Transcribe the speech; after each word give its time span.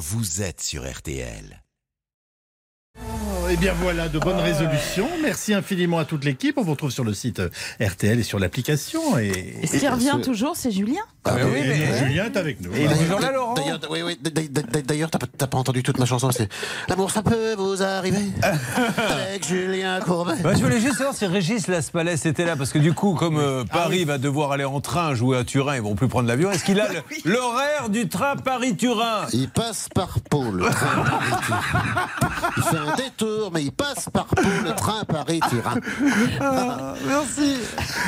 vous 0.00 0.40
êtes 0.40 0.62
sur 0.62 0.90
RTL. 0.90 1.62
Et 3.50 3.56
bien 3.56 3.72
voilà, 3.80 4.08
de 4.08 4.18
bonnes 4.20 4.38
résolutions. 4.38 5.08
Merci 5.22 5.54
infiniment 5.54 5.98
à 5.98 6.04
toute 6.04 6.24
l'équipe. 6.24 6.56
On 6.56 6.62
vous 6.62 6.70
retrouve 6.72 6.90
sur 6.92 7.02
le 7.02 7.12
site 7.14 7.42
RTL 7.80 8.18
et 8.20 8.22
sur 8.22 8.38
l'application. 8.38 9.18
Et, 9.18 9.56
Et 9.62 9.66
ce 9.66 9.76
qui 9.78 9.88
revient 9.88 10.18
toujours, 10.22 10.54
c'est 10.54 10.70
Julien. 10.70 11.00
Ah, 11.24 11.32
mais 11.34 11.44
oui, 11.44 11.58
et 11.58 11.68
mais- 11.68 11.98
Julien 11.98 12.24
est 12.26 12.36
avec 12.36 12.60
nous. 12.62 12.72
Et 12.74 12.84
il 12.84 12.90
est 12.90 12.94
toujours 12.96 13.20
là, 13.20 13.30
Laurent 13.32 13.52
D'ailleurs, 13.54 13.80
oui, 13.90 14.02
oui, 14.02 14.18
t'as 15.36 15.46
pas- 15.48 15.58
entendu 15.58 15.82
toute 15.82 15.98
ma 15.98 16.06
chanson. 16.06 16.30
C'est 16.30 16.48
l'amour, 16.88 17.10
ça 17.10 17.22
peut 17.22 17.54
vous 17.58 17.82
arriver. 17.82 18.22
Avec 18.96 19.46
Julien 19.46 20.00
Courbet. 20.00 20.36
Bah, 20.42 20.52
je 20.54 20.60
voulais 20.62 20.80
juste 20.80 20.96
savoir 20.96 21.14
si 21.14 21.26
Régis 21.26 21.66
Laspalès 21.68 22.24
était 22.24 22.46
là, 22.46 22.56
parce 22.56 22.72
que 22.72 22.78
du 22.78 22.94
coup, 22.94 23.14
comme 23.14 23.36
euh, 23.38 23.64
Paris 23.64 24.04
va 24.06 24.16
devoir 24.16 24.52
aller 24.52 24.64
en 24.64 24.80
train 24.80 25.14
jouer 25.14 25.36
à 25.36 25.44
Turin, 25.44 25.74
ils 25.76 25.82
vont 25.82 25.94
plus 25.94 26.08
prendre 26.08 26.26
l'avion. 26.28 26.50
Est-ce 26.52 26.64
qu'il 26.64 26.80
a 26.80 26.88
le- 26.92 27.02
l'horaire 27.30 27.90
du 27.90 28.08
train 28.08 28.36
Paris-Turin? 28.36 29.26
Il 29.34 29.50
passe 29.50 29.88
par 29.94 30.20
Pau, 30.30 30.50
le 30.50 30.64
train 30.64 31.04
Paris-Turin. 31.04 31.60
Il 32.56 32.62
fait 32.62 32.76
un 32.78 32.96
détour, 32.96 33.39
mais 33.52 33.62
il 33.62 33.72
passe 33.72 34.08
par 34.12 34.26
Pau, 34.26 34.42
le 34.64 34.74
train 34.74 35.04
Paris-Turin. 35.04 35.76
Merci. 37.06 37.56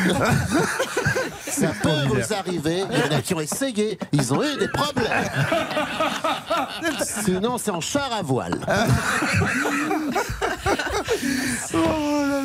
Ça 1.49 1.69
peut 1.83 2.07
vous 2.09 2.33
arriver. 2.33 2.85
Il 2.91 2.99
y 2.99 3.15
en 3.15 3.19
a 3.19 3.23
qui 3.23 3.35
ont 3.35 3.41
essayé. 3.41 3.99
Ils 4.13 4.33
ont 4.33 4.43
eu 4.43 4.57
des 4.59 4.69
problèmes. 4.69 5.31
Sinon, 7.25 7.59
c'est 7.59 7.71
en 7.71 7.81
char 7.81 8.11
à 8.13 8.23
voile. 8.23 8.59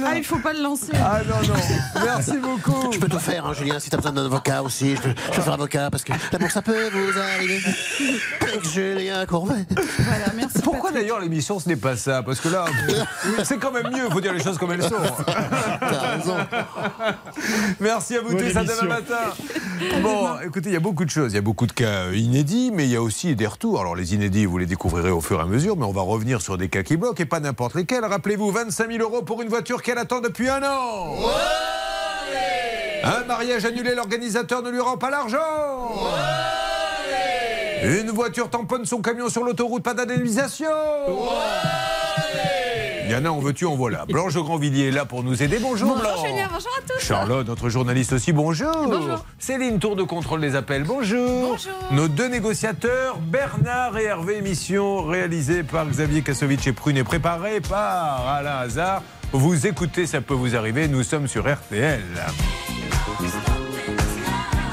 Ah, 0.09 0.15
il 0.15 0.23
faut 0.23 0.39
pas 0.39 0.53
le 0.53 0.61
lancer. 0.61 0.93
Ah 0.95 1.19
non, 1.27 1.47
non. 1.47 1.59
Merci 2.03 2.37
beaucoup. 2.37 2.91
Je 2.93 2.99
peux 2.99 3.09
tout 3.09 3.19
faire, 3.19 3.45
hein, 3.45 3.53
Julien, 3.53 3.79
si 3.79 3.89
t'as 3.89 3.97
besoin 3.97 4.13
d'un 4.13 4.25
avocat 4.25 4.63
aussi. 4.63 4.95
Je 4.95 5.01
peux, 5.01 5.09
je 5.09 5.35
peux 5.35 5.41
faire 5.41 5.53
avocat 5.53 5.89
parce 5.91 6.03
que 6.03 6.13
l'amour, 6.31 6.49
ça 6.49 6.61
peut 6.61 6.89
vous 6.89 7.19
arriver. 7.19 7.59
Avec 8.41 8.69
Julien 8.69 9.25
Courbet. 9.25 9.65
Voilà, 9.99 10.25
merci. 10.35 10.59
Pourquoi 10.63 10.91
d'ailleurs 10.91 11.19
l'émission 11.19 11.59
ce 11.59 11.67
n'est 11.67 11.75
pas 11.75 11.97
ça? 11.97 12.23
Parce 12.23 12.39
que 12.39 12.47
là, 12.47 12.65
c'est 13.43 13.57
quand 13.57 13.71
même 13.71 13.89
mieux, 13.91 14.05
il 14.05 14.11
faut 14.11 14.21
dire 14.21 14.33
les 14.33 14.43
choses 14.43 14.57
comme 14.57 14.71
elles 14.71 14.83
sont. 14.83 14.95
T'as 15.25 16.15
raison. 16.15 16.35
Merci 17.79 18.17
à 18.17 18.21
vous 18.21 18.33
tous, 18.35 18.55
à 18.55 18.63
demain 18.63 18.87
matin. 18.87 19.33
Bon, 20.01 20.39
écoutez, 20.45 20.69
il 20.69 20.73
y 20.73 20.77
a 20.77 20.81
beaucoup 20.81 21.05
de 21.05 21.09
choses. 21.09 21.33
Il 21.33 21.35
y 21.35 21.39
a 21.39 21.41
beaucoup 21.41 21.67
de 21.67 21.71
cas 21.71 22.11
inédits, 22.11 22.71
mais 22.73 22.85
il 22.85 22.91
y 22.91 22.95
a 22.95 23.01
aussi 23.01 23.35
des 23.35 23.47
retours. 23.47 23.79
Alors, 23.79 23.95
les 23.95 24.13
inédits, 24.13 24.45
vous 24.45 24.57
les 24.57 24.65
découvrirez 24.65 25.11
au 25.11 25.21
fur 25.21 25.39
et 25.39 25.43
à 25.43 25.45
mesure, 25.45 25.77
mais 25.77 25.85
on 25.85 25.91
va 25.91 26.01
revenir 26.01 26.41
sur 26.41 26.57
des 26.57 26.69
cas 26.69 26.83
qui 26.83 26.97
bloquent 26.97 27.21
et 27.21 27.25
pas 27.25 27.39
n'importe 27.39 27.75
lesquels. 27.75 28.05
Rappelez-vous, 28.05 28.51
25 28.51 28.91
000 28.91 29.03
euros 29.03 29.21
pour 29.21 29.41
une 29.41 29.49
voiture 29.49 29.81
qu'elle 29.81 29.97
attend 29.97 30.21
depuis 30.21 30.49
un 30.49 30.63
an. 30.63 31.15
un 33.03 33.23
mariage 33.25 33.65
annulé, 33.65 33.95
l'organisateur 33.95 34.61
ne 34.61 34.69
lui 34.69 34.79
rend 34.79 34.97
pas 34.97 35.09
l'argent. 35.09 35.37
Une 37.83 38.09
voiture 38.09 38.49
tamponne 38.49 38.85
son 38.85 39.01
camion 39.01 39.29
sur 39.29 39.43
l'autoroute, 39.43 39.83
pas 39.83 39.93
d'indemnisation. 39.93 40.67
Il 43.07 43.13
y 43.13 43.15
en 43.15 43.23
a, 43.23 43.29
en 43.29 43.39
veux-tu, 43.39 43.65
en 43.65 43.75
voilà. 43.75 44.05
Blanche 44.05 44.33
Grandvilliers 44.33 44.87
est 44.87 44.91
là 44.91 45.05
pour 45.05 45.23
nous 45.23 45.41
aider. 45.41 45.59
Bonjour, 45.61 45.95
Bonjour 45.95 46.13
Blanche. 46.13 46.27
Julien, 46.29 46.49
bonjour 46.51 46.71
à 46.77 46.81
tous. 46.81 47.05
Charlotte, 47.05 47.47
notre 47.47 47.69
journaliste 47.69 48.11
aussi, 48.11 48.33
bonjour. 48.33 48.73
Bonjour. 48.85 49.25
Céline, 49.39 49.79
tour 49.79 49.95
de 49.95 50.03
contrôle 50.03 50.41
des 50.41 50.55
appels, 50.55 50.83
bonjour. 50.83 51.51
Bonjour. 51.51 51.71
Nos 51.91 52.09
deux 52.09 52.27
négociateurs, 52.27 53.17
Bernard 53.19 53.97
et 53.97 54.03
Hervé, 54.03 54.39
émission 54.39 55.03
réalisée 55.03 55.63
par 55.63 55.85
Xavier 55.85 56.21
Kassovitch 56.21 56.67
et 56.67 56.73
Prune 56.73 56.97
et 56.97 57.05
préparée 57.05 57.61
par 57.61 58.27
Alain 58.27 58.57
Hazard. 58.57 59.03
Vous 59.31 59.67
écoutez, 59.67 60.05
ça 60.05 60.19
peut 60.19 60.33
vous 60.33 60.57
arriver, 60.57 60.89
nous 60.89 61.03
sommes 61.03 61.27
sur 61.27 61.49
RTL. 61.49 62.01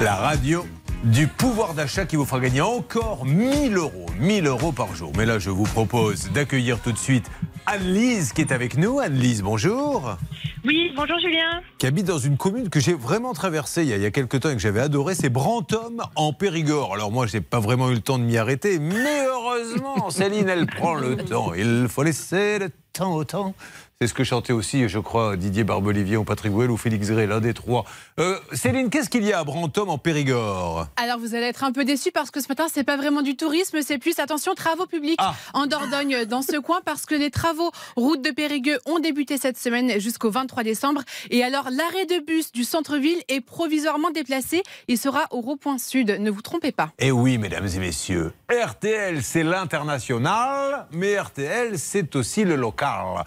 La 0.01 0.15
radio 0.15 0.65
du 1.05 1.27
pouvoir 1.27 1.75
d'achat 1.75 2.05
qui 2.05 2.15
vous 2.15 2.25
fera 2.25 2.39
gagner 2.39 2.61
encore 2.61 3.25
1000 3.25 3.75
euros. 3.77 4.07
1000 4.19 4.47
euros 4.47 4.71
par 4.71 4.95
jour. 4.95 5.11
Mais 5.15 5.25
là, 5.25 5.37
je 5.37 5.51
vous 5.51 5.63
propose 5.65 6.31
d'accueillir 6.31 6.79
tout 6.81 6.91
de 6.91 6.97
suite 6.97 7.29
Anne-Lise 7.67 8.33
qui 8.33 8.41
est 8.41 8.51
avec 8.51 8.75
nous. 8.77 8.99
Anne-Lise, 8.99 9.43
bonjour 9.43 10.17
Oui, 10.65 10.91
bonjour 10.95 11.19
Julien. 11.19 11.61
qui 11.77 11.85
habite 11.85 12.07
dans 12.07 12.17
une 12.17 12.37
commune 12.37 12.69
que 12.69 12.79
j'ai 12.79 12.93
vraiment 12.93 13.33
traversée 13.33 13.83
il 13.83 13.89
y 13.89 13.93
a, 13.93 13.97
il 13.97 14.01
y 14.01 14.05
a 14.05 14.11
quelques 14.11 14.39
temps 14.39 14.49
et 14.49 14.55
que 14.55 14.61
j'avais 14.61 14.79
adoré, 14.81 15.13
c'est 15.13 15.29
Brantôme 15.29 16.01
en 16.15 16.33
Périgord. 16.33 16.95
Alors 16.95 17.11
moi, 17.11 17.27
j'ai 17.27 17.41
pas 17.41 17.59
vraiment 17.59 17.91
eu 17.91 17.95
le 17.95 18.01
temps 18.01 18.17
de 18.17 18.23
m'y 18.23 18.37
arrêter, 18.37 18.79
mais 18.79 19.25
heureusement, 19.27 20.09
Céline, 20.09 20.49
elle 20.49 20.65
prend 20.65 20.95
le 20.95 21.17
temps. 21.23 21.53
Il 21.53 21.87
faut 21.87 22.01
laisser 22.03 22.57
le 22.57 22.69
temps 22.93 23.13
au 23.13 23.23
temps. 23.25 23.53
C'est 24.01 24.07
ce 24.07 24.13
que 24.13 24.25
chantait 24.25 24.51
aussi, 24.51 24.89
je 24.89 24.99
crois, 24.99 25.37
Didier 25.37 25.63
Barbelivier 25.63 26.17
ou 26.17 26.25
Patrick 26.25 26.51
Gouel 26.51 26.69
ou 26.69 26.75
Félix 26.75 27.07
Gray, 27.11 27.27
l'un 27.27 27.39
des 27.39 27.53
trois. 27.53 27.85
Euh, 28.19 28.37
Céline, 28.51 28.89
qu'est-ce 28.89 29.09
qu'il 29.09 29.23
y 29.23 29.31
a 29.31 29.39
à 29.39 29.43
Brantôme 29.45 29.89
en 29.89 29.97
Périgord? 29.97 30.87
Alors 30.97 31.17
vous 31.17 31.33
allez 31.33 31.45
être 31.45 31.63
un 31.63 31.71
peu 31.71 31.85
déçus 31.85 32.11
parce 32.11 32.29
que 32.29 32.41
ce 32.41 32.49
matin 32.49 32.65
c'est 32.69 32.83
pas 32.83 32.97
vraiment 32.97 33.21
du 33.21 33.37
tourisme, 33.37 33.77
c'est 33.81 33.97
plus 33.97 34.19
attention 34.19 34.53
travaux 34.53 34.85
publics 34.85 35.15
Ah. 35.19 35.33
en 35.53 35.65
Dordogne 35.65 36.25
dans 36.25 36.41
ce 36.41 36.59
coin 36.59 36.81
parce 36.83 37.05
que 37.05 37.15
les 37.15 37.31
travaux 37.31 37.71
route 37.95 38.21
de 38.21 38.31
Périgueux 38.31 38.79
ont 38.85 38.99
débuté 38.99 39.37
cette 39.37 39.57
semaine 39.57 39.97
jusqu'au 40.01 40.29
23 40.29 40.63
décembre 40.63 41.01
et 41.29 41.41
alors 41.41 41.69
l'arrêt 41.71 42.05
de 42.05 42.19
bus 42.25 42.51
du 42.51 42.65
centre-ville 42.65 43.21
est 43.29 43.39
provisoirement 43.39 44.11
déplacé, 44.11 44.61
il 44.89 44.97
sera 44.97 45.21
au 45.31 45.39
rond-point 45.39 45.77
sud, 45.77 46.09
ne 46.19 46.29
vous 46.29 46.41
trompez 46.41 46.73
pas. 46.73 46.91
Eh 46.99 47.11
oui, 47.13 47.37
mesdames 47.37 47.69
et 47.73 47.79
messieurs, 47.79 48.33
RTL, 48.51 49.23
c'est 49.23 49.43
l'international, 49.43 50.85
mais 50.91 51.17
RTL, 51.17 51.79
c'est 51.79 52.13
aussi 52.17 52.43
le 52.43 52.57
local. 52.57 53.23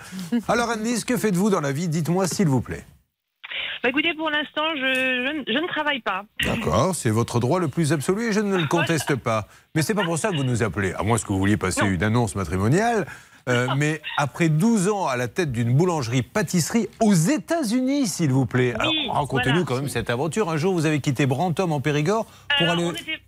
Alors, 0.47 0.58
Anne-Lise, 0.67 1.05
que 1.05 1.17
faites-vous 1.17 1.51
dans 1.51 1.61
la 1.61 1.73
vie? 1.73 1.89
Dites-moi, 1.89 2.27
s'il 2.27 2.49
vous 2.49 2.61
plaît. 2.61 2.85
Bah, 3.83 3.91
écoutez, 3.91 4.13
pour 4.15 4.29
l'instant, 4.29 4.65
je, 4.75 4.81
je, 5.47 5.53
je 5.53 5.59
ne 5.59 5.69
travaille 5.69 6.01
pas. 6.01 6.25
D'accord, 6.45 6.95
c'est 6.95 7.11
votre 7.11 7.39
droit 7.39 7.61
le 7.61 7.69
plus 7.69 7.93
absolu 7.93 8.29
et 8.29 8.33
je 8.33 8.41
ne 8.41 8.57
le 8.57 8.67
conteste 8.67 9.15
pas. 9.15 9.47
Mais 9.75 9.83
c'est 9.83 9.95
pas 9.95 10.05
pour 10.05 10.19
ça 10.19 10.31
que 10.31 10.37
vous 10.37 10.43
nous 10.45 10.63
appelez, 10.65 10.93
à 10.95 11.03
moins 11.05 11.17
que 11.19 11.27
vous 11.29 11.39
vouliez 11.39 11.57
passer 11.57 11.87
une 11.87 12.03
annonce 12.03 12.35
matrimoniale. 12.35 13.07
Euh, 13.49 13.67
mais 13.79 14.03
après 14.19 14.51
12 14.51 14.89
ans 14.89 15.07
à 15.07 15.17
la 15.17 15.27
tête 15.27 15.53
d'une 15.53 15.73
boulangerie-pâtisserie 15.75 16.89
aux 17.01 17.15
États-Unis, 17.15 18.07
s'il 18.07 18.31
vous 18.31 18.45
plaît. 18.45 18.75
Alors, 18.79 18.93
racontez-nous 19.15 19.53
voilà. 19.61 19.65
quand 19.67 19.77
même 19.77 19.89
cette 19.89 20.11
aventure. 20.11 20.51
Un 20.51 20.59
jour, 20.59 20.75
vous 20.75 20.85
avez 20.85 21.01
quitté 21.01 21.25
Brantôme 21.25 21.73
en 21.73 21.81
Périgord 21.81 22.27
pour 22.27 22.69
Alors, 22.69 22.73
aller. 22.75 22.85
on 22.85 22.93
était- 22.93 23.21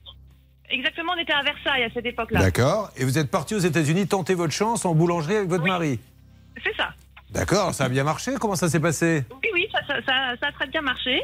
Exactement, 0.68 1.12
on 1.16 1.20
était 1.20 1.32
à 1.32 1.42
Versailles 1.42 1.84
à 1.84 1.90
cette 1.94 2.06
époque-là. 2.06 2.40
D'accord. 2.40 2.90
Et 2.96 3.04
vous 3.04 3.18
êtes 3.18 3.30
parti 3.30 3.54
aux 3.54 3.58
États-Unis 3.60 4.06
tenter 4.08 4.34
votre 4.34 4.52
chance 4.52 4.84
en 4.84 4.94
boulangerie 4.94 5.36
avec 5.36 5.48
votre 5.48 5.64
Oui. 5.64 5.70
mari. 5.70 6.00
C'est 6.62 6.76
ça. 6.76 6.90
D'accord, 7.32 7.74
ça 7.74 7.84
a 7.84 7.88
bien 7.88 8.04
marché? 8.04 8.32
Comment 8.40 8.56
ça 8.56 8.68
s'est 8.68 8.80
passé? 8.80 9.24
Oui, 9.30 9.48
oui, 9.54 9.68
ça, 9.72 9.80
ça, 10.04 10.46
a 10.46 10.52
très 10.52 10.66
bien 10.66 10.82
marché. 10.82 11.22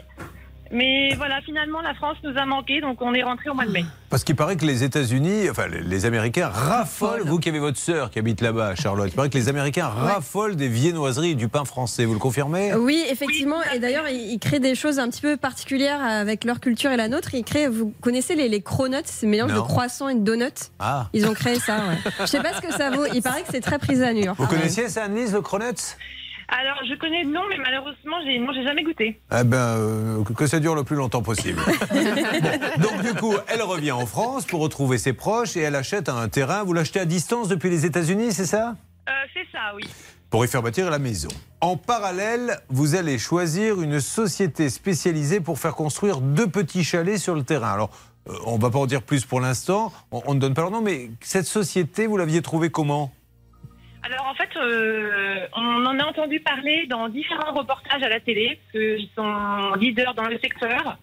Mais 0.72 1.14
voilà, 1.16 1.40
finalement, 1.44 1.80
la 1.80 1.94
France 1.94 2.16
nous 2.24 2.36
a 2.36 2.44
manqué, 2.44 2.80
donc 2.80 3.00
on 3.00 3.14
est 3.14 3.22
rentré 3.22 3.50
au 3.50 3.54
mois 3.54 3.66
de 3.66 3.70
mai. 3.70 3.84
Parce 4.10 4.24
qu'il 4.24 4.36
paraît 4.36 4.56
que 4.56 4.64
les 4.64 4.84
États-Unis, 4.84 5.48
enfin 5.50 5.66
les- 5.68 6.04
Américains 6.06 6.48
raffolent, 6.48 7.22
vous 7.24 7.38
qui 7.38 7.48
avez 7.48 7.58
votre 7.58 7.78
sœur 7.78 8.10
qui 8.10 8.18
habite 8.18 8.40
là-bas, 8.40 8.74
Charlotte, 8.76 9.08
il 9.10 9.14
paraît 9.16 9.28
que 9.30 9.38
les 9.38 9.48
Américains 9.48 9.88
raffolent 9.88 10.54
des 10.56 10.68
viennoiseries 10.68 11.30
et 11.30 11.34
du 11.34 11.48
pain 11.48 11.64
français, 11.64 12.04
vous 12.04 12.12
le 12.12 12.18
confirmez? 12.18 12.74
Oui, 12.74 13.02
effectivement. 13.10 13.56
Et 13.74 13.78
d'ailleurs, 13.78 14.08
ils 14.08 14.38
créent 14.38 14.60
des 14.60 14.74
choses 14.74 14.98
un 14.98 15.08
petit 15.08 15.22
peu 15.22 15.36
particulières 15.36 16.02
avec 16.02 16.44
leur 16.44 16.60
culture 16.60 16.90
et 16.92 16.96
la 16.96 17.08
nôtre. 17.08 17.34
Ils 17.34 17.44
créent, 17.44 17.68
vous 17.68 17.92
connaissez 18.00 18.34
les, 18.36 18.48
les 18.48 18.60
cronuts, 18.62 18.96
c'est 19.04 19.26
un 19.26 19.30
mélange 19.30 19.52
Non. 19.52 19.62
de 19.62 19.66
croissants 19.66 20.08
et 20.08 20.14
de 20.14 20.20
donuts? 20.20 20.70
Ah 20.78 21.08
Ils 21.12 21.26
ont 21.26 21.34
créé 21.34 21.58
ça, 21.58 21.78
ouais. 21.78 22.12
Je 22.20 22.26
sais 22.26 22.40
pas 22.42 22.52
ce 22.54 22.60
que 22.60 22.72
ça 22.72 22.90
vaut. 22.90 23.06
Il 23.12 23.22
paraît 23.22 23.42
que 23.42 23.48
c'est 23.50 23.60
très 23.60 23.78
prisé 23.78 24.04
à 24.04 24.12
New 24.12 24.22
York. 24.24 24.36
Vous 24.38 24.46
connaissiez 24.46 24.88
ça, 24.88 25.04
Annelise, 25.04 25.32
le 25.32 25.40
Cronuts? 25.40 25.96
Alors, 26.48 26.76
je 26.88 26.94
connais 26.94 27.24
le 27.24 27.30
nom, 27.30 27.40
mais 27.48 27.56
malheureusement, 27.58 28.16
j'ai, 28.24 28.38
non, 28.38 28.52
j'ai 28.54 28.62
jamais 28.62 28.82
goûté. 28.84 29.20
Eh 29.36 29.42
ben, 29.44 29.56
euh, 29.56 30.22
que- 30.24 30.46
ça 30.46 30.60
dure 30.60 30.74
le 30.76 30.84
plus 30.84 30.96
longtemps 30.96 31.22
possible. 31.22 31.60
Bon, 32.78 32.82
donc 32.90 33.02
du 33.02 33.14
coup, 33.14 33.34
elle 33.48 33.62
revient 33.62 33.92
en 33.92 34.06
France 34.06 34.44
pour 34.46 34.60
retrouver 34.60 34.98
ses 34.98 35.12
proches 35.12 35.56
et 35.56 35.60
elle 35.60 35.74
achète 35.74 36.08
un 36.08 36.28
terrain. 36.28 36.62
Vous 36.62 36.72
l'achetez 36.72 37.00
à 37.00 37.04
distance 37.04 37.48
depuis 37.48 37.70
les 37.70 37.84
États-Unis, 37.86 38.32
c'est 38.32 38.46
ça? 38.46 38.76
Euh, 39.08 39.12
c'est 39.34 39.46
ça, 39.52 39.72
oui. 39.74 39.84
pour 40.30 40.44
y 40.44 40.48
faire 40.48 40.62
bâtir 40.62 40.88
la 40.90 40.98
maison. 40.98 41.28
En 41.60 41.76
parallèle, 41.76 42.58
vous 42.68 42.94
allez 42.94 43.18
choisir 43.18 43.80
une 43.80 44.00
société 44.00 44.68
spécialisée 44.70 45.40
pour 45.40 45.58
faire 45.58 45.74
construire 45.74 46.20
deux 46.20 46.46
petits 46.48 46.84
chalets 46.84 47.18
sur 47.18 47.34
le 47.34 47.42
terrain. 47.42 47.72
Alors, 47.72 47.90
euh, 48.28 48.32
on 48.46 48.56
ne 48.56 48.62
va 48.62 48.70
pas 48.70 48.78
en 48.78 48.86
dire 48.86 49.02
plus 49.02 49.24
pour 49.24 49.40
l'instant, 49.40 49.92
on, 50.12 50.22
on 50.26 50.34
ne 50.34 50.40
donne 50.40 50.54
pas 50.54 50.62
leur 50.62 50.70
nom, 50.70 50.80
mais 50.82 51.10
cette 51.20 51.46
société, 51.46 52.06
vous 52.06 52.16
l'aviez 52.16 52.42
trouvée 52.42 52.70
comment? 52.70 53.12
Fait, 54.52 54.58
euh, 54.58 55.46
on 55.56 55.86
en 55.86 55.98
a 55.98 56.04
entendu 56.04 56.40
parler 56.40 56.86
dans 56.88 57.08
différents 57.08 57.52
reportages 57.52 58.02
à 58.02 58.08
la 58.08 58.20
télé, 58.20 58.58
parce 58.72 58.84
qu'ils 58.84 59.08
sont 59.16 59.74
leaders 59.78 60.14
dans 60.14 60.26
le 60.26 60.38
secteur. 60.38 60.98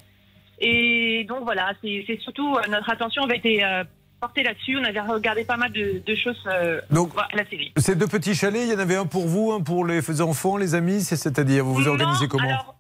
Et 0.59 1.25
donc, 1.27 1.43
voilà, 1.43 1.73
c'est, 1.81 2.05
surtout 2.21 2.55
euh, 2.55 2.61
notre 2.69 2.89
attention 2.89 3.23
avait 3.23 3.37
été 3.37 3.63
euh, 3.65 3.83
portée 4.21 4.43
là-dessus. 4.43 4.77
On 4.77 4.83
avait 4.83 4.99
regardé 5.01 5.43
pas 5.43 5.57
mal 5.57 5.71
de, 5.71 6.01
de 6.05 6.15
choses 6.15 6.41
euh, 6.47 6.79
Donc, 6.91 7.11
à 7.17 7.35
la 7.35 7.43
télé. 7.43 7.71
ces 7.77 7.95
deux 7.95 8.07
petits 8.07 8.35
chalets, 8.35 8.63
il 8.65 8.71
y 8.71 8.75
en 8.75 8.79
avait 8.79 8.95
un 8.95 9.05
pour 9.05 9.27
vous, 9.27 9.51
un 9.51 9.61
pour 9.61 9.85
les 9.85 10.21
enfants, 10.21 10.57
les 10.57 10.75
amis, 10.75 11.01
c'est- 11.01 11.15
c'est-à-dire, 11.17 11.65
vous 11.65 11.73
vous 11.73 11.81
Non, 11.81 11.91
organisez 11.91 12.27
comment 12.27 12.47
alors, 12.47 12.75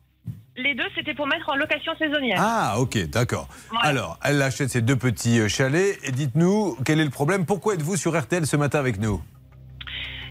Les 0.55 0.75
deux, 0.75 0.85
c'était 0.95 1.15
pour 1.15 1.25
mettre 1.27 1.49
en 1.49 1.55
location 1.55 1.91
saisonnière. 1.97 2.37
Ah, 2.39 2.75
ok, 2.79 3.09
d'accord. 3.09 3.47
Alors, 3.81 4.19
elle 4.23 4.41
achète 4.41 4.69
ces 4.69 4.81
deux 4.83 4.95
petits 4.95 5.49
chalets 5.49 5.97
et 6.03 6.11
dites-nous 6.11 6.77
quel 6.85 6.99
est 6.99 7.03
le 7.05 7.09
problème? 7.09 7.45
Pourquoi 7.45 7.73
êtes-vous 7.73 7.97
sur 7.97 8.17
RTL 8.17 8.45
ce 8.45 8.55
matin 8.55 8.79
avec 8.79 8.99
nous? 8.99 9.19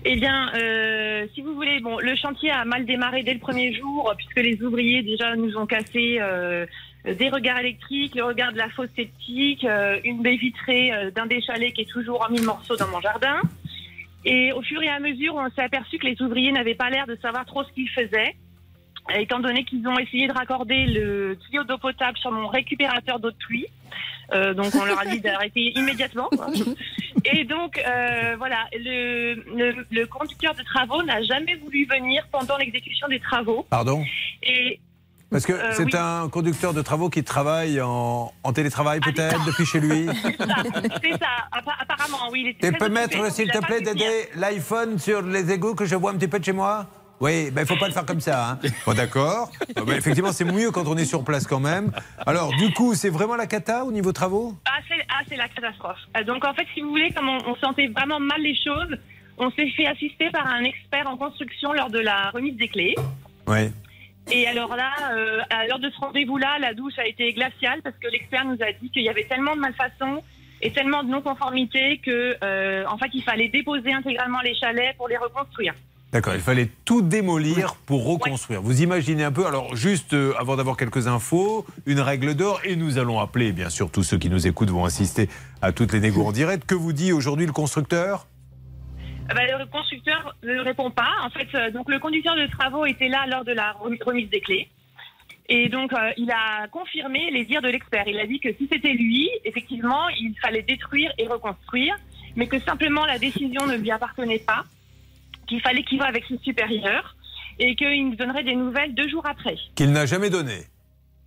Eh 0.04 0.16
bien, 0.16 0.50
euh, 0.54 1.26
si 1.32 1.42
vous 1.42 1.54
voulez, 1.54 1.78
bon, 1.78 1.98
le 1.98 2.16
chantier 2.16 2.50
a 2.50 2.64
mal 2.64 2.84
démarré 2.84 3.22
dès 3.22 3.34
le 3.34 3.38
premier 3.38 3.72
jour, 3.72 4.12
puisque 4.16 4.40
les 4.40 4.60
ouvriers 4.60 5.02
déjà 5.02 5.36
nous 5.36 5.56
ont 5.56 5.66
cassé 5.66 6.18
euh, 6.20 6.66
des 7.04 7.28
regards 7.28 7.60
électriques, 7.60 8.16
le 8.16 8.24
regard 8.24 8.52
de 8.52 8.58
la 8.58 8.68
fosse 8.70 8.90
septique, 8.96 9.64
euh, 9.64 10.00
une 10.04 10.20
baie 10.20 10.36
vitrée 10.36 10.92
euh, 10.92 11.10
d'un 11.12 11.26
des 11.26 11.40
chalets 11.40 11.72
qui 11.72 11.82
est 11.82 11.90
toujours 11.90 12.26
en 12.26 12.32
mille 12.32 12.44
morceaux 12.44 12.76
dans 12.76 12.88
mon 12.88 13.00
jardin. 13.00 13.40
Et 14.24 14.52
au 14.52 14.62
fur 14.62 14.82
et 14.82 14.88
à 14.88 14.98
mesure, 14.98 15.36
on 15.36 15.48
s'est 15.50 15.62
aperçu 15.62 15.98
que 15.98 16.06
les 16.06 16.20
ouvriers 16.20 16.50
n'avaient 16.50 16.74
pas 16.74 16.90
l'air 16.90 17.06
de 17.06 17.16
savoir 17.22 17.44
trop 17.44 17.62
ce 17.62 17.72
qu'ils 17.72 17.90
faisaient, 17.90 18.34
étant 19.16 19.40
donné 19.40 19.64
qu'ils 19.64 19.86
ont 19.88 19.98
essayé 19.98 20.28
de 20.28 20.32
raccorder 20.32 20.86
le 20.86 21.36
tuyau 21.36 21.64
d'eau 21.64 21.78
potable 21.78 22.16
sur 22.18 22.30
mon 22.30 22.46
récupérateur 22.48 23.18
d'eau 23.20 23.30
de 23.30 23.36
pluie. 23.36 23.66
Euh, 24.32 24.54
donc 24.54 24.74
on 24.74 24.84
leur 24.84 24.98
a 25.00 25.04
dit 25.06 25.20
d'arrêter 25.20 25.72
immédiatement. 25.78 26.30
Et 27.24 27.44
donc 27.44 27.78
euh, 27.78 28.34
voilà, 28.38 28.66
le, 28.72 29.34
le, 29.56 29.86
le 29.90 30.06
conducteur 30.06 30.54
de 30.54 30.62
travaux 30.62 31.02
n'a 31.02 31.22
jamais 31.22 31.56
voulu 31.56 31.84
venir 31.86 32.26
pendant 32.32 32.56
l'exécution 32.56 33.08
des 33.08 33.20
travaux. 33.20 33.66
Pardon 33.68 34.02
Et 34.42 34.80
Parce 35.30 35.44
que 35.44 35.52
Euh, 35.52 35.72
c'est 35.72 35.84
oui. 35.84 35.90
un 35.94 36.28
conducteur 36.30 36.72
de 36.72 36.80
travaux 36.80 37.10
qui 37.10 37.22
travaille 37.24 37.80
en, 37.82 38.32
en 38.42 38.52
télétravail 38.52 39.00
Ah, 39.02 39.10
peut-être 39.10 39.44
depuis 39.44 39.66
chez 39.66 39.80
lui. 39.80 40.06
c'est 40.22 40.36
ça, 40.38 40.56
c'est 41.02 41.18
ça. 41.18 41.28
Appa- 41.52 41.76
apparemment, 41.80 42.28
oui. 42.30 42.42
Il 42.44 42.48
était 42.50 42.70
Tu 42.72 42.78
peux 42.78 42.88
mettre, 42.88 43.30
s'il 43.32 43.50
te 43.50 43.58
plaît, 43.58 43.80
d'aider 43.82 44.28
l'iPhone 44.36 44.98
sur 44.98 45.20
les 45.22 45.50
égouts 45.52 45.74
que 45.74 45.84
je 45.84 45.96
vois 45.96 46.12
un 46.12 46.16
petit 46.16 46.28
peu 46.28 46.38
de 46.38 46.44
chez 46.44 46.52
moi 46.52 46.86
oui, 47.22 47.50
ben 47.52 47.62
il 47.62 47.66
faut 47.66 47.76
pas 47.76 47.86
le 47.86 47.92
faire 47.92 48.04
comme 48.04 48.20
ça. 48.20 48.50
Hein. 48.50 48.58
Bon, 48.84 48.94
d'accord. 48.94 49.50
Ben, 49.76 49.96
effectivement, 49.96 50.32
c'est 50.32 50.44
mieux 50.44 50.72
quand 50.72 50.86
on 50.88 50.96
est 50.96 51.04
sur 51.04 51.22
place 51.22 51.46
quand 51.46 51.60
même. 51.60 51.92
Alors, 52.26 52.52
du 52.56 52.72
coup, 52.72 52.94
c'est 52.94 53.10
vraiment 53.10 53.36
la 53.36 53.46
cata 53.46 53.84
au 53.84 53.92
niveau 53.92 54.12
travaux? 54.12 54.54
Ah, 54.66 54.80
c'est 54.88 55.04
ah, 55.08 55.22
c'est 55.28 55.36
la 55.36 55.48
catastrophe. 55.48 56.00
Euh, 56.16 56.24
Donc, 56.24 56.44
en 56.44 56.52
fait, 56.52 56.66
si 56.74 56.80
vous 56.80 56.90
voulez, 56.90 57.10
comme 57.12 57.28
on, 57.28 57.38
on 57.46 57.56
sentait 57.56 57.86
vraiment 57.86 58.18
mal 58.18 58.42
les 58.42 58.56
choses, 58.56 58.98
on 59.38 59.50
s'est 59.52 59.70
fait 59.70 59.86
assister 59.86 60.30
par 60.30 60.46
un 60.46 60.64
expert 60.64 61.06
en 61.06 61.16
construction 61.16 61.72
lors 61.72 61.90
de 61.90 62.00
la 62.00 62.30
remise 62.30 62.56
des 62.56 62.68
clés. 62.68 62.96
Oui. 63.46 63.70
Et 64.30 64.46
alors 64.46 64.76
là, 64.76 64.90
euh, 65.12 65.40
à 65.50 65.66
l'heure 65.66 65.80
de 65.80 65.90
ce 65.90 65.98
rendez-vous-là, 65.98 66.58
la 66.60 66.74
douche 66.74 66.98
a 66.98 67.06
été 67.06 67.32
glaciale 67.32 67.82
parce 67.82 67.96
que 67.96 68.08
l'expert 68.08 68.44
nous 68.44 68.58
a 68.60 68.72
dit 68.80 68.90
qu'il 68.90 69.02
y 69.02 69.08
avait 69.08 69.24
tellement 69.24 69.56
de 69.56 69.60
malfaçons 69.60 70.22
et 70.60 70.70
tellement 70.70 71.02
de 71.02 71.10
non-conformité 71.10 71.98
que, 71.98 72.36
euh, 72.42 72.84
en 72.88 72.98
fait, 72.98 73.10
il 73.14 73.22
fallait 73.22 73.48
déposer 73.48 73.92
intégralement 73.92 74.40
les 74.40 74.54
chalets 74.54 74.96
pour 74.96 75.08
les 75.08 75.16
reconstruire. 75.16 75.74
D'accord, 76.12 76.34
il 76.34 76.42
fallait 76.42 76.68
tout 76.84 77.00
démolir 77.00 77.74
pour 77.86 78.04
reconstruire. 78.04 78.60
Vous 78.60 78.82
imaginez 78.82 79.24
un 79.24 79.32
peu, 79.32 79.46
alors 79.46 79.74
juste 79.74 80.12
euh, 80.12 80.34
avant 80.38 80.56
d'avoir 80.56 80.76
quelques 80.76 81.06
infos, 81.06 81.64
une 81.86 82.00
règle 82.00 82.34
d'or, 82.34 82.60
et 82.64 82.76
nous 82.76 82.98
allons 82.98 83.18
appeler, 83.18 83.52
bien 83.52 83.70
sûr, 83.70 83.90
tous 83.90 84.02
ceux 84.02 84.18
qui 84.18 84.28
nous 84.28 84.46
écoutent 84.46 84.68
vont 84.68 84.84
assister 84.84 85.30
à 85.62 85.72
toutes 85.72 85.92
les 85.94 86.00
négos 86.00 86.26
en 86.26 86.32
direct. 86.32 86.66
Que 86.66 86.74
vous 86.74 86.92
dit 86.92 87.14
aujourd'hui 87.14 87.46
le 87.46 87.52
constructeur? 87.52 88.26
Euh, 89.30 89.34
bah, 89.34 89.40
le 89.58 89.64
constructeur 89.64 90.36
ne 90.42 90.60
répond 90.60 90.90
pas. 90.90 91.12
En 91.24 91.30
fait, 91.30 91.48
euh, 91.54 91.70
donc 91.70 91.88
le 91.88 91.98
conducteur 91.98 92.36
de 92.36 92.46
travaux 92.46 92.84
était 92.84 93.08
là 93.08 93.24
lors 93.26 93.46
de 93.46 93.52
la 93.52 93.72
remi- 93.72 93.98
remise 94.04 94.28
des 94.28 94.42
clés. 94.42 94.68
Et 95.48 95.70
donc, 95.70 95.94
euh, 95.94 96.10
il 96.18 96.30
a 96.30 96.68
confirmé 96.68 97.30
les 97.30 97.46
dires 97.46 97.62
de 97.62 97.68
l'expert. 97.68 98.04
Il 98.06 98.18
a 98.20 98.26
dit 98.26 98.38
que 98.38 98.52
si 98.58 98.68
c'était 98.70 98.92
lui, 98.92 99.30
effectivement, 99.46 100.08
il 100.10 100.34
fallait 100.42 100.62
détruire 100.62 101.10
et 101.16 101.26
reconstruire, 101.26 101.96
mais 102.36 102.48
que 102.48 102.58
simplement 102.60 103.06
la 103.06 103.18
décision 103.18 103.66
ne 103.66 103.76
lui 103.76 103.90
appartenait 103.90 104.38
pas, 104.38 104.64
qu'il 105.52 105.60
fallait 105.60 105.82
qu'il 105.82 105.98
voie 105.98 106.06
avec 106.06 106.24
ses 106.26 106.38
supérieurs 106.38 107.14
et 107.58 107.76
qu'il 107.76 108.08
nous 108.08 108.16
donnerait 108.16 108.42
des 108.42 108.54
nouvelles 108.54 108.94
deux 108.94 109.08
jours 109.08 109.26
après. 109.26 109.56
Qu'il 109.74 109.92
n'a 109.92 110.06
jamais 110.06 110.30
donné. 110.30 110.64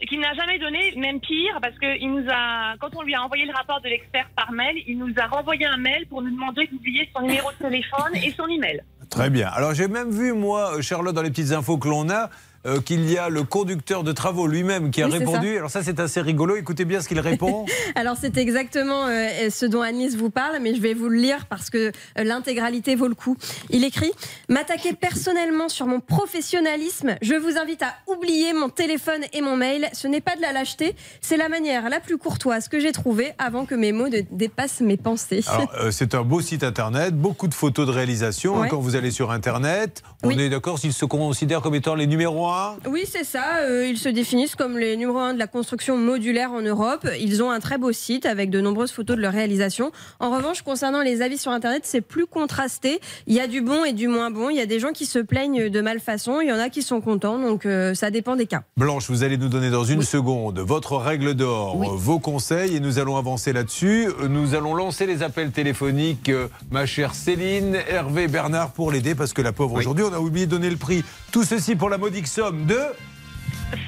Qu'il 0.10 0.19
n'a 0.19 0.33
jamais 0.33 0.60
donné, 0.60 0.94
même 0.98 1.19
pire, 1.19 1.60
parce 1.62 1.75
que 1.75 2.00
il 2.00 2.12
nous 2.12 2.25
a, 2.30 2.75
quand 2.80 2.89
on 2.95 3.04
lui 3.04 3.13
a 3.13 3.22
envoyé 3.22 3.45
le 3.45 3.54
rapport 3.54 3.80
de 3.81 3.88
l'expert 3.88 4.27
par 4.36 4.51
mail, 4.51 4.75
il 4.88 4.98
nous 4.98 5.13
a 5.18 5.27
renvoyé 5.27 5.66
un 5.66 5.77
mail 5.77 6.07
pour 6.07 6.22
nous 6.22 6.31
demander 6.31 6.68
d'oublier 6.68 7.07
son 7.16 7.22
numéro 7.22 7.50
de 7.51 7.57
téléphone 7.57 8.16
et 8.16 8.31
son 8.31 8.48
email. 8.48 8.81
Très 9.10 9.30
bien. 9.30 9.48
Alors 9.50 9.74
j'ai 9.74 9.88
même 9.88 10.10
vu, 10.10 10.33
moi, 10.33 10.75
euh, 10.75 10.81
Charlotte, 10.81 11.16
dans 11.16 11.21
les 11.21 11.30
petites 11.30 11.51
infos 11.51 11.78
que 11.78 11.88
l'on 11.88 12.10
a, 12.10 12.30
euh, 12.66 12.82
qu'il 12.82 13.10
y 13.10 13.18
a 13.18 13.30
le 13.30 13.44
conducteur 13.44 14.04
de 14.04 14.12
travaux 14.12 14.48
lui-même 14.48 14.92
qui 14.92 15.02
a 15.02 15.08
Oui, 15.08 15.18
répondu. 15.18 15.58
Alors 15.58 15.70
ça, 15.70 15.84
c'est 15.84 16.00
assez 16.00 16.22
rigolo. 16.22 16.56
Écoutez 16.56 16.86
bien 16.86 17.02
ce 17.02 17.08
qu'il 17.08 17.20
répond. 17.20 17.66
Alors 17.96 18.16
c'est 18.20 18.38
exactement 18.38 19.06
euh, 19.08 19.50
ce 19.50 19.66
dont 19.66 19.82
Annelise 19.82 20.18
vous 20.18 20.30
parle, 20.30 20.58
mais 20.62 20.74
je 20.76 20.82
vais 20.82 20.94
vous 20.94 21.08
le 21.10 21.18
lire 21.18 21.46
parce 21.48 21.70
que 21.70 21.78
euh, 21.88 22.24
l'intégralité 22.24 22.96
vaut 22.96 23.08
le 23.08 23.16
coup. 23.16 23.38
Il 23.70 23.84
écrit 23.84 24.12
M'attaquer 24.50 24.94
personnellement 24.94 25.70
sur 25.70 25.86
mon 25.88 26.00
professionnalisme, 26.00 27.16
je 27.22 27.36
vous 27.36 27.58
invite 27.58 27.82
à 27.84 27.94
oublier 28.08 28.54
mon 28.54 28.70
téléphone 28.70 29.22
et 29.34 29.42
mon 29.42 29.56
mail. 29.56 29.88
Ce 29.94 30.08
n'est 30.08 30.22
pas 30.22 30.36
de 30.36 30.42
la 30.42 30.52
lâcheté, 30.52 30.96
c'est 31.22 31.38
la 31.38 31.50
manière 31.50 31.90
la 31.90 32.00
plus 32.00 32.18
courtoise 32.18 32.68
que 32.68 32.80
j'ai 32.80 32.92
trouvée 32.92 33.32
avant 33.38 33.66
que 33.66 33.76
mes 33.76 33.92
mots 33.92 34.10
ne 34.10 34.22
dépassent 34.32 34.82
mes 34.82 34.98
pensées. 34.98 35.44
Euh, 35.80 35.92
c'est 35.92 36.16
un 36.16 36.22
beau 36.22 36.42
site 36.42 36.64
internet, 36.64 37.16
beaucoup 37.18 37.48
de 37.48 37.54
photos 37.54 37.88
de 37.88 37.92
réalisation. 37.92 38.60
Ouais. 38.60 38.70
quand 38.70 38.80
vous 38.80 38.96
allez 38.96 39.12
sur 39.12 39.32
internet, 39.32 40.04
on 40.24 40.28
Oui. 40.30 40.40
est 40.42 40.50
d'accord 40.50 40.80
s'ils 40.80 40.94
se 40.94 41.06
considèrent 41.06 41.62
comme 41.62 41.76
étant 41.76 41.96
les 41.96 42.08
numéros 42.08 42.48
1 42.50 42.55
Oui, 42.88 43.04
c'est 43.10 43.24
ça. 43.24 43.57
euh, 43.62 43.88
ils 43.88 43.98
se 43.98 44.10
définissent 44.10 44.56
comme 44.56 44.78
les 44.78 44.96
numéros 44.98 45.19
1 45.19 45.34
de 45.34 45.40
la 45.40 45.48
construction 45.48 45.98
modulaire 45.98 46.52
en 46.52 46.62
Europe. 46.62 47.07
Ils 47.19 47.42
ont 47.44 47.52
un 47.52 47.60
très 47.60 47.78
beau 47.78 47.92
site 47.92 48.25
avec 48.25 48.50
de 48.50 48.62
nombreuses 48.62 48.92
photos 48.92 49.16
de 49.18 49.22
leur 49.22 49.34
réalisation. 49.34 49.92
En 50.19 50.31
revanche, 50.31 50.62
concernant 50.62 51.02
les 51.02 51.22
avis 51.22 51.38
sur 51.38 51.52
Internet, 51.52 51.84
c'est 51.86 52.02
plus 52.02 52.25
contrasté. 52.25 53.00
Il 53.28 53.34
y 53.36 53.40
a 53.40 53.48
du 53.48 53.62
bon 53.62 53.84
et 53.86 53.94
du 53.94 54.07
moins 54.07 54.31
bon. 54.31 54.50
Il 54.50 54.57
y 54.57 54.62
a 54.62 54.66
des 54.66 54.80
gens 54.80 54.92
qui 54.92 55.06
se 55.06 55.19
plaignent 55.19 55.69
de 55.69 55.81
malfaçon. 55.81 56.42
Il 56.42 56.48
y 56.48 56.52
en 56.54 56.60
a 56.60 56.69
qui 56.69 56.81
sont 56.81 57.02
contents. 57.02 57.40
Donc, 57.40 57.66
euh, 57.66 57.94
ça 57.94 58.12
dépend 58.12 58.36
des 58.36 58.46
cas. 58.46 58.63
Blanche, 58.78 59.10
vous 59.10 59.24
allez 59.24 59.38
nous 59.38 59.50
donner 59.50 59.69
dans 59.69 59.84
une 59.84 60.02
seconde 60.04 60.60
votre 60.60 60.98
règle 60.98 61.34
d'or, 61.34 61.78
Oui. 61.78 61.88
vos 61.92 62.19
conseils, 62.19 62.75
et 62.75 62.80
nous 62.80 63.00
allons 63.00 63.18
avancer 63.18 63.54
là-dessus. 63.54 64.07
Euh, 64.22 64.28
Nous 64.28 64.54
allons 64.56 64.75
lancer 64.75 65.06
les 65.06 65.24
appels 65.24 65.52
téléphoniques, 65.52 66.30
euh, 66.30 66.48
ma 66.72 66.86
chère 66.86 67.16
Céline, 67.16 67.78
Hervé, 67.90 68.28
Bernard, 68.28 68.72
pour 68.72 68.92
l'aider, 68.92 69.16
parce 69.16 69.34
que 69.34 69.42
la 69.42 69.52
pauvre, 69.54 69.75
aujourd'hui, 69.78 70.04
on 70.10 70.13
a 70.13 70.19
oublié 70.19 70.46
de 70.46 70.52
donner 70.52 70.69
le 70.69 70.75
prix. 70.78 71.04
Tout 71.31 71.44
ceci 71.44 71.75
pour 71.75 71.90
la 71.90 71.98
modique 71.98 72.28
somme 72.28 72.44
de 72.51 72.80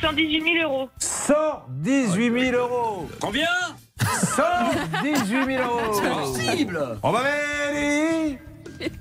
118 0.02 0.44
000 0.62 0.72
euros. 0.72 0.90
118 1.00 2.52
000 2.52 2.58
euros. 2.58 3.10
Combien? 3.20 3.46
118 4.02 5.46
000 5.46 5.64
euros. 5.64 5.94
C'est 5.94 6.10
possible 6.10 6.80
On 7.04 7.12
va 7.12 7.20
aller 7.20 8.40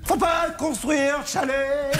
Faut 0.05 0.17
pas 0.17 0.49
construire 0.57 1.25
chalet 1.25 1.91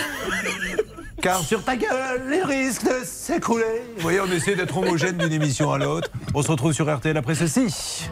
Car 1.21 1.39
sur 1.39 1.63
ta 1.63 1.75
gueule, 1.75 2.29
les 2.29 2.43
risques 2.43 2.85
de 2.85 3.03
s'écrouler. 3.03 3.83
Vous 3.95 4.03
voyez, 4.03 4.21
on 4.21 4.31
essaie 4.31 4.55
d'être 4.55 4.77
homogène 4.77 5.17
d'une 5.17 5.33
émission 5.33 5.71
à 5.71 5.77
l'autre. 5.77 6.09
On 6.33 6.43
se 6.43 6.51
retrouve 6.51 6.73
sur 6.73 6.93
RTL 6.93 7.17
après 7.17 7.35
ceci. 7.35 8.07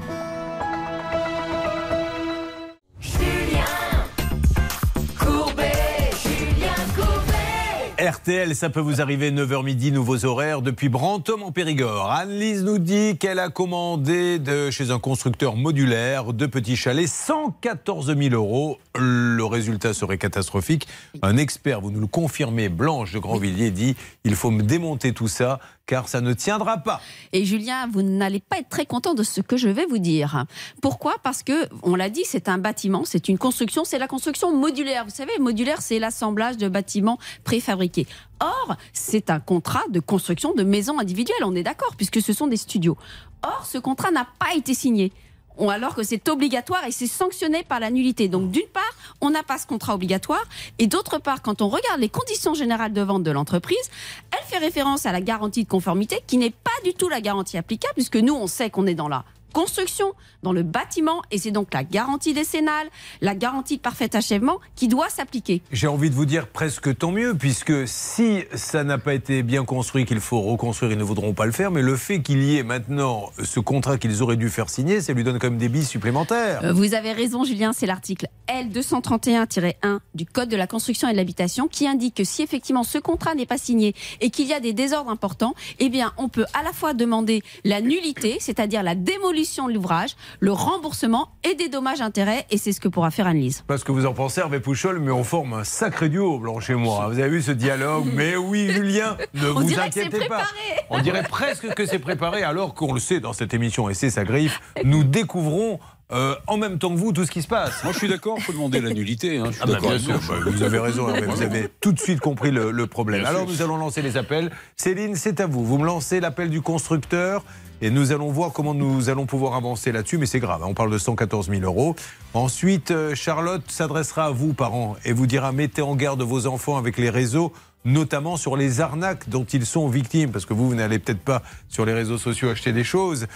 RTL, 8.06 8.56
ça 8.56 8.70
peut 8.70 8.82
vous 8.82 9.02
arriver 9.02 9.32
9h 9.32 9.64
midi, 9.64 9.92
nouveaux 9.92 10.26
horaires 10.26 10.62
depuis 10.62 10.90
Brantôme 10.90 11.42
en 11.42 11.52
Périgord. 11.52 12.12
Anne-Lise 12.12 12.64
nous 12.64 12.78
dit 12.78 13.18
qu'elle 13.18 13.40
a 13.40 13.50
commandé 13.50 14.40
chez 14.70 14.92
un 14.92 15.00
constructeur 15.00 15.56
modulaire 15.56 16.32
deux 16.32 16.48
petits 16.48 16.76
chalets, 16.76 17.08
114 17.08 18.16
000 18.16 18.36
euros. 18.36 18.78
Le 18.96 19.44
résultat 19.44 19.94
serait 19.96 20.20
catastrophique. 20.20 20.88
Un 21.24 21.38
expert, 21.38 21.82
vous 21.82 21.90
nous 21.90 22.00
le 22.00 22.08
confirmez, 22.08 22.70
Blanche 22.70 23.12
de 23.12 23.20
Grandvilliers 23.20 23.72
dit 23.72 23.96
il 24.24 24.36
faut 24.36 24.52
me 24.52 24.62
démonter 24.62 25.12
tout 25.12 25.28
ça 25.28 25.60
car 25.86 26.08
ça 26.08 26.22
ne 26.22 26.34
tiendra 26.34 26.78
pas. 26.78 27.02
Et 27.34 27.46
Julien, 27.46 27.88
vous 27.92 28.02
n'allez 28.02 28.40
pas 28.40 28.60
être 28.60 28.70
très 28.70 28.86
content 28.86 29.14
de 29.14 29.24
ce 29.24 29.42
que 29.42 29.58
je 29.58 29.70
vais 29.70 29.86
vous 29.86 29.98
dire. 29.98 30.46
Pourquoi? 30.82 31.16
Parce 31.24 31.44
que, 31.44 31.68
on 31.84 31.96
l'a 31.96 32.10
dit, 32.10 32.24
c'est 32.26 32.50
un 32.50 32.58
bâtiment, 32.58 33.04
c'est 33.06 33.30
une 33.30 33.38
construction, 33.38 33.84
c'est 33.84 34.00
la 34.00 34.08
construction 34.08 34.56
modulaire. 34.56 35.06
Vous 35.06 35.12
savez, 35.12 35.38
modulaire, 35.40 35.82
c'est 35.82 36.00
l'assemblage 36.00 36.58
de 36.58 36.68
bâtiments 36.68 37.20
préfabriqués. 37.44 38.08
Or, 38.40 38.76
c'est 38.94 39.30
un 39.30 39.40
contrat 39.40 39.84
de 39.90 40.00
construction 40.00 40.54
de 40.54 40.64
maisons 40.64 41.00
individuelles, 41.00 41.44
on 41.44 41.56
est 41.56 41.64
d'accord, 41.64 41.96
puisque 41.96 42.22
ce 42.22 42.34
sont 42.34 42.48
des 42.48 42.58
studios. 42.58 42.98
Or, 43.44 43.66
ce 43.66 43.78
contrat 43.78 44.12
n'a 44.12 44.28
pas 44.40 44.56
été 44.56 44.74
signé. 44.74 45.14
Alors 45.58 45.96
que 45.96 46.04
c'est 46.04 46.28
obligatoire 46.30 46.84
et 46.86 46.92
c'est 46.92 47.08
sanctionné 47.08 47.64
par 47.64 47.80
la 47.80 47.90
nullité. 47.90 48.28
Donc 48.28 48.52
d'une 48.52 48.68
part, 48.68 48.84
on 49.22 49.30
n'a 49.30 49.44
pas 49.44 49.58
ce 49.58 49.66
contrat 49.66 49.96
obligatoire 49.96 50.44
et 50.80 50.88
d'autre 50.88 51.18
part, 51.18 51.42
quand 51.42 51.62
on 51.62 51.70
regarde 51.70 52.00
les 52.00 52.10
conditions 52.10 52.54
générales 52.54 52.94
de 52.94 53.02
vente 53.02 53.24
de 53.24 53.32
l'entreprise, 53.32 53.90
elle 54.32 54.46
fait 54.46 54.58
référence 54.58 55.06
à 55.06 55.12
la 55.12 55.22
garantie 55.22 55.64
de 55.64 55.70
conformité 55.70 56.22
qui 56.28 56.38
n'est 56.38 56.52
pas 56.52 56.72
du 56.84 56.94
tout 56.94 57.10
la 57.10 57.22
garantie 57.22 57.58
applicable 57.58 57.94
puisque 57.96 58.18
nous 58.18 58.34
on 58.34 58.48
sait 58.48 58.70
qu'on 58.70 58.88
est 58.88 58.96
dans 58.96 59.08
la 59.08 59.24
construction, 59.56 60.12
dans 60.44 60.52
le 60.52 60.64
bâtiment 60.64 61.22
et 61.32 61.38
c'est 61.38 61.52
donc 61.52 61.74
la 61.74 61.86
garantie 61.86 62.34
décennale, 62.34 62.88
la 63.22 63.36
garantie 63.36 63.78
de 63.78 63.82
parfait 63.82 64.14
achèvement 64.14 64.60
qui 64.76 64.90
doit 64.90 65.08
s'appliquer. 65.08 65.62
J'ai 65.72 65.88
envie 65.88 66.10
de 66.10 66.16
vous 66.16 66.26
dire 66.26 66.48
presque 66.48 66.96
tant 66.98 67.12
mieux, 67.12 67.34
puisque 67.34 67.88
si 67.88 68.44
ça 68.54 68.84
n'a 68.84 68.98
pas 68.98 69.14
été 69.14 69.44
bien 69.44 69.64
construit, 69.64 70.06
qu'il 70.06 70.20
faut 70.20 70.42
reconstruire, 70.42 70.92
ils 70.92 70.98
ne 70.98 71.06
voudront 71.06 71.34
pas 71.34 71.46
le 71.46 71.54
faire. 71.54 71.72
Mais 71.72 71.82
le 71.82 71.96
fait 71.96 72.22
qu'il 72.22 72.44
y 72.44 72.58
ait 72.58 72.64
maintenant 72.64 73.32
ce 73.42 73.62
contrat 73.62 73.98
qu'ils 73.98 74.22
auraient 74.22 74.36
dû 74.36 74.50
faire 74.50 74.70
signer, 74.70 75.00
ça 75.00 75.14
lui 75.14 75.24
donne 75.24 75.40
quand 75.40 75.50
même 75.50 75.58
des 75.58 75.70
billes 75.70 75.86
supplémentaires. 75.86 76.60
Euh, 76.66 76.74
Vous 76.74 76.94
avez 76.94 77.14
raison, 77.14 77.46
Julien, 77.46 77.72
c'est 77.72 77.86
l'article 77.86 78.28
L231-1 78.50 80.00
du 80.16 80.26
Code 80.26 80.50
de 80.50 80.58
la 80.58 80.68
construction 80.68 81.08
et 81.08 81.14
de 81.14 81.18
l'habitation 81.18 81.70
qui 81.70 81.88
indique 81.88 82.16
que 82.16 82.26
si 82.26 82.44
effectivement 82.44 82.84
ce 82.84 82.98
contrat 82.98 83.36
n'est 83.36 83.46
pas 83.46 83.58
signé 83.58 83.96
et 84.20 84.32
qu'il 84.32 84.48
y 84.48 84.54
a 84.54 84.60
des 84.60 84.74
désordres 84.74 85.10
importants, 85.10 85.56
eh 85.80 85.88
bien, 85.88 86.12
on 86.18 86.28
peut 86.28 86.46
à 86.54 86.62
la 86.62 86.74
fois 86.74 86.94
demander 86.94 87.42
la 87.64 87.80
nullité, 87.80 88.36
c'est-à-dire 88.42 88.84
la 88.84 88.96
démolition 88.96 89.45
de 89.46 89.74
l'ouvrage, 89.74 90.16
le 90.40 90.52
remboursement 90.52 91.30
et 91.50 91.56
des 91.56 91.70
dommages-intérêts. 91.70 92.46
Et 92.52 92.58
c'est 92.58 92.72
ce 92.74 92.80
que 92.80 92.88
pourra 92.88 93.12
faire 93.12 93.28
Annelise. 93.28 93.64
Parce 93.68 93.84
que 93.84 93.92
vous 93.92 94.06
en 94.06 94.14
pensez, 94.14 94.42
Hervé 94.42 94.60
Pouchol, 94.60 95.00
mais 95.00 95.12
on 95.12 95.24
forme 95.24 95.54
un 95.54 95.64
sacré 95.64 96.10
duo, 96.10 96.40
Blanche 96.40 96.70
et 96.70 96.76
moi. 96.76 97.08
Vous 97.10 97.20
avez 97.20 97.30
vu 97.30 97.42
ce 97.42 97.52
dialogue 97.52 98.06
Mais 98.14 98.36
oui, 98.36 98.70
Julien, 98.72 99.18
ne 99.34 99.50
On 99.50 99.54
vous 99.54 99.64
dirait 99.64 99.88
que 99.90 99.94
c'est 99.94 100.02
inquiétez 100.06 100.28
pas. 100.28 100.36
préparé. 100.38 100.86
On 100.90 101.00
dirait 101.02 101.24
presque 101.24 101.74
que 101.74 101.86
c'est 101.86 102.00
préparé, 102.00 102.44
alors 102.44 102.74
qu'on 102.74 102.94
le 102.94 103.00
sait 103.00 103.20
dans 103.20 103.34
cette 103.34 103.54
émission, 103.54 103.90
et 103.90 103.94
c'est 103.94 104.10
sa 104.10 104.24
griffe. 104.24 104.60
Nous 104.84 105.04
découvrons 105.04 105.80
euh, 106.12 106.36
en 106.46 106.58
même 106.58 106.78
temps 106.78 106.92
que 106.92 106.98
vous 107.00 107.12
tout 107.14 107.26
ce 107.26 107.32
qui 107.32 107.42
se 107.42 107.48
passe. 107.48 107.84
Moi, 107.84 107.92
je 107.92 107.98
suis 107.98 108.08
d'accord, 108.08 108.36
il 108.38 108.44
faut 108.44 108.52
demander 108.54 108.80
la 108.80 108.92
nullité. 108.92 109.40
hein, 109.40 109.46
je 109.48 109.52
suis 109.54 109.62
Ah 109.64 109.66
bah, 109.66 109.74
d'accord 109.74 109.90
bien 109.90 110.00
sûr, 110.00 110.20
bah, 110.30 110.36
vous 110.46 110.62
avez 110.62 110.78
raison, 110.78 111.10
Hervé, 111.10 111.26
vous 111.28 111.42
avez 111.42 111.68
tout 111.82 111.92
de 111.94 112.00
suite 112.00 112.20
compris 112.20 112.52
le, 112.52 112.70
le 112.70 112.88
problème. 112.88 113.22
Bien 113.22 113.30
Alors 113.30 113.42
sûr. 113.44 113.50
nous 113.52 113.62
allons 113.64 113.78
lancer 113.78 114.04
les 114.04 114.16
appels. 114.16 114.52
Céline, 114.78 115.16
c'est 115.16 115.40
à 115.40 115.48
vous. 115.48 115.66
Vous 115.66 115.80
me 115.80 115.86
lancez 115.86 116.20
l'appel 116.20 116.52
du 116.52 116.62
constructeur 116.62 117.44
et 117.82 117.90
nous 117.90 118.12
allons 118.12 118.32
voir 118.32 118.52
comment 118.52 118.74
nous 118.74 119.10
allons 119.10 119.26
pouvoir 119.26 119.56
avancer 119.56 119.92
là-dessus, 119.92 120.18
mais 120.18 120.26
c'est 120.26 120.40
grave, 120.40 120.62
hein, 120.64 120.68
on 120.70 120.74
parle 120.74 120.92
de 120.92 120.98
114 120.98 121.50
000 121.50 121.62
euros. 121.64 121.96
Ensuite, 122.34 122.92
euh, 122.92 123.16
Charlotte 123.16 123.64
s'adressera 123.70 124.26
à 124.26 124.32
vous, 124.32 124.54
parents, 124.54 124.96
et 125.06 125.14
vous 125.14 125.28
dira 125.28 125.52
mettez 125.52 125.82
en 125.82 125.96
garde 125.96 126.22
vos 126.22 126.48
enfants 126.48 126.78
avec 126.78 126.98
les 126.98 127.10
réseaux 127.10 127.54
notamment 127.86 128.36
sur 128.36 128.58
les 128.58 128.82
arnaques 128.82 129.30
dont 129.30 129.46
ils 129.46 129.66
sont 129.66 129.88
victimes, 129.88 130.32
parce 130.32 130.46
que 130.46 130.54
vous, 130.54 130.68
vous 130.68 130.76
n'allez 130.76 131.00
peut-être 131.00 131.22
pas 131.22 131.44
sur 131.70 131.86
les 131.86 131.94
réseaux 131.94 132.18
sociaux 132.18 132.50
acheter 132.50 132.74
des 132.74 132.84
choses, 132.84 133.28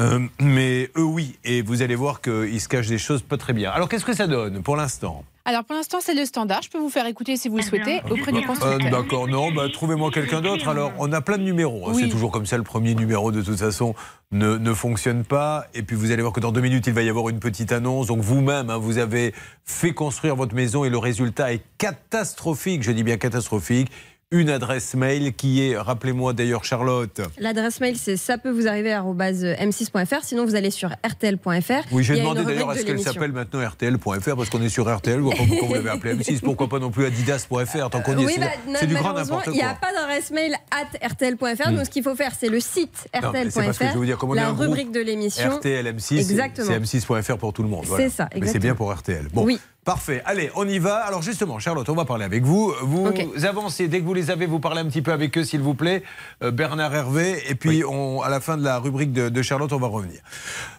euh, 0.00 0.20
mais 0.40 0.90
eux 0.96 1.02
oui, 1.02 1.36
et 1.44 1.62
vous 1.62 1.82
allez 1.82 1.96
voir 1.96 2.20
qu'ils 2.20 2.60
se 2.60 2.68
cachent 2.68 2.88
des 2.88 2.98
choses 2.98 3.22
pas 3.22 3.36
très 3.36 3.52
bien. 3.52 3.70
Alors 3.70 3.88
qu'est-ce 3.88 4.04
que 4.04 4.14
ça 4.14 4.26
donne 4.26 4.62
pour 4.62 4.76
l'instant? 4.76 5.24
Alors 5.48 5.64
pour 5.64 5.74
l'instant, 5.76 5.96
c'est 6.02 6.12
le 6.12 6.26
standard. 6.26 6.60
Je 6.62 6.68
peux 6.68 6.76
vous 6.76 6.90
faire 6.90 7.06
écouter 7.06 7.38
si 7.38 7.48
vous 7.48 7.56
le 7.56 7.62
souhaitez 7.62 8.02
auprès 8.10 8.32
du 8.32 8.40
Euh, 8.40 8.42
constructeur. 8.42 8.90
D'accord, 8.90 9.28
non, 9.28 9.50
bah, 9.50 9.62
trouvez-moi 9.72 10.10
quelqu'un 10.10 10.42
d'autre. 10.42 10.68
Alors, 10.68 10.92
on 10.98 11.10
a 11.10 11.22
plein 11.22 11.38
de 11.38 11.42
numéros. 11.42 11.88
hein. 11.88 11.92
Oui. 11.94 12.02
C'est 12.04 12.10
toujours 12.10 12.30
comme 12.30 12.44
ça, 12.44 12.58
le 12.58 12.64
premier 12.64 12.94
numéro, 12.94 13.32
de 13.32 13.40
toute 13.40 13.58
façon, 13.58 13.94
ne, 14.30 14.58
ne 14.58 14.74
fonctionne 14.74 15.24
pas. 15.24 15.64
Et 15.72 15.82
puis, 15.82 15.96
vous 15.96 16.10
allez 16.10 16.20
voir 16.20 16.34
que 16.34 16.40
dans 16.40 16.52
deux 16.52 16.60
minutes, 16.60 16.86
il 16.86 16.92
va 16.92 17.00
y 17.00 17.08
avoir 17.08 17.30
une 17.30 17.40
petite 17.40 17.72
annonce. 17.72 18.08
Donc, 18.08 18.20
vous-même, 18.20 18.68
hein, 18.68 18.76
vous 18.76 18.98
avez 18.98 19.32
fait 19.64 19.92
construire 19.94 20.36
votre 20.36 20.54
maison 20.54 20.84
et 20.84 20.90
le 20.90 20.98
résultat 20.98 21.54
est 21.54 21.62
catastrophique. 21.78 22.82
Je 22.82 22.92
dis 22.92 23.02
bien 23.02 23.16
catastrophique. 23.16 23.90
Une 24.30 24.50
adresse 24.50 24.94
mail 24.94 25.32
qui 25.32 25.66
est, 25.66 25.78
rappelez-moi 25.78 26.34
d'ailleurs, 26.34 26.62
Charlotte. 26.62 27.18
L'adresse 27.38 27.80
mail, 27.80 27.96
c'est 27.96 28.18
ça 28.18 28.36
peut 28.36 28.50
vous 28.50 28.68
arriver 28.68 28.90
m6.fr. 28.90 30.22
Sinon, 30.22 30.44
vous 30.44 30.54
allez 30.54 30.70
sur 30.70 30.90
rtl.fr. 30.90 31.86
Oui, 31.92 32.04
j'ai 32.04 32.16
demandé 32.18 32.44
d'ailleurs 32.44 32.68
à 32.68 32.76
ce 32.76 32.82
qu'elle 32.82 33.00
s'appelle 33.00 33.32
maintenant 33.32 33.66
RTL.fr 33.66 34.36
parce 34.36 34.50
qu'on 34.50 34.60
est 34.60 34.68
sur 34.68 34.94
RTL. 34.94 35.22
Pas 35.22 35.30
pourquoi 35.34 35.68
vous 35.68 35.74
l'avez 35.74 35.88
appelé 35.88 36.14
M6. 36.14 36.40
Pourquoi 36.40 36.68
pas 36.68 36.78
non 36.78 36.90
plus 36.90 37.06
Adidas.fr 37.06 37.88
tant 37.88 38.02
qu'on 38.02 38.18
y 38.18 38.22
est 38.24 38.26
Oui, 38.26 38.34
bah, 38.38 38.48
C'est 38.78 38.86
du 38.86 38.96
grand 38.96 39.14
n'importe 39.14 39.46
il 39.46 39.52
n'y 39.54 39.62
a 39.62 39.72
quoi. 39.74 39.88
pas 39.88 39.94
d'adresse 39.98 40.30
mail 40.30 40.54
at 40.72 41.08
rtl.fr. 41.08 41.70
Hmm. 41.70 41.76
Donc, 41.76 41.86
ce 41.86 41.90
qu'il 41.90 42.02
faut 42.02 42.14
faire, 42.14 42.32
c'est 42.38 42.50
le 42.50 42.60
site 42.60 43.08
rtl.fr, 43.14 44.34
la 44.34 44.50
rubrique 44.50 44.92
de 44.92 45.00
l'émission. 45.00 45.56
RTL 45.56 45.86
M6, 45.86 46.18
Exactement. 46.18 46.66
c'est 46.66 46.98
m6.fr 46.98 47.38
pour 47.38 47.54
tout 47.54 47.62
le 47.62 47.70
monde. 47.70 47.86
C'est 47.96 48.10
ça, 48.10 48.24
Mais 48.24 48.28
c'est 48.32 48.38
exactement. 48.40 48.62
bien 48.62 48.74
pour 48.74 48.92
RTL. 48.92 49.28
Bon, 49.32 49.44
Oui. 49.46 49.58
Parfait. 49.84 50.22
Allez, 50.24 50.50
on 50.54 50.66
y 50.68 50.78
va. 50.78 50.96
Alors 50.96 51.22
justement, 51.22 51.58
Charlotte, 51.58 51.88
on 51.88 51.94
va 51.94 52.04
parler 52.04 52.24
avec 52.24 52.44
vous. 52.44 52.72
Vous 52.82 53.10
avancez, 53.44 53.88
dès 53.88 54.00
que 54.00 54.04
vous 54.04 54.14
les 54.14 54.30
avez, 54.30 54.46
vous 54.46 54.60
parlez 54.60 54.80
un 54.80 54.86
petit 54.86 55.02
peu 55.02 55.12
avec 55.12 55.36
eux, 55.38 55.44
s'il 55.44 55.60
vous 55.60 55.74
plaît. 55.74 56.02
Euh, 56.42 56.50
Bernard 56.50 56.94
Hervé, 56.94 57.42
et 57.48 57.54
puis 57.54 57.84
on, 57.84 58.20
à 58.22 58.28
la 58.28 58.40
fin 58.40 58.56
de 58.56 58.64
la 58.64 58.78
rubrique 58.78 59.12
de, 59.12 59.28
de 59.28 59.42
Charlotte, 59.42 59.72
on 59.72 59.78
va 59.78 59.88
revenir. 59.88 60.20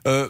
Euh, 0.08 0.29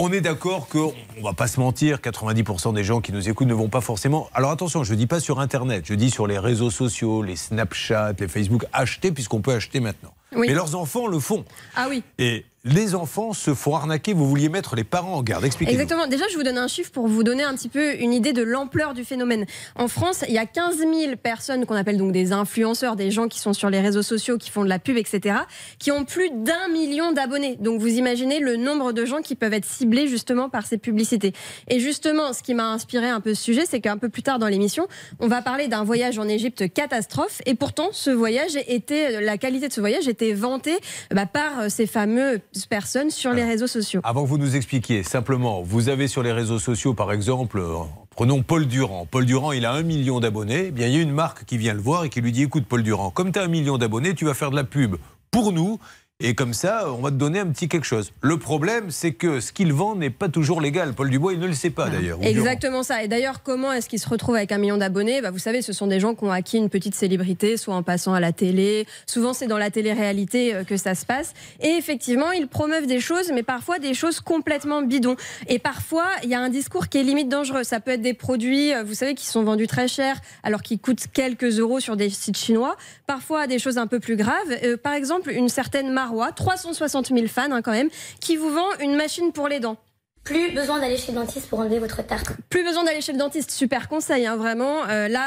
on 0.00 0.12
est 0.12 0.20
d'accord 0.20 0.68
qu'on 0.68 0.94
ne 1.16 1.22
va 1.24 1.32
pas 1.32 1.48
se 1.48 1.58
mentir, 1.58 1.98
90% 1.98 2.72
des 2.72 2.84
gens 2.84 3.00
qui 3.00 3.12
nous 3.12 3.28
écoutent 3.28 3.48
ne 3.48 3.54
vont 3.54 3.68
pas 3.68 3.80
forcément. 3.80 4.30
Alors 4.32 4.52
attention, 4.52 4.84
je 4.84 4.92
ne 4.92 4.96
dis 4.96 5.08
pas 5.08 5.18
sur 5.18 5.40
Internet, 5.40 5.86
je 5.88 5.94
dis 5.94 6.10
sur 6.10 6.28
les 6.28 6.38
réseaux 6.38 6.70
sociaux, 6.70 7.20
les 7.20 7.34
Snapchat, 7.34 8.12
les 8.20 8.28
Facebook, 8.28 8.64
acheter 8.72 9.10
puisqu'on 9.10 9.40
peut 9.40 9.52
acheter 9.52 9.80
maintenant. 9.80 10.14
Oui. 10.36 10.46
Mais 10.46 10.54
leurs 10.54 10.76
enfants 10.76 11.08
le 11.08 11.18
font. 11.18 11.44
Ah 11.74 11.86
oui. 11.88 12.04
Et 12.18 12.46
les 12.68 12.94
enfants 12.94 13.32
se 13.32 13.54
font 13.54 13.74
arnaquer. 13.74 14.12
Vous 14.12 14.28
vouliez 14.28 14.48
mettre 14.48 14.76
les 14.76 14.84
parents 14.84 15.14
en 15.14 15.22
garde. 15.22 15.44
Expliquez-nous. 15.44 15.80
Exactement. 15.80 16.06
Déjà, 16.06 16.24
je 16.30 16.36
vous 16.36 16.42
donne 16.42 16.58
un 16.58 16.68
chiffre 16.68 16.90
pour 16.90 17.08
vous 17.08 17.24
donner 17.24 17.42
un 17.42 17.54
petit 17.54 17.68
peu 17.68 17.94
une 18.00 18.12
idée 18.12 18.32
de 18.32 18.42
l'ampleur 18.42 18.94
du 18.94 19.04
phénomène. 19.04 19.46
En 19.74 19.88
France, 19.88 20.24
il 20.28 20.34
y 20.34 20.38
a 20.38 20.46
15 20.46 20.78
000 20.78 21.16
personnes 21.22 21.66
qu'on 21.66 21.74
appelle 21.74 21.96
donc 21.96 22.12
des 22.12 22.32
influenceurs, 22.32 22.96
des 22.96 23.10
gens 23.10 23.28
qui 23.28 23.38
sont 23.38 23.52
sur 23.52 23.70
les 23.70 23.80
réseaux 23.80 24.02
sociaux, 24.02 24.38
qui 24.38 24.50
font 24.50 24.64
de 24.64 24.68
la 24.68 24.78
pub, 24.78 24.96
etc., 24.96 25.36
qui 25.78 25.90
ont 25.90 26.04
plus 26.04 26.30
d'un 26.30 26.68
million 26.72 27.12
d'abonnés. 27.12 27.56
Donc, 27.60 27.80
vous 27.80 27.88
imaginez 27.96 28.40
le 28.40 28.56
nombre 28.56 28.92
de 28.92 29.04
gens 29.04 29.22
qui 29.22 29.34
peuvent 29.34 29.54
être 29.54 29.64
ciblés 29.64 30.06
justement 30.06 30.48
par 30.48 30.66
ces 30.66 30.78
publicités. 30.78 31.32
Et 31.68 31.80
justement, 31.80 32.32
ce 32.32 32.42
qui 32.42 32.54
m'a 32.54 32.70
inspiré 32.72 33.08
un 33.08 33.20
peu 33.20 33.34
ce 33.34 33.42
sujet, 33.42 33.64
c'est 33.66 33.80
qu'un 33.80 33.96
peu 33.96 34.08
plus 34.08 34.22
tard 34.22 34.38
dans 34.38 34.48
l'émission, 34.48 34.86
on 35.20 35.28
va 35.28 35.42
parler 35.42 35.68
d'un 35.68 35.84
voyage 35.84 36.18
en 36.18 36.28
Égypte 36.28 36.72
catastrophe. 36.72 37.40
Et 37.46 37.54
pourtant, 37.54 37.88
ce 37.92 38.10
voyage 38.10 38.56
était, 38.66 39.20
la 39.20 39.38
qualité 39.38 39.68
de 39.68 39.72
ce 39.72 39.80
voyage 39.80 40.08
était 40.08 40.32
vantée 40.32 40.78
bah, 41.10 41.26
par 41.26 41.60
euh, 41.60 41.68
ces 41.68 41.86
fameuses 41.86 42.40
personnes 42.66 43.10
sur 43.10 43.32
les 43.32 43.44
réseaux 43.44 43.66
sociaux. 43.66 44.00
Avant 44.04 44.24
que 44.24 44.28
vous 44.28 44.38
nous 44.38 44.56
expliquiez, 44.56 45.02
simplement, 45.02 45.62
vous 45.62 45.88
avez 45.88 46.08
sur 46.08 46.22
les 46.22 46.32
réseaux 46.32 46.58
sociaux, 46.58 46.94
par 46.94 47.12
exemple, 47.12 47.58
euh, 47.58 47.76
prenons 48.10 48.42
Paul 48.42 48.66
Durand. 48.66 49.06
Paul 49.10 49.26
Durand, 49.26 49.52
il 49.52 49.64
a 49.64 49.72
un 49.72 49.82
million 49.82 50.20
d'abonnés. 50.20 50.66
Eh 50.68 50.70
bien, 50.70 50.86
il 50.86 50.94
y 50.94 50.98
a 50.98 51.02
une 51.02 51.12
marque 51.12 51.44
qui 51.44 51.58
vient 51.58 51.74
le 51.74 51.80
voir 51.80 52.04
et 52.04 52.08
qui 52.08 52.20
lui 52.20 52.32
dit 52.32 52.42
écoute, 52.42 52.64
Paul 52.68 52.82
Durand, 52.82 53.10
comme 53.10 53.32
tu 53.32 53.38
as 53.38 53.42
un 53.42 53.48
million 53.48 53.78
d'abonnés, 53.78 54.14
tu 54.14 54.24
vas 54.24 54.34
faire 54.34 54.50
de 54.50 54.56
la 54.56 54.64
pub 54.64 54.96
pour 55.30 55.52
nous. 55.52 55.78
Et 56.20 56.34
comme 56.34 56.52
ça, 56.52 56.92
on 56.92 57.00
va 57.00 57.12
te 57.12 57.14
donner 57.14 57.38
un 57.38 57.46
petit 57.46 57.68
quelque 57.68 57.86
chose. 57.86 58.10
Le 58.22 58.40
problème, 58.40 58.90
c'est 58.90 59.12
que 59.12 59.38
ce 59.38 59.52
qu'il 59.52 59.72
vend 59.72 59.94
n'est 59.94 60.10
pas 60.10 60.28
toujours 60.28 60.60
légal. 60.60 60.92
Paul 60.92 61.10
Dubois, 61.10 61.32
il 61.32 61.38
ne 61.38 61.46
le 61.46 61.52
sait 61.52 61.70
pas 61.70 61.88
d'ailleurs. 61.90 62.18
Exactement 62.22 62.82
ça. 62.82 63.04
Et 63.04 63.06
d'ailleurs, 63.06 63.44
comment 63.44 63.72
est-ce 63.72 63.88
qu'ils 63.88 64.00
se 64.00 64.08
retrouvent 64.08 64.34
avec 64.34 64.50
un 64.50 64.58
million 64.58 64.78
d'abonnés? 64.78 65.22
Bah, 65.22 65.30
Vous 65.30 65.38
savez, 65.38 65.62
ce 65.62 65.72
sont 65.72 65.86
des 65.86 66.00
gens 66.00 66.16
qui 66.16 66.24
ont 66.24 66.32
acquis 66.32 66.56
une 66.56 66.70
petite 66.70 66.96
célébrité, 66.96 67.56
soit 67.56 67.76
en 67.76 67.84
passant 67.84 68.14
à 68.14 68.18
la 68.18 68.32
télé. 68.32 68.84
Souvent, 69.06 69.32
c'est 69.32 69.46
dans 69.46 69.58
la 69.58 69.70
télé-réalité 69.70 70.56
euh, 70.56 70.64
que 70.64 70.76
ça 70.76 70.96
se 70.96 71.06
passe. 71.06 71.34
Et 71.60 71.68
effectivement, 71.78 72.32
ils 72.32 72.48
promeuvent 72.48 72.88
des 72.88 72.98
choses, 72.98 73.30
mais 73.32 73.44
parfois 73.44 73.78
des 73.78 73.94
choses 73.94 74.18
complètement 74.18 74.82
bidons. 74.82 75.14
Et 75.46 75.60
parfois, 75.60 76.06
il 76.24 76.30
y 76.30 76.34
a 76.34 76.40
un 76.40 76.48
discours 76.48 76.88
qui 76.88 76.98
est 76.98 77.04
limite 77.04 77.28
dangereux. 77.28 77.62
Ça 77.62 77.78
peut 77.78 77.92
être 77.92 78.02
des 78.02 78.14
produits, 78.14 78.74
euh, 78.74 78.82
vous 78.82 78.94
savez, 78.94 79.14
qui 79.14 79.26
sont 79.26 79.44
vendus 79.44 79.68
très 79.68 79.86
cher, 79.86 80.16
alors 80.42 80.62
qu'ils 80.62 80.80
coûtent 80.80 81.06
quelques 81.12 81.60
euros 81.60 81.78
sur 81.78 81.96
des 81.96 82.10
sites 82.10 82.38
chinois. 82.38 82.76
Parfois, 83.06 83.46
des 83.46 83.60
choses 83.60 83.78
un 83.78 83.86
peu 83.86 84.00
plus 84.00 84.16
graves. 84.16 84.34
Euh, 84.64 84.76
par 84.76 84.94
exemple, 84.94 85.30
une 85.30 85.48
certaine 85.48 85.92
Marois, 86.08 86.32
360 86.32 87.08
000 87.08 87.26
fans 87.26 87.52
hein, 87.52 87.60
quand 87.60 87.72
même, 87.72 87.90
qui 88.20 88.36
vous 88.36 88.50
vend 88.50 88.66
une 88.80 88.96
machine 88.96 89.30
pour 89.32 89.46
les 89.46 89.60
dents. 89.60 89.76
Plus 90.24 90.52
besoin 90.52 90.78
d'aller 90.78 90.98
chez 90.98 91.12
le 91.12 91.18
dentiste 91.18 91.48
pour 91.48 91.58
enlever 91.58 91.78
votre 91.78 92.04
tartre. 92.06 92.34
Plus 92.50 92.62
besoin 92.62 92.84
d'aller 92.84 93.00
chez 93.00 93.12
le 93.12 93.18
dentiste, 93.18 93.50
super 93.50 93.88
conseil, 93.88 94.26
hein, 94.26 94.36
vraiment. 94.36 94.84
Euh, 94.88 95.08
là, 95.08 95.24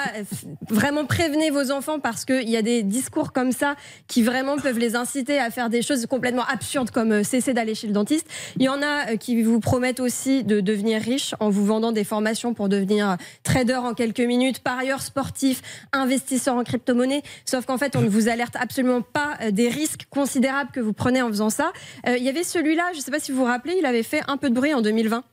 vraiment 0.70 1.06
prévenez 1.06 1.50
vos 1.50 1.72
enfants 1.72 2.00
parce 2.00 2.24
qu'il 2.24 2.48
y 2.48 2.56
a 2.56 2.62
des 2.62 2.84
discours 2.84 3.34
comme 3.34 3.52
ça 3.52 3.76
qui 4.08 4.22
vraiment 4.22 4.58
peuvent 4.58 4.78
les 4.78 4.96
inciter 4.96 5.40
à 5.40 5.50
faire 5.50 5.70
des 5.70 5.82
choses 5.82 6.06
complètement 6.06 6.46
absurdes 6.46 6.92
comme 6.92 7.14
euh, 7.14 7.24
cesser 7.24 7.54
d'aller 7.54 7.74
chez 7.74 7.88
le 7.88 7.94
dentiste. 7.94 8.28
Il 8.58 8.64
y 8.64 8.70
en 8.70 8.84
a 8.84 9.14
euh, 9.14 9.18
qui 9.18 9.42
vous 9.42 9.60
promettent 9.60 10.00
aussi 10.00 10.44
de 10.44 10.60
devenir 10.60 11.02
riche 11.02 11.34
en 11.40 11.50
vous 11.50 11.66
vendant 11.66 11.92
des 11.92 12.04
formations 12.04 12.54
pour 12.54 12.70
devenir 12.70 13.18
trader 13.42 13.76
en 13.76 13.96
quelques 13.96 14.20
minutes, 14.20 14.60
par 14.60 14.78
ailleurs 14.78 15.02
sportif, 15.02 15.64
investisseur 15.94 16.56
en 16.56 16.64
crypto-monnaie. 16.64 17.24
Sauf 17.46 17.66
qu'en 17.66 17.80
fait, 17.80 17.96
on 17.96 18.02
ne 18.02 18.10
vous 18.10 18.30
alerte 18.30 18.56
absolument 18.56 19.02
pas 19.02 19.38
des 19.52 19.70
risques 19.70 20.06
considérables 20.12 20.70
que 20.72 20.80
vous 20.80 20.94
prenez 20.94 21.24
en 21.24 21.30
faisant 21.30 21.50
ça. 21.50 21.72
Il 22.06 22.24
y 22.24 22.30
avait 22.30 22.44
celui-là, 22.44 22.84
je 22.94 23.00
ne 23.00 23.04
sais 23.04 23.12
pas 23.12 23.20
si 23.20 23.32
vous 23.32 23.40
vous 23.40 23.46
rappelez, 23.46 23.76
il 23.80 23.86
avait 23.86 24.04
fait 24.04 24.22
un 24.28 24.38
peu 24.38 24.50
de 24.50 24.54
bruit 24.54 24.74
en 24.74 24.82
2020. 24.92 25.24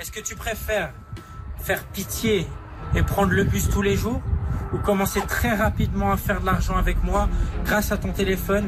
Est-ce 0.00 0.10
que 0.10 0.18
tu 0.18 0.34
préfères 0.34 0.92
faire 1.60 1.84
pitié 1.86 2.46
et 2.96 3.02
prendre 3.04 3.32
le 3.32 3.44
bus 3.44 3.70
tous 3.70 3.82
les 3.82 3.96
jours 3.96 4.20
ou 4.72 4.78
commencer 4.78 5.20
très 5.26 5.54
rapidement 5.54 6.12
à 6.12 6.16
faire 6.16 6.40
de 6.40 6.46
l'argent 6.46 6.76
avec 6.76 7.02
moi 7.02 7.28
grâce 7.64 7.92
à 7.92 7.96
ton 7.96 8.12
téléphone 8.12 8.66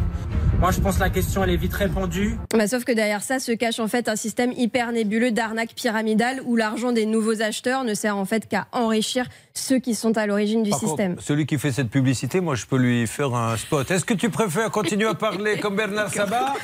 Moi, 0.61 0.71
je 0.71 0.81
pense 0.81 0.97
que 0.97 1.01
la 1.01 1.11
question, 1.11 1.43
elle 1.45 1.51
est 1.51 1.57
vite 1.57 1.75
répondue. 1.75 2.37
Bah, 2.53 2.67
sauf 2.67 2.85
que 2.85 2.93
derrière 2.93 3.23
ça 3.23 3.39
se 3.39 3.53
cache 3.53 3.79
en 3.81 3.89
fait 3.89 4.09
un 4.09 4.17
système 4.17 4.53
hyper 4.53 4.93
nébuleux 4.93 5.31
d'arnaque 5.31 5.75
pyramidale 5.75 6.41
où 6.45 6.57
l'argent 6.57 6.93
des 6.93 7.07
nouveaux 7.07 7.43
acheteurs 7.43 7.85
ne 7.85 7.95
sert 7.95 8.17
en 8.17 8.25
fait 8.25 8.49
qu'à 8.49 8.67
enrichir 8.73 9.27
ceux 9.55 9.79
qui 9.79 9.95
sont 9.95 10.17
à 10.17 10.27
l'origine 10.27 10.63
du 10.63 10.71
Par 10.71 10.79
système. 10.79 11.13
contre, 11.15 11.23
celui 11.27 11.47
qui 11.47 11.59
fait 11.59 11.73
cette 11.73 11.91
publicité, 11.91 12.41
moi, 12.41 12.55
je 12.55 12.67
peux 12.67 12.77
lui 12.79 13.07
faire 13.07 13.35
un 13.35 13.57
spot. 13.57 13.91
Est-ce 13.91 14.05
que 14.05 14.15
tu 14.15 14.31
préfères 14.31 14.71
continuer 14.71 15.07
à 15.09 15.15
parler 15.15 15.59
comme 15.59 15.77
Bernard 15.77 16.13
Sabat 16.13 16.55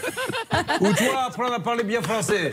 ou 0.80 0.92
toi 0.92 1.24
apprendre 1.28 1.54
à 1.54 1.60
parler 1.60 1.84
bien 1.84 2.00
français? 2.00 2.50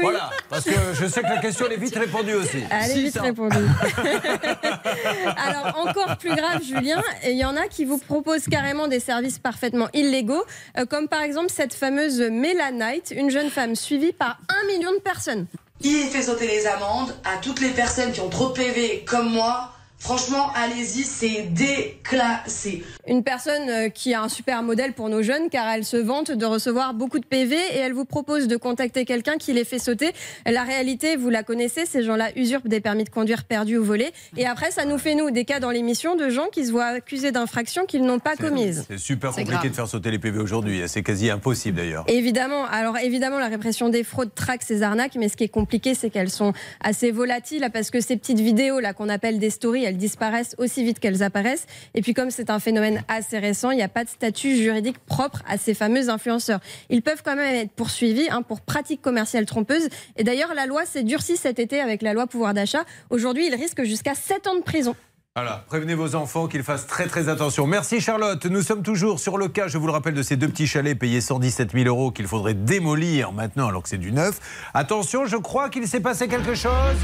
Voilà, 0.00 0.30
parce 0.48 0.64
que 0.64 0.72
je 0.94 1.06
sais 1.06 1.20
que 1.20 1.26
la 1.28 1.38
question 1.38 1.66
elle 1.66 1.74
est 1.74 1.80
vite 1.80 1.96
répondue 1.96 2.34
aussi. 2.34 2.58
Allez, 2.70 2.94
vite 2.94 3.12
600. 3.12 3.22
répondu. 3.22 3.56
Alors, 5.36 5.78
encore 5.86 6.16
plus 6.22 6.34
grave, 6.34 6.62
Julien, 6.66 7.02
il 7.26 7.36
y 7.36 7.44
en 7.44 7.56
a 7.56 7.66
qui 7.66 7.84
vous 7.84 7.98
proposent 7.98 8.46
carrément 8.48 8.88
des 8.88 9.00
services 9.00 9.38
parfaitement 9.38 9.88
illégaux, 9.92 10.44
euh, 10.78 10.86
comme 10.86 11.08
par 11.08 11.22
exemple 11.22 11.50
cette 11.50 11.74
fameuse 11.74 12.20
Mélanite, 12.20 13.12
une 13.14 13.30
jeune 13.30 13.50
femme 13.50 13.74
suivie 13.74 14.12
par 14.12 14.38
un 14.48 14.66
million 14.66 14.92
de 14.92 14.98
personnes. 14.98 15.46
Il 15.80 16.06
fait 16.06 16.22
sauter 16.22 16.46
les 16.46 16.66
amendes 16.66 17.12
à 17.24 17.38
toutes 17.38 17.60
les 17.60 17.70
personnes 17.70 18.12
qui 18.12 18.20
ont 18.20 18.28
trop 18.28 18.48
de 18.48 18.52
PV 18.52 19.04
comme 19.04 19.30
moi. 19.32 19.71
Franchement, 20.02 20.50
allez-y, 20.56 21.04
c'est 21.04 21.42
déclassé. 21.52 22.82
Une 23.06 23.22
personne 23.22 23.68
euh, 23.68 23.88
qui 23.88 24.14
a 24.14 24.22
un 24.22 24.28
super 24.28 24.64
modèle 24.64 24.94
pour 24.94 25.08
nos 25.08 25.22
jeunes 25.22 25.48
car 25.48 25.68
elle 25.68 25.84
se 25.84 25.96
vante 25.96 26.32
de 26.32 26.44
recevoir 26.44 26.92
beaucoup 26.92 27.20
de 27.20 27.24
PV 27.24 27.54
et 27.54 27.78
elle 27.78 27.92
vous 27.92 28.04
propose 28.04 28.48
de 28.48 28.56
contacter 28.56 29.04
quelqu'un 29.04 29.36
qui 29.38 29.52
les 29.52 29.64
fait 29.64 29.78
sauter. 29.78 30.10
La 30.44 30.64
réalité, 30.64 31.14
vous 31.14 31.30
la 31.30 31.44
connaissez, 31.44 31.86
ces 31.86 32.02
gens-là 32.02 32.30
usurpent 32.34 32.66
des 32.66 32.80
permis 32.80 33.04
de 33.04 33.10
conduire 33.10 33.44
perdus 33.44 33.78
ou 33.78 33.84
volés. 33.84 34.10
Et 34.36 34.44
après, 34.44 34.72
ça 34.72 34.84
nous 34.84 34.98
fait, 34.98 35.14
nous, 35.14 35.30
des 35.30 35.44
cas 35.44 35.60
dans 35.60 35.70
l'émission 35.70 36.16
de 36.16 36.30
gens 36.30 36.48
qui 36.50 36.66
se 36.66 36.72
voient 36.72 36.86
accusés 36.86 37.30
d'infractions 37.30 37.86
qu'ils 37.86 38.04
n'ont 38.04 38.18
pas 38.18 38.34
commises. 38.34 38.84
C'est 38.88 38.98
super 38.98 39.30
compliqué 39.30 39.52
grave. 39.52 39.68
de 39.68 39.74
faire 39.76 39.86
sauter 39.86 40.10
les 40.10 40.18
PV 40.18 40.40
aujourd'hui. 40.40 40.82
C'est 40.88 41.04
quasi 41.04 41.30
impossible 41.30 41.76
d'ailleurs. 41.76 42.04
Évidemment, 42.08 42.64
alors 42.64 42.98
évidemment, 42.98 43.38
la 43.38 43.46
répression 43.46 43.88
des 43.88 44.02
fraudes 44.02 44.34
traque 44.34 44.64
ces 44.64 44.82
arnaques, 44.82 45.14
mais 45.14 45.28
ce 45.28 45.36
qui 45.36 45.44
est 45.44 45.48
compliqué, 45.48 45.94
c'est 45.94 46.10
qu'elles 46.10 46.28
sont 46.28 46.52
assez 46.80 47.12
volatiles 47.12 47.70
parce 47.72 47.92
que 47.92 48.00
ces 48.00 48.16
petites 48.16 48.40
vidéos 48.40 48.80
là 48.80 48.94
qu'on 48.94 49.08
appelle 49.08 49.38
des 49.38 49.50
stories, 49.50 49.84
elles 49.84 49.91
disparaissent 49.96 50.54
aussi 50.58 50.84
vite 50.84 50.98
qu'elles 50.98 51.22
apparaissent. 51.22 51.66
Et 51.94 52.02
puis 52.02 52.14
comme 52.14 52.30
c'est 52.30 52.50
un 52.50 52.58
phénomène 52.58 53.02
assez 53.08 53.38
récent, 53.38 53.70
il 53.70 53.76
n'y 53.76 53.82
a 53.82 53.88
pas 53.88 54.04
de 54.04 54.08
statut 54.08 54.56
juridique 54.56 54.98
propre 54.98 55.42
à 55.48 55.58
ces 55.58 55.74
fameux 55.74 56.08
influenceurs. 56.08 56.60
Ils 56.90 57.02
peuvent 57.02 57.22
quand 57.24 57.36
même 57.36 57.54
être 57.54 57.72
poursuivis 57.72 58.28
hein, 58.30 58.42
pour 58.42 58.60
pratiques 58.60 59.02
commerciales 59.02 59.46
trompeuses. 59.46 59.88
Et 60.16 60.24
d'ailleurs, 60.24 60.54
la 60.54 60.66
loi 60.66 60.84
s'est 60.86 61.02
durcie 61.02 61.36
cet 61.36 61.58
été 61.58 61.80
avec 61.80 62.02
la 62.02 62.12
loi 62.12 62.26
pouvoir 62.26 62.54
d'achat. 62.54 62.84
Aujourd'hui, 63.10 63.46
ils 63.46 63.54
risquent 63.54 63.84
jusqu'à 63.84 64.14
7 64.14 64.46
ans 64.46 64.56
de 64.56 64.62
prison. 64.62 64.94
Voilà, 65.34 65.64
prévenez 65.66 65.94
vos 65.94 66.14
enfants 66.14 66.46
qu'ils 66.46 66.62
fassent 66.62 66.86
très 66.86 67.06
très 67.06 67.30
attention. 67.30 67.66
Merci 67.66 68.02
Charlotte. 68.02 68.44
Nous 68.44 68.60
sommes 68.60 68.82
toujours 68.82 69.18
sur 69.18 69.38
le 69.38 69.48
cas, 69.48 69.66
je 69.66 69.78
vous 69.78 69.86
le 69.86 69.92
rappelle, 69.92 70.12
de 70.12 70.22
ces 70.22 70.36
deux 70.36 70.48
petits 70.48 70.66
chalets 70.66 70.98
payés 70.98 71.22
117 71.22 71.72
000 71.72 71.86
euros 71.86 72.10
qu'il 72.10 72.26
faudrait 72.26 72.52
démolir 72.52 73.32
maintenant 73.32 73.66
alors 73.68 73.82
que 73.82 73.88
c'est 73.88 73.96
du 73.96 74.12
neuf. 74.12 74.40
Attention, 74.74 75.24
je 75.24 75.38
crois 75.38 75.70
qu'il 75.70 75.88
s'est 75.88 76.00
passé 76.00 76.28
quelque 76.28 76.54
chose. 76.54 76.98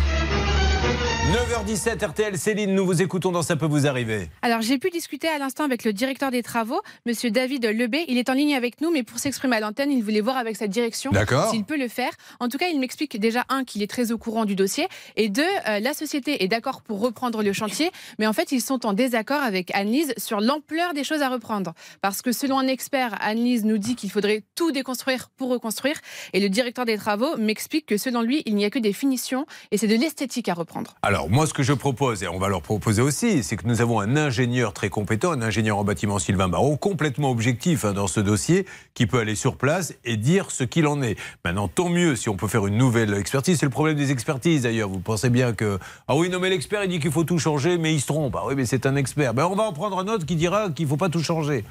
9h17 1.28 2.06
RTL 2.06 2.38
Céline, 2.38 2.74
nous 2.74 2.86
vous 2.86 3.02
écoutons 3.02 3.30
dans 3.30 3.42
Ça 3.42 3.54
peut 3.54 3.66
vous 3.66 3.86
arriver. 3.86 4.30
Alors, 4.40 4.62
j'ai 4.62 4.78
pu 4.78 4.88
discuter 4.88 5.28
à 5.28 5.36
l'instant 5.36 5.64
avec 5.64 5.84
le 5.84 5.92
directeur 5.92 6.30
des 6.30 6.42
travaux, 6.42 6.80
monsieur 7.04 7.30
David 7.30 7.66
Lebé. 7.66 8.06
Il 8.08 8.16
est 8.16 8.30
en 8.30 8.32
ligne 8.32 8.54
avec 8.54 8.80
nous, 8.80 8.90
mais 8.90 9.02
pour 9.02 9.18
s'exprimer 9.18 9.56
à 9.56 9.60
l'antenne, 9.60 9.92
il 9.92 10.02
voulait 10.02 10.22
voir 10.22 10.38
avec 10.38 10.56
sa 10.56 10.68
direction 10.68 11.10
s'il 11.50 11.64
peut 11.64 11.76
le 11.76 11.88
faire. 11.88 12.12
En 12.40 12.48
tout 12.48 12.56
cas, 12.56 12.68
il 12.72 12.80
m'explique 12.80 13.20
déjà, 13.20 13.44
un, 13.50 13.64
qu'il 13.64 13.82
est 13.82 13.90
très 13.90 14.10
au 14.10 14.16
courant 14.16 14.46
du 14.46 14.56
dossier, 14.56 14.88
et 15.16 15.28
deux, 15.28 15.42
euh, 15.68 15.80
la 15.80 15.92
société 15.92 16.42
est 16.42 16.48
d'accord 16.48 16.80
pour 16.80 16.98
reprendre 16.98 17.42
le 17.42 17.52
chantier, 17.52 17.90
mais 18.18 18.26
en 18.26 18.32
fait, 18.32 18.50
ils 18.50 18.62
sont 18.62 18.86
en 18.86 18.94
désaccord 18.94 19.42
avec 19.42 19.70
Annelise 19.74 20.14
sur 20.16 20.40
l'ampleur 20.40 20.94
des 20.94 21.04
choses 21.04 21.20
à 21.20 21.28
reprendre. 21.28 21.74
Parce 22.00 22.22
que 22.22 22.32
selon 22.32 22.58
un 22.58 22.68
expert, 22.68 23.14
Annelise 23.20 23.66
nous 23.66 23.76
dit 23.76 23.96
qu'il 23.96 24.10
faudrait 24.10 24.44
tout 24.54 24.72
déconstruire 24.72 25.28
pour 25.36 25.50
reconstruire, 25.50 26.00
et 26.32 26.40
le 26.40 26.48
directeur 26.48 26.86
des 26.86 26.96
travaux 26.96 27.36
m'explique 27.36 27.84
que 27.84 27.98
selon 27.98 28.22
lui, 28.22 28.42
il 28.46 28.54
n'y 28.54 28.64
a 28.64 28.70
que 28.70 28.78
des 28.78 28.94
finitions, 28.94 29.44
et 29.72 29.76
c'est 29.76 29.88
de 29.88 29.94
l'esthétique 29.96 30.48
à 30.48 30.54
reprendre. 30.54 30.94
Alors 31.02 31.17
moi 31.26 31.46
ce 31.46 31.52
que 31.52 31.64
je 31.64 31.72
propose, 31.72 32.22
et 32.22 32.28
on 32.28 32.38
va 32.38 32.48
leur 32.48 32.62
proposer 32.62 33.02
aussi, 33.02 33.42
c'est 33.42 33.56
que 33.56 33.66
nous 33.66 33.80
avons 33.80 33.98
un 33.98 34.16
ingénieur 34.16 34.72
très 34.72 34.88
compétent, 34.88 35.32
un 35.32 35.42
ingénieur 35.42 35.78
en 35.78 35.84
bâtiment 35.84 36.18
Sylvain 36.20 36.48
Baron, 36.48 36.76
complètement 36.76 37.30
objectif 37.30 37.84
hein, 37.84 37.92
dans 37.92 38.06
ce 38.06 38.20
dossier, 38.20 38.66
qui 38.94 39.06
peut 39.06 39.18
aller 39.18 39.34
sur 39.34 39.56
place 39.56 39.94
et 40.04 40.16
dire 40.16 40.50
ce 40.50 40.62
qu'il 40.62 40.86
en 40.86 41.02
est. 41.02 41.18
Maintenant, 41.44 41.66
tant 41.66 41.88
mieux 41.88 42.14
si 42.14 42.28
on 42.28 42.36
peut 42.36 42.46
faire 42.46 42.66
une 42.66 42.76
nouvelle 42.76 43.14
expertise. 43.14 43.58
C'est 43.58 43.66
le 43.66 43.70
problème 43.70 43.96
des 43.96 44.12
expertises 44.12 44.62
d'ailleurs. 44.62 44.88
Vous 44.88 45.00
pensez 45.00 45.30
bien 45.30 45.52
que... 45.52 45.78
Ah 46.06 46.14
oui, 46.14 46.28
non 46.28 46.38
mais 46.38 46.50
l'expert 46.50 46.84
il 46.84 46.90
dit 46.90 47.00
qu'il 47.00 47.10
faut 47.10 47.24
tout 47.24 47.38
changer, 47.38 47.78
mais 47.78 47.94
il 47.94 48.00
se 48.00 48.06
trompe. 48.06 48.36
Ah 48.36 48.44
oui, 48.46 48.54
mais 48.54 48.66
c'est 48.66 48.86
un 48.86 48.94
expert. 48.94 49.34
Ben, 49.34 49.46
on 49.46 49.56
va 49.56 49.64
en 49.64 49.72
prendre 49.72 49.98
un 49.98 50.06
autre 50.06 50.26
qui 50.26 50.36
dira 50.36 50.70
qu'il 50.70 50.84
ne 50.84 50.90
faut 50.90 50.96
pas 50.96 51.08
tout 51.08 51.22
changer. 51.22 51.64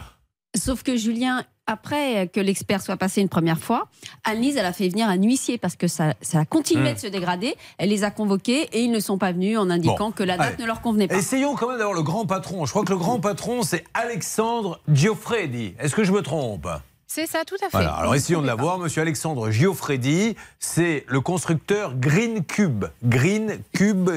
Sauf 0.57 0.83
que 0.83 0.95
Julien, 0.97 1.43
après 1.65 2.29
que 2.33 2.39
l'expert 2.39 2.81
soit 2.81 2.97
passé 2.97 3.21
une 3.21 3.29
première 3.29 3.59
fois, 3.59 3.87
Annelise, 4.23 4.55
elle 4.57 4.65
a 4.65 4.73
fait 4.73 4.87
venir 4.89 5.07
un 5.09 5.21
huissier 5.21 5.57
parce 5.57 5.75
que 5.75 5.87
ça, 5.87 6.13
ça 6.21 6.39
a 6.39 6.45
continué 6.45 6.91
Hmm. 6.91 6.95
de 6.95 6.99
se 6.99 7.07
dégrader. 7.07 7.55
Elle 7.77 7.89
les 7.89 8.03
a 8.03 8.11
convoqués 8.11 8.69
et 8.73 8.81
ils 8.83 8.91
ne 8.91 8.99
sont 8.99 9.17
pas 9.17 9.31
venus 9.33 9.57
en 9.57 9.69
indiquant 9.69 10.07
Bon. 10.07 10.11
que 10.11 10.23
la 10.23 10.37
date 10.37 10.53
Allez. 10.53 10.61
ne 10.63 10.67
leur 10.67 10.81
convenait 10.81 11.07
pas. 11.07 11.15
Essayons 11.15 11.55
quand 11.55 11.67
même 11.69 11.77
d'avoir 11.77 11.95
le 11.95 12.03
grand 12.03 12.25
patron. 12.25 12.65
Je 12.65 12.71
crois 12.71 12.83
que 12.85 12.91
le 12.91 12.97
grand 12.97 13.19
patron, 13.19 13.63
c'est 13.63 13.83
Alexandre 13.93 14.79
Giofredi. 14.91 15.73
Est-ce 15.79 15.93
que 15.95 16.03
je 16.03 16.11
me 16.11 16.21
trompe? 16.21 16.67
C'est 17.09 17.25
ça, 17.25 17.45
tout 17.45 17.55
à 17.55 17.65
fait. 17.65 17.69
Voilà, 17.71 17.93
alors 17.93 18.15
essayons 18.15 18.41
de 18.41 18.47
l'avoir. 18.47 18.79
Monsieur 18.79 19.01
Alexandre 19.01 19.49
Giofredi, 19.49 20.35
c'est 20.59 21.05
le 21.07 21.21
constructeur 21.21 21.95
Green 21.95 22.43
Cube. 22.43 22.85
Green 23.03 23.59
Cube, 23.73 24.09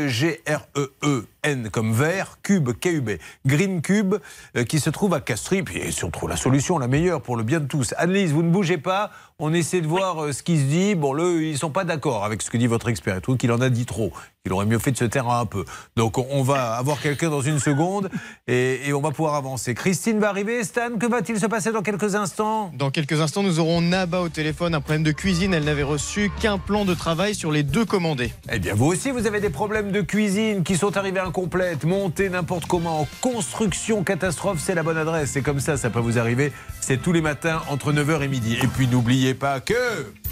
G-R-E-E-N 1.45 1.71
comme 1.71 1.93
vert, 1.93 2.39
Cube, 2.43 2.71
K-U-B. 2.73 3.11
Green 3.47 3.83
Cube 3.83 4.17
euh, 4.57 4.65
qui 4.65 4.81
se 4.81 4.91
trouve 4.91 5.15
à 5.15 5.21
Castries. 5.21 5.63
Puis 5.63 5.93
si 5.93 6.05
on 6.05 6.11
trouve 6.11 6.29
la 6.29 6.37
solution 6.37 6.79
la 6.79 6.89
meilleure 6.89 7.23
pour 7.23 7.37
le 7.37 7.43
bien 7.43 7.61
de 7.61 7.67
tous. 7.67 7.95
Annelise, 7.97 8.33
vous 8.33 8.43
ne 8.43 8.51
bougez 8.51 8.79
pas. 8.79 9.11
On 9.39 9.55
essaie 9.55 9.81
de 9.81 9.87
voir 9.87 10.25
euh, 10.25 10.33
ce 10.33 10.43
qui 10.43 10.59
se 10.59 10.65
dit. 10.65 10.95
Bon, 10.95 11.13
le, 11.13 11.43
ils 11.43 11.59
sont 11.59 11.71
pas 11.71 11.85
d'accord 11.85 12.25
avec 12.25 12.43
ce 12.43 12.51
que 12.51 12.57
dit 12.57 12.67
votre 12.67 12.89
expert. 12.89 13.17
Il 13.17 13.21
trouve 13.21 13.37
qu'il 13.37 13.53
en 13.53 13.61
a 13.61 13.71
dit 13.71 13.87
trop. 13.87 14.13
Il 14.47 14.53
aurait 14.55 14.65
mieux 14.67 14.79
fait 14.79 14.91
de 14.91 14.97
se 14.97 15.05
taire 15.05 15.29
un 15.29 15.45
peu. 15.45 15.65
Donc 15.97 16.17
on- 16.19 16.41
va 16.43 16.73
avoir 16.77 16.99
quelqu'un 17.03 17.29
dans 17.29 17.43
une 17.43 17.59
seconde 17.59 18.09
et, 18.49 18.89
et 18.89 18.95
on 18.95 19.03
va 19.03 19.11
pouvoir 19.11 19.35
avancer. 19.35 19.75
Christine 19.75 20.19
va 20.19 20.31
arriver. 20.31 20.65
Stan, 20.65 20.97
que 20.99 21.05
va-t-il 21.07 21.39
se 21.39 21.45
passer 21.45 21.71
dans 21.73 21.83
quelques 21.83 22.15
instants? 22.15 22.73
Dans 22.75 22.91
quelques 22.91 23.21
instants, 23.21 23.43
nous 23.43 23.61
aurons 23.61 23.83
Naba 23.83 24.23
au 24.23 24.31
téléphone. 24.31 24.75
Un 24.75 24.81
problème 24.81 25.03
de 25.03 25.13
cuisine. 25.13 25.53
Elle 25.53 25.65
n'avait 25.65 25.83
reçu 25.83 26.31
qu'un 26.41 26.57
plan 26.57 26.87
de 26.87 26.95
travail 26.95 27.35
sur 27.35 27.53
les 27.53 27.63
deux 27.63 27.85
commandés. 27.85 28.33
Eh 28.51 28.59
bien, 28.59 28.73
vous 28.75 28.87
aussi, 28.87 29.11
vous 29.11 29.27
avez 29.27 29.41
des 29.41 29.51
problèmes 29.51 29.93
de 29.93 30.01
cuisine 30.01 30.63
qui 30.65 30.79
sont 30.79 30.97
arrivés 30.97 31.21
incomplètes, 31.31 31.85
montés 31.85 32.29
n'importe 32.29 32.67
comment, 32.67 33.07
construction 33.21 34.03
catastrophe, 34.03 34.59
c'est 34.61 34.75
la 34.75 34.83
bonne 34.83 34.97
adresse. 34.97 35.31
C'est 35.31 35.43
comme 35.43 35.61
ça, 35.61 35.77
ça 35.77 35.89
peut 35.89 36.01
vous 36.01 36.19
arriver. 36.19 36.53
C'est 36.81 37.01
tous 37.01 37.13
les 37.13 37.21
matins 37.21 37.63
entre 37.69 37.93
9h 37.93 38.23
et 38.23 38.29
midi. 38.29 38.59
Et 38.61 38.67
puis, 38.67 38.89
n'oubliez 38.89 39.35
pas 39.35 39.61
que 39.61 39.75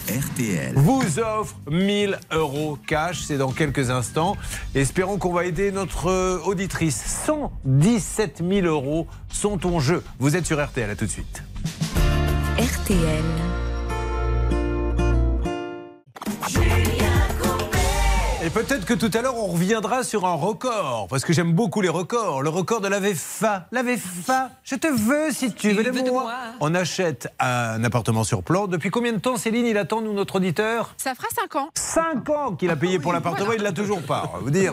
RTL 0.08 0.72
vous 0.74 1.20
offre 1.20 1.54
1000 1.70 2.18
euros 2.32 2.78
cash. 2.88 3.20
C'est 3.20 3.38
dans 3.38 3.52
quelques 3.52 3.90
instants. 3.90 4.36
Espérons 4.74 5.18
qu'on 5.18 5.32
va 5.32 5.44
aider 5.44 5.70
notre 5.70 6.10
euh, 6.10 6.40
auditrice. 6.44 7.00
117 7.26 8.42
000 8.48 8.66
euros 8.66 9.06
sont 9.28 9.64
en 9.66 9.78
jeu. 9.78 10.02
Vous 10.18 10.34
êtes 10.34 10.46
sur 10.46 10.60
RTL. 10.60 10.90
À 10.90 10.96
tout 10.96 11.04
de 11.04 11.10
suite. 11.10 11.44
RTL. 12.58 13.67
Et 18.48 18.50
peut-être 18.50 18.86
que 18.86 18.94
tout 18.94 19.10
à 19.12 19.20
l'heure, 19.20 19.36
on 19.36 19.48
reviendra 19.48 20.02
sur 20.02 20.24
un 20.24 20.32
record, 20.32 21.06
parce 21.10 21.22
que 21.22 21.34
j'aime 21.34 21.52
beaucoup 21.52 21.82
les 21.82 21.90
records. 21.90 22.40
Le 22.40 22.48
record 22.48 22.80
de 22.80 22.88
la 22.88 22.98
VFA. 22.98 23.66
La 23.72 23.82
VFA, 23.82 24.48
je 24.64 24.74
te 24.74 24.86
veux 24.86 25.30
si 25.32 25.52
tu 25.52 25.72
veux 25.72 25.84
de 25.84 26.10
moi. 26.10 26.32
On 26.60 26.74
achète 26.74 27.28
un 27.38 27.84
appartement 27.84 28.24
sur 28.24 28.42
plan. 28.42 28.66
Depuis 28.66 28.88
combien 28.88 29.12
de 29.12 29.18
temps, 29.18 29.36
Céline, 29.36 29.66
il 29.66 29.76
attend, 29.76 30.00
nous, 30.00 30.14
notre 30.14 30.36
auditeur? 30.36 30.94
Ça 30.96 31.14
fera 31.14 31.28
5 31.34 31.56
ans. 31.56 31.68
5 31.74 32.30
ans 32.30 32.54
qu'il 32.54 32.70
a 32.70 32.76
payé 32.76 32.98
pour 32.98 33.12
l'appartement, 33.12 33.52
il 33.52 33.60
l'a 33.60 33.72
toujours 33.72 34.00
pas. 34.00 34.30
On 34.32 34.38
va 34.38 34.42
vous 34.42 34.50
dire, 34.50 34.72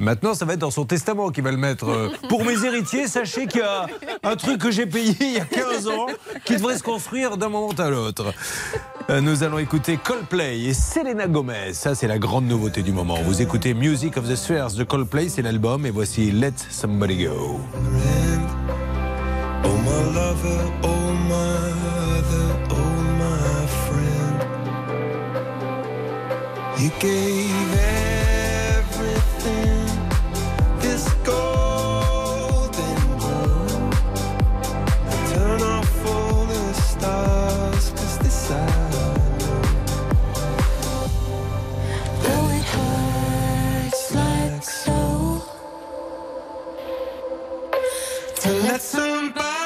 maintenant, 0.00 0.34
ça 0.34 0.44
va 0.44 0.54
être 0.54 0.60
dans 0.60 0.70
son 0.70 0.84
testament 0.84 1.30
qu'il 1.30 1.42
va 1.44 1.50
le 1.50 1.56
mettre. 1.56 1.88
euh, 1.88 2.08
Pour 2.28 2.44
mes 2.44 2.64
héritiers, 2.64 3.08
sachez 3.08 3.46
qu'il 3.46 3.60
y 3.60 3.64
a 3.64 3.86
un 4.22 4.36
truc 4.36 4.58
que 4.60 4.70
j'ai 4.70 4.86
payé 4.86 5.14
il 5.20 5.32
y 5.34 5.40
a 5.40 5.44
15 5.44 5.88
ans 5.88 6.06
qui 6.44 6.56
devrait 6.56 6.76
se 6.78 6.82
construire 6.82 7.36
d'un 7.36 7.48
moment 7.48 7.72
à 7.78 7.90
l'autre. 7.90 8.32
Euh, 9.10 9.20
Nous 9.20 9.42
allons 9.42 9.58
écouter 9.58 9.98
Coldplay 10.02 10.60
et 10.60 10.74
Selena 10.74 11.26
Gomez. 11.26 11.72
Ça, 11.72 11.94
c'est 11.94 12.06
la 12.08 12.18
grande 12.18 12.46
nouveauté 12.46 12.82
du 12.82 12.92
moment. 12.92 13.16
Vous 13.24 13.42
écoutez 13.42 13.74
Music 13.74 14.16
of 14.16 14.28
the 14.28 14.36
Spheres 14.36 14.72
de 14.72 14.84
Coldplay, 14.84 15.28
c'est 15.28 15.42
l'album, 15.42 15.84
et 15.86 15.90
voici 15.90 16.30
Let 16.30 16.52
Somebody 16.70 17.24
Go. 17.24 17.60
Oh 19.64 19.68
my 19.68 20.14
lover, 20.14 20.60
oh 20.84 21.12
my 21.28 21.34
oh 22.70 22.74
my 23.18 23.66
friend. 23.86 24.38
Gave 27.00 27.67
To 48.48 48.54
let 48.62 48.80
somebody 48.80 49.57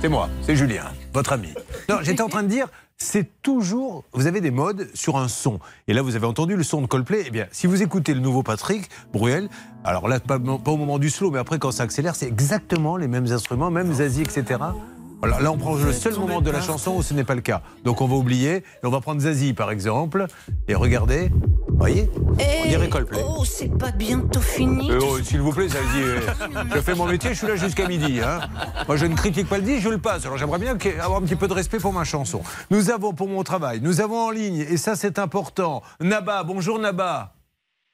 c'est 0.00 0.08
moi, 0.08 0.30
c'est 0.40 0.56
Julien, 0.56 0.84
votre 1.12 1.32
ami. 1.32 1.48
Non, 1.88 1.96
j'étais 2.02 2.22
en 2.22 2.28
train 2.28 2.42
de 2.42 2.48
dire, 2.48 2.68
c'est 2.96 3.42
toujours. 3.42 4.04
Vous 4.12 4.26
avez 4.26 4.40
des 4.40 4.50
modes 4.50 4.88
sur 4.94 5.18
un 5.18 5.28
son. 5.28 5.60
Et 5.88 5.92
là, 5.92 6.00
vous 6.00 6.16
avez 6.16 6.26
entendu 6.26 6.56
le 6.56 6.62
son 6.62 6.80
de 6.80 6.86
Coldplay. 6.86 7.24
Eh 7.26 7.30
bien, 7.30 7.46
si 7.50 7.66
vous 7.66 7.82
écoutez 7.82 8.14
le 8.14 8.20
nouveau 8.20 8.42
Patrick 8.42 8.88
Bruel, 9.12 9.48
alors 9.84 10.08
là, 10.08 10.18
pas, 10.20 10.38
au 10.38 10.76
moment 10.76 10.98
du 10.98 11.10
slow, 11.10 11.30
mais 11.30 11.38
après, 11.38 11.58
quand 11.58 11.70
ça 11.70 11.82
accélère, 11.82 12.14
c'est 12.14 12.26
exactement 12.26 12.96
les 12.96 13.08
mêmes 13.08 13.30
instruments, 13.30 13.70
même 13.70 13.92
Zazie, 13.92 14.22
etc. 14.22 14.58
Alors 15.22 15.40
là, 15.40 15.52
on 15.52 15.58
prend 15.58 15.74
le 15.74 15.92
seul 15.92 16.14
moment 16.14 16.40
de 16.40 16.50
la 16.50 16.60
chanson 16.62 16.92
où 16.96 17.02
ce 17.02 17.12
n'est 17.12 17.24
pas 17.24 17.34
le 17.34 17.42
cas. 17.42 17.62
Donc 17.84 18.00
on 18.00 18.06
va 18.08 18.16
oublier, 18.16 18.56
et 18.56 18.64
on 18.84 18.90
va 18.90 19.00
prendre 19.00 19.20
Zazie 19.20 19.52
par 19.52 19.70
exemple, 19.70 20.26
et 20.66 20.74
regardez, 20.74 21.28
vous 21.68 21.76
voyez 21.78 22.10
On 22.64 22.68
dirait 22.68 22.88
Coldplay. 22.88 23.22
Oh, 23.26 23.44
c'est 23.44 23.68
pas 23.76 23.90
bientôt 23.90 24.40
fini. 24.40 24.90
Euh, 24.90 24.98
oh, 25.02 25.18
S'il 25.22 25.40
vous 25.42 25.52
plaît, 25.52 25.68
Zazie, 25.68 25.82
euh, 26.02 26.20
je 26.74 26.80
fais 26.80 26.94
mon 26.94 27.06
métier, 27.06 27.30
je 27.30 27.38
suis 27.38 27.46
là 27.46 27.56
jusqu'à 27.56 27.86
midi. 27.86 28.20
hein. 28.20 28.40
Moi, 28.88 28.96
je 28.96 29.04
ne 29.06 29.14
critique 29.14 29.48
pas 29.48 29.58
le 29.58 29.64
dit, 29.64 29.80
je 29.80 29.90
le 29.90 29.98
passe. 29.98 30.24
Alors 30.24 30.38
j'aimerais 30.38 30.58
bien 30.58 30.76
avoir 31.02 31.20
un 31.20 31.22
petit 31.22 31.36
peu 31.36 31.48
de 31.48 31.54
respect 31.54 31.78
pour 31.78 31.92
ma 31.92 32.04
chanson. 32.04 32.40
Nous 32.70 32.90
avons 32.90 33.12
pour 33.12 33.28
mon 33.28 33.42
travail, 33.42 33.80
nous 33.82 34.00
avons 34.00 34.18
en 34.28 34.30
ligne, 34.30 34.64
et 34.70 34.76
ça 34.78 34.96
c'est 34.96 35.18
important, 35.18 35.82
Naba. 36.00 36.44
Bonjour 36.44 36.78
Naba. 36.78 37.34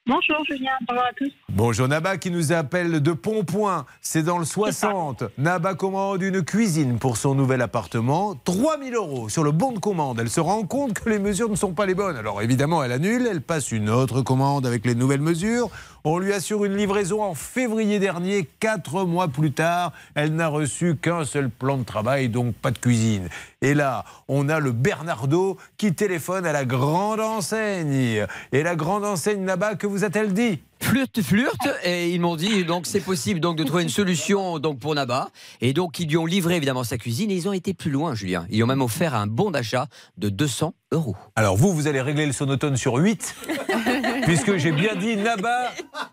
Bonjour 0.08 0.36
Julien, 0.48 0.70
bonjour 0.86 1.02
à 1.02 1.12
tous. 1.16 1.32
Bonjour 1.48 1.88
Naba 1.88 2.16
qui 2.16 2.30
nous 2.30 2.52
appelle 2.52 3.00
de 3.02 3.12
Pontpoint, 3.12 3.86
c'est 4.00 4.22
dans 4.22 4.38
le 4.38 4.44
60. 4.44 5.24
Naba 5.36 5.74
commande 5.74 6.22
une 6.22 6.44
cuisine 6.44 7.00
pour 7.00 7.16
son 7.16 7.34
nouvel 7.34 7.60
appartement, 7.60 8.36
3000 8.44 8.94
euros 8.94 9.28
sur 9.28 9.42
le 9.42 9.50
bon 9.50 9.72
de 9.72 9.80
commande. 9.80 10.20
Elle 10.20 10.30
se 10.30 10.38
rend 10.38 10.62
compte 10.62 10.92
que 10.92 11.10
les 11.10 11.18
mesures 11.18 11.50
ne 11.50 11.56
sont 11.56 11.72
pas 11.72 11.86
les 11.86 11.96
bonnes. 11.96 12.16
Alors 12.16 12.40
évidemment, 12.40 12.84
elle 12.84 12.92
annule, 12.92 13.26
elle 13.28 13.40
passe 13.40 13.72
une 13.72 13.90
autre 13.90 14.22
commande 14.22 14.64
avec 14.64 14.86
les 14.86 14.94
nouvelles 14.94 15.20
mesures. 15.20 15.70
On 16.08 16.20
lui 16.20 16.32
assure 16.32 16.64
une 16.64 16.76
livraison 16.76 17.20
en 17.20 17.34
février 17.34 17.98
dernier, 17.98 18.48
quatre 18.60 19.04
mois 19.04 19.26
plus 19.26 19.50
tard. 19.50 19.92
Elle 20.14 20.36
n'a 20.36 20.46
reçu 20.46 20.94
qu'un 20.94 21.24
seul 21.24 21.50
plan 21.50 21.78
de 21.78 21.82
travail, 21.82 22.28
donc 22.28 22.54
pas 22.54 22.70
de 22.70 22.78
cuisine. 22.78 23.28
Et 23.60 23.74
là, 23.74 24.04
on 24.28 24.48
a 24.48 24.60
le 24.60 24.70
Bernardo 24.70 25.56
qui 25.76 25.94
téléphone 25.94 26.46
à 26.46 26.52
la 26.52 26.64
grande 26.64 27.18
enseigne. 27.18 28.24
Et 28.52 28.62
la 28.62 28.76
grande 28.76 29.04
enseigne 29.04 29.42
Naba, 29.42 29.74
que 29.74 29.88
vous 29.88 30.04
a-t-elle 30.04 30.32
dit? 30.32 30.60
Flirte, 30.80 31.22
flirte, 31.22 31.68
et 31.84 32.10
ils 32.10 32.20
m'ont 32.20 32.36
dit 32.36 32.64
donc 32.64 32.86
c'est 32.86 33.00
possible 33.00 33.40
donc 33.40 33.56
de 33.56 33.64
trouver 33.64 33.82
une 33.82 33.88
solution 33.88 34.58
donc 34.58 34.78
pour 34.78 34.94
Naba, 34.94 35.30
et 35.60 35.72
donc 35.72 35.98
ils 35.98 36.06
lui 36.06 36.18
ont 36.18 36.26
livré 36.26 36.56
évidemment 36.56 36.84
sa 36.84 36.98
cuisine 36.98 37.30
et 37.30 37.34
ils 37.34 37.48
ont 37.48 37.52
été 37.52 37.74
plus 37.74 37.90
loin, 37.90 38.14
Julien. 38.14 38.46
Ils 38.50 38.62
ont 38.62 38.66
même 38.66 38.82
offert 38.82 39.14
un 39.14 39.26
bon 39.26 39.50
d'achat 39.50 39.88
de 40.18 40.28
200 40.28 40.74
euros. 40.92 41.16
Alors 41.34 41.56
vous, 41.56 41.72
vous 41.72 41.88
allez 41.88 42.00
régler 42.00 42.26
le 42.26 42.32
sonotone 42.32 42.76
sur 42.76 42.94
8, 42.94 43.34
puisque 44.26 44.56
j'ai 44.56 44.72
bien 44.72 44.94
dit 44.96 45.16
Naba, 45.16 45.70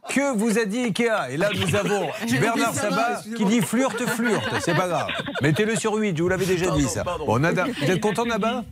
que 0.09 0.37
vous 0.37 0.57
a 0.57 0.65
dit 0.65 0.79
Ikea. 0.79 1.31
Et 1.31 1.37
là, 1.37 1.49
nous 1.53 1.75
avons 1.75 2.07
Bernard 2.39 2.73
Sabat 2.73 3.21
qui 3.35 3.45
dit 3.45 3.61
flirte, 3.61 4.05
flirte. 4.05 4.43
C'est 4.61 4.75
pas 4.75 4.87
grave. 4.87 5.07
Mettez-le 5.41 5.75
sur 5.75 5.95
8, 5.95 6.15
je 6.15 6.23
vous 6.23 6.29
l'avais 6.29 6.45
déjà 6.45 6.71
dit 6.71 6.83
ça. 6.83 7.03
Bon, 7.25 7.39
Nada, 7.39 7.65
vous 7.65 7.91
êtes 7.91 7.99
content 7.99 8.25
Naba? 8.25 8.63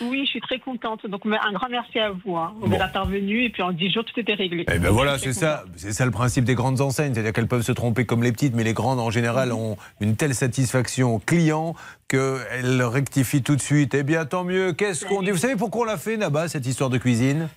Oui, 0.00 0.22
je 0.24 0.30
suis 0.30 0.40
très 0.40 0.58
contente. 0.58 1.06
Donc 1.06 1.22
un 1.26 1.52
grand 1.52 1.68
merci 1.68 1.98
à 1.98 2.10
vous. 2.10 2.36
Hein. 2.36 2.54
Vous 2.60 2.72
êtes 2.72 2.80
intervenu 2.80 3.44
et 3.44 3.50
puis 3.50 3.62
en 3.62 3.72
10 3.72 3.92
jours, 3.92 4.04
tout 4.04 4.18
était 4.18 4.34
réglé. 4.34 4.64
Eh 4.72 4.78
ben 4.78 4.90
voilà, 4.90 5.18
c'est 5.18 5.34
ça, 5.34 5.64
c'est 5.76 5.92
ça 5.92 6.06
le 6.06 6.10
principe 6.10 6.44
des 6.44 6.54
grandes 6.54 6.80
enseignes, 6.80 7.12
c'est-à-dire 7.12 7.32
qu'elles 7.32 7.48
peuvent 7.48 7.62
se 7.62 7.72
tromper 7.72 8.06
comme 8.06 8.22
les 8.22 8.32
petites, 8.32 8.54
mais 8.54 8.64
les 8.64 8.72
grandes 8.72 9.00
en 9.00 9.10
général 9.10 9.52
ont 9.52 9.76
une 10.00 10.16
telle 10.16 10.34
satisfaction 10.34 11.18
client 11.18 11.74
qu'elles 12.08 12.82
rectifient 12.82 13.42
tout 13.42 13.56
de 13.56 13.60
suite. 13.60 13.94
Eh 13.94 14.02
bien, 14.02 14.24
tant 14.24 14.44
mieux. 14.44 14.72
Qu'est-ce 14.72 15.04
qu'on 15.04 15.22
dit? 15.22 15.30
Vous 15.30 15.36
savez 15.36 15.56
pourquoi 15.56 15.82
on 15.82 15.84
l'a 15.84 15.98
fait, 15.98 16.16
Naba, 16.16 16.48
cette 16.48 16.66
histoire 16.66 16.88
de 16.88 16.98
cuisine? 16.98 17.48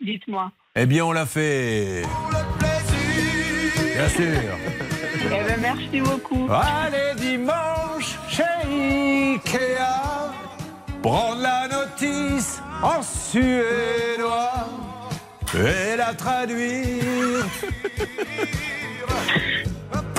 Dites-moi. 0.00 0.52
Eh 0.76 0.86
bien, 0.86 1.04
on 1.04 1.10
l'a 1.10 1.26
fait. 1.26 2.02
Bien 3.94 4.08
sûr. 4.08 4.24
Eh 5.32 5.44
ben, 5.44 5.60
merci 5.60 6.00
beaucoup. 6.00 6.48
Allez, 6.50 7.14
dimanche 7.16 8.18
chez 8.28 8.42
Ikea, 8.64 10.32
prendre 11.02 11.40
la 11.42 11.68
notice 11.68 12.60
en 12.82 13.00
suédois 13.02 14.66
et 15.54 15.96
la 15.96 16.14
traduire 16.14 17.44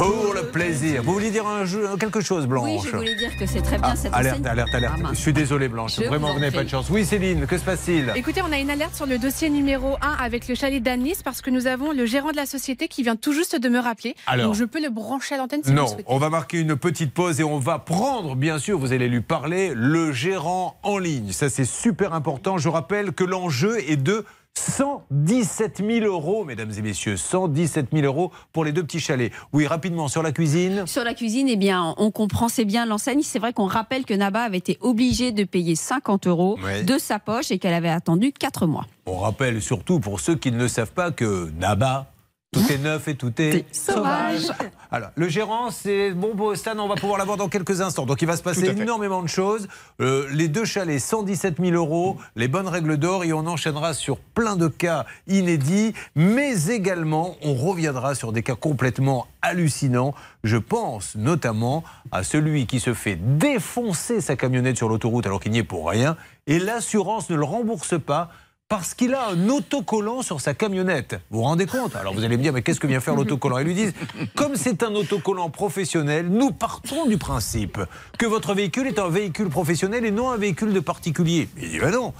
pour 0.01 0.33
le 0.33 0.47
plaisir. 0.47 1.03
Vous 1.03 1.13
vouliez 1.13 1.29
dire 1.29 1.45
un 1.45 1.63
jeu, 1.63 1.87
quelque 1.99 2.21
chose, 2.21 2.47
Blanche 2.47 2.63
Oui, 2.65 2.89
je 2.91 2.95
voulais 2.97 3.13
dire 3.13 3.37
que 3.37 3.45
c'est 3.45 3.61
très 3.61 3.77
bien 3.77 3.89
Ah, 3.91 3.95
cette 3.95 4.11
alerte, 4.15 4.37
enseigne. 4.39 4.47
alerte, 4.47 4.73
alerte. 4.73 4.93
Ah. 5.05 5.09
Je 5.13 5.19
suis 5.19 5.31
désolé, 5.33 5.67
Blanche. 5.67 5.97
Je 5.97 6.05
Vraiment, 6.05 6.33
vous 6.33 6.39
n'avez 6.39 6.55
pas 6.55 6.63
de 6.63 6.69
chance. 6.69 6.87
Oui, 6.89 7.05
Céline, 7.05 7.45
que 7.45 7.55
se 7.55 7.63
passe-t-il? 7.63 8.11
Écoutez, 8.15 8.41
on 8.41 8.51
a 8.51 8.57
une 8.57 8.71
alerte 8.71 8.95
sur 8.95 9.05
le 9.05 9.19
dossier 9.19 9.51
numéro 9.51 9.97
1 10.01 10.23
avec 10.23 10.47
le 10.47 10.55
chalet 10.55 10.81
d'Anis 10.81 11.17
parce 11.23 11.41
que 11.41 11.51
nous 11.51 11.67
avons 11.67 11.91
le 11.91 12.07
gérant 12.07 12.31
de 12.31 12.35
la 12.35 12.47
société 12.47 12.87
qui 12.87 13.03
vient 13.03 13.15
tout 13.15 13.31
juste 13.33 13.55
de 13.55 13.69
me 13.69 13.77
rappeler. 13.77 14.15
Alors. 14.25 14.47
Donc 14.47 14.55
je 14.55 14.63
peux 14.65 14.81
le 14.81 14.89
brancher 14.89 15.35
à 15.35 15.37
l'antenne 15.37 15.61
si 15.63 15.69
vous 15.69 15.75
Non, 15.75 15.83
le 15.83 15.87
souhaitez. 15.89 16.03
on 16.07 16.17
va 16.17 16.29
marquer 16.31 16.59
une 16.61 16.75
petite 16.75 17.13
pause 17.13 17.39
et 17.39 17.43
on 17.43 17.59
va 17.59 17.77
prendre, 17.77 18.35
bien 18.35 18.57
sûr, 18.57 18.79
vous 18.79 18.93
allez 18.93 19.07
lui 19.07 19.21
parler, 19.21 19.71
le 19.75 20.11
gérant 20.11 20.79
en 20.81 20.97
ligne. 20.97 21.31
Ça, 21.31 21.47
c'est 21.51 21.65
super 21.65 22.15
important. 22.15 22.57
Je 22.57 22.69
rappelle 22.69 23.11
que 23.11 23.23
l'enjeu 23.23 23.77
est 23.87 23.97
de 23.97 24.25
117 24.57 25.81
000 25.85 26.05
euros, 26.05 26.43
mesdames 26.45 26.71
et 26.77 26.81
messieurs. 26.81 27.17
117 27.17 27.87
000 27.91 28.05
euros 28.05 28.31
pour 28.53 28.63
les 28.65 28.71
deux 28.71 28.83
petits 28.83 28.99
chalets. 28.99 29.31
Oui, 29.53 29.65
rapidement, 29.67 30.07
sur 30.07 30.21
la 30.23 30.31
cuisine. 30.31 30.85
Sur 30.87 31.03
la 31.03 31.13
cuisine, 31.13 31.47
eh 31.49 31.55
bien, 31.55 31.95
on 31.97 32.11
comprend 32.11 32.47
c'est 32.49 32.65
bien 32.65 32.85
l'enseigne. 32.85 33.21
C'est 33.23 33.39
vrai 33.39 33.53
qu'on 33.53 33.65
rappelle 33.65 34.05
que 34.05 34.13
Naba 34.13 34.41
avait 34.43 34.57
été 34.57 34.77
obligée 34.81 35.31
de 35.31 35.43
payer 35.43 35.75
50 35.75 36.27
euros 36.27 36.57
Ouais. 36.63 36.83
de 36.83 36.97
sa 36.97 37.17
poche 37.19 37.49
et 37.51 37.59
qu'elle 37.59 37.73
avait 37.73 37.89
attendu 37.89 38.33
4 38.33 38.67
mois. 38.67 38.85
On 39.05 39.17
rappelle 39.19 39.61
surtout 39.61 39.99
pour 39.99 40.19
ceux 40.19 40.35
qui 40.35 40.51
ne 40.51 40.57
le 40.57 40.67
savent 40.67 40.91
pas 40.91 41.11
que 41.11 41.49
Naba, 41.59 42.10
tout 42.51 42.69
est 42.69 42.77
neuf 42.77 43.07
et 43.07 43.15
tout 43.15 43.31
est 43.41 43.65
sauvage. 43.73 44.47
Alors, 44.91 45.09
le 45.15 45.29
gérant, 45.29 45.71
c'est 45.71 46.11
bon, 46.11 46.35
bon, 46.35 46.53
Stan, 46.55 46.77
on 46.77 46.89
va 46.89 46.95
pouvoir 46.95 47.17
l'avoir 47.17 47.37
dans 47.37 47.47
quelques 47.47 47.79
instants. 47.79 48.05
Donc, 48.05 48.21
il 48.21 48.27
va 48.27 48.35
se 48.35 48.43
passer 48.43 48.67
énormément 48.67 49.23
de 49.23 49.29
choses. 49.29 49.69
Euh, 50.01 50.27
les 50.31 50.49
deux 50.49 50.65
chalets, 50.65 50.99
117 50.99 51.61
000 51.61 51.71
euros, 51.71 52.17
les 52.35 52.49
bonnes 52.49 52.67
règles 52.67 52.97
d'or, 52.97 53.23
et 53.23 53.31
on 53.31 53.47
enchaînera 53.47 53.93
sur 53.93 54.19
plein 54.19 54.57
de 54.57 54.67
cas 54.67 55.05
inédits, 55.27 55.93
mais 56.15 56.67
également, 56.67 57.37
on 57.41 57.53
reviendra 57.53 58.15
sur 58.15 58.33
des 58.33 58.43
cas 58.43 58.55
complètement 58.55 59.27
hallucinants. 59.41 60.13
Je 60.43 60.57
pense 60.57 61.15
notamment 61.15 61.85
à 62.11 62.23
celui 62.23 62.67
qui 62.67 62.81
se 62.81 62.93
fait 62.93 63.15
défoncer 63.15 64.19
sa 64.19 64.35
camionnette 64.35 64.75
sur 64.75 64.89
l'autoroute 64.89 65.25
alors 65.25 65.39
qu'il 65.39 65.53
n'y 65.53 65.59
est 65.59 65.63
pour 65.63 65.89
rien, 65.89 66.17
et 66.47 66.59
l'assurance 66.59 67.29
ne 67.29 67.37
le 67.37 67.45
rembourse 67.45 67.97
pas 67.97 68.29
parce 68.71 68.93
qu'il 68.93 69.13
a 69.13 69.27
un 69.27 69.49
autocollant 69.49 70.21
sur 70.21 70.39
sa 70.39 70.53
camionnette. 70.53 71.19
Vous 71.29 71.39
vous 71.39 71.43
rendez 71.43 71.65
compte? 71.65 71.93
Alors 71.97 72.13
vous 72.13 72.23
allez 72.23 72.37
me 72.37 72.41
dire, 72.41 72.53
mais 72.53 72.61
qu'est-ce 72.61 72.79
que 72.79 72.87
vient 72.87 73.01
faire 73.01 73.15
l'autocollant? 73.15 73.57
Ils 73.57 73.65
lui 73.65 73.73
disent, 73.73 73.93
comme 74.33 74.55
c'est 74.55 74.81
un 74.81 74.95
autocollant 74.95 75.49
professionnel, 75.49 76.29
nous 76.29 76.51
partons 76.51 77.05
du 77.05 77.17
principe 77.17 77.77
que 78.17 78.25
votre 78.25 78.53
véhicule 78.53 78.87
est 78.87 78.97
un 78.97 79.09
véhicule 79.09 79.49
professionnel 79.49 80.05
et 80.05 80.11
non 80.11 80.31
un 80.31 80.37
véhicule 80.37 80.71
de 80.71 80.79
particulier. 80.79 81.49
Il 81.61 81.69
dit, 81.69 81.79
ben 81.79 81.91
non, 81.91 82.13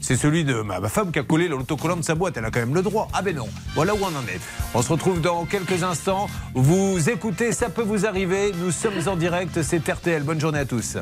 c'est 0.00 0.14
celui 0.14 0.44
de 0.44 0.62
ma, 0.62 0.80
femme 0.88 1.10
qui 1.10 1.18
a 1.18 1.24
collé 1.24 1.48
l'autocollant 1.48 1.96
de 1.96 2.02
sa 2.02 2.14
boîte, 2.14 2.36
elle 2.36 2.44
a 2.44 2.52
quand 2.52 2.60
même 2.60 2.76
le 2.76 2.82
droit. 2.82 3.08
Ah 3.12 3.22
ben 3.22 3.34
non, 3.34 3.48
voilà 3.74 3.92
où 3.92 3.98
on 4.00 4.06
en 4.06 4.28
est. 4.28 4.40
On 4.74 4.82
se 4.82 4.92
retrouve 4.92 5.20
dans 5.20 5.44
quelques 5.44 5.82
instants. 5.82 6.28
Vous 6.54 7.10
écoutez, 7.10 7.50
ça 7.50 7.68
peut 7.68 7.82
vous 7.82 8.06
arriver. 8.06 8.52
Nous 8.60 8.70
sommes 8.70 9.08
en 9.08 9.16
direct, 9.16 9.60
c'est 9.60 9.88
RTL. 9.88 10.22
Bonne 10.22 10.40
journée 10.40 10.60
à 10.60 10.66
tous. 10.66 10.98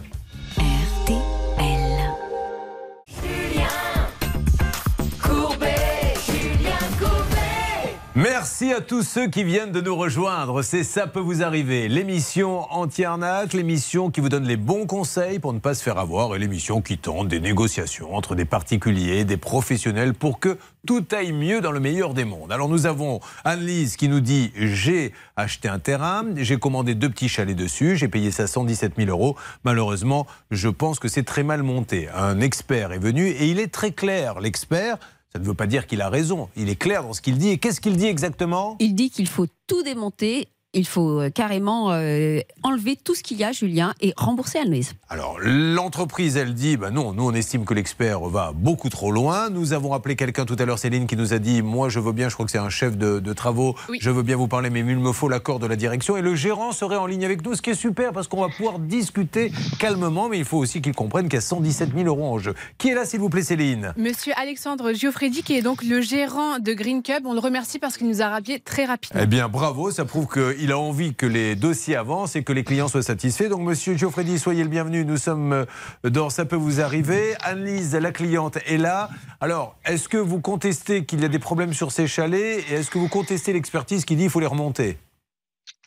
Merci 8.17 8.73
à 8.73 8.81
tous 8.81 9.03
ceux 9.03 9.27
qui 9.27 9.43
viennent 9.43 9.73
de 9.73 9.81
nous 9.81 9.97
rejoindre. 9.97 10.63
C'est 10.63 10.85
Ça 10.85 11.09
peut 11.09 11.19
vous 11.19 11.43
arriver. 11.43 11.89
L'émission 11.89 12.61
anti-arnaque, 12.73 13.55
l'émission 13.55 14.09
qui 14.09 14.21
vous 14.21 14.29
donne 14.29 14.47
les 14.47 14.57
bons 14.57 14.87
conseils 14.87 15.41
pour 15.41 15.53
ne 15.53 15.59
pas 15.59 15.75
se 15.75 15.83
faire 15.83 15.99
avoir 15.99 16.37
et 16.37 16.39
l'émission 16.39 16.81
qui 16.81 16.97
tente 16.97 17.27
des 17.27 17.41
négociations 17.41 18.15
entre 18.15 18.37
des 18.37 18.45
particuliers, 18.45 19.25
des 19.25 19.37
professionnels 19.37 20.15
pour 20.15 20.39
que 20.39 20.59
tout 20.87 21.05
aille 21.11 21.33
mieux 21.33 21.61
dans 21.61 21.73
le 21.73 21.81
meilleur 21.81 22.15
des 22.15 22.25
mondes. 22.25 22.53
Alors 22.53 22.69
nous 22.69 22.87
avons 22.87 23.19
Anne-Lise 23.43 23.97
qui 23.97 24.09
nous 24.09 24.21
dit 24.21 24.53
j'ai 24.55 25.13
acheté 25.35 25.67
un 25.67 25.81
terrain, 25.81 26.25
j'ai 26.37 26.57
commandé 26.57 26.95
deux 26.95 27.11
petits 27.11 27.29
chalets 27.29 27.57
dessus, 27.57 27.97
j'ai 27.97 28.07
payé 28.07 28.31
ça 28.31 28.47
117 28.47 28.93
000 28.97 29.11
euros. 29.11 29.35
Malheureusement, 29.65 30.29
je 30.53 30.69
pense 30.69 31.01
que 31.01 31.09
c'est 31.09 31.25
très 31.25 31.43
mal 31.43 31.65
monté. 31.65 32.09
Un 32.15 32.39
expert 32.39 32.93
est 32.93 32.99
venu 32.99 33.27
et 33.27 33.49
il 33.49 33.59
est 33.59 33.73
très 33.73 33.91
clair. 33.91 34.39
L'expert, 34.39 34.99
ça 35.35 35.41
ne 35.41 35.47
veut 35.47 35.55
pas 35.55 35.67
dire 35.67 35.89
qu'il 35.89 36.01
a 36.01 36.09
raison. 36.09 36.49
Il 36.57 36.69
est 36.69 36.77
clair 36.77 37.03
dans 37.03 37.13
ce 37.13 37.21
qu'il 37.21 37.39
dit. 37.39 37.49
Et 37.49 37.59
qu'est-ce 37.59 37.81
qu'il 37.81 37.97
dit 37.97 38.07
exactement? 38.07 38.77
Il 38.79 38.95
dit 38.95 39.11
qu'il 39.11 39.27
faut 39.27 39.47
tout 39.67 39.83
démonter, 39.83 40.47
il 40.75 40.87
faut 40.87 41.21
euh, 41.21 41.31
carrément 41.31 41.93
euh, 41.93 42.41
enlever 42.63 42.97
tout 42.97 43.15
ce 43.15 43.23
qu'il 43.23 43.39
y 43.39 43.45
a, 43.45 43.53
Julien, 43.53 43.95
et 44.01 44.13
rembourser 44.17 44.59
Anne-Louise. 44.59 44.93
Alors, 45.09 45.39
l'entreprise, 45.41 46.37
elle 46.37 46.55
dit, 46.55 46.77
bah 46.77 46.91
non, 46.91 47.13
nous, 47.13 47.25
on 47.25 47.33
estime 47.33 47.65
que 47.65 47.75
l'expert 47.75 48.21
va 48.21 48.53
beaucoup 48.55 48.89
trop 48.89 49.13
loin. 49.13 49.51
Nous 49.51 49.73
avons 49.73 49.93
appelé 49.93 50.17
quelqu'un 50.17 50.45
tout 50.45 50.57
à 50.59 50.65
l'heure, 50.65 50.79
Céline, 50.79 51.07
qui 51.07 51.17
nous 51.17 51.33
a 51.33 51.39
dit, 51.39 51.63
moi, 51.63 51.89
je 51.89 52.01
veux 52.01 52.13
bien, 52.13 52.29
je 52.29 52.35
crois 52.35 52.47
que 52.47 52.53
c'est 52.53 52.59
un 52.59 52.71
chef 52.71 52.97
de, 52.97 53.21
de 53.21 53.33
travaux, 53.33 53.75
je 54.01 54.11
veux 54.11 54.23
bien 54.23 54.37
vous 54.37 54.49
parler, 54.49 54.71
mais 54.71 54.81
il 54.81 54.99
me 54.99 55.13
faut 55.13 55.29
l'accord 55.29 55.59
de 55.59 55.67
la 55.67 55.77
direction. 55.77 56.17
Et 56.17 56.23
le 56.23 56.35
gérant 56.35 56.73
serait 56.73 56.97
en 56.97 57.07
ligne 57.07 57.25
avec 57.25 57.45
nous, 57.45 57.55
ce 57.55 57.63
qui 57.63 57.71
est 57.71 57.75
super, 57.75 58.13
parce 58.13 58.29
qu'on 58.29 58.41
va 58.41 58.49
pouvoir 58.49 58.79
discuter 58.79 59.53
calmement, 59.79 60.29
mais 60.29 60.39
il 60.39 60.45
faut 60.45 60.59
aussi 60.59 60.83
qu'il 60.83 60.95
comprenne 60.95 61.27
qu'il 61.27 61.35
y 61.35 61.39
a 61.39 61.43
117 61.43 61.91
000 61.95 62.07
euros 62.07 62.27
en 62.27 62.39
jeu. 62.39 62.55
Qui 62.79 62.89
est 62.89 62.95
là, 62.95 63.05
s'il 63.05 63.21
vous 63.21 63.29
plaît, 63.29 63.43
Céline? 63.43 63.93
Monsieur 63.97 64.33
Alexandre 64.37 64.93
Giofredi, 64.93 65.43
qui 65.43 65.57
est 65.57 65.63
donc 65.63 65.83
le 65.83 66.01
gérant 66.01 66.59
de 66.59 66.73
Green 66.73 67.03
Cub, 67.03 67.27
on 67.27 67.35
le 67.35 67.41
remercie 67.41 67.79
parce 67.79 67.97
qu'il 67.97 68.09
nous 68.09 68.23
a 68.23 68.29
rappelé 68.29 68.61
très 68.61 68.85
rapidement. 68.85 69.21
Eh 69.23 69.27
bien, 69.27 69.49
bravo, 69.49 69.91
ça 69.91 70.05
prouve 70.05 70.27
qu'il 70.27 70.64
il 70.65 70.73
a 70.73 70.79
envie 70.79 71.15
que 71.15 71.27
les 71.27 71.57
dossiers 71.57 71.95
avancent 71.95 72.37
et 72.37 72.43
que 72.43 72.53
les 72.55 72.65
clients 72.65 72.89
soient 72.89 73.03
satisfaits. 73.03 73.51
Donc, 73.51 73.61
monsieur 73.61 73.99
Geoffredi, 73.99 74.39
soyez 74.39 74.63
le 74.63 74.71
bienvenu. 74.71 75.05
Nous 75.05 75.19
sommes 75.19 75.53
euh, 75.53 75.67
dans 76.05 76.31
Ça 76.31 76.47
peut 76.47 76.57
vous 76.57 76.81
arriver. 76.81 77.35
Annelise, 77.43 77.95
la 77.95 78.13
cliente, 78.13 78.57
est 78.65 78.79
là. 78.79 79.11
Alors, 79.43 79.77
est-ce 79.85 80.09
que 80.09 80.17
vous 80.17 80.41
contestez 80.41 81.05
qu'il 81.05 81.21
y 81.21 81.25
a 81.27 81.29
des 81.29 81.39
problèmes 81.39 81.75
sur 81.75 81.93
ces 81.93 82.07
chalets 82.07 82.65
et 82.71 82.77
est-ce 82.77 82.91
que 82.91 82.97
vous 82.97 83.09
contestez 83.09 83.53
l'expertise 83.53 84.07
qui 84.07 84.17
dit 84.17 84.23
qu'il 84.23 84.31
faut 84.31 84.41
les 84.41 84.47
remonter? 84.47 84.97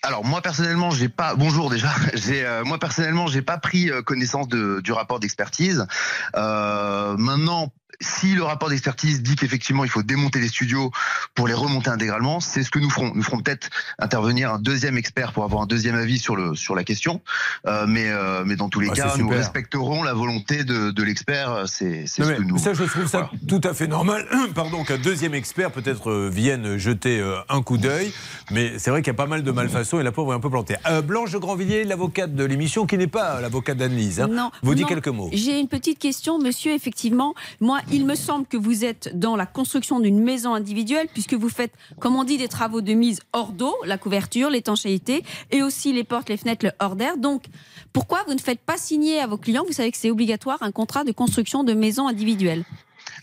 Alors 0.03 0.23
moi 0.23 0.41
personnellement, 0.43 0.91
j'ai 0.91 1.09
pas. 1.09 1.33
Bonjour 1.33 1.71
déjà. 1.71 1.89
Euh, 2.29 2.63
moi 2.63 2.77
personnellement, 2.77 3.25
j'ai 3.25 3.41
pas 3.41 3.57
pris 3.57 3.89
euh, 3.89 4.03
connaissance 4.03 4.47
du 4.47 4.91
rapport 4.91 5.19
d'expertise. 5.19 5.87
Maintenant, 6.35 7.71
si 8.01 8.35
le 8.35 8.43
rapport 8.43 8.69
d'expertise 8.69 9.21
dit 9.21 9.35
qu'effectivement 9.35 9.83
il 9.83 9.89
faut 9.89 10.03
démonter 10.03 10.39
les 10.39 10.47
studios 10.47 10.91
pour 11.35 11.47
les 11.47 11.53
remonter 11.53 11.89
intégralement, 11.89 12.39
c'est 12.39 12.63
ce 12.63 12.69
que 12.69 12.79
nous 12.79 12.89
ferons. 12.89 13.11
Nous 13.15 13.23
ferons 13.23 13.39
peut-être 13.39 13.69
intervenir 13.99 14.53
un 14.53 14.59
deuxième 14.59 14.97
expert 14.97 15.33
pour 15.33 15.43
avoir 15.43 15.63
un 15.63 15.65
deuxième 15.67 15.95
avis 15.95 16.19
sur 16.19 16.35
le 16.35 16.55
sur 16.55 16.75
la 16.75 16.83
question. 16.83 17.21
Euh, 17.65 17.85
mais 17.87 18.09
euh, 18.09 18.43
mais 18.45 18.55
dans 18.55 18.69
tous 18.69 18.79
les 18.79 18.89
Ah, 18.91 18.95
cas, 18.95 19.17
nous 19.17 19.29
respecterons 19.29 20.03
la 20.03 20.13
volonté 20.13 20.63
de, 20.63 20.91
de 20.91 21.03
l'expert. 21.03 21.63
C'est 21.67 22.05
c'est 22.05 22.23
ce 22.23 22.31
que 22.31 22.41
nous. 22.41 22.57
Ça, 22.57 22.73
je 22.73 22.83
trouve 22.83 23.07
ça 23.07 23.29
tout 23.47 23.61
à 23.63 23.73
fait 23.73 23.87
normal. 23.87 24.25
Pardon, 24.55 24.83
qu'un 24.83 24.97
deuxième 24.97 25.33
expert 25.33 25.71
peut-être 25.71 26.09
euh, 26.09 26.29
vienne 26.29 26.77
jeter 26.77 27.19
euh, 27.19 27.37
un 27.49 27.61
coup 27.61 27.77
d'œil. 27.77 28.11
Mais 28.51 28.79
c'est 28.79 28.89
vrai 28.89 29.01
qu'il 29.01 29.11
y 29.11 29.15
a 29.15 29.17
pas 29.17 29.27
mal 29.27 29.43
de 29.43 29.51
malfaçons 29.51 29.99
et 29.99 30.03
la 30.03 30.11
pauvre 30.11 30.33
est 30.33 30.35
un 30.35 30.39
peu 30.39 30.49
plantée. 30.49 30.75
Euh, 30.87 31.01
Blanche 31.01 31.31
de 31.31 31.37
Grandvilliers, 31.37 31.83
l'avocate 31.83 32.35
de 32.35 32.43
l'émission, 32.43 32.85
qui 32.85 32.97
n'est 32.97 33.07
pas 33.07 33.41
l'avocate 33.41 33.77
d'Annelise, 33.77 34.21
hein, 34.21 34.51
vous 34.61 34.75
dit 34.75 34.83
non. 34.83 34.87
quelques 34.87 35.07
mots. 35.07 35.29
J'ai 35.33 35.59
une 35.59 35.67
petite 35.67 35.99
question, 35.99 36.39
monsieur. 36.39 36.73
Effectivement, 36.73 37.33
moi, 37.59 37.79
il 37.91 38.05
me 38.05 38.15
semble 38.15 38.45
que 38.45 38.57
vous 38.57 38.83
êtes 38.83 39.17
dans 39.17 39.35
la 39.35 39.45
construction 39.45 39.99
d'une 39.99 40.19
maison 40.19 40.53
individuelle, 40.53 41.07
puisque 41.13 41.33
vous 41.33 41.49
faites, 41.49 41.71
comme 41.99 42.15
on 42.15 42.23
dit, 42.23 42.37
des 42.37 42.47
travaux 42.47 42.81
de 42.81 42.93
mise 42.93 43.21
hors 43.33 43.51
d'eau, 43.51 43.75
la 43.85 43.97
couverture, 43.97 44.49
l'étanchéité, 44.49 45.23
et 45.51 45.63
aussi 45.63 45.93
les 45.93 46.03
portes, 46.03 46.29
les 46.29 46.37
fenêtres, 46.37 46.65
le 46.65 46.71
hors 46.79 46.95
d'air. 46.95 47.17
Donc, 47.17 47.45
pourquoi 47.93 48.23
vous 48.27 48.33
ne 48.33 48.39
faites 48.39 48.59
pas 48.59 48.77
signer 48.77 49.19
à 49.19 49.27
vos 49.27 49.37
clients, 49.37 49.63
vous 49.65 49.73
savez 49.73 49.91
que 49.91 49.97
c'est 49.97 50.11
obligatoire, 50.11 50.57
un 50.61 50.71
contrat 50.71 51.03
de 51.03 51.11
construction 51.11 51.63
de 51.63 51.73
maison 51.73 52.07
individuelle 52.07 52.65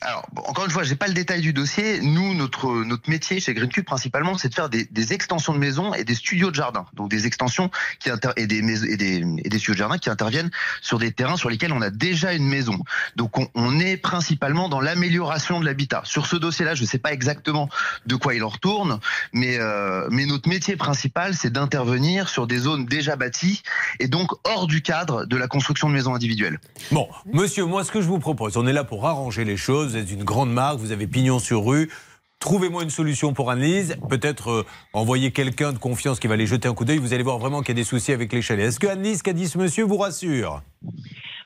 Alors, 0.00 0.26
encore 0.36 0.64
une 0.64 0.70
fois, 0.70 0.82
j'ai 0.82 0.96
pas 0.96 1.06
le 1.06 1.14
détail 1.14 1.40
du 1.40 1.52
dossier. 1.52 2.00
Nous, 2.00 2.34
notre 2.34 2.84
notre 2.84 3.08
métier 3.08 3.40
chez 3.40 3.54
Greencube 3.54 3.84
principalement, 3.84 4.36
c'est 4.38 4.48
de 4.48 4.54
faire 4.54 4.68
des, 4.68 5.12
extensions 5.12 5.52
de 5.52 5.58
maisons 5.58 5.94
et 5.94 6.04
des 6.04 6.14
studios 6.14 6.50
de 6.50 6.56
jardin. 6.56 6.86
Donc 6.94 7.10
des 7.10 7.26
extensions 7.26 7.70
qui 7.98 8.10
inter 8.10 8.30
et 8.36 8.46
des 8.46 8.84
et 8.84 8.94
et 8.94 9.48
des 9.48 9.58
studios 9.58 9.74
de 9.74 9.78
jardin 9.78 9.98
qui 9.98 10.10
interviennent 10.10 10.50
sur 10.80 10.98
des 10.98 11.12
terrains 11.12 11.36
sur 11.36 11.50
lesquels 11.50 11.72
on 11.72 11.82
a 11.82 11.90
déjà 11.90 12.32
une 12.32 12.46
maison. 12.46 12.78
Donc 13.16 13.36
on, 13.54 13.74
est 13.80 13.96
principalement 13.96 14.68
dans 14.68 14.80
l'amélioration 14.80 15.58
de 15.58 15.64
l'habitat. 15.64 16.02
Sur 16.04 16.26
ce 16.26 16.36
dossier-là, 16.36 16.74
je 16.74 16.84
sais 16.84 16.98
pas 16.98 17.12
exactement 17.12 17.68
de 18.06 18.14
quoi 18.14 18.34
il 18.34 18.44
en 18.44 18.48
retourne, 18.48 19.00
mais 19.32 19.58
euh, 19.58 20.06
mais 20.10 20.26
notre 20.26 20.48
métier 20.48 20.76
principal, 20.76 21.34
c'est 21.34 21.50
d'intervenir 21.50 22.28
sur 22.28 22.46
des 22.46 22.58
zones 22.58 22.86
déjà 22.86 23.16
bâties 23.16 23.62
et 23.98 24.06
donc 24.06 24.30
hors 24.44 24.66
du 24.66 24.80
cadre 24.80 25.24
de 25.24 25.36
la 25.36 25.48
construction 25.48 25.88
de 25.88 25.94
maisons 25.94 26.14
individuelles. 26.14 26.60
Bon, 26.92 27.08
monsieur, 27.32 27.64
moi, 27.64 27.84
ce 27.84 27.90
que 27.90 28.00
je 28.00 28.06
vous 28.06 28.20
propose, 28.20 28.56
on 28.56 28.66
est 28.66 28.72
là 28.72 28.84
pour 28.84 29.06
arranger 29.06 29.44
les 29.44 29.56
choses. 29.56 29.73
Vous 29.82 29.96
êtes 29.96 30.10
une 30.10 30.22
grande 30.22 30.52
marque, 30.52 30.78
vous 30.78 30.92
avez 30.92 31.06
pignon 31.06 31.38
sur 31.38 31.64
rue. 31.64 31.90
Trouvez-moi 32.38 32.82
une 32.82 32.90
solution 32.90 33.32
pour 33.32 33.50
Annelise. 33.50 33.96
Peut-être 34.08 34.50
euh, 34.50 34.66
envoyer 34.92 35.32
quelqu'un 35.32 35.72
de 35.72 35.78
confiance 35.78 36.20
qui 36.20 36.26
va 36.26 36.34
aller 36.34 36.46
jeter 36.46 36.68
un 36.68 36.74
coup 36.74 36.84
d'œil. 36.84 36.98
Vous 36.98 37.14
allez 37.14 37.22
voir 37.22 37.38
vraiment 37.38 37.60
qu'il 37.60 37.70
y 37.70 37.72
a 37.72 37.80
des 37.80 37.84
soucis 37.84 38.12
avec 38.12 38.32
les 38.32 38.42
chalets. 38.42 38.68
Est-ce 38.68 38.78
que 38.78 38.86
Annelise, 38.86 39.22
qu'a 39.22 39.32
dit 39.32 39.48
ce 39.48 39.58
monsieur, 39.58 39.84
vous 39.84 39.96
rassure? 39.96 40.62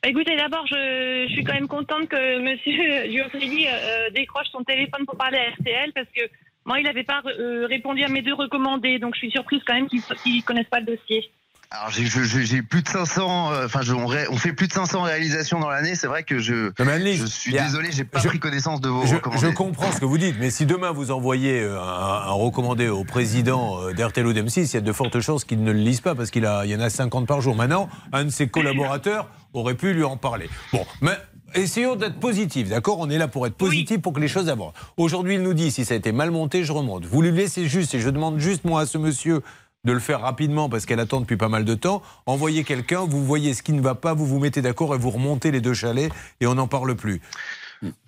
Écoutez, 0.05 0.37
d'abord, 0.37 0.67
je, 0.67 1.27
suis 1.33 1.45
quand 1.45 1.55
même 1.55 1.69
contente 1.69 2.09
que 2.09 2.39
Monsieur 2.41 3.11
Giuffredi 3.11 3.67
euh, 3.67 4.11
décroche 4.11 4.49
son 4.53 4.63
téléphone 4.63 5.07
pour 5.07 5.17
parler 5.17 5.39
à 5.39 5.51
RTL 5.51 5.93
parce 5.95 6.09
que 6.15 6.23
moi, 6.65 6.79
il 6.81 6.85
n'avait 6.85 7.05
pas 7.05 7.23
euh, 7.27 7.67
répondu 7.67 8.05
à 8.05 8.09
mes 8.09 8.21
deux 8.21 8.35
recommandés, 8.35 8.99
donc 8.99 9.15
je 9.15 9.21
suis 9.21 9.31
surprise 9.31 9.63
quand 9.67 9.75
même 9.75 9.89
qu'ils 9.89 10.01
ne 10.01 10.43
connaissent 10.43 10.69
pas 10.71 10.81
le 10.81 10.87
dossier. 10.87 11.31
Alors 11.71 11.91
j'ai 11.91 12.63
plus 12.63 12.83
de 12.83 12.89
500, 12.89 13.53
euh, 13.53 13.67
enfin 13.67 13.81
on, 13.95 14.07
ré- 14.07 14.27
on 14.31 14.37
fait 14.39 14.55
plus 14.55 14.69
de 14.69 14.73
500 14.73 15.03
réalisations 15.03 15.61
dans 15.61 15.69
l'année. 15.69 15.95
C'est 15.97 16.07
vrai 16.07 16.23
que 16.23 16.39
je, 16.39 16.71
je 16.79 17.27
suis 17.27 17.59
a- 17.59 17.65
désolé, 17.65 17.91
j'ai 17.93 18.05
pas 18.05 18.21
je- 18.21 18.29
pris 18.29 18.39
connaissance 18.39 18.81
de 18.81 18.89
vos 18.89 19.05
Je, 19.05 19.17
recommandés. 19.17 19.47
je 19.47 19.53
comprends 19.53 19.93
ce 19.93 20.01
que 20.01 20.07
vous 20.07 20.17
dites, 20.17 20.37
mais 20.41 20.49
si 20.51 20.65
demain 20.65 20.93
vous 20.93 21.11
envoyez 21.11 21.61
euh, 21.61 21.79
un, 21.79 21.83
un 22.29 22.31
recommandé 22.31 22.89
au 22.89 23.05
président 23.05 23.83
euh, 23.83 23.93
d'RTL 23.93 24.27
ou 24.27 24.33
d'M6, 24.33 24.61
il 24.71 24.75
y 24.75 24.77
a 24.79 24.81
de 24.81 24.93
fortes 24.93 25.21
chances 25.21 25.45
qu'il 25.45 25.63
ne 25.63 25.71
le 25.71 25.79
lise 25.79 26.01
pas 26.01 26.15
parce 26.15 26.31
qu'il 26.31 26.47
a, 26.47 26.65
il 26.65 26.71
y 26.71 26.75
en 26.75 26.81
a 26.81 26.89
50 26.89 27.27
par 27.27 27.43
jour. 27.43 27.55
Maintenant, 27.55 27.91
un 28.15 28.25
de 28.25 28.31
ses 28.31 28.49
collaborateurs 28.49 29.29
aurait 29.53 29.75
pu 29.75 29.93
lui 29.93 30.05
en 30.05 30.17
parler. 30.17 30.49
Bon, 30.73 30.87
mais 31.03 31.19
essayons 31.55 31.97
d'être 31.97 32.19
positifs, 32.19 32.71
d'accord? 32.71 32.99
On 32.99 33.11
est 33.11 33.19
là 33.19 33.29
pour 33.29 33.47
être 33.47 33.57
positif, 33.57 34.01
pour 34.01 34.15
que 34.15 34.21
les 34.21 34.29
choses 34.29 34.49
avancent. 34.49 34.73
Aujourd'hui, 34.97 35.35
il 35.35 35.43
nous 35.43 35.53
dit 35.55 35.71
si 35.71 35.85
ça 35.85 35.93
a 35.93 35.97
été 35.99 36.13
mal 36.13 36.31
monté, 36.31 36.65
je 36.65 36.73
remonte. 36.73 37.05
Vous 37.05 37.21
lui 37.21 37.31
laissez 37.31 37.69
juste, 37.69 37.93
et 37.95 38.01
je 38.01 38.09
demande 38.09 38.39
juste 38.39 38.65
moi 38.65 38.81
à 38.81 38.87
ce 38.87 38.97
monsieur 38.97 39.43
de 39.85 39.93
le 39.93 40.01
faire 40.01 40.21
rapidement 40.21 40.69
parce 40.69 40.87
qu'elle 40.87 41.01
attend 41.01 41.21
depuis 41.21 41.37
pas 41.37 41.49
mal 41.49 41.65
de 41.65 41.75
temps. 41.75 42.03
Envoyez 42.27 42.65
quelqu'un, 42.65 43.05
vous 43.05 43.25
voyez 43.25 43.55
ce 43.55 43.63
qui 43.63 43.73
ne 43.73 43.81
va 43.81 43.95
pas, 43.95 44.15
vous 44.15 44.27
vous 44.27 44.39
mettez 44.39 44.63
d'accord 44.63 44.95
et 44.95 44.99
vous 44.99 45.11
remontez 45.11 45.51
les 45.51 45.61
deux 45.61 45.75
chalets 45.75 46.13
et 46.41 46.47
on 46.47 46.55
n'en 46.55 46.67
parle 46.69 46.95
plus. 46.95 47.21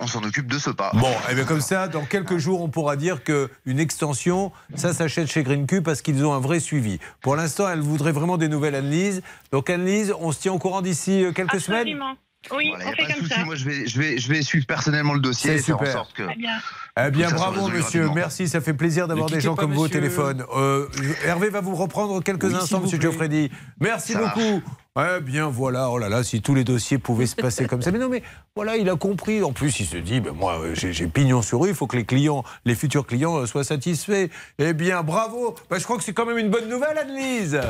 On 0.00 0.06
s'en 0.08 0.22
occupe 0.24 0.48
de 0.48 0.58
ce 0.58 0.70
pas. 0.70 0.90
Bon, 0.94 1.12
et 1.30 1.34
bien 1.34 1.44
comme 1.44 1.60
ça, 1.60 1.86
dans 1.86 2.04
quelques 2.04 2.38
jours, 2.38 2.60
on 2.60 2.68
pourra 2.68 2.96
dire 2.96 3.22
qu'une 3.22 3.78
extension, 3.78 4.50
ça 4.74 4.92
s'achète 4.92 5.28
chez 5.28 5.44
Greencube 5.44 5.84
parce 5.84 6.02
qu'ils 6.02 6.24
ont 6.24 6.32
un 6.32 6.40
vrai 6.40 6.58
suivi. 6.58 6.98
Pour 7.20 7.36
l'instant, 7.36 7.68
elle 7.68 7.80
voudrait 7.80 8.10
vraiment 8.12 8.36
des 8.36 8.48
nouvelles 8.48 8.74
Annelise. 8.74 9.22
Donc 9.52 9.70
Annelise, 9.70 10.12
on 10.18 10.32
se 10.32 10.40
tient 10.40 10.52
au 10.52 10.58
courant 10.58 10.82
d'ici 10.82 11.24
euh, 11.24 11.32
quelques 11.32 11.60
semaines? 11.60 11.80
Absolument. 11.80 12.16
Oui, 12.56 12.70
Voilà, 12.70 12.86
on 12.86 12.90
fait 12.90 12.96
pas 12.96 13.02
de 13.02 13.12
comme 13.12 13.22
souci. 13.22 13.34
ça. 13.34 13.44
Moi, 13.44 13.54
je 13.54 13.64
vais, 13.64 13.86
je 13.86 14.00
vais, 14.00 14.18
je 14.18 14.28
vais 14.32 14.42
suivre 14.42 14.66
personnellement 14.66 15.12
le 15.12 15.20
dossier 15.20 15.50
C'est 15.52 15.58
et 15.58 15.62
faire 15.62 15.74
en 15.76 15.78
super. 15.78 15.92
sorte 15.92 16.12
que. 16.14 16.22
Très 16.22 16.36
bien. 16.36 16.58
Eh 17.06 17.10
bien, 17.10 17.30
bravo, 17.30 17.68
monsieur. 17.68 18.00
rapidement. 18.00 18.14
Merci. 18.14 18.48
Ça 18.48 18.60
fait 18.62 18.72
plaisir 18.74 19.06
d'avoir 19.08 19.28
des 19.28 19.40
gens 19.42 19.54
pas, 19.54 19.62
comme 19.62 19.74
vous 19.74 19.84
au 19.84 19.88
téléphone. 19.88 20.44
Euh, 20.56 20.88
Hervé 21.24 21.50
va 21.50 21.60
vous 21.60 21.74
reprendre 21.76 22.22
quelques 22.22 22.44
Oui, 22.44 22.54
instants, 22.54 22.80
monsieur. 22.80 22.98
Geoffredi. 23.00 23.50
Merci 23.78 24.14
Ça 24.14 24.20
beaucoup. 24.20 24.62
Eh 24.98 25.20
bien, 25.20 25.48
voilà. 25.48 25.90
Oh 25.90 25.98
là 25.98 26.08
là, 26.08 26.24
si 26.24 26.40
tous 26.42 26.54
les 26.54 26.64
dossiers 26.64 26.98
pouvaient 26.98 27.26
se 27.26 27.36
passer 27.36 27.66
comme 27.66 27.82
ça. 27.82 27.90
Mais 27.92 27.98
non, 27.98 28.08
mais 28.08 28.22
voilà, 28.56 28.76
il 28.76 28.88
a 28.88 28.96
compris. 28.96 29.42
En 29.42 29.52
plus, 29.52 29.78
il 29.80 29.86
se 29.86 29.98
dit, 29.98 30.20
ben 30.20 30.32
moi, 30.32 30.60
euh, 30.60 30.74
j'ai 30.74 30.92
j'ai 30.94 31.06
pignon 31.08 31.42
sur 31.42 31.60
rue. 31.60 31.68
Il 31.68 31.74
faut 31.74 31.86
que 31.86 31.96
les 31.96 32.04
clients, 32.06 32.42
les 32.64 32.74
futurs 32.74 33.06
clients, 33.06 33.36
euh, 33.36 33.46
soient 33.46 33.64
satisfaits. 33.64 34.28
Eh 34.58 34.72
bien, 34.72 35.02
bravo. 35.02 35.54
Ben, 35.70 35.78
je 35.78 35.84
crois 35.84 35.98
que 35.98 36.04
c'est 36.04 36.14
quand 36.14 36.26
même 36.26 36.38
une 36.38 36.50
bonne 36.50 36.68
nouvelle, 36.68 36.96
Annelise. 36.98 37.60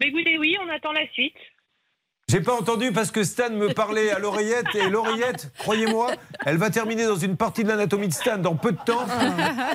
Mais 0.00 0.08
écoutez, 0.08 0.36
oui, 0.38 0.56
on 0.64 0.68
attend 0.74 0.92
la 0.92 1.06
suite. 1.12 1.32
J'ai 2.28 2.40
pas 2.40 2.54
entendu 2.54 2.90
parce 2.90 3.12
que 3.12 3.22
Stan 3.22 3.50
me 3.50 3.72
parlait 3.72 4.10
à 4.10 4.18
l'oreillette 4.18 4.74
et 4.74 4.90
l'oreillette, 4.90 5.52
croyez-moi, 5.58 6.10
elle 6.44 6.56
va 6.56 6.70
terminer 6.70 7.06
dans 7.06 7.14
une 7.14 7.36
partie 7.36 7.62
de 7.62 7.68
l'anatomie 7.68 8.08
de 8.08 8.12
Stan 8.12 8.36
dans 8.36 8.56
peu 8.56 8.72
de 8.72 8.78
temps 8.84 9.06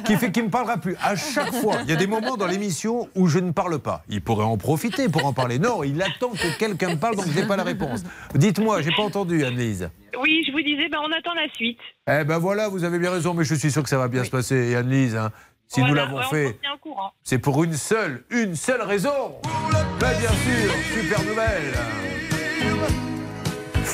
qui 0.04 0.18
fait 0.18 0.34
qu'il 0.34 0.44
me 0.44 0.50
parlera 0.50 0.76
plus. 0.76 0.98
À 1.02 1.16
chaque 1.16 1.54
fois, 1.54 1.78
il 1.84 1.90
y 1.90 1.94
a 1.94 1.96
des 1.96 2.08
moments 2.08 2.36
dans 2.36 2.48
l'émission 2.48 3.08
où 3.16 3.28
je 3.28 3.40
ne 3.40 3.52
parle 3.52 3.80
pas. 3.80 4.04
Il 4.10 4.20
pourrait 4.22 4.44
en 4.44 4.58
profiter 4.58 5.08
pour 5.08 5.26
en 5.26 5.32
parler. 5.32 5.60
Non, 5.60 5.86
il 5.86 6.02
attend 6.02 6.32
que 6.32 6.58
quelqu'un 6.60 6.90
me 6.90 7.00
parle 7.00 7.16
donc 7.16 7.28
je 7.34 7.40
n'ai 7.40 7.48
pas 7.48 7.56
la 7.56 7.64
réponse. 7.64 8.04
Dites-moi, 8.36 8.82
j'ai 8.82 8.92
pas 8.92 9.04
entendu 9.04 9.46
Annelise. 9.46 9.90
Oui, 10.22 10.44
je 10.46 10.52
vous 10.52 10.62
disais, 10.62 10.90
ben, 10.90 10.98
on 11.02 11.12
attend 11.18 11.34
la 11.34 11.50
suite. 11.56 11.80
Eh 12.10 12.26
ben 12.26 12.38
voilà, 12.38 12.68
vous 12.68 12.84
avez 12.84 13.00
bien 13.00 13.12
raison, 13.12 13.34
mais 13.34 13.46
je 13.46 13.56
suis 13.56 13.72
sûr 13.72 13.82
que 13.82 13.90
ça 13.90 13.98
va 13.98 14.10
bien 14.10 14.26
se 14.26 14.30
passer. 14.30 14.72
Et 14.72 14.76
Annelise, 14.76 15.16
hein, 15.16 15.32
si 15.70 15.82
nous 15.82 15.94
l'avons 15.94 16.18
ouais, 16.18 16.26
on 16.26 16.30
fait, 16.30 16.60
c'est 17.24 17.40
pour 17.40 17.64
une 17.64 17.76
seule, 17.76 18.26
une 18.30 18.58
seule 18.58 18.82
raison. 18.82 19.36
Ben 20.02 20.12
bien 20.20 20.32
sûr, 20.32 20.74
super 20.94 21.24
nouvelle. 21.24 22.31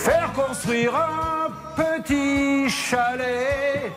Faire 0.08 0.32
construire 0.32 0.96
un 0.96 1.50
petit 1.76 2.70
chalet. 2.70 3.92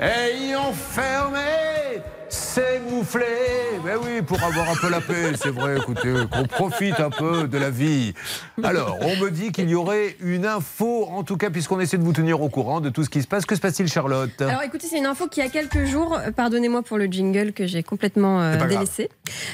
Ayant 0.00 0.72
fermé 0.72 2.00
ses 2.32 2.80
mouflets. 2.90 3.78
Ben 3.84 3.98
oui, 4.02 4.22
pour 4.22 4.42
avoir 4.42 4.70
un 4.70 4.74
peu 4.74 4.88
la 4.88 5.00
paix, 5.00 5.32
c'est 5.34 5.50
vrai, 5.50 5.76
écoutez, 5.76 6.14
qu'on 6.30 6.44
profite 6.44 6.98
un 6.98 7.10
peu 7.10 7.46
de 7.46 7.58
la 7.58 7.68
vie. 7.68 8.14
Alors, 8.62 8.96
on 9.02 9.16
me 9.16 9.30
dit 9.30 9.52
qu'il 9.52 9.68
y 9.68 9.74
aurait 9.74 10.16
une 10.20 10.46
info, 10.46 11.06
en 11.10 11.24
tout 11.24 11.36
cas, 11.36 11.50
puisqu'on 11.50 11.78
essaie 11.80 11.98
de 11.98 12.02
vous 12.02 12.12
tenir 12.12 12.40
au 12.40 12.48
courant 12.48 12.80
de 12.80 12.88
tout 12.88 13.04
ce 13.04 13.10
qui 13.10 13.20
se 13.20 13.26
passe. 13.26 13.44
Que 13.44 13.54
se 13.54 13.60
passe-t-il, 13.60 13.88
Charlotte? 13.88 14.40
Alors 14.40 14.62
écoutez, 14.62 14.86
c'est 14.86 14.98
une 14.98 15.06
info 15.06 15.26
qui 15.26 15.42
a 15.42 15.48
quelques 15.48 15.84
jours, 15.84 16.16
euh, 16.16 16.30
pardonnez-moi 16.30 16.82
pour 16.82 16.96
le 16.96 17.04
jingle 17.04 17.52
que 17.52 17.66
j'ai 17.66 17.82
complètement 17.82 18.40
euh, 18.40 18.56
C'est 18.58 18.68
délaissé. 18.68 19.10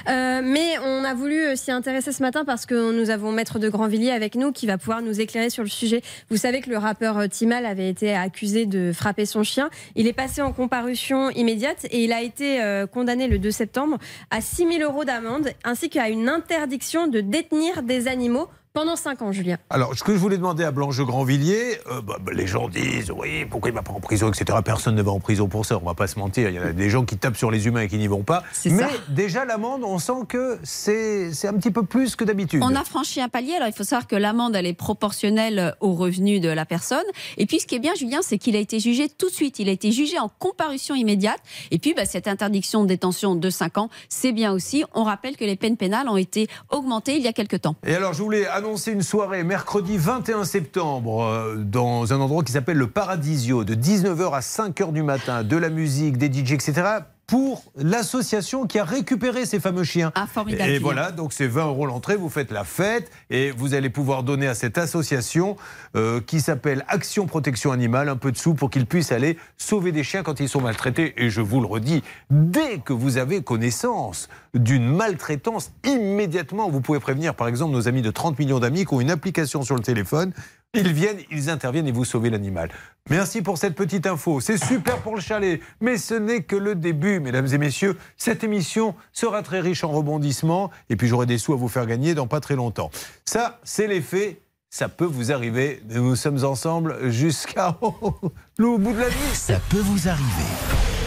Euh, 0.09 0.41
mais 0.45 0.79
on 0.85 1.05
a 1.05 1.15
voulu 1.15 1.57
s'y 1.57 1.73
intéresser 1.73 2.13
ce 2.13 2.23
matin 2.23 2.45
parce 2.45 2.65
que 2.65 2.93
nous 2.93 3.11
avons 3.11 3.33
Maître 3.33 3.59
de 3.59 3.69
Grandvilliers 3.69 4.13
avec 4.13 4.37
nous 4.37 4.53
qui 4.53 4.67
va 4.67 4.79
pouvoir 4.79 5.03
nous 5.03 5.21
éclairer 5.21 5.51
sur 5.51 5.65
le 5.65 5.69
sujet. 5.69 6.03
Vous 6.31 6.37
savez 6.37 6.61
que 6.61 6.71
le 6.71 6.79
rappeur 6.79 7.29
Timal 7.29 7.67
avait 7.67 7.89
été 7.89 8.15
accusé 8.15 8.67
de 8.67 8.93
frapper 8.93 9.27
son 9.27 9.43
chien. 9.43 9.69
Il 9.97 10.07
est 10.07 10.13
passé 10.13 10.43
en 10.43 10.53
comparution 10.53 11.31
immédiate 11.31 11.87
et 11.91 12.05
il 12.05 12.13
a 12.13 12.23
été 12.23 12.68
euh, 12.69 12.87
condamné 12.87 13.27
le 13.27 13.39
2 13.39 13.51
septembre 13.51 13.99
à 14.31 14.41
6 14.41 14.79
000 14.79 14.91
euros 14.91 15.05
d'amende 15.05 15.51
ainsi 15.65 15.89
qu'à 15.89 16.09
une 16.09 16.29
interdiction 16.29 17.07
de 17.09 17.21
détenir 17.21 17.83
des 17.83 18.09
animaux 18.09 18.49
Pendant 18.79 18.95
5 18.95 19.23
ans, 19.23 19.33
Julien. 19.33 19.59
Alors, 19.71 19.99
ce 19.99 20.05
que 20.05 20.13
je 20.13 20.19
voulais 20.19 20.37
demander 20.37 20.63
à 20.63 20.71
Blanche 20.71 21.01
Grandvilliers, 21.01 21.81
euh, 21.91 22.01
bah, 22.01 22.19
bah, 22.21 22.31
les 22.33 22.47
gens 22.47 22.69
disent, 22.69 23.11
oui, 23.11 23.45
pourquoi 23.45 23.71
il 23.71 23.73
ne 23.73 23.79
va 23.79 23.83
pas 23.83 23.91
en 23.91 23.99
prison, 23.99 24.29
etc. 24.29 24.57
Personne 24.65 24.95
ne 24.95 25.03
va 25.03 25.11
en 25.11 25.19
prison 25.19 25.49
pour 25.49 25.67
ça, 25.67 25.81
on 25.83 25.85
va 25.85 25.95
pas 25.95 26.07
se 26.07 26.17
mentir. 26.17 26.49
Il 26.49 26.55
y 26.55 26.61
en 26.61 26.63
a 26.63 26.73
des 26.73 26.89
gens 26.89 27.05
qui 27.05 27.17
tapent 27.17 27.37
sur 27.37 27.51
les 27.51 27.67
humains 27.67 27.81
et 27.81 27.89
qui 27.89 27.99
n'y 27.99 28.07
vont 28.07 28.23
pas. 28.23 28.45
Mais 28.67 28.79
ça. 28.79 28.89
déjà, 29.09 29.45
l'amende, 29.45 29.83
on 29.83 29.99
sent 29.99 30.27
que 30.29 30.61
c'est 30.63 31.33
c'est 31.33 31.49
un 31.49 31.55
petit 31.55 31.73
peu 31.73 31.83
plus 31.83 32.15
que 32.15 32.23
d'habitude. 32.23 32.63
On 32.63 32.77
a 32.77 32.85
franchi 32.85 33.21
un 33.21 33.29
palier. 33.29 33.55
Alors, 33.55 33.67
il 33.67 33.75
faut 33.75 33.83
savoir 33.83 34.07
que 34.07 34.15
l'amende, 34.15 34.55
elle 34.55 34.67
est 34.67 34.75
proportionnelle 34.75 35.75
au 35.81 35.95
revenu 35.95 36.39
de 36.39 36.49
la 36.49 36.65
personne. 36.65 37.03
Et 37.37 37.47
puis, 37.47 37.59
ce 37.59 37.67
qui 37.67 37.75
est 37.75 37.81
bien, 37.81 37.97
Julien, 37.97 38.21
c'est 38.23 38.39
qu'il 38.39 38.55
a 38.55 38.61
été 38.61 38.79
jugé 38.79 39.09
tout 39.09 39.29
de 39.29 39.35
suite. 39.35 39.59
Il 39.59 39.69
a 39.69 39.73
été 39.73 39.91
jugé 39.91 40.21
en 40.21 40.29
comparution 40.29 40.95
immédiate. 40.95 41.41
Et 41.73 41.81
puis, 41.81 41.95
bah, 41.95 42.05
cette 42.05 42.29
interdiction 42.29 42.85
de 42.85 42.87
détention 42.87 43.35
de 43.35 43.51
5 43.51 43.79
ans, 43.79 43.91
c'est 44.09 44.31
bien 44.31 44.53
aussi. 44.53 44.85
On 44.95 45.03
rappelle 45.03 45.37
que 45.37 45.45
les 45.45 45.57
peines 45.57 45.77
pénales 45.77 46.09
ont 46.09 46.17
été 46.17 46.47
augmentées 46.71 47.17
il 47.17 47.25
y 47.25 47.29
a 47.29 47.33
quelques 47.33 47.63
temps. 47.63 47.75
Et 47.85 47.97
alors, 47.97 48.13
je 48.13 48.23
voulais 48.23 48.47
annoncer 48.47 48.68
une 48.77 49.03
soirée 49.03 49.45
mercredi 49.45 49.97
21 49.97 50.45
septembre 50.45 51.25
euh, 51.25 51.57
dans 51.57 52.13
un 52.13 52.21
endroit 52.21 52.43
qui 52.43 52.53
s'appelle 52.53 52.77
le 52.77 52.87
Paradisio, 52.87 53.65
de 53.65 53.75
19h 53.75 54.35
à 54.35 54.41
5h 54.41 54.93
du 54.93 55.03
matin, 55.03 55.43
de 55.43 55.57
la 55.57 55.71
musique, 55.71 56.19
des 56.19 56.27
DJ, 56.27 56.53
etc. 56.53 56.83
pour 57.29 57.63
l'association 57.77 58.67
qui 58.67 58.79
a 58.79 58.85
récupéré 58.85 59.45
ces 59.45 59.61
fameux 59.61 59.85
chiens. 59.85 60.13
Ah, 60.15 60.27
formidable, 60.27 60.71
Et 60.71 60.79
voilà, 60.79 61.13
donc 61.13 61.35
c'est 61.35 61.47
20 61.47 61.67
euros 61.67 61.85
l'entrée, 61.85 62.17
vous 62.17 62.31
faites 62.31 62.51
la 62.51 62.65
fête 62.65 63.11
et 63.29 63.51
vous 63.51 63.75
allez 63.75 63.91
pouvoir 63.91 64.23
donner 64.23 64.49
à 64.49 64.55
cette 64.55 64.79
association 64.79 65.59
euh, 65.95 66.23
qui 66.23 66.41
s'appelle 66.41 66.87
Action 66.89 67.27
Protection 67.27 67.71
Animale 67.71 68.09
un 68.09 68.17
peu 68.17 68.33
de 68.33 68.39
sous 68.39 68.55
pour 68.55 68.71
qu'ils 68.71 68.87
puissent 68.87 69.13
aller 69.13 69.37
sauver 69.59 69.93
des 69.93 70.05
chiens 70.05 70.23
quand 70.23 70.41
ils 70.41 70.49
sont 70.49 70.63
maltraités. 70.63 71.23
Et 71.23 71.29
je 71.29 71.43
vous 71.43 71.61
le 71.61 71.67
redis, 71.67 72.03
dès 72.31 72.79
que 72.79 72.95
vous 72.95 73.19
avez 73.19 73.43
connaissance 73.43 74.31
d'une 74.55 74.89
maltraitance, 74.89 75.71
immédiatement, 75.85 76.71
vous 76.71 76.81
pouvez 76.81 76.99
prévenir 76.99 77.35
par 77.35 77.47
exemple 77.47 77.73
nos 77.73 77.89
amis 77.89 78.01
de 78.01 78.11
30 78.11 78.39
millions 78.39 78.59
d'amis 78.59 78.87
qui 78.87 78.95
ont 78.95 79.03
une 79.03 79.11
application 79.11 79.63
sur 79.63 79.77
le 79.77 79.83
téléphone. 79.83 80.33
Ils 80.75 80.93
viennent, 80.93 81.21
ils 81.31 81.49
interviennent 81.49 81.89
et 81.89 81.93
vous 81.93 82.05
sauvez 82.05 82.29
l'animal. 82.29 82.71
Merci 83.09 83.41
pour 83.41 83.57
cette 83.57 83.75
petite 83.75 84.07
info. 84.07 84.41
C'est 84.41 84.63
super 84.63 84.99
pour 84.99 85.15
le 85.15 85.21
chalet, 85.23 85.63
mais 85.81 85.97
ce 85.97 86.13
n'est 86.13 86.43
que 86.43 86.57
le 86.57 86.75
début, 86.75 87.21
mesdames 87.21 87.47
et 87.47 87.57
messieurs. 87.57 87.97
Cette 88.19 88.45
émission 88.45 88.95
sera 89.13 89.43
très 89.43 89.61
riche 89.61 89.83
en 89.83 89.89
rebondissements 89.89 90.71
et 90.91 90.97
puis 90.97 91.09
j'aurai 91.09 91.25
des 91.25 91.39
sous 91.39 91.55
à 91.55 91.57
vous 91.57 91.69
faire 91.69 91.87
gagner 91.87 92.15
dans 92.15 92.27
pas 92.27 92.41
très 92.41 92.55
longtemps. 92.55 92.91
Ça, 93.25 93.61
c'est 93.65 93.87
les 93.87 94.03
faits. 94.03 94.43
Ça 94.69 94.91
peut 94.91 95.07
vous 95.07 95.33
arriver. 95.33 95.83
Nous 95.89 96.17
sommes 96.17 96.45
ensemble 96.45 97.11
jusqu'à 97.11 97.79
le 98.59 98.77
bout 98.77 98.93
de 98.93 98.99
la 98.99 99.09
nuit. 99.09 99.35
Ça 99.35 99.59
peut 99.71 99.81
vous 99.81 100.07
arriver. 100.07 100.98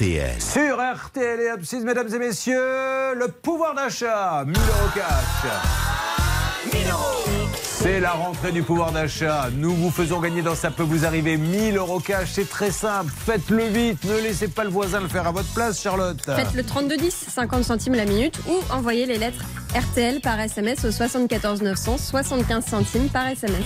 RTL. 0.00 0.40
Sur 0.40 0.78
RTL 0.80 1.40
et 1.40 1.48
Abscisse, 1.50 1.84
mesdames 1.84 2.08
et 2.14 2.18
messieurs, 2.18 3.14
le 3.14 3.28
pouvoir 3.28 3.74
d'achat, 3.74 4.44
1000 4.46 4.56
euros 4.56 4.90
cash. 4.94 6.72
1000 6.72 6.90
euros. 6.90 7.39
C'est 7.82 7.98
la 7.98 8.10
rentrée 8.10 8.52
du 8.52 8.62
pouvoir 8.62 8.92
d'achat. 8.92 9.48
Nous 9.56 9.74
vous 9.74 9.90
faisons 9.90 10.20
gagner 10.20 10.42
dans 10.42 10.54
Ça 10.54 10.70
peut 10.70 10.82
vous 10.82 11.06
arriver 11.06 11.38
1000 11.38 11.78
euros 11.78 11.98
cash. 11.98 12.32
C'est 12.32 12.46
très 12.46 12.70
simple. 12.70 13.10
Faites-le 13.10 13.64
vite. 13.64 14.04
Ne 14.04 14.20
laissez 14.20 14.48
pas 14.48 14.64
le 14.64 14.70
voisin 14.70 15.00
le 15.00 15.08
faire 15.08 15.26
à 15.26 15.32
votre 15.32 15.50
place, 15.54 15.80
Charlotte. 15.80 16.20
Faites 16.22 16.52
le 16.52 16.62
3210, 16.62 17.10
50 17.30 17.64
centimes 17.64 17.94
la 17.94 18.04
minute, 18.04 18.38
ou 18.50 18.58
envoyez 18.70 19.06
les 19.06 19.16
lettres 19.16 19.42
RTL 19.74 20.20
par 20.20 20.38
SMS 20.38 20.84
au 20.84 20.90
74 20.90 21.62
900, 21.62 21.96
75 21.96 22.66
centimes 22.66 23.08
par 23.08 23.28
SMS. 23.28 23.64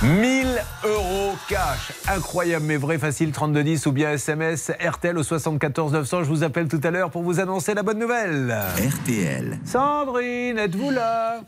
1000 0.00 0.46
euros 0.84 1.32
cash. 1.48 1.90
Incroyable, 2.06 2.66
mais 2.66 2.76
vrai, 2.76 2.98
facile. 2.98 3.32
3210 3.32 3.86
ou 3.86 3.92
bien 3.92 4.12
SMS 4.12 4.70
RTL 4.78 5.18
au 5.18 5.24
74 5.24 5.92
900. 5.92 6.22
Je 6.22 6.28
vous 6.28 6.44
appelle 6.44 6.68
tout 6.68 6.80
à 6.84 6.92
l'heure 6.92 7.10
pour 7.10 7.24
vous 7.24 7.40
annoncer 7.40 7.74
la 7.74 7.82
bonne 7.82 7.98
nouvelle. 7.98 8.56
RTL. 8.78 9.58
Sandrine, 9.64 10.56
êtes-vous 10.56 10.90
là? 10.90 11.40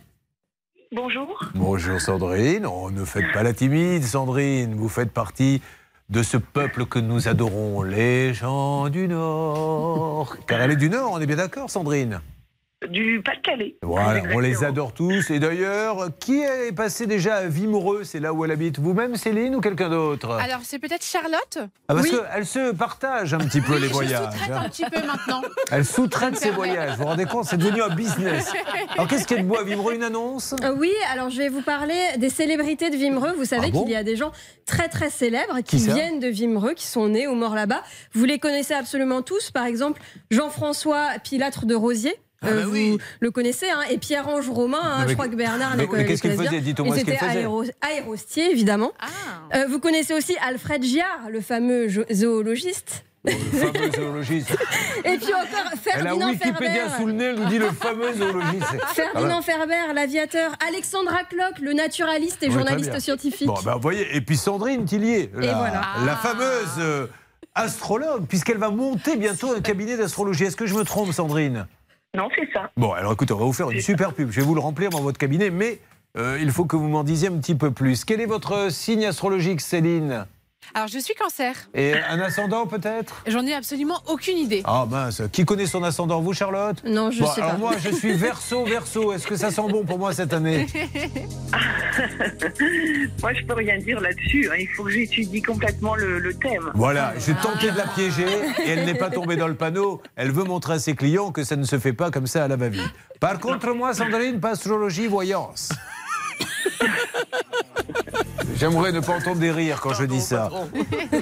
Bonjour. 0.90 1.50
Bonjour 1.54 2.00
Sandrine. 2.00 2.64
Oh, 2.64 2.90
ne 2.90 3.04
faites 3.04 3.30
pas 3.34 3.42
la 3.42 3.52
timide, 3.52 4.02
Sandrine. 4.02 4.74
Vous 4.74 4.88
faites 4.88 5.12
partie 5.12 5.60
de 6.08 6.22
ce 6.22 6.38
peuple 6.38 6.86
que 6.86 6.98
nous 6.98 7.28
adorons, 7.28 7.82
les 7.82 8.32
gens 8.32 8.88
du 8.88 9.06
Nord. 9.06 10.38
Car 10.46 10.62
elle 10.62 10.70
est 10.70 10.76
du 10.76 10.88
Nord, 10.88 11.10
on 11.12 11.20
est 11.20 11.26
bien 11.26 11.36
d'accord, 11.36 11.68
Sandrine? 11.68 12.22
Du 12.88 13.20
Pas-de-Calais. 13.24 13.74
Voilà, 13.82 14.22
on 14.32 14.38
les 14.38 14.62
adore 14.62 14.92
tous. 14.94 15.30
Et 15.30 15.40
d'ailleurs, 15.40 16.10
qui 16.20 16.42
est 16.42 16.70
passé 16.72 17.08
déjà 17.08 17.34
à 17.34 17.46
Vimereux 17.48 18.04
C'est 18.04 18.20
là 18.20 18.32
où 18.32 18.44
elle 18.44 18.52
habite. 18.52 18.78
Vous-même, 18.78 19.16
Céline, 19.16 19.56
ou 19.56 19.60
quelqu'un 19.60 19.88
d'autre? 19.88 20.30
Alors, 20.34 20.60
c'est 20.62 20.78
peut-être 20.78 21.04
Charlotte 21.04 21.58
Ah, 21.58 21.94
parce 21.94 22.02
Oui. 22.02 22.12
qu'elle 22.32 22.46
se 22.46 22.70
partage 22.72 23.34
un 23.34 23.38
petit 23.38 23.60
peu 23.60 23.74
Oui, 23.74 23.80
les 23.80 23.88
je 23.88 23.92
voyages. 23.92 24.32
sous-traite 24.32 24.50
hein. 24.52 24.62
un 24.64 24.68
petit 24.68 24.84
peu 24.84 25.04
maintenant. 25.04 25.42
Elle 25.72 25.84
sous-traite 25.84 26.36
ses 26.36 26.50
voyages. 26.50 26.92
Vous 26.92 26.98
vous 27.02 27.08
rendez 27.08 27.24
compte 27.24 27.46
C'est 27.46 27.56
devenu 27.56 27.82
un 27.82 27.94
business. 27.96 28.52
Alors, 28.94 29.08
qu'est-ce 29.08 29.26
qu'il 29.26 29.38
y 29.38 29.40
a 29.40 29.42
de 29.42 29.48
beau 29.48 29.56
à 29.58 29.64
Vimereux 29.64 29.94
Une 29.94 30.04
annonce? 30.04 30.54
Euh, 30.62 30.72
oui, 30.78 30.92
alors 31.12 31.30
je 31.30 31.38
vais 31.38 31.48
vous 31.48 31.62
parler 31.62 31.98
des 32.18 32.30
célébrités 32.30 32.90
de 32.90 32.96
Vimereux. 32.96 33.32
Vous 33.36 33.44
savez 33.44 33.66
Ah 33.68 33.72
bon? 33.72 33.82
qu'il 33.82 33.92
y 33.92 33.96
a 33.96 34.04
des 34.04 34.14
gens 34.14 34.30
très 34.66 34.88
très 34.88 35.10
célèbres 35.10 35.60
qui, 35.64 35.78
viennent 35.78 36.20
de 36.20 36.28
Vimereux, 36.28 36.74
qui 36.74 36.86
sont 36.86 37.08
nés 37.08 37.26
ou 37.26 37.34
morts 37.34 37.56
là-bas. 37.56 37.82
Vous 38.14 38.24
les 38.24 38.38
connaissez 38.38 38.74
absolument 38.74 39.22
tous. 39.22 39.50
Par 39.50 39.64
exemple, 39.66 40.00
Jean-François 40.30 41.08
Pilâtre 41.24 41.66
de 41.66 41.74
Rosier. 41.74 42.14
Ah 42.40 42.46
bah 42.52 42.64
vous 42.66 42.70
oui. 42.72 42.98
le 43.18 43.30
connaissez, 43.32 43.68
hein, 43.68 43.80
et 43.90 43.98
Pierre-Ange 43.98 44.48
Romain, 44.48 44.78
hein, 44.80 45.02
Mais 45.02 45.08
je 45.08 45.14
crois 45.14 45.26
que 45.28 45.34
Bernard 45.34 45.76
mais- 45.76 45.88
mais 45.92 46.04
qu'est-ce 46.06 46.22
qu'il 46.22 46.36
faisait. 46.36 46.60
Dites-moi 46.60 46.94
ce 46.96 47.00
qu'il 47.02 47.12
C'était 47.12 47.26
faisait. 47.26 47.38
aéro- 47.40 47.64
aérostier, 47.80 48.50
évidemment. 48.52 48.92
Euh, 49.56 49.66
vous 49.68 49.80
connaissez 49.80 50.14
aussi 50.14 50.36
Alfred 50.40 50.82
Giard, 50.84 51.30
le 51.30 51.40
fameux 51.40 51.88
zoologiste. 52.12 53.04
Le 53.24 53.32
fameux 53.32 53.90
zoologiste. 53.92 54.50
Et 55.04 55.16
puis 55.18 55.34
encore 55.34 55.48
Elle 55.72 55.72
a 55.72 55.76
Ferdinand 56.04 56.28
Wikipédia 56.28 56.70
Ferber. 56.74 56.96
sous 57.00 57.06
le 57.06 57.12
nez, 57.12 57.24
elle 57.24 57.34
nous 57.40 57.46
dit 57.48 57.58
le 57.58 57.70
fameux 57.72 58.12
zoologiste. 58.14 58.76
Ferdinand 58.94 59.42
Ferber, 59.42 59.92
l'aviateur, 59.92 60.52
Alexandra 60.66 61.24
Klock, 61.24 61.58
le 61.60 61.72
naturaliste 61.72 62.40
et 62.44 62.50
journaliste 62.52 62.98
scientifique. 63.00 63.48
Bon, 63.48 63.56
ben, 63.64 63.74
vous 63.74 63.80
voyez, 63.82 64.06
et 64.16 64.20
puis 64.20 64.36
Sandrine 64.36 64.84
Tillier, 64.84 65.30
la, 65.34 65.54
voilà. 65.54 65.82
la 66.06 66.14
fameuse 66.14 66.68
euh, 66.78 67.06
astrologue, 67.56 68.26
puisqu'elle 68.28 68.58
va 68.58 68.70
monter 68.70 69.16
bientôt 69.16 69.52
un 69.52 69.60
cabinet 69.60 69.96
d'astrologie. 69.96 70.44
Est-ce 70.44 70.56
que 70.56 70.66
je 70.66 70.74
me 70.74 70.84
trompe, 70.84 71.12
Sandrine? 71.12 71.66
Non, 72.16 72.28
c'est 72.34 72.48
ça. 72.52 72.70
Bon, 72.76 72.92
alors 72.92 73.12
écoutez, 73.12 73.32
on 73.32 73.38
va 73.38 73.44
vous 73.44 73.52
faire 73.52 73.70
une 73.70 73.80
super 73.80 74.14
pub. 74.14 74.30
Je 74.30 74.40
vais 74.40 74.46
vous 74.46 74.54
le 74.54 74.60
remplir 74.60 74.90
dans 74.90 75.00
votre 75.00 75.18
cabinet, 75.18 75.50
mais 75.50 75.78
euh, 76.16 76.38
il 76.40 76.50
faut 76.50 76.64
que 76.64 76.76
vous 76.76 76.88
m'en 76.88 77.04
disiez 77.04 77.28
un 77.28 77.36
petit 77.38 77.54
peu 77.54 77.70
plus. 77.70 78.04
Quel 78.04 78.20
est 78.20 78.26
votre 78.26 78.72
signe 78.72 79.04
astrologique, 79.06 79.60
Céline? 79.60 80.26
Alors, 80.74 80.88
je 80.88 80.98
suis 80.98 81.14
cancer. 81.14 81.54
Et 81.74 81.94
un 81.94 82.20
ascendant, 82.20 82.66
peut-être? 82.66 83.22
J'en 83.26 83.44
ai 83.46 83.54
absolument 83.54 84.00
aucune 84.06 84.38
idée. 84.38 84.62
Ah 84.64 84.86
mince, 84.88 85.22
qui 85.32 85.44
connaît 85.44 85.66
son 85.66 85.82
ascendant 85.82 86.20
Vous, 86.20 86.32
Charlotte? 86.34 86.76
Non, 86.84 87.10
je 87.10 87.20
Bon, 87.20 87.26
sais 87.32 87.40
alors 87.40 87.52
pas. 87.52 87.58
moi, 87.58 87.72
je 87.82 87.90
suis 87.90 88.12
verso, 88.12 88.64
verso. 88.66 89.12
Est-ce 89.12 89.26
que 89.26 89.36
ça 89.36 89.50
sent 89.50 89.62
bon 89.70 89.84
pour 89.84 89.98
moi 89.98 90.12
cette 90.12 90.32
année? 90.32 90.66
Moi, 93.22 93.32
je 93.34 93.44
peux 93.44 93.54
rien 93.54 93.78
dire 93.78 94.00
là-dessus. 94.00 94.48
hein. 94.52 94.56
Il 94.60 94.68
faut 94.68 94.84
que 94.84 94.90
j'étudie 94.90 95.42
complètement 95.42 95.94
le, 95.96 96.18
le 96.20 96.32
thème. 96.34 96.70
Voilà, 96.74 97.12
j'ai 97.18 97.34
tenté 97.34 97.70
de 97.70 97.76
la 97.76 97.86
piéger 97.88 98.26
et 98.64 98.70
elle 98.70 98.84
n'est 98.84 98.94
pas 98.94 99.10
tombée 99.10 99.36
dans 99.36 99.48
le 99.48 99.54
panneau. 99.56 100.00
Elle 100.16 100.30
veut 100.30 100.44
montrer 100.44 100.74
à 100.74 100.78
ses 100.78 100.94
clients 100.94 101.32
que 101.32 101.42
ça 101.42 101.56
ne 101.56 101.64
se 101.64 101.78
fait 101.78 101.92
pas 101.92 102.10
comme 102.10 102.26
ça 102.26 102.44
à 102.44 102.48
la 102.48 102.56
va-vite. 102.56 102.88
Par 103.20 103.40
contre, 103.40 103.72
moi, 103.72 103.94
Sandrine, 103.94 104.38
pas 104.38 104.50
astrologie, 104.50 105.08
voyance. 105.08 105.70
J'aimerais 108.58 108.92
ne 108.92 109.00
pas 109.00 109.16
entendre 109.16 109.38
des 109.38 109.52
rires 109.52 109.80
quand 109.80 109.94
je 109.94 110.04
dis 110.04 110.20
ça. 110.20 110.50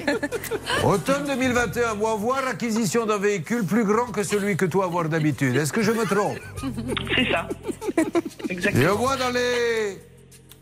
Automne 0.83 1.25
2021, 1.27 1.93
moi 1.93 2.15
voir 2.15 2.47
acquisition 2.47 3.05
d'un 3.05 3.17
véhicule 3.17 3.63
plus 3.63 3.83
grand 3.83 4.07
que 4.07 4.23
celui 4.23 4.57
que 4.57 4.65
toi 4.65 4.85
avoir 4.85 5.07
d'habitude. 5.07 5.55
Est-ce 5.55 5.71
que 5.71 5.83
je 5.83 5.91
me 5.91 6.05
trompe 6.05 6.39
C'est 7.15 7.31
ça. 7.31 7.47
Je 8.49 8.87
vois 8.87 9.17
dans 9.17 9.29
les 9.29 9.99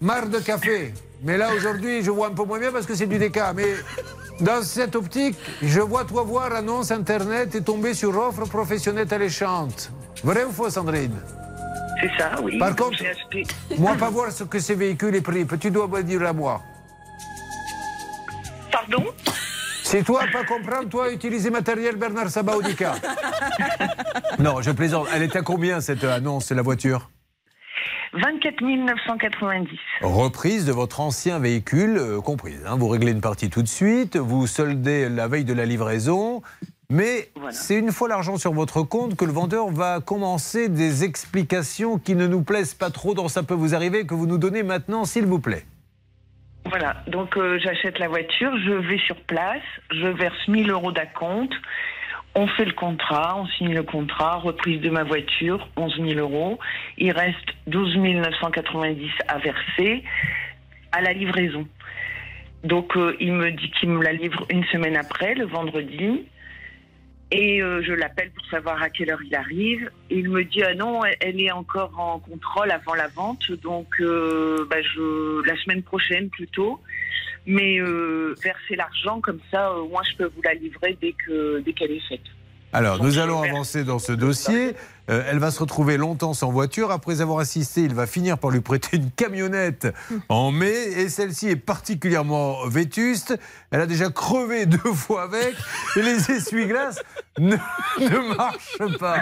mares 0.02 0.28
de 0.28 0.40
café. 0.40 0.94
Mais 1.24 1.38
là, 1.38 1.50
aujourd'hui, 1.56 2.04
je 2.04 2.12
vois 2.12 2.28
un 2.28 2.34
peu 2.34 2.44
moins 2.44 2.60
bien 2.60 2.72
parce 2.72 2.86
que 2.86 2.94
c'est 2.94 3.08
du 3.08 3.18
déca. 3.18 3.54
Mais 3.54 3.68
dans 4.42 4.62
cette 4.62 4.96
optique, 4.96 5.36
je 5.62 5.80
vois 5.80 6.04
toi 6.04 6.24
voir 6.24 6.54
annonce 6.54 6.92
Internet 6.92 7.56
et 7.56 7.62
tomber 7.62 7.94
sur 7.94 8.18
offre 8.18 8.46
professionnelle 8.46 9.08
alléchante. 9.12 9.92
Vrai 10.24 10.44
ou 10.44 10.52
faux, 10.52 10.70
Sandrine 10.70 11.16
C'est 12.02 12.12
ça, 12.22 12.36
oui. 12.44 12.58
Par 12.60 12.76
contre, 12.76 13.02
acheté. 13.02 13.44
moi, 13.78 13.96
pas 13.96 14.10
voir 14.10 14.32
ce 14.32 14.44
que 14.44 14.60
ces 14.60 14.76
véhicules 14.76 15.16
est 15.16 15.22
pris. 15.22 15.46
Tu 15.60 15.72
dois 15.72 15.88
me 15.88 16.04
dire 16.04 16.24
à 16.24 16.34
moi. 16.34 16.62
Pardon 18.90 19.06
Si 19.84 20.04
toi, 20.04 20.22
pas 20.32 20.44
comprendre, 20.44 20.90
toi, 20.90 21.12
utiliser 21.12 21.50
matériel 21.50 21.96
Bernard 21.96 22.30
Sabaudika. 22.30 22.96
non, 24.40 24.62
je 24.62 24.72
plaisante. 24.72 25.08
Elle 25.14 25.24
est 25.24 25.36
à 25.36 25.42
combien, 25.42 25.82
cette 25.82 26.04
annonce, 26.04 26.52
la 26.52 26.62
voiture? 26.62 27.10
24 28.14 28.62
990. 28.62 29.78
Reprise 30.02 30.66
de 30.66 30.72
votre 30.72 31.02
ancien 31.02 31.38
véhicule, 31.40 31.98
euh, 31.98 32.22
comprise. 32.22 32.62
hein. 32.66 32.78
Vous 32.78 32.88
réglez 32.88 33.12
une 33.12 33.20
partie 33.20 33.50
tout 33.50 33.62
de 33.62 33.68
suite, 33.68 34.16
vous 34.16 34.48
soldez 34.48 35.10
la 35.10 35.28
veille 35.28 35.44
de 35.44 35.52
la 35.54 35.66
livraison, 35.66 36.42
mais 36.90 37.30
c'est 37.52 37.76
une 37.76 37.92
fois 37.92 38.08
l'argent 38.08 38.38
sur 38.38 38.54
votre 38.54 38.84
compte 38.84 39.18
que 39.18 39.26
le 39.26 39.34
vendeur 39.34 39.70
va 39.70 40.00
commencer 40.00 40.70
des 40.70 41.04
explications 41.04 41.98
qui 42.00 42.16
ne 42.16 42.26
nous 42.26 42.42
plaisent 42.42 42.74
pas 42.74 42.90
trop 42.90 43.16
dans 43.16 43.28
Ça 43.28 43.44
peut 43.44 43.54
vous 43.54 43.76
arriver, 43.76 44.06
que 44.06 44.14
vous 44.14 44.28
nous 44.28 44.38
donnez 44.38 44.64
maintenant, 44.64 45.04
s'il 45.04 45.26
vous 45.26 45.40
plaît. 45.40 45.66
Voilà, 46.66 47.04
donc 47.08 47.38
euh, 47.38 47.60
j'achète 47.60 48.00
la 48.00 48.08
voiture, 48.08 48.52
je 48.58 48.72
vais 48.72 48.98
sur 48.98 49.18
place, 49.18 49.62
je 49.92 50.08
verse 50.08 50.48
1000 50.48 50.72
euros 50.72 50.92
d'acompte, 50.92 51.54
on 52.38 52.48
fait 52.48 52.66
le 52.66 52.74
contrat, 52.74 53.38
on 53.38 53.48
signe 53.48 53.74
le 53.74 53.84
contrat, 53.84 54.36
reprise 54.36 54.82
de 54.82 54.90
ma 54.90 55.04
voiture, 55.04 55.70
11 55.78 55.96
000 55.96 56.20
euros. 56.20 56.60
Il 56.98 57.12
reste 57.12 57.56
12 57.68 57.96
990 57.96 59.10
à 59.30 59.38
verser 59.38 60.04
à 60.92 61.02
la 61.02 61.14
livraison. 61.14 61.66
Donc 62.66 62.98
euh, 62.98 63.16
il 63.22 63.32
me 63.32 63.52
dit 63.52 63.72
qu'il 63.72 63.90
me 63.90 64.04
la 64.04 64.12
livre 64.12 64.46
une 64.50 64.66
semaine 64.66 64.98
après, 64.98 65.34
le 65.34 65.46
vendredi. 65.46 66.26
Et 67.32 67.62
euh, 67.62 67.82
je 67.82 67.92
l'appelle 67.92 68.32
pour 68.32 68.46
savoir 68.48 68.82
à 68.82 68.90
quelle 68.90 69.10
heure 69.10 69.24
il 69.24 69.36
arrive. 69.36 69.90
Il 70.10 70.30
me 70.30 70.44
dit 70.44 70.62
ah 70.64 70.76
non, 70.76 71.02
elle- 71.20 71.42
est 71.42 71.52
encore 71.52 72.00
en 72.00 72.20
contrôle 72.20 72.72
avant 72.72 72.94
la 72.94 73.08
vente, 73.08 73.52
donc 73.64 73.88
euh, 74.00 74.66
bah, 74.70 74.82
je 74.82 75.46
la 75.48 75.58
semaine 75.58 75.82
prochaine 75.82 76.30
plutôt. 76.30 76.80
Mais 77.48 77.80
euh, 77.80 78.36
versez 78.44 78.76
l'argent 78.76 79.22
comme 79.22 79.40
ça, 79.52 79.70
euh, 79.72 79.86
moi 79.90 80.02
je 80.10 80.16
peux 80.18 80.26
vous 80.36 80.42
la 80.44 80.54
livrer 80.54 80.98
dès 81.02 81.14
que 81.14 81.60
dès 81.62 81.74
qu'elle 81.74 81.92
est 81.92 82.08
faite. 82.08 82.22
Alors, 82.74 83.02
nous 83.02 83.20
allons 83.20 83.42
avancer 83.42 83.84
dans 83.86 84.00
ce 84.00 84.12
dossier. 84.12 84.74
Euh, 85.10 85.24
elle 85.30 85.40
va 85.40 85.52
se 85.52 85.60
retrouver 85.60 85.98
longtemps 85.98 86.34
sans 86.34 86.52
voiture. 86.52 86.92
Après 86.92 87.22
avoir 87.22 87.40
assisté, 87.40 87.82
il 87.82 87.94
va 87.94 88.08
finir 88.08 88.38
par 88.38 88.50
lui 88.50 88.62
prêter 88.62 88.98
une 88.98 89.12
camionnette 89.12 89.88
en 90.30 90.52
mai. 90.52 90.74
Et 90.98 91.10
celle-ci 91.10 91.50
est 91.50 91.56
particulièrement 91.56 92.66
vétuste. 92.68 93.38
Elle 93.72 93.82
a 93.82 93.86
déjà 93.88 94.10
crevé 94.10 94.66
deux 94.66 94.78
fois 94.94 95.24
avec. 95.24 95.54
Et 95.96 96.02
les 96.02 96.32
essuie-glaces 96.32 97.00
ne, 97.38 97.56
ne 98.00 98.36
marchent 98.36 98.98
pas. 99.00 99.18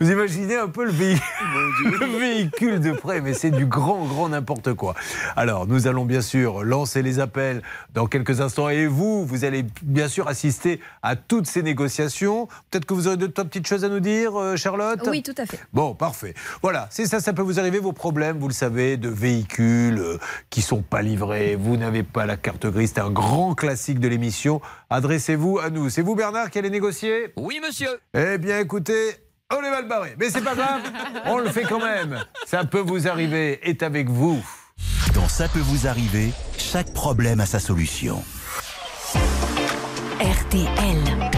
Vous 0.00 0.10
imaginez 0.10 0.56
un 0.56 0.68
peu 0.68 0.84
le, 0.84 0.92
véhi- 0.92 1.20
le 1.84 2.18
véhicule 2.18 2.80
de 2.80 2.92
près. 2.92 3.20
Mais 3.20 3.34
c'est 3.34 3.50
du 3.50 3.66
grand, 3.66 4.04
grand 4.06 4.28
n'importe 4.30 4.74
quoi. 4.74 4.94
Alors, 5.36 5.66
nous 5.66 5.86
allons 5.86 6.04
bien 6.04 6.20
sûr 6.20 6.64
lancer 6.64 7.02
les 7.02 7.20
appels 7.20 7.62
dans 7.94 8.06
quelques 8.06 8.40
instants. 8.40 8.68
Et 8.68 8.86
vous, 8.86 9.24
vous 9.24 9.44
allez 9.44 9.64
bien 9.82 10.08
sûr 10.08 10.26
assister 10.28 10.80
à 11.02 11.14
toutes 11.16 11.46
ces 11.46 11.62
négociations. 11.62 12.46
Peut-être 12.70 12.84
que 12.86 12.94
vous 12.94 13.06
aurez 13.06 13.16
deux, 13.16 13.30
trois 13.30 13.44
petites 13.44 13.66
choses 13.66 13.84
à 13.84 13.88
nous 13.88 14.00
dire, 14.00 14.38
euh, 14.38 14.56
Charlotte? 14.56 15.00
Oui, 15.08 15.22
tout 15.28 15.42
à 15.42 15.46
fait. 15.46 15.60
Bon, 15.72 15.94
parfait. 15.94 16.34
Voilà, 16.62 16.88
c'est 16.90 17.06
ça, 17.06 17.20
ça 17.20 17.32
peut 17.32 17.42
vous 17.42 17.60
arriver, 17.60 17.78
vos 17.78 17.92
problèmes, 17.92 18.38
vous 18.38 18.48
le 18.48 18.54
savez, 18.54 18.96
de 18.96 19.08
véhicules 19.08 19.98
euh, 19.98 20.18
qui 20.48 20.62
sont 20.62 20.82
pas 20.82 21.02
livrés, 21.02 21.56
vous 21.56 21.76
n'avez 21.76 22.02
pas 22.02 22.24
la 22.24 22.36
carte 22.36 22.66
grise, 22.66 22.92
c'est 22.94 23.00
un 23.00 23.10
grand 23.10 23.54
classique 23.54 24.00
de 24.00 24.08
l'émission. 24.08 24.60
Adressez-vous 24.90 25.58
à 25.58 25.70
nous. 25.70 25.90
C'est 25.90 26.02
vous, 26.02 26.14
Bernard, 26.14 26.50
qui 26.50 26.58
allez 26.58 26.70
négocier 26.70 27.32
Oui, 27.36 27.60
monsieur. 27.64 28.00
Eh 28.14 28.38
bien, 28.38 28.58
écoutez, 28.58 29.16
on 29.52 29.62
est 29.62 29.70
mal 29.70 29.86
barré. 29.86 30.14
Mais 30.18 30.30
c'est 30.30 30.42
pas 30.42 30.54
grave, 30.54 30.82
on 31.26 31.38
le 31.38 31.50
fait 31.50 31.64
quand 31.64 31.80
même. 31.80 32.24
Ça 32.46 32.64
peut 32.64 32.80
vous 32.80 33.06
arriver, 33.06 33.60
est 33.68 33.82
avec 33.82 34.08
vous. 34.08 34.42
Dans 35.14 35.28
Ça 35.28 35.48
peut 35.48 35.58
vous 35.58 35.86
arriver, 35.86 36.32
chaque 36.56 36.92
problème 36.94 37.40
a 37.40 37.46
sa 37.46 37.58
solution. 37.58 38.22
RTL. 40.20 41.37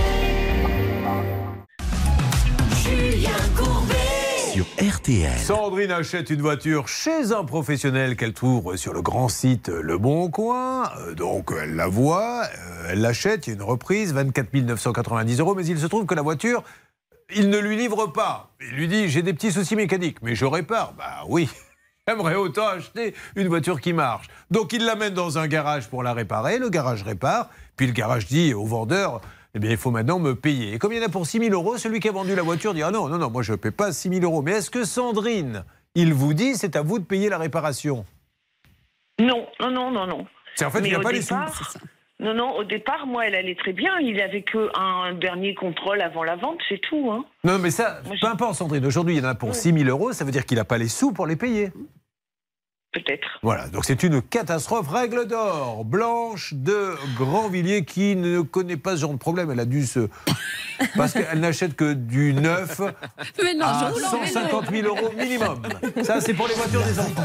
Sandrine 5.39 5.93
achète 5.93 6.31
une 6.31 6.41
voiture 6.41 6.89
chez 6.89 7.31
un 7.31 7.45
professionnel 7.45 8.17
qu'elle 8.17 8.33
trouve 8.33 8.77
sur 8.77 8.93
le 8.93 9.01
grand 9.01 9.29
site 9.29 9.69
Le 9.69 9.97
Bon 9.97 10.29
Coin. 10.29 10.91
Euh, 10.99 11.15
Donc 11.15 11.53
elle 11.57 11.77
la 11.77 11.87
voit, 11.87 12.43
euh, 12.45 12.89
elle 12.89 13.01
l'achète, 13.01 13.47
il 13.47 13.51
y 13.51 13.53
a 13.53 13.57
une 13.57 13.63
reprise, 13.63 14.13
24 14.13 14.53
990 14.53 15.39
euros, 15.39 15.55
mais 15.55 15.65
il 15.67 15.79
se 15.79 15.87
trouve 15.87 16.05
que 16.05 16.17
la 16.17 16.23
voiture, 16.23 16.65
il 17.33 17.49
ne 17.49 17.59
lui 17.59 17.77
livre 17.77 18.09
pas. 18.09 18.51
Il 18.61 18.77
lui 18.77 18.89
dit 18.89 19.09
j'ai 19.09 19.23
des 19.23 19.35
petits 19.35 19.53
soucis 19.53 19.77
mécaniques, 19.77 20.19
mais 20.23 20.35
je 20.35 20.47
répare. 20.47 20.95
Bah 20.99 21.23
oui. 21.29 21.49
J'aimerais 22.09 22.35
autant 22.35 22.67
acheter 22.67 23.15
une 23.37 23.47
voiture 23.47 23.81
qui 23.81 23.93
marche. 23.93 24.27
Donc 24.51 24.73
il 24.73 24.85
l'amène 24.85 25.15
dans 25.15 25.39
un 25.39 25.47
garage 25.47 25.89
pour 25.89 26.03
la 26.03 26.13
réparer, 26.13 26.59
le 26.59 26.71
garage 26.71 27.05
répare, 27.05 27.51
puis 27.77 27.87
le 27.87 27.93
garage 27.93 28.27
dit 28.27 28.53
au 28.53 28.65
vendeur, 28.65 29.21
eh 29.55 29.59
bien 29.59 29.71
il 29.71 29.77
faut 29.77 29.91
maintenant 29.91 30.19
me 30.19 30.35
payer. 30.35 30.75
Et 30.75 30.79
comme 30.79 30.93
il 30.93 30.99
y 30.99 31.03
en 31.03 31.07
a 31.07 31.09
pour 31.09 31.27
6 31.27 31.39
000 31.39 31.53
euros, 31.53 31.77
celui 31.77 32.01
qui 32.01 32.09
a 32.09 32.13
vendu 32.13 32.35
la 32.35 32.43
voiture 32.43 32.75
dit, 32.75 32.83
ah 32.83 32.91
non, 32.91 33.09
non, 33.09 33.19
non, 33.19 33.31
moi 33.31 33.43
je 33.43 33.53
ne 33.53 33.57
paie 33.57 33.71
pas 33.71 33.93
6 33.93 34.09
000 34.09 34.23
euros. 34.23 34.43
Mais 34.43 34.53
est-ce 34.53 34.71
que 34.71 34.85
Sandrine, 34.85 35.65
il 35.95 36.15
vous 36.15 36.35
dit, 36.35 36.55
c'est 36.55 36.77
à 36.77 36.83
vous 36.83 36.99
de 36.99 37.05
payer 37.05 37.29
la 37.29 37.39
réparation? 37.39 38.05
Non, 39.19 39.47
non, 39.61 39.71
non, 39.71 39.91
non, 39.91 40.07
non. 40.07 40.27
C'est 40.57 40.65
en 40.65 40.71
fait, 40.71 40.81
Mais 40.81 40.89
il 40.89 40.91
n'y 40.93 40.97
a 40.97 41.01
pas 41.01 41.13
les 41.13 41.23
sous. 41.23 41.35
Non, 42.21 42.35
non, 42.35 42.51
au 42.57 42.65
départ, 42.65 43.07
moi, 43.07 43.27
elle 43.27 43.35
allait 43.35 43.55
très 43.55 43.73
bien. 43.73 43.99
Il 43.99 44.21
avait 44.21 44.43
que 44.43 44.71
un 44.79 45.15
dernier 45.15 45.55
contrôle 45.55 46.03
avant 46.03 46.23
la 46.23 46.37
vente, 46.37 46.59
c'est 46.69 46.79
tout. 46.79 47.11
Hein. 47.11 47.25
Non, 47.45 47.59
mais 47.59 47.71
ça, 47.71 48.03
peu 48.05 48.27
importe 48.27 48.57
Sandrine, 48.57 48.85
aujourd'hui 48.85 49.17
il 49.17 49.23
y 49.23 49.27
en 49.27 49.31
a 49.31 49.35
pour 49.35 49.55
6 49.55 49.73
000 49.73 49.85
euros, 49.89 50.13
ça 50.13 50.25
veut 50.25 50.31
dire 50.31 50.45
qu'il 50.45 50.59
n'a 50.59 50.67
pas 50.67 50.77
les 50.77 50.89
sous 50.89 51.13
pour 51.13 51.27
les 51.27 51.37
payer. 51.37 51.73
Peut-être. 52.93 53.39
Voilà, 53.43 53.69
donc 53.69 53.85
c'est 53.85 54.03
une 54.03 54.21
catastrophe. 54.21 54.89
Règle 54.89 55.27
d'or, 55.27 55.85
Blanche 55.85 56.55
de 56.55 56.97
Grandvilliers 57.17 57.85
qui 57.85 58.17
ne 58.17 58.41
connaît 58.41 58.77
pas 58.77 58.97
ce 58.97 59.03
genre 59.03 59.13
de 59.13 59.19
problème. 59.19 59.53
Elle 59.53 59.61
a 59.61 59.65
dû 59.65 59.87
se. 59.87 60.09
Parce 60.97 61.13
qu'elle 61.13 61.39
n'achète 61.39 61.77
que 61.77 61.93
du 61.93 62.35
neuf 62.35 62.81
Mais 63.43 63.55
non, 63.55 63.67
à 63.67 63.91
je 63.91 63.95
vous 63.95 64.01
l'emmène. 64.01 64.29
150 64.33 64.71
000 64.73 64.89
euros 64.89 65.13
minimum. 65.17 65.63
Ça, 66.03 66.21
c'est 66.21 66.35
pour 66.35 66.49
les 66.49 66.55
voitures 66.55 66.83
des 66.83 66.99
enfants. 66.99 67.23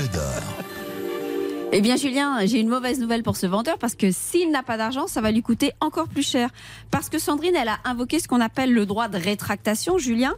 Eh 1.72 1.82
bien, 1.82 1.97
Julien, 1.97 2.45
j'ai 2.45 2.59
une 2.59 2.70
mauvaise 2.70 2.99
nouvelle 2.99 3.24
pour 3.24 3.36
ce 3.36 3.47
vendeur 3.47 3.80
parce 3.80 3.95
que 3.95 4.11
s'il 4.11 4.51
n'a 4.51 4.61
pas 4.61 4.78
d'argent, 4.78 5.07
ça 5.07 5.20
va 5.20 5.32
lui 5.32 5.41
coûter 5.41 5.72
encore 5.80 6.07
plus 6.07 6.26
cher. 6.26 6.49
Parce 6.91 7.09
que 7.09 7.18
Sandrine, 7.18 7.55
elle 7.55 7.70
a 7.70 7.80
invoqué 7.86 8.20
ce 8.20 8.28
qu'on 8.28 8.39
appelle 8.39 8.72
le 8.72 8.86
droit 8.86 9.07
de 9.07 9.18
rétractation, 9.18 9.97
Julien. 9.97 10.36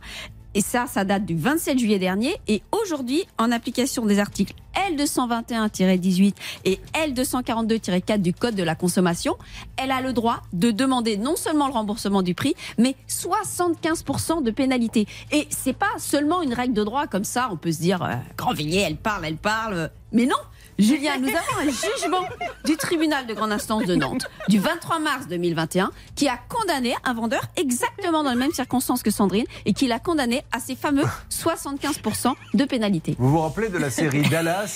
Et 0.54 0.62
ça, 0.62 0.88
ça 0.88 1.04
date 1.04 1.26
du 1.26 1.36
27 1.36 1.78
juillet 1.78 2.00
dernier. 2.00 2.36
Et 2.48 2.64
aujourd'hui, 2.72 3.26
en 3.38 3.52
application 3.52 4.06
des 4.06 4.20
articles 4.20 4.54
L221-18 4.92 6.34
et 6.66 6.80
L242-4 6.94 8.22
du 8.22 8.34
Code 8.34 8.56
de 8.56 8.64
la 8.64 8.76
consommation, 8.76 9.38
elle 9.78 9.92
a 9.92 10.02
le 10.02 10.14
droit 10.14 10.42
de 10.54 10.72
demander 10.72 11.18
non 11.18 11.36
seulement 11.36 11.68
le 11.68 11.74
remboursement 11.74 12.22
du 12.22 12.34
prix, 12.34 12.56
mais 12.78 12.96
75% 13.10 14.44
de 14.44 14.52
pénalité. 14.52 15.08
Et 15.32 15.48
c'est 15.50 15.74
pas 15.74 15.88
seulement 15.98 16.42
une 16.42 16.54
règle 16.54 16.74
de 16.74 16.84
droit 16.84 17.08
comme 17.08 17.24
ça, 17.24 17.50
on 17.52 17.58
peut 17.58 17.72
se 17.72 17.80
dire, 17.80 18.04
euh, 18.04 18.14
Grandvilliers, 18.38 18.86
elle 18.88 18.98
parle, 18.98 19.26
elle 19.26 19.38
parle. 19.38 19.90
Mais 20.14 20.26
non, 20.26 20.38
Julien, 20.80 21.18
nous 21.18 21.30
avons 21.30 21.68
un 21.68 21.72
jugement 21.72 22.24
du 22.64 22.78
tribunal 22.78 23.26
de 23.26 23.34
grande 23.34 23.52
instance 23.52 23.84
de 23.86 23.96
Nantes 23.96 24.30
du 24.48 24.60
23 24.60 25.00
mars 25.00 25.28
2021 25.28 25.92
qui 26.16 26.28
a 26.28 26.38
condamné 26.38 26.96
un 27.04 27.14
vendeur 27.16 27.42
exactement 27.56 28.24
dans 28.24 28.30
les 28.30 28.38
mêmes 28.38 28.54
circonstances 28.54 29.02
que 29.02 29.10
Sandrine 29.10 29.46
et 29.66 29.74
qui 29.74 29.88
l'a 29.88 30.00
condamné 30.00 30.44
à 30.52 30.60
ces 30.60 30.76
fameux 30.76 31.06
75% 31.32 32.34
de 32.54 32.66
pénalité. 32.66 33.16
Vous 33.18 33.32
vous 33.32 33.40
rappelez 33.40 33.70
de 33.70 33.78
la 33.78 33.90
série 33.90 34.22
Dallas? 34.30 34.67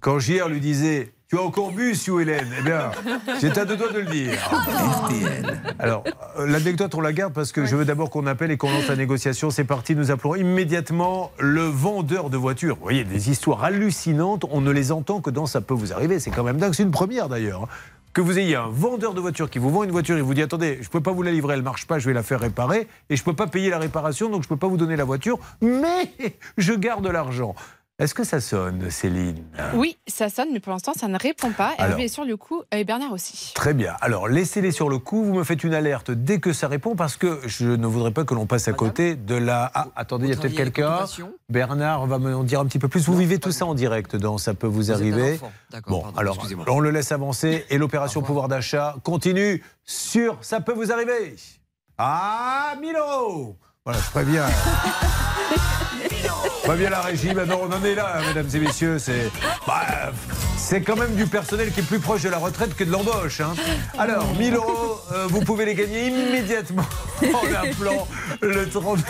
Quand 0.00 0.18
JR 0.18 0.48
lui 0.48 0.60
disait 0.60 1.12
Tu 1.28 1.36
as 1.38 1.42
encore 1.42 1.72
bu, 1.72 1.94
Sue 1.94 2.22
Hélène 2.22 2.48
Eh 2.58 2.62
bien, 2.62 2.90
j'étais 3.40 3.60
à 3.60 3.64
deux 3.66 3.76
doigts 3.76 3.92
de 3.92 3.98
le 4.00 4.06
dire. 4.06 4.32
Alors, 5.78 6.04
euh, 6.38 6.46
l'anecdote, 6.46 6.94
on 6.94 7.00
la 7.00 7.12
garde 7.12 7.32
parce 7.34 7.52
que 7.52 7.66
je 7.66 7.76
veux 7.76 7.84
d'abord 7.84 8.10
qu'on 8.10 8.26
appelle 8.26 8.50
et 8.50 8.56
qu'on 8.56 8.70
lance 8.70 8.88
la 8.88 8.96
négociation. 8.96 9.50
C'est 9.50 9.64
parti, 9.64 9.94
nous 9.94 10.10
appelons 10.10 10.34
immédiatement 10.36 11.32
le 11.38 11.62
vendeur 11.62 12.30
de 12.30 12.36
voitures. 12.36 12.76
Vous 12.76 12.82
voyez, 12.82 13.04
des 13.04 13.30
histoires 13.30 13.62
hallucinantes, 13.64 14.44
on 14.50 14.60
ne 14.60 14.70
les 14.70 14.90
entend 14.92 15.20
que 15.20 15.30
dans 15.30 15.46
Ça 15.46 15.60
peut 15.60 15.74
vous 15.74 15.92
arriver. 15.92 16.18
C'est 16.18 16.30
quand 16.30 16.44
même 16.44 16.56
dingue, 16.58 16.72
c'est 16.74 16.82
une 16.82 16.90
première 16.90 17.28
d'ailleurs. 17.28 17.64
hein. 17.64 17.68
Que 18.12 18.20
vous 18.20 18.40
ayez 18.40 18.56
un 18.56 18.66
vendeur 18.68 19.14
de 19.14 19.20
voiture 19.20 19.48
qui 19.50 19.60
vous 19.60 19.70
vend 19.70 19.84
une 19.84 19.92
voiture 19.92 20.16
et 20.18 20.20
vous 20.20 20.34
dit 20.34 20.42
attendez, 20.42 20.78
je 20.80 20.86
ne 20.88 20.90
peux 20.90 21.00
pas 21.00 21.12
vous 21.12 21.22
la 21.22 21.30
livrer, 21.30 21.52
elle 21.54 21.60
ne 21.60 21.64
marche 21.64 21.86
pas, 21.86 22.00
je 22.00 22.06
vais 22.08 22.12
la 22.12 22.24
faire 22.24 22.40
réparer 22.40 22.88
et 23.08 23.14
je 23.14 23.22
ne 23.22 23.24
peux 23.24 23.34
pas 23.34 23.46
payer 23.46 23.70
la 23.70 23.78
réparation, 23.78 24.28
donc 24.28 24.42
je 24.42 24.46
ne 24.46 24.48
peux 24.48 24.56
pas 24.56 24.66
vous 24.66 24.76
donner 24.76 24.96
la 24.96 25.04
voiture, 25.04 25.38
mais 25.60 26.12
je 26.58 26.72
garde 26.72 27.06
l'argent. 27.06 27.54
Est-ce 28.00 28.14
que 28.14 28.24
ça 28.24 28.40
sonne, 28.40 28.90
Céline? 28.90 29.44
Oui, 29.74 29.98
ça 30.06 30.30
sonne, 30.30 30.48
mais 30.52 30.60
pour 30.60 30.72
l'instant, 30.72 30.92
ça 30.98 31.06
ne 31.06 31.18
répond 31.18 31.50
pas. 31.50 31.74
Alors. 31.76 31.90
Hervé 31.92 32.04
est 32.04 32.08
sur 32.08 32.24
le 32.24 32.34
coup 32.38 32.62
et 32.72 32.82
Bernard 32.84 33.12
aussi. 33.12 33.52
Très 33.54 33.74
bien. 33.74 33.94
Alors, 34.00 34.26
laissez-les 34.26 34.72
sur 34.72 34.88
le 34.88 34.98
coup. 34.98 35.22
Vous 35.22 35.34
me 35.34 35.44
faites 35.44 35.64
une 35.64 35.74
alerte 35.74 36.10
dès 36.10 36.40
que 36.40 36.54
ça 36.54 36.66
répond 36.66 36.96
parce 36.96 37.18
que 37.18 37.40
je 37.46 37.66
ne 37.66 37.86
voudrais 37.86 38.12
pas 38.12 38.24
que 38.24 38.32
l'on 38.32 38.46
passe 38.46 38.68
à 38.68 38.72
côté 38.72 39.16
de 39.16 39.34
la. 39.34 39.70
Ah, 39.74 39.88
attendez, 39.96 40.28
il 40.28 40.30
y 40.30 40.32
a 40.32 40.36
peut-être 40.36 40.54
quelqu'un. 40.54 41.04
Bernard 41.50 42.06
va 42.06 42.18
me 42.18 42.34
en 42.34 42.42
dire 42.42 42.60
un 42.60 42.64
petit 42.64 42.78
peu 42.78 42.88
plus. 42.88 43.04
Vous 43.04 43.16
vivez 43.16 43.38
tout 43.38 43.52
ça 43.52 43.66
en 43.66 43.74
direct 43.74 44.16
dans 44.16 44.38
Ça 44.38 44.54
peut 44.54 44.66
vous 44.66 44.90
arriver. 44.90 45.38
Bon, 45.86 46.00
pardon, 46.00 46.18
alors, 46.18 46.34
excusez-moi. 46.36 46.64
on 46.68 46.80
le 46.80 46.90
laisse 46.90 47.12
avancer 47.12 47.66
et 47.68 47.76
l'opération 47.76 48.22
pouvoir 48.22 48.48
d'achat 48.48 48.96
continue 49.04 49.62
sur 49.84 50.38
Ça 50.40 50.62
peut 50.62 50.72
vous 50.72 50.90
arriver. 50.90 51.36
Ah, 51.98 52.76
1000 52.80 52.96
euros 52.96 53.58
Voilà, 53.90 54.04
je 54.06 54.10
préviens. 54.12 54.44
Je 56.22 56.66
préviens 56.68 56.90
la 56.90 57.00
régie. 57.00 57.34
Maintenant, 57.34 57.60
on 57.68 57.72
en 57.72 57.84
est 57.84 57.96
là, 57.96 58.14
hein, 58.18 58.22
mesdames 58.28 58.48
et 58.54 58.58
messieurs. 58.60 59.00
C'est. 59.00 59.28
bah, 59.66 60.12
c'est 60.56 60.82
quand 60.82 60.94
même 60.94 61.16
du 61.16 61.26
personnel 61.26 61.72
qui 61.72 61.80
est 61.80 61.82
plus 61.82 61.98
proche 61.98 62.22
de 62.22 62.28
la 62.28 62.38
retraite 62.38 62.76
que 62.76 62.84
de 62.84 62.92
l'embauche. 62.92 63.40
hein. 63.40 63.52
Alors, 63.98 64.32
1000 64.38 64.54
euros, 64.54 65.00
euh, 65.10 65.26
vous 65.28 65.40
pouvez 65.40 65.64
les 65.64 65.74
gagner 65.74 66.06
immédiatement 66.06 66.84
en 67.22 67.52
appelant 67.52 68.06
le 68.42 68.68
30, 68.68 69.00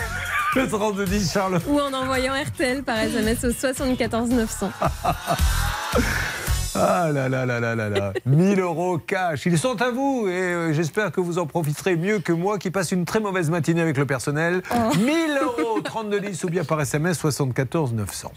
le 0.55 0.67
32 0.67 1.05
10 1.05 1.31
Charles. 1.31 1.61
Ou 1.67 1.79
en 1.79 1.93
envoyant 1.93 2.33
RTL 2.33 2.81
par 2.81 2.97
SMS 2.97 3.43
au 3.43 3.51
74 3.51 4.29
900. 4.29 4.71
Ah 6.75 7.09
là 7.11 7.27
là 7.29 7.45
là 7.45 7.59
là 7.59 7.75
là 7.75 7.89
là 7.89 8.13
1000 8.25 8.59
euros 8.59 8.97
cash. 8.97 9.45
Ils 9.45 9.57
sont 9.57 9.81
à 9.81 9.91
vous 9.91 10.27
et 10.27 10.31
euh, 10.31 10.73
j'espère 10.73 11.11
que 11.11 11.19
vous 11.21 11.37
en 11.39 11.45
profiterez 11.45 11.95
mieux 11.95 12.19
que 12.19 12.31
moi 12.33 12.57
qui 12.57 12.71
passe 12.71 12.91
une 12.91 13.05
très 13.05 13.19
mauvaise 13.19 13.49
matinée 13.49 13.81
avec 13.81 13.97
le 13.97 14.05
personnel. 14.05 14.61
1000 14.99 15.39
euros 15.41 15.81
32 15.81 16.19
10 16.21 16.43
ou 16.45 16.49
bien 16.49 16.63
par 16.63 16.79
SMS 16.81 17.17
74 17.19 17.93
900. 17.93 18.31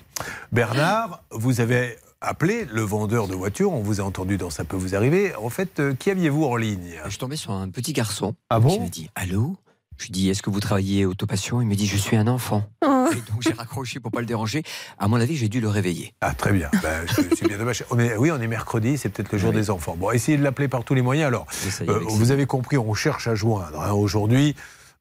Bernard, 0.52 1.22
vous 1.30 1.60
avez 1.60 1.96
appelé 2.20 2.66
le 2.72 2.82
vendeur 2.82 3.28
de 3.28 3.34
voitures. 3.34 3.72
On 3.72 3.82
vous 3.82 4.00
a 4.00 4.04
entendu 4.04 4.36
dans 4.38 4.50
Ça 4.50 4.64
peut 4.64 4.76
vous 4.76 4.94
arriver. 4.94 5.34
En 5.36 5.50
fait, 5.50 5.78
euh, 5.80 5.94
qui 5.94 6.10
aviez-vous 6.10 6.44
en 6.44 6.56
ligne? 6.56 6.94
Je 7.04 7.10
suis 7.10 7.18
tombé 7.18 7.36
sur 7.36 7.52
un 7.52 7.68
petit 7.68 7.92
garçon. 7.92 8.34
Ah 8.50 8.60
bon? 8.60 8.70
Qui 8.70 8.80
me 8.80 8.88
dit 8.88 9.10
Allô? 9.14 9.56
Je 9.98 10.04
lui 10.06 10.10
dis 10.10 10.28
Est-ce 10.30 10.42
que 10.42 10.50
vous 10.50 10.60
travaillez 10.60 11.06
Autopassion 11.06 11.60
Il 11.60 11.66
me 11.66 11.74
dit 11.74 11.86
Je 11.86 11.96
suis 11.96 12.16
un 12.16 12.26
enfant. 12.26 12.64
Oh. 12.84 13.08
Et 13.12 13.30
donc 13.30 13.40
j'ai 13.42 13.52
raccroché 13.52 14.00
pour 14.00 14.10
pas 14.10 14.20
le 14.20 14.26
déranger. 14.26 14.62
À 14.98 15.08
mon 15.08 15.16
avis, 15.20 15.36
j'ai 15.36 15.48
dû 15.48 15.60
le 15.60 15.68
réveiller. 15.68 16.14
Ah, 16.20 16.34
très 16.34 16.52
bien. 16.52 16.70
Ben, 16.82 17.04
c'est 17.36 17.46
bien 17.46 17.58
dommage. 17.58 17.84
On 17.90 17.98
est- 17.98 18.16
oui, 18.16 18.30
on 18.30 18.40
est 18.40 18.46
mercredi, 18.46 18.98
c'est 18.98 19.08
peut-être 19.08 19.32
le 19.32 19.38
jour 19.38 19.52
des 19.52 19.70
enfants. 19.70 19.96
Bon, 19.96 20.10
essayez 20.10 20.36
de 20.38 20.42
l'appeler 20.42 20.68
par 20.68 20.84
tous 20.84 20.94
les 20.94 21.02
moyens. 21.02 21.28
Alors, 21.28 21.46
euh, 21.88 22.00
vous 22.08 22.30
avez 22.32 22.46
compris, 22.46 22.76
on 22.76 22.94
cherche 22.94 23.28
à 23.28 23.34
joindre. 23.34 23.80
hein, 23.80 23.92
Aujourd'hui, 23.92 24.54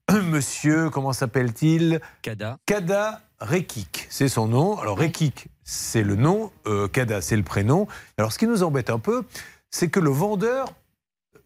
monsieur, 0.30 0.89
comment 0.89 1.14
s'appelle-t-il? 1.14 2.00
Kada. 2.22 2.58
Kada 2.66 3.22
Rekik, 3.39 4.08
c'est 4.10 4.30
son 4.30 4.48
nom. 4.48 4.78
Alors, 4.80 4.98
Rekik, 5.00 5.48
c'est 5.64 6.04
le 6.04 6.16
nom, 6.16 6.52
euh, 6.68 6.88
Kada, 6.88 7.22
c'est 7.22 7.36
le 7.38 7.44
prénom. 7.44 7.88
Alors, 8.18 8.32
ce 8.32 8.38
qui 8.39 8.48
nous 8.48 8.64
embête 8.64 8.89
un 8.89 9.00
peu, 9.00 9.24
c'est 9.72 9.89
que 9.89 10.00
le 10.00 10.10
vendeur, 10.12 10.68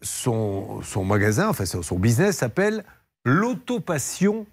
son, 0.02 0.80
son 0.82 1.04
magasin, 1.04 1.48
enfin 1.48 1.64
son 1.66 1.98
business 1.98 2.36
s'appelle 2.38 2.84
l'autopassion.fr. 3.24 4.46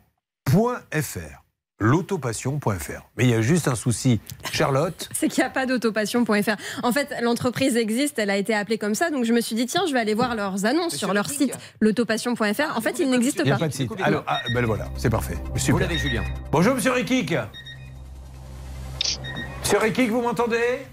L'autopassion.fr. 1.78 3.02
Mais 3.18 3.26
il 3.26 3.30
y 3.30 3.34
a 3.34 3.42
juste 3.42 3.68
un 3.68 3.76
souci. 3.76 4.22
Charlotte, 4.52 5.10
C'est 5.14 5.28
qu'il 5.28 5.44
n'y 5.44 5.48
a 5.48 5.50
pas 5.50 5.66
d'autopassion.fr. 5.66 6.56
En 6.84 6.92
fait, 6.94 7.14
l'entreprise 7.22 7.76
existe, 7.76 8.18
elle 8.18 8.30
a 8.30 8.38
été 8.38 8.56
appelée 8.56 8.78
comme 8.78 8.96
ça, 8.96 9.10
donc 9.10 9.26
je 9.26 9.34
me 9.34 9.42
suis 9.42 9.56
dit, 9.58 9.66
tiens, 9.66 9.84
je 9.86 9.92
vais 9.92 10.00
aller 10.00 10.14
voir 10.14 10.36
leurs 10.36 10.66
annonces 10.66 10.96
sur 10.96 11.14
leur 11.14 11.30
site, 11.30 11.58
l'autopassion.fr. 11.82 12.78
En 12.78 12.82
fait, 12.82 13.00
il 13.00 13.10
n'existe 13.10 13.40
il 13.40 13.46
n'y 13.46 13.52
a 13.52 13.56
pas. 13.56 13.60
pas 13.60 13.68
de 13.68 13.74
site. 13.74 13.92
Alors, 14.02 14.24
ah, 14.26 14.42
ben 14.54 14.66
voilà, 14.66 14.90
c'est 14.96 15.10
parfait. 15.10 15.36
Super. 15.58 15.74
Vous 15.74 15.80
l'avez, 15.80 15.98
Julien. 15.98 16.24
Bonjour, 16.52 16.76
monsieur 16.76 16.92
Rekik. 16.94 17.36
Monsieur 19.62 19.78
Rekik, 19.80 20.10
vous 20.10 20.22
m'entendez? 20.22 20.86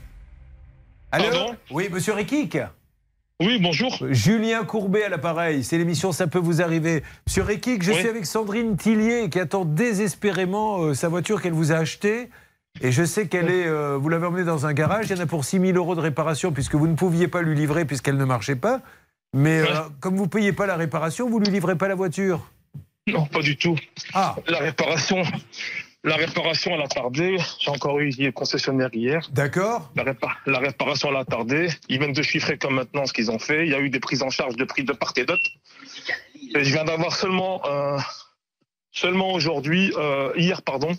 Allô? 1.13 1.25
Pardon? 1.31 1.57
Oui, 1.71 1.89
monsieur 1.93 2.15
Rekik 2.15 2.59
Oui, 3.45 3.59
bonjour. 3.61 3.99
Julien 4.11 4.63
Courbet 4.65 5.03
à 5.05 5.09
l'appareil, 5.09 5.65
c'est 5.65 5.77
l'émission 5.77 6.13
Ça 6.13 6.27
peut 6.29 6.39
vous 6.39 6.63
arriver. 6.63 7.03
Monsieur 7.27 7.43
Rekik, 7.43 7.83
je 7.83 7.91
Oui. 7.91 7.99
suis 7.99 8.09
avec 8.09 8.25
Sandrine 8.25 8.77
Tillier 8.77 9.29
qui 9.31 9.41
attend 9.41 9.65
désespérément 9.65 10.83
euh, 10.83 10.95
sa 10.95 11.09
voiture 11.09 11.43
qu'elle 11.43 11.53
vous 11.53 11.73
a 11.73 11.77
achetée. 11.77 12.29
Et 12.83 12.93
je 12.93 13.03
sais 13.05 13.27
qu'elle 13.27 13.51
est. 13.51 13.67
euh, 13.67 13.97
vous 14.01 14.09
l'avez 14.09 14.27
emmenée 14.27 14.45
dans 14.45 14.67
un 14.67 14.73
garage, 14.73 15.07
il 15.11 15.17
y 15.17 15.21
en 15.21 15.23
a 15.23 15.27
pour 15.27 15.45
6 15.45 15.59
000 15.61 15.73
euros 15.77 15.95
de 15.97 16.01
réparation 16.01 16.53
puisque 16.53 16.75
vous 16.77 16.87
ne 16.87 16.95
pouviez 16.95 17.27
pas 17.27 17.43
lui 17.43 17.57
livrer 17.57 17.85
puisqu'elle 17.85 18.17
ne 18.17 18.25
marchait 18.25 18.57
pas. 18.57 18.81
Mais 19.35 19.61
euh, 19.61 19.67
comme 20.01 20.17
vous 20.17 20.25
ne 20.25 20.29
payez 20.31 20.53
pas 20.53 20.67
la 20.67 20.77
réparation, 20.77 21.29
vous 21.29 21.41
ne 21.41 21.47
lui 21.47 21.53
livrez 21.53 21.77
pas 21.77 21.89
la 21.89 21.95
voiture. 21.97 22.49
Non, 23.09 23.27
pas 23.27 23.41
du 23.41 23.57
tout. 23.57 23.75
Ah. 24.15 24.37
La 24.47 24.59
réparation, 24.61 25.23
la 26.05 26.17
réparation, 26.17 26.73
elle 26.75 26.83
a 26.83 26.89
tardé. 26.89 27.37
J'ai 27.61 27.71
encore 27.71 27.99
eu 28.01 28.11
le 28.11 28.33
concessionnaire 28.33 28.91
hier. 28.93 29.29
D'accord. 29.33 29.91
La, 29.95 30.03
répa- 30.05 30.37
la 30.47 30.59
réparation, 30.59 31.11
elle 31.11 31.17
a 31.17 31.25
tardé. 31.25 31.69
Ils 31.89 31.99
viennent 31.99 32.13
de 32.13 32.23
chiffrer 32.23 32.59
comme 32.59 32.75
maintenant 32.75 33.07
ce 33.07 33.13
qu'ils 33.13 33.31
ont 33.31 33.39
fait. 33.39 33.67
Il 33.67 33.71
y 33.73 33.75
a 33.75 33.79
eu 33.81 33.89
des 33.91 34.01
prises 34.01 34.23
en 34.23 34.31
charge 34.31 34.57
de 34.57 34.65
prix 34.65 34.83
de 34.85 34.93
part 34.93 35.13
et 35.17 35.25
d'autre. 35.25 35.43
Et 36.55 36.65
je 36.65 36.73
viens 36.73 36.85
d'avoir 36.85 37.15
seulement, 37.15 37.63
euh, 37.67 37.99
seulement 38.91 39.33
aujourd'hui, 39.33 39.93
euh, 39.97 40.33
hier, 40.37 40.61
pardon, 40.63 40.91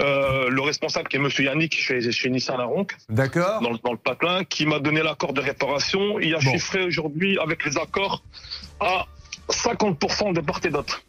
euh, 0.00 0.48
le 0.48 0.60
responsable 0.62 1.08
qui 1.08 1.16
est 1.16 1.18
Monsieur 1.18 1.44
Yannick 1.44 1.74
chez, 1.76 2.12
chez 2.12 2.30
Nissan 2.30 2.56
Laronque. 2.58 2.94
D'accord. 3.08 3.60
Dans, 3.60 3.70
le- 3.70 3.78
dans 3.84 3.92
le 3.92 3.98
patelin, 3.98 4.44
qui 4.44 4.66
m'a 4.66 4.78
donné 4.78 5.02
l'accord 5.02 5.32
de 5.32 5.40
réparation. 5.40 6.20
Il 6.20 6.32
a 6.34 6.40
chiffré 6.40 6.84
aujourd'hui 6.84 7.38
avec 7.40 7.64
les 7.64 7.76
accords 7.76 8.22
à 8.80 9.06
50% 9.50 10.32
de 10.32 10.40
part 10.40 10.60
et 10.64 10.70
d'autre. 10.70 11.02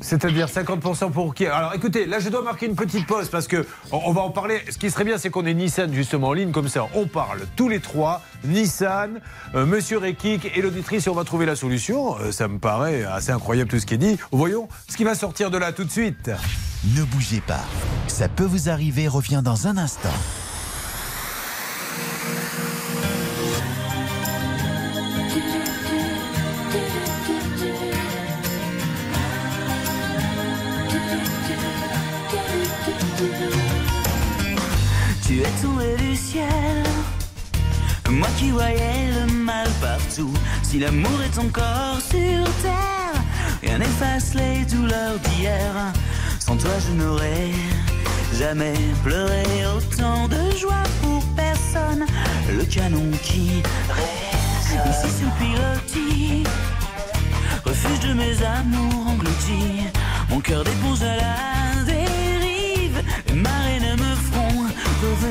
C'est-à-dire 0.00 0.46
50% 0.46 1.10
pour 1.10 1.34
qui? 1.34 1.46
Alors 1.46 1.74
écoutez, 1.74 2.06
là 2.06 2.18
je 2.18 2.28
dois 2.28 2.42
marquer 2.42 2.66
une 2.66 2.74
petite 2.74 3.06
pause 3.06 3.28
parce 3.28 3.46
que 3.46 3.66
on 3.92 4.12
va 4.12 4.22
en 4.22 4.30
parler. 4.30 4.60
Ce 4.70 4.78
qui 4.78 4.90
serait 4.90 5.04
bien, 5.04 5.18
c'est 5.18 5.30
qu'on 5.30 5.44
ait 5.44 5.54
Nissan 5.54 5.92
justement 5.92 6.28
en 6.28 6.32
ligne 6.32 6.52
comme 6.52 6.68
ça. 6.68 6.86
On 6.94 7.06
parle 7.06 7.40
tous 7.56 7.68
les 7.68 7.80
trois. 7.80 8.22
Nissan, 8.44 9.20
euh, 9.54 9.66
Monsieur 9.66 9.98
Rekik 9.98 10.50
et 10.56 10.62
l'auditrice 10.62 11.06
on 11.08 11.14
va 11.14 11.24
trouver 11.24 11.46
la 11.46 11.56
solution. 11.56 12.18
Euh, 12.18 12.32
ça 12.32 12.48
me 12.48 12.58
paraît 12.58 13.04
assez 13.04 13.30
incroyable 13.30 13.70
tout 13.70 13.78
ce 13.78 13.86
qui 13.86 13.94
est 13.94 13.98
dit. 13.98 14.18
Voyons 14.32 14.68
ce 14.88 14.96
qui 14.96 15.04
va 15.04 15.14
sortir 15.14 15.50
de 15.50 15.58
là 15.58 15.72
tout 15.72 15.84
de 15.84 15.90
suite. 15.90 16.30
Ne 16.96 17.04
bougez 17.04 17.42
pas. 17.42 17.64
Ça 18.06 18.28
peut 18.28 18.44
vous 18.44 18.70
arriver 18.70 19.06
revient 19.06 19.42
dans 19.44 19.66
un 19.66 19.76
instant. 19.76 20.08
Tu 35.26 35.40
es 35.40 35.62
tombé 35.62 35.94
du 35.96 36.16
ciel, 36.16 36.82
moi 38.08 38.28
qui 38.38 38.50
voyais 38.50 39.12
le 39.14 39.32
mal 39.32 39.68
partout. 39.80 40.32
Si 40.62 40.78
l'amour 40.78 41.20
est 41.22 41.38
encore 41.38 42.00
sur 42.00 42.44
terre, 42.62 43.22
rien 43.62 43.78
n'efface 43.78 44.34
les 44.34 44.64
douleurs 44.64 45.18
d'hier. 45.18 45.92
Sans 46.38 46.56
toi, 46.56 46.70
je 46.86 46.92
n'aurais 46.92 47.50
jamais 48.38 48.74
pleuré 49.04 49.44
autant 49.76 50.26
de 50.26 50.56
joie 50.56 50.82
pour 51.02 51.22
personne. 51.36 52.06
Le 52.48 52.64
canon 52.64 53.10
qui 53.22 53.62
résonne 53.88 54.90
ici 55.06 55.24
le 55.24 55.30
pilotis, 55.38 56.44
refuge 57.64 58.00
de 58.08 58.14
mes 58.14 58.42
amours 58.44 59.08
engloutis. 59.08 59.84
Mon 60.30 60.40
cœur 60.40 60.64
dépose 60.64 61.02
à 61.02 61.16
la 61.16 61.69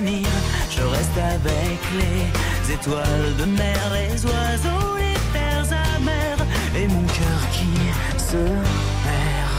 Je 0.02 0.82
reste 0.82 1.18
avec 1.18 1.80
les 2.00 2.74
étoiles 2.74 3.36
de 3.38 3.44
mer, 3.44 3.92
les 3.94 4.26
oiseaux, 4.26 4.96
les 4.98 5.20
terres 5.34 5.68
amères, 5.96 6.46
et 6.74 6.88
mon 6.88 7.02
cœur 7.02 7.42
qui 7.52 7.68
se 8.18 8.38
perd. 9.04 9.58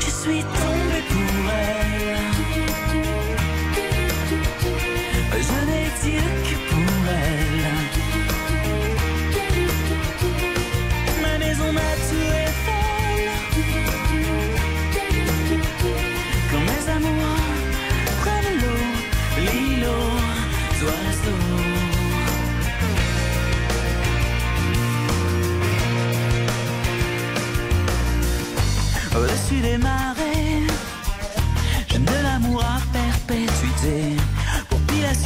Je 0.00 0.06
suis 0.06 0.42
tombé 0.42 1.02
pour 1.10 1.52
elle. 1.52 2.16
Je 5.32 5.58
n'ai 5.66 5.88
Dieu 6.02 6.26
que 6.44 6.54
pour 6.70 7.10
elle. 7.10 7.51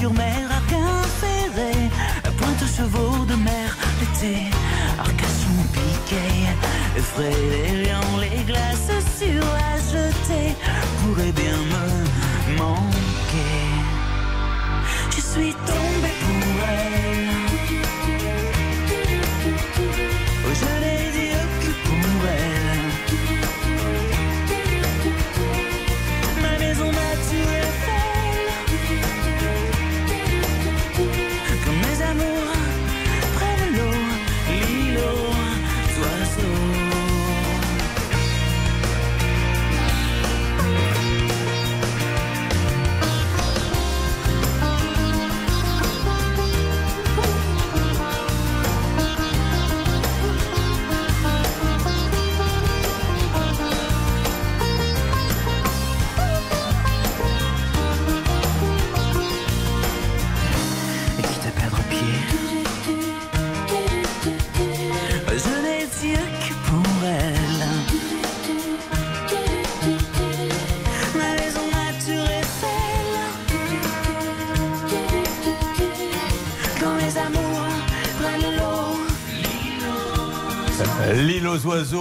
Sur 0.07 0.13
mer, 0.13 0.49
ferré, 1.21 1.91
la 2.23 2.31
pointe 2.31 2.63
aux 2.63 2.77
chevaux 2.77 3.25
de 3.25 3.35
mer, 3.35 3.77
l'été, 3.99 4.37
Arcachon 4.99 5.59
piqué, 5.73 6.27
effraie 6.97 7.33
les 7.51 7.85
lions, 7.85 8.17
les 8.21 8.45
glaces 8.45 9.16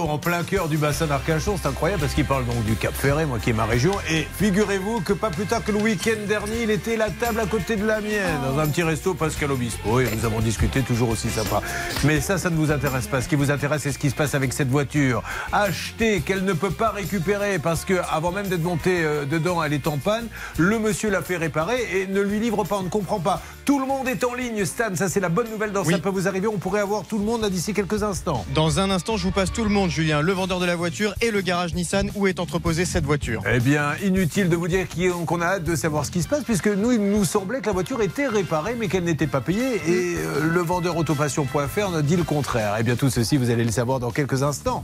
En 0.02 0.18
plein 0.18 0.42
cœur 0.42 0.68
du 0.68 0.76
bassin 0.76 1.06
d'Arcachon, 1.06 1.56
c'est 1.60 1.68
incroyable 1.68 2.02
parce 2.02 2.14
qu'il 2.14 2.26
parle 2.26 2.44
donc 2.44 2.62
du 2.64 2.74
Cap 2.74 2.94
Ferré, 2.94 3.24
moi 3.24 3.38
qui 3.38 3.50
est 3.50 3.54
ma 3.54 3.64
région. 3.64 3.92
Et 4.10 4.26
figurez-vous 4.38 5.00
que 5.00 5.12
pas 5.12 5.30
plus 5.30 5.46
tard 5.46 5.64
que 5.64 5.72
le 5.72 5.78
week-end 5.78 6.26
dernier, 6.28 6.64
il 6.64 6.70
était 6.70 6.94
à 6.94 6.98
la 6.98 7.10
table 7.10 7.40
à 7.40 7.46
côté 7.46 7.76
de 7.76 7.86
la 7.86 8.00
mienne, 8.00 8.40
dans 8.42 8.58
un 8.58 8.66
petit 8.68 8.82
resto 8.82 9.14
Pascal 9.14 9.52
Obispo. 9.52 10.00
Et 10.00 10.08
nous 10.14 10.24
avons 10.24 10.40
discuté, 10.40 10.82
toujours 10.82 11.08
aussi 11.08 11.30
sympa. 11.30 11.62
Mais 12.04 12.20
ça, 12.20 12.36
ça 12.36 12.50
ne 12.50 12.56
vous 12.56 12.70
intéresse 12.70 13.06
pas. 13.06 13.22
Ce 13.22 13.28
qui 13.28 13.36
vous 13.36 13.50
intéresse, 13.50 13.82
c'est 13.82 13.92
ce 13.92 13.98
qui 13.98 14.10
se 14.10 14.14
passe 14.14 14.34
avec 14.34 14.52
cette 14.52 14.68
voiture. 14.68 15.22
Achetée, 15.52 16.20
qu'elle 16.20 16.44
ne 16.44 16.52
peut 16.52 16.70
pas 16.70 16.90
récupérer 16.90 17.58
parce 17.58 17.84
que 17.84 17.94
avant 18.10 18.32
même 18.32 18.48
d'être 18.48 18.62
montée 18.62 19.02
euh, 19.02 19.24
dedans, 19.24 19.62
elle 19.62 19.72
est 19.72 19.86
en 19.86 19.96
panne. 19.96 20.26
Le 20.58 20.78
monsieur 20.78 21.10
l'a 21.10 21.22
fait 21.22 21.36
réparer 21.36 21.78
et 21.94 22.06
ne 22.06 22.20
lui 22.20 22.38
livre 22.38 22.64
pas. 22.64 22.76
On 22.76 22.82
ne 22.82 22.88
comprend 22.88 23.20
pas. 23.20 23.40
Tout 23.64 23.80
le 23.80 23.86
monde 23.86 24.06
est 24.06 24.22
en 24.22 24.34
ligne, 24.34 24.64
Stan. 24.64 24.94
Ça, 24.94 25.08
c'est 25.08 25.20
la 25.20 25.28
bonne 25.28 25.50
nouvelle 25.50 25.72
dans 25.72 25.84
Ça 25.84 25.98
peut 25.98 26.08
vous 26.08 26.28
arriver. 26.28 26.46
On 26.46 26.58
pourrait 26.58 26.80
avoir 26.80 27.04
tout 27.04 27.18
le 27.18 27.24
monde 27.24 27.44
d'ici 27.48 27.74
quelques 27.74 28.02
instants. 28.02 28.44
Dans 28.54 28.78
un 28.78 28.90
instant, 28.90 29.16
je 29.16 29.24
vous 29.24 29.32
passe 29.32 29.52
tout 29.52 29.64
le 29.64 29.70
monde, 29.70 29.85
Julien, 29.88 30.20
le 30.20 30.32
vendeur 30.32 30.60
de 30.60 30.66
la 30.66 30.76
voiture 30.76 31.14
et 31.20 31.30
le 31.30 31.40
garage 31.40 31.74
Nissan 31.74 32.10
où 32.14 32.26
est 32.26 32.40
entreposée 32.40 32.84
cette 32.84 33.04
voiture? 33.04 33.42
Eh 33.50 33.60
bien, 33.60 33.92
inutile 34.04 34.48
de 34.48 34.56
vous 34.56 34.68
dire 34.68 34.86
qu'on 35.26 35.40
a 35.40 35.46
hâte 35.46 35.64
de 35.64 35.76
savoir 35.76 36.04
ce 36.04 36.10
qui 36.10 36.22
se 36.22 36.28
passe, 36.28 36.44
puisque 36.44 36.68
nous, 36.68 36.92
il 36.92 37.00
nous 37.00 37.24
semblait 37.24 37.60
que 37.60 37.66
la 37.66 37.72
voiture 37.72 38.02
était 38.02 38.26
réparée, 38.26 38.74
mais 38.78 38.88
qu'elle 38.88 39.04
n'était 39.04 39.26
pas 39.26 39.40
payée. 39.40 39.76
Et 39.86 40.16
euh, 40.16 40.40
le 40.52 40.60
vendeur 40.60 40.96
autopassion.fr 40.96 41.90
nous 41.90 42.02
dit 42.02 42.16
le 42.16 42.24
contraire. 42.24 42.76
Eh 42.78 42.82
bien, 42.82 42.96
tout 42.96 43.10
ceci, 43.10 43.36
vous 43.36 43.50
allez 43.50 43.64
le 43.64 43.72
savoir 43.72 44.00
dans 44.00 44.10
quelques 44.10 44.42
instants. 44.42 44.82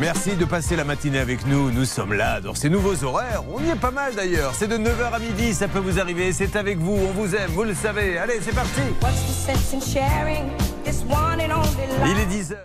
Merci 0.00 0.34
de 0.34 0.44
passer 0.44 0.74
la 0.74 0.84
matinée 0.84 1.20
avec 1.20 1.46
nous. 1.46 1.70
Nous 1.70 1.84
sommes 1.84 2.14
là 2.14 2.40
dans 2.40 2.54
ces 2.54 2.68
nouveaux 2.68 3.04
horaires. 3.04 3.44
On 3.54 3.62
y 3.62 3.70
est 3.70 3.76
pas 3.76 3.92
mal 3.92 4.14
d'ailleurs. 4.14 4.52
C'est 4.54 4.66
de 4.66 4.76
9h 4.76 5.12
à 5.12 5.18
midi, 5.20 5.54
ça 5.54 5.68
peut 5.68 5.78
vous 5.78 6.00
arriver. 6.00 6.32
C'est 6.32 6.56
avec 6.56 6.78
vous, 6.78 6.92
on 6.94 7.12
vous 7.12 7.34
aime, 7.36 7.50
vous 7.50 7.62
le 7.62 7.74
savez. 7.74 8.18
Allez, 8.18 8.40
c'est 8.40 8.54
parti. 8.54 8.80
Il 10.86 12.18
est 12.18 12.26
10h. 12.26 12.56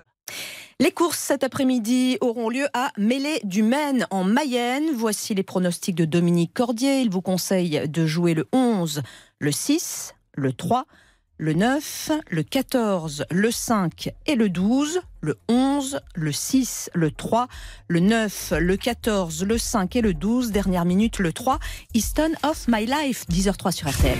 Les 0.82 0.92
courses 0.92 1.20
cet 1.20 1.44
après-midi 1.44 2.18
auront 2.22 2.50
lieu 2.50 2.68
à 2.74 2.92
Mêlée 2.98 3.40
du 3.44 3.64
Maine, 3.64 4.08
en 4.12 4.24
Mayenne. 4.24 4.86
Voici 4.96 5.36
les 5.36 5.44
pronostics 5.44 5.96
de 5.96 6.06
Dominique 6.06 6.54
Cordier. 6.54 7.02
Il 7.02 7.10
vous 7.10 7.22
conseille 7.22 7.88
de 7.88 8.06
jouer 8.06 8.34
le 8.34 8.48
11, 8.54 9.02
le 9.40 9.52
6, 9.52 10.16
le 10.36 10.54
3, 10.54 10.86
le 11.38 11.54
9, 11.54 12.12
le 12.30 12.44
14, 12.44 13.26
le 13.32 13.52
5 13.52 14.10
et 14.26 14.36
le 14.36 14.50
12, 14.50 15.02
le 15.22 15.38
11, 15.48 16.00
le 16.16 16.32
6, 16.32 16.90
le 16.94 17.12
3, 17.12 17.48
le 17.88 18.00
9, 18.00 18.54
le 18.60 18.78
14, 18.78 19.44
le 19.44 19.58
5 19.58 19.96
et 19.96 20.02
le 20.02 20.14
12. 20.14 20.52
Dernière 20.52 20.86
minute, 20.86 21.20
le 21.20 21.34
3, 21.34 21.60
Easton 21.94 22.32
of 22.44 22.68
My 22.68 22.86
Life, 22.86 23.26
10h03 23.30 23.72
sur 23.72 23.90
RTL. 23.90 24.18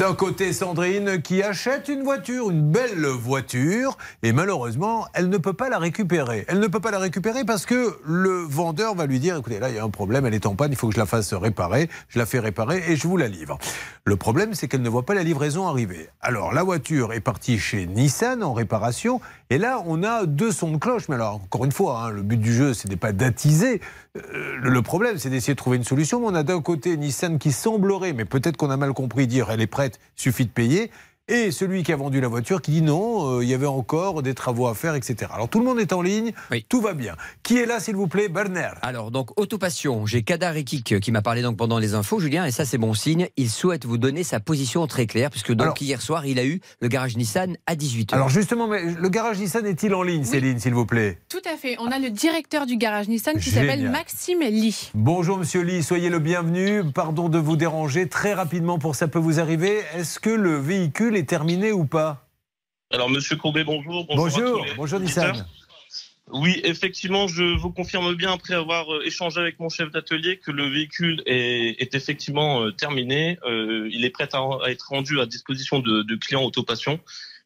D'un 0.00 0.14
côté, 0.14 0.54
Sandrine 0.54 1.20
qui 1.20 1.42
achète 1.42 1.88
une 1.88 2.02
voiture, 2.02 2.50
une 2.50 2.62
belle 2.62 3.04
voiture, 3.04 3.98
et 4.22 4.32
malheureusement, 4.32 5.06
elle 5.12 5.28
ne 5.28 5.36
peut 5.36 5.52
pas 5.52 5.68
la 5.68 5.78
récupérer. 5.78 6.46
Elle 6.48 6.58
ne 6.58 6.68
peut 6.68 6.80
pas 6.80 6.90
la 6.90 6.98
récupérer 6.98 7.44
parce 7.44 7.66
que 7.66 7.98
le 8.06 8.40
vendeur 8.40 8.94
va 8.94 9.04
lui 9.04 9.20
dire, 9.20 9.36
écoutez, 9.36 9.58
là, 9.58 9.68
il 9.68 9.74
y 9.74 9.78
a 9.78 9.84
un 9.84 9.90
problème, 9.90 10.24
elle 10.24 10.32
est 10.32 10.46
en 10.46 10.54
panne, 10.54 10.72
il 10.72 10.76
faut 10.76 10.88
que 10.88 10.94
je 10.94 10.98
la 10.98 11.04
fasse 11.04 11.34
réparer. 11.34 11.90
Je 12.08 12.18
la 12.18 12.24
fais 12.24 12.38
réparer 12.38 12.82
et 12.88 12.96
je 12.96 13.06
vous 13.06 13.18
la 13.18 13.28
livre. 13.28 13.58
Le 14.06 14.16
problème, 14.16 14.54
c'est 14.54 14.68
qu'elle 14.68 14.80
ne 14.80 14.88
voit 14.88 15.04
pas 15.04 15.12
la 15.12 15.22
livraison 15.22 15.68
arriver. 15.68 16.08
Alors, 16.22 16.54
la 16.54 16.62
voiture 16.62 17.12
est 17.12 17.20
partie 17.20 17.58
chez 17.58 17.86
Nissan 17.86 18.42
en 18.42 18.54
réparation, 18.54 19.20
et 19.50 19.58
là, 19.58 19.82
on 19.84 20.04
a 20.04 20.26
deux 20.26 20.52
sons 20.52 20.70
de 20.70 20.76
cloche. 20.76 21.08
Mais 21.08 21.16
alors, 21.16 21.34
encore 21.34 21.64
une 21.64 21.72
fois, 21.72 22.04
hein, 22.04 22.10
le 22.10 22.22
but 22.22 22.36
du 22.36 22.54
jeu, 22.54 22.72
ce 22.72 22.86
n'est 22.86 22.96
pas 22.96 23.10
d'attiser. 23.10 23.80
Euh, 24.16 24.56
le 24.62 24.82
problème, 24.82 25.18
c'est 25.18 25.28
d'essayer 25.28 25.54
de 25.54 25.58
trouver 25.58 25.76
une 25.76 25.84
solution. 25.84 26.20
Mais 26.20 26.26
on 26.28 26.34
a 26.36 26.44
d'un 26.44 26.62
côté 26.62 26.96
Nissan 26.96 27.38
qui 27.38 27.50
semblerait, 27.50 28.12
mais 28.12 28.24
peut-être 28.24 28.56
qu'on 28.56 28.70
a 28.70 28.76
mal 28.76 28.92
compris, 28.92 29.26
dire 29.26 29.50
elle 29.50 29.60
est 29.60 29.66
prête, 29.66 29.98
suffit 30.14 30.46
de 30.46 30.50
payer. 30.50 30.92
Et 31.32 31.52
celui 31.52 31.84
qui 31.84 31.92
a 31.92 31.96
vendu 31.96 32.20
la 32.20 32.26
voiture 32.26 32.60
qui 32.60 32.72
dit 32.72 32.82
non, 32.82 33.36
euh, 33.38 33.44
il 33.44 33.48
y 33.48 33.54
avait 33.54 33.64
encore 33.64 34.20
des 34.20 34.34
travaux 34.34 34.66
à 34.66 34.74
faire, 34.74 34.96
etc. 34.96 35.30
Alors 35.32 35.48
tout 35.48 35.60
le 35.60 35.64
monde 35.64 35.78
est 35.78 35.92
en 35.92 36.02
ligne, 36.02 36.32
tout 36.68 36.80
va 36.80 36.92
bien. 36.92 37.14
Qui 37.44 37.56
est 37.58 37.66
là, 37.66 37.78
s'il 37.78 37.94
vous 37.94 38.08
plaît, 38.08 38.28
Berner 38.28 38.70
Alors, 38.82 39.12
donc, 39.12 39.38
Autopassion, 39.38 40.06
j'ai 40.06 40.24
Kadar 40.24 40.56
Ekik 40.56 40.98
qui 40.98 41.12
m'a 41.12 41.22
parlé 41.22 41.42
donc 41.42 41.56
pendant 41.56 41.78
les 41.78 41.94
infos, 41.94 42.18
Julien, 42.18 42.46
et 42.46 42.50
ça, 42.50 42.64
c'est 42.64 42.78
bon 42.78 42.94
signe. 42.94 43.28
Il 43.36 43.48
souhaite 43.48 43.84
vous 43.86 43.96
donner 43.96 44.24
sa 44.24 44.40
position 44.40 44.84
très 44.88 45.06
claire, 45.06 45.30
puisque 45.30 45.52
donc 45.52 45.62
Alors- 45.62 45.76
hier 45.80 46.02
soir, 46.02 46.26
il 46.26 46.40
a 46.40 46.44
eu 46.44 46.60
le 46.80 46.88
garage 46.88 47.16
Nissan 47.16 47.56
à 47.64 47.76
18h. 47.76 48.12
Alors 48.14 48.28
justement, 48.28 48.66
mais 48.66 48.82
le 48.82 49.08
garage 49.08 49.38
Nissan 49.38 49.64
est-il 49.66 49.94
en 49.94 50.02
ligne, 50.02 50.24
Céline, 50.24 50.58
s'il 50.58 50.74
vous 50.74 50.84
plaît? 50.86 51.18
Tout 51.28 51.38
à 51.48 51.56
fait. 51.56 51.76
On 51.78 51.92
a 51.92 52.00
le 52.00 52.10
directeur 52.10 52.66
du 52.66 52.76
garage 52.76 53.06
Nissan 53.06 53.38
qui 53.38 53.50
s'appelle 53.50 53.88
Maxime 53.88 54.40
Lee. 54.40 54.90
Bonjour 54.94 55.38
Monsieur 55.38 55.60
Lee, 55.62 55.84
soyez 55.84 56.08
le 56.08 56.18
bienvenu. 56.18 56.82
Pardon 56.92 57.28
de 57.28 57.38
vous 57.38 57.54
déranger 57.56 58.08
très 58.08 58.34
rapidement 58.34 58.80
pour 58.80 58.96
ça 58.96 59.06
peut 59.06 59.20
vous 59.20 59.38
arriver. 59.38 59.78
Est-ce 59.94 60.18
que 60.18 60.30
le 60.30 60.56
véhicule 60.56 61.16
est 61.16 61.19
terminé 61.24 61.72
ou 61.72 61.86
pas 61.86 62.28
Alors, 62.92 63.10
Monsieur 63.10 63.36
Courbet, 63.36 63.64
bonjour. 63.64 64.06
Bonjour, 64.06 64.66
bonjour 64.76 65.00
auditeurs. 65.00 65.32
Nissan. 65.32 65.46
Oui, 66.32 66.60
effectivement, 66.62 67.26
je 67.26 67.58
vous 67.58 67.72
confirme 67.72 68.14
bien, 68.14 68.32
après 68.32 68.54
avoir 68.54 68.92
euh, 68.94 69.02
échangé 69.04 69.40
avec 69.40 69.58
mon 69.58 69.68
chef 69.68 69.90
d'atelier, 69.90 70.38
que 70.38 70.52
le 70.52 70.68
véhicule 70.68 71.22
est, 71.26 71.82
est 71.82 71.94
effectivement 71.94 72.62
euh, 72.62 72.70
terminé. 72.70 73.38
Euh, 73.44 73.88
il 73.90 74.04
est 74.04 74.10
prêt 74.10 74.28
à, 74.32 74.38
à 74.38 74.70
être 74.70 74.88
rendu 74.90 75.20
à 75.20 75.26
disposition 75.26 75.80
de, 75.80 76.02
de 76.02 76.16
clients 76.16 76.44
Autopassion. 76.44 77.00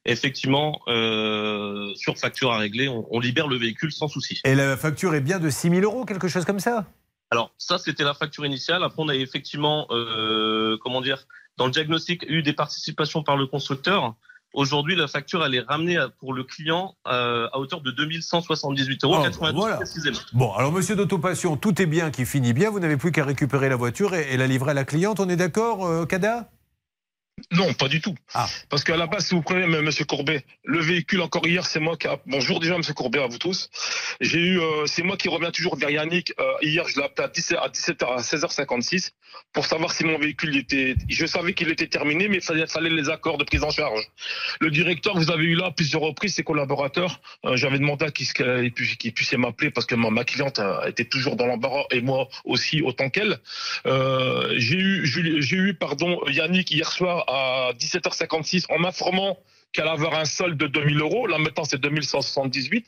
Effectivement, 0.07 0.83
euh, 0.87 1.95
sur 1.95 2.19
facture 2.19 2.53
à 2.53 2.59
régler, 2.59 2.89
on, 2.89 3.07
on 3.11 3.21
libère 3.21 3.49
le 3.49 3.57
véhicule 3.57 3.91
sans 3.91 4.07
souci. 4.07 4.39
Et 4.45 4.55
la 4.55 4.77
facture 4.77 5.15
est 5.15 5.23
bien 5.23 5.39
de 5.39 5.49
6 5.49 5.71
000 5.71 5.81
euros, 5.83 6.05
quelque 6.05 6.29
chose 6.29 6.45
comme 6.45 6.61
ça? 6.61 6.85
Alors 7.31 7.55
ça, 7.57 7.79
c'était 7.79 8.05
la 8.05 8.13
facture 8.13 8.45
initiale. 8.45 8.85
Après, 8.85 9.03
on 9.03 9.09
a 9.09 9.15
effectivement, 9.15 9.87
euh, 9.91 10.77
comment 10.83 11.01
dire, 11.01 11.27
dans 11.57 11.67
le 11.67 11.71
diagnostic, 11.73 12.25
eu 12.29 12.43
des 12.43 12.53
participations 12.53 13.23
par 13.23 13.37
le 13.37 13.47
constructeur. 13.47 14.15
Aujourd'hui, 14.53 14.95
la 14.95 15.09
facture, 15.09 15.45
elle 15.45 15.55
est 15.57 15.61
ramenée 15.61 15.99
pour 16.21 16.33
le 16.33 16.45
client 16.45 16.95
euh, 17.09 17.49
à 17.53 17.59
hauteur 17.59 17.81
de 17.81 17.91
2178 17.91 19.03
euros, 19.05 19.17
Oh, 19.19 19.23
92 19.25 19.61
voilà. 19.61 19.77
précisément. 19.77 20.19
Bon, 20.33 20.53
alors 20.53 20.71
monsieur 20.71 20.95
d'Autopassion, 20.95 21.57
tout 21.57 21.83
est 21.83 21.87
bien 21.87 22.13
qui 22.13 22.25
finit 22.25 22.53
bien. 22.53 22.71
Vous 22.71 22.79
n'avez 22.79 22.97
plus 22.97 23.11
qu'à 23.11 23.25
récupérer 23.25 23.69
la 23.69 23.75
voiture 23.77 24.15
et, 24.15 24.33
et 24.33 24.37
la 24.37 24.47
livrer 24.47 24.71
à 24.71 24.75
la 24.75 24.85
cliente. 24.85 25.19
On 25.19 25.29
est 25.29 25.35
d'accord, 25.37 25.85
euh, 25.87 26.07
Kada? 26.07 26.51
Non, 27.53 27.73
pas 27.75 27.89
du 27.89 28.01
tout. 28.01 28.15
Ah. 28.33 28.49
Parce 28.69 28.85
qu'à 28.85 28.97
la 28.97 29.07
base, 29.07 29.27
si 29.27 29.35
vous 29.35 29.43
prenez, 29.43 29.65
M. 29.65 29.91
Courbet, 30.09 30.45
le 30.65 30.81
véhicule 30.81 31.21
encore 31.21 31.47
hier, 31.47 31.67
c'est 31.67 31.81
moi 31.81 31.97
qui. 31.97 32.07
A... 32.07 32.19
Bonjour 32.27 32.61
déjà, 32.61 32.77
Monsieur 32.77 32.95
Courbet, 32.95 33.21
à 33.21 33.27
vous 33.27 33.39
tous. 33.39 33.71
J'ai 34.21 34.39
eu, 34.39 34.61
euh, 34.61 34.87
c'est 34.87 35.03
moi 35.03 35.17
qui 35.17 35.29
reviens 35.29 35.51
toujours 35.51 35.77
vers 35.77 35.91
Yannick. 35.91 36.33
Euh, 36.39 36.45
hier, 36.63 36.87
je 36.89 36.97
l'ai 36.97 37.05
appelé 37.05 37.27
à 37.27 37.29
17 37.29 37.59
à 37.61 37.69
17h 37.69 38.07
à 38.07 38.21
16h56 38.21 39.11
pour 39.53 39.67
savoir 39.67 39.93
si 39.93 40.05
mon 40.05 40.19
véhicule 40.19 40.57
était. 40.57 40.95
Je 41.09 41.27
savais 41.27 41.55
qu'il 41.55 41.69
était 41.71 41.87
terminé, 41.87 42.29
mais 42.29 42.37
il 42.37 42.43
fallait, 42.43 42.67
fallait 42.67 42.91
les 42.91 43.11
accords 43.11 43.39
de 43.39 43.45
prise 43.45 43.63
en 43.63 43.71
charge. 43.71 44.03
Le 44.61 44.71
directeur, 44.71 45.17
vous 45.17 45.31
avez 45.31 45.45
eu 45.45 45.55
là 45.55 45.71
plusieurs 45.71 46.03
reprises 46.03 46.35
ses 46.35 46.45
collaborateurs. 46.45 47.21
Euh, 47.45 47.57
J'avais 47.57 47.79
demandé 47.79 48.07
à 48.07 48.11
qu'il 48.11 48.73
puisse, 48.73 49.33
m'appeler 49.35 49.71
parce 49.71 49.87
que 49.87 49.95
ma, 49.95 50.11
ma 50.11 50.25
cliente 50.25 50.61
était 50.87 51.05
toujours 51.05 51.37
dans 51.37 51.47
l'embarras 51.47 51.85
et 51.91 52.01
moi 52.01 52.29
aussi 52.45 52.83
autant 52.83 53.11
qu'elle. 53.11 53.39
J'ai 53.85 54.79
eu, 54.79 55.07
j'ai 55.07 55.57
eu, 55.57 55.75
pardon, 55.75 56.21
Yannick 56.29 56.71
hier 56.71 56.91
soir 56.91 57.25
à 57.29 57.34
17h56 57.73 58.67
en 58.71 58.79
m'informant 58.79 59.39
qu'elle 59.73 59.89
allait 59.89 59.93
avoir 59.93 60.15
un 60.15 60.25
solde 60.25 60.57
de 60.57 60.67
2000 60.67 61.01
euros. 61.01 61.27
Là 61.27 61.39
maintenant 61.39 61.65
c'est 61.65 61.81
2178. 61.81 62.87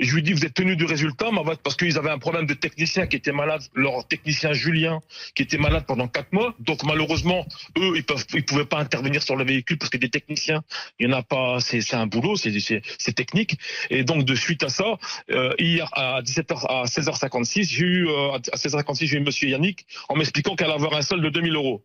Je 0.00 0.14
lui 0.14 0.22
dis, 0.22 0.32
vous 0.32 0.46
êtes 0.46 0.54
tenu 0.54 0.76
du 0.76 0.86
résultat, 0.86 1.30
ma 1.30 1.42
parce 1.62 1.76
qu'ils 1.76 1.98
avaient 1.98 2.10
un 2.10 2.18
problème 2.18 2.46
de 2.46 2.54
technicien 2.54 3.06
qui 3.06 3.16
était 3.16 3.32
malade, 3.32 3.60
leur 3.74 4.08
technicien 4.08 4.54
Julien, 4.54 5.00
qui 5.34 5.42
était 5.42 5.58
malade 5.58 5.84
pendant 5.86 6.08
quatre 6.08 6.32
mois. 6.32 6.54
Donc, 6.58 6.84
malheureusement, 6.84 7.46
eux, 7.76 7.92
ils 7.96 8.02
peuvent, 8.02 8.24
ils 8.32 8.44
pouvaient 8.44 8.64
pas 8.64 8.78
intervenir 8.78 9.22
sur 9.22 9.36
le 9.36 9.44
véhicule 9.44 9.76
parce 9.76 9.90
que 9.90 9.98
des 9.98 10.08
techniciens, 10.08 10.62
il 10.98 11.10
y 11.10 11.12
en 11.12 11.18
a 11.18 11.22
pas, 11.22 11.60
c'est, 11.60 11.92
un 11.92 12.06
boulot, 12.06 12.36
c'est, 12.36 13.12
technique. 13.14 13.58
Et 13.90 14.02
donc, 14.02 14.24
de 14.24 14.34
suite 14.34 14.62
à 14.62 14.70
ça, 14.70 14.98
euh, 15.32 15.52
hier 15.58 15.86
à 15.92 16.22
17h, 16.22 16.66
à 16.66 16.84
16h56, 16.86 17.68
j'ai 17.68 17.84
eu, 17.84 18.08
euh, 18.08 18.32
à 18.32 18.56
16h56, 18.56 19.06
j'ai 19.06 19.18
eu 19.18 19.20
monsieur 19.20 19.50
Yannick 19.50 19.84
en 20.08 20.16
m'expliquant 20.16 20.56
qu'elle 20.56 20.68
allait 20.68 20.76
avoir 20.76 20.94
un 20.94 21.02
solde 21.02 21.22
de 21.22 21.28
2000 21.28 21.54
euros. 21.54 21.84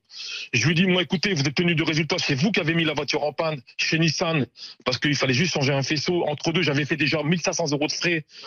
Je 0.53 0.65
lui 0.65 0.73
dis, 0.73 0.85
moi, 0.85 1.01
écoutez, 1.01 1.33
vous 1.33 1.41
êtes 1.41 1.55
tenu 1.55 1.75
de 1.75 1.83
résultat, 1.83 2.15
c'est 2.19 2.35
vous 2.35 2.53
qui 2.53 2.61
avez 2.61 2.75
mis 2.75 2.85
la 2.85 2.93
voiture 2.93 3.23
en 3.23 3.33
panne 3.33 3.59
chez 3.75 3.99
Nissan 3.99 4.45
parce 4.85 4.99
qu'il 4.99 5.15
fallait 5.15 5.33
juste 5.33 5.53
changer 5.53 5.73
un 5.73 5.83
faisceau. 5.83 6.25
Entre 6.27 6.53
deux, 6.53 6.61
j'avais 6.61 6.85
fait 6.85 6.95
déjà 6.95 7.21
1500 7.21 7.71
euros 7.71 7.87
de 7.87 7.91
frais 7.91 8.04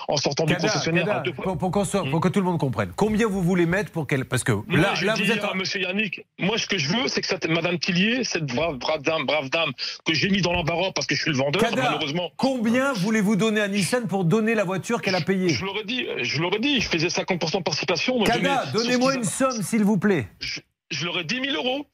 en 0.09 0.17
sortant 0.17 0.45
du 0.45 0.55
concessionnaire 0.57 1.23
deux 1.23 1.33
fois. 1.33 1.45
pour, 1.45 1.59
pour 1.59 1.71
qu'on 1.71 1.85
soit- 1.85 2.05
pour 2.11 2.21
que 2.21 2.29
tout 2.29 2.41
le 2.41 2.47
monde 2.47 2.59
comprenne. 2.59 2.93
Combien 2.97 3.27
vous 3.27 3.43
voulez 3.43 3.67
mettre 3.67 3.91
pour 3.91 4.07
qu'elle. 4.07 4.25
Parce 4.25 4.45
que 4.45 4.53
Moi, 4.53 4.65
là, 4.79 4.95
je 4.95 5.07
là 5.07 5.15
dis 5.15 5.23
vous 5.25 5.33
êtes. 5.33 5.45
à 5.45 5.55
Monsieur 5.55 5.81
Yannick, 5.81 6.25
moi, 6.39 6.59
ce 6.59 6.67
que 6.67 6.79
je 6.79 6.89
veux, 6.89 7.09
c'est 7.09 7.21
que 7.21 7.27
cette 7.27 7.49
Madame 7.49 7.79
Tillier, 7.79 8.25
cette 8.25 8.47
brave, 8.47 8.77
brave 8.77 9.03
dame, 9.03 9.25
brave 9.27 9.49
dame, 9.51 9.71
que 10.05 10.15
j'ai 10.15 10.29
mis 10.31 10.41
dans 10.43 10.53
l'embarras 10.53 10.93
parce 10.95 11.07
que 11.07 11.15
je 11.15 11.23
suis 11.23 11.31
le 11.31 11.37
vendeur, 11.37 11.63
Kada, 11.63 11.83
malheureusement. 11.83 12.31
Combien 12.37 12.93
voulez-vous 12.93 13.37
donner 13.37 13.61
à 13.61 13.69
Nissan 13.69 14.07
pour 14.07 14.25
donner 14.25 14.55
la 14.55 14.65
voiture 14.65 15.03
qu'elle 15.03 15.15
a 15.15 15.21
payée 15.21 15.49
Je 15.49 15.65
l'aurais 15.65 15.85
dit, 15.85 16.07
je 16.23 16.41
l'aurais 16.43 16.59
dit, 16.61 16.81
je 16.81 16.89
faisais 16.89 17.09
50% 17.09 17.59
de 17.59 17.63
participation. 17.63 18.19
mets- 18.19 18.73
donnez-moi 18.73 19.15
une 19.15 19.25
somme, 19.25 19.63
s'il 19.63 19.85
vous 19.85 19.99
plaît. 19.99 20.29
Je, 20.41 20.61
je 20.91 21.05
leur 21.05 21.19
ai 21.21 21.25
10 21.25 21.41
000 21.53 21.57
euros. 21.57 21.87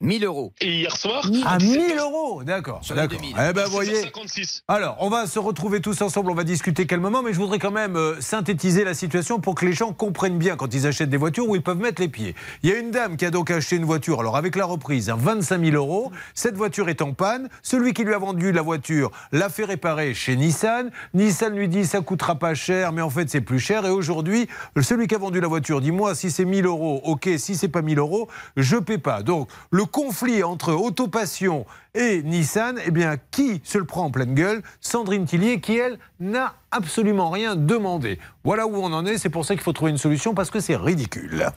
1000 0.00 0.24
euros. 0.24 0.52
Et 0.60 0.80
hier 0.80 0.96
soir, 0.96 1.28
À 1.44 1.58
1000 1.58 1.98
euros, 1.98 2.44
d'accord. 2.44 2.84
Sur 2.84 2.94
les 2.94 3.02
d'accord. 3.02 3.18
2000. 3.18 3.36
Eh 3.50 3.52
ben, 3.52 3.64
voyez. 3.66 3.94
656. 3.96 4.62
Alors, 4.68 4.96
on 5.00 5.10
va 5.10 5.26
se 5.26 5.40
retrouver 5.40 5.80
tous 5.80 6.00
ensemble, 6.02 6.30
on 6.30 6.34
va 6.34 6.44
discuter 6.44 6.86
calmement, 6.86 7.20
mais 7.20 7.32
je 7.32 7.38
voudrais 7.38 7.58
quand 7.58 7.72
même 7.72 7.96
euh, 7.96 8.20
synthétiser 8.20 8.84
la 8.84 8.94
situation 8.94 9.40
pour 9.40 9.56
que 9.56 9.66
les 9.66 9.72
gens 9.72 9.92
comprennent 9.92 10.38
bien 10.38 10.54
quand 10.54 10.72
ils 10.72 10.86
achètent 10.86 11.10
des 11.10 11.16
voitures 11.16 11.48
où 11.48 11.56
ils 11.56 11.62
peuvent 11.62 11.78
mettre 11.78 12.00
les 12.00 12.08
pieds. 12.08 12.36
Il 12.62 12.70
y 12.70 12.72
a 12.72 12.78
une 12.78 12.92
dame 12.92 13.16
qui 13.16 13.26
a 13.26 13.30
donc 13.30 13.50
acheté 13.50 13.74
une 13.74 13.84
voiture, 13.84 14.20
alors 14.20 14.36
avec 14.36 14.54
la 14.54 14.66
reprise, 14.66 15.10
à 15.10 15.16
25 15.16 15.64
000 15.64 15.74
euros. 15.74 16.12
Cette 16.32 16.54
voiture 16.54 16.88
est 16.88 17.02
en 17.02 17.12
panne. 17.12 17.48
Celui 17.62 17.92
qui 17.92 18.04
lui 18.04 18.14
a 18.14 18.18
vendu 18.18 18.52
la 18.52 18.62
voiture 18.62 19.10
l'a 19.32 19.48
fait 19.48 19.64
réparer 19.64 20.14
chez 20.14 20.36
Nissan. 20.36 20.92
Nissan 21.14 21.52
lui 21.56 21.66
dit 21.66 21.84
ça 21.84 22.02
coûtera 22.02 22.36
pas 22.36 22.54
cher, 22.54 22.92
mais 22.92 23.02
en 23.02 23.10
fait 23.10 23.28
c'est 23.28 23.40
plus 23.40 23.58
cher. 23.58 23.84
Et 23.84 23.90
aujourd'hui, 23.90 24.46
celui 24.80 25.08
qui 25.08 25.16
a 25.16 25.18
vendu 25.18 25.40
la 25.40 25.48
voiture 25.48 25.80
dit 25.80 25.90
moi, 25.90 26.14
si 26.14 26.30
c'est 26.30 26.44
1000 26.44 26.66
euros, 26.66 27.00
ok, 27.02 27.28
si 27.36 27.56
c'est 27.56 27.66
pas 27.66 27.82
1000 27.82 27.98
euros, 27.98 28.28
je 28.56 28.76
paie 28.76 28.98
pas. 28.98 29.24
Donc, 29.24 29.48
le 29.72 29.87
conflit 29.90 30.42
entre 30.42 30.72
Autopassion 30.72 31.66
et 31.94 32.22
Nissan, 32.22 32.78
eh 32.84 32.90
bien, 32.90 33.16
qui 33.30 33.60
se 33.64 33.78
le 33.78 33.84
prend 33.84 34.04
en 34.04 34.10
pleine 34.10 34.34
gueule? 34.34 34.62
Sandrine 34.80 35.24
Tillier, 35.24 35.60
qui, 35.60 35.76
elle, 35.76 35.98
n'a 36.20 36.54
absolument 36.70 37.30
rien 37.30 37.56
demandé. 37.56 38.18
Voilà 38.44 38.66
où 38.66 38.76
on 38.76 38.92
en 38.92 39.04
est, 39.06 39.18
c'est 39.18 39.30
pour 39.30 39.44
ça 39.44 39.54
qu'il 39.54 39.62
faut 39.62 39.72
trouver 39.72 39.90
une 39.90 39.98
solution, 39.98 40.34
parce 40.34 40.50
que 40.50 40.60
c'est 40.60 40.76
ridicule. 40.76 41.50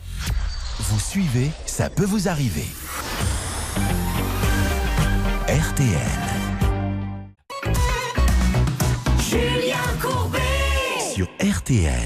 Vous 0.80 1.00
suivez, 1.00 1.52
ça 1.66 1.90
peut 1.90 2.06
vous 2.06 2.28
arriver. 2.28 2.66
RTL. 5.48 6.41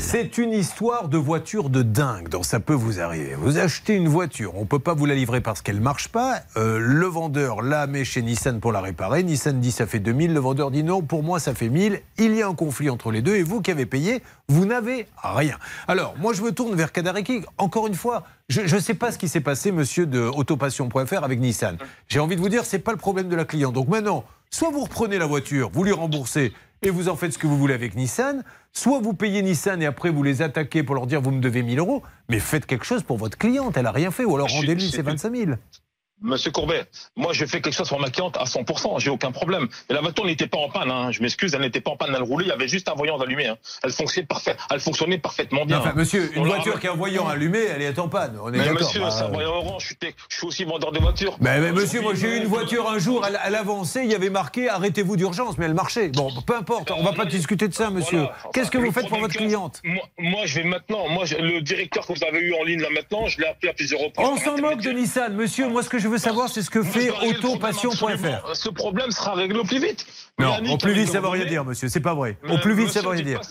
C'est 0.01 0.37
une 0.37 0.51
histoire 0.51 1.07
de 1.07 1.17
voiture 1.17 1.69
de 1.69 1.81
dingue, 1.81 2.29
donc 2.29 2.45
ça 2.45 2.59
peut 2.59 2.73
vous 2.73 2.99
arriver. 2.99 3.35
Vous 3.35 3.57
achetez 3.57 3.95
une 3.95 4.07
voiture, 4.07 4.55
on 4.55 4.61
ne 4.61 4.65
peut 4.65 4.79
pas 4.79 4.93
vous 4.93 5.05
la 5.05 5.15
livrer 5.15 5.41
parce 5.41 5.61
qu'elle 5.61 5.77
ne 5.77 5.83
marche 5.83 6.09
pas. 6.09 6.41
Euh, 6.57 6.79
le 6.79 7.05
vendeur 7.05 7.61
la 7.61 7.87
met 7.87 8.05
chez 8.05 8.21
Nissan 8.21 8.59
pour 8.59 8.71
la 8.71 8.81
réparer. 8.81 9.23
Nissan 9.23 9.59
dit 9.59 9.71
ça 9.71 9.87
fait 9.87 9.99
2000, 9.99 10.33
le 10.33 10.39
vendeur 10.39 10.71
dit 10.71 10.83
non, 10.83 11.01
pour 11.01 11.23
moi 11.23 11.39
ça 11.39 11.53
fait 11.53 11.69
1000. 11.69 12.01
Il 12.17 12.35
y 12.35 12.41
a 12.41 12.47
un 12.47 12.55
conflit 12.55 12.89
entre 12.89 13.11
les 13.11 13.21
deux 13.21 13.35
et 13.35 13.43
vous 13.43 13.61
qui 13.61 13.71
avez 13.71 13.85
payé, 13.85 14.23
vous 14.47 14.65
n'avez 14.65 15.07
rien. 15.23 15.57
Alors, 15.87 16.15
moi 16.17 16.33
je 16.33 16.41
me 16.41 16.51
tourne 16.51 16.75
vers 16.75 16.91
Kadareki. 16.91 17.41
Encore 17.57 17.87
une 17.87 17.95
fois, 17.95 18.23
je 18.49 18.61
ne 18.61 18.79
sais 18.79 18.93
pas 18.93 19.11
ce 19.11 19.17
qui 19.17 19.27
s'est 19.27 19.41
passé, 19.41 19.71
monsieur 19.71 20.05
de 20.05 20.19
autopassion.fr 20.19 21.23
avec 21.23 21.39
Nissan. 21.39 21.77
J'ai 22.07 22.19
envie 22.19 22.35
de 22.35 22.41
vous 22.41 22.49
dire, 22.49 22.65
c'est 22.65 22.79
pas 22.79 22.91
le 22.91 22.97
problème 22.97 23.27
de 23.27 23.35
la 23.35 23.45
cliente. 23.45 23.73
Donc 23.73 23.87
maintenant, 23.87 24.23
soit 24.49 24.69
vous 24.69 24.83
reprenez 24.83 25.17
la 25.17 25.25
voiture, 25.25 25.69
vous 25.73 25.83
lui 25.83 25.91
remboursez 25.91 26.53
et 26.85 26.91
vous 26.91 27.09
en 27.09 27.15
faites 27.15 27.33
ce 27.33 27.37
que 27.39 27.47
vous 27.47 27.57
voulez 27.57 27.73
avec 27.73 27.95
Nissan, 27.95 28.43
soit 28.71 28.99
vous 28.99 29.13
payez 29.13 29.41
Nissan 29.41 29.81
et 29.81 29.87
après 29.87 30.11
vous 30.11 30.21
les 30.21 30.43
attaquez 30.43 30.83
pour 30.83 30.93
leur 30.93 31.07
dire 31.07 31.19
vous 31.19 31.31
me 31.31 31.41
devez 31.41 31.63
1000 31.63 31.79
euros, 31.79 32.03
mais 32.29 32.39
faites 32.39 32.67
quelque 32.67 32.85
chose 32.85 33.01
pour 33.01 33.17
votre 33.17 33.37
cliente, 33.37 33.75
elle 33.75 33.87
a 33.87 33.91
rien 33.91 34.11
fait, 34.11 34.23
ou 34.23 34.35
alors 34.35 34.49
rendez-lui 34.49 34.89
ses 34.91 35.01
25 35.01 35.35
000. 35.35 35.51
Monsieur 36.25 36.49
Courbet, 36.51 36.83
moi 37.15 37.33
je 37.33 37.45
fais 37.45 37.61
quelque 37.61 37.73
chose 37.75 37.87
pour 37.87 37.99
ma 37.99 38.09
cliente 38.09 38.35
à 38.37 38.45
100%, 38.45 38.99
j'ai 38.99 39.11
aucun 39.11 39.31
problème. 39.31 39.67
Et 39.89 39.93
la 39.93 40.01
voiture 40.01 40.25
n'était 40.25 40.47
pas 40.47 40.57
en 40.57 40.69
panne, 40.69 40.89
hein. 40.89 41.11
je 41.11 41.21
m'excuse, 41.21 41.53
elle 41.53 41.61
n'était 41.61 41.81
pas 41.81 41.91
en 41.91 41.97
panne, 41.97 42.13
elle 42.15 42.23
roulait, 42.23 42.45
il 42.45 42.49
y 42.49 42.51
avait 42.51 42.67
juste 42.67 42.89
un 42.89 42.95
voyant 42.95 43.19
allumé. 43.19 43.45
Hein. 43.47 43.57
Elle, 43.83 43.91
fonctionnait 43.91 44.25
parfait, 44.25 44.55
elle 44.71 44.79
fonctionnait 44.79 45.17
parfaitement 45.19 45.65
bien. 45.65 45.79
Enfin, 45.79 45.93
monsieur, 45.95 46.31
On 46.35 46.41
une 46.41 46.47
voiture 46.47 46.79
qui 46.79 46.87
a 46.87 46.93
un 46.93 46.95
voyant 46.95 47.27
allumé, 47.27 47.59
elle 47.75 47.81
est 47.83 47.99
en 47.99 48.07
panne, 48.09 48.37
on 48.41 48.51
est 48.51 48.57
Mais 48.57 48.71
monsieur, 48.71 49.01
bah, 49.01 49.11
c'est 49.11 49.23
un 49.23 49.27
voyant 49.27 49.51
orange, 49.51 49.83
je 49.83 49.87
suis, 50.07 50.15
je 50.29 50.35
suis 50.35 50.47
aussi 50.47 50.63
vendeur 50.63 50.91
de 50.91 50.99
voitures. 50.99 51.37
Mais, 51.39 51.59
mais 51.59 51.71
monsieur, 51.71 52.01
moi 52.01 52.13
j'ai 52.15 52.35
eu 52.35 52.37
une 52.37 52.47
voiture 52.47 52.89
un 52.89 52.97
jour, 52.97 53.23
elle, 53.27 53.39
elle 53.45 53.55
avançait, 53.55 54.03
il 54.03 54.11
y 54.11 54.15
avait 54.15 54.29
marqué 54.31 54.67
arrêtez-vous 54.69 55.15
d'urgence, 55.15 55.57
mais 55.57 55.65
elle 55.65 55.73
marchait. 55.73 56.09
Bon, 56.09 56.31
peu 56.45 56.55
importe, 56.55 56.91
on 56.91 57.03
va 57.03 57.13
pas 57.13 57.25
discuter 57.25 57.67
de 57.67 57.73
ça, 57.73 57.89
monsieur. 57.91 58.19
Voilà. 58.19 58.35
Qu'est-ce 58.53 58.71
que 58.71 58.77
vous 58.77 58.91
faites 58.91 59.07
pour 59.07 59.19
votre 59.19 59.35
cliente? 59.35 59.81
moi, 59.83 60.03
moi, 60.17 60.41
je 60.45 60.55
vais 60.55 60.63
maintenant, 60.63 61.07
moi, 61.09 61.25
je- 61.25 61.35
le 61.35 61.61
directeur 61.61 62.05
que 62.07 62.13
vous 62.13 62.23
avez 62.23 62.39
eu 62.39 62.53
en 62.55 62.63
ligne 62.63 62.81
là 62.81 62.89
maintenant, 62.89 63.27
je 63.27 63.39
l'ai 63.39 63.47
appelé 63.47 63.69
à 63.69 63.73
plusieurs 63.73 63.99
reprises. 64.01 64.27
On 64.27 64.37
s'en 64.37 64.57
moque 64.57 64.81
de 64.81 64.91
Nissan, 64.91 65.33
monsieur. 65.35 65.67
Moi, 65.67 65.83
ce 65.83 65.89
que 65.89 65.99
je 65.99 66.07
veux 66.07 66.14
savoir, 66.17 66.49
c'est 66.49 66.61
ce 66.61 66.69
que 66.69 66.83
fait 66.83 67.09
autopassion.fr. 67.27 68.55
Ce 68.55 68.69
problème 68.69 69.11
sera 69.11 69.33
réglé 69.33 69.59
au 69.59 69.63
plus 69.63 69.79
vite. 69.79 70.05
Non, 70.37 70.51
Yannick 70.51 70.73
au 70.73 70.77
plus 70.77 70.93
vite, 70.93 71.09
ça 71.09 71.19
veut 71.21 71.27
rien 71.29 71.45
dire, 71.45 71.63
monsieur. 71.63 71.87
C'est 71.87 71.99
pas 72.01 72.13
vrai. 72.13 72.37
Au 72.49 72.57
plus 72.57 72.73
vite, 72.73 72.89
ça 72.89 72.99
monsieur, 73.01 73.01
veut 73.01 73.09
rien 73.09 73.23
dire. 73.23 73.41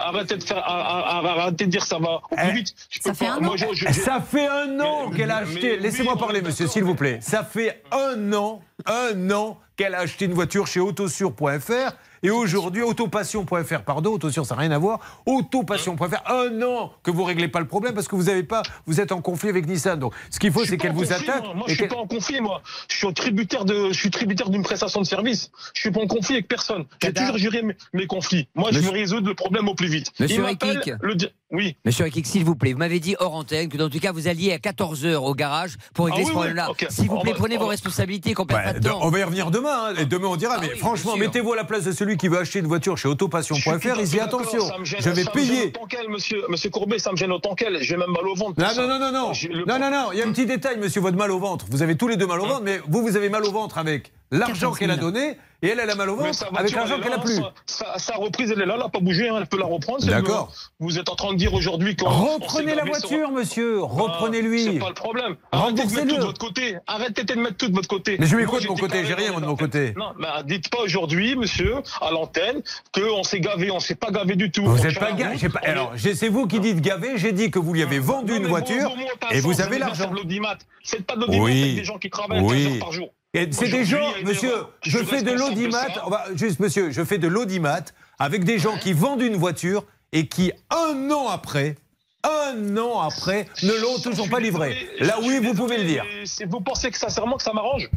Arrêtez 0.00 0.36
de 0.36 0.42
faire, 0.44 0.62
arrêtez 0.66 1.66
de 1.66 1.70
dire 1.70 1.84
ça 1.84 1.98
va 1.98 2.20
au 2.30 2.36
plus 2.36 2.52
vite. 2.52 2.74
Je 2.90 2.98
peux 3.00 3.08
Ça 3.10 3.14
fait 3.14 3.26
pas- 3.26 3.32
un 3.32 3.40
moi, 3.40 3.54
an. 3.54 3.56
je- 3.56 3.66
je- 3.74 3.86
je- 3.88 4.00
Ça 4.00 4.20
fait 4.20 4.46
un 4.46 4.78
an 4.80 5.08
Mais- 5.10 5.16
qu'elle 5.16 5.30
a 5.30 5.38
acheté. 5.38 5.76
Laissez-moi 5.78 6.14
oui, 6.14 6.20
parler, 6.20 6.42
monsieur, 6.42 6.66
s'il 6.68 6.84
vous 6.84 6.94
plaît. 6.94 7.18
Ça 7.22 7.42
fait 7.44 7.82
un 7.92 8.32
an, 8.32 8.62
un 8.86 9.30
an 9.32 9.58
qu'elle 9.76 9.94
a 9.94 10.00
acheté 10.00 10.26
une 10.26 10.34
voiture 10.34 10.66
chez 10.66 10.80
autosur.fr. 10.80 11.92
Et 12.22 12.30
aujourd'hui, 12.30 12.82
autopassion.fr, 12.82 13.82
pardon, 13.84 14.12
autosur, 14.12 14.44
ça 14.46 14.54
n'a 14.54 14.62
rien 14.62 14.70
à 14.72 14.78
voir. 14.78 15.00
Autopassion.fr, 15.26 16.30
un 16.30 16.62
an 16.62 16.92
que 17.02 17.10
vous 17.10 17.24
réglez 17.24 17.48
pas 17.48 17.60
le 17.60 17.66
problème 17.66 17.94
parce 17.94 18.08
que 18.08 18.16
vous 18.16 18.28
avez 18.28 18.42
pas, 18.42 18.62
vous 18.86 19.00
êtes 19.00 19.12
en 19.12 19.20
conflit 19.20 19.48
avec 19.48 19.66
Nissan. 19.66 19.98
Donc, 19.98 20.14
ce 20.30 20.38
qu'il 20.38 20.52
faut, 20.52 20.64
c'est 20.64 20.76
qu'elle 20.76 20.92
vous 20.92 21.12
attaque. 21.12 21.42
Moi, 21.44 21.54
Moi, 21.54 21.64
je 21.68 21.74
suis 21.74 21.86
pas 21.88 21.96
en 21.96 22.06
conflit, 22.06 22.40
moi. 22.40 22.62
Je 22.88 22.96
suis 22.96 23.14
tributaire 23.14 23.64
de, 23.64 23.88
je 23.92 23.98
suis 23.98 24.10
tributaire 24.10 24.50
d'une 24.50 24.62
prestation 24.62 25.00
de 25.00 25.06
service. 25.06 25.50
Je 25.74 25.80
suis 25.80 25.90
pas 25.90 26.00
en 26.00 26.06
conflit 26.06 26.34
avec 26.36 26.48
personne. 26.48 26.84
J'ai 27.02 27.12
toujours 27.12 27.38
géré 27.38 27.62
mes, 27.62 27.76
mes 27.92 28.06
conflits. 28.06 28.48
Moi, 28.54 28.70
je 28.72 28.80
veux 28.80 28.90
résoudre 28.90 29.28
le 29.28 29.34
problème 29.34 29.68
au 29.68 29.74
plus 29.74 29.88
vite. 29.88 30.12
Monsieur 30.18 30.44
Rekik. 30.44 30.92
le 31.00 31.14
Oui. 31.50 31.76
Monsieur 31.84 32.06
s'il 32.24 32.44
vous 32.44 32.56
plaît, 32.56 32.72
vous 32.72 32.78
m'avez 32.78 33.00
dit 33.00 33.16
hors 33.20 33.34
antenne 33.34 33.68
que 33.68 33.76
dans 33.76 33.88
tout 33.88 34.00
cas 34.00 34.12
vous 34.12 34.28
alliez 34.28 34.52
à 34.52 34.58
14h 34.58 35.14
au 35.16 35.34
garage 35.34 35.76
pour 35.94 36.06
régler 36.06 36.22
Ah 36.24 36.26
ce 36.28 36.32
problème-là. 36.32 36.68
oui. 36.80 36.86
S'il 36.90 37.08
vous 37.08 37.20
plaît, 37.20 37.34
prenez 37.36 37.56
vos 37.56 37.66
responsabilités, 37.66 38.34
qu'on 38.34 38.44
Bah, 38.44 38.62
on 39.00 39.08
va 39.10 39.18
y 39.18 39.22
revenir 39.24 39.50
demain. 39.50 39.88
hein, 39.90 39.94
et 39.98 40.04
demain, 40.04 40.28
on 40.28 40.36
dira. 40.36 40.54
Ah 40.58 40.60
mais 40.60 40.70
oui, 40.72 40.78
franchement, 40.78 41.16
mettez-vous 41.16 41.52
à 41.52 41.56
la 41.56 41.64
place 41.64 41.84
de 41.84 41.92
celui 41.92 42.07
qui 42.16 42.28
veut 42.28 42.38
acheter 42.38 42.58
une 42.60 42.66
voiture 42.66 42.96
chez 42.96 43.08
autopassion.fr. 43.08 44.00
Il 44.00 44.08
dit 44.08 44.20
attention, 44.20 44.64
je 44.82 45.10
vais 45.10 45.24
payer. 45.24 45.72
monsieur, 46.08 46.42
monsieur 46.48 46.70
Courbet, 46.70 46.98
ça 46.98 47.12
me 47.12 47.16
gêne 47.16 47.32
autant 47.32 47.54
qu'elle. 47.54 47.82
J'ai 47.82 47.96
même 47.96 48.10
mal 48.10 48.26
au 48.26 48.34
ventre. 48.34 48.60
Non, 48.60 48.68
non, 48.76 48.88
non, 48.88 48.98
non, 48.98 49.12
non. 49.12 49.32
Non, 49.66 49.78
non, 49.78 49.90
non. 49.90 50.12
Il 50.12 50.18
y 50.18 50.22
a 50.22 50.26
un 50.26 50.32
petit 50.32 50.46
détail, 50.46 50.78
monsieur, 50.78 51.00
votre 51.00 51.16
mal 51.16 51.30
au 51.30 51.38
ventre. 51.38 51.66
Vous 51.70 51.82
avez 51.82 51.96
tous 51.96 52.08
les 52.08 52.16
deux 52.16 52.26
mal 52.26 52.40
au 52.40 52.46
ventre, 52.46 52.62
mais 52.62 52.80
vous, 52.88 53.02
vous 53.02 53.16
avez 53.16 53.28
mal 53.28 53.44
au 53.44 53.52
ventre 53.52 53.78
avec 53.78 54.12
l'argent 54.30 54.54
14 54.54 54.60
000. 54.60 54.74
qu'elle 54.76 54.90
a 54.90 54.96
donné 54.96 55.36
et 55.60 55.68
elle, 55.70 55.80
elle 55.80 55.90
a 55.90 55.94
mal 55.96 56.08
au 56.10 56.14
ventre 56.16 56.46
avec 56.54 56.70
l'argent 56.72 57.00
qu'elle 57.00 57.12
a 57.12 57.18
plus. 57.18 57.34
Sa, 57.34 57.52
sa- 57.66 57.98
sa 57.98 58.14
reprise, 58.16 58.52
elle 58.52 58.62
est 58.62 58.66
là, 58.66 58.74
elle 58.76 58.80
n'a 58.82 58.88
pas 58.88 59.00
bougé, 59.00 59.28
hein, 59.28 59.34
elle 59.38 59.46
peut 59.46 59.58
la 59.58 59.66
reprendre. 59.66 60.00
c'est 60.00 60.10
D'accord. 60.10 60.52
Vous 60.78 60.98
êtes 61.00 61.08
en 61.08 61.16
train 61.16 61.32
de 61.32 61.38
dire 61.38 61.52
aujourd'hui 61.52 61.96
qu'on. 61.96 62.06
on 62.06 62.34
Reprenez 62.38 62.74
la 62.76 62.84
voiture, 62.84 63.30
monsieur. 63.32 63.80
Ah, 63.82 63.86
Reprenez-lui. 63.88 64.62
C'est 64.64 64.78
pas 64.78 64.88
le 64.88 64.94
problème. 64.94 65.36
Arrêtez 65.50 65.72
de 65.72 65.78
mettre 65.80 65.88
Remboursez-le. 65.98 66.08
tout 66.10 66.16
de 66.16 66.24
votre 66.26 66.38
côté. 66.38 66.76
Arrêtez 66.86 67.24
de 67.24 67.34
mettre 67.34 67.56
tout 67.56 67.68
de 67.68 67.74
votre 67.74 67.88
côté. 67.88 68.16
Mais 68.20 68.26
je 68.26 68.36
quoi 68.44 68.60
de 68.60 68.66
mon 68.68 68.76
côté 68.76 69.04
J'ai 69.04 69.14
rien, 69.14 69.32
de 69.40 69.44
mon 69.46 69.56
côté. 69.56 69.94
Non, 69.96 70.12
mais 70.18 70.28
dites 70.44 70.68
pas 70.70 70.82
aujourd'hui, 70.82 71.34
monsieur, 71.34 71.76
à 72.00 72.10
l'antenne, 72.12 72.62
qu'on 72.94 73.24
s'est 73.24 73.40
gavé. 73.40 73.70
On 73.72 73.80
s'est 73.80 73.96
pas 73.96 74.10
gavé 74.12 74.36
du 74.36 74.50
tout. 74.52 74.64
Vous 74.64 74.78
n'êtes 74.78 74.98
pas 74.98 75.12
gavé. 75.12 75.48
pas- 75.48 75.60
Alors, 75.64 75.92
j'ai- 75.96 76.14
c'est 76.14 76.28
vous 76.28 76.46
qui 76.46 76.60
dites 76.60 76.80
gavé. 76.80 77.14
J'ai 77.16 77.32
dit 77.32 77.50
que 77.50 77.58
vous 77.58 77.74
lui 77.74 77.82
avez 77.82 77.98
vendu 77.98 78.36
une 78.36 78.46
voiture 78.46 78.92
et 79.32 79.40
vous 79.40 79.60
avez 79.60 79.78
l'argent. 79.78 79.94
faire 79.94 80.10
de 80.10 80.16
l'audimat. 80.16 80.56
Faites 80.84 81.04
pas 81.04 81.16
de 81.16 81.22
l'audimat 81.22 81.48
des 81.48 81.84
gens 81.84 81.98
qui 81.98 82.08
travaillent 82.10 82.40
Oui. 82.42 82.62
15 82.64 82.72
heures 82.74 82.78
par 82.78 82.92
jour. 82.92 83.10
C'est 83.34 83.68
des 83.68 83.84
gens, 83.84 84.12
monsieur, 84.24 84.54
je 84.82 84.98
fais 84.98 85.22
de 85.22 85.32
l'audimat, 85.32 85.86
juste 86.34 86.60
monsieur, 86.60 86.90
je 86.90 87.04
fais 87.04 87.18
de 87.18 87.28
l'audimat 87.28 87.82
avec 88.18 88.44
des 88.44 88.58
gens 88.58 88.78
qui 88.78 88.92
vendent 88.94 89.20
une 89.20 89.36
voiture 89.36 89.84
et 90.12 90.28
qui, 90.28 90.50
un 90.70 91.10
an 91.10 91.28
après, 91.28 91.76
un 92.24 92.76
an 92.78 93.00
après, 93.00 93.46
ne 93.62 93.74
l'ont 93.74 93.98
toujours 93.98 94.30
pas 94.30 94.40
livrée. 94.40 94.88
Là, 95.00 95.18
oui, 95.22 95.40
vous 95.42 95.52
pouvez 95.54 95.76
le 95.76 95.84
dire. 95.84 96.04
Vous 96.48 96.60
pensez 96.60 96.90
que 96.90 96.98
sincèrement 96.98 97.36
que 97.36 97.42
ça 97.42 97.52
m'arrange? 97.52 97.90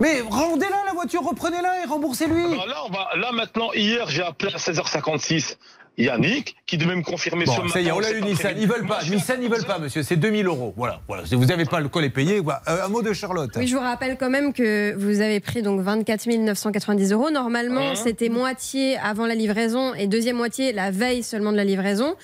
Mais 0.00 0.20
rendez-la 0.20 0.84
la 0.86 0.92
voiture, 0.92 1.22
reprenez-la 1.22 1.82
et 1.82 1.86
remboursez-lui. 1.86 2.44
Alors 2.44 2.66
Là, 2.66 2.76
on 2.86 2.90
va, 2.90 3.08
là 3.16 3.32
maintenant, 3.32 3.72
hier, 3.72 4.08
j'ai 4.08 4.22
appelé 4.22 4.52
à 4.54 4.58
16h56 4.58 5.56
Yannick, 5.98 6.56
qui 6.66 6.76
devait 6.78 6.94
me 6.96 7.02
confirmer 7.02 7.46
ce 7.46 7.50
Bon, 7.52 7.56
matin. 7.58 7.68
ça 7.72 7.80
y 7.80 7.88
est, 7.88 7.92
on 7.92 7.98
l'a 8.00 8.12
eu 8.12 8.22
Nissan. 8.22 8.54
Ils 8.58 8.68
veulent 8.68 8.86
pas. 8.86 9.00
Nissan, 9.04 9.38
ils 9.42 9.48
veulent 9.48 9.64
pas, 9.64 9.78
monsieur. 9.78 10.02
C'est 10.02 10.16
2000 10.16 10.46
euros. 10.46 10.74
Voilà. 10.76 11.00
voilà. 11.08 11.24
Si 11.26 11.34
vous 11.34 11.46
n'avez 11.46 11.64
pas 11.64 11.80
le 11.80 11.88
col 11.88 12.04
et 12.04 12.10
payé, 12.10 12.40
voilà. 12.40 12.60
Euh, 12.68 12.84
un 12.84 12.88
mot 12.88 13.02
de 13.02 13.12
Charlotte. 13.12 13.50
Oui, 13.56 13.66
je 13.66 13.74
vous 13.74 13.80
rappelle 13.82 14.16
quand 14.18 14.30
même 14.30 14.52
que 14.52 14.94
vous 14.96 15.20
avez 15.20 15.40
pris 15.40 15.62
donc 15.62 15.80
24 15.80 16.26
990 16.26 17.12
euros. 17.12 17.30
Normalement, 17.30 17.90
Hein 17.90 17.94
c'était 17.94 18.28
moitié 18.28 18.96
avant 18.98 19.26
la 19.26 19.34
livraison 19.34 19.94
et 19.94 20.06
deuxième 20.06 20.36
moitié 20.36 20.72
la 20.72 20.90
veille 20.90 21.22
seulement 21.22 21.52
de 21.52 21.56
la 21.56 21.64
livraison. 21.64 22.14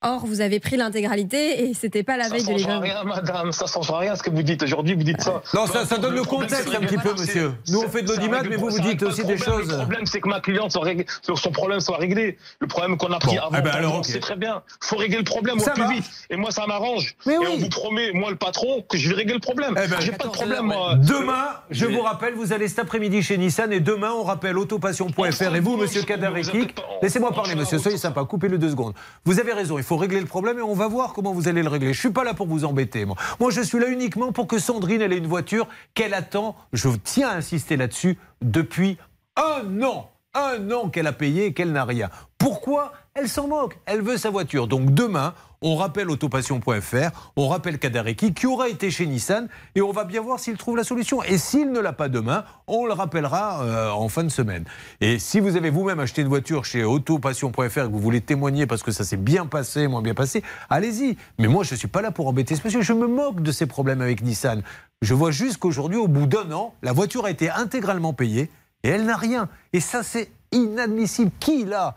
Or, 0.00 0.24
vous 0.26 0.40
avez 0.40 0.60
pris 0.60 0.76
l'intégralité 0.76 1.64
et 1.64 1.74
c'était 1.74 2.04
pas 2.04 2.16
la 2.16 2.24
Ça 2.24 2.30
veille 2.30 2.44
de 2.44 2.52
ne 2.52 2.58
changera 2.58 2.74
livraison. 2.74 2.94
rien, 2.94 3.04
madame. 3.04 3.50
Ça 3.50 3.64
ne 3.64 3.68
changera 3.70 3.98
rien 3.98 4.14
ce 4.14 4.22
que 4.22 4.30
vous 4.30 4.44
dites 4.44 4.62
aujourd'hui. 4.62 4.94
Vous 4.94 5.02
dites 5.02 5.20
ça. 5.20 5.42
Non, 5.54 5.66
ça, 5.66 5.84
ça 5.86 5.98
donne 5.98 6.14
le 6.14 6.22
contexte 6.22 6.68
c'est 6.70 6.76
un 6.76 6.80
petit 6.80 6.98
peu, 6.98 7.14
monsieur. 7.14 7.54
Nous, 7.68 7.80
on 7.80 7.88
fait 7.88 8.02
de 8.02 8.06
ça 8.06 8.14
l'audimat, 8.14 8.42
mais 8.48 8.54
vous, 8.54 8.66
vous 8.70 8.76
ça 8.76 8.82
dites 8.82 9.02
aussi 9.02 9.24
des 9.24 9.36
choses. 9.36 9.68
Le 9.68 9.76
problème, 9.78 10.06
c'est 10.06 10.20
que 10.20 10.28
ma 10.28 10.38
cliente, 10.38 10.70
son 10.70 11.50
problème 11.50 11.80
soit 11.80 11.96
réglé. 11.96 12.38
Le 12.60 12.68
problème 12.68 12.96
qu'on 12.96 13.12
a 13.12 13.18
pris 13.18 13.34
Bon, 13.38 13.42
avant, 13.42 13.56
eh 13.58 13.60
ben 13.60 14.02
sait 14.04 14.20
très 14.20 14.36
bien. 14.36 14.62
Il 14.82 14.86
faut 14.86 14.96
régler 14.98 15.18
le 15.18 15.24
problème 15.24 15.58
Ça 15.58 15.72
au 15.72 15.74
plus 15.74 15.82
va. 15.82 15.88
vite. 15.90 16.04
Et 16.30 16.36
moi, 16.36 16.52
ça 16.52 16.64
m'arrange. 16.68 17.16
Mais 17.26 17.34
et 17.34 17.38
on 17.38 17.56
vous 17.56 17.68
promet, 17.68 18.12
moi, 18.12 18.30
le 18.30 18.36
patron, 18.36 18.82
que 18.88 18.96
je 18.96 19.08
vais 19.08 19.16
régler 19.16 19.34
le 19.34 19.40
problème. 19.40 19.74
Eh 19.82 19.88
ben, 19.88 19.96
J'ai 19.98 20.12
pas 20.12 20.28
de 20.28 20.30
14 20.30 20.36
problème, 20.36 20.70
heures, 20.70 20.78
moi. 20.78 20.94
Demain, 20.94 21.56
je 21.70 21.86
vous 21.86 22.02
rappelle, 22.02 22.34
vous 22.34 22.52
allez 22.52 22.68
cet 22.68 22.78
après-midi 22.78 23.20
chez 23.24 23.36
Nissan 23.36 23.72
et 23.72 23.80
demain, 23.80 24.12
on 24.12 24.22
rappelle 24.22 24.58
autopassion.fr. 24.58 25.54
Et 25.56 25.60
vous, 25.60 25.76
monsieur 25.76 26.02
Kadarikik, 26.02 26.76
laissez-moi 27.02 27.32
parler, 27.32 27.56
monsieur, 27.56 27.78
soyez 27.78 27.98
sympa, 27.98 28.22
coupez-le 28.24 28.58
deux 28.58 28.70
secondes. 28.70 28.94
Vous 29.24 29.40
avez 29.40 29.52
raison, 29.52 29.76
faut 29.88 29.96
régler 29.96 30.20
le 30.20 30.26
problème 30.26 30.58
et 30.58 30.62
on 30.62 30.74
va 30.74 30.86
voir 30.86 31.14
comment 31.14 31.32
vous 31.32 31.48
allez 31.48 31.62
le 31.62 31.68
régler. 31.68 31.94
Je 31.94 31.98
suis 31.98 32.10
pas 32.10 32.22
là 32.22 32.34
pour 32.34 32.46
vous 32.46 32.66
embêter, 32.66 33.06
moi. 33.06 33.16
Je 33.50 33.62
suis 33.62 33.78
là 33.78 33.88
uniquement 33.88 34.32
pour 34.32 34.46
que 34.46 34.58
Sandrine, 34.58 35.00
elle 35.00 35.14
ait 35.14 35.18
une 35.18 35.26
voiture 35.26 35.66
qu'elle 35.94 36.12
attend, 36.12 36.56
je 36.74 36.90
tiens 37.02 37.30
à 37.30 37.36
insister 37.36 37.76
là-dessus, 37.76 38.18
depuis 38.42 38.98
un 39.36 39.82
an. 39.82 40.10
Un 40.34 40.70
an 40.72 40.90
qu'elle 40.90 41.06
a 41.06 41.12
payé 41.12 41.46
et 41.46 41.52
qu'elle 41.54 41.72
n'a 41.72 41.86
rien. 41.86 42.10
Pourquoi? 42.36 42.92
Elle 43.14 43.28
s'en 43.28 43.48
moque. 43.48 43.78
Elle 43.86 44.02
veut 44.02 44.18
sa 44.18 44.28
voiture. 44.28 44.68
Donc 44.68 44.92
demain, 44.92 45.32
on 45.62 45.76
rappelle 45.76 46.10
autopassion.fr, 46.10 47.30
on 47.36 47.48
rappelle 47.48 47.78
Kadareki 47.78 48.34
qui 48.34 48.46
aura 48.46 48.68
été 48.68 48.90
chez 48.90 49.06
Nissan 49.06 49.48
et 49.74 49.82
on 49.82 49.92
va 49.92 50.04
bien 50.04 50.20
voir 50.20 50.38
s'il 50.38 50.56
trouve 50.56 50.76
la 50.76 50.84
solution. 50.84 51.22
Et 51.22 51.38
s'il 51.38 51.72
ne 51.72 51.80
l'a 51.80 51.92
pas 51.92 52.08
demain, 52.08 52.44
on 52.66 52.86
le 52.86 52.92
rappellera 52.92 53.62
euh, 53.62 53.90
en 53.90 54.08
fin 54.08 54.24
de 54.24 54.28
semaine. 54.28 54.64
Et 55.00 55.18
si 55.18 55.40
vous 55.40 55.56
avez 55.56 55.70
vous-même 55.70 56.00
acheté 56.00 56.22
une 56.22 56.28
voiture 56.28 56.64
chez 56.64 56.84
autopassion.fr 56.84 57.60
et 57.60 57.68
que 57.68 57.92
vous 57.92 57.98
voulez 57.98 58.20
témoigner 58.20 58.66
parce 58.66 58.82
que 58.82 58.92
ça 58.92 59.04
s'est 59.04 59.16
bien 59.16 59.46
passé, 59.46 59.88
moins 59.88 60.02
bien 60.02 60.14
passé, 60.14 60.42
allez-y. 60.70 61.16
Mais 61.38 61.48
moi, 61.48 61.64
je 61.64 61.74
ne 61.74 61.78
suis 61.78 61.88
pas 61.88 62.02
là 62.02 62.10
pour 62.10 62.28
embêter 62.28 62.54
ce 62.54 62.62
monsieur. 62.64 62.82
Je 62.82 62.92
me 62.92 63.06
moque 63.06 63.42
de 63.42 63.52
ses 63.52 63.66
problèmes 63.66 64.00
avec 64.00 64.22
Nissan. 64.22 64.62
Je 65.02 65.14
vois 65.14 65.30
juste 65.30 65.58
qu'aujourd'hui, 65.58 65.98
au 65.98 66.08
bout 66.08 66.26
d'un 66.26 66.50
an, 66.52 66.74
la 66.82 66.92
voiture 66.92 67.24
a 67.24 67.30
été 67.30 67.50
intégralement 67.50 68.12
payée 68.12 68.50
et 68.82 68.88
elle 68.88 69.04
n'a 69.04 69.16
rien. 69.16 69.48
Et 69.72 69.80
ça, 69.80 70.02
c'est 70.02 70.30
inadmissible. 70.52 71.30
Qui, 71.40 71.64
là, 71.64 71.96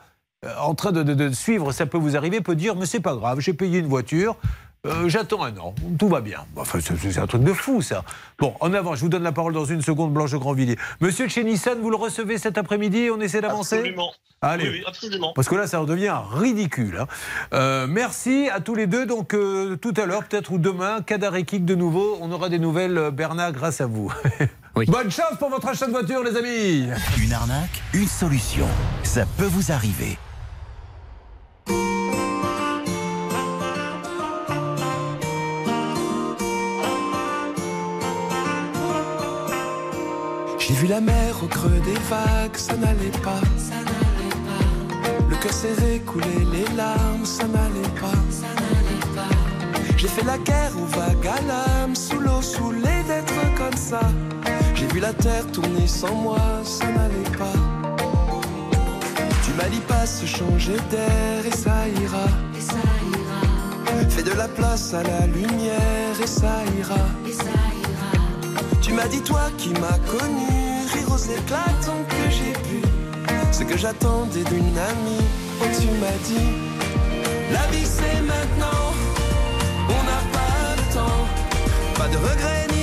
en 0.60 0.74
train 0.74 0.92
de, 0.92 1.04
de- 1.04 1.14
de 1.14 1.32
suivre, 1.34 1.72
ça 1.72 1.86
peut 1.86 1.98
vous 2.00 2.16
arriver, 2.18 2.42
peut 2.42 2.56
dire, 2.56 2.76
mais 2.76 2.86
c'est 2.88 3.00
pas 3.00 3.16
grave, 3.16 3.40
j'ai 3.40 3.54
payé 3.54 3.78
une 3.80 3.86
voiture, 3.88 4.36
euh, 4.88 5.08
j'attends 5.08 5.44
un 5.44 5.56
an, 5.58 5.76
tout 6.00 6.08
va 6.10 6.20
bien. 6.22 6.40
Enfin, 6.56 6.80
c'est 6.82 7.18
un 7.20 7.28
truc 7.28 7.44
de 7.44 7.54
fou, 7.54 7.84
ça. 7.84 8.04
Bon, 8.40 8.56
en 8.60 8.74
avant, 8.74 8.96
je 8.96 9.02
vous 9.02 9.10
donne 9.10 9.22
la 9.22 9.32
parole 9.32 9.54
dans 9.54 9.66
une 9.66 9.84
seconde, 9.84 10.12
Blanche 10.14 10.34
Grandvilliers. 10.34 10.78
Monsieur 11.00 11.28
de 11.28 11.32
chez 11.32 11.44
Nissan, 11.44 11.80
vous 11.80 11.92
le 11.92 11.96
recevez 11.96 12.40
cet 12.40 12.58
après-midi 12.58 13.10
On 13.16 13.22
essaie 13.22 13.42
d'avancer 13.42 13.76
Absolument. 13.78 14.12
Allez. 14.42 14.64
Oui, 14.64 14.78
oui, 14.80 14.84
absolument. 14.88 15.34
Parce 15.36 15.48
que 15.48 15.54
là, 15.54 15.68
ça 15.68 15.78
redevient 15.78 16.16
ridicule. 16.34 16.98
hein. 17.02 17.06
Euh, 17.54 17.86
merci 17.88 18.50
à 18.52 18.60
tous 18.60 18.74
les 18.74 18.88
deux. 18.88 19.06
Donc, 19.06 19.36
euh, 19.36 19.76
tout 19.76 19.94
à 19.98 20.08
l'heure, 20.08 20.24
peut-être 20.24 20.52
ou 20.52 20.58
demain, 20.58 21.02
Kadarekik 21.06 21.64
de 21.64 21.76
nouveau. 21.76 22.18
On 22.22 22.32
aura 22.32 22.50
des 22.50 22.58
nouvelles, 22.58 22.98
euh, 22.98 23.12
Bernard, 23.12 23.52
grâce 23.52 23.82
à 23.82 23.86
vous. 23.86 24.12
Bonne 24.88 25.12
chance 25.12 25.38
pour 25.38 25.52
votre 25.52 25.68
achat 25.68 25.86
de 25.86 25.92
voiture, 25.92 26.24
les 26.24 26.36
amis. 26.36 26.88
Une 27.24 27.34
arnaque, 27.34 27.84
une 27.94 28.08
solution. 28.08 28.66
Ça 29.04 29.28
peut 29.38 29.46
vous 29.46 29.72
arriver. 29.72 30.18
J'ai 40.60 40.74
vu 40.74 40.88
la 40.88 41.02
mer 41.02 41.36
au 41.44 41.48
creux 41.48 41.82
des 41.86 42.00
vagues, 42.10 42.56
ça 42.56 42.76
n'allait 42.76 43.18
pas. 43.24 43.42
Le 45.30 45.36
cœur 45.36 45.54
s'est 45.54 45.96
écoulé, 45.96 46.46
les 46.52 46.76
larmes, 46.76 47.26
ça 47.26 47.46
n'allait 47.48 47.96
pas. 48.00 48.18
J'ai 49.98 50.08
fait 50.08 50.24
la 50.24 50.38
guerre 50.38 50.72
aux 50.82 50.86
vagues 50.86 51.28
à 51.28 51.42
l'âme, 51.48 51.96
sous 51.96 52.20
l'eau, 52.20 52.42
saoulé 52.42 53.04
d'être 53.08 53.34
comme 53.58 53.78
ça. 53.78 54.02
J'ai 54.76 54.88
vu 54.88 55.00
la 55.00 55.14
terre 55.14 55.46
tourner 55.52 55.88
sans 55.88 56.16
moi, 56.16 56.40
ça 56.64 56.86
n'allait 56.88 57.38
pas. 57.38 57.81
Tu 59.52 59.58
m'as 59.58 59.70
dit 59.70 59.82
pas 59.82 60.06
se 60.06 60.26
changer 60.26 60.78
d'air 60.90 61.46
et 61.46 61.52
ça 61.52 61.86
ira. 62.02 62.26
Fais 64.08 64.24
de 64.24 64.32
la 64.32 64.48
place 64.48 64.94
à 64.94 65.04
la 65.04 65.28
lumière 65.28 66.16
et 66.24 66.28
ça 66.28 66.64
ira. 66.80 67.04
Tu 68.82 68.94
m'as 68.94 69.10
dit 69.10 69.20
toi 69.22 69.50
qui 69.58 69.72
m'as 69.72 70.00
connu, 70.08 70.48
rire 70.94 71.12
aux 71.14 71.18
éclats 71.18 71.74
tant 71.86 72.02
que 72.08 72.24
j'ai 72.30 72.54
pu. 72.64 72.82
Ce 73.52 73.64
que 73.64 73.78
j'attendais 73.78 74.46
d'une 74.46 74.78
amie, 74.92 75.28
oh 75.62 75.66
tu 75.82 75.88
m'as 76.00 76.20
dit, 76.30 76.52
la 77.52 77.68
vie 77.76 77.86
c'est 77.86 78.22
maintenant, 78.22 78.84
on 79.90 80.02
n'a 80.10 80.22
pas 80.32 80.76
le 80.78 80.84
temps, 80.94 81.26
pas 81.98 82.08
de 82.08 82.16
regrets 82.16 82.68
ni 82.74 82.81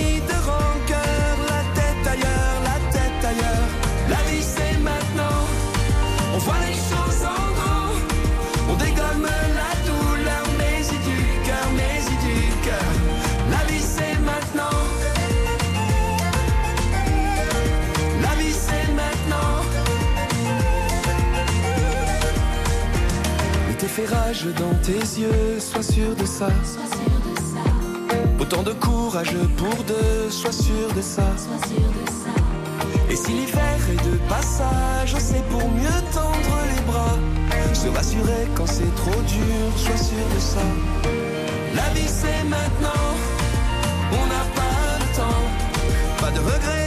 fait 23.98 24.14
rage 24.14 24.44
dans 24.56 24.74
tes 24.82 25.20
yeux, 25.20 25.58
sois 25.58 25.82
sûr 25.82 26.14
de 26.14 26.24
ça. 26.24 26.48
Autant 28.40 28.62
de 28.62 28.72
courage 28.72 29.34
pour 29.56 29.84
deux, 29.84 30.30
sois 30.30 30.52
sûr 30.52 30.88
de 30.96 31.02
ça. 31.02 31.28
Et 33.10 33.16
si 33.16 33.32
l'hiver 33.32 33.78
est 33.92 34.04
de 34.08 34.16
passage, 34.28 35.14
c'est 35.18 35.44
pour 35.48 35.68
mieux 35.70 36.00
tendre 36.12 36.54
les 36.70 36.82
bras. 36.90 37.18
Se 37.74 37.88
rassurer 37.88 38.44
quand 38.54 38.66
c'est 38.66 38.94
trop 39.02 39.20
dur, 39.22 39.66
sois 39.76 39.96
sûr 39.96 40.26
de 40.34 40.40
ça. 40.40 40.66
La 41.74 41.88
vie 41.94 42.08
c'est 42.20 42.44
maintenant, 42.44 43.06
on 44.12 44.24
n'a 44.32 44.44
pas 44.58 44.80
le 45.00 45.16
temps. 45.16 45.44
Pas 46.20 46.30
de 46.30 46.40
regrets 46.40 46.77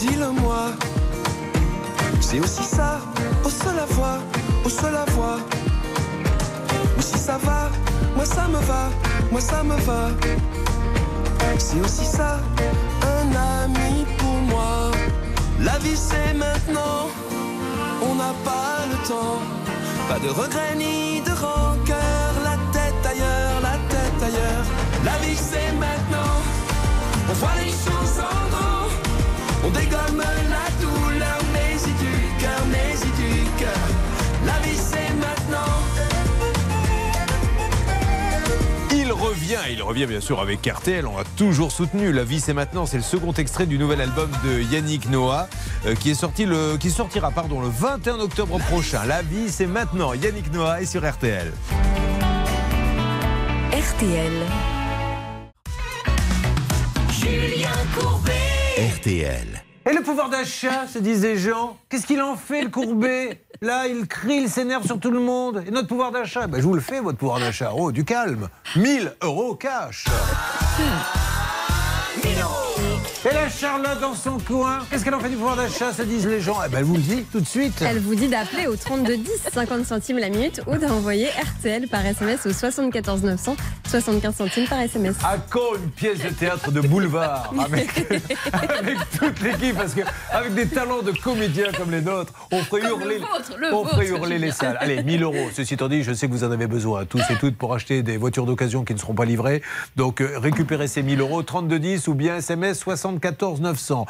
dis-le-moi. 0.00 0.72
C'est 2.20 2.40
aussi 2.40 2.64
ça, 2.64 3.00
au 3.44 3.50
seul 3.50 3.78
à 3.78 3.86
voix, 3.86 4.18
au 4.64 4.68
seul 4.68 4.94
à 4.96 5.04
voix. 5.10 5.38
Ou 6.98 7.02
si 7.02 7.18
ça 7.18 7.36
va, 7.38 7.70
moi 8.16 8.24
ça 8.24 8.48
me 8.48 8.60
va, 8.70 8.82
moi 9.30 9.40
ça 9.40 9.62
me 9.62 9.76
va. 9.88 10.02
C'est 11.58 11.80
aussi 11.80 12.06
ça, 12.06 12.40
un 13.14 13.28
ami 13.62 14.06
pour 14.18 14.38
moi. 14.52 14.90
La 15.60 15.76
vie 15.78 15.96
c'est 15.96 16.32
maintenant, 16.34 17.00
on 18.02 18.14
n'a 18.14 18.32
pas 18.44 18.76
le 18.90 18.96
temps. 19.08 19.40
Pas 20.08 20.18
de 20.18 20.30
regrets 20.30 20.76
ni 20.76 21.20
de 21.20 21.30
rancœur, 21.30 22.30
la 22.48 22.56
tête 22.74 23.02
ailleurs, 23.12 23.56
la 23.68 23.76
tête 23.92 24.20
ailleurs. 24.28 24.66
La 25.04 25.16
vie 25.24 25.36
c'est 25.36 25.72
maintenant, 25.72 26.36
on 27.28 27.34
voit 27.34 27.56
les 27.62 27.70
choses 27.70 28.20
en. 28.20 28.59
On 29.70 29.78
dégomme 29.78 30.18
la 30.18 30.82
douleur, 30.82 31.38
mais 31.52 31.76
y 31.76 31.92
du 31.92 32.42
cœur, 32.42 32.60
mais 32.70 32.94
y 32.94 33.10
du 33.22 33.50
cœur. 33.58 33.70
La 34.44 34.58
vie 34.66 34.76
c'est 34.76 35.12
maintenant. 35.14 35.58
Il 38.92 39.12
revient, 39.12 39.58
il 39.70 39.82
revient 39.82 40.06
bien 40.06 40.20
sûr 40.20 40.40
avec 40.40 40.66
RTL, 40.66 41.06
on 41.06 41.16
a 41.18 41.24
toujours 41.36 41.70
soutenu. 41.70 42.10
La 42.12 42.24
vie 42.24 42.40
c'est 42.40 42.54
maintenant, 42.54 42.84
c'est 42.84 42.96
le 42.96 43.02
second 43.04 43.32
extrait 43.32 43.66
du 43.66 43.78
nouvel 43.78 44.00
album 44.00 44.30
de 44.44 44.60
Yannick 44.60 45.08
Noah 45.08 45.48
euh, 45.86 45.94
qui, 45.94 46.10
est 46.10 46.14
sorti 46.14 46.46
le, 46.46 46.76
qui 46.76 46.90
sortira 46.90 47.30
pardon, 47.30 47.60
le 47.60 47.68
21 47.68 48.18
octobre 48.18 48.58
prochain. 48.58 49.04
La 49.06 49.22
vie 49.22 49.50
c'est 49.50 49.66
maintenant, 49.66 50.14
Yannick 50.14 50.52
Noah 50.52 50.82
est 50.82 50.86
sur 50.86 51.08
RTL. 51.08 51.52
RTL. 53.72 54.32
Julien 57.12 57.68
Courbet. 57.96 58.39
RTL. 58.78 59.64
Et 59.90 59.92
le 59.92 60.02
pouvoir 60.02 60.30
d'achat, 60.30 60.86
se 60.86 60.98
disent 60.98 61.22
les 61.22 61.36
gens, 61.36 61.76
qu'est-ce 61.88 62.06
qu'il 62.06 62.22
en 62.22 62.36
fait 62.36 62.62
le 62.62 62.68
courbet 62.68 63.42
Là, 63.60 63.88
il 63.88 64.06
crie, 64.06 64.42
il 64.42 64.48
s'énerve 64.48 64.86
sur 64.86 65.00
tout 65.00 65.10
le 65.10 65.18
monde. 65.18 65.64
Et 65.66 65.70
notre 65.70 65.88
pouvoir 65.88 66.12
d'achat 66.12 66.46
ben, 66.46 66.58
Je 66.60 66.66
vous 66.66 66.74
le 66.74 66.80
fais, 66.80 67.00
votre 67.00 67.18
pouvoir 67.18 67.40
d'achat. 67.40 67.72
Oh, 67.74 67.90
du 67.90 68.04
calme. 68.04 68.48
1000 68.76 69.12
euros 69.22 69.56
cash. 69.56 70.04
Et 73.24 73.34
la 73.34 73.39
Charlotte 73.50 74.00
dans 74.00 74.14
son 74.14 74.38
coin, 74.38 74.80
qu'est-ce 74.90 75.04
qu'elle 75.04 75.14
en 75.14 75.20
fait 75.20 75.28
du 75.28 75.36
pouvoir 75.36 75.56
d'achat, 75.56 75.92
se 75.92 76.02
disent 76.02 76.26
les 76.26 76.40
gens? 76.40 76.58
Eh 76.64 76.68
ben, 76.68 76.78
elle 76.78 76.84
vous 76.84 76.94
le 76.94 77.02
dit 77.02 77.24
tout 77.32 77.40
de 77.40 77.46
suite. 77.46 77.82
Elle 77.82 77.98
vous 77.98 78.14
dit 78.14 78.28
d'appeler 78.28 78.66
au 78.66 78.76
32 78.76 79.16
10 79.16 79.30
50 79.52 79.84
centimes 79.84 80.18
la 80.18 80.28
minute 80.28 80.60
ou 80.66 80.76
d'envoyer 80.76 81.28
RTL 81.28 81.88
par 81.88 82.04
SMS 82.06 82.46
au 82.46 82.52
74 82.52 83.22
900 83.22 83.56
75 83.88 84.36
centimes 84.36 84.66
par 84.68 84.80
SMS. 84.80 85.16
À 85.24 85.36
quand 85.50 85.74
une 85.74 85.90
pièce 85.90 86.22
de 86.22 86.28
théâtre 86.28 86.70
de 86.70 86.80
boulevard 86.80 87.52
avec, 87.64 88.06
avec 88.52 88.98
toute 89.18 89.40
l'équipe 89.42 89.76
Parce 89.76 89.94
que 89.94 90.02
avec 90.30 90.54
des 90.54 90.66
talents 90.66 91.02
de 91.02 91.10
comédiens 91.10 91.72
comme 91.76 91.90
les 91.90 92.00
nôtres, 92.00 92.32
on 92.52 92.58
ferait 92.62 92.82
le 92.82 92.88
hurler, 92.88 93.18
vôtre, 93.18 93.56
le 93.58 93.74
on 93.74 93.84
ferait 93.84 94.06
hurler 94.08 94.38
les 94.38 94.52
salles. 94.52 94.76
Allez, 94.80 95.02
1000 95.02 95.22
euros. 95.24 95.48
Ceci 95.52 95.74
étant 95.74 95.88
dit, 95.88 96.04
je 96.04 96.12
sais 96.12 96.28
que 96.28 96.32
vous 96.32 96.44
en 96.44 96.52
avez 96.52 96.68
besoin, 96.68 97.04
tous 97.04 97.22
et 97.30 97.36
toutes, 97.36 97.56
pour 97.56 97.74
acheter 97.74 98.02
des 98.02 98.16
voitures 98.16 98.46
d'occasion 98.46 98.84
qui 98.84 98.94
ne 98.94 98.98
seront 98.98 99.14
pas 99.14 99.24
livrées. 99.24 99.62
Donc 99.96 100.20
euh, 100.20 100.38
récupérez 100.38 100.86
ces 100.86 101.02
1000 101.02 101.20
euros, 101.20 101.42
3210 101.42 102.06
ou 102.08 102.14
bien 102.14 102.36
SMS 102.36 102.78
60 102.78 103.20
74 103.40 103.60
900. 103.60 104.06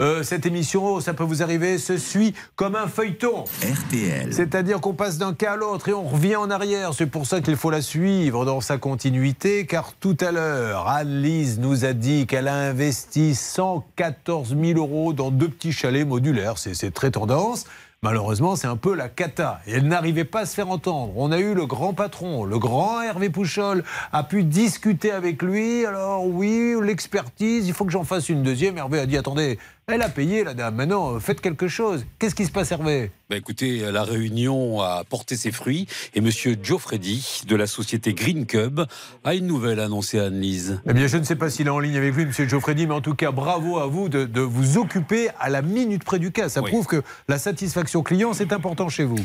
Euh, 0.00 0.22
cette 0.22 0.46
émission, 0.46 0.84
oh, 0.84 1.00
ça 1.00 1.12
peut 1.12 1.24
vous 1.24 1.42
arriver, 1.42 1.78
se 1.78 1.96
suit 1.96 2.34
comme 2.54 2.76
un 2.76 2.86
feuilleton. 2.86 3.44
RTL. 3.62 4.32
C'est-à-dire 4.32 4.80
qu'on 4.80 4.94
passe 4.94 5.18
d'un 5.18 5.34
cas 5.34 5.52
à 5.52 5.56
l'autre 5.56 5.88
et 5.88 5.92
on 5.92 6.04
revient 6.04 6.36
en 6.36 6.50
arrière. 6.50 6.94
C'est 6.94 7.06
pour 7.06 7.26
ça 7.26 7.40
qu'il 7.40 7.56
faut 7.56 7.70
la 7.70 7.82
suivre 7.82 8.44
dans 8.44 8.60
sa 8.60 8.78
continuité, 8.78 9.66
car 9.66 9.92
tout 9.98 10.16
à 10.20 10.30
l'heure, 10.30 10.88
Anne-Lise 10.88 11.58
nous 11.58 11.84
a 11.84 11.92
dit 11.92 12.26
qu'elle 12.26 12.48
a 12.48 12.54
investi 12.54 13.34
114 13.34 14.56
000 14.60 14.78
euros 14.78 15.12
dans 15.12 15.30
deux 15.30 15.48
petits 15.48 15.72
chalets 15.72 16.06
modulaires. 16.06 16.58
C'est 16.58 16.94
très 16.94 17.10
tendance. 17.10 17.64
Malheureusement, 18.04 18.54
c'est 18.54 18.68
un 18.68 18.76
peu 18.76 18.94
la 18.94 19.08
cata. 19.08 19.60
Et 19.66 19.72
elle 19.72 19.88
n'arrivait 19.88 20.24
pas 20.24 20.40
à 20.40 20.46
se 20.46 20.54
faire 20.54 20.70
entendre. 20.70 21.14
On 21.16 21.32
a 21.32 21.38
eu 21.40 21.52
le 21.52 21.66
grand 21.66 21.94
patron, 21.94 22.44
le 22.44 22.56
grand 22.56 23.02
Hervé 23.02 23.28
Pouchol, 23.28 23.82
a 24.12 24.22
pu 24.22 24.44
discuter 24.44 25.10
avec 25.10 25.42
lui. 25.42 25.84
Alors 25.84 26.24
oui, 26.24 26.74
l'expertise, 26.80 27.66
il 27.66 27.74
faut 27.74 27.84
que 27.84 27.90
j'en 27.90 28.04
fasse 28.04 28.28
une 28.28 28.44
deuxième. 28.44 28.78
Hervé 28.78 29.00
a 29.00 29.06
dit, 29.06 29.16
attendez, 29.16 29.58
elle 29.88 30.02
a 30.02 30.08
payé 30.08 30.44
la 30.44 30.54
dame. 30.54 30.76
Maintenant, 30.76 31.18
faites 31.18 31.40
quelque 31.40 31.66
chose. 31.66 32.06
Qu'est-ce 32.18 32.34
qui 32.34 32.44
se 32.44 32.52
passe, 32.52 32.70
Hervé? 32.72 33.10
Bah, 33.30 33.36
écoutez, 33.36 33.90
la 33.90 34.04
réunion 34.04 34.80
a 34.80 35.02
porté 35.04 35.36
ses 35.36 35.50
fruits 35.50 35.86
et 36.14 36.20
Monsieur 36.20 36.56
Joe 36.62 36.80
Freddy 36.80 37.42
de 37.46 37.56
la 37.56 37.66
société 37.66 38.14
Green 38.14 38.46
Cub 38.46 38.80
a 39.24 39.34
une 39.34 39.46
nouvelle 39.46 39.80
annoncée 39.80 40.20
à 40.20 40.26
Anne-Lise. 40.26 40.80
Eh 40.88 40.92
bien, 40.92 41.06
je 41.06 41.16
ne 41.16 41.24
sais 41.24 41.36
pas 41.36 41.50
s'il 41.50 41.66
est 41.66 41.70
en 41.70 41.78
ligne 41.78 41.96
avec 41.96 42.14
lui, 42.14 42.26
Monsieur 42.26 42.46
Geoffredi, 42.48 42.86
mais 42.86 42.94
en 42.94 43.00
tout 43.00 43.14
cas, 43.14 43.30
bravo 43.32 43.78
à 43.78 43.86
vous 43.86 44.08
de, 44.08 44.24
de 44.24 44.40
vous 44.40 44.78
occuper 44.78 45.28
à 45.40 45.48
la 45.50 45.62
minute 45.62 46.04
près 46.04 46.18
du 46.18 46.30
cas. 46.32 46.48
Ça 46.48 46.62
prouve 46.62 46.86
que 46.86 47.02
la 47.28 47.38
satisfaction 47.38 48.02
client, 48.02 48.32
c'est 48.32 48.52
important 48.52 48.88
chez 48.88 49.04
vous. 49.04 49.18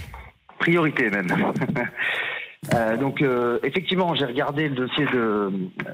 priorité 0.60 1.10
même. 1.10 1.28
Euh, 2.74 2.96
donc 2.98 3.22
euh, 3.22 3.60
effectivement, 3.64 4.16
j'ai 4.16 4.26
regardé 4.26 4.70
le 4.70 4.76
dossier 4.76 5.06
de, 5.14 5.52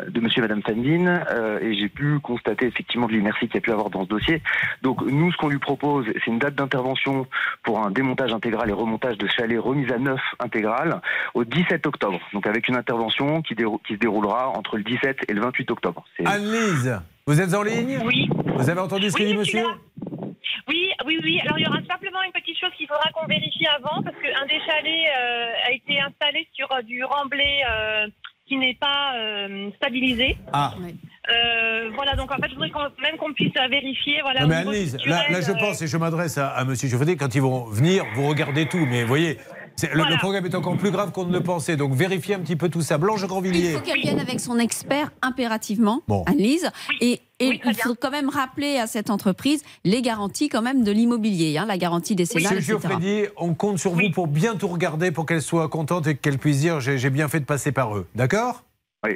de 0.08 0.20
Monsieur 0.20 0.40
et 0.40 0.48
Madame 0.48 0.62
Sandine 0.68 1.22
euh, 1.32 1.60
et 1.62 1.74
j'ai 1.74 1.90
pu 1.90 2.20
constater 2.20 2.68
effectivement 2.68 3.08
de 3.08 3.14
l'inertie 3.14 3.48
qu'il 3.48 3.56
y 3.56 3.58
a 3.58 3.62
pu 3.62 3.72
avoir 3.72 3.90
dans 3.90 4.04
ce 4.04 4.10
dossier. 4.10 4.42
Donc 4.84 5.02
nous, 5.02 5.32
ce 5.32 5.38
qu'on 5.38 5.50
lui 5.50 5.58
propose, 5.60 6.06
c'est 6.14 6.28
une 6.28 6.38
date 6.40 6.56
d'intervention 6.56 7.26
pour 7.64 7.84
un 7.84 7.90
démontage 7.90 8.34
intégral 8.34 8.70
et 8.70 8.74
remontage 8.74 9.18
de 9.18 9.28
chalet 9.28 9.60
remise 9.60 9.92
à 9.92 9.98
neuf 9.98 10.22
intégral 10.40 11.02
au 11.34 11.44
17 11.44 11.88
octobre. 11.88 12.20
Donc 12.34 12.46
avec 12.46 12.68
une 12.68 12.76
intervention 12.76 13.42
qui, 13.42 13.56
dérou- 13.56 13.80
qui 13.88 13.94
se 13.94 14.00
déroulera 14.00 14.50
entre 14.50 14.78
le 14.78 14.84
17 14.84 15.26
et 15.28 15.34
le 15.34 15.42
28 15.42 15.72
octobre. 15.72 16.06
Anne-Lise, 16.26 17.00
vous 17.26 17.42
êtes 17.42 17.54
en 17.56 17.64
ligne? 17.64 18.00
Oui. 18.06 18.30
Vous 18.58 18.70
avez 18.70 18.80
entendu 18.80 19.10
ce 19.10 19.16
que 19.18 19.24
dit 19.24 19.36
monsieur? 19.36 19.64
Oui, 20.68 20.92
oui, 21.06 21.20
oui. 21.24 21.40
Alors 21.42 21.58
il 21.58 21.66
y 21.66 21.68
aura 21.68 21.80
simplement 21.90 22.22
une 22.24 22.32
petite 22.32 22.58
chose 22.60 22.72
qu'il 22.78 22.88
faudra 22.88 23.10
qu'on 23.14 23.26
vérifie 23.28 23.66
avant, 23.68 24.02
parce 24.04 24.16
qu'un 24.18 24.46
des 24.46 24.60
chalets 24.66 25.08
euh, 25.18 25.68
a 25.68 25.72
été 25.72 26.00
installé 26.02 26.48
sur 26.54 26.72
euh, 26.72 26.82
du 26.82 27.04
remblai 27.04 27.62
euh, 27.70 28.08
qui 28.48 28.58
n'est 28.58 28.76
pas 28.76 29.14
euh, 29.16 29.70
stabilisé. 29.78 30.38
Ah. 30.54 30.74
Voilà, 31.94 32.16
donc 32.16 32.32
en 32.32 32.38
fait, 32.38 32.50
je 32.50 32.54
voudrais 32.56 32.72
qu'on- 32.72 32.90
même 33.02 33.18
qu'on 33.18 33.34
puisse 33.34 33.54
vérifier. 33.70 34.22
Voilà, 34.22 34.42
Non, 34.42 34.48
mais 34.48 34.56
Anne-Lise, 34.56 34.98
là, 35.06 35.30
là, 35.30 35.42
je 35.42 35.52
pense, 35.52 35.82
et 35.82 35.88
je 35.88 35.98
m'adresse 35.98 36.38
à, 36.40 36.50
à 36.50 36.66
Monsieur 36.66 36.88
Geoffredi, 36.90 37.18
quand 37.18 37.34
ils 37.36 37.42
vont 37.42 37.66
venir, 37.66 38.04
vous 38.16 38.28
regardez 38.28 38.68
tout, 38.68 38.84
mais 38.86 39.04
vous 39.04 39.08
voyez, 39.08 39.38
le, 39.88 40.04
le 40.10 40.18
programme 40.18 40.46
est 40.46 40.56
encore 40.56 40.78
plus 40.78 40.92
grave 40.92 41.12
qu'on 41.12 41.26
ne 41.26 41.34
le 41.34 41.42
pensait, 41.42 41.76
donc 41.78 41.94
vérifiez 41.94 42.36
un 42.36 42.40
petit 42.40 42.56
peu 42.56 42.70
tout 42.70 42.82
ça. 42.82 42.98
Blanche 42.98 43.22
Il 43.24 43.28
Grandvilliers. 43.28 43.72
faut 43.74 43.80
qu'elle 43.82 44.02
vienne 44.02 44.20
avec 44.20 44.40
son 44.40 44.60
expert 44.60 45.12
impérativement, 45.22 46.02
Bon. 46.08 46.24
Anne-Lise. 46.26 46.70
Et, 47.02 47.22
et 47.40 47.60
il 47.66 47.76
faut 47.76 47.96
quand 47.96 48.12
même 48.12 48.30
rappeler 48.30 48.78
à 48.78 48.88
cette 48.88 49.10
entreprise 49.10 49.64
les 49.86 50.02
garanties 50.02 50.50
quand 50.50 50.62
même 50.62 50.84
de 50.84 50.92
l'immobilier, 50.92 51.58
hein, 51.58 51.66
la 51.66 51.78
garantie 51.78 52.16
décennale, 52.16 52.56
Monsieur 52.56 52.76
etc. 52.76 52.88
Geoffredi, 52.90 53.24
on 53.38 53.54
compte 53.54 53.80
sur 53.80 53.92
vous 53.94 54.10
pour 54.14 54.28
bien 54.28 54.56
tout 54.56 54.68
regarder, 54.68 55.12
pour 55.12 55.26
qu'elle 55.26 55.42
soit 55.42 55.68
contente 55.70 56.08
et 56.08 56.16
qu'elle 56.16 56.38
puisse 56.38 56.60
dire 56.60 56.80
j'ai 56.82 57.10
bien 57.10 57.28
fait 57.28 57.40
de 57.40 57.46
passer 57.46 57.72
par 57.72 57.96
eux. 57.96 58.08
D'accord? 58.16 58.64
Oui. 59.08 59.16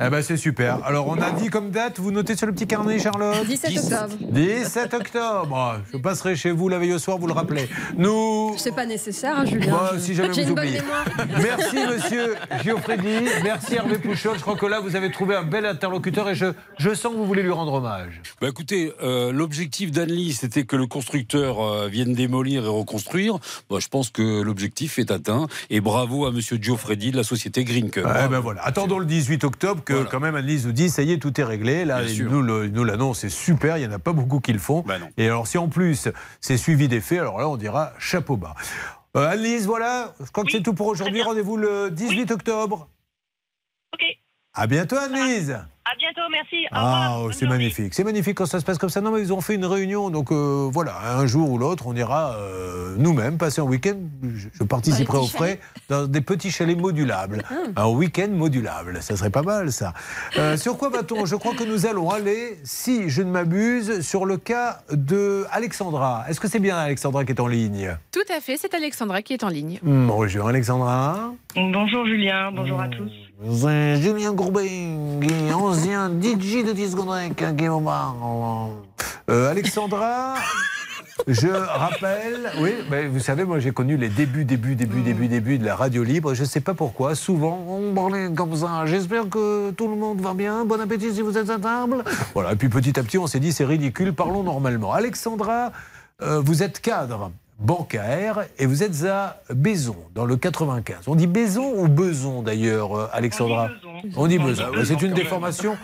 Eh 0.00 0.08
ben 0.10 0.22
c'est 0.22 0.36
super. 0.38 0.82
Alors 0.86 1.06
on 1.08 1.20
a 1.20 1.32
dit 1.32 1.48
comme 1.48 1.70
date, 1.70 1.98
vous 1.98 2.12
notez 2.12 2.34
sur 2.36 2.46
le 2.46 2.52
petit 2.54 2.66
carnet, 2.68 2.98
Charlotte? 2.98 3.44
17 3.44 3.76
octobre. 3.76 4.14
17 4.30 4.94
octobre. 4.94 5.80
Je 5.92 5.98
passerai 5.98 6.34
chez 6.36 6.50
vous 6.52 6.68
la 6.70 6.78
veille 6.78 6.94
au 6.94 6.98
soir, 6.98 7.18
vous 7.18 7.26
le 7.26 7.32
rappelez. 7.34 7.68
Nous. 7.96 8.54
C'est 8.56 8.74
pas 8.74 8.86
nécessaire, 8.86 9.34
hein, 9.38 9.44
Julien. 9.44 9.70
Moi, 9.70 9.90
Je- 9.94 9.98
si 9.98 10.14
jamais 10.14 10.32
J'ai 10.32 10.44
vous 10.44 10.50
une 10.50 10.54
bonne 10.54 10.64
oubliez. 10.68 10.80
mémoire. 10.80 11.04
Merci, 11.42 11.76
monsieur 11.92 12.36
Geoffredi. 12.64 13.28
Merci, 13.42 13.74
Hervé 13.74 13.98
Pouchol. 13.98 14.36
Je 14.36 14.40
crois 14.42 14.56
que 14.56 14.64
là, 14.66 14.80
vous 14.80 14.96
avez 14.96 15.10
trouvé 15.10 15.34
un 15.36 15.42
bel 15.42 15.66
interlocuteur 15.66 16.30
et 16.30 16.34
je, 16.34 16.46
je 16.78 16.94
sens 16.94 17.12
que 17.12 17.18
vous 17.18 17.26
voulez 17.26 17.42
lui 17.42 17.50
rendre 17.50 17.74
hommage. 17.74 18.22
Bah 18.40 18.48
écoutez, 18.48 18.92
euh, 19.02 19.30
l'objectif 19.32 19.90
d'Anne-Lise, 19.90 20.38
c'était 20.38 20.64
que 20.64 20.76
le 20.76 20.86
constructeur 20.86 21.60
euh, 21.60 21.88
vienne 21.88 22.14
démolir 22.14 22.64
et 22.64 22.68
reconstruire. 22.68 23.34
Bah, 23.68 23.76
je 23.80 23.88
pense 23.88 24.08
que 24.10 24.40
l'objectif 24.42 24.98
est 24.98 25.10
atteint. 25.10 25.48
Et 25.68 25.80
bravo 25.80 26.24
à 26.24 26.30
Monsieur 26.30 26.58
Freddy 26.78 27.10
de 27.10 27.16
la 27.16 27.24
société 27.24 27.64
Green 27.64 27.90
Cub. 27.90 28.06
Ouais, 28.06 28.28
ben 28.28 28.38
voilà. 28.40 28.62
Attendons 28.64 28.98
le 29.00 29.04
18 29.18 29.44
octobre 29.44 29.82
que 29.84 30.04
quand 30.04 30.20
même 30.20 30.34
Annelise 30.36 30.66
nous 30.66 30.72
dit 30.72 30.88
ça 30.90 31.02
y 31.02 31.12
est, 31.12 31.18
tout 31.18 31.40
est 31.40 31.44
réglé. 31.44 31.84
Là, 31.84 32.02
il 32.02 32.24
nous, 32.26 32.40
le- 32.42 32.68
nous 32.68 32.84
l'annonce, 32.84 33.20
c'est 33.20 33.28
super. 33.28 33.76
Il 33.76 33.80
n'y 33.80 33.86
en 33.92 33.96
a 33.96 33.98
pas 33.98 34.12
beaucoup 34.12 34.40
qui 34.40 34.52
le 34.52 34.58
font. 34.58 34.82
Bah. 34.86 34.96
Et 35.16 35.26
alors, 35.26 35.46
si 35.46 35.58
en 35.58 35.68
plus 35.68 36.08
c'est 36.40 36.56
suivi 36.56 36.86
des 36.88 37.00
faits, 37.00 37.18
alors 37.20 37.38
là, 37.38 37.48
on 37.48 37.56
dira 37.56 37.92
chapeau 37.98 38.36
bas. 38.36 38.54
Euh, 39.16 39.28
Annelise, 39.28 39.66
voilà. 39.66 40.14
Je 40.24 40.30
crois 40.30 40.44
que 40.44 40.50
c'est 40.52 40.62
tout 40.62 40.74
pour 40.74 40.86
aujourd'hui. 40.86 41.22
Rendez-vous 41.22 41.56
le 41.56 41.90
18 41.90 42.30
octobre. 42.30 42.88
Ok. 43.94 44.02
À 44.54 44.66
bientôt, 44.66 44.96
Annelise. 44.96 45.58
À 45.90 45.96
bientôt, 45.96 46.28
merci. 46.30 46.66
Au 46.66 46.68
Ah, 46.72 47.16
oh, 47.22 47.32
c'est 47.32 47.46
magnifique. 47.46 47.94
C'est 47.94 48.04
magnifique 48.04 48.36
quand 48.36 48.44
ça 48.44 48.60
se 48.60 48.64
passe 48.64 48.76
comme 48.76 48.90
ça. 48.90 49.00
Non, 49.00 49.10
mais 49.10 49.20
ils 49.22 49.32
ont 49.32 49.40
fait 49.40 49.54
une 49.54 49.64
réunion. 49.64 50.10
Donc 50.10 50.30
euh, 50.32 50.68
voilà, 50.70 51.16
un 51.16 51.26
jour 51.26 51.50
ou 51.50 51.56
l'autre, 51.56 51.86
on 51.86 51.96
ira 51.96 52.34
euh, 52.34 52.94
nous-mêmes 52.98 53.38
passer 53.38 53.62
un 53.62 53.64
week-end. 53.64 53.96
Je, 54.22 54.48
je 54.52 54.64
participerai 54.64 55.16
aux 55.16 55.26
frais 55.26 55.60
dans 55.88 56.06
des 56.06 56.20
petits 56.20 56.50
chalets 56.50 56.78
modulables. 56.78 57.42
Ah. 57.50 57.84
Un 57.84 57.88
week-end 57.88 58.28
modulable. 58.28 58.98
Ça 59.00 59.16
serait 59.16 59.30
pas 59.30 59.40
mal, 59.40 59.72
ça. 59.72 59.94
Euh, 60.36 60.58
sur 60.58 60.76
quoi 60.76 60.90
va-t-on? 60.90 61.24
Je 61.24 61.36
crois 61.36 61.54
que 61.54 61.64
nous 61.64 61.86
allons 61.86 62.10
aller, 62.10 62.58
si 62.64 63.08
je 63.08 63.22
ne 63.22 63.30
m'abuse, 63.30 64.02
sur 64.06 64.26
le 64.26 64.36
cas 64.36 64.80
de 64.92 65.46
Alexandra. 65.52 66.24
Est-ce 66.28 66.38
que 66.38 66.48
c'est 66.48 66.60
bien 66.60 66.76
Alexandra 66.76 67.24
qui 67.24 67.32
est 67.32 67.40
en 67.40 67.48
ligne? 67.48 67.96
Tout 68.12 68.20
à 68.36 68.40
fait, 68.40 68.58
c'est 68.58 68.74
Alexandra 68.74 69.22
qui 69.22 69.32
est 69.32 69.42
en 69.42 69.48
ligne. 69.48 69.78
Bonjour, 69.82 70.48
Alexandra. 70.48 71.32
Bonjour 71.54 72.06
Julien, 72.06 72.52
bonjour 72.52 72.78
à 72.78 72.88
tous. 72.88 73.10
Julien 73.40 74.34
Courbet, 74.34 74.68
ancien 75.54 76.10
DJ 76.10 76.64
de 76.66 76.72
discothèque, 76.72 77.36
qui 77.56 77.68
bar. 77.68 78.16
Euh, 79.30 79.50
Alexandra, 79.50 80.34
je 81.28 81.46
rappelle, 81.46 82.50
oui, 82.60 82.72
ben, 82.90 83.08
vous 83.08 83.20
savez, 83.20 83.44
moi 83.44 83.60
j'ai 83.60 83.70
connu 83.70 83.96
les 83.96 84.08
débuts, 84.08 84.44
débuts, 84.44 84.74
débuts, 84.74 85.02
débuts, 85.02 85.28
débuts 85.28 85.58
de 85.58 85.64
la 85.64 85.76
radio 85.76 86.02
libre. 86.02 86.34
Je 86.34 86.42
ne 86.42 86.48
sais 86.48 86.60
pas 86.60 86.74
pourquoi, 86.74 87.14
souvent 87.14 87.64
on 87.68 87.94
parlait 87.94 88.28
comme 88.34 88.56
ça. 88.56 88.86
J'espère 88.86 89.28
que 89.28 89.70
tout 89.70 89.86
le 89.86 89.94
monde 89.94 90.20
va 90.20 90.34
bien. 90.34 90.64
Bon 90.64 90.80
appétit 90.80 91.14
si 91.14 91.22
vous 91.22 91.38
êtes 91.38 91.48
à 91.48 91.60
table. 91.60 92.02
Voilà, 92.34 92.54
et 92.54 92.56
puis 92.56 92.68
petit 92.68 92.98
à 92.98 93.04
petit 93.04 93.18
on 93.18 93.28
s'est 93.28 93.40
dit 93.40 93.52
c'est 93.52 93.64
ridicule, 93.64 94.14
parlons 94.14 94.42
normalement. 94.42 94.92
Alexandra, 94.92 95.70
euh, 96.22 96.40
vous 96.44 96.64
êtes 96.64 96.80
cadre 96.80 97.30
bancaire 97.58 98.44
et 98.58 98.66
vous 98.66 98.82
êtes 98.82 99.04
à 99.04 99.40
Bézon, 99.52 99.96
dans 100.14 100.24
le 100.24 100.36
95. 100.36 101.08
On 101.08 101.14
dit 101.14 101.26
Bézon 101.26 101.72
ou 101.76 101.88
Beson 101.88 102.42
d'ailleurs, 102.42 102.96
euh, 102.96 103.08
Alexandra 103.12 103.70
On 104.16 104.26
dit 104.26 104.38
Beson. 104.38 104.64
C'est 104.84 105.02
une 105.02 105.12
déformation 105.12 105.76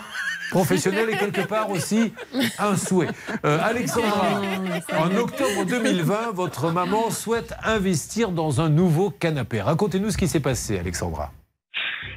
professionnelle 0.50 1.10
et 1.10 1.16
quelque 1.16 1.46
part 1.46 1.70
aussi 1.70 2.12
un 2.58 2.76
souhait. 2.76 3.08
Euh, 3.44 3.58
Alexandra, 3.62 4.40
en 4.98 5.14
octobre 5.16 5.64
2020, 5.66 6.32
votre 6.32 6.70
maman 6.70 7.10
souhaite 7.10 7.54
investir 7.64 8.30
dans 8.30 8.60
un 8.60 8.68
nouveau 8.68 9.10
canapé. 9.10 9.60
Racontez-nous 9.60 10.10
ce 10.10 10.16
qui 10.16 10.28
s'est 10.28 10.40
passé, 10.40 10.78
Alexandra. 10.78 11.32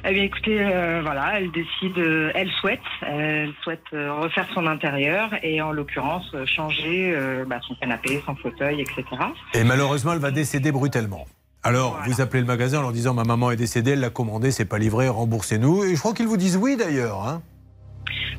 Eh 0.04 0.12
bien, 0.14 0.22
écoutez, 0.24 0.58
euh, 0.60 1.00
voilà, 1.02 1.38
elle 1.40 1.50
décide, 1.50 1.98
euh, 1.98 2.30
elle 2.34 2.50
souhaite, 2.60 2.80
elle 3.02 3.52
souhaite 3.62 3.82
euh, 3.92 4.12
refaire 4.12 4.46
son 4.54 4.66
intérieur 4.66 5.30
et 5.42 5.60
en 5.60 5.72
l'occurrence 5.72 6.26
euh, 6.34 6.46
changer 6.46 7.12
euh, 7.14 7.44
bah, 7.46 7.58
son 7.66 7.74
canapé, 7.74 8.22
son 8.24 8.34
fauteuil, 8.36 8.80
etc. 8.80 9.04
Et 9.54 9.64
malheureusement, 9.64 10.12
elle 10.12 10.18
va 10.20 10.30
décéder 10.30 10.72
brutalement. 10.72 11.26
Alors, 11.64 11.98
vous 12.06 12.20
appelez 12.20 12.40
le 12.40 12.46
magasin 12.46 12.78
en 12.78 12.82
leur 12.82 12.92
disant 12.92 13.14
Ma 13.14 13.24
maman 13.24 13.50
est 13.50 13.56
décédée, 13.56 13.90
elle 13.92 14.00
l'a 14.00 14.10
commandé, 14.10 14.52
c'est 14.52 14.64
pas 14.64 14.78
livré, 14.78 15.08
remboursez-nous. 15.08 15.84
Et 15.84 15.94
je 15.96 16.00
crois 16.00 16.14
qu'ils 16.14 16.28
vous 16.28 16.36
disent 16.36 16.56
oui 16.56 16.76
d'ailleurs. 16.76 17.26
hein. 17.26 17.42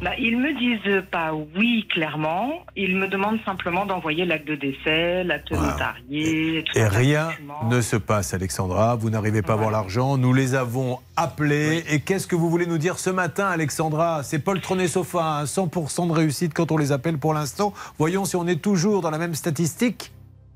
Bah, 0.01 0.11
ils 0.17 0.37
me 0.37 0.57
disent 0.57 1.03
pas 1.11 1.33
oui 1.57 1.85
clairement, 1.89 2.65
ils 2.75 2.95
me 2.95 3.07
demandent 3.07 3.39
simplement 3.45 3.85
d'envoyer 3.85 4.25
l'acte 4.25 4.47
de 4.47 4.55
décès, 4.55 5.23
l'acte 5.25 5.51
notarié. 5.51 6.63
tout 6.63 6.77
Et 6.77 6.87
rien 6.87 7.29
ne 7.69 7.81
se 7.81 7.97
passe, 7.97 8.33
Alexandra. 8.33 8.95
Vous 8.95 9.09
n'arrivez 9.09 9.41
pas 9.41 9.53
à 9.53 9.57
voir 9.57 9.71
l'argent. 9.71 10.17
Nous 10.17 10.33
les 10.33 10.55
avons 10.55 10.99
appelés. 11.17 11.83
Et 11.89 11.99
qu'est-ce 11.99 12.27
que 12.27 12.35
vous 12.35 12.49
voulez 12.49 12.65
nous 12.65 12.77
dire 12.77 12.97
ce 12.97 13.09
matin, 13.09 13.47
Alexandra? 13.47 14.23
C'est 14.23 14.39
Paul 14.39 14.61
Trenet-Sofa, 14.61 15.43
100% 15.43 16.07
de 16.07 16.13
réussite 16.13 16.53
quand 16.53 16.71
on 16.71 16.77
les 16.77 16.91
appelle 16.91 17.17
pour 17.17 17.33
l'instant. 17.33 17.73
Voyons 17.97 18.25
si 18.25 18.35
on 18.35 18.47
est 18.47 18.61
toujours 18.61 19.01
dans 19.01 19.11
la 19.11 19.17
même 19.17 19.35
statistique. 19.35 20.11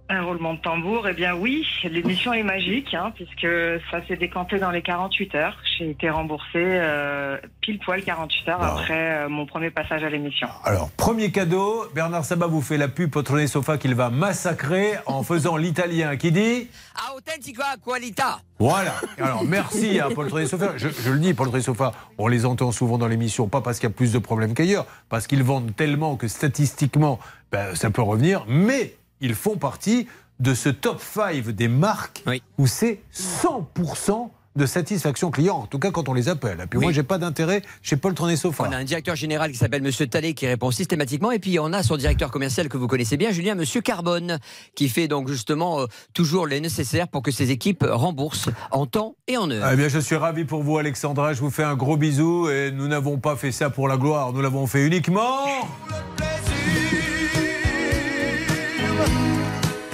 Un 0.09 0.21
roulement 0.21 0.53
de 0.53 0.59
tambour, 0.59 1.07
eh 1.07 1.13
bien 1.13 1.33
oui, 1.33 1.65
l'émission 1.85 2.33
est 2.33 2.43
magique, 2.43 2.93
hein, 2.93 3.13
puisque 3.15 3.47
ça 3.89 4.05
s'est 4.05 4.17
décanté 4.17 4.59
dans 4.59 4.69
les 4.69 4.81
48 4.81 5.35
heures. 5.35 5.57
J'ai 5.77 5.91
été 5.91 6.09
remboursée 6.09 6.49
euh, 6.55 7.37
pile 7.61 7.79
poil 7.79 8.03
48 8.03 8.49
heures 8.49 8.61
après 8.61 9.23
euh, 9.23 9.29
mon 9.29 9.45
premier 9.45 9.71
passage 9.71 10.03
à 10.03 10.09
l'émission. 10.09 10.49
Alors, 10.65 10.89
premier 10.91 11.31
cadeau, 11.31 11.85
Bernard 11.95 12.25
Sabat 12.25 12.47
vous 12.47 12.61
fait 12.61 12.77
la 12.77 12.89
pub 12.89 13.11
Poltrone 13.11 13.47
Sofa 13.47 13.77
qu'il 13.77 13.95
va 13.95 14.09
massacrer 14.09 14.91
en 15.05 15.23
faisant 15.23 15.55
l'italien 15.55 16.17
qui 16.17 16.33
dit 16.33 16.67
A 16.95 17.15
authentica 17.15 17.63
qualità. 17.83 18.41
Voilà. 18.59 18.95
Alors, 19.17 19.45
merci 19.45 20.01
à 20.01 20.09
Paul 20.09 20.27
Tré 20.27 20.45
Sofa. 20.47 20.73
Je, 20.75 20.89
je 20.89 21.11
le 21.11 21.19
dis, 21.19 21.33
Paul 21.33 21.49
Tré 21.49 21.61
Sofa, 21.61 21.93
on 22.17 22.27
les 22.27 22.45
entend 22.45 22.73
souvent 22.73 22.97
dans 22.97 23.07
l'émission, 23.07 23.47
pas 23.47 23.61
parce 23.61 23.79
qu'il 23.79 23.87
y 23.87 23.91
a 23.91 23.95
plus 23.95 24.11
de 24.11 24.19
problèmes 24.19 24.53
qu'ailleurs, 24.53 24.85
parce 25.07 25.27
qu'ils 25.27 25.43
vendent 25.43 25.73
tellement 25.75 26.17
que 26.17 26.27
statistiquement, 26.27 27.19
ben, 27.53 27.73
ça 27.73 27.89
peut 27.89 28.01
revenir, 28.01 28.43
mais 28.47 28.95
ils 29.23 29.35
font 29.35 29.57
partie 29.57 30.07
de 30.39 30.53
ce 30.53 30.69
top 30.69 31.01
5 31.01 31.47
des 31.49 31.67
marques 31.69 32.23
où 32.57 32.67
c'est 32.67 32.99
100% 33.15 34.29
de 34.55 34.67
satisfaction 34.67 35.31
client, 35.31 35.55
en 35.55 35.65
tout 35.65 35.79
cas 35.79 35.89
quand 35.89 36.09
on 36.09 36.13
les 36.13 36.29
appelle. 36.29 36.59
Et 36.63 36.67
puis 36.67 36.77
moi, 36.77 36.89
Oui. 36.89 36.93
j'ai 36.93 37.01
pas 37.01 37.17
d'intérêt 37.17 37.63
chez 37.81 37.95
Paul 37.97 38.13
Sofa. 38.37 38.65
On 38.67 38.71
a 38.71 38.77
un 38.77 38.83
directeur 38.83 39.15
général 39.15 39.51
qui 39.51 39.57
s'appelle 39.57 39.81
Monsieur 39.81 40.05
Tallet 40.05 40.35
qui 40.35 40.45
répond 40.45 40.69
systématiquement 40.69 41.31
et 41.31 41.39
puis 41.39 41.57
on 41.59 41.73
a 41.73 41.81
son 41.81 41.97
directeur 41.97 42.29
commercial 42.29 42.69
que 42.69 42.77
vous 42.77 42.85
connaissez 42.87 43.17
bien, 43.17 43.31
Julien 43.31 43.55
Monsieur 43.55 43.81
Carbone, 43.81 44.37
qui 44.75 44.89
fait 44.89 45.07
donc 45.07 45.27
justement 45.27 45.79
euh, 45.81 45.85
toujours 46.13 46.45
le 46.45 46.59
nécessaire 46.59 47.07
pour 47.07 47.23
que 47.23 47.31
ses 47.31 47.49
équipes 47.49 47.83
remboursent 47.87 48.49
en 48.69 48.85
temps 48.85 49.15
et 49.27 49.37
en 49.37 49.49
heure. 49.49 49.67
Eh 49.73 49.75
bien, 49.75 49.87
je 49.87 49.97
suis 49.97 50.17
ravi 50.17 50.45
pour 50.45 50.61
vous, 50.61 50.77
Alexandra. 50.77 51.33
Je 51.33 51.39
vous 51.39 51.49
fais 51.49 51.63
un 51.63 51.75
gros 51.75 51.97
bisou. 51.97 52.47
Et 52.49 52.69
nous 52.71 52.87
n'avons 52.87 53.17
pas 53.17 53.35
fait 53.35 53.51
ça 53.51 53.71
pour 53.71 53.87
la 53.87 53.97
gloire. 53.97 54.33
Nous 54.33 54.41
l'avons 54.43 54.67
fait 54.67 54.85
uniquement. 54.85 55.39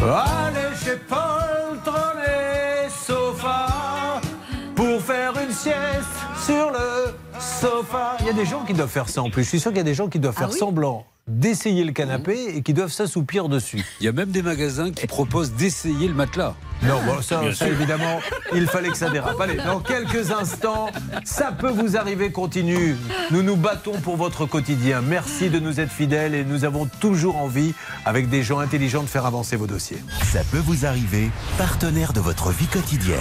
Allez 0.02 0.76
chez 0.82 0.96
Paul 1.10 1.78
Trôné 1.84 2.88
Sofa 2.90 4.22
pour 4.74 5.02
faire 5.02 5.34
une 5.44 5.52
sieste 5.52 6.16
sur 6.38 6.72
le 6.72 7.19
sofa. 7.60 8.18
Il 8.22 8.28
y 8.28 8.30
a 8.30 8.34
des 8.34 8.46
gens 8.46 8.64
qui 8.66 8.74
doivent 8.74 8.90
faire 8.90 9.10
ça 9.10 9.22
en 9.22 9.30
plus. 9.30 9.44
Je 9.44 9.50
suis 9.50 9.60
sûr 9.60 9.72
qu'il 9.72 9.78
y 9.78 9.82
a 9.82 9.84
des 9.84 9.94
gens 9.94 10.08
qui 10.08 10.20
doivent 10.20 10.36
Ah 10.38 10.42
faire 10.42 10.52
oui 10.52 10.58
semblant 10.60 11.06
d'essayer 11.28 11.84
le 11.84 11.92
canapé 11.92 12.56
et 12.56 12.64
qui 12.64 12.74
doivent 12.74 12.92
s'assoupir 12.92 13.50
dessus. 13.50 13.86
Il 14.00 14.06
y 14.08 14.10
a 14.10 14.12
même 14.12 14.32
des 14.32 14.42
magasins 14.42 14.90
qui 14.92 15.06
proposent 15.06 15.52
d'essayer 15.52 16.08
le 16.08 16.16
matelas. 16.16 16.56
Non, 16.82 16.96
bon, 17.06 17.22
ça, 17.22 17.42
Bien 17.42 17.52
ça, 17.52 17.66
sûr. 17.66 17.68
évidemment, 17.68 18.20
il 18.52 18.66
fallait 18.66 18.90
que 18.90 18.98
ça 18.98 19.12
dérape. 19.12 19.40
Allez, 19.40 19.58
dans 19.58 19.80
quelques 19.80 20.32
instants, 20.32 20.88
ça 21.24 21.52
peut 21.52 21.70
vous 21.70 21.98
arriver, 21.98 22.32
continue. 22.32 22.98
Nous 23.30 23.44
nous 23.44 23.58
battons 23.58 24.00
pour 24.02 24.18
votre 24.18 24.48
quotidien. 24.48 25.02
Merci 25.02 25.52
de 25.52 25.60
nous 25.60 25.80
être 25.80 25.92
fidèles 25.92 26.34
et 26.34 26.44
nous 26.44 26.66
avons 26.66 26.88
toujours 27.00 27.38
envie, 27.38 27.76
avec 28.06 28.28
des 28.30 28.42
gens 28.42 28.58
intelligents, 28.58 29.04
de 29.04 29.08
faire 29.08 29.28
avancer 29.28 29.56
vos 29.56 29.68
dossiers. 29.68 30.02
Ça 30.24 30.42
peut 30.52 30.58
vous 30.66 30.88
arriver, 30.88 31.30
partenaire 31.60 32.12
de 32.14 32.22
votre 32.22 32.50
vie 32.50 32.66
quotidienne. 32.68 33.20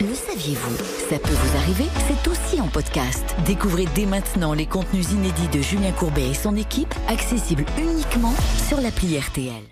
Le 0.00 0.14
saviez-vous 0.14 0.76
Ça 1.10 1.18
peut 1.18 1.34
vous 1.34 1.56
arriver, 1.58 1.84
c'est 2.08 2.30
aussi 2.30 2.58
en 2.58 2.68
podcast. 2.68 3.22
Découvrez 3.44 3.84
dès 3.94 4.06
maintenant 4.06 4.54
les 4.54 4.64
contenus 4.64 5.10
inédits 5.10 5.48
de 5.48 5.60
Julien 5.60 5.92
Courbet 5.92 6.30
et 6.30 6.34
son 6.34 6.56
équipe, 6.56 6.94
accessibles 7.06 7.66
uniquement 7.78 8.32
sur 8.66 8.80
l'appli 8.80 9.18
RTL. 9.18 9.62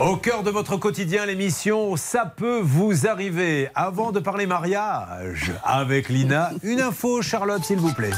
Au 0.00 0.16
cœur 0.16 0.42
de 0.42 0.50
votre 0.50 0.78
quotidien, 0.78 1.26
l'émission 1.26 1.94
Ça 1.94 2.24
peut 2.24 2.60
vous 2.62 3.06
arriver. 3.06 3.68
Avant 3.74 4.12
de 4.12 4.18
parler 4.18 4.46
mariage 4.46 5.52
avec 5.62 6.08
Lina, 6.08 6.52
une 6.62 6.80
info, 6.80 7.20
Charlotte, 7.20 7.62
s'il 7.62 7.76
vous 7.76 7.92
plaît. 7.92 8.14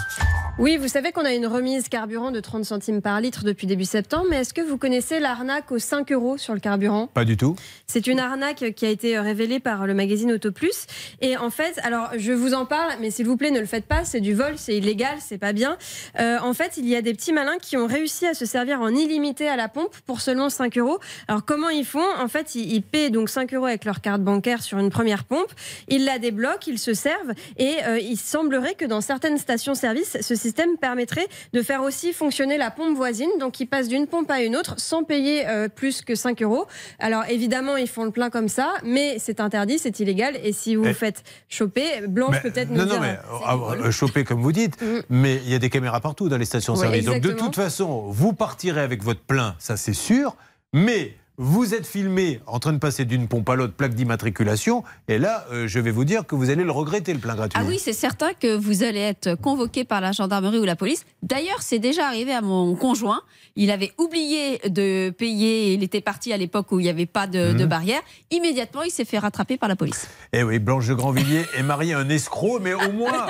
Oui, 0.59 0.77
vous 0.77 0.87
savez 0.87 1.13
qu'on 1.13 1.25
a 1.25 1.33
une 1.33 1.47
remise 1.47 1.89
carburant 1.89 2.31
de 2.31 2.39
30 2.39 2.67
centimes 2.67 3.01
par 3.01 3.21
litre 3.23 3.43
depuis 3.43 3.67
début 3.67 3.87
septembre, 3.87 4.27
mais 4.29 4.37
est-ce 4.37 4.53
que 4.53 4.61
vous 4.61 4.77
connaissez 4.77 5.19
l'arnaque 5.19 5.73
aux 5.73 5.79
5 5.79 6.13
euros 6.13 6.37
sur 6.37 6.53
le 6.53 6.61
carburant? 6.61 7.07
Pas 7.07 7.25
du 7.25 7.39
tout. 7.39 7.57
C'est 7.87 8.07
une 8.07 8.21
arnaque 8.21 8.75
qui 8.77 8.85
a 8.85 8.91
été 8.91 9.19
révélée 9.19 9.61
par 9.61 9.87
le 9.87 9.95
magazine 9.95 10.31
Auto 10.33 10.53
Plus. 10.53 10.87
Et 11.23 11.39
en 11.39 11.49
fait, 11.49 11.81
alors 11.83 12.11
je 12.19 12.33
vous 12.33 12.53
en 12.53 12.67
parle, 12.67 12.93
mais 13.01 13.11
s'il 13.11 13.27
vous 13.27 13.39
plaît, 13.39 13.51
ne 13.51 13.61
le 13.61 13.67
faites 13.67 13.87
pas. 13.87 14.05
C'est 14.05 14.21
du 14.21 14.35
vol, 14.35 14.53
c'est 14.57 14.77
illégal, 14.77 15.17
c'est 15.21 15.39
pas 15.39 15.55
bien. 15.55 15.79
Euh, 16.21 16.39
en 16.41 16.53
fait, 16.53 16.75
il 16.77 16.87
y 16.87 16.95
a 16.95 17.03
des 17.03 17.15
petits 17.15 17.33
malins 17.33 17.59
qui 17.61 17.79
ont 17.79 17.87
réussi 17.87 18.27
à 18.27 18.35
se 18.35 18.45
servir 18.45 18.83
en 18.83 18.91
illimité 18.91 19.49
à 19.49 19.57
la 19.57 19.69
pompe 19.69 19.97
pour 20.07 20.21
seulement 20.21 20.51
5 20.51 20.77
euros. 20.77 20.99
Alors 21.29 21.47
comment 21.47 21.71
ils 21.73 21.85
font 21.85 22.05
En 22.19 22.29
fait, 22.29 22.55
ils, 22.55 22.73
ils 22.73 22.83
paient 22.83 23.11
donc 23.11 23.29
5 23.29 23.53
euros 23.55 23.67
avec 23.67 23.85
leur 23.85 24.01
carte 24.01 24.23
bancaire 24.23 24.63
sur 24.63 24.79
une 24.79 24.91
première 24.91 25.25
pompe. 25.25 25.53
Ils 25.89 26.05
la 26.05 26.19
débloquent, 26.19 26.67
ils 26.67 26.79
se 26.79 26.95
servent. 26.95 27.33
Et 27.57 27.77
euh, 27.87 27.99
il 27.99 28.17
semblerait 28.17 28.75
que 28.75 28.85
dans 28.85 29.01
certaines 29.01 29.39
stations-service, 29.39 30.19
ce 30.21 30.35
système 30.35 30.77
permettrait 30.79 31.27
de 31.53 31.63
faire 31.63 31.83
aussi 31.83 32.13
fonctionner 32.13 32.59
la 32.59 32.71
pompe 32.71 32.97
voisine. 32.97 33.31
Donc 33.41 33.61
ils 33.61 33.67
passent 33.67 33.89
d'une 33.89 34.07
pompe 34.07 34.31
à 34.31 34.43
une 34.43 34.57
autre 34.57 34.75
sans 34.79 35.05
payer 35.05 35.47
euh, 35.49 35.69
plus 35.69 36.03
que 36.03 36.15
5 36.15 36.43
euros. 36.43 36.67
Alors 36.99 37.25
évidemment, 37.29 37.77
ils 37.77 37.89
font 37.89 38.05
le 38.05 38.11
plein 38.11 38.31
comme 38.31 38.49
ça, 38.49 38.75
mais 38.85 39.17
c'est 39.19 39.41
interdit, 39.41 39.79
c'est 39.79 40.01
illégal. 40.01 40.37
Et 40.43 40.53
si 40.53 40.77
vous 40.77 40.85
vous 40.85 40.95
faites 40.95 41.23
choper, 41.49 42.07
Blanche 42.09 42.41
peut-être 42.43 42.71
nous 42.71 42.79
non, 42.79 42.87
non, 42.87 42.93
dire, 42.93 43.01
mais 43.01 43.19
euh, 43.49 43.87
euh, 43.87 43.91
choper 43.91 44.25
comme 44.25 44.41
vous 44.41 44.53
dites, 44.53 44.77
mais 45.09 45.37
il 45.45 45.51
y 45.51 45.55
a 45.55 45.59
des 45.59 45.71
caméras 45.71 46.01
partout 46.01 46.29
dans 46.29 46.39
les 46.39 46.45
stations-service. 46.45 47.05
Donc 47.05 47.21
de 47.21 47.33
toute 47.33 47.55
façon, 47.55 48.07
vous 48.09 48.33
partirez 48.33 48.81
avec 48.81 49.03
votre 49.03 49.21
plein, 49.21 49.55
ça 49.59 49.77
c'est 49.77 49.93
sûr, 49.93 50.37
mais 50.73 51.15
vous 51.39 51.75
êtes 51.75 51.87
filmé 51.87 52.41
en 52.47 52.59
train 52.59 52.73
de 52.73 52.79
passer 52.79 53.05
d'une 53.05 53.27
pompe 53.27 53.49
à 53.49 53.57
l'autre, 53.57 53.73
plaque 53.73 53.95
d'immatriculation, 53.95 54.85
et 55.09 55.19
là, 55.19 55.47
euh, 55.53 55.67
je 55.67 55.81
vais 55.81 55.91
vous 55.91 56.05
dire 56.05 56.27
que 56.27 56.35
vous 56.35 56.51
allez 56.51 56.63
le 56.65 56.71
regretter, 56.71 57.13
le 57.15 57.19
plein 57.19 57.35
gratuit. 57.35 57.59
Ah 57.61 57.65
oui, 57.67 57.79
c'est 57.79 57.93
certain 57.93 58.33
que 58.35 58.55
vous 58.55 58.83
allez 58.83 59.01
être 59.01 59.35
convoqué 59.37 59.85
par 59.85 60.01
la 60.01 60.13
gendarmerie 60.13 60.59
ou 60.59 60.65
la 60.65 60.77
police. 60.77 61.05
D'ailleurs, 61.23 61.63
c'est 61.63 61.79
déjà 61.79 62.07
arrivé 62.07 62.33
à 62.33 62.43
mon 62.43 62.75
conjoint. 62.77 63.23
Il 63.57 63.71
avait 63.71 63.93
oublié 63.99 64.61
de 64.69 65.11
payer. 65.11 65.75
Il 65.75 65.83
était 65.83 66.01
parti 66.01 66.33
à 66.33 66.37
l'époque 66.39 66.73
où 66.73 66.81
il 66.81 66.85
n'y 66.85 66.89
avait 66.89 67.07
pas 67.07 67.27
de, 67.27 67.53
Mhm. 67.53 67.57
de 67.59 67.67
barrière. 67.67 68.01
Immédiatement, 68.31 68.83
il 68.83 68.91
s'est 68.91 69.05
fait 69.05 69.19
rattraper 69.19 69.57
par 69.59 69.69
la 69.69 69.77
police. 69.77 70.07
Eh 70.33 70.43
oui, 70.43 70.59
Blanche 70.59 70.87
de 70.89 70.95
Grandvilliers 70.95 71.45
est 71.57 71.63
mariée 71.63 71.93
à 71.95 71.99
un 71.99 72.09
escroc, 72.09 72.61
mais 72.61 72.73
au 72.75 72.93
moins, 72.93 73.27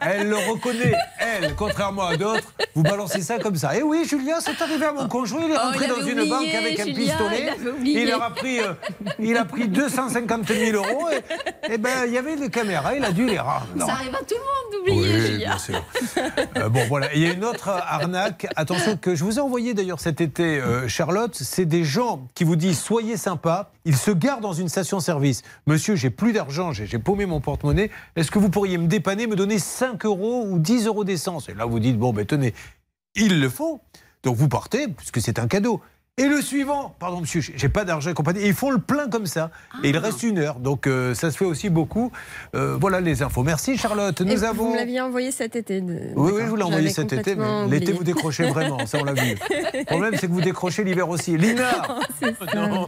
elle 0.00 0.28
le 0.28 0.36
reconnaît. 0.36 0.92
Elle, 1.18 1.54
contrairement 1.54 2.04
à 2.06 2.16
d'autres, 2.16 2.52
vous 2.74 2.82
balancez 2.82 3.22
ça 3.22 3.38
comme 3.38 3.56
ça. 3.56 3.72
Eh 3.76 3.82
oui, 3.82 4.04
Julien, 4.08 4.40
c'est 4.40 4.60
arrivé 4.60 4.84
à 4.86 4.92
mon 4.92 5.08
conjoint, 5.08 5.40
il 5.44 5.52
est 5.52 5.56
Oh, 5.56 5.66
rentré 5.66 5.86
il 5.86 5.88
dans 5.88 6.06
une 6.06 6.12
oublié, 6.20 6.28
banque 6.28 6.54
avec 6.54 6.80
un 6.80 6.84
Julien, 6.84 6.96
pistolet. 7.16 7.51
Oublié. 7.74 8.02
Il 8.02 8.08
leur 8.08 8.22
a 8.22 8.30
pris, 8.30 8.60
euh, 8.60 8.74
il 9.18 9.36
a 9.36 9.44
pris 9.44 9.68
250 9.68 10.46
000 10.48 10.76
euros. 10.76 11.08
Et, 11.10 11.74
et 11.74 11.78
ben, 11.78 12.04
il 12.06 12.12
y 12.12 12.18
avait 12.18 12.36
les 12.36 12.50
caméras, 12.50 12.94
il 12.94 13.04
a 13.04 13.12
dû 13.12 13.26
les 13.26 13.38
rendre. 13.38 13.66
Ça 13.78 13.92
arrive 13.92 14.14
à 14.14 14.18
tout 14.18 14.34
le 14.34 14.94
monde 14.94 15.00
d'oublier, 15.00 15.30
Oui, 15.30 15.36
bien 15.38 15.58
sûr. 15.58 15.84
Euh, 16.56 16.68
bon, 16.68 16.86
voilà. 16.88 17.12
Il 17.14 17.20
y 17.22 17.26
a 17.26 17.32
une 17.32 17.44
autre 17.44 17.68
arnaque. 17.68 18.46
Attention, 18.56 18.96
que 18.96 19.14
je 19.14 19.24
vous 19.24 19.38
ai 19.38 19.40
envoyé 19.40 19.74
d'ailleurs 19.74 20.00
cet 20.00 20.20
été, 20.20 20.60
euh, 20.60 20.88
Charlotte. 20.88 21.34
C'est 21.34 21.66
des 21.66 21.84
gens 21.84 22.26
qui 22.34 22.44
vous 22.44 22.56
disent 22.56 22.80
soyez 22.80 23.16
sympa. 23.16 23.70
Ils 23.84 23.96
se 23.96 24.10
garent 24.10 24.40
dans 24.40 24.52
une 24.52 24.68
station-service. 24.68 25.42
Monsieur, 25.66 25.96
j'ai 25.96 26.10
plus 26.10 26.32
d'argent, 26.32 26.72
j'ai 26.72 26.86
j'ai 26.86 26.98
paumé 26.98 27.26
mon 27.26 27.40
porte-monnaie. 27.40 27.90
Est-ce 28.16 28.30
que 28.30 28.38
vous 28.38 28.50
pourriez 28.50 28.78
me 28.78 28.86
dépanner, 28.86 29.26
me 29.26 29.36
donner 29.36 29.58
5 29.58 30.04
euros 30.04 30.44
ou 30.46 30.58
10 30.58 30.86
euros 30.86 31.04
d'essence? 31.04 31.48
Et 31.48 31.54
là, 31.54 31.64
vous 31.64 31.80
dites 31.80 31.98
bon, 31.98 32.12
ben 32.12 32.26
tenez, 32.26 32.54
ils 33.14 33.40
le 33.40 33.48
font. 33.48 33.80
Donc 34.22 34.36
vous 34.36 34.48
partez, 34.48 34.88
puisque 34.88 35.20
c'est 35.20 35.38
un 35.38 35.48
cadeau. 35.48 35.80
Et 36.18 36.26
le 36.28 36.42
suivant, 36.42 36.94
pardon 36.98 37.22
monsieur, 37.22 37.40
j'ai 37.40 37.68
pas 37.70 37.86
d'argent 37.86 38.10
et 38.10 38.12
compagnie. 38.12 38.40
Et 38.40 38.48
ils 38.48 38.52
font 38.54 38.70
le 38.70 38.76
plein 38.76 39.08
comme 39.08 39.24
ça. 39.24 39.50
Et 39.82 39.88
il 39.88 39.96
reste 39.96 40.22
une 40.22 40.36
heure. 40.38 40.56
Donc 40.56 40.86
euh, 40.86 41.14
ça 41.14 41.30
se 41.30 41.38
fait 41.38 41.46
aussi 41.46 41.70
beaucoup. 41.70 42.12
Euh, 42.54 42.76
voilà 42.78 43.00
les 43.00 43.22
infos. 43.22 43.42
Merci 43.42 43.78
Charlotte. 43.78 44.20
et 44.20 44.24
Nous 44.26 44.36
vous 44.36 44.44
avons. 44.44 44.72
me 44.72 44.76
l'aviez 44.76 45.00
envoyé 45.00 45.30
cet 45.30 45.56
été. 45.56 45.80
de- 45.80 46.12
Oui, 46.14 46.32
oui, 46.34 46.42
je 46.44 46.50
vous 46.50 46.56
l'ai 46.56 46.64
envoyé 46.64 46.90
cet 46.90 47.14
été, 47.14 47.34
mais 47.34 47.66
l'été 47.68 47.92
vous 47.92 48.04
décrochez 48.04 48.44
vraiment, 48.44 48.84
ça 48.84 48.98
on 49.00 49.04
l'a 49.04 49.14
vu. 49.14 49.36
Le 49.72 49.86
problème 49.86 50.12
c'est 50.20 50.26
que 50.26 50.32
vous 50.32 50.42
décrochez 50.42 50.84
l'hiver 50.84 51.08
aussi. 51.08 51.34
Lina 51.38 51.70
Non. 52.54 52.86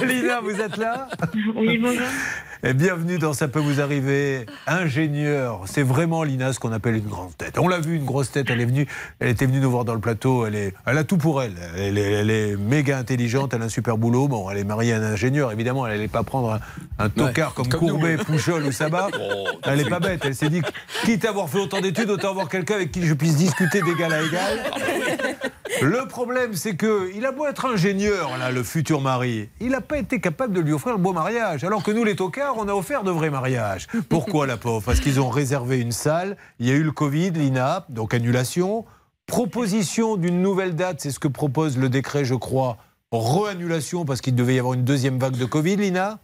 Lina, 0.06 0.40
vous 0.42 0.60
êtes 0.60 0.76
là 0.76 1.08
Oui, 1.56 1.78
bonjour. 1.78 2.06
Et 2.62 2.74
bienvenue 2.74 3.18
dans 3.18 3.32
Ça 3.32 3.48
peut 3.48 3.58
vous 3.58 3.80
arriver. 3.80 4.46
Ingénieur, 4.68 5.62
c'est 5.66 5.82
vraiment 5.82 6.22
Lina 6.22 6.52
ce 6.52 6.60
qu'on 6.60 6.72
appelle 6.72 6.94
une 6.94 7.08
grande 7.08 7.36
tête. 7.36 7.58
On 7.58 7.66
l'a 7.66 7.80
vu, 7.80 7.96
une 7.96 8.04
grosse 8.04 8.30
tête, 8.30 8.46
elle 8.50 8.60
est 8.60 8.66
venue, 8.66 8.86
elle 9.18 9.30
était 9.30 9.46
venue 9.46 9.58
nous 9.60 9.70
voir 9.70 9.84
dans 9.84 9.94
le 9.94 10.00
plateau, 10.00 10.46
elle, 10.46 10.54
est, 10.54 10.74
elle 10.86 10.98
a 10.98 11.02
tout 11.04 11.16
pour 11.16 11.39
elle. 11.44 11.54
Elle 11.76 11.98
est, 11.98 12.12
elle 12.12 12.30
est 12.30 12.56
méga 12.56 12.98
intelligente, 12.98 13.52
elle 13.54 13.62
a 13.62 13.66
un 13.66 13.68
super 13.68 13.98
boulot. 13.98 14.28
Bon, 14.28 14.50
elle 14.50 14.58
est 14.58 14.64
mariée 14.64 14.92
à 14.92 14.96
un 14.98 15.02
ingénieur, 15.02 15.52
évidemment, 15.52 15.86
elle 15.86 15.94
n'allait 15.94 16.08
pas 16.08 16.22
prendre 16.22 16.52
un, 16.52 16.60
un 16.98 17.08
tocard 17.08 17.54
comme, 17.54 17.68
comme 17.68 17.80
nous. 17.80 17.88
Courbet, 17.88 18.16
Pouchol 18.16 18.64
ou 18.64 18.72
Sabat. 18.72 19.08
Oh, 19.22 19.46
elle 19.64 19.78
n'est 19.78 19.88
pas 19.88 20.00
bête, 20.00 20.22
elle 20.24 20.34
s'est 20.34 20.48
dit, 20.48 20.62
quitte 21.04 21.24
à 21.24 21.30
avoir 21.30 21.48
fait 21.48 21.58
autant 21.58 21.80
d'études, 21.80 22.10
autant 22.10 22.30
avoir 22.30 22.48
quelqu'un 22.48 22.76
avec 22.76 22.90
qui 22.90 23.06
je 23.06 23.14
puisse 23.14 23.36
discuter 23.36 23.82
d'égal 23.82 24.12
à 24.12 24.22
égal. 24.22 24.58
Le 25.82 26.06
problème, 26.06 26.54
c'est 26.54 26.74
que 26.74 27.10
il 27.14 27.24
a 27.26 27.32
beau 27.32 27.46
être 27.46 27.66
ingénieur, 27.66 28.36
là, 28.38 28.50
le 28.50 28.62
futur 28.62 29.00
mari, 29.00 29.48
il 29.60 29.70
n'a 29.70 29.80
pas 29.80 29.98
été 29.98 30.20
capable 30.20 30.52
de 30.54 30.60
lui 30.60 30.72
offrir 30.72 30.94
le 30.94 31.02
beau 31.02 31.12
mariage. 31.12 31.64
Alors 31.64 31.82
que 31.82 31.90
nous, 31.90 32.04
les 32.04 32.16
tocards, 32.16 32.56
on 32.58 32.68
a 32.68 32.72
offert 32.72 33.02
de 33.02 33.10
vrais 33.10 33.30
mariages. 33.30 33.86
Pourquoi 34.08 34.46
la 34.46 34.56
pauvre? 34.56 34.82
Parce 34.84 35.00
qu'ils 35.00 35.20
ont 35.20 35.30
réservé 35.30 35.78
une 35.80 35.92
salle. 35.92 36.36
Il 36.58 36.66
y 36.66 36.70
a 36.70 36.74
eu 36.74 36.82
le 36.82 36.92
Covid, 36.92 37.30
l'INA, 37.30 37.86
donc 37.88 38.14
annulation. 38.14 38.84
Proposition 39.30 40.16
d'une 40.16 40.42
nouvelle 40.42 40.74
date, 40.74 41.00
c'est 41.00 41.12
ce 41.12 41.20
que 41.20 41.28
propose 41.28 41.78
le 41.78 41.88
décret, 41.88 42.24
je 42.24 42.34
crois. 42.34 42.78
Re-annulation 43.12 44.04
parce 44.04 44.20
qu'il 44.20 44.34
devait 44.34 44.56
y 44.56 44.58
avoir 44.58 44.74
une 44.74 44.82
deuxième 44.82 45.20
vague 45.20 45.36
de 45.36 45.44
Covid, 45.44 45.76
l'INA 45.76 46.18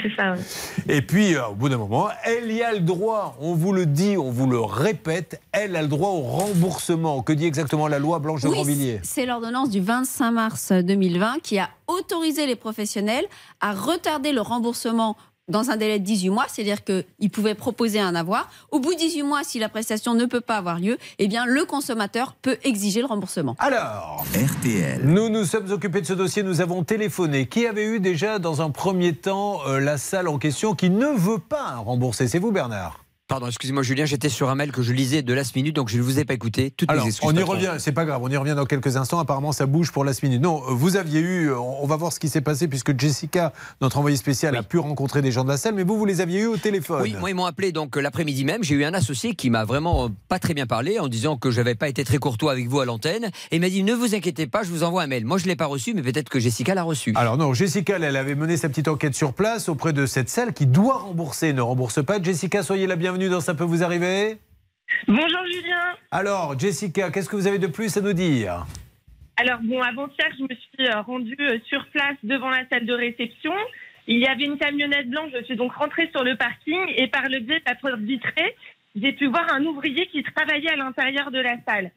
C'est 0.00 0.14
ça, 0.14 0.34
oui. 0.34 0.40
Et 0.86 1.02
puis, 1.02 1.34
euh, 1.34 1.48
au 1.48 1.54
bout 1.56 1.68
d'un 1.68 1.78
moment, 1.78 2.10
elle 2.22 2.52
y 2.52 2.62
a 2.62 2.72
le 2.74 2.78
droit, 2.78 3.36
on 3.40 3.54
vous 3.54 3.72
le 3.72 3.86
dit, 3.86 4.16
on 4.16 4.30
vous 4.30 4.48
le 4.48 4.60
répète, 4.60 5.40
elle 5.50 5.74
a 5.74 5.82
le 5.82 5.88
droit 5.88 6.10
au 6.10 6.20
remboursement. 6.20 7.22
Que 7.22 7.32
dit 7.32 7.44
exactement 7.44 7.88
la 7.88 7.98
loi 7.98 8.20
Blanche 8.20 8.42
de 8.42 8.48
Oui, 8.48 8.98
c'est 9.02 9.26
l'ordonnance 9.26 9.70
du 9.70 9.80
25 9.80 10.30
mars 10.30 10.70
2020 10.70 11.38
qui 11.42 11.58
a 11.58 11.70
autorisé 11.88 12.46
les 12.46 12.56
professionnels 12.56 13.24
à 13.60 13.72
retarder 13.72 14.30
le 14.30 14.42
remboursement 14.42 15.16
dans 15.48 15.70
un 15.70 15.76
délai 15.76 15.98
de 15.98 16.04
18 16.04 16.30
mois, 16.30 16.46
c'est-à-dire 16.48 16.84
qu'ils 16.84 17.30
pouvaient 17.30 17.54
proposer 17.54 18.00
un 18.00 18.14
avoir. 18.14 18.50
Au 18.70 18.78
bout 18.78 18.94
de 18.94 18.98
18 18.98 19.22
mois, 19.22 19.44
si 19.44 19.58
la 19.58 19.68
prestation 19.68 20.14
ne 20.14 20.26
peut 20.26 20.40
pas 20.40 20.56
avoir 20.56 20.78
lieu, 20.78 20.98
eh 21.18 21.28
bien, 21.28 21.46
le 21.46 21.64
consommateur 21.64 22.34
peut 22.34 22.58
exiger 22.64 23.00
le 23.00 23.06
remboursement. 23.06 23.56
Alors, 23.58 24.24
RTL. 24.34 25.00
Nous 25.04 25.28
nous 25.28 25.44
sommes 25.44 25.70
occupés 25.70 26.00
de 26.00 26.06
ce 26.06 26.12
dossier, 26.12 26.42
nous 26.42 26.60
avons 26.60 26.84
téléphoné. 26.84 27.46
Qui 27.46 27.66
avait 27.66 27.86
eu 27.86 28.00
déjà 28.00 28.38
dans 28.38 28.62
un 28.62 28.70
premier 28.70 29.14
temps 29.14 29.60
euh, 29.66 29.80
la 29.80 29.98
salle 29.98 30.28
en 30.28 30.38
question 30.38 30.74
qui 30.74 30.90
ne 30.90 31.06
veut 31.06 31.38
pas 31.38 31.76
rembourser? 31.76 32.28
C'est 32.28 32.38
vous, 32.38 32.52
Bernard 32.52 33.07
Pardon, 33.28 33.46
excusez-moi 33.46 33.82
Julien, 33.82 34.06
j'étais 34.06 34.30
sur 34.30 34.48
un 34.48 34.54
mail 34.54 34.72
que 34.72 34.80
je 34.80 34.90
lisais 34.90 35.20
de 35.20 35.34
Last 35.34 35.54
Minute, 35.54 35.76
donc 35.76 35.90
je 35.90 35.98
ne 35.98 36.02
vous 36.02 36.18
ai 36.18 36.24
pas 36.24 36.32
écouté. 36.32 36.70
Toutes 36.74 36.90
Alors, 36.90 37.04
mes 37.04 37.10
excuses, 37.10 37.28
on 37.30 37.36
y 37.36 37.42
revient, 37.42 37.74
c'est 37.76 37.92
pas 37.92 38.06
grave, 38.06 38.22
on 38.22 38.30
y 38.30 38.36
revient 38.38 38.54
dans 38.54 38.64
quelques 38.64 38.96
instants. 38.96 39.18
Apparemment, 39.18 39.52
ça 39.52 39.66
bouge 39.66 39.92
pour 39.92 40.02
la 40.02 40.12
minute. 40.22 40.40
Non, 40.40 40.62
vous 40.66 40.96
aviez 40.96 41.20
eu, 41.20 41.52
on 41.52 41.86
va 41.86 41.96
voir 41.96 42.10
ce 42.10 42.20
qui 42.20 42.30
s'est 42.30 42.40
passé 42.40 42.68
puisque 42.68 42.98
Jessica, 42.98 43.52
notre 43.82 43.98
envoyée 43.98 44.16
spéciale, 44.16 44.56
a 44.56 44.62
pu 44.62 44.78
rencontrer 44.78 45.20
des 45.20 45.30
gens 45.30 45.44
de 45.44 45.50
la 45.50 45.58
salle, 45.58 45.74
mais 45.74 45.82
vous, 45.82 45.98
vous 45.98 46.06
les 46.06 46.22
aviez 46.22 46.40
eu 46.40 46.46
au 46.46 46.56
téléphone. 46.56 47.02
Oui, 47.02 47.14
moi 47.20 47.28
ils 47.28 47.34
m'ont 47.34 47.44
appelé 47.44 47.70
donc 47.70 47.98
euh, 47.98 48.00
l'après-midi 48.00 48.46
même. 48.46 48.64
J'ai 48.64 48.76
eu 48.76 48.84
un 48.86 48.94
associé 48.94 49.34
qui 49.34 49.50
m'a 49.50 49.66
vraiment 49.66 50.06
euh, 50.06 50.08
pas 50.30 50.38
très 50.38 50.54
bien 50.54 50.66
parlé 50.66 50.98
en 50.98 51.08
disant 51.08 51.36
que 51.36 51.50
j'avais 51.50 51.74
pas 51.74 51.90
été 51.90 52.04
très 52.04 52.16
courtois 52.16 52.52
avec 52.52 52.66
vous 52.66 52.80
à 52.80 52.86
l'antenne 52.86 53.26
et 53.50 53.56
il 53.56 53.60
m'a 53.60 53.68
dit 53.68 53.82
ne 53.82 53.92
vous 53.92 54.14
inquiétez 54.14 54.46
pas, 54.46 54.62
je 54.62 54.70
vous 54.70 54.84
envoie 54.84 55.02
un 55.02 55.06
mail. 55.06 55.26
Moi 55.26 55.36
je 55.36 55.44
l'ai 55.44 55.56
pas 55.56 55.66
reçu, 55.66 55.92
mais 55.92 56.00
peut-être 56.00 56.30
que 56.30 56.40
Jessica 56.40 56.74
l'a 56.74 56.82
reçu. 56.82 57.12
Alors 57.14 57.36
non, 57.36 57.52
Jessica, 57.52 57.96
elle, 57.96 58.04
elle 58.04 58.16
avait 58.16 58.36
mené 58.36 58.56
sa 58.56 58.70
petite 58.70 58.88
enquête 58.88 59.14
sur 59.14 59.34
place 59.34 59.68
auprès 59.68 59.92
de 59.92 60.06
cette 60.06 60.30
salle 60.30 60.54
qui 60.54 60.64
doit 60.64 60.96
rembourser, 60.96 61.52
ne 61.52 61.60
rembourse 61.60 62.02
pas. 62.02 62.22
Jessica, 62.22 62.62
soyez 62.62 62.86
la 62.86 62.96
bienvenue 62.96 63.17
dans 63.26 63.40
Ça 63.40 63.54
peut 63.54 63.64
vous 63.64 63.82
arriver. 63.82 64.38
Bonjour 65.08 65.44
Julien. 65.46 65.96
Alors, 66.12 66.58
Jessica, 66.58 67.10
qu'est-ce 67.10 67.28
que 67.28 67.36
vous 67.36 67.48
avez 67.48 67.58
de 67.58 67.66
plus 67.66 67.96
à 67.96 68.00
nous 68.00 68.12
dire 68.12 68.64
Alors 69.36 69.58
bon, 69.62 69.82
avant-hier, 69.82 70.28
je 70.38 70.44
me 70.44 70.48
suis 70.48 70.86
euh, 70.86 71.00
rendue 71.02 71.36
euh, 71.40 71.58
sur 71.66 71.84
place 71.88 72.16
devant 72.22 72.50
la 72.50 72.66
salle 72.68 72.86
de 72.86 72.94
réception. 72.94 73.52
Il 74.06 74.18
y 74.18 74.26
avait 74.26 74.44
une 74.44 74.56
camionnette 74.56 75.10
blanche. 75.10 75.30
Je 75.38 75.44
suis 75.44 75.56
donc 75.56 75.72
rentrée 75.72 76.08
sur 76.12 76.22
le 76.22 76.36
parking 76.36 76.80
et 76.96 77.08
par 77.08 77.28
le 77.28 77.40
biais 77.40 77.58
de 77.58 77.64
la 77.66 77.74
porte 77.74 77.98
vitrée, 77.98 78.54
j'ai 78.94 79.12
pu 79.12 79.26
voir 79.26 79.46
un 79.52 79.64
ouvrier 79.64 80.06
qui 80.06 80.22
travaillait 80.22 80.70
à 80.70 80.76
l'intérieur 80.76 81.30
de 81.30 81.40
la 81.40 81.56
salle. 81.66 81.90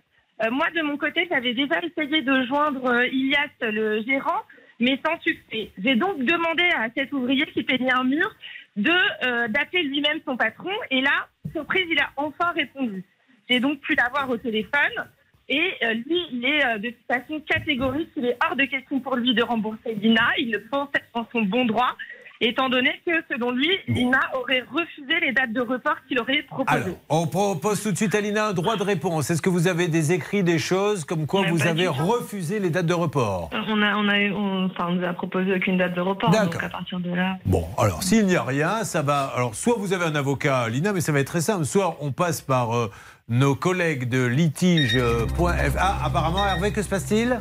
Euh, 0.43 0.49
moi, 0.51 0.67
de 0.75 0.81
mon 0.81 0.97
côté, 0.97 1.27
j'avais 1.29 1.53
déjà 1.53 1.79
essayé 1.83 2.21
de 2.21 2.45
joindre 2.45 2.85
euh, 2.85 3.07
Ilias, 3.07 3.49
le 3.61 4.01
gérant, 4.01 4.41
mais 4.79 4.99
sans 5.05 5.19
succès. 5.21 5.71
J'ai 5.83 5.95
donc 5.95 6.23
demandé 6.23 6.63
à 6.75 6.87
cet 6.95 7.13
ouvrier 7.13 7.45
qui 7.53 7.63
peignait 7.63 7.93
un 7.93 8.03
mur 8.03 8.29
de 8.75 8.91
euh, 9.25 9.47
d'appeler 9.47 9.83
lui-même 9.83 10.19
son 10.25 10.37
patron. 10.37 10.71
Et 10.89 11.01
là, 11.01 11.27
surprise, 11.51 11.85
il 11.89 11.99
a 11.99 12.09
enfin 12.17 12.51
répondu. 12.51 13.03
J'ai 13.49 13.59
donc 13.59 13.79
pu 13.81 13.95
l'avoir 13.95 14.29
au 14.29 14.37
téléphone. 14.37 15.05
Et 15.49 15.73
euh, 15.83 15.93
lui, 15.93 16.21
il 16.31 16.45
est 16.45 16.65
euh, 16.65 16.77
de 16.77 16.89
toute 16.89 17.07
façon 17.07 17.41
catégorique. 17.41 18.09
Il 18.15 18.25
est 18.25 18.37
hors 18.45 18.55
de 18.55 18.63
question 18.65 18.99
pour 19.01 19.15
lui 19.17 19.33
de 19.33 19.43
rembourser 19.43 19.95
Lina. 19.95 20.29
Il 20.37 20.51
le 20.51 20.63
pense 20.63 20.89
en 21.13 21.25
son 21.31 21.41
bon 21.41 21.65
droit, 21.65 21.97
étant 22.41 22.69
donné 22.69 22.91
que, 23.05 23.11
selon 23.31 23.51
lui, 23.51 23.69
Lina 23.87 24.19
aurait 24.33 24.63
refusé 24.71 25.19
les 25.21 25.31
dates 25.31 25.53
de 25.53 25.61
report 25.61 25.95
qu'il 26.07 26.19
aurait 26.19 26.41
proposées. 26.43 26.81
Alors, 26.83 26.97
on 27.09 27.27
propose 27.27 27.81
tout 27.81 27.91
de 27.91 27.97
suite 27.97 28.15
à 28.15 28.21
Lina 28.21 28.47
un 28.47 28.53
droit 28.53 28.75
de 28.75 28.83
réponse. 28.83 29.29
Est-ce 29.29 29.41
que 29.41 29.49
vous 29.49 29.67
avez 29.67 29.87
des 29.87 30.11
écrits, 30.11 30.43
des 30.43 30.59
choses 30.59 31.05
comme 31.05 31.27
quoi 31.27 31.43
Mais 31.43 31.51
vous 31.51 31.65
avez 31.65 31.87
refusé 31.87 32.59
les 32.59 32.69
dates 32.69 32.87
de 32.87 32.93
report? 32.93 33.49
On 33.53 33.81
a, 33.81 33.95
on 33.95 34.09
a, 34.09 34.17
on, 34.33 34.65
enfin, 34.65 34.87
on 34.89 34.95
nous 34.95 35.05
a 35.05 35.13
proposé 35.13 35.55
aucune 35.55 35.77
date 35.77 35.93
de 35.93 36.01
report. 36.01 36.31
D'accord. 36.31 36.51
Donc 36.51 36.63
à 36.63 36.69
partir 36.69 36.99
de 36.99 37.13
là. 37.13 37.37
Bon, 37.45 37.65
alors 37.77 38.03
s'il 38.03 38.25
n'y 38.25 38.35
a 38.35 38.43
rien, 38.43 38.83
ça 38.83 39.01
va. 39.01 39.31
Alors, 39.35 39.55
soit 39.55 39.75
vous 39.77 39.93
avez 39.93 40.05
un 40.05 40.15
avocat, 40.15 40.67
Lina, 40.69 40.93
mais 40.93 41.01
ça 41.01 41.11
va 41.11 41.19
être 41.19 41.27
très 41.27 41.41
simple. 41.41 41.65
Soit 41.65 41.97
on 42.01 42.11
passe 42.11 42.41
par 42.41 42.75
euh, 42.75 42.91
nos 43.29 43.55
collègues 43.55 44.09
de 44.09 44.25
litige.f. 44.25 45.75
Ah, 45.77 45.97
apparemment, 46.03 46.45
Hervé, 46.45 46.71
que 46.71 46.81
se 46.81 46.89
passe-t-il? 46.89 47.39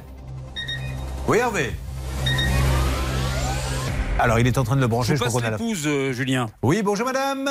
Oui, 1.27 1.39
Hervé. 1.39 1.71
Alors, 4.21 4.39
il 4.39 4.47
est 4.47 4.59
en 4.59 4.65
train 4.65 4.77
de 4.77 4.81
le 4.81 4.87
brancher. 4.87 5.15
Je 5.15 5.19
Je, 5.19 5.25
passe 5.25 5.37
a 5.37 5.41
la. 5.41 5.51
l'épouse, 5.53 5.85
euh, 5.87 6.13
Julien. 6.13 6.47
Oui, 6.63 6.83
bonjour 6.83 7.07
madame. 7.07 7.49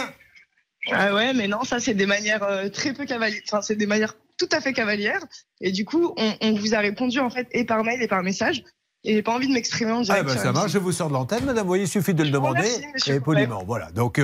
Ah 0.91 1.13
ouais, 1.13 1.33
mais 1.33 1.47
non, 1.47 1.63
ça 1.63 1.79
c'est 1.79 1.93
des 1.93 2.05
manières 2.05 2.43
euh, 2.43 2.69
très 2.69 2.93
peu 2.93 3.05
cavalières. 3.05 3.41
Enfin, 3.47 3.61
c'est 3.61 3.75
des 3.75 3.85
manières 3.85 4.15
tout 4.37 4.47
à 4.51 4.61
fait 4.61 4.71
cavalières. 4.73 5.21
Et 5.61 5.71
du 5.71 5.83
coup, 5.85 6.13
on, 6.17 6.33
on 6.41 6.53
vous 6.53 6.73
a 6.75 6.79
répondu 6.79 7.19
en 7.19 7.29
fait 7.29 7.47
et 7.51 7.65
par 7.65 7.83
mail 7.83 8.01
et 8.01 8.07
par 8.07 8.23
message. 8.23 8.63
Et 9.05 9.13
j'ai 9.15 9.21
pas 9.21 9.33
envie 9.33 9.47
de 9.47 9.53
m'exprimer 9.53 9.91
en 9.93 9.99
Ah 9.99 10.03
direct. 10.03 10.25
ben 10.25 10.31
sur 10.33 10.39
ça 10.41 10.45
la 10.47 10.51
marche, 10.51 10.71
je 10.71 10.77
vous 10.77 10.91
sors 10.91 11.07
de 11.07 11.13
l'antenne, 11.13 11.45
madame. 11.45 11.63
Vous 11.63 11.69
voyez, 11.69 11.85
il 11.85 11.89
suffit 11.89 12.13
de 12.13 12.23
le 12.23 12.31
demander. 12.31 12.67
monsieur 12.93 13.15
et 13.15 13.19
poliment, 13.21 13.63
voilà. 13.65 13.91
Donc, 13.91 14.19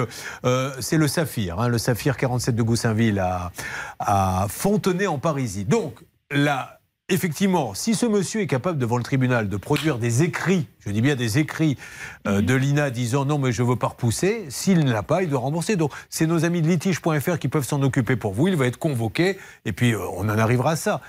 euh, 0.46 0.72
c'est 0.82 0.98
le 0.98 1.08
Saphir, 1.08 1.60
hein, 1.60 1.70
le 1.70 1.78
Saphir 1.78 2.18
47 2.18 2.56
de 2.56 2.62
Goussainville 2.62 3.20
à, 3.20 3.52
à 4.00 4.48
Fontenay 4.50 5.08
en 5.08 5.18
Parisie. 5.18 5.64
Donc, 5.64 5.96
là, 6.30 6.75
effectivement, 7.10 7.74
si 7.74 7.94
ce 7.94 8.06
monsieur 8.06 8.42
est 8.42 8.48
capable 8.48 8.80
devant 8.80 8.98
le 8.98 9.04
tribunal 9.04 9.48
de 9.48 9.58
produire 9.58 10.00
des 10.00 10.24
écrits, 10.24 10.68
je 10.80 10.90
dis 10.90 11.02
bien 11.02 11.16
des 11.16 11.38
écrits 11.38 11.78
euh, 12.28 12.42
de 12.42 12.54
l'INA 12.54 12.90
disant 12.90 13.26
non, 13.26 13.38
mais 13.38 13.52
je 13.52 13.62
ne 13.62 13.68
veux 13.68 13.76
pas 13.76 13.88
repousser, 13.88 14.46
s'il 14.50 14.84
ne 14.84 14.92
l'a 14.92 15.04
pas, 15.04 15.22
il 15.22 15.30
doit 15.30 15.40
rembourser. 15.40 15.76
Donc, 15.76 15.92
c'est 16.10 16.26
nos 16.26 16.46
amis 16.46 16.62
de 16.62 16.68
litige.fr 16.68 17.38
qui 17.40 17.48
peuvent 17.48 17.68
s'en 17.68 17.82
occuper 17.84 18.16
pour 18.16 18.34
vous. 18.34 18.48
Il 18.48 18.56
va 18.56 18.66
être 18.66 18.78
convoqué 18.78 19.38
et 19.66 19.72
puis 19.72 19.94
euh, 19.94 20.00
on 20.16 20.30
en 20.30 20.38
arrivera 20.38 20.72
à 20.72 20.76
ça. 20.76 21.02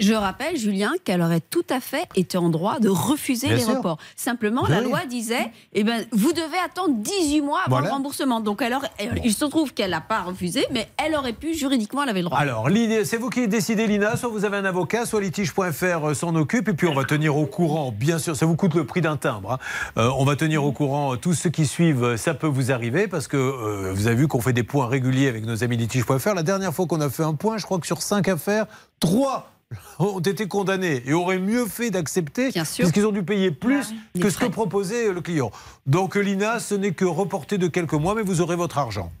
Je 0.00 0.14
rappelle, 0.14 0.56
Julien, 0.56 0.92
qu'elle 1.04 1.22
aurait 1.22 1.40
tout 1.40 1.64
à 1.70 1.80
fait 1.80 2.08
été 2.16 2.38
en 2.38 2.48
droit 2.48 2.78
de 2.80 2.88
refuser 2.88 3.48
Bien 3.48 3.56
les 3.56 3.62
sûr. 3.62 3.76
reports. 3.76 3.98
Simplement, 4.16 4.66
la 4.66 4.80
loi 4.80 5.00
disait, 5.08 5.50
eh 5.74 5.84
ben, 5.84 6.04
vous 6.12 6.32
devez 6.32 6.58
attendre 6.64 6.94
18 6.96 7.40
mois 7.42 7.60
avant 7.60 7.70
Voilà. 7.76 7.86
le 7.88 7.92
remboursement. 7.92 8.40
Donc, 8.40 8.62
elle- 8.62 8.78
il 9.24 9.34
se 9.34 9.44
trouve 9.44 9.74
qu'elle 9.74 9.90
n'a 9.90 10.00
pas 10.00 10.22
refusé, 10.22 10.66
mais 10.72 10.88
elle 10.96 11.14
aurait 11.14 11.32
pu, 11.34 11.54
juridiquement, 11.54 12.02
elle 12.02 12.08
avait 12.08 12.20
le 12.20 12.26
droit. 12.26 12.38
Alors, 12.38 12.68
l'idée, 12.68 13.04
c'est 13.04 13.16
vous 13.18 13.28
qui 13.30 13.46
décidez, 13.46 13.86
Lina. 13.86 14.16
Soit 14.16 14.28
vous 14.30 14.44
avez 14.44 14.56
un 14.56 14.64
avocat, 14.64 15.04
soit 15.06 15.20
litige.fr 15.20 16.08
euh, 16.08 16.14
s'en 16.14 16.34
occupe. 16.34 16.68
Et 16.68 16.72
puis, 16.72 16.86
on 16.88 16.94
va 16.94 17.04
tenir 17.04 17.36
au 17.36 17.46
courant, 17.46 17.92
bien 17.92 18.18
sûr, 18.18 18.34
ça 18.36 18.46
vous 18.46 18.56
coûte 18.56 18.74
le 18.74 18.84
prix 18.86 19.00
d'un 19.02 19.16
timbre. 19.16 19.52
hein. 19.52 19.58
Euh, 19.98 20.10
on 20.16 20.24
va 20.24 20.34
tenir 20.36 20.64
au 20.64 20.72
courant 20.72 21.12
euh, 21.12 21.16
tous 21.16 21.34
ceux 21.34 21.50
qui 21.50 21.66
suivent, 21.66 22.16
ça 22.16 22.34
peut 22.34 22.46
vous 22.46 22.72
arriver, 22.72 23.06
parce 23.06 23.28
que 23.28 23.36
euh, 23.36 23.92
vous 23.94 24.06
avez 24.06 24.16
vu 24.16 24.28
qu'on 24.28 24.40
fait 24.40 24.52
des 24.52 24.62
points 24.62 24.86
réguliers 24.86 25.28
avec 25.28 25.44
nos 25.44 25.62
amis 25.62 25.76
litige.fr. 25.76 26.34
La 26.34 26.42
dernière 26.42 26.72
fois 26.74 26.86
qu'on 26.86 27.00
a 27.00 27.10
fait 27.10 27.22
un 27.24 27.34
point, 27.34 27.58
je 27.58 27.64
crois 27.64 27.78
que 27.78 27.86
sur 27.86 28.00
cinq 28.02 28.28
affaires, 28.28 28.66
trois 28.98 29.50
ont 29.98 30.20
été 30.20 30.48
condamnés 30.48 31.02
et 31.06 31.12
auraient 31.12 31.38
mieux 31.38 31.66
fait 31.66 31.90
d'accepter 31.90 32.50
puisqu'ils 32.50 33.06
ont 33.06 33.12
dû 33.12 33.22
payer 33.22 33.50
plus 33.50 33.94
que 34.20 34.30
ce 34.30 34.38
que 34.38 34.46
proposait 34.46 35.12
le 35.12 35.20
client. 35.20 35.50
Donc 35.86 36.16
Lina, 36.16 36.58
ce 36.60 36.74
n'est 36.74 36.92
que 36.92 37.04
reporté 37.04 37.58
de 37.58 37.68
quelques 37.68 37.92
mois, 37.94 38.14
mais 38.14 38.22
vous 38.22 38.40
aurez 38.40 38.56
votre 38.56 38.78
argent. 38.78 39.12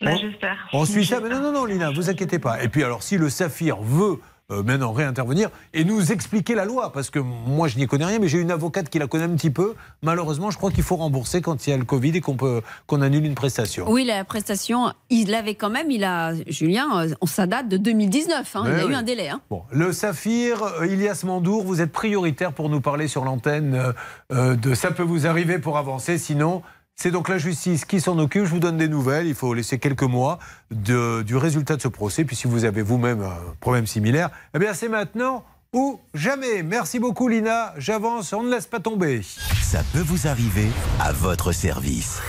Bah, 0.00 0.10
On- 0.12 0.16
j'espère. 0.16 0.56
On 0.72 0.84
suit 0.84 1.06
ça, 1.06 1.20
mais 1.22 1.28
non, 1.28 1.40
non, 1.40 1.52
non, 1.52 1.64
Lina, 1.64 1.90
vous 1.90 2.10
inquiétez 2.10 2.38
pas. 2.38 2.62
Et 2.62 2.68
puis 2.68 2.82
alors, 2.82 3.02
si 3.02 3.18
le 3.18 3.28
Saphir 3.30 3.80
veut 3.82 4.12
euh, 4.14 4.16
maintenant 4.50 4.92
réintervenir 4.92 5.48
et 5.72 5.84
nous 5.84 6.12
expliquer 6.12 6.54
la 6.54 6.64
loi, 6.66 6.92
parce 6.92 7.08
que 7.10 7.18
moi 7.18 7.68
je 7.68 7.78
n'y 7.78 7.86
connais 7.86 8.04
rien, 8.04 8.18
mais 8.18 8.28
j'ai 8.28 8.38
une 8.38 8.50
avocate 8.50 8.90
qui 8.90 8.98
la 8.98 9.06
connaît 9.06 9.24
un 9.24 9.34
petit 9.36 9.50
peu. 9.50 9.74
Malheureusement, 10.02 10.50
je 10.50 10.58
crois 10.58 10.70
qu'il 10.70 10.82
faut 10.82 10.96
rembourser 10.96 11.40
quand 11.40 11.66
il 11.66 11.70
y 11.70 11.72
a 11.72 11.76
le 11.76 11.84
Covid 11.84 12.10
et 12.16 12.20
qu'on 12.20 12.36
peut 12.36 12.60
qu'on 12.86 13.00
annule 13.00 13.24
une 13.24 13.34
prestation. 13.34 13.86
Oui, 13.90 14.04
la 14.04 14.24
prestation, 14.24 14.92
il 15.10 15.30
l'avait 15.30 15.54
quand 15.54 15.70
même, 15.70 15.90
il 15.90 16.04
a, 16.04 16.34
Julien, 16.48 17.06
euh, 17.06 17.14
ça 17.26 17.46
date 17.46 17.68
de 17.68 17.76
2019, 17.78 18.56
hein, 18.56 18.62
il 18.66 18.70
y 18.70 18.74
Ouais, 18.74 18.80
a 18.82 18.86
eu 18.86 18.94
un 18.94 19.02
délai. 19.02 19.28
hein. 19.30 19.40
Bon, 19.48 19.62
le 19.70 19.92
Saphir, 19.92 20.62
euh, 20.62 20.86
Ilias 20.86 21.22
Mandour, 21.24 21.64
vous 21.64 21.80
êtes 21.80 21.92
prioritaire 21.92 22.52
pour 22.52 22.68
nous 22.68 22.80
parler 22.80 23.08
sur 23.08 23.24
l'antenne 23.24 23.74
euh, 23.74 23.92
euh, 24.32 24.54
de 24.56 24.74
ça 24.74 24.90
peut 24.90 25.02
vous 25.02 25.26
arriver 25.26 25.58
pour 25.58 25.78
avancer, 25.78 26.18
sinon. 26.18 26.62
C'est 26.96 27.10
donc 27.10 27.28
la 27.28 27.38
justice 27.38 27.84
qui 27.84 28.00
s'en 28.00 28.18
occupe. 28.18 28.44
Je 28.44 28.50
vous 28.50 28.60
donne 28.60 28.76
des 28.76 28.88
nouvelles. 28.88 29.26
Il 29.26 29.34
faut 29.34 29.54
laisser 29.54 29.78
quelques 29.78 30.02
mois 30.02 30.38
du 30.70 31.36
résultat 31.36 31.76
de 31.76 31.82
ce 31.82 31.88
procès. 31.88 32.24
Puis 32.24 32.36
si 32.36 32.46
vous 32.46 32.64
avez 32.64 32.82
vous-même 32.82 33.22
un 33.22 33.54
problème 33.60 33.86
similaire, 33.86 34.30
eh 34.54 34.58
bien 34.58 34.74
c'est 34.74 34.88
maintenant 34.88 35.44
ou 35.72 36.00
jamais. 36.14 36.62
Merci 36.62 36.98
beaucoup 36.98 37.28
Lina. 37.28 37.74
J'avance, 37.78 38.32
on 38.32 38.42
ne 38.42 38.50
laisse 38.50 38.66
pas 38.66 38.80
tomber. 38.80 39.22
Ça 39.62 39.82
peut 39.92 40.02
vous 40.02 40.28
arriver 40.28 40.68
à 41.00 41.12
votre 41.12 41.52
service. 41.52 42.20